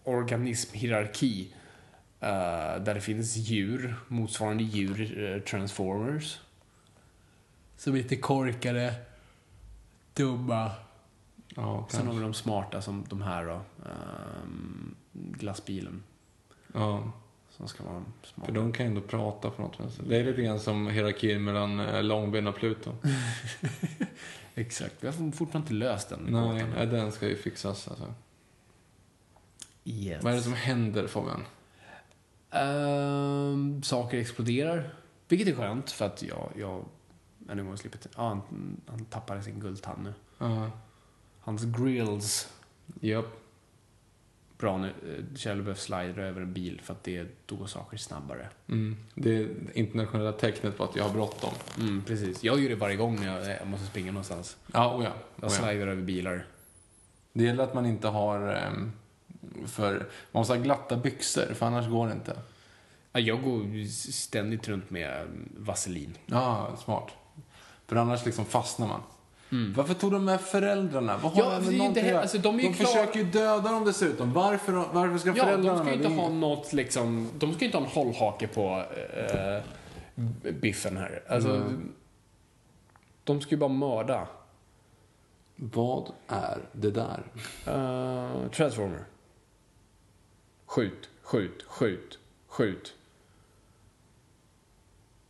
organismhierarki. 0.03 1.53
eh, 2.19 2.83
där 2.83 2.93
det 2.93 3.01
finns 3.01 3.35
djur, 3.37 3.95
motsvarande 4.07 4.63
djur, 4.63 5.23
eh, 5.35 5.41
transformers. 5.41 6.39
Som 7.77 7.93
är 7.93 7.97
lite 7.97 8.15
korkade, 8.15 8.93
dumma. 10.13 10.71
Ja, 11.55 11.87
Sen 11.89 12.07
har 12.07 12.13
vi 12.13 12.21
de 12.21 12.33
smarta 12.33 12.81
som 12.81 13.03
de 13.09 13.21
här 13.21 13.45
då. 13.45 13.61
ehm, 13.89 14.95
glassbilen. 15.13 16.03
ja. 16.73 17.11
Som 17.49 17.67
ska 17.67 17.83
vara 17.83 18.03
smarta. 18.23 18.45
För 18.45 18.51
de 18.59 18.73
kan 18.73 18.85
ju 18.85 18.89
ändå 18.89 19.01
prata 19.01 19.49
på 19.49 19.61
något 19.61 19.79
vänster. 19.79 20.03
Det 20.07 20.17
är 20.19 20.23
lite 20.23 20.41
grann 20.41 20.59
som 20.59 20.87
hierarkin 20.87 21.43
mellan 21.43 21.79
eh, 21.79 22.03
Långben 22.03 22.47
och 22.47 22.55
Pluto. 22.55 22.95
Exakt, 24.55 24.95
vi 24.99 25.07
har 25.07 25.13
fortfarande 25.31 25.57
inte 25.57 25.73
löst 25.73 26.09
den. 26.09 26.19
Nej, 26.29 26.65
ja, 26.77 26.85
den 26.85 27.11
ska 27.11 27.27
ju 27.27 27.35
fixas 27.35 27.87
alltså. 27.87 28.13
Yes. 29.83 30.23
Vad 30.23 30.33
är 30.33 30.37
det 30.37 30.43
som 30.43 30.53
händer 30.53 31.07
Fabian? 31.07 31.43
Ehm, 32.51 33.83
saker 33.83 34.17
exploderar. 34.17 34.93
Vilket 35.27 35.47
är 35.47 35.55
skönt 35.55 35.91
för 35.91 36.05
att 36.05 36.23
jag, 36.23 36.51
jag 36.57 36.85
än 37.49 37.59
en 37.59 37.65
gång 37.65 37.77
slipper... 37.77 37.99
Ja, 38.17 38.27
han, 38.27 38.41
han 38.87 39.05
tappade 39.05 39.43
sin 39.43 39.59
guldtand 39.59 40.03
nu. 40.03 40.13
Ja. 40.37 40.71
Hans 41.51 41.63
grills. 41.77 42.49
Japp. 42.99 43.25
Bra 44.57 44.77
nu. 44.77 44.87
eh, 44.87 45.35
Kjell 45.37 45.57
behöver 45.57 45.79
slida 45.79 46.21
över 46.21 46.41
en 46.41 46.53
bil 46.53 46.81
för 46.83 46.93
att 46.93 47.03
det, 47.03 47.27
då 47.45 47.55
går 47.55 47.67
saker 47.67 47.97
snabbare. 47.97 48.49
Mm. 48.69 48.97
Det 49.15 49.35
är 49.37 49.39
det 49.39 49.79
internationella 49.79 50.31
tecknet 50.31 50.77
på 50.77 50.83
att 50.83 50.95
jag 50.95 51.03
har 51.03 51.13
bråttom. 51.13 51.53
Mm, 51.79 52.03
precis. 52.03 52.43
Jag 52.43 52.59
gör 52.59 52.69
det 52.69 52.75
varje 52.75 52.95
gång 52.95 53.15
när 53.19 53.37
jag, 53.37 53.57
jag 53.61 53.67
måste 53.67 53.85
springa 53.87 54.11
någonstans. 54.11 54.57
Ja, 54.73 54.97
oh 54.97 55.03
ja. 55.03 55.11
Jag 55.35 55.49
Oh 55.49 55.55
ja. 55.55 55.63
slidar 55.63 55.87
över 55.87 56.01
bilar. 56.01 56.45
Det 57.33 57.43
gäller 57.43 57.63
att 57.63 57.73
man 57.73 57.85
inte 57.85 58.07
har... 58.07 58.53
ehm, 58.53 58.91
för, 59.67 59.93
man 60.31 60.39
måste 60.39 60.53
ha 60.53 60.61
glatta 60.61 60.97
byxor, 60.97 61.53
för 61.53 61.65
annars 61.65 61.87
går 61.89 62.07
det 62.07 62.13
inte. 62.13 62.37
Ja, 63.11 63.19
Jag 63.19 63.43
går 63.43 63.63
ju 63.65 63.87
ständigt 63.89 64.67
runt 64.67 64.89
med 64.89 65.21
mm, 65.21 65.49
vaselin. 65.57 66.17
Ja, 66.25 66.77
smart. 66.83 67.11
För 67.87 67.95
annars 67.95 68.25
liksom 68.25 68.45
fastnar 68.45 68.87
man. 68.87 69.01
Varför 69.75 69.93
tog 69.93 70.11
de 70.11 70.25
med 70.25 70.41
föräldrarna? 70.41 71.17
Vad 71.17 71.31
har 71.31 71.43
Ja, 71.43 71.49
det 71.49 71.55
med 71.59 71.67
det 71.67 71.71
ju 71.71 71.77
någonting 71.77 72.05
göra? 72.05 72.21
alltså, 72.21 72.37
de 72.37 72.59
klar- 72.59 72.73
försöker 72.73 73.19
ju 73.19 73.25
döda 73.25 73.71
dem 73.71 73.85
dessutom. 73.85 74.33
Varför, 74.33 74.71
varför 74.71 75.17
ska 75.17 75.29
Ja, 75.29 75.43
föräldrarna 75.43 75.77
de 75.77 75.79
ska 75.85 75.89
ju 75.89 75.95
inte 75.95 76.09
Det 76.09 76.15
ha 76.15 76.29
något 76.29 76.73
liksom... 76.73 77.29
De 77.37 77.53
ska 77.53 77.59
ju 77.59 77.65
inte 77.65 77.77
ha 77.77 77.85
en 77.85 77.91
hållhake 77.91 78.47
på 78.47 78.83
eh, 79.17 79.63
biffen 80.53 80.97
här. 80.97 81.23
Alltså, 81.29 81.63
De 83.23 83.41
ska 83.41 83.51
ju 83.51 83.57
bara 83.57 83.69
mörda. 83.69 84.27
Vad 85.55 86.11
är 86.27 86.57
det 86.71 86.91
där? 86.91 87.23
Uh, 87.67 88.49
Transformer. 88.49 89.05
Skjut, 90.65 91.09
skjut, 91.21 91.63
skjut, 91.67 92.19
skjut. 92.47 92.93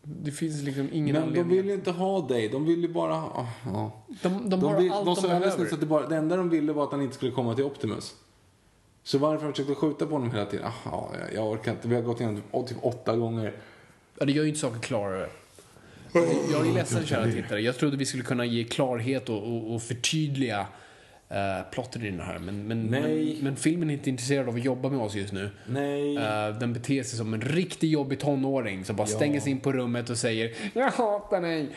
Det 0.04 0.32
finns 0.32 0.62
liksom 0.64 0.90
ingen 0.92 1.06
Men 1.14 1.22
de 1.22 1.28
anledning. 1.28 1.58
vill 1.58 1.66
ju 1.66 1.74
inte 1.74 1.92
ha 1.92 2.28
dig. 2.28 2.50
De 2.50 2.66
vill 2.66 2.82
ju 2.82 2.88
bara 2.88 3.14
ha... 3.14 3.48
Ja. 3.66 3.92
de, 4.22 4.50
de, 4.50 4.50
De, 4.50 4.64
har 4.64 4.82
vill, 4.82 4.92
allt 4.92 5.06
de 5.06 5.16
de, 5.16 5.22
behöver. 5.22 5.58
nyss 5.64 5.74
att 5.74 5.80
det, 5.80 5.86
bara, 5.86 6.08
det 6.08 6.16
enda 6.16 6.36
de 6.36 6.50
ville 6.50 6.74
var 6.74 6.84
att 6.84 6.92
han 6.92 7.02
inte 7.02 7.16
skulle 7.16 7.32
komma 7.32 7.56
till 7.56 7.64
Optimus. 7.64 8.16
Så 9.04 9.18
varför 9.18 9.46
de 9.46 9.54
försökt 9.54 9.78
skjuta 9.78 10.06
på 10.06 10.12
honom 10.12 10.32
hela 10.32 10.46
tiden? 10.46 10.66
Ah, 10.66 10.72
ja, 10.86 11.12
jag, 11.20 11.34
jag 11.34 11.52
orkar 11.52 11.72
inte. 11.72 11.88
Vi 11.88 11.96
har 11.96 12.02
gått 12.02 12.20
igenom 12.20 12.42
typ, 12.42 12.68
typ 12.68 12.78
åtta 12.82 13.16
gånger. 13.18 13.54
Ja, 14.20 14.26
det 14.26 14.32
gör 14.32 14.44
ju 14.44 14.50
inte 14.50 14.62
saken 14.62 14.80
klarare. 14.80 15.30
Jag 16.52 16.68
är 16.68 16.74
ledsen 16.74 17.06
kära 17.06 17.32
tittare. 17.32 17.62
Jag 17.62 17.78
trodde 17.78 17.98
vi 17.98 18.06
skulle 18.06 18.24
kunna 18.24 18.46
ge 18.46 18.64
klarhet 18.64 19.30
och, 19.30 19.38
och, 19.44 19.74
och 19.76 19.82
förtydliga 19.82 20.68
uh, 21.32 21.72
plotten 21.72 22.02
i 22.06 22.12
den 22.12 22.20
här. 22.20 22.40
Men, 22.40 22.68
men, 22.68 22.86
men, 22.86 23.36
men 23.42 23.56
filmen 23.56 23.90
är 23.90 23.94
inte 23.94 24.10
intresserad 24.10 24.50
av 24.50 24.56
att 24.56 24.64
jobba 24.64 24.90
med 24.90 25.00
oss 25.00 25.16
just 25.16 25.34
nu. 25.34 25.50
Nej. 25.66 26.18
Eh, 26.18 26.58
den 26.60 26.74
beter 26.74 27.04
sig 27.04 27.18
som 27.18 27.34
en 27.34 27.42
riktigt 27.42 27.90
jobbig 27.92 28.20
tonåring 28.20 28.86
som 28.86 28.96
bara 28.96 29.08
stänger 29.08 29.40
sig 29.40 29.52
in 29.52 29.60
på 29.60 29.72
rummet 29.74 30.10
och 30.10 30.18
säger 30.18 30.56
Jag 30.74 30.92
hatar 30.92 31.42
dig. 31.42 31.70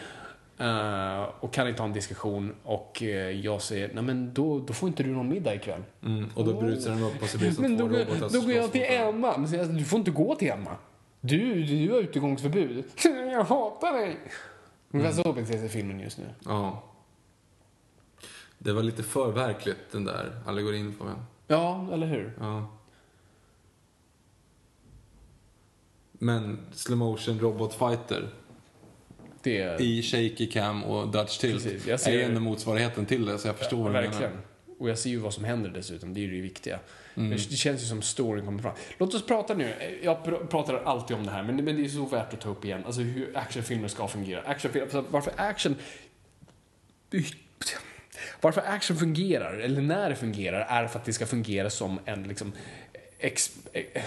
Eh, 0.58 1.22
och 1.40 1.52
kan 1.52 1.68
inte 1.68 1.82
ha 1.82 1.86
en 1.86 1.92
diskussion 1.94 2.54
och 2.62 3.02
eh, 3.02 3.08
jag 3.30 3.62
säger 3.62 3.90
nej 3.94 4.02
men 4.04 4.34
då, 4.34 4.58
då 4.58 4.72
får 4.72 4.88
inte 4.88 5.02
du 5.02 5.10
någon 5.10 5.28
middag 5.28 5.54
ikväll. 5.54 5.82
Mm, 6.04 6.28
och 6.34 6.44
då 6.44 6.60
brusar 6.60 6.90
de 6.90 7.02
upp 7.02 7.22
och 7.22 7.28
så 7.28 7.38
blir 7.38 7.48
det 7.48 7.54
som 7.54 7.62
Men 7.68 7.78
två 7.78 7.84
då, 7.84 7.90
går- 7.90 7.98
robotar 8.04 8.28
då 8.28 8.40
går 8.40 8.52
jag 8.52 8.72
till. 8.72 8.84
Emma. 8.88 9.38
Men 9.38 9.48
säger 9.48 9.64
du 9.64 9.84
får 9.84 9.98
inte 9.98 10.10
gå 10.10 10.34
till 10.34 10.50
Emma. 10.50 10.70
Du, 11.20 11.62
du 11.62 11.92
har 11.92 11.98
utegångsförbud. 11.98 12.84
Jag 13.32 13.44
hatar 13.44 13.92
dig. 13.92 14.16
Ungefär 14.90 15.22
så 15.22 15.32
beter 15.32 15.58
sig 15.58 15.68
filmen 15.68 16.00
just 16.00 16.18
nu. 16.18 16.24
Ja. 16.44 16.82
Det 18.64 18.72
var 18.72 18.82
lite 18.82 19.02
för 19.02 19.32
verkligt 19.32 19.92
den 19.92 20.04
där 20.04 20.32
allegorin 20.46 20.94
på 20.94 21.04
en. 21.04 21.16
Ja, 21.46 21.88
eller 21.92 22.06
hur? 22.06 22.32
Ja. 22.40 22.70
Men 26.12 26.58
slow 26.72 26.98
motion 26.98 27.40
robot 27.40 27.74
fighter 27.74 28.28
Det 29.42 29.58
är... 29.62 29.80
i 29.82 30.02
shaky 30.02 30.46
cam 30.50 30.84
och 30.84 31.08
Dutch 31.08 31.38
tilt 31.38 31.62
Precis, 31.64 31.86
jag 31.86 31.94
är 31.94 31.96
ser- 31.98 32.12
ju 32.12 32.22
ändå 32.22 32.40
motsvarigheten 32.40 33.06
till 33.06 33.26
det 33.26 33.38
så 33.38 33.48
jag 33.48 33.56
förstår 33.56 33.76
vad 33.82 33.86
du 33.86 33.92
Verkligen. 33.92 34.30
menar. 34.30 34.44
Och 34.78 34.90
jag 34.90 34.98
ser 34.98 35.10
ju 35.10 35.16
vad 35.18 35.34
som 35.34 35.44
händer 35.44 35.70
dessutom. 35.70 36.14
Det 36.14 36.20
är 36.20 36.22
ju 36.22 36.30
det 36.36 36.40
viktiga. 36.40 36.78
Mm. 37.14 37.30
Det 37.30 37.38
känns 37.38 37.82
ju 37.82 37.86
som 37.86 38.02
storyn 38.02 38.44
kommer 38.44 38.62
fram. 38.62 38.74
Låt 38.98 39.14
oss 39.14 39.26
prata 39.26 39.54
nu. 39.54 39.98
Jag 40.02 40.16
pr- 40.16 40.46
pratar 40.46 40.74
alltid 40.74 41.16
om 41.16 41.24
det 41.26 41.30
här, 41.32 41.42
men, 41.42 41.56
men 41.64 41.76
det 41.76 41.84
är 41.84 41.88
så 41.88 42.04
värt 42.06 42.34
att 42.34 42.40
ta 42.40 42.48
upp 42.48 42.64
igen. 42.64 42.82
Alltså 42.86 43.00
hur 43.00 43.36
actionfilmer 43.36 43.88
ska 43.88 44.08
fungera. 44.08 44.42
Actionfilmer, 44.42 44.82
alltså, 44.86 45.04
varför 45.10 45.32
action... 45.36 45.76
Varför 48.40 48.62
action 48.66 48.96
fungerar, 48.96 49.58
eller 49.58 49.82
när 49.82 50.08
det 50.08 50.16
fungerar, 50.16 50.60
är 50.60 50.86
för 50.86 50.98
att 50.98 51.04
det 51.04 51.12
ska 51.12 51.26
fungera 51.26 51.70
som 51.70 52.00
en 52.04 52.22
liksom, 52.22 52.52
ex, 53.18 53.56
eh, 53.72 54.02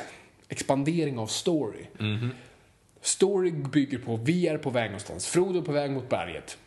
expandering 0.49 1.19
av 1.19 1.27
story. 1.27 1.85
Story 3.02 3.52
bygger 3.52 3.98
på, 3.98 4.15
vi 4.15 4.48
är 4.48 4.57
på 4.57 4.69
väg 4.69 4.85
någonstans. 4.85 5.27
Frodo 5.27 5.60
är 5.60 5.64
på 5.64 5.72
väg 5.72 5.91
mot 5.91 6.10
berget. 6.10 6.57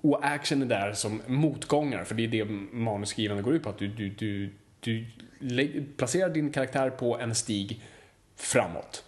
Och 0.00 0.26
action 0.26 0.62
är 0.62 0.66
där 0.66 0.92
som 0.92 1.22
motgångar, 1.26 2.04
för 2.04 2.14
det 2.14 2.24
är 2.24 2.28
det 2.28 2.44
manusskrivande 2.72 3.42
går 3.42 3.54
ut 3.54 3.62
på. 3.62 3.70
Att 3.70 3.78
du, 3.78 3.88
du, 3.88 4.08
du, 4.08 4.50
du 4.80 5.84
placerar 5.96 6.30
din 6.30 6.50
karaktär 6.52 6.90
på 6.90 7.18
en 7.18 7.34
stig 7.34 7.82
framåt. 8.36 9.04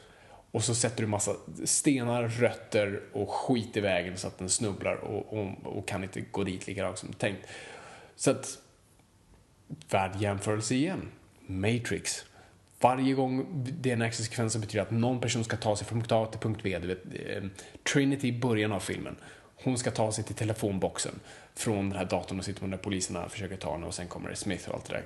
Och 0.50 0.64
så 0.64 0.74
sätter 0.74 1.02
du 1.02 1.06
massa 1.06 1.36
stenar, 1.64 2.28
rötter 2.28 3.00
och 3.12 3.30
skit 3.30 3.76
i 3.76 3.80
vägen 3.80 4.16
så 4.16 4.26
att 4.26 4.38
den 4.38 4.50
snubblar 4.50 4.94
och, 4.94 5.38
och, 5.38 5.48
och 5.64 5.88
kan 5.88 6.02
inte 6.02 6.20
gå 6.20 6.44
dit 6.44 6.66
lika 6.66 6.84
rakt 6.84 6.98
som 6.98 7.12
tänkt. 7.12 7.46
Så 8.16 8.30
att, 8.30 8.58
värd 9.90 10.16
jämförelse 10.20 10.74
igen. 10.74 11.08
Matrix. 11.46 12.24
Varje 12.80 13.14
gång 13.14 13.46
det 13.80 13.90
är 13.90 13.92
en 13.92 14.02
actionsekvens 14.02 14.56
betyder 14.56 14.82
att 14.82 14.90
någon 14.90 15.20
person 15.20 15.44
ska 15.44 15.56
ta 15.56 15.76
sig 15.76 15.86
från 15.86 15.98
punkt 15.98 16.12
A 16.12 16.26
till 16.26 16.40
punkt 16.40 16.60
B. 16.62 16.78
Du 16.78 16.88
vet, 16.88 17.04
eh, 17.04 17.42
Trinity 17.92 18.28
i 18.28 18.40
början 18.40 18.72
av 18.72 18.80
filmen. 18.80 19.16
Hon 19.64 19.78
ska 19.78 19.90
ta 19.90 20.12
sig 20.12 20.24
till 20.24 20.34
telefonboxen 20.34 21.20
från 21.54 21.88
den 21.88 21.98
här 21.98 22.04
datorn 22.04 22.38
och 22.38 22.44
sitter 22.44 22.60
med 22.60 22.70
de 22.70 22.76
där 22.76 22.82
poliserna 22.82 23.24
och 23.24 23.30
försöker 23.30 23.56
ta 23.56 23.72
henne 23.72 23.86
och 23.86 23.94
sen 23.94 24.08
kommer 24.08 24.30
det 24.30 24.36
Smith 24.36 24.68
och 24.68 24.74
allt 24.74 24.84
det 24.84 24.92
där. 24.92 25.04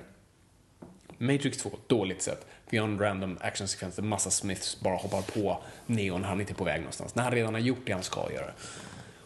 Matrix 1.17 1.57
2, 1.57 1.71
dåligt 1.87 2.21
sett. 2.21 2.45
Vi 2.69 2.77
har 2.77 2.87
en 2.87 2.99
random 2.99 3.37
actionsekvens 3.41 3.95
där 3.95 4.03
massa 4.03 4.29
Smiths 4.29 4.79
bara 4.81 4.95
hoppar 4.95 5.21
på 5.21 5.61
Neon, 5.85 6.23
han 6.23 6.37
är 6.37 6.41
inte 6.41 6.53
på 6.53 6.63
väg 6.63 6.79
någonstans. 6.79 7.15
När 7.15 7.23
han 7.23 7.31
redan 7.31 7.53
har 7.53 7.61
gjort 7.61 7.79
det 7.85 7.91
han 7.93 8.03
ska 8.03 8.31
göra. 8.33 8.51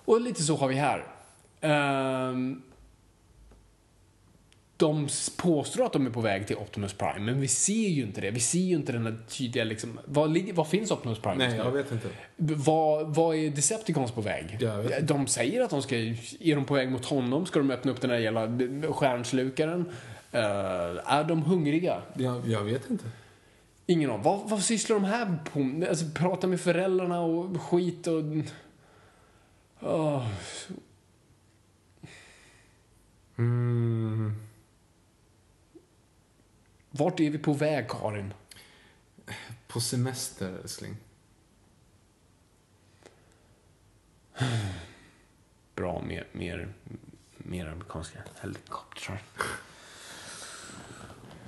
Och 0.05 0.21
lite 0.21 0.43
så 0.43 0.55
har 0.55 0.67
vi 0.67 0.75
här. 0.75 1.03
Ehm, 1.61 2.61
de 4.77 5.07
påstår 5.37 5.85
att 5.85 5.93
de 5.93 6.05
är 6.05 6.09
på 6.09 6.21
väg 6.21 6.47
till 6.47 6.55
Optimus 6.55 6.93
Prime, 6.93 7.19
men 7.19 7.41
vi 7.41 7.47
ser 7.47 7.73
ju 7.89 8.01
inte 8.03 8.21
det. 8.21 8.31
Vi 8.31 8.39
ser 8.39 8.59
ju 8.59 8.75
inte 8.75 8.91
den 8.91 9.05
här 9.05 9.17
tydliga 9.27 9.63
liksom, 9.63 9.99
vad, 10.05 10.31
ligger- 10.33 10.53
vad 10.53 10.67
finns 10.67 10.91
Optimus 10.91 11.19
Prime? 11.19 11.35
Nej, 11.47 11.57
jag 11.57 11.71
vet 11.71 11.91
inte. 11.91 12.07
Vad, 12.37 13.15
vad 13.15 13.35
är 13.35 13.49
Decepticons 13.49 14.11
på 14.11 14.21
väg? 14.21 14.57
De 15.01 15.27
säger 15.27 15.61
att 15.61 15.69
de 15.69 15.81
ska, 15.81 15.95
är 15.95 16.55
de 16.55 16.65
på 16.65 16.73
väg 16.73 16.91
mot 16.91 17.05
honom? 17.05 17.45
Ska 17.45 17.59
de 17.59 17.71
öppna 17.71 17.91
upp 17.91 18.01
den 18.01 18.09
där 18.09 18.17
jävla 18.17 18.47
stjärnslukaren? 18.93 19.85
Eh, 20.31 20.41
är 21.13 21.23
de 21.23 21.41
hungriga? 21.43 22.01
Jag, 22.13 22.47
jag 22.47 22.63
vet 22.63 22.89
inte. 22.89 23.05
Ingen 23.89 24.09
aning. 24.09 24.23
Vad, 24.23 24.49
vad 24.49 24.63
sysslar 24.63 24.95
de 24.95 25.05
här 25.05 25.39
på 25.43 25.85
Alltså 25.89 26.05
prata 26.15 26.47
med 26.47 26.61
föräldrarna 26.61 27.21
och 27.21 27.61
skit 27.61 28.07
och... 28.07 28.23
Åh. 29.79 30.27
Mm. 33.37 34.35
Vart 36.89 37.19
är 37.19 37.29
vi 37.29 37.37
på 37.37 37.53
väg, 37.53 37.89
Karin? 37.89 38.33
På 39.67 39.81
semester, 39.81 40.59
älskling. 40.63 40.97
Bra, 45.75 46.01
mer, 46.01 46.27
mer, 46.31 46.73
mer 47.37 47.67
amerikanska 47.67 48.19
helikoptrar. 48.41 49.21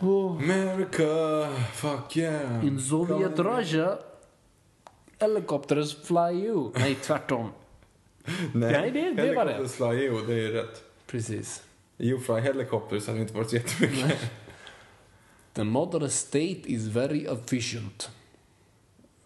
America, 0.02 1.48
fuck 1.74 2.18
yeah. 2.18 2.66
In 2.66 2.80
Sovjet 2.80 3.40
Russia, 3.40 3.98
helicopters 5.20 5.96
fly 6.04 6.32
you. 6.46 6.72
Nej, 6.76 6.96
tvärtom. 6.96 7.50
Nej, 8.54 8.92
det- 8.92 9.12
det 9.14 9.36
var 9.36 9.46
det. 9.46 9.52
Helicopters 9.54 9.72
fly 9.78 9.86
you, 10.06 10.26
det 10.28 10.34
är 10.34 10.50
rätt. 10.52 10.84
Precis. 11.08 11.64
You 11.98 12.20
fly 12.20 12.36
helicopters 12.40 13.08
har 13.08 13.16
inte 13.16 13.34
varit 13.34 13.50
så 13.50 13.56
jättemycket. 13.56 14.20
The 15.54 15.64
modern 15.64 16.10
state 16.10 16.62
is 16.72 16.88
very 16.88 17.26
efficient. 17.26 18.10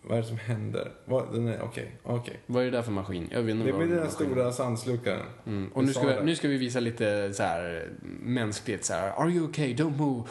Vad 0.02 0.18
är 0.18 0.22
det 0.22 0.27
som 0.27 0.38
händer? 0.38 0.91
Vad, 1.06 1.34
den 1.34 1.47
är, 1.47 1.61
okej, 1.61 1.95
okej. 2.03 2.39
Vad 2.45 2.61
är 2.61 2.65
det 2.65 2.77
där 2.77 2.81
för 2.81 2.91
maskin? 2.91 3.27
Jag 3.31 3.41
vet 3.41 3.56
inte 3.56 3.65
Det 3.72 3.73
blir 3.77 3.88
den 3.88 3.97
maskin. 4.06 4.11
stora 4.27 4.52
sandslukaren. 4.52 5.26
Mm. 5.45 5.72
Och 5.73 5.84
nu 5.84 5.93
ska, 5.93 6.07
vi, 6.07 6.23
nu 6.23 6.35
ska 6.35 6.47
vi 6.47 6.57
visa 6.57 6.80
lite 6.80 7.34
så 7.34 7.43
här 7.43 7.89
mänsklighet. 8.22 8.85
Så 8.85 8.93
här, 8.93 9.10
Are 9.10 9.30
you 9.31 9.49
okay? 9.49 9.73
Don't 9.76 9.97
move. 9.97 10.23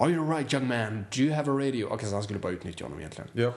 Are 0.00 0.10
you 0.10 0.30
right 0.30 0.52
young 0.52 0.66
man? 0.68 1.04
Do 1.16 1.20
you 1.22 1.34
have 1.34 1.50
a 1.50 1.54
radio? 1.54 1.86
Okej, 1.90 2.08
så 2.08 2.14
han 2.14 2.22
skulle 2.22 2.38
bara 2.38 2.52
utnyttja 2.52 2.84
honom 2.84 2.98
egentligen. 2.98 3.30
Ja. 3.32 3.52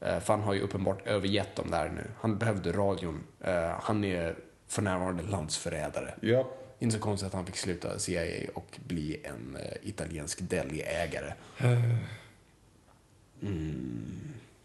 Eh, 0.00 0.20
För 0.20 0.32
han 0.32 0.42
har 0.42 0.54
ju 0.54 0.60
uppenbart 0.60 1.06
övergett 1.06 1.56
dem 1.56 1.70
där 1.70 1.88
nu. 1.88 2.10
Han 2.20 2.38
behövde 2.38 2.72
radion. 2.72 3.20
Eh, 3.40 3.70
Han 3.82 4.04
är 4.04 4.34
för 4.66 4.82
närvarande 4.82 5.22
landsförrädare. 5.22 6.14
Ja. 6.20 6.50
Inte 6.78 6.96
så 6.96 7.02
konstigt 7.02 7.26
att 7.26 7.34
han 7.34 7.46
fick 7.46 7.56
sluta 7.56 7.98
CIA 7.98 8.50
och 8.54 8.78
bli 8.86 9.20
en 9.24 9.56
eh, 9.56 9.88
italiensk 9.88 10.38
deli-ägare. 10.40 11.32
Mm. 13.42 13.80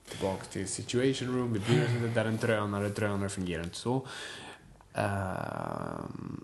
Tillbaka 0.10 0.44
till 0.52 0.68
situation 0.68 1.38
room. 1.38 1.54
Vi 1.54 1.60
inte. 1.60 2.08
Där 2.16 2.26
är 2.26 2.30
en 2.30 2.38
drönare. 2.38 2.90
Drönare 2.90 3.30
fungerar 3.30 3.64
inte 3.64 3.76
så. 3.76 4.08
Ehm. 4.94 6.44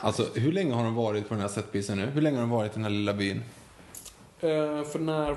Alltså, 0.00 0.28
hur 0.34 0.52
länge 0.52 0.74
har 0.74 0.84
de 0.84 0.94
varit 0.94 1.28
på 1.28 1.34
den 1.34 1.40
här 1.40 1.48
setpisen 1.48 1.98
nu? 1.98 2.06
Hur 2.06 2.20
länge 2.20 2.36
har 2.36 2.42
de 2.42 2.50
varit 2.50 2.72
i 2.72 2.74
den 2.74 2.84
här 2.84 2.90
lilla 2.90 3.14
byn? 3.14 3.42
Eh, 4.40 4.84
för 4.84 4.98
när... 4.98 5.36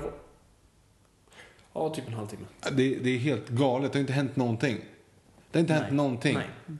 Ja, 1.72 1.94
typ 1.94 2.08
en 2.08 2.14
halvtimme. 2.14 2.46
Det, 2.72 2.94
det 2.94 3.10
är 3.10 3.18
helt 3.18 3.48
galet. 3.48 3.92
Det 3.92 3.98
har 3.98 4.00
inte 4.00 4.12
hänt 4.12 4.36
någonting. 4.36 4.76
Det 5.50 5.58
har 5.58 5.60
inte 5.60 5.74
hänt 5.74 5.92
någonting. 5.92 6.34
Nej. 6.34 6.76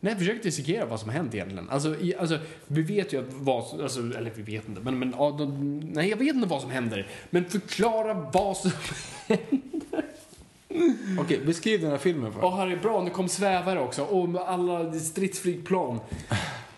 Nej, 0.00 0.12
jag 0.12 0.18
försöker 0.18 0.42
dissekera 0.42 0.84
vad 0.84 1.00
som 1.00 1.08
har 1.08 1.16
hänt 1.16 1.34
egentligen. 1.34 1.70
Alltså, 1.70 2.00
i, 2.00 2.16
alltså, 2.16 2.38
vi 2.66 2.82
vet 2.82 3.12
ju 3.12 3.20
att 3.20 3.32
vad 3.32 3.80
alltså, 3.80 4.00
eller 4.00 4.32
vi 4.34 4.42
vet 4.42 4.68
inte, 4.68 4.80
men, 4.80 4.98
men 4.98 5.14
ja, 5.18 5.30
de, 5.38 5.80
nej, 5.80 6.08
jag 6.08 6.16
vet 6.16 6.34
inte 6.34 6.48
vad 6.48 6.60
som 6.60 6.70
händer. 6.70 7.08
Men 7.30 7.44
förklara 7.44 8.14
vad 8.14 8.56
som... 8.56 8.70
Okej, 11.18 11.40
beskriv 11.46 11.80
den 11.80 11.90
här 11.90 11.98
filmen 11.98 12.32
för. 12.32 12.44
Åh, 12.44 12.56
här 12.56 12.66
är 12.66 12.76
bra, 12.76 13.02
nu 13.02 13.10
kom 13.10 13.28
svävare 13.28 13.80
också. 13.80 14.02
Och 14.02 14.28
med 14.28 14.42
alla 14.42 14.92
stridsflygplan. 14.92 16.00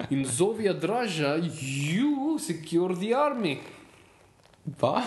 In 0.09 0.29
Soviet 0.29 0.85
Russia, 0.85 1.37
you 1.63 2.39
secure 2.39 2.97
the 2.97 3.15
army. 3.15 3.59
Va? 4.63 5.05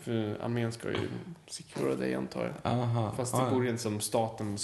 För 0.00 0.38
armén 0.42 0.72
ska 0.72 0.88
ju 0.88 1.08
secura 1.46 1.94
dig, 1.94 2.14
antar 2.14 2.44
jag. 2.44 2.72
Aha. 2.72 3.12
Fast 3.16 3.36
det 3.36 3.50
borde 3.50 3.68
inte 3.68 3.82
som 3.82 4.00
staten 4.00 4.58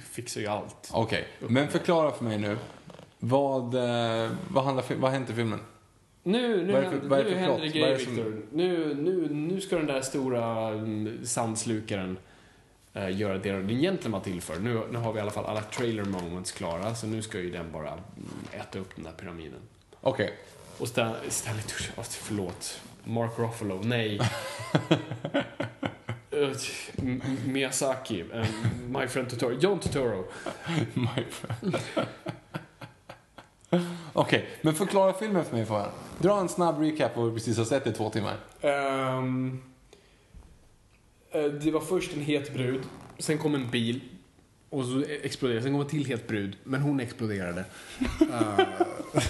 fixar 0.00 0.40
ju 0.40 0.46
allt. 0.46 0.90
Okej, 0.92 1.28
men 1.48 1.68
förklara 1.68 2.10
för 2.10 2.24
mig 2.24 2.38
nu. 2.38 2.58
Vad, 3.18 3.74
eh, 3.74 4.30
vad, 4.48 4.64
handlar, 4.64 4.96
vad 4.96 5.10
hänt 5.10 5.30
i 5.30 5.34
filmen? 5.34 5.60
Nu, 6.26 6.64
nu, 6.66 6.72
Vad 6.72 6.80
är 6.80 6.84
det 6.84 6.90
för- 6.90 6.90
händer- 6.96 7.08
vad 7.08 7.18
är 7.18 7.24
det 7.24 7.30
nu 7.30 7.36
händer 7.36 7.60
det 7.60 7.68
grejer, 7.68 7.98
som- 7.98 8.14
Viktor. 8.14 8.42
Nu, 8.52 8.94
nu, 8.94 9.28
nu 9.34 9.60
ska 9.60 9.76
den 9.76 9.86
där 9.86 10.00
stora 10.00 10.68
mm, 10.68 11.18
sandslukaren 11.24 12.18
eh, 12.94 13.16
göra 13.18 13.38
det 13.38 13.52
den 13.52 13.70
egentligen 13.70 14.12
var 14.12 14.20
till 14.20 14.40
för. 14.42 14.58
Nu, 14.58 14.80
nu 14.90 14.98
har 14.98 15.12
vi 15.12 15.18
i 15.18 15.22
alla 15.22 15.30
fall 15.30 15.44
alla 15.46 15.62
trailer 15.62 16.04
moments 16.04 16.52
klara, 16.52 16.94
så 16.94 17.06
nu 17.06 17.22
ska 17.22 17.38
ju 17.40 17.50
den 17.50 17.72
bara 17.72 17.88
mm, 17.92 18.02
äta 18.52 18.78
upp 18.78 18.94
den 18.94 19.04
där 19.04 19.12
pyramiden. 19.12 19.60
Okej. 20.00 20.32
Och 20.78 20.88
Stan, 20.88 21.14
Stanley 21.28 21.62
Tucci, 21.62 21.90
oh, 21.96 22.02
förlåt. 22.04 22.80
Mark 23.04 23.30
Ruffalo, 23.38 23.80
nej. 23.84 24.20
Eh, 26.30 26.50
Miyazaki, 27.46 28.24
eh, 28.34 28.46
My 28.88 29.06
Friend 29.06 29.30
Totoro, 29.30 29.52
John 29.60 29.80
Totoro. 29.80 30.24
My 30.94 31.24
friend. 31.30 31.76
Okej, 34.12 34.48
men 34.62 34.74
förklara 34.74 35.12
filmen 35.12 35.44
för 35.44 35.56
mig 35.56 35.66
får 35.66 35.78
jag. 35.78 35.88
Dra 36.18 36.40
en 36.40 36.48
snabb 36.48 36.80
recap 36.80 37.16
av 37.16 37.22
vad 37.22 37.32
vi 37.32 37.38
precis 37.38 37.58
har 37.58 37.64
sett 37.64 37.86
i 37.86 37.92
två 37.92 38.10
timmar. 38.10 38.36
Eh, 38.60 39.22
det 41.44 41.70
var 41.70 41.80
först 41.80 42.12
en 42.12 42.20
het 42.20 42.54
brud, 42.54 42.82
sen 43.18 43.38
kom 43.38 43.54
en 43.54 43.70
bil 43.70 44.00
och 44.70 44.84
så 44.84 45.04
exploderade 45.22 45.62
Sen 45.62 45.72
kom 45.72 45.80
en 45.80 45.86
till 45.86 46.04
het 46.04 46.26
brud, 46.26 46.56
men 46.64 46.80
hon 46.80 47.00
exploderade. 47.00 47.64
Eh, 48.20 48.66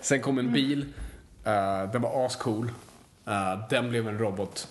sen 0.00 0.20
kom 0.20 0.38
en 0.38 0.52
bil, 0.52 0.86
eh, 1.44 1.90
den 1.92 2.02
var 2.02 2.26
ascool. 2.26 2.70
Eh, 3.26 3.68
den 3.70 3.88
blev 3.88 4.08
en 4.08 4.18
robot 4.18 4.68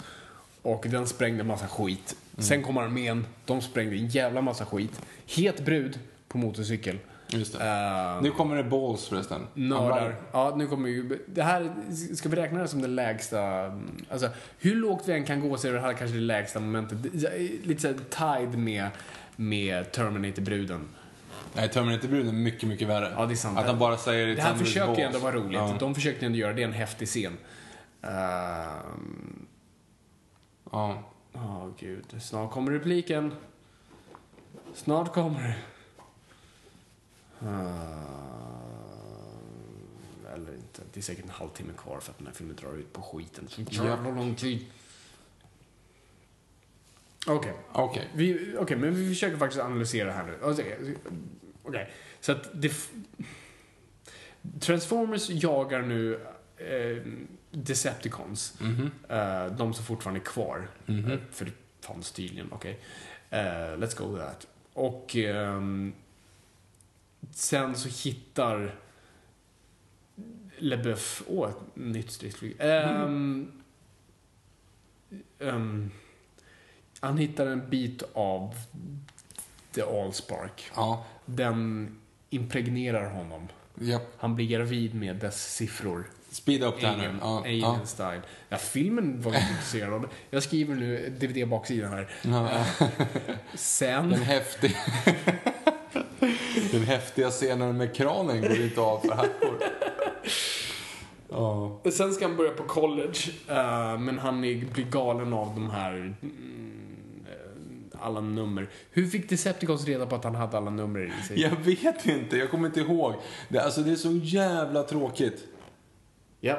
och 0.61 0.85
den 0.89 1.07
sprängde 1.07 1.43
massa 1.43 1.67
skit. 1.67 2.15
Sen 2.37 2.63
kom 2.63 2.77
armén, 2.77 3.25
de 3.45 3.61
sprängde 3.61 3.95
en 3.95 4.07
jävla 4.07 4.41
massa 4.41 4.65
skit. 4.65 5.01
Het 5.27 5.65
brud 5.65 5.99
på 6.27 6.37
motorcykel. 6.37 6.97
Just 7.39 7.59
det. 7.59 7.65
Eh, 7.65 8.21
Nu 8.21 8.31
kommer 8.31 8.55
det 8.55 8.63
balls 8.63 9.05
förresten. 9.07 9.47
Nördar. 9.53 10.15
Ja, 10.31 10.53
nu 10.57 10.67
kommer 10.67 10.89
ju... 10.89 11.19
Det 11.27 11.43
här, 11.43 11.73
ska 12.15 12.29
vi 12.29 12.35
räkna 12.35 12.59
det 12.61 12.67
som 12.67 12.81
det 12.81 12.87
lägsta... 12.87 13.39
Alltså, 14.11 14.29
hur 14.59 14.75
lågt 14.75 15.03
vi 15.07 15.13
än 15.13 15.23
kan 15.25 15.49
gå 15.49 15.57
så 15.57 15.67
är 15.67 15.71
det 15.73 15.79
här 15.79 15.93
kanske 15.93 16.15
det 16.17 16.21
lägsta 16.23 16.59
momentet. 16.59 17.05
Är 17.05 17.67
Lite 17.67 17.81
såhär 17.81 18.39
tied 18.39 18.59
med, 18.59 18.87
med 19.35 19.91
Terminator-bruden. 19.91 20.81
Nej, 21.53 21.69
Terminator-bruden 21.69 22.27
är 22.27 22.33
mycket, 22.33 22.69
mycket 22.69 22.87
värre. 22.87 23.13
Ja, 23.17 23.25
det 23.25 23.33
är 23.33 23.35
sant. 23.35 23.57
Att 23.59 23.65
han 23.65 23.79
bara 23.79 23.97
säger 23.97 24.27
Det 24.35 24.41
här 24.41 24.49
"It's 24.49 24.53
under 24.53 24.65
försöker 24.65 24.87
ju 24.89 24.95
balls." 24.95 25.15
ändå 25.15 25.19
vara 25.19 25.35
roligt. 25.35 25.53
Ja. 25.53 25.75
De 25.79 25.95
försökte 25.95 26.25
ändå 26.25 26.37
göra 26.37 26.53
det, 26.53 26.63
en 26.63 26.73
häftig 26.73 27.07
scen. 27.07 27.37
Ehm, 28.01 29.45
Ja. 30.71 31.03
Åh 31.33 31.67
gud, 31.79 32.05
snart 32.21 32.51
kommer 32.51 32.71
repliken. 32.71 33.33
Snart 34.73 35.13
kommer 35.13 35.39
det. 35.41 35.55
Ah, 37.47 38.23
eller 40.33 40.53
inte. 40.55 40.81
Det 40.93 40.99
är 40.99 41.01
säkert 41.01 41.23
en 41.23 41.29
halvtimme 41.29 41.73
kvar 41.77 41.99
för 41.99 42.11
att 42.11 42.17
den 42.17 42.27
här 42.27 42.33
filmen 42.33 42.55
drar 42.55 42.73
ut 42.77 42.93
på 42.93 43.01
skiten. 43.01 43.47
Så 43.47 43.61
jävla 43.61 44.09
lång 44.09 44.35
tid. 44.35 44.65
Okej. 47.27 47.53
Okej. 47.71 48.09
Vi, 48.13 48.55
okej, 48.59 48.77
men 48.77 48.95
vi 48.95 49.09
försöker 49.09 49.37
faktiskt 49.37 49.63
analysera 49.63 50.11
här 50.11 50.23
nu. 50.23 50.37
Okej, 51.63 51.89
så 52.19 52.31
att 52.31 52.49
det... 52.53 52.73
Transformers 54.59 55.29
jagar 55.29 55.81
nu 55.81 56.19
eh, 56.57 57.03
Decepticons. 57.51 58.59
Mhm. 58.59 58.91
Eh, 59.09 59.45
de 59.45 59.73
som 59.73 59.85
fortfarande 59.85 60.19
är 60.19 60.23
kvar. 60.23 60.67
Mhm. 60.85 61.11
Eh, 61.11 61.19
för 61.31 61.45
det 61.45 61.51
fanns 61.81 62.11
tydligen, 62.11 62.47
okej. 62.51 62.79
Eh, 63.29 63.39
let's 63.77 63.97
go 63.97 64.13
with 64.15 64.25
that. 64.25 64.47
Och 64.73 65.15
ehm, 65.15 65.93
sen 67.31 67.75
så 67.75 68.09
hittar 68.09 68.75
LeBeouf, 70.57 71.23
åh, 71.27 71.49
ett 71.49 71.75
nytt 71.75 72.11
stridsflyg. 72.11 72.55
Ehm, 72.59 73.51
ehm, 75.39 75.91
han 76.99 77.17
hittar 77.17 77.45
en 77.45 77.69
bit 77.69 78.03
av 78.13 78.55
The 79.71 79.81
Allspark. 79.81 80.71
Ja. 80.75 81.05
Den 81.25 81.89
impregnerar 82.29 83.09
honom. 83.09 83.47
Japp. 83.75 84.13
Han 84.17 84.35
blir 84.35 84.47
gravid 84.47 84.95
med 84.95 85.15
dess 85.15 85.55
siffror. 85.55 86.09
Speeda 86.29 86.65
upp 86.65 86.81
det 86.81 86.87
här 86.87 87.41
nu. 87.43 87.51
Ja. 87.51 87.79
Style. 87.85 88.21
Ja, 88.49 88.57
filmen 88.57 89.21
var 89.21 89.33
jag 89.33 89.41
intresserad 89.41 89.93
av. 89.93 90.09
Jag 90.29 90.43
skriver 90.43 90.75
nu 90.75 91.17
DVD-baksidan 91.19 91.91
här. 91.91 92.09
Ja. 92.21 92.65
Sen... 93.53 94.09
Den 94.09 94.21
är 94.21 94.25
häftig. 94.25 94.75
Den 96.71 96.83
häftiga 96.83 97.29
scenen 97.29 97.77
med 97.77 97.95
kranen 97.95 98.41
går 98.41 98.61
inte 98.61 98.81
av 98.81 98.99
för 98.99 99.11
hackor. 99.15 99.59
Ja. 101.29 101.79
Sen 101.91 102.13
ska 102.13 102.27
han 102.27 102.37
börja 102.37 102.51
på 102.51 102.63
college, 102.63 103.19
eh, 103.49 103.97
men 103.99 104.19
han 104.19 104.43
är, 104.43 104.65
blir 104.73 104.85
galen 104.85 105.33
av 105.33 105.47
de 105.55 105.69
här 105.69 106.15
eh, 106.21 107.99
alla 108.01 108.21
nummer. 108.21 108.69
Hur 108.91 109.07
fick 109.07 109.29
Decepticons 109.29 109.85
reda 109.85 110.05
på 110.05 110.15
att 110.15 110.23
han 110.23 110.35
hade 110.35 110.57
alla 110.57 110.69
nummer 110.71 110.99
i 111.19 111.27
sig? 111.27 111.41
Jag 111.41 111.55
vet 111.55 112.05
inte, 112.05 112.37
jag 112.37 112.51
kommer 112.51 112.67
inte 112.67 112.79
ihåg. 112.79 113.13
Det, 113.49 113.59
alltså 113.59 113.81
det 113.81 113.91
är 113.91 113.95
så 113.95 114.11
jävla 114.11 114.83
tråkigt. 114.83 115.43
Ja. 116.39 116.57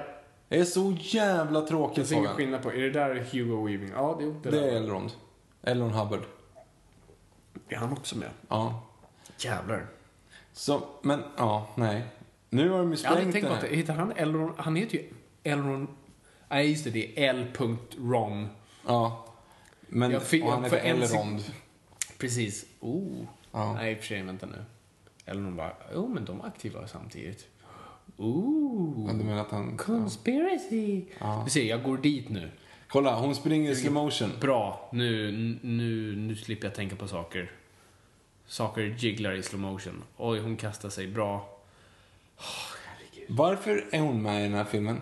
Det 0.48 0.58
är 0.58 0.64
så 0.64 0.94
jävla 1.00 1.60
Det 1.60 1.66
tråkigt 1.68 1.96
finns 1.96 2.12
ingen 2.12 2.30
skillnad 2.30 2.62
på. 2.62 2.72
Är 2.72 2.78
det 2.80 2.90
där 2.90 3.26
Hugo 3.32 3.66
Weaving? 3.66 3.90
Ja, 3.94 4.16
det, 4.20 4.24
det, 4.26 4.32
Det 4.42 4.50
där. 4.50 4.68
är 4.68 4.76
Elrond. 4.76 5.12
Elrond 5.62 5.92
Hubbard. 5.92 6.20
Är 7.68 7.76
han 7.76 7.92
också 7.92 8.18
med? 8.18 8.28
Ja. 8.48 8.82
Jävlar. 9.44 9.86
Så, 10.52 10.82
men 11.02 11.22
ja, 11.36 11.68
nej. 11.76 12.02
Nu 12.50 12.68
har 12.70 12.78
de 12.78 12.92
ju 12.92 12.98
Jag 13.02 13.08
hade 13.08 13.20
sprängt 13.20 13.32
tänkt 13.32 13.48
på 13.48 13.54
att 13.54 13.64
heter 13.64 13.92
han 13.92 14.12
Elron? 14.16 14.52
Han 14.56 14.76
heter 14.76 14.94
ju 14.98 15.04
Elron... 15.42 15.88
Nej, 16.48 16.70
just 16.70 16.84
det. 16.84 16.90
Det 16.90 17.24
är 17.26 17.30
L.Ron. 17.30 18.48
Ja. 18.86 19.26
Men 19.80 20.10
Jag 20.10 20.22
fick- 20.22 20.44
och 20.44 20.50
han 20.50 20.64
heter 20.64 20.76
Elrond. 20.76 21.44
Precis. 22.18 22.66
Oh. 22.80 23.24
Ja. 23.52 23.72
Nej, 23.72 23.92
i 23.92 23.94
och 23.94 23.98
för 23.98 24.06
sig, 24.06 24.22
vänta 24.22 24.46
nu. 24.46 24.64
Elron 25.26 25.56
bara, 25.56 25.72
oh, 25.94 26.08
men 26.08 26.24
de 26.24 26.40
är 26.40 26.46
aktiva 26.46 26.88
samtidigt. 26.88 27.46
Ooh. 28.16 29.06
Men 29.06 29.18
du 29.18 29.24
menar 29.24 29.40
att 29.40 29.50
han... 29.50 29.76
Conspiracy. 29.76 31.02
Vi 31.44 31.50
ser, 31.50 31.64
jag 31.64 31.82
går 31.82 31.96
dit 31.98 32.28
nu. 32.28 32.50
Kolla, 32.88 33.16
hon 33.18 33.34
springer 33.34 33.70
i 33.70 33.76
slow 33.76 33.92
motion. 33.92 34.30
Bra. 34.40 34.88
Nu, 34.92 35.32
nu, 35.62 36.16
nu 36.16 36.36
slipper 36.36 36.66
jag 36.66 36.74
tänka 36.74 36.96
på 36.96 37.08
saker. 37.08 37.50
Saker 38.46 38.94
jigglar 38.98 39.32
i 39.32 39.42
slow 39.42 39.60
motion. 39.60 40.02
Oj, 40.16 40.40
hon 40.40 40.56
kastar 40.56 40.88
sig. 40.88 41.06
Bra. 41.06 41.48
Varför 43.28 43.84
är 43.90 44.00
hon 44.00 44.22
med 44.22 44.40
i 44.40 44.42
den 44.42 44.54
här 44.54 44.64
filmen? 44.64 45.00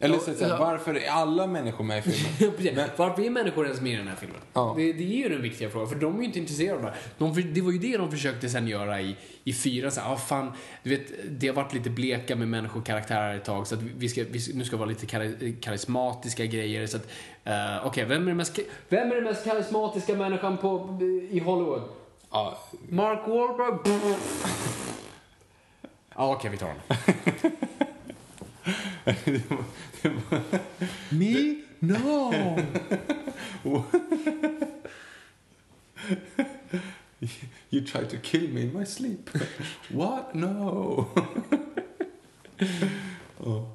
Eller 0.00 0.14
Ja, 0.14 0.20
så 0.20 0.30
att 0.30 0.36
säga, 0.36 0.48
ja. 0.48 0.58
varför 0.58 0.94
är 0.94 1.10
alla 1.10 1.46
människor 1.46 1.84
med 1.84 1.98
i 1.98 2.02
filmen? 2.10 2.56
Precis. 2.56 2.78
Varför 2.96 3.22
är 3.22 3.30
människor 3.30 3.64
ens 3.64 3.80
med 3.80 3.92
i 3.92 3.96
den 3.96 4.08
här 4.08 4.16
filmen? 4.16 4.40
Ja. 4.52 4.74
Det, 4.76 4.92
det 4.92 5.04
är 5.04 5.16
ju 5.22 5.28
den 5.28 5.42
viktiga 5.42 5.70
frågan, 5.70 5.88
för 5.88 5.96
de 5.96 6.14
är 6.14 6.18
ju 6.18 6.24
inte 6.24 6.38
intresserade 6.38 6.78
av 6.78 6.82
det. 6.82 6.94
De, 7.18 7.52
det 7.54 7.60
var 7.60 7.72
ju 7.72 7.78
det 7.78 7.96
de 7.96 8.10
försökte 8.10 8.48
sen 8.48 8.68
göra 8.68 9.00
i, 9.00 9.16
i 9.44 9.52
fyra. 9.52 9.90
Så 9.90 10.00
här, 10.00 10.12
ah, 10.12 10.16
fan, 10.16 10.52
du 10.82 10.90
vet, 10.90 11.06
det 11.30 11.48
har 11.48 11.54
varit 11.54 11.74
lite 11.74 11.90
bleka 11.90 12.36
med 12.36 12.48
människokaraktärer 12.48 13.36
ett 13.36 13.44
tag, 13.44 13.66
så 13.66 13.74
att 13.74 13.82
vi 13.82 14.08
ska, 14.08 14.24
vi, 14.30 14.40
nu 14.54 14.64
ska 14.64 14.76
vara 14.76 14.88
lite 14.88 15.06
kar, 15.06 15.60
karismatiska 15.60 16.46
grejer. 16.46 16.86
Så 16.86 16.96
att, 16.96 17.08
eh, 17.44 17.86
okej, 17.86 18.04
vem, 18.04 18.28
är 18.28 18.34
mest, 18.34 18.58
vem 18.88 19.10
är 19.10 19.14
den 19.14 19.24
mest 19.24 19.44
karismatiska 19.44 20.14
människan 20.14 20.58
på, 20.58 20.98
i 21.30 21.38
Hollywood? 21.38 21.82
Ja, 22.30 22.58
Mark 22.88 23.28
Wahlberg? 23.28 23.78
Ja, 26.14 26.32
okej, 26.32 26.50
vi 26.50 26.58
tar 26.58 26.66
honom. 26.66 26.82
Me? 31.10 31.54
No! 31.78 32.32
You 37.70 37.80
tried 37.84 38.08
to 38.10 38.16
kill 38.22 38.48
me 38.48 38.60
in 38.62 38.72
my 38.72 38.84
sleep. 38.86 39.30
What? 39.90 40.34
No. 40.34 41.06
Oh, 43.40 43.68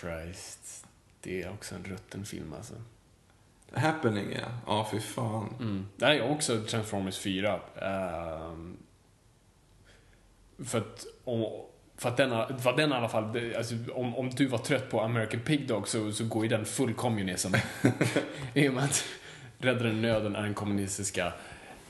Christ. 0.00 0.86
Det 1.20 1.42
är 1.42 1.50
också 1.50 1.74
en 1.74 1.84
rutten 1.84 2.24
film 2.24 2.52
alltså. 2.52 2.74
Happening, 3.74 4.32
ja. 4.32 4.48
Ja, 4.66 4.88
fy 4.90 5.00
fan. 5.00 5.54
Mm. 5.60 5.86
Är 6.00 6.30
också 6.30 6.60
Transformers 6.60 7.18
4. 7.18 7.60
Ehm, 7.82 8.76
för 10.64 10.78
att, 10.78 11.06
om, 11.24 11.46
för 11.96 12.08
att 12.08 12.16
den, 12.16 12.58
för 12.58 12.70
att 12.70 12.76
den 12.76 12.92
i 12.92 12.94
alla 12.94 13.08
fall, 13.08 13.54
alltså, 13.56 13.74
om, 13.94 14.16
om 14.16 14.30
du 14.30 14.46
var 14.46 14.58
trött 14.58 14.90
på 14.90 15.00
American 15.00 15.40
Pig 15.40 15.68
Dog 15.68 15.88
så, 15.88 16.12
så 16.12 16.24
går 16.24 16.42
ju 16.42 16.48
den 16.48 16.64
full 16.64 16.94
kommunism. 16.94 17.54
I 18.54 18.68
och 18.68 18.74
med 18.74 18.84
att 18.84 19.04
Räddaren 19.58 20.02
Nöden 20.02 20.36
är 20.36 20.42
den 20.42 20.54
kommunistiska 20.54 21.26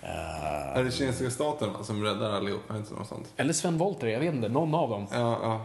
eh, 0.03 0.77
Är 0.77 0.85
det 0.85 0.91
kinesiska 0.91 1.31
staten 1.31 1.85
som 1.85 2.05
räddar 2.05 2.33
allihop? 2.33 2.69
Något 2.69 3.09
sånt? 3.09 3.33
Eller 3.37 3.53
Sven 3.53 3.79
Wollter, 3.79 4.07
jag 4.07 4.21
vet 4.21 4.35
inte. 4.35 4.49
Någon 4.49 4.75
av 4.75 4.91
dem. 4.91 5.07
Ja, 5.13 5.39
ja. 5.43 5.65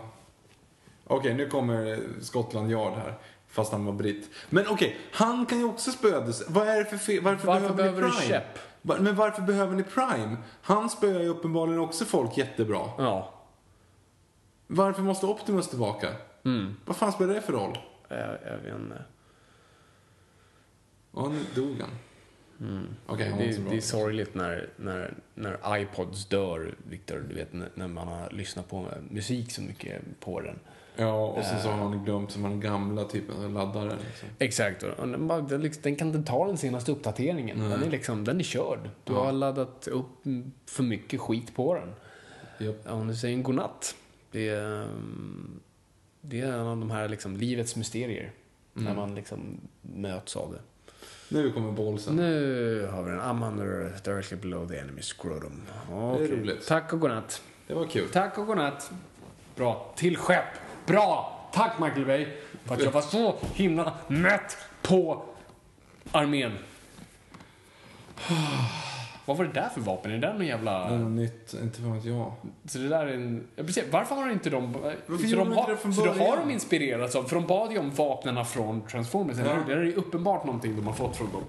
Okej, 1.07 1.34
nu 1.34 1.49
kommer 1.49 1.99
Scotland 2.22 2.72
Yard 2.72 2.94
här. 2.94 3.14
Fast 3.58 3.72
han 3.72 3.86
var 3.86 3.94
britt. 3.94 4.30
Men 4.50 4.68
okej, 4.68 4.98
han 5.12 5.46
kan 5.46 5.58
ju 5.58 5.64
också 5.64 5.92
spöa 5.92 6.22
Dece- 6.26 6.44
Vad 6.48 6.68
är 6.68 6.78
det 6.78 6.86
för 6.86 6.98
fel? 6.98 7.24
Varför, 7.24 7.48
Varför 7.48 7.74
behöver, 7.74 7.78
behöver 7.78 8.02
ni 8.02 8.08
du 8.08 8.14
Prime? 8.18 8.30
käpp? 8.30 8.60
Va- 8.82 8.98
Men 9.00 9.16
varför 9.16 9.42
behöver 9.42 9.76
ni 9.76 9.84
Prime? 9.84 10.38
Han 10.62 10.90
spöar 10.90 11.20
ju 11.20 11.28
uppenbarligen 11.28 11.80
också 11.80 12.06
folk 12.06 12.38
jättebra. 12.38 12.90
Ja. 12.98 13.34
Varför 14.68 15.02
måste 15.02 15.26
Optimus 15.26 15.68
tillbaka? 15.70 16.08
Mm. 16.46 16.76
Vad 16.86 16.96
fan 16.98 17.12
spelar 17.12 17.34
det 17.34 17.42
för 17.42 17.54
roll? 17.54 17.78
Jag, 18.08 18.18
jag 18.46 18.58
vet 18.58 18.76
inte. 18.76 19.04
Ja, 21.16 21.30
nu 21.30 21.61
dog 21.61 21.80
han. 21.82 21.90
Okej, 23.08 23.30
han 23.30 23.38
var 23.38 23.40
Det, 23.40 23.44
inte 23.45 23.56
så 23.56 23.61
bra. 23.61 23.72
det 23.72 23.77
är 23.77 23.82
sorgligt 23.82 24.36
när, 24.36 24.69
när, 24.76 25.14
när 25.34 25.77
iPods 25.77 26.26
dör, 26.26 26.76
Victor. 26.90 27.26
Du 27.30 27.36
vet 27.36 27.53
när, 27.53 27.69
när 27.74 27.88
man 27.88 28.08
har 28.08 28.30
lyssnat 28.32 28.69
på 28.69 28.88
musik 29.10 29.52
så 29.52 29.61
mycket 29.61 30.02
på 30.19 30.42
den. 30.42 30.60
Ja, 30.98 31.26
och 31.26 31.43
sen 31.43 31.61
så 31.61 31.69
har 31.69 31.77
han 31.77 32.03
glömt 32.06 32.32
som 32.32 32.43
den 32.43 32.59
gamla 32.59 33.03
typen 33.03 33.43
av 33.45 33.51
laddare. 33.51 33.90
Liksom. 34.08 34.30
Exakt. 34.40 34.84
Och 34.84 35.08
den, 35.08 35.27
bara, 35.27 35.42
den, 35.42 35.61
liksom, 35.61 35.95
kan 35.95 36.08
inte 36.08 36.32
ta 36.32 36.48
den 36.48 36.58
senaste 36.58 36.92
uppdateringen. 36.92 37.59
Den 37.59 37.84
är 37.84 37.90
liksom, 37.90 38.24
den 38.24 38.40
är 38.40 38.43
körd. 38.43 38.90
Du 39.03 39.14
har 39.14 39.32
laddat 39.32 39.88
upp 39.88 40.26
mm, 40.26 40.51
för 40.66 40.84
mycket 40.84 41.22
skit 41.22 41.56
på 41.56 41.74
den. 41.74 41.93
Ja, 42.58 42.93
om 42.93 43.08
du 43.08 43.16
säger 43.16 43.35
en 43.35 43.43
godnatt. 43.43 43.95
Det 44.32 44.50
är, 44.50 44.84
mm, 44.84 45.59
det 46.22 46.42
är 46.42 46.51
en 46.51 46.67
av 46.67 46.77
de 46.77 46.92
här 46.92 47.09
liksom, 47.09 47.38
livets 47.38 47.76
mysterier. 47.76 48.32
När 48.74 48.95
man 48.95 49.16
liksom 49.16 49.59
möts 49.82 50.35
av 50.35 50.51
det. 50.51 50.59
Nu 51.30 51.51
kommer 51.51 51.72
bollsen. 51.72 52.16
Nu 52.16 52.88
har 52.92 53.03
vi 53.03 53.11
den. 53.11 53.19
I'm 53.19 53.48
under 53.48 53.93
directly 54.03 54.38
below 54.38 54.67
the 54.67 54.77
enemy 54.77 55.01
scrotum. 55.01 55.61
Okej. 55.92 56.27
roligt. 56.27 56.67
Tack 56.67 56.93
och 56.93 57.00
godnatt. 57.00 57.42
Det 57.67 57.74
var 57.74 57.85
kul. 57.85 58.09
Tack 58.09 58.38
och 58.38 58.48
godnatt. 58.48 58.92
Bra. 59.56 59.93
Till 59.95 60.17
skepp. 60.17 60.67
Bra. 60.88 61.33
Tack 61.53 61.80
Michael 61.80 62.06
Bay. 62.06 62.27
För 62.66 62.75
att 62.75 62.83
jag 62.83 62.91
var 62.91 63.01
så 63.01 63.35
himla 63.53 63.93
mätt 64.07 64.57
på 64.82 65.24
armén. 66.11 66.51
Vad 69.25 69.38
var 69.38 69.45
det 69.45 69.51
där 69.51 69.69
för 69.69 69.82
vapen? 69.82 70.11
Är 70.11 70.16
det 70.16 70.22
där 70.22 70.30
någon 70.33 70.40
Det 70.40 70.45
jävla... 70.45 70.90
något 70.98 71.11
nytt, 71.11 71.53
inte 71.64 71.82
fan 71.82 71.93
vet 71.95 72.06
jag. 72.06 72.32
Så 72.66 72.77
det 72.77 72.88
där 72.88 73.06
är 73.07 73.14
en... 73.14 73.48
Ja, 73.56 73.64
precis. 73.64 73.83
Varför 73.91 74.16
har 74.16 74.30
inte 74.32 74.49
de... 74.49 74.74
så 74.74 75.14
gjorde 75.14 75.35
de 75.35 75.51
har, 75.53 75.72
inte 75.72 75.88
det 75.88 75.93
så 75.93 76.06
då 76.06 76.11
har 76.11 76.38
de 76.38 76.51
inspirerats 76.51 77.16
av... 77.16 77.24
För 77.24 77.35
de 77.35 77.48
bad 77.48 77.72
ju 77.72 77.77
om 77.80 77.91
vapnen 77.91 78.45
från 78.45 78.82
Transformers, 78.88 79.38
eller 79.40 79.49
Ja. 79.49 79.56
hur? 79.56 79.75
Det 79.75 79.82
är 79.82 79.85
ju 79.85 79.93
uppenbart 79.93 80.45
någonting 80.45 80.75
de 80.75 80.88
har 80.88 80.93
fått 80.93 81.17
från 81.17 81.32
dem. 81.32 81.43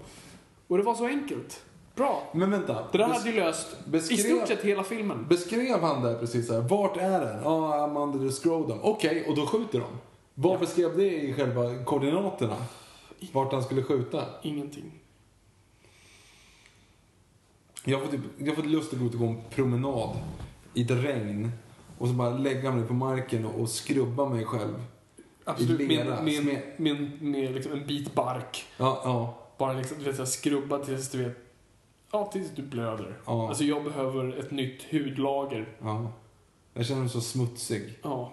Och 0.69 0.77
det 0.79 0.83
var 0.83 0.95
så 0.95 1.07
enkelt. 1.07 1.65
Bra. 1.99 2.23
Men 2.33 2.51
vänta. 2.51 2.85
Det 2.93 2.99
där 2.99 3.05
hade 3.05 3.31
ju 3.31 3.37
löst 3.37 3.77
beskrev- 3.85 4.13
i 4.13 4.23
stort 4.23 4.49
sett 4.49 4.63
hela 4.65 4.85
filmen. 4.85 5.27
Beskrev 5.29 5.81
han 5.81 6.03
där 6.03 6.15
precis 6.19 6.47
så 6.47 6.55
här, 6.55 6.61
vart 6.61 6.97
är 6.97 7.21
den? 7.21 7.43
Ja, 7.45 7.87
I'm 7.87 8.03
under 8.03 8.29
the 8.29 8.35
scrotum. 8.35 8.79
Okej, 8.83 9.25
och 9.29 9.37
då 9.37 9.47
skjuter 9.47 9.81
de. 9.81 9.89
Vad 10.35 10.61
beskrev 10.61 10.97
det 10.97 11.23
i 11.23 11.33
själva 11.33 11.85
koordinaterna? 11.85 12.57
Vart 13.33 13.53
han 13.53 13.63
skulle 13.63 13.83
skjuta? 13.83 14.25
Ingenting. 14.43 14.93
Jag 17.85 18.03
får, 18.03 18.09
typ, 18.09 18.21
jag 18.39 18.57
får 18.57 18.63
lust 18.63 18.93
att 18.93 18.99
gå 18.99 19.07
ut 19.07 19.15
och 19.15 19.21
gå 19.21 19.27
en 19.27 19.41
promenad 19.51 20.17
i 20.75 20.83
ett 20.83 20.91
regn. 20.91 21.53
Och 21.99 22.09
så 22.09 22.15
bara 22.15 22.31
lägga 22.31 22.73
mig 22.73 22.87
på 22.87 22.95
marken 22.95 23.45
och, 23.47 23.61
och 23.61 23.69
skrubba 23.69 24.29
mig 24.29 24.45
själv. 24.45 24.85
Absolut. 25.45 25.89
Med, 25.89 26.07
med, 26.25 26.61
med, 26.77 27.23
med, 27.23 27.55
liksom 27.55 27.73
en 27.73 27.87
bit 27.87 28.15
bark. 28.15 28.65
Ja, 28.77 29.01
ja. 29.05 29.39
Bara 29.59 29.73
liksom, 29.73 29.99
du 29.99 30.05
vet, 30.05 30.17
så 30.17 30.23
här, 30.23 30.31
skrubba 30.31 30.79
tills 30.79 31.11
du 31.11 31.25
vet... 31.25 31.48
Ja, 32.13 32.31
tills 32.33 32.51
du 32.51 32.63
blöder. 32.63 33.17
Ja. 33.27 33.49
Alltså 33.49 33.65
jag 33.65 33.85
behöver 33.85 34.39
ett 34.39 34.51
nytt 34.51 34.83
hudlager. 34.91 35.69
ja. 35.81 36.13
Jag 36.75 36.87
känner 36.87 37.01
mig 37.01 37.11
så 37.11 37.21
smutsig. 37.21 37.99
Ja. 38.03 38.33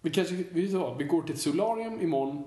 Vi 0.00 0.10
kanske, 0.10 0.34
vi, 0.34 0.70
så, 0.72 0.94
vi 0.94 1.04
går 1.04 1.22
till 1.22 1.34
ett 1.34 1.40
solarium 1.40 2.00
imorgon 2.00 2.44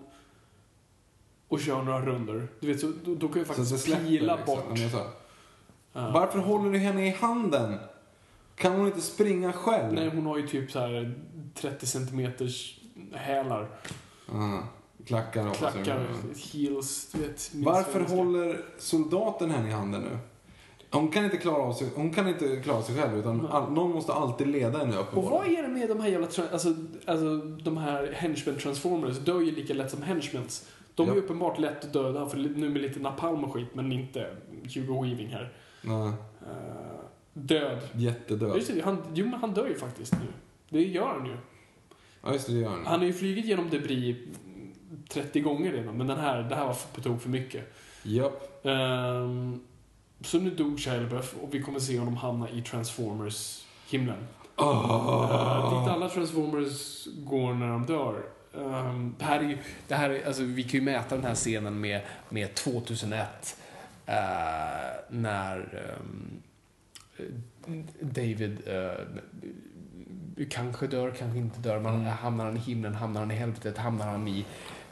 och 1.48 1.60
kör 1.60 1.84
några 1.84 2.06
runder. 2.06 2.48
Du 2.60 2.68
vet, 2.68 2.80
så, 2.80 2.92
då, 3.06 3.16
då 3.16 3.28
kan 3.28 3.40
vi 3.40 3.46
faktiskt 3.46 3.80
släpper 3.80 4.06
pila 4.06 4.36
liksom. 4.36 4.56
bort. 4.56 4.80
Sa, 4.92 5.06
Ja. 5.94 6.12
Varför 6.12 6.40
håller 6.40 6.72
du 6.72 6.78
henne 6.78 7.08
i 7.08 7.10
handen? 7.10 7.78
Kan 8.56 8.74
hon 8.76 8.86
inte 8.88 9.02
springa 9.02 9.54
själv? 9.54 9.94
Nej, 9.94 10.10
hon 10.10 10.26
har 10.26 10.38
ju 10.38 10.48
typ 10.48 10.72
så 10.72 10.80
här 10.80 11.16
30 11.54 11.86
centimeters 11.86 12.80
hälar. 13.14 13.70
Ah, 14.32 14.60
klackar. 15.06 15.54
Klackar, 15.54 16.08
heels, 16.52 17.12
du 17.12 17.20
vet. 17.20 17.52
Varför 17.54 18.00
håller 18.00 18.66
soldaten 18.78 19.52
henne 19.52 19.68
i 19.70 19.72
handen 19.72 20.02
nu? 20.02 20.18
Hon 20.92 21.08
kan 21.12 21.26
inte 21.26 21.38
klara, 21.38 21.56
av 21.64 21.74
sig, 21.74 21.88
hon 21.96 22.14
kan 22.14 22.28
inte 22.28 22.56
klara 22.64 22.82
sig 22.82 22.96
själv 22.96 23.18
utan 23.20 23.48
all, 23.48 23.72
någon 23.72 23.92
måste 23.92 24.14
alltid 24.14 24.48
leda 24.48 24.78
henne 24.80 24.98
Och 24.98 25.02
uppenbarligen. 25.04 25.32
vad 25.32 25.48
är 25.48 25.62
det 25.64 25.68
med 25.80 25.90
de 25.90 26.00
här 26.00 26.10
jävla, 26.10 26.28
alltså, 26.52 26.74
alltså 27.06 27.38
de 27.38 27.78
här 27.78 28.12
henchmen 28.14 28.56
transformers 28.58 29.18
dör 29.18 29.42
ju 29.42 29.52
lika 29.56 29.74
lätt 29.74 29.92
som 29.92 30.02
henchmens. 30.02 30.70
De 30.96 31.04
är 31.04 31.08
Ja. 31.12 31.16
ju 31.16 31.22
uppenbart 31.22 31.60
lätt 31.60 31.86
att 31.86 31.94
döda 31.94 32.26
för 32.30 32.38
nu 32.38 32.70
med 32.70 32.82
lite 32.82 33.00
napalm 33.00 33.44
och 33.44 33.54
skit, 33.54 33.68
men 33.74 33.92
inte 33.92 34.28
Hugo 34.76 35.02
Weaving 35.04 35.28
här. 35.28 35.54
Nej. 35.82 36.08
Eh, 36.42 37.00
död. 37.34 37.80
Jättedöd. 37.96 38.56
Just 38.56 38.74
det, 38.74 38.82
han, 38.82 38.98
jo, 39.14 39.26
men 39.26 39.40
han 39.40 39.54
dör 39.54 39.68
ju 39.68 39.76
faktiskt 39.76 40.14
nu. 40.14 40.28
Det 40.70 40.84
gör 40.84 41.06
han 41.08 41.26
ju. 41.26 41.38
Ja, 42.24 42.34
just 42.34 42.48
det, 42.48 42.54
det 42.54 42.60
gör 42.60 42.70
han. 42.70 42.86
Han 42.86 43.00
har 43.00 43.06
ju 43.06 43.14
flugit 43.14 43.46
genom 43.46 43.70
debris 43.70 44.18
30 45.10 45.40
gånger 45.42 45.72
redan, 45.72 45.98
men 45.98 46.08
den 46.08 46.18
här, 46.20 46.44
det 46.44 46.56
här 46.56 46.66
var 46.66 46.76
på 46.96 47.02
tok 47.02 47.22
för 47.22 47.30
mycket. 47.30 47.74
Japp. 48.04 48.66
Ehm, 48.66 49.60
så 50.22 50.40
nu 50.40 50.50
dog 50.50 50.80
Shia 50.80 51.22
och 51.42 51.54
vi 51.54 51.62
kommer 51.62 51.80
se 51.80 52.00
honom 52.00 52.18
hamna 52.18 52.50
i 52.50 52.62
Transformers-himlen. 52.62 54.28
Uh, 54.62 55.80
dit 55.80 55.92
alla 55.92 56.10
Transformers 56.10 57.06
går 57.06 57.54
när 57.54 57.68
de 57.68 57.86
dör. 57.86 58.24
Ehm, 58.58 59.16
det 59.18 59.26
här 59.26 59.40
är 59.40 59.44
ju, 59.44 59.58
det 59.88 59.96
här 59.96 60.10
är, 60.10 60.28
alltså, 60.28 60.44
vi 60.44 60.64
kan 60.64 60.72
ju 60.72 60.82
mäta 60.82 61.16
den 61.16 61.26
här 61.26 61.36
scenen 61.36 61.82
med, 61.82 62.02
med 62.30 62.56
2001. 62.56 63.58
eh, 64.06 64.16
när 65.10 65.86
ehm, 66.00 66.42
David 68.00 68.58
eh, 68.66 70.46
kanske 70.50 70.88
dör, 70.88 71.12
kanske 71.12 71.40
inte 71.40 71.60
dör. 71.60 71.80
Man, 71.80 72.06
Hamnar 72.06 72.46
han 72.46 72.58
i 72.58 72.60
himlen, 72.60 72.96
hamnar 72.96 73.20
han 73.20 73.32
i 73.32 73.36
helvetet, 73.36 73.78
hamnar 73.78 74.08
han 74.08 74.28
i, 74.28 74.46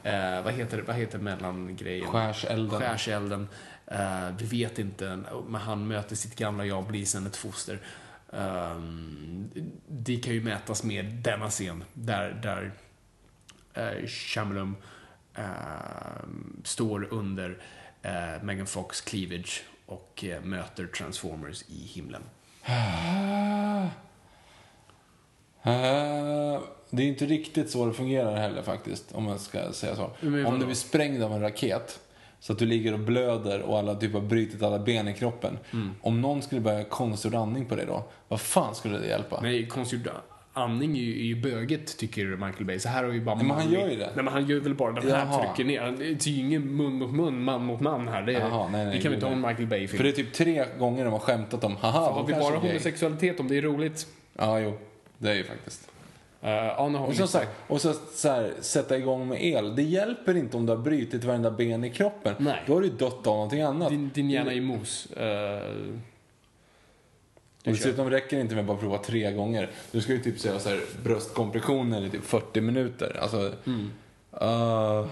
eh, 0.03 0.41
vad 0.43 0.53
heter 0.53 0.81
vad 0.81 0.95
heter 0.95 1.19
mellangrejen? 1.19 2.07
Skärselden. 2.07 2.79
Skärselden. 2.79 3.47
Eh, 3.87 4.29
vi 4.37 4.45
vet 4.45 4.79
inte, 4.79 5.19
men 5.47 5.61
han 5.61 5.87
möter 5.87 6.15
sitt 6.15 6.35
gamla 6.35 6.65
jag, 6.65 6.87
blir 6.87 7.05
sen 7.05 7.27
ett 7.27 7.35
foster. 7.35 7.79
Um, 8.29 9.49
det 9.87 10.17
kan 10.17 10.33
ju 10.33 10.43
mätas 10.43 10.83
med 10.83 11.05
denna 11.05 11.49
scen 11.49 11.83
där, 11.93 12.31
där 12.43 12.71
uh, 13.77 14.07
Shyamalan 14.07 14.75
eh, 15.35 15.43
står 16.63 17.13
under 17.13 17.49
uh, 18.05 18.43
Megan 18.43 18.67
Fox 18.67 19.01
cleavage 19.01 19.63
och 19.85 20.23
eh, 20.23 20.41
möter 20.41 20.87
Transformers 20.87 21.63
i 21.67 21.87
himlen. 21.93 22.21
Eh, 25.67 26.61
det 26.89 27.03
är 27.03 27.07
inte 27.07 27.25
riktigt 27.25 27.69
så 27.69 27.85
det 27.85 27.93
fungerar 27.93 28.35
heller 28.35 28.61
faktiskt, 28.61 29.11
om 29.11 29.23
man 29.23 29.39
ska 29.39 29.73
säga 29.73 29.95
så. 29.95 30.11
Men? 30.19 30.45
Om 30.45 30.59
du 30.59 30.65
blir 30.65 30.75
sprängd 30.75 31.23
av 31.23 31.33
en 31.33 31.41
raket, 31.41 31.99
så 32.45 32.53
att 32.53 32.59
du 32.59 32.65
ligger 32.65 32.93
och 32.93 32.99
blöder 32.99 33.61
och 33.61 33.77
alla 33.79 33.95
typ 33.95 34.13
har 34.13 34.21
brutit 34.21 34.63
alla 34.63 34.79
ben 34.79 35.07
i 35.07 35.13
kroppen. 35.13 35.57
Mm. 35.73 35.91
Om 36.01 36.21
någon 36.21 36.41
skulle 36.41 36.61
börja 36.61 36.83
konstgjord 36.83 37.35
andning 37.35 37.65
på 37.65 37.75
dig 37.75 37.85
då, 37.85 38.03
vad 38.27 38.41
fan 38.41 38.75
skulle 38.75 38.97
det 38.97 39.07
hjälpa? 39.07 39.41
Nej, 39.41 39.67
konstgjord 39.67 40.09
andning 40.53 40.97
är 40.97 41.01
ju, 41.01 41.19
är 41.19 41.25
ju 41.25 41.41
böget, 41.41 41.97
tycker 41.97 42.25
Michael 42.25 42.65
Bay. 42.65 42.79
Så 42.79 42.89
här 42.89 43.03
har 43.03 43.11
ju 43.11 43.21
bara 43.21 43.35
Nej, 43.35 43.45
men 43.45 43.55
han 43.57 43.71
gör 43.71 43.89
ju 43.89 43.95
det. 43.95 44.11
Nej, 44.15 44.23
men 44.23 44.27
han 44.27 44.47
gör 44.47 44.59
väl 44.59 44.75
bara 44.75 44.91
den 44.91 45.11
här 45.11 45.25
Jaha. 45.25 45.45
trycker 45.45 45.63
ner. 45.65 45.97
Det 45.97 46.27
är 46.27 46.29
ju 46.29 46.39
ingen 46.39 46.77
mun 46.77 46.93
mot 46.93 47.11
mun, 47.11 47.43
man 47.43 47.65
mot 47.65 47.81
man 47.81 48.07
här. 48.07 48.21
Det, 48.21 48.33
är, 48.35 48.39
Jaha, 48.39 48.69
nej, 48.71 48.85
nej, 48.85 48.95
det 48.95 49.01
kan 49.01 49.11
vi 49.11 49.15
inte 49.15 49.25
ha 49.25 49.33
en. 49.33 49.41
Michael 49.41 49.67
Bay-film. 49.67 49.97
För 49.97 50.03
det 50.03 50.09
är 50.09 50.13
typ 50.13 50.33
tre 50.33 50.65
gånger 50.79 51.03
de 51.03 51.13
har 51.13 51.19
skämtat 51.19 51.63
om, 51.63 51.75
haha, 51.75 52.11
har 52.11 52.23
vi 52.23 52.33
bara 52.33 52.57
homosexualitet 52.57 53.39
om 53.39 53.47
det 53.47 53.57
är 53.57 53.61
roligt? 53.61 54.07
Ja, 54.33 54.59
jo. 54.59 54.77
Det 55.17 55.29
är 55.29 55.35
ju 55.35 55.43
faktiskt. 55.43 55.91
Uh, 56.45 57.01
Och 57.09 57.15
som 57.15 57.27
sagt, 57.27 57.49
och 57.67 57.81
så, 57.81 57.93
så 58.13 58.29
här, 58.29 58.53
sätta 58.61 58.97
igång 58.97 59.27
med 59.27 59.43
el. 59.43 59.75
Det 59.75 59.83
hjälper 59.83 60.37
inte 60.37 60.57
om 60.57 60.65
du 60.65 60.71
har 60.71 60.77
brutit 60.77 61.23
varenda 61.23 61.51
ben 61.51 61.83
i 61.83 61.89
kroppen. 61.89 62.35
Nej. 62.39 62.63
Då 62.67 62.73
har 62.73 62.81
du 62.81 62.89
dött 62.89 63.27
av 63.27 63.35
någonting 63.35 63.61
annat. 63.61 63.89
Din, 63.89 64.11
din 64.13 64.29
hjärna 64.29 64.53
är 64.53 64.61
mos. 64.61 65.07
Och 67.65 67.71
dessutom 67.71 68.09
räcker 68.09 68.35
det 68.37 68.41
inte 68.41 68.55
med 68.55 68.61
att 68.61 68.67
bara 68.67 68.77
prova 68.77 68.97
tre 68.97 69.31
gånger. 69.31 69.71
Du 69.91 70.01
ska 70.01 70.13
ju 70.13 70.19
typ 70.19 70.39
säga 70.39 70.59
så 70.59 70.69
här, 70.69 70.81
bröstkompressioner 71.03 72.05
i 72.05 72.09
typ 72.09 72.23
40 72.23 72.61
minuter. 72.61 73.17
Alltså, 73.21 73.53
Mm. 73.65 73.91
uh, 74.41 75.07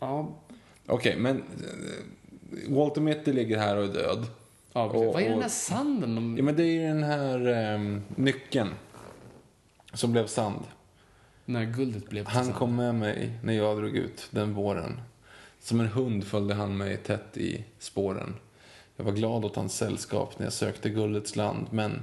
ja, 0.00 0.28
Okej, 0.86 1.16
men 1.16 1.36
eh, 1.36 2.74
Walter 2.74 3.00
Mitty 3.00 3.32
ligger 3.32 3.58
här 3.58 3.76
och 3.76 3.84
är 3.84 3.88
död. 3.88 4.26
Ja, 4.72 4.88
precis. 4.88 5.06
Och- 5.06 5.14
Vad 5.14 5.22
är 5.22 5.28
den 5.30 5.40
där 5.40 5.48
sanden? 5.48 6.14
De... 6.14 6.36
Ja, 6.36 6.42
men 6.42 6.56
det 6.56 6.62
är 6.62 6.72
ju 6.72 6.86
den 6.86 7.02
här 7.02 7.46
ehm, 7.46 8.02
nyckeln 8.16 8.70
som 9.92 10.12
blev 10.12 10.26
sand. 10.26 10.64
När 11.44 11.64
guldet 11.64 12.08
blev 12.10 12.26
Han 12.26 12.44
sand. 12.44 12.56
kom 12.56 12.76
med 12.76 12.94
mig 12.94 13.38
när 13.42 13.52
jag 13.52 13.76
drog 13.78 13.96
ut 13.96 14.28
den 14.30 14.54
våren. 14.54 15.00
Som 15.60 15.80
en 15.80 15.86
hund 15.88 16.24
följde 16.24 16.54
han 16.54 16.76
mig 16.76 16.96
tätt 16.96 17.36
i 17.36 17.64
spåren. 17.78 18.34
Jag 18.96 19.04
var 19.04 19.12
glad 19.12 19.44
åt 19.44 19.56
hans 19.56 19.76
sällskap 19.76 20.38
när 20.38 20.46
jag 20.46 20.52
sökte 20.52 20.90
guldets 20.90 21.36
land, 21.36 21.66
men 21.70 22.02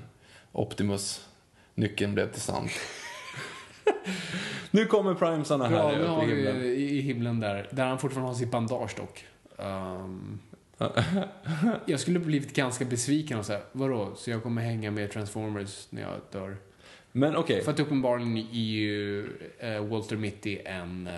Optimus, 0.51 1.27
nyckeln 1.75 2.13
blev 2.13 2.31
till 2.31 2.41
sand. 2.41 2.69
nu 4.71 4.85
kommer 4.85 5.13
primesarna 5.13 5.67
här 5.67 5.91
Ja, 5.91 5.97
nu 5.97 6.05
har 6.07 6.23
i 6.23 6.25
vi 6.25 6.35
himlen. 6.35 6.63
i, 6.65 6.99
himlen 7.01 7.39
där, 7.39 7.67
där 7.71 7.85
han 7.85 7.99
fortfarande 7.99 8.31
har 8.31 8.35
sitt 8.35 8.51
bandage 8.51 8.95
dock. 8.97 9.25
Ehm, 9.57 10.39
jag 11.85 11.99
skulle 11.99 12.19
blivit 12.19 12.53
ganska 12.55 12.85
besviken 12.85 13.39
och 13.39 13.45
säga, 13.45 13.61
vadå, 13.71 14.11
så 14.15 14.29
jag 14.31 14.43
kommer 14.43 14.61
hänga 14.61 14.91
med 14.91 15.11
Transformers 15.11 15.87
när 15.89 16.01
jag 16.01 16.11
dör? 16.31 16.57
Men 17.11 17.35
okej, 17.35 17.63
För 17.63 17.71
att 17.71 17.79
uppenbarligen 17.79 18.37
är 18.37 18.41
ju 18.59 19.27
eh, 19.59 19.85
Walter 19.85 20.15
Mitty 20.17 20.57
en, 20.65 21.07
eh, 21.07 21.13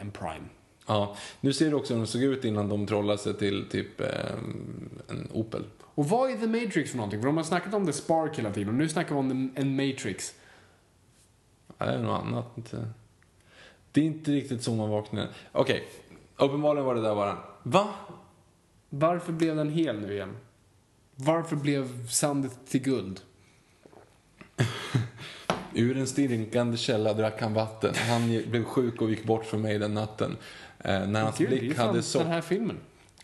en 0.00 0.10
prime. 0.10 0.44
ja. 0.86 1.16
nu 1.40 1.52
ser 1.52 1.70
du 1.70 1.76
också 1.76 1.94
hur 1.94 2.00
de 2.00 2.06
såg 2.06 2.22
ut 2.22 2.44
innan 2.44 2.68
de 2.68 2.86
trollade 2.86 3.18
sig 3.18 3.34
till 3.34 3.68
typ 3.70 4.00
ehm, 4.00 4.88
en 5.08 5.28
Opel. 5.32 5.64
Och 5.82 6.08
vad 6.08 6.30
är 6.30 6.36
The 6.36 6.46
Matrix 6.46 6.90
för 6.90 6.96
någonting? 6.96 7.20
För 7.20 7.26
de 7.26 7.36
har 7.36 7.44
snackat 7.44 7.74
om 7.74 7.86
The 7.86 7.92
Spark 7.92 8.38
hela 8.38 8.52
tiden 8.52 8.68
och 8.68 8.74
nu 8.74 8.88
snackar 8.88 9.14
vi 9.14 9.18
om 9.20 9.50
the- 9.54 9.60
en 9.60 9.76
Matrix. 9.76 10.34
Ja, 11.78 11.86
det 11.86 11.92
är 11.92 11.98
något 11.98 12.22
annat. 12.22 12.74
Det 13.92 14.00
är 14.00 14.04
inte 14.04 14.30
riktigt 14.30 14.62
så 14.62 14.74
man 14.74 14.90
vaknar. 14.90 15.28
Okej, 15.52 15.84
uppenbarligen 16.36 16.86
var 16.86 16.94
det 16.94 17.02
där 17.02 17.14
bara. 17.14 17.38
Va? 17.62 17.88
Varför 18.98 19.32
blev 19.32 19.56
den 19.56 19.70
hel 19.70 20.00
nu 20.00 20.12
igen? 20.12 20.36
Varför 21.14 21.56
blev 21.56 22.08
sandet 22.08 22.58
till 22.68 22.82
guld? 22.82 23.20
Ur 25.74 25.96
en 25.96 26.06
stinkande 26.06 26.76
källa 26.76 27.12
drack 27.12 27.40
han 27.40 27.54
vatten. 27.54 27.94
Han 27.94 28.28
blev 28.28 28.64
sjuk 28.64 29.02
och 29.02 29.10
gick 29.10 29.24
bort 29.24 29.44
från 29.44 29.62
mig 29.62 29.78
den 29.78 29.94
natten. 29.94 30.36
Eh, 30.78 31.06
när, 31.06 31.22
hans 31.22 31.38
Gud, 31.38 31.48
blick 31.48 31.76
hade 31.76 32.00
so- 32.00 32.18
den 32.18 32.26
här 32.26 32.40
filmen. 32.40 32.76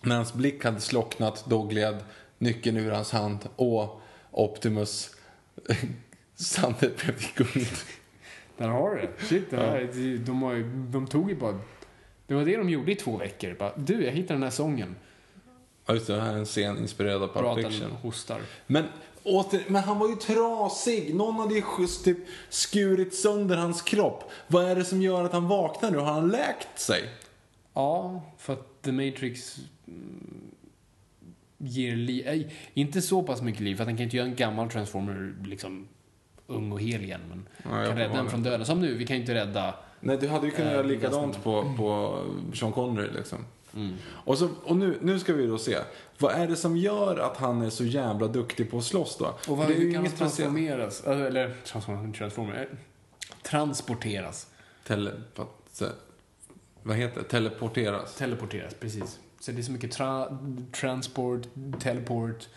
när 0.03 0.17
hans 0.17 0.35
blick 0.35 0.65
hade 0.65 0.81
slocknat, 0.81 1.45
då 1.49 1.63
gled 1.63 1.97
nyckeln 2.39 2.77
ur 2.77 2.91
hans 2.91 3.11
hand 3.11 3.49
och 3.57 4.01
Optimus 4.31 5.17
sandet 6.35 7.03
blev 7.03 7.19
till 7.19 7.45
guld. 7.47 7.69
Där 8.57 8.69
har 8.69 8.95
du 8.95 9.01
det. 9.01 9.27
Shit, 9.27 9.51
det 9.51 9.57
här, 9.57 9.91
de, 9.95 10.17
de, 10.25 10.91
de 10.93 11.07
tog 11.07 11.31
ju 11.31 11.37
bara... 11.37 11.59
Det 12.27 12.35
var 12.35 12.45
det 12.45 12.57
de 12.57 12.71
gjorde 12.71 12.93
i 12.93 12.95
två 12.95 13.17
veckor. 13.17 13.57
Bara, 13.59 13.73
du, 13.77 14.05
jag 14.05 14.13
hittade 14.13 14.35
den 14.35 14.43
här 14.43 14.51
sången. 14.51 14.97
Ja, 15.87 15.95
just 15.95 16.07
det, 16.07 16.21
här 16.21 16.33
är 16.33 16.39
en 16.39 16.45
scen 16.45 16.79
inspirerad 16.79 17.23
av 17.23 17.29
Pulp 17.29 17.67
Fiction. 17.67 17.91
hostar. 17.91 18.41
Men, 18.67 18.85
åter, 19.23 19.65
men 19.69 19.83
han 19.83 19.99
var 19.99 20.09
ju 20.09 20.15
trasig. 20.15 21.15
Någon 21.15 21.35
hade 21.35 21.55
ju 21.55 21.63
just 21.63 22.05
typ 22.05 22.19
skurit 22.49 23.15
sönder 23.15 23.57
hans 23.57 23.83
kropp. 23.83 24.31
Vad 24.47 24.65
är 24.65 24.75
det 24.75 24.85
som 24.85 25.03
gör 25.03 25.25
att 25.25 25.33
han 25.33 25.49
vaknar 25.49 25.91
nu? 25.91 25.99
Har 25.99 26.13
han 26.13 26.29
läkt 26.29 26.81
sig? 26.81 27.03
Ja, 27.75 28.23
för 28.39 28.53
att 28.53 28.83
The 28.83 28.93
Matrix 28.93 29.57
mm, 29.87 30.51
ger 31.59 31.97
liv. 31.97 32.25
Nej, 32.27 32.55
inte 32.75 33.03
så 33.03 33.23
pass 33.23 33.43
mycket 33.43 33.61
liv, 33.61 33.77
för 33.77 33.83
att 33.83 33.89
den 33.89 33.97
kan 33.97 34.05
inte 34.05 34.17
göra 34.17 34.27
en 34.27 34.35
gammal 34.35 34.71
Transformer 34.71 35.35
liksom 35.45 35.89
ung 36.47 36.73
och 36.73 36.81
hel 36.81 37.03
igen. 37.03 37.21
Men 37.29 37.49
Ja, 37.63 37.87
kan 37.87 37.97
rädda 37.97 38.15
den 38.15 38.31
från 38.31 38.43
döden. 38.43 38.67
Som 38.67 38.81
nu, 38.81 38.95
vi 38.95 39.07
kan 39.07 39.17
ju 39.17 39.21
inte 39.21 39.35
rädda... 39.35 39.75
Nej, 40.01 40.19
du 40.21 40.29
hade 40.29 40.47
ju 40.47 40.53
kunnat 40.53 40.67
Eh, 40.67 40.73
göra 40.73 40.85
är 40.85 40.89
likadant 40.89 41.45
på, 41.45 41.75
på 41.77 42.19
Sean 42.55 42.73
Connery 42.73 43.09
liksom. 43.15 43.39
Mm. 43.75 43.95
Och, 44.09 44.39
så, 44.39 44.49
och 44.65 44.77
nu, 44.77 44.99
nu 45.03 45.19
ska 45.19 45.33
vi 45.33 45.47
då 45.47 45.59
se. 45.59 45.79
Vad 46.19 46.35
är 46.35 46.47
det 46.47 46.57
som 46.57 46.77
gör 46.77 47.17
att 47.19 47.37
han 47.37 47.63
är 47.63 47.71
så 47.71 47.85
jävla 47.85 48.27
duktig 48.29 48.71
på 48.71 48.79
att 48.79 48.85
slåss 48.85 49.17
då? 49.19 49.27
Och 49.49 49.57
vad, 49.57 49.69
det 49.69 49.75
är 49.75 49.79
hur 49.79 49.85
kan 49.85 49.95
han 49.95 50.01
inget 50.07 50.17
speciellt. 50.17 50.37
transformeras? 50.37 51.05
Alltså, 51.07 51.27
Eller 51.27 51.55
transform, 51.65 52.13
transformer, 52.13 52.69
eh, 52.71 52.77
transporteras. 53.43 54.47
Telepat, 54.87 55.83
vad 56.83 56.97
heter 56.97 57.21
det? 57.23 57.29
Teleporteras. 57.29 58.15
Teleporteras, 58.17 58.75
precis. 58.75 59.19
Så 59.41 59.53
det 59.53 59.61
är 59.61 59.63
så 59.63 59.73
mycket 59.73 59.93
tra, 59.93 60.39
transport, 60.73 61.43
teleport. 61.81 62.49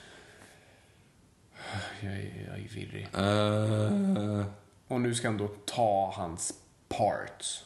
Jag 2.01 2.13
är, 2.13 2.45
jag 2.47 2.59
är 2.59 2.69
virrig. 2.69 3.07
Eh, 3.13 4.45
Och 4.87 5.01
nu 5.01 5.15
ska 5.15 5.27
han 5.27 5.37
då 5.37 5.47
ta 5.65 6.13
hans 6.15 6.53
parts. 6.87 7.63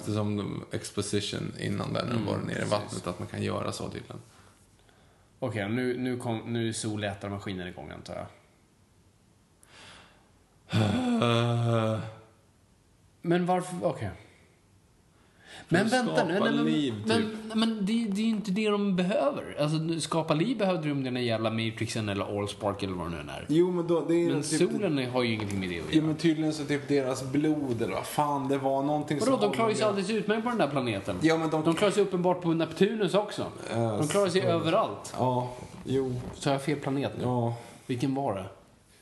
Eftersom 0.00 0.36
de 0.36 0.64
exposition 0.72 1.52
innan 1.58 1.92
där 1.92 2.02
när 2.02 2.10
de 2.10 2.16
Mm, 2.16 2.26
var 2.26 2.38
nere 2.38 2.62
i 2.62 2.68
vattnet 2.68 3.06
att 3.06 3.18
man 3.18 3.28
kan 3.28 3.42
göra 3.42 3.72
så 3.72 3.88
tydligen. 3.90 4.20
Okej, 5.38 5.68
nu, 5.68 5.98
nu, 5.98 6.16
kom, 6.16 6.52
nu 6.52 6.68
är 6.68 6.72
solätarmaskinen 6.72 7.68
igång 7.68 7.90
antar 7.90 8.14
jag. 8.16 8.26
Men 13.22 13.46
varför, 13.46 13.76
okej. 13.82 14.10
Men 15.68 15.88
vänta 15.88 16.24
nu, 16.24 16.32
nej, 16.40 16.52
men, 16.52 16.64
liv, 16.64 16.94
men, 17.06 17.16
typ. 17.22 17.26
nej, 17.46 17.56
men 17.56 17.78
det, 17.86 17.92
det 17.92 18.20
är 18.20 18.24
ju 18.24 18.28
inte 18.30 18.50
det 18.50 18.68
de 18.68 18.96
behöver. 18.96 19.56
Alltså, 19.60 19.76
nu- 19.78 20.00
skapa 20.00 20.34
liv 20.34 20.58
behövde 20.58 20.88
de 20.88 21.04
den 21.04 21.14
där 21.14 21.20
jävla 21.20 21.50
Matrixen 21.50 22.08
eller 22.08 22.38
Allspark 22.40 22.82
eller 22.82 22.94
vad 22.94 23.06
det 23.10 23.16
nu 23.16 23.32
är. 23.32 23.44
Jo, 23.48 23.70
men 23.70 23.86
då, 23.86 24.04
det 24.08 24.14
är 24.14 24.30
Men 24.30 24.42
typ, 24.42 24.70
solen 24.70 25.10
har 25.10 25.22
ju 25.22 25.34
ingenting 25.34 25.60
med 25.60 25.68
det 25.68 25.78
att 25.80 25.84
Ja, 25.90 25.94
göra. 25.96 26.06
men 26.06 26.16
tydligen 26.16 26.52
så 26.52 26.64
typ 26.64 26.88
deras 26.88 27.24
blod 27.32 27.82
eller 27.82 27.94
vad 27.94 28.06
fan 28.06 28.48
det 28.48 28.58
var, 28.58 28.82
någonting 28.82 29.18
Vadå, 29.20 29.32
som... 29.32 29.40
de 29.40 29.52
klarar 29.52 29.74
sig 29.74 29.84
alldeles 29.84 30.10
utmärkt 30.10 30.42
på 30.44 30.48
den 30.48 30.58
där 30.58 30.68
planeten. 30.68 31.16
Ja, 31.20 31.36
men 31.36 31.50
de- 31.50 31.64
de 31.64 31.74
klarar 31.74 31.92
sig 31.92 32.02
uppenbart 32.02 32.42
på 32.42 32.48
Neptunus 32.54 33.14
också. 33.14 33.46
Ja, 33.74 33.76
De 33.98 34.08
klarar 34.08 34.28
sig 34.28 34.40
så- 34.42 34.46
överallt. 34.48 35.14
Ja, 35.18 35.50
jo, 35.84 36.14
Så 36.34 36.48
har 36.48 36.54
jag 36.54 36.62
fel 36.62 36.78
planet 36.78 37.12
nu? 37.18 37.22
ja. 37.24 37.54
Vilken 37.86 38.14
var 38.14 38.34
det? 38.34 38.44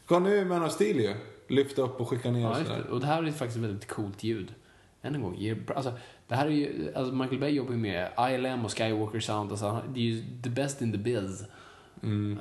Ska 0.05 0.19
nu 0.19 0.45
Man 0.45 0.65
of 0.65 0.73
Steel 0.73 1.01
ju. 1.01 1.15
Lyfta 1.49 1.83
upp 1.83 2.01
och 2.01 2.09
skicka 2.09 2.31
ner 2.31 2.41
Ja, 2.41 2.51
och 2.51 2.59
just 2.59 2.71
det. 2.71 2.91
Och 2.93 3.01
det 3.01 3.07
här 3.07 3.23
är 3.23 3.33
faktiskt 3.33 3.61
väldigt 3.61 3.89
coolt 3.89 4.23
ljud. 4.23 4.55
Än 5.03 5.15
en 5.15 5.23
gång, 5.23 5.37
ger, 5.37 5.59
alltså, 5.77 5.93
det 6.29 6.35
här 6.35 6.47
är 6.47 6.51
ju, 6.51 6.93
alltså 6.95 7.15
Michael 7.15 7.41
Bay 7.41 7.51
jobbar 7.51 7.73
ju 7.73 7.79
med 7.79 8.11
ILM 8.19 8.65
och 8.65 8.79
Skywalker 8.79 9.21
Sound. 9.21 9.51
Alltså, 9.51 9.83
det 9.95 10.01
är 10.01 10.05
ju 10.05 10.25
the 10.43 10.51
best 10.51 10.83
in 10.83 10.93
the 10.93 10.99
biz. 10.99 11.45
Uh, 12.05 12.35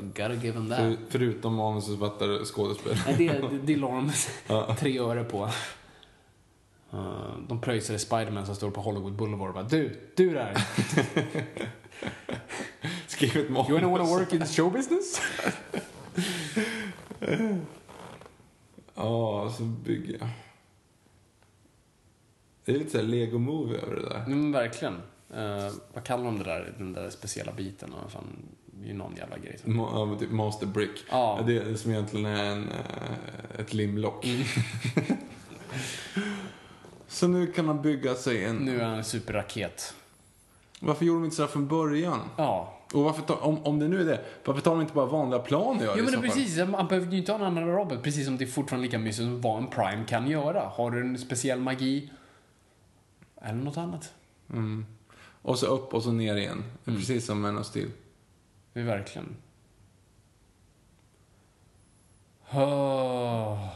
gotta 0.00 0.34
give 0.34 0.52
him 0.52 0.68
that. 0.68 0.78
För, 0.78 0.96
förutom 1.08 1.54
manusförfattare 1.54 2.44
skådespel. 2.44 2.96
Nej, 3.06 3.14
det, 3.18 3.48
det, 3.48 3.58
det 3.58 3.76
la 3.76 3.88
de 3.88 4.12
tre 4.78 4.98
öre 4.98 5.24
på. 5.24 5.50
Uh, 6.94 7.38
de 7.48 7.60
pröjsade 7.60 7.98
Spiderman 7.98 8.46
som 8.46 8.54
står 8.54 8.70
på 8.70 8.80
Hollywood 8.80 9.12
Boulevard 9.12 9.48
och 9.48 9.54
bara 9.54 9.64
Du, 9.64 10.10
du 10.16 10.34
där! 10.34 10.54
Skriv 13.06 13.36
ett 13.36 13.50
manus. 13.50 13.68
You 13.68 13.80
wanna 13.80 14.04
work 14.04 14.32
in 14.32 14.46
show 14.46 14.72
business? 14.72 15.20
Ja, 18.94 19.52
så 19.56 19.62
bygger 19.62 20.18
jag. 20.20 20.28
Det 22.68 22.74
är 22.74 22.78
lite 22.78 22.90
såhär 22.90 23.04
Lego 23.04 23.38
Movie 23.38 23.78
över 23.78 23.96
det 23.96 24.02
där. 24.08 24.24
Men 24.26 24.52
verkligen. 24.52 24.94
Uh, 24.94 25.72
vad 25.94 26.04
kallar 26.04 26.24
de 26.24 26.38
det 26.38 26.44
där, 26.44 26.72
den 26.78 26.92
där 26.92 27.10
speciella 27.10 27.52
biten? 27.52 27.94
Vad 28.02 28.12
fan, 28.12 28.24
det 28.66 28.84
är 28.86 28.88
ju 28.88 28.94
någon 28.94 29.16
jävla 29.16 29.38
grej. 29.38 29.58
som- 29.62 29.80
Ma- 29.80 29.88
ja, 29.92 30.04
men 30.04 30.18
typ 30.18 30.30
Master 30.30 30.66
Brick. 30.66 31.04
Ja. 31.10 31.40
Det 31.46 31.56
är 31.58 31.74
som 31.74 31.90
egentligen 31.90 32.26
är 32.26 32.44
en, 32.44 32.68
eh, 32.68 33.60
ett 33.60 33.74
limlock. 33.74 34.24
Mm. 34.24 34.42
så 37.08 37.28
nu 37.28 37.46
kan 37.46 37.66
han 37.68 37.82
bygga 37.82 38.14
sig 38.14 38.44
en... 38.44 38.56
Nu 38.56 38.80
är 38.80 38.84
han 38.84 38.94
en 38.98 39.04
superraket. 39.04 39.94
Varför 40.80 41.04
gjorde 41.04 41.20
de 41.20 41.24
inte 41.24 41.36
sådär 41.36 41.48
från 41.48 41.68
början? 41.68 42.20
Ja. 42.36 42.74
Och 42.94 43.04
varför 43.04 43.22
tar, 43.22 43.44
om, 43.44 43.64
om 43.64 43.78
det 43.78 43.88
nu 43.88 44.00
är 44.00 44.04
det, 44.04 44.20
varför 44.44 44.60
tar 44.62 44.70
de 44.70 44.80
inte 44.80 44.92
bara 44.94 45.06
vanliga 45.06 45.40
plan 45.40 45.76
och 45.76 45.82
gör 45.82 45.94
Jo 45.98 46.04
men 46.04 46.12
det 46.12 46.20
precis, 46.20 46.58
man 46.68 46.86
behöver 46.88 47.12
ju 47.12 47.18
inte 47.18 47.32
ha 47.32 47.38
en 47.38 47.44
annan 47.44 47.66
robot. 47.68 48.02
Precis 48.02 48.24
som 48.26 48.36
det 48.36 48.44
är 48.44 48.46
fortfarande 48.46 48.86
lika 48.86 48.98
mysigt 48.98 49.16
som 49.28 49.40
vad 49.40 49.58
en 49.58 49.66
Prime 49.66 50.04
kan 50.08 50.30
göra. 50.30 50.60
Har 50.74 50.90
du 50.90 51.00
en 51.00 51.18
speciell 51.18 51.60
magi? 51.60 52.10
Eller 53.42 53.62
något 53.64 53.76
annat? 53.76 54.14
Och 55.42 55.58
så 55.58 55.66
upp 55.66 55.94
och 55.94 56.02
så 56.02 56.12
ner 56.12 56.36
igen. 56.36 56.64
Mm. 56.86 56.98
Precis 57.00 57.26
som 57.26 57.40
Man 57.40 57.58
of 57.58 57.66
Steel. 57.66 57.90
Det 58.72 58.80
är 58.80 58.84
verkligen. 58.84 59.36
Oh. 62.52 63.68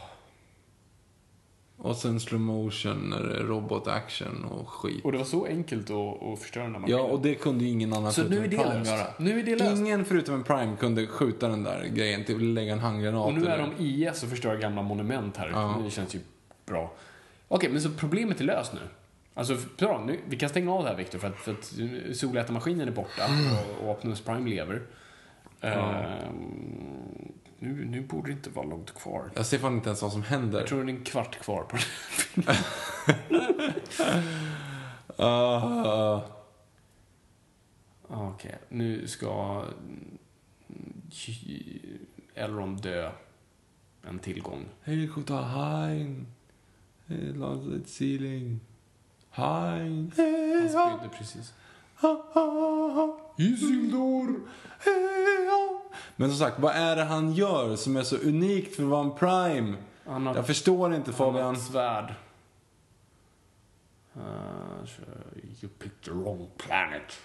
Och 1.77 1.97
sen 1.97 2.21
slow 2.21 2.41
motion 2.41 3.15
robot 3.41 3.89
action 3.89 4.45
och 4.45 4.69
skit. 4.69 5.05
Och 5.05 5.13
det 5.13 5.19
var 5.19 5.25
så 5.25 5.47
enkelt 5.47 5.91
att, 5.91 6.23
att 6.23 6.39
förstöra 6.39 6.65
den 6.65 6.73
Ja, 6.75 6.79
maskinen. 6.81 7.01
och 7.11 7.21
det 7.21 7.35
kunde 7.35 7.65
ju 7.65 7.71
ingen 7.71 7.93
annan 7.93 8.13
Så 8.13 8.23
förutom 8.23 8.39
nu 8.39 8.45
är 8.45 8.49
det 8.49 8.57
en 8.57 8.63
Prime 8.63 8.79
löst. 8.79 8.91
göra. 8.91 9.07
Nu 9.19 9.41
är 9.41 9.43
det 9.45 9.57
löst. 9.57 9.81
Ingen 9.81 10.05
förutom 10.05 10.35
en 10.35 10.45
Prime 10.45 10.77
kunde 10.77 11.07
skjuta 11.07 11.49
den 11.49 11.63
där 11.65 11.85
grejen 11.85 12.25
till 12.25 12.37
att 12.37 12.43
lägga 12.43 12.73
en 12.73 12.79
handgranat. 12.79 13.27
Och 13.27 13.35
nu 13.35 13.47
är 13.47 13.59
de 13.59 13.73
IS 13.85 14.23
och 14.23 14.29
förstör 14.29 14.57
gamla 14.57 14.83
monument 14.83 15.37
här. 15.37 15.49
Ja. 15.49 15.81
Det 15.85 15.91
känns 15.91 16.15
ju 16.15 16.21
bra. 16.67 16.93
Okej, 17.49 17.71
men 17.71 17.83
så 17.83 17.91
problemet 17.91 18.41
är 18.41 18.45
löst 18.45 18.73
nu. 18.73 18.81
Alltså, 19.35 19.57
bra, 19.79 20.05
nu, 20.07 20.21
vi 20.29 20.37
kan 20.37 20.49
stänga 20.49 20.73
av 20.73 20.83
det 20.83 20.89
här 20.89 20.97
Viktor, 20.97 21.19
för 21.19 21.29
att, 21.29 21.37
för 21.37 21.53
att 21.53 21.73
solätarmaskinen 22.17 22.89
är 22.89 22.93
borta 22.93 23.27
och, 23.27 23.85
och 23.85 23.91
Optimus 23.91 24.21
Prime 24.21 24.51
lever. 24.51 24.83
Ehm, 25.61 27.33
nu, 27.59 27.85
nu 27.85 28.01
borde 28.01 28.29
det 28.29 28.33
inte 28.33 28.51
vara 28.51 28.67
långt 28.67 28.95
kvar. 28.95 29.31
Jag 29.35 29.47
ser 29.47 29.59
fan 29.59 29.75
inte 29.75 29.89
ens 29.89 30.03
vad 30.03 30.13
som 30.13 30.23
händer. 30.23 30.59
Jag 30.59 30.69
tror 30.69 30.85
det 30.85 30.93
är 30.93 30.97
en 30.97 31.05
kvart 31.05 31.39
kvar 31.39 31.63
på 31.63 31.77
Ah. 35.17 36.23
Okej, 38.03 38.59
nu 38.69 39.09
ska 39.09 39.65
Elrond 42.35 42.83
dö. 42.83 43.11
En 44.03 44.19
tillgång. 44.19 44.65
Helikopter 44.85 45.43
Hein. 45.43 46.27
Landset 47.35 47.89
ceiling. 47.89 48.61
Hein. 49.33 50.13
Han 50.17 50.69
spydde 50.69 51.09
precis. 51.19 51.53
Isildur. 53.37 54.41
Men 56.17 56.29
som 56.31 56.39
sagt, 56.39 56.59
vad 56.59 56.75
är 56.75 56.97
det 56.97 57.05
han 57.05 57.33
gör 57.33 57.77
som 57.77 57.97
är 57.97 58.03
så 58.03 58.17
unikt 58.17 58.77
för 58.77 58.83
att 58.83 58.89
vara 58.89 59.05
en 59.05 59.15
Prime? 59.15 59.77
Har 60.05 60.35
Jag 60.35 60.47
förstår 60.47 60.95
inte 60.95 61.11
Han 61.11 61.21
har 61.21 61.33
Fabian. 61.33 61.55
ett 61.55 61.63
svärd. 61.63 62.15
Uh, 64.17 64.23
you 65.61 65.69
picked 65.79 66.03
the 66.05 66.11
wrong 66.11 66.51
planet. 66.57 67.19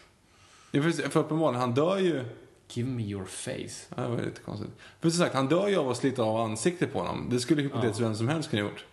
Är 0.71 0.81
för, 0.81 1.09
för 1.09 1.19
uppenbarligen, 1.19 1.61
han 1.61 1.73
dör 1.73 1.97
ju... 1.97 2.25
Give 2.69 2.89
me 2.89 3.03
your 3.03 3.25
face. 3.25 3.95
Ja, 3.95 4.03
det 4.03 4.09
var 4.09 4.17
lite 4.17 4.41
konstigt. 4.41 4.69
För 4.99 5.09
som 5.09 5.19
sagt, 5.19 5.35
han 5.35 5.47
dör 5.47 5.67
ju 5.67 5.77
av 5.77 5.89
att 5.89 5.97
slita 5.97 6.23
av 6.23 6.37
ansiktet 6.37 6.93
på 6.93 6.99
honom. 6.99 7.27
Det 7.29 7.39
skulle 7.39 7.61
hypotetiskt 7.61 7.99
vem 7.99 8.15
som 8.15 8.27
helst 8.27 8.49
kunna 8.49 8.61
gjort. 8.61 8.85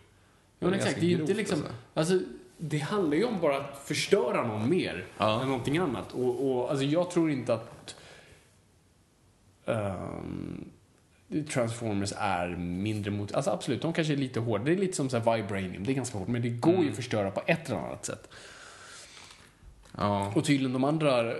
Ja, 0.59 0.67
men 0.67 0.75
exakt, 0.75 1.01
det 1.01 1.07
är 1.07 1.11
ju 1.11 1.21
inte 1.21 1.35
liksom... 1.35 1.59
alltså. 1.95 2.15
Alltså, 2.15 2.27
det 2.59 2.79
handlar 2.79 3.17
ju 3.17 3.25
om 3.25 3.41
bara 3.41 3.57
att 3.57 3.83
förstöra 3.85 4.47
någon 4.47 4.69
mer 4.71 5.05
Ja. 5.19 5.41
än 5.43 5.49
någonting 5.49 5.79
annat. 5.79 6.13
Och, 6.13 6.51
och 6.51 6.71
alltså, 6.71 6.85
jag 6.85 7.11
tror 7.11 7.31
inte 7.31 7.55
att... 7.55 7.97
ehm, 9.67 10.65
Transformers 11.53 12.13
är 12.17 12.49
mindre 12.57 13.11
mot... 13.11 13.33
Alltså 13.35 13.51
absolut, 13.51 13.83
de 13.83 13.93
kanske 13.93 14.13
är 14.13 14.17
lite 14.17 14.41
hårda. 14.41 14.65
Det 14.65 14.73
är 14.73 14.77
lite 14.77 14.97
som 14.97 15.11
så 15.11 15.19
här 15.19 15.37
Vibranium, 15.37 15.85
det 15.85 15.93
är 15.93 15.95
ganska 15.95 16.19
hårt. 16.19 16.29
Men 16.29 16.43
det 16.43 16.49
går 16.49 16.71
Mm. 16.73 16.85
ju 16.85 16.91
att 16.91 16.97
förstöra 16.97 17.31
på 17.31 17.43
ett 17.47 17.69
eller 17.71 17.79
annat 17.79 18.05
sätt. 18.05 18.29
Ja. 19.99 20.33
Och 20.37 20.45
tydligen 20.45 20.73
de 20.73 20.85
andra 20.85 21.31
eh, 21.33 21.37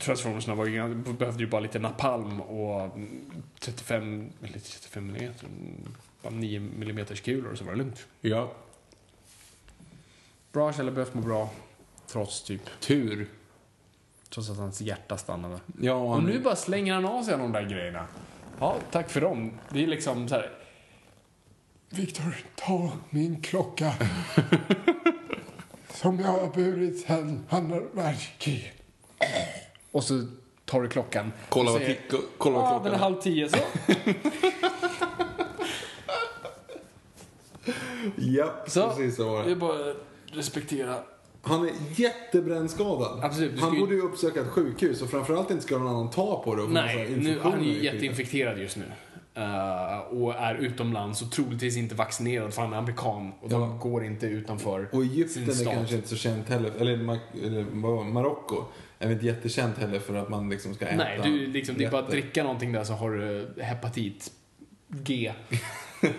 Transformersna 0.00 0.54
var 0.54 0.66
ju, 0.66 0.94
behövde 0.94 1.44
ju 1.44 1.50
bara 1.50 1.60
lite 1.60 1.78
napalm 1.78 2.40
och 2.40 2.80
mm, 2.84 3.20
35, 3.60 4.30
eller 4.42 4.52
35 4.58 5.06
millimeter, 5.06 5.46
mm, 5.46 5.74
bara 6.22 6.30
9 6.34 6.60
millimeters 6.60 7.20
kulor 7.20 7.52
och 7.52 7.58
så 7.58 7.64
var 7.64 7.72
det 7.72 7.78
lugnt. 7.78 8.06
ja. 8.20 8.52
Bra, 10.58 10.72
Kjell 10.72 10.90
behövt 10.90 11.14
må 11.14 11.20
bra. 11.20 11.50
Trots 12.06 12.42
typ, 12.42 12.80
Tur. 12.80 13.28
trots 14.28 14.50
att 14.50 14.56
hans 14.56 14.80
hjärta 14.80 15.16
stannade. 15.16 15.60
Ja, 15.80 15.94
Och 15.94 16.12
han... 16.12 16.24
nu 16.24 16.40
bara 16.40 16.56
slänger 16.56 16.94
han 16.94 17.04
av 17.04 17.22
sig 17.22 17.38
de 17.38 17.52
där 17.52 17.62
grejerna. 17.62 18.06
Ja, 18.60 18.76
tack 18.90 19.10
för 19.10 19.20
dem. 19.20 19.52
Det 19.68 19.82
är 19.82 19.86
liksom 19.86 20.28
så 20.28 20.34
här. 20.34 20.50
Viktor, 21.88 22.36
ta 22.54 22.92
min 23.10 23.40
klocka. 23.40 23.94
Som 25.90 26.20
jag 26.20 26.28
har 26.28 26.54
burit 26.54 27.00
sen 27.06 27.46
andra 27.48 27.80
världskriget. 27.92 28.74
Och 29.92 30.04
så 30.04 30.26
tar 30.64 30.82
du 30.82 30.88
klockan. 30.88 31.32
Kolla 31.48 31.70
och 31.70 31.76
vad, 31.76 31.84
klick, 31.84 32.00
kolla 32.38 32.58
vad 32.58 32.64
Ja, 32.64 32.70
klockan 32.70 32.84
den 32.84 32.94
är 32.94 32.98
halv 32.98 33.20
tio 33.20 33.48
så. 33.48 33.56
Ja, 38.16 38.54
Så, 38.66 38.88
precis 38.88 39.16
så 39.16 39.28
var 39.28 39.44
det 39.44 39.50
är 39.50 39.84
det. 39.84 39.96
Respektera. 40.32 40.94
Han 41.42 41.68
är 41.68 41.72
jättebrännskadad. 41.96 43.20
Absolut, 43.24 43.60
Han 43.60 43.74
ju- 43.74 43.80
borde 43.80 43.94
ju 43.94 44.00
uppsöka 44.00 44.40
ett 44.40 44.48
sjukhus 44.48 45.02
och 45.02 45.10
framförallt 45.10 45.50
inte 45.50 45.62
ska 45.62 45.78
någon 45.78 45.88
annan 45.88 46.10
ta 46.10 46.42
på 46.44 46.54
det 46.54 46.62
och 46.62 46.68
få 46.68 46.74
massa 46.74 46.86
Nej, 46.94 47.16
nu, 47.18 47.38
han 47.42 47.52
är 47.60 47.64
ju 47.64 47.84
jätteinfekterad 47.84 48.58
just 48.58 48.76
nu. 48.76 48.84
Eh, 49.34 49.98
och 49.98 50.34
är 50.34 50.54
utomlands 50.54 51.22
och 51.22 51.32
troligtvis 51.32 51.76
inte 51.76 51.94
vaccinerad 51.94 52.54
för 52.54 52.62
han 52.62 52.72
är 52.72 52.76
amerikan. 52.76 53.32
Och 53.40 53.48
de 53.48 53.60
Ja. 53.62 53.66
går 53.82 54.04
inte 54.04 54.26
utanför 54.26 54.88
Och 54.92 55.02
sin 55.02 55.10
Egypten 55.10 55.42
är 55.48 55.52
stat. 55.52 55.74
kanske 55.74 55.94
inte 55.94 56.08
så 56.08 56.16
känt 56.16 56.48
heller, 56.48 56.70
eller, 56.80 56.96
Mar- 56.96 57.44
eller? 57.46 57.64
Marocko 58.04 58.64
är 58.98 59.10
inte 59.10 59.26
jättekänt 59.26 59.78
heller 59.78 59.98
för 59.98 60.14
att 60.14 60.28
man 60.28 60.50
liksom 60.50 60.74
ska 60.74 60.86
äta 60.86 60.96
Nej, 61.04 61.20
du, 61.24 61.46
liksom, 61.46 61.74
det 61.78 61.84
är 61.84 61.90
bara 61.90 62.02
att 62.02 62.10
dricka 62.10 62.42
någonting 62.42 62.72
där 62.72 62.84
så 62.84 62.92
har 62.92 63.10
du 63.10 63.54
hepatit 63.62 64.32
G. 64.88 65.32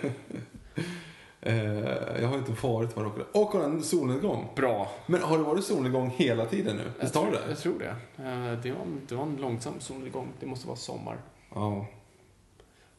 Eh, 1.42 2.20
jag 2.20 2.28
har 2.28 2.38
inte 2.38 2.52
varit 2.52 2.96
i 2.96 2.98
Marocko. 2.98 3.22
Och 3.32 3.50
kolla, 3.50 3.64
en 3.64 3.82
solnedgång. 3.82 4.48
Bra. 4.56 4.90
Men 5.06 5.22
har 5.22 5.38
det 5.38 5.44
varit 5.44 5.64
solnedgång 5.64 6.10
hela 6.10 6.46
tiden 6.46 6.76
nu? 6.76 6.92
Visst 7.00 7.14
har 7.14 7.22
tror, 7.22 7.32
det? 7.32 7.40
jag 7.48 7.58
tror 7.58 7.78
det. 7.78 7.88
Eh, 8.24 8.60
det, 8.62 8.72
var, 8.72 8.86
det 9.08 9.14
var 9.14 9.22
en 9.22 9.36
långsam 9.36 9.80
solnedgång. 9.80 10.28
Det 10.40 10.46
måste 10.46 10.66
vara 10.66 10.76
sommar. 10.76 11.18
Ja. 11.54 11.86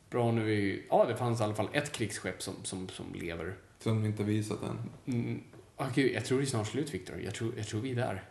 Bra 0.10 0.32
nu 0.32 0.54
är 0.54 0.82
Ja, 0.90 1.06
det 1.06 1.16
fanns 1.16 1.42
i 1.42 1.44
alla 1.44 1.54
fall 1.54 1.70
ett 1.74 1.92
krigsskepp 1.92 2.42
som, 2.42 2.54
som, 2.64 2.90
som 2.90 3.06
lever. 3.14 3.56
Som 3.80 4.02
de 4.02 4.08
inte 4.08 4.24
visat 4.24 4.60
än. 4.64 4.80
Mm. 5.16 5.42
ah, 5.78 5.88
gud, 5.96 6.12
jag 6.16 6.26
tror 6.26 6.38
det 6.38 6.44
är 6.44 6.46
snart 6.46 6.68
slut, 6.68 6.94
Victor. 6.94 7.22
Jag 7.22 7.36
tror, 7.36 7.54
jag 7.58 7.68
tror 7.68 7.82
vi 7.82 7.92
är 7.92 7.96
där. 7.96 8.24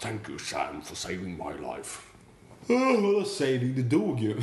Thank 0.00 0.28
you, 0.28 0.38
Sam, 0.38 0.82
for 0.82 0.96
saving 0.96 1.36
my 1.36 1.52
life. 1.52 2.00
Vadå 2.66 3.24
saving? 3.24 3.74
Det 3.74 3.82
dog 3.82 4.20
ju. 4.20 4.36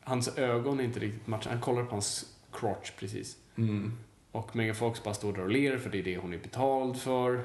Hans 0.00 0.38
ögon 0.38 0.80
är 0.80 0.84
inte 0.84 1.00
riktigt 1.00 1.26
matchande. 1.26 1.56
Han 1.56 1.62
kollar 1.62 1.84
på 1.84 1.90
hans 1.90 2.37
crotch 2.52 2.90
precis. 2.98 3.36
Mm. 3.56 3.92
Och 4.32 4.56
Megan 4.56 4.74
Fox 4.74 5.02
bara 5.02 5.14
står 5.14 5.32
där 5.32 5.42
och 5.42 5.50
ler 5.50 5.78
för 5.78 5.90
det 5.90 5.98
är 5.98 6.02
det 6.02 6.16
hon 6.16 6.32
är 6.34 6.38
betald 6.38 6.96
för. 6.96 7.42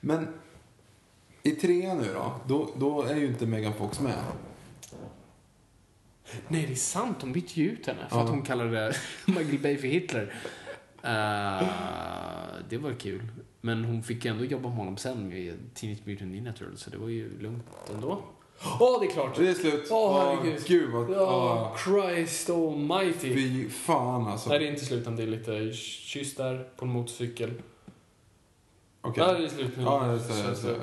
Men 0.00 0.28
i 1.42 1.50
trean 1.50 1.98
nu 1.98 2.12
då, 2.14 2.40
då, 2.46 2.70
då 2.76 3.02
är 3.02 3.16
ju 3.16 3.26
inte 3.26 3.46
Megan 3.46 3.74
Fox 3.74 4.00
med. 4.00 4.14
Nej, 6.48 6.66
det 6.66 6.72
är 6.72 6.76
sant. 6.76 7.20
De 7.20 7.32
bytte 7.32 7.60
ju 7.60 7.70
ut 7.70 7.86
henne 7.86 8.06
för 8.08 8.16
Ja. 8.16 8.22
att 8.24 8.30
hon 8.30 8.42
kallade 8.42 8.92
Michael 9.26 9.58
Bay 9.58 9.76
för 9.76 9.88
Hitler. 9.88 10.34
Eh, 11.02 11.68
det 12.68 12.78
var 12.78 12.92
kul. 12.92 13.22
Men 13.60 13.84
hon 13.84 14.02
fick 14.02 14.24
ändå 14.24 14.44
jobba 14.44 14.68
med 14.68 14.78
honom 14.78 14.96
sen 14.96 15.28
med 15.28 15.74
Teenage 15.74 15.98
Mutant 16.06 16.32
Ninja 16.32 16.52
Turtles, 16.52 16.80
så 16.80 16.90
det 16.90 16.98
var 16.98 17.08
ju 17.08 17.38
lugnt 17.40 17.64
ändå. 17.94 18.22
Åh, 18.80 19.00
det 19.00 19.06
är 19.06 19.10
klart! 19.10 19.36
Det 19.36 19.48
är 19.48 19.54
slut. 19.54 19.88
Åh, 19.90 20.18
herregud. 20.18 20.64
Gud 20.66 20.90
vad... 20.92 21.10
Ja, 21.10 21.70
åh, 21.72 21.76
Christ 21.76 22.50
almighty. 22.50 23.34
Fy 23.34 23.68
fan 23.70 24.26
alltså. 24.26 24.48
Nej, 24.48 24.58
det 24.58 24.64
är 24.66 24.70
inte 24.70 24.84
slut. 24.84 25.04
Det 25.16 25.22
är 25.22 25.26
lite 25.26 25.72
kyss 25.72 26.34
där 26.34 26.68
på 26.76 26.84
en 26.84 26.90
motorcykel. 26.92 27.52
Okej. 29.00 29.24
Ja, 29.26 29.32
det 29.32 29.44
är 29.44 29.48
slut 29.48 29.76
nu. 29.76 29.82
Ja, 29.82 30.00
det 30.00 30.12
är 30.14 30.54
så- 30.54 30.74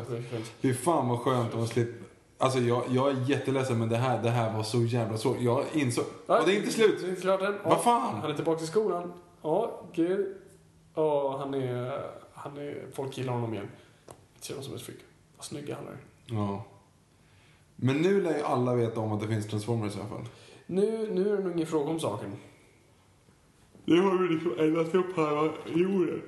Fy 0.59 0.73
fan 0.73 1.09
vad 1.09 1.19
skönt 1.19 1.53
att 1.55 1.69
slippa... 1.69 2.05
Alltså 2.37 2.59
jag, 2.59 2.83
jag 2.89 3.09
är 3.09 3.29
jätteledsen 3.29 3.79
men 3.79 3.89
det 3.89 3.97
här, 3.97 4.23
det 4.23 4.29
här 4.29 4.53
var 4.53 4.63
så 4.63 4.83
jävla 4.83 5.17
svårt. 5.17 5.37
Jag 5.41 5.65
insåg... 5.73 6.05
Ja, 6.27 6.39
Och 6.39 6.45
det 6.45 6.53
är 6.53 6.57
inte 6.57 6.71
slut! 6.71 7.01
Det 7.01 7.11
är 7.11 7.15
klart 7.15 7.41
än. 7.41 7.55
Vad 7.63 7.83
fan? 7.83 8.15
Han 8.21 8.31
är 8.31 8.35
tillbaka 8.35 8.63
i 8.63 8.67
skolan. 8.67 9.13
Ja, 9.41 9.81
gud. 9.93 10.37
Ja, 10.95 11.37
han 11.37 11.53
är... 11.53 12.01
Han 12.33 12.57
är... 12.57 12.85
Folk 12.93 13.17
gillar 13.17 13.33
honom 13.33 13.53
igen. 13.53 13.67
Ser 14.39 14.53
honom 14.53 14.63
som 14.65 14.75
ett 14.75 14.81
freak. 14.81 14.99
Vad 15.37 15.45
snygg 15.45 15.69
han 15.75 15.87
är. 15.87 15.97
Ja. 16.25 16.65
Men 17.75 17.97
nu 17.97 18.21
lär 18.21 18.37
ju 18.37 18.43
alla 18.43 18.75
veta 18.75 18.99
om 18.99 19.11
att 19.11 19.21
det 19.21 19.27
finns 19.27 19.47
Transformers 19.47 19.95
i 19.95 19.99
alla 19.99 20.09
fall. 20.09 20.25
Nu, 20.65 21.09
nu 21.11 21.29
är 21.29 21.37
det 21.37 21.43
nog 21.43 21.53
ingen 21.53 21.67
fråga 21.67 21.89
om 21.89 21.99
saken. 21.99 22.31
Det 23.85 23.97
har 23.97 24.17
vi 24.17 24.33
liksom 24.33 24.59
eldat 24.59 24.95
upp 24.95 25.15
halva 25.15 25.53
jorden. 25.75 26.21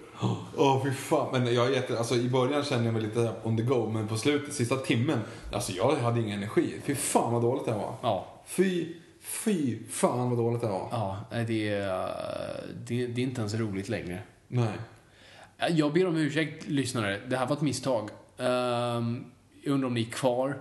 Åh 0.57 0.83
fy 0.83 0.91
fan. 0.91 1.27
Men 1.31 1.53
jag 1.53 1.67
är 1.67 1.71
jätte... 1.71 1.97
Alltså 1.97 2.15
i 2.15 2.29
början 2.29 2.63
kände 2.63 2.85
jag 2.85 2.93
mig 2.93 3.03
lite 3.03 3.31
on 3.43 3.57
the 3.57 3.63
go. 3.63 3.89
Men 3.93 4.07
på 4.07 4.17
slutet, 4.17 4.53
sista 4.53 4.75
timmen. 4.75 5.19
Alltså 5.53 5.71
jag 5.71 5.95
hade 5.95 6.21
ingen 6.21 6.37
energi. 6.37 6.81
Fy 6.83 6.95
fan 6.95 7.33
vad 7.33 7.41
dåligt 7.41 7.65
det 7.65 7.71
var. 7.71 7.93
Ja. 8.01 8.27
Fy, 8.45 8.93
fy 9.21 9.79
fan 9.89 10.29
vad 10.29 10.39
dåligt 10.39 10.61
det 10.61 10.67
var. 10.67 10.87
Ja, 10.91 11.17
nej, 11.31 11.45
det 11.45 11.69
är, 11.69 12.11
det, 12.87 13.07
det 13.07 13.21
är 13.21 13.23
inte 13.23 13.41
ens 13.41 13.53
roligt 13.53 13.89
längre. 13.89 14.19
Nej. 14.47 14.73
Jag 15.69 15.93
ber 15.93 16.07
om 16.07 16.17
ursäkt, 16.17 16.67
lyssnare. 16.67 17.19
Det 17.27 17.37
här 17.37 17.47
var 17.47 17.55
ett 17.55 17.61
misstag. 17.61 18.09
Ehm, 18.37 19.25
jag 19.63 19.73
undrar 19.73 19.87
om 19.87 19.93
ni 19.93 20.01
är 20.01 20.11
kvar. 20.11 20.57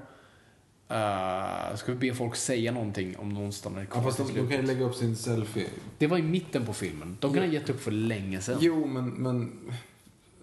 Uh, 0.91 1.77
ska 1.77 1.93
vi 1.93 2.11
be 2.11 2.15
folk 2.15 2.37
säga 2.37 2.73
någonting 2.73 3.17
om 3.17 3.29
någon 3.29 3.53
stannar 3.53 3.85
kvar 3.85 4.03
Ja, 4.03 4.05
fast 4.05 4.19
de, 4.19 4.35
de 4.35 4.49
kan 4.49 4.61
ju 4.61 4.63
lägga 4.63 4.85
upp 4.85 4.95
sin 4.95 5.17
selfie. 5.17 5.67
Det 5.99 6.07
var 6.07 6.19
i 6.19 6.23
mitten 6.23 6.67
på 6.67 6.73
filmen. 6.73 7.17
De 7.21 7.35
kan 7.35 7.43
ha 7.43 7.51
gett 7.51 7.71
upp 7.71 7.81
för 7.81 7.91
länge 7.91 8.41
sedan. 8.41 8.59
Jo, 8.61 8.87
men... 8.87 9.09
men 9.09 9.53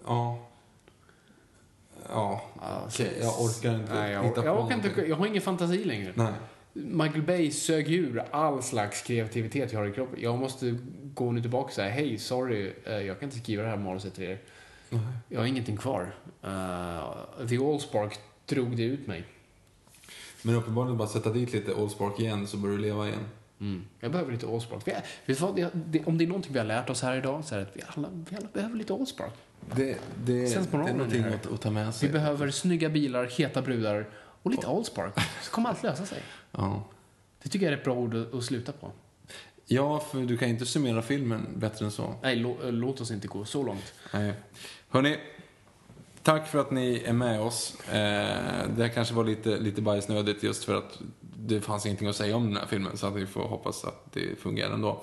ja. 0.06 0.48
Ja, 2.08 2.42
Ja, 2.60 2.82
okej. 2.86 3.18
Jag 3.20 3.40
orkar 3.40 3.74
inte 3.74 3.94
Nej, 3.94 4.12
jag, 4.12 4.22
hitta 4.24 4.40
på 4.40 4.46
jag, 4.46 4.54
orkar 4.54 4.76
någonting. 4.76 4.90
inte, 4.90 5.06
jag 5.06 5.16
har 5.16 5.26
ingen 5.26 5.42
fantasi 5.42 5.84
längre. 5.84 6.12
Nej. 6.14 6.32
Michael 6.72 7.22
Bay 7.22 7.50
sög 7.50 7.90
ur 7.90 8.24
all 8.30 8.62
slags 8.62 9.02
kreativitet 9.02 9.72
jag 9.72 9.80
har 9.80 9.86
i 9.86 9.92
kroppen. 9.92 10.18
Jag 10.22 10.38
måste 10.38 10.78
gå 11.14 11.32
nu 11.32 11.40
tillbaka 11.40 11.66
och 11.66 11.72
säga, 11.72 11.90
hej, 11.90 12.18
sorry, 12.18 12.72
eh, 12.84 12.92
jag 12.92 13.20
kan 13.20 13.26
inte 13.28 13.38
skriva 13.38 13.62
det 13.62 13.68
här 13.68 13.76
manuset 13.76 14.14
till 14.14 14.24
er. 14.24 14.38
Jag 15.28 15.40
har 15.40 15.46
ingenting 15.46 15.76
kvar. 15.76 16.14
Uh, 16.44 17.46
The 17.48 17.56
Allspark 17.56 18.18
drog 18.46 18.76
det 18.76 18.82
ut 18.82 19.06
mig. 19.06 19.24
Men 20.44 20.54
uppenbarligen 20.54 20.96
bara 20.98 21.08
sätta 21.08 21.30
dit 21.30 21.52
lite 21.52 21.74
Allspark 21.74 22.20
igen 22.20 22.46
så 22.46 22.56
börjar 22.56 22.76
du 22.76 22.82
leva 22.82 23.06
igen. 23.08 23.24
Mm. 23.60 23.84
Jag 24.00 24.12
behöver 24.12 24.32
lite 24.32 24.46
Allspark. 24.46 24.88
Vi, 25.26 25.34
vad, 25.34 25.56
det, 25.74 26.04
om 26.04 26.18
det 26.18 26.24
är 26.24 26.28
någonting 26.28 26.52
vi 26.52 26.58
har 26.58 26.66
lärt 26.66 26.90
oss 26.90 27.02
här 27.02 27.16
idag 27.16 27.44
så 27.44 27.54
är 27.54 27.58
det 27.58 27.64
att 27.64 27.76
vi 27.76 27.82
alla, 27.86 28.08
vi 28.30 28.36
alla 28.36 28.48
behöver 28.52 28.76
lite 28.76 28.92
Allspark. 28.92 29.32
Det, 29.76 29.84
det, 29.84 29.98
det 30.24 30.54
är 30.54 30.92
någonting 30.94 31.24
att, 31.24 31.52
att 31.52 31.60
ta 31.60 31.70
med 31.70 31.86
Vi 31.86 31.92
sig. 31.92 32.08
behöver 32.08 32.50
snygga 32.50 32.88
bilar, 32.88 33.24
heta 33.24 33.62
brudar 33.62 34.08
och 34.42 34.50
lite 34.50 34.66
Allspark. 34.66 35.14
Så 35.42 35.50
kommer 35.50 35.68
allt 35.68 35.82
lösa 35.82 36.06
sig. 36.06 36.22
Ja. 36.52 36.84
Det 37.42 37.48
tycker 37.48 37.66
jag 37.66 37.72
är 37.72 37.78
ett 37.78 37.84
bra 37.84 37.94
ord 37.94 38.14
att, 38.14 38.34
att 38.34 38.44
sluta 38.44 38.72
på. 38.72 38.90
ja, 39.66 40.00
för 40.00 40.20
du 40.20 40.36
kan 40.38 40.48
inte 40.48 40.66
summera 40.66 41.02
filmen 41.02 41.46
bättre 41.56 41.84
än 41.84 41.90
så. 41.90 42.14
Nej, 42.22 42.36
lå, 42.36 42.56
låt 42.62 43.00
oss 43.00 43.10
inte 43.10 43.28
gå 43.28 43.44
så 43.44 43.62
långt. 43.62 43.94
Nej. 44.12 44.32
Hörni, 44.88 45.18
tack 46.24 46.48
för 46.48 46.58
att 46.58 46.70
ni 46.70 47.02
är 47.06 47.12
med 47.12 47.40
oss. 47.40 47.76
Eh, 47.88 47.92
det 48.76 48.82
här 48.82 48.88
kanske 48.88 49.14
var 49.14 49.24
lite, 49.24 49.58
lite 49.58 49.82
bajsnödigt 49.82 50.42
just 50.42 50.64
för 50.64 50.74
att 50.74 50.98
det 51.20 51.60
fanns 51.60 51.86
ingenting 51.86 52.08
att 52.08 52.16
säga 52.16 52.36
om 52.36 52.44
den 52.44 52.56
här 52.56 52.66
filmen 52.66 52.96
så 52.96 53.06
att 53.06 53.14
vi 53.14 53.26
får 53.26 53.42
hoppas 53.42 53.84
att 53.84 54.12
det 54.12 54.40
fungerar 54.40 54.74
ändå. 54.74 55.02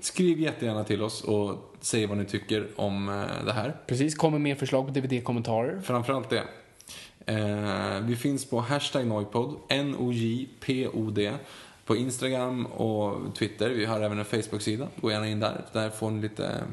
Skriv 0.00 0.40
jättegärna 0.40 0.84
till 0.84 1.02
oss 1.02 1.24
och 1.24 1.74
säg 1.80 2.06
vad 2.06 2.18
ni 2.18 2.24
tycker 2.24 2.68
om 2.76 3.08
eh, 3.08 3.44
det 3.44 3.52
här. 3.52 3.76
Precis, 3.86 4.14
kommer 4.14 4.38
mer 4.38 4.54
förslag 4.54 4.86
på 4.86 4.92
DVD-kommentarer. 4.92 5.80
Framförallt 5.80 6.30
det. 6.30 6.44
Eh, 7.26 8.00
vi 8.00 8.16
finns 8.16 8.50
på 8.50 8.60
hashtag 8.60 9.06
Noipod, 9.06 9.56
N-O-J-P-O-D, 9.68 11.32
på 11.84 11.96
Instagram 11.96 12.66
och 12.66 13.34
Twitter. 13.34 13.70
Vi 13.70 13.84
har 13.84 14.00
även 14.00 14.18
en 14.18 14.24
Facebook-sida. 14.24 14.88
Gå 15.00 15.10
gärna 15.10 15.28
in 15.28 15.40
där. 15.40 15.64
Där 15.72 15.90
får 15.90 16.10
ni 16.10 16.22
lite, 16.22 16.64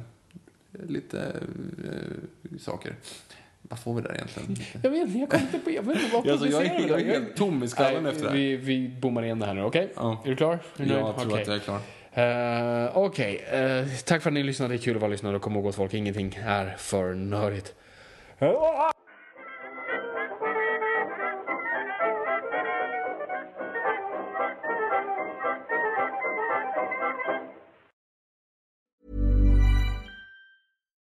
lite 0.72 1.20
eh, 1.86 2.58
saker. 2.60 2.96
Vad 3.70 3.80
får 3.80 3.94
vi 3.94 4.02
där 4.02 4.14
egentligen? 4.14 4.56
Jag 4.84 4.90
vet 4.90 5.08
inte, 5.08 5.20
jag 5.20 5.30
kommer 5.30 5.44
inte 5.44 5.60
på, 5.60 5.72
jag 5.72 5.84
vet 5.84 5.96
inte 6.04 6.14
vad 6.16 6.30
Alltså, 6.30 6.48
jag, 6.48 6.66
är, 6.66 6.88
jag 6.90 7.02
är 7.02 7.06
helt 7.06 7.36
tom 7.36 7.64
i 7.64 7.68
skallen 7.68 8.06
efter 8.06 8.24
det 8.24 8.30
här. 8.30 8.36
vi, 8.38 8.56
vi 8.56 8.88
bommar 9.02 9.24
igen 9.24 9.40
det 9.40 9.46
här 9.46 9.54
nu, 9.54 9.64
okej? 9.64 9.90
Ja. 9.96 10.22
Är 10.26 10.30
du 10.30 10.36
klar? 10.36 10.60
Är 10.78 10.86
du? 10.86 10.94
Jag 10.94 11.16
tror 11.16 11.28
Okej. 11.32 11.42
att 11.42 11.48
jag 11.48 11.56
är 11.56 11.60
klar. 11.60 11.80
Eh, 12.14 12.98
Okej, 12.98 13.46
eh, 13.52 13.88
tack 14.06 14.22
för 14.22 14.30
att 14.30 14.34
ni 14.34 14.44
lyssnade. 14.44 14.74
Det 14.74 14.78
är 14.78 14.82
kul 14.82 14.96
att 14.96 15.02
vara 15.02 15.12
lyssnare 15.12 15.36
och 15.36 15.42
kom 15.42 15.56
ihåg 15.56 15.68
att 15.68 15.76
folk, 15.76 15.94
ingenting 15.94 16.40
är 16.46 16.76
för 16.78 17.14
nördigt. 17.14 17.74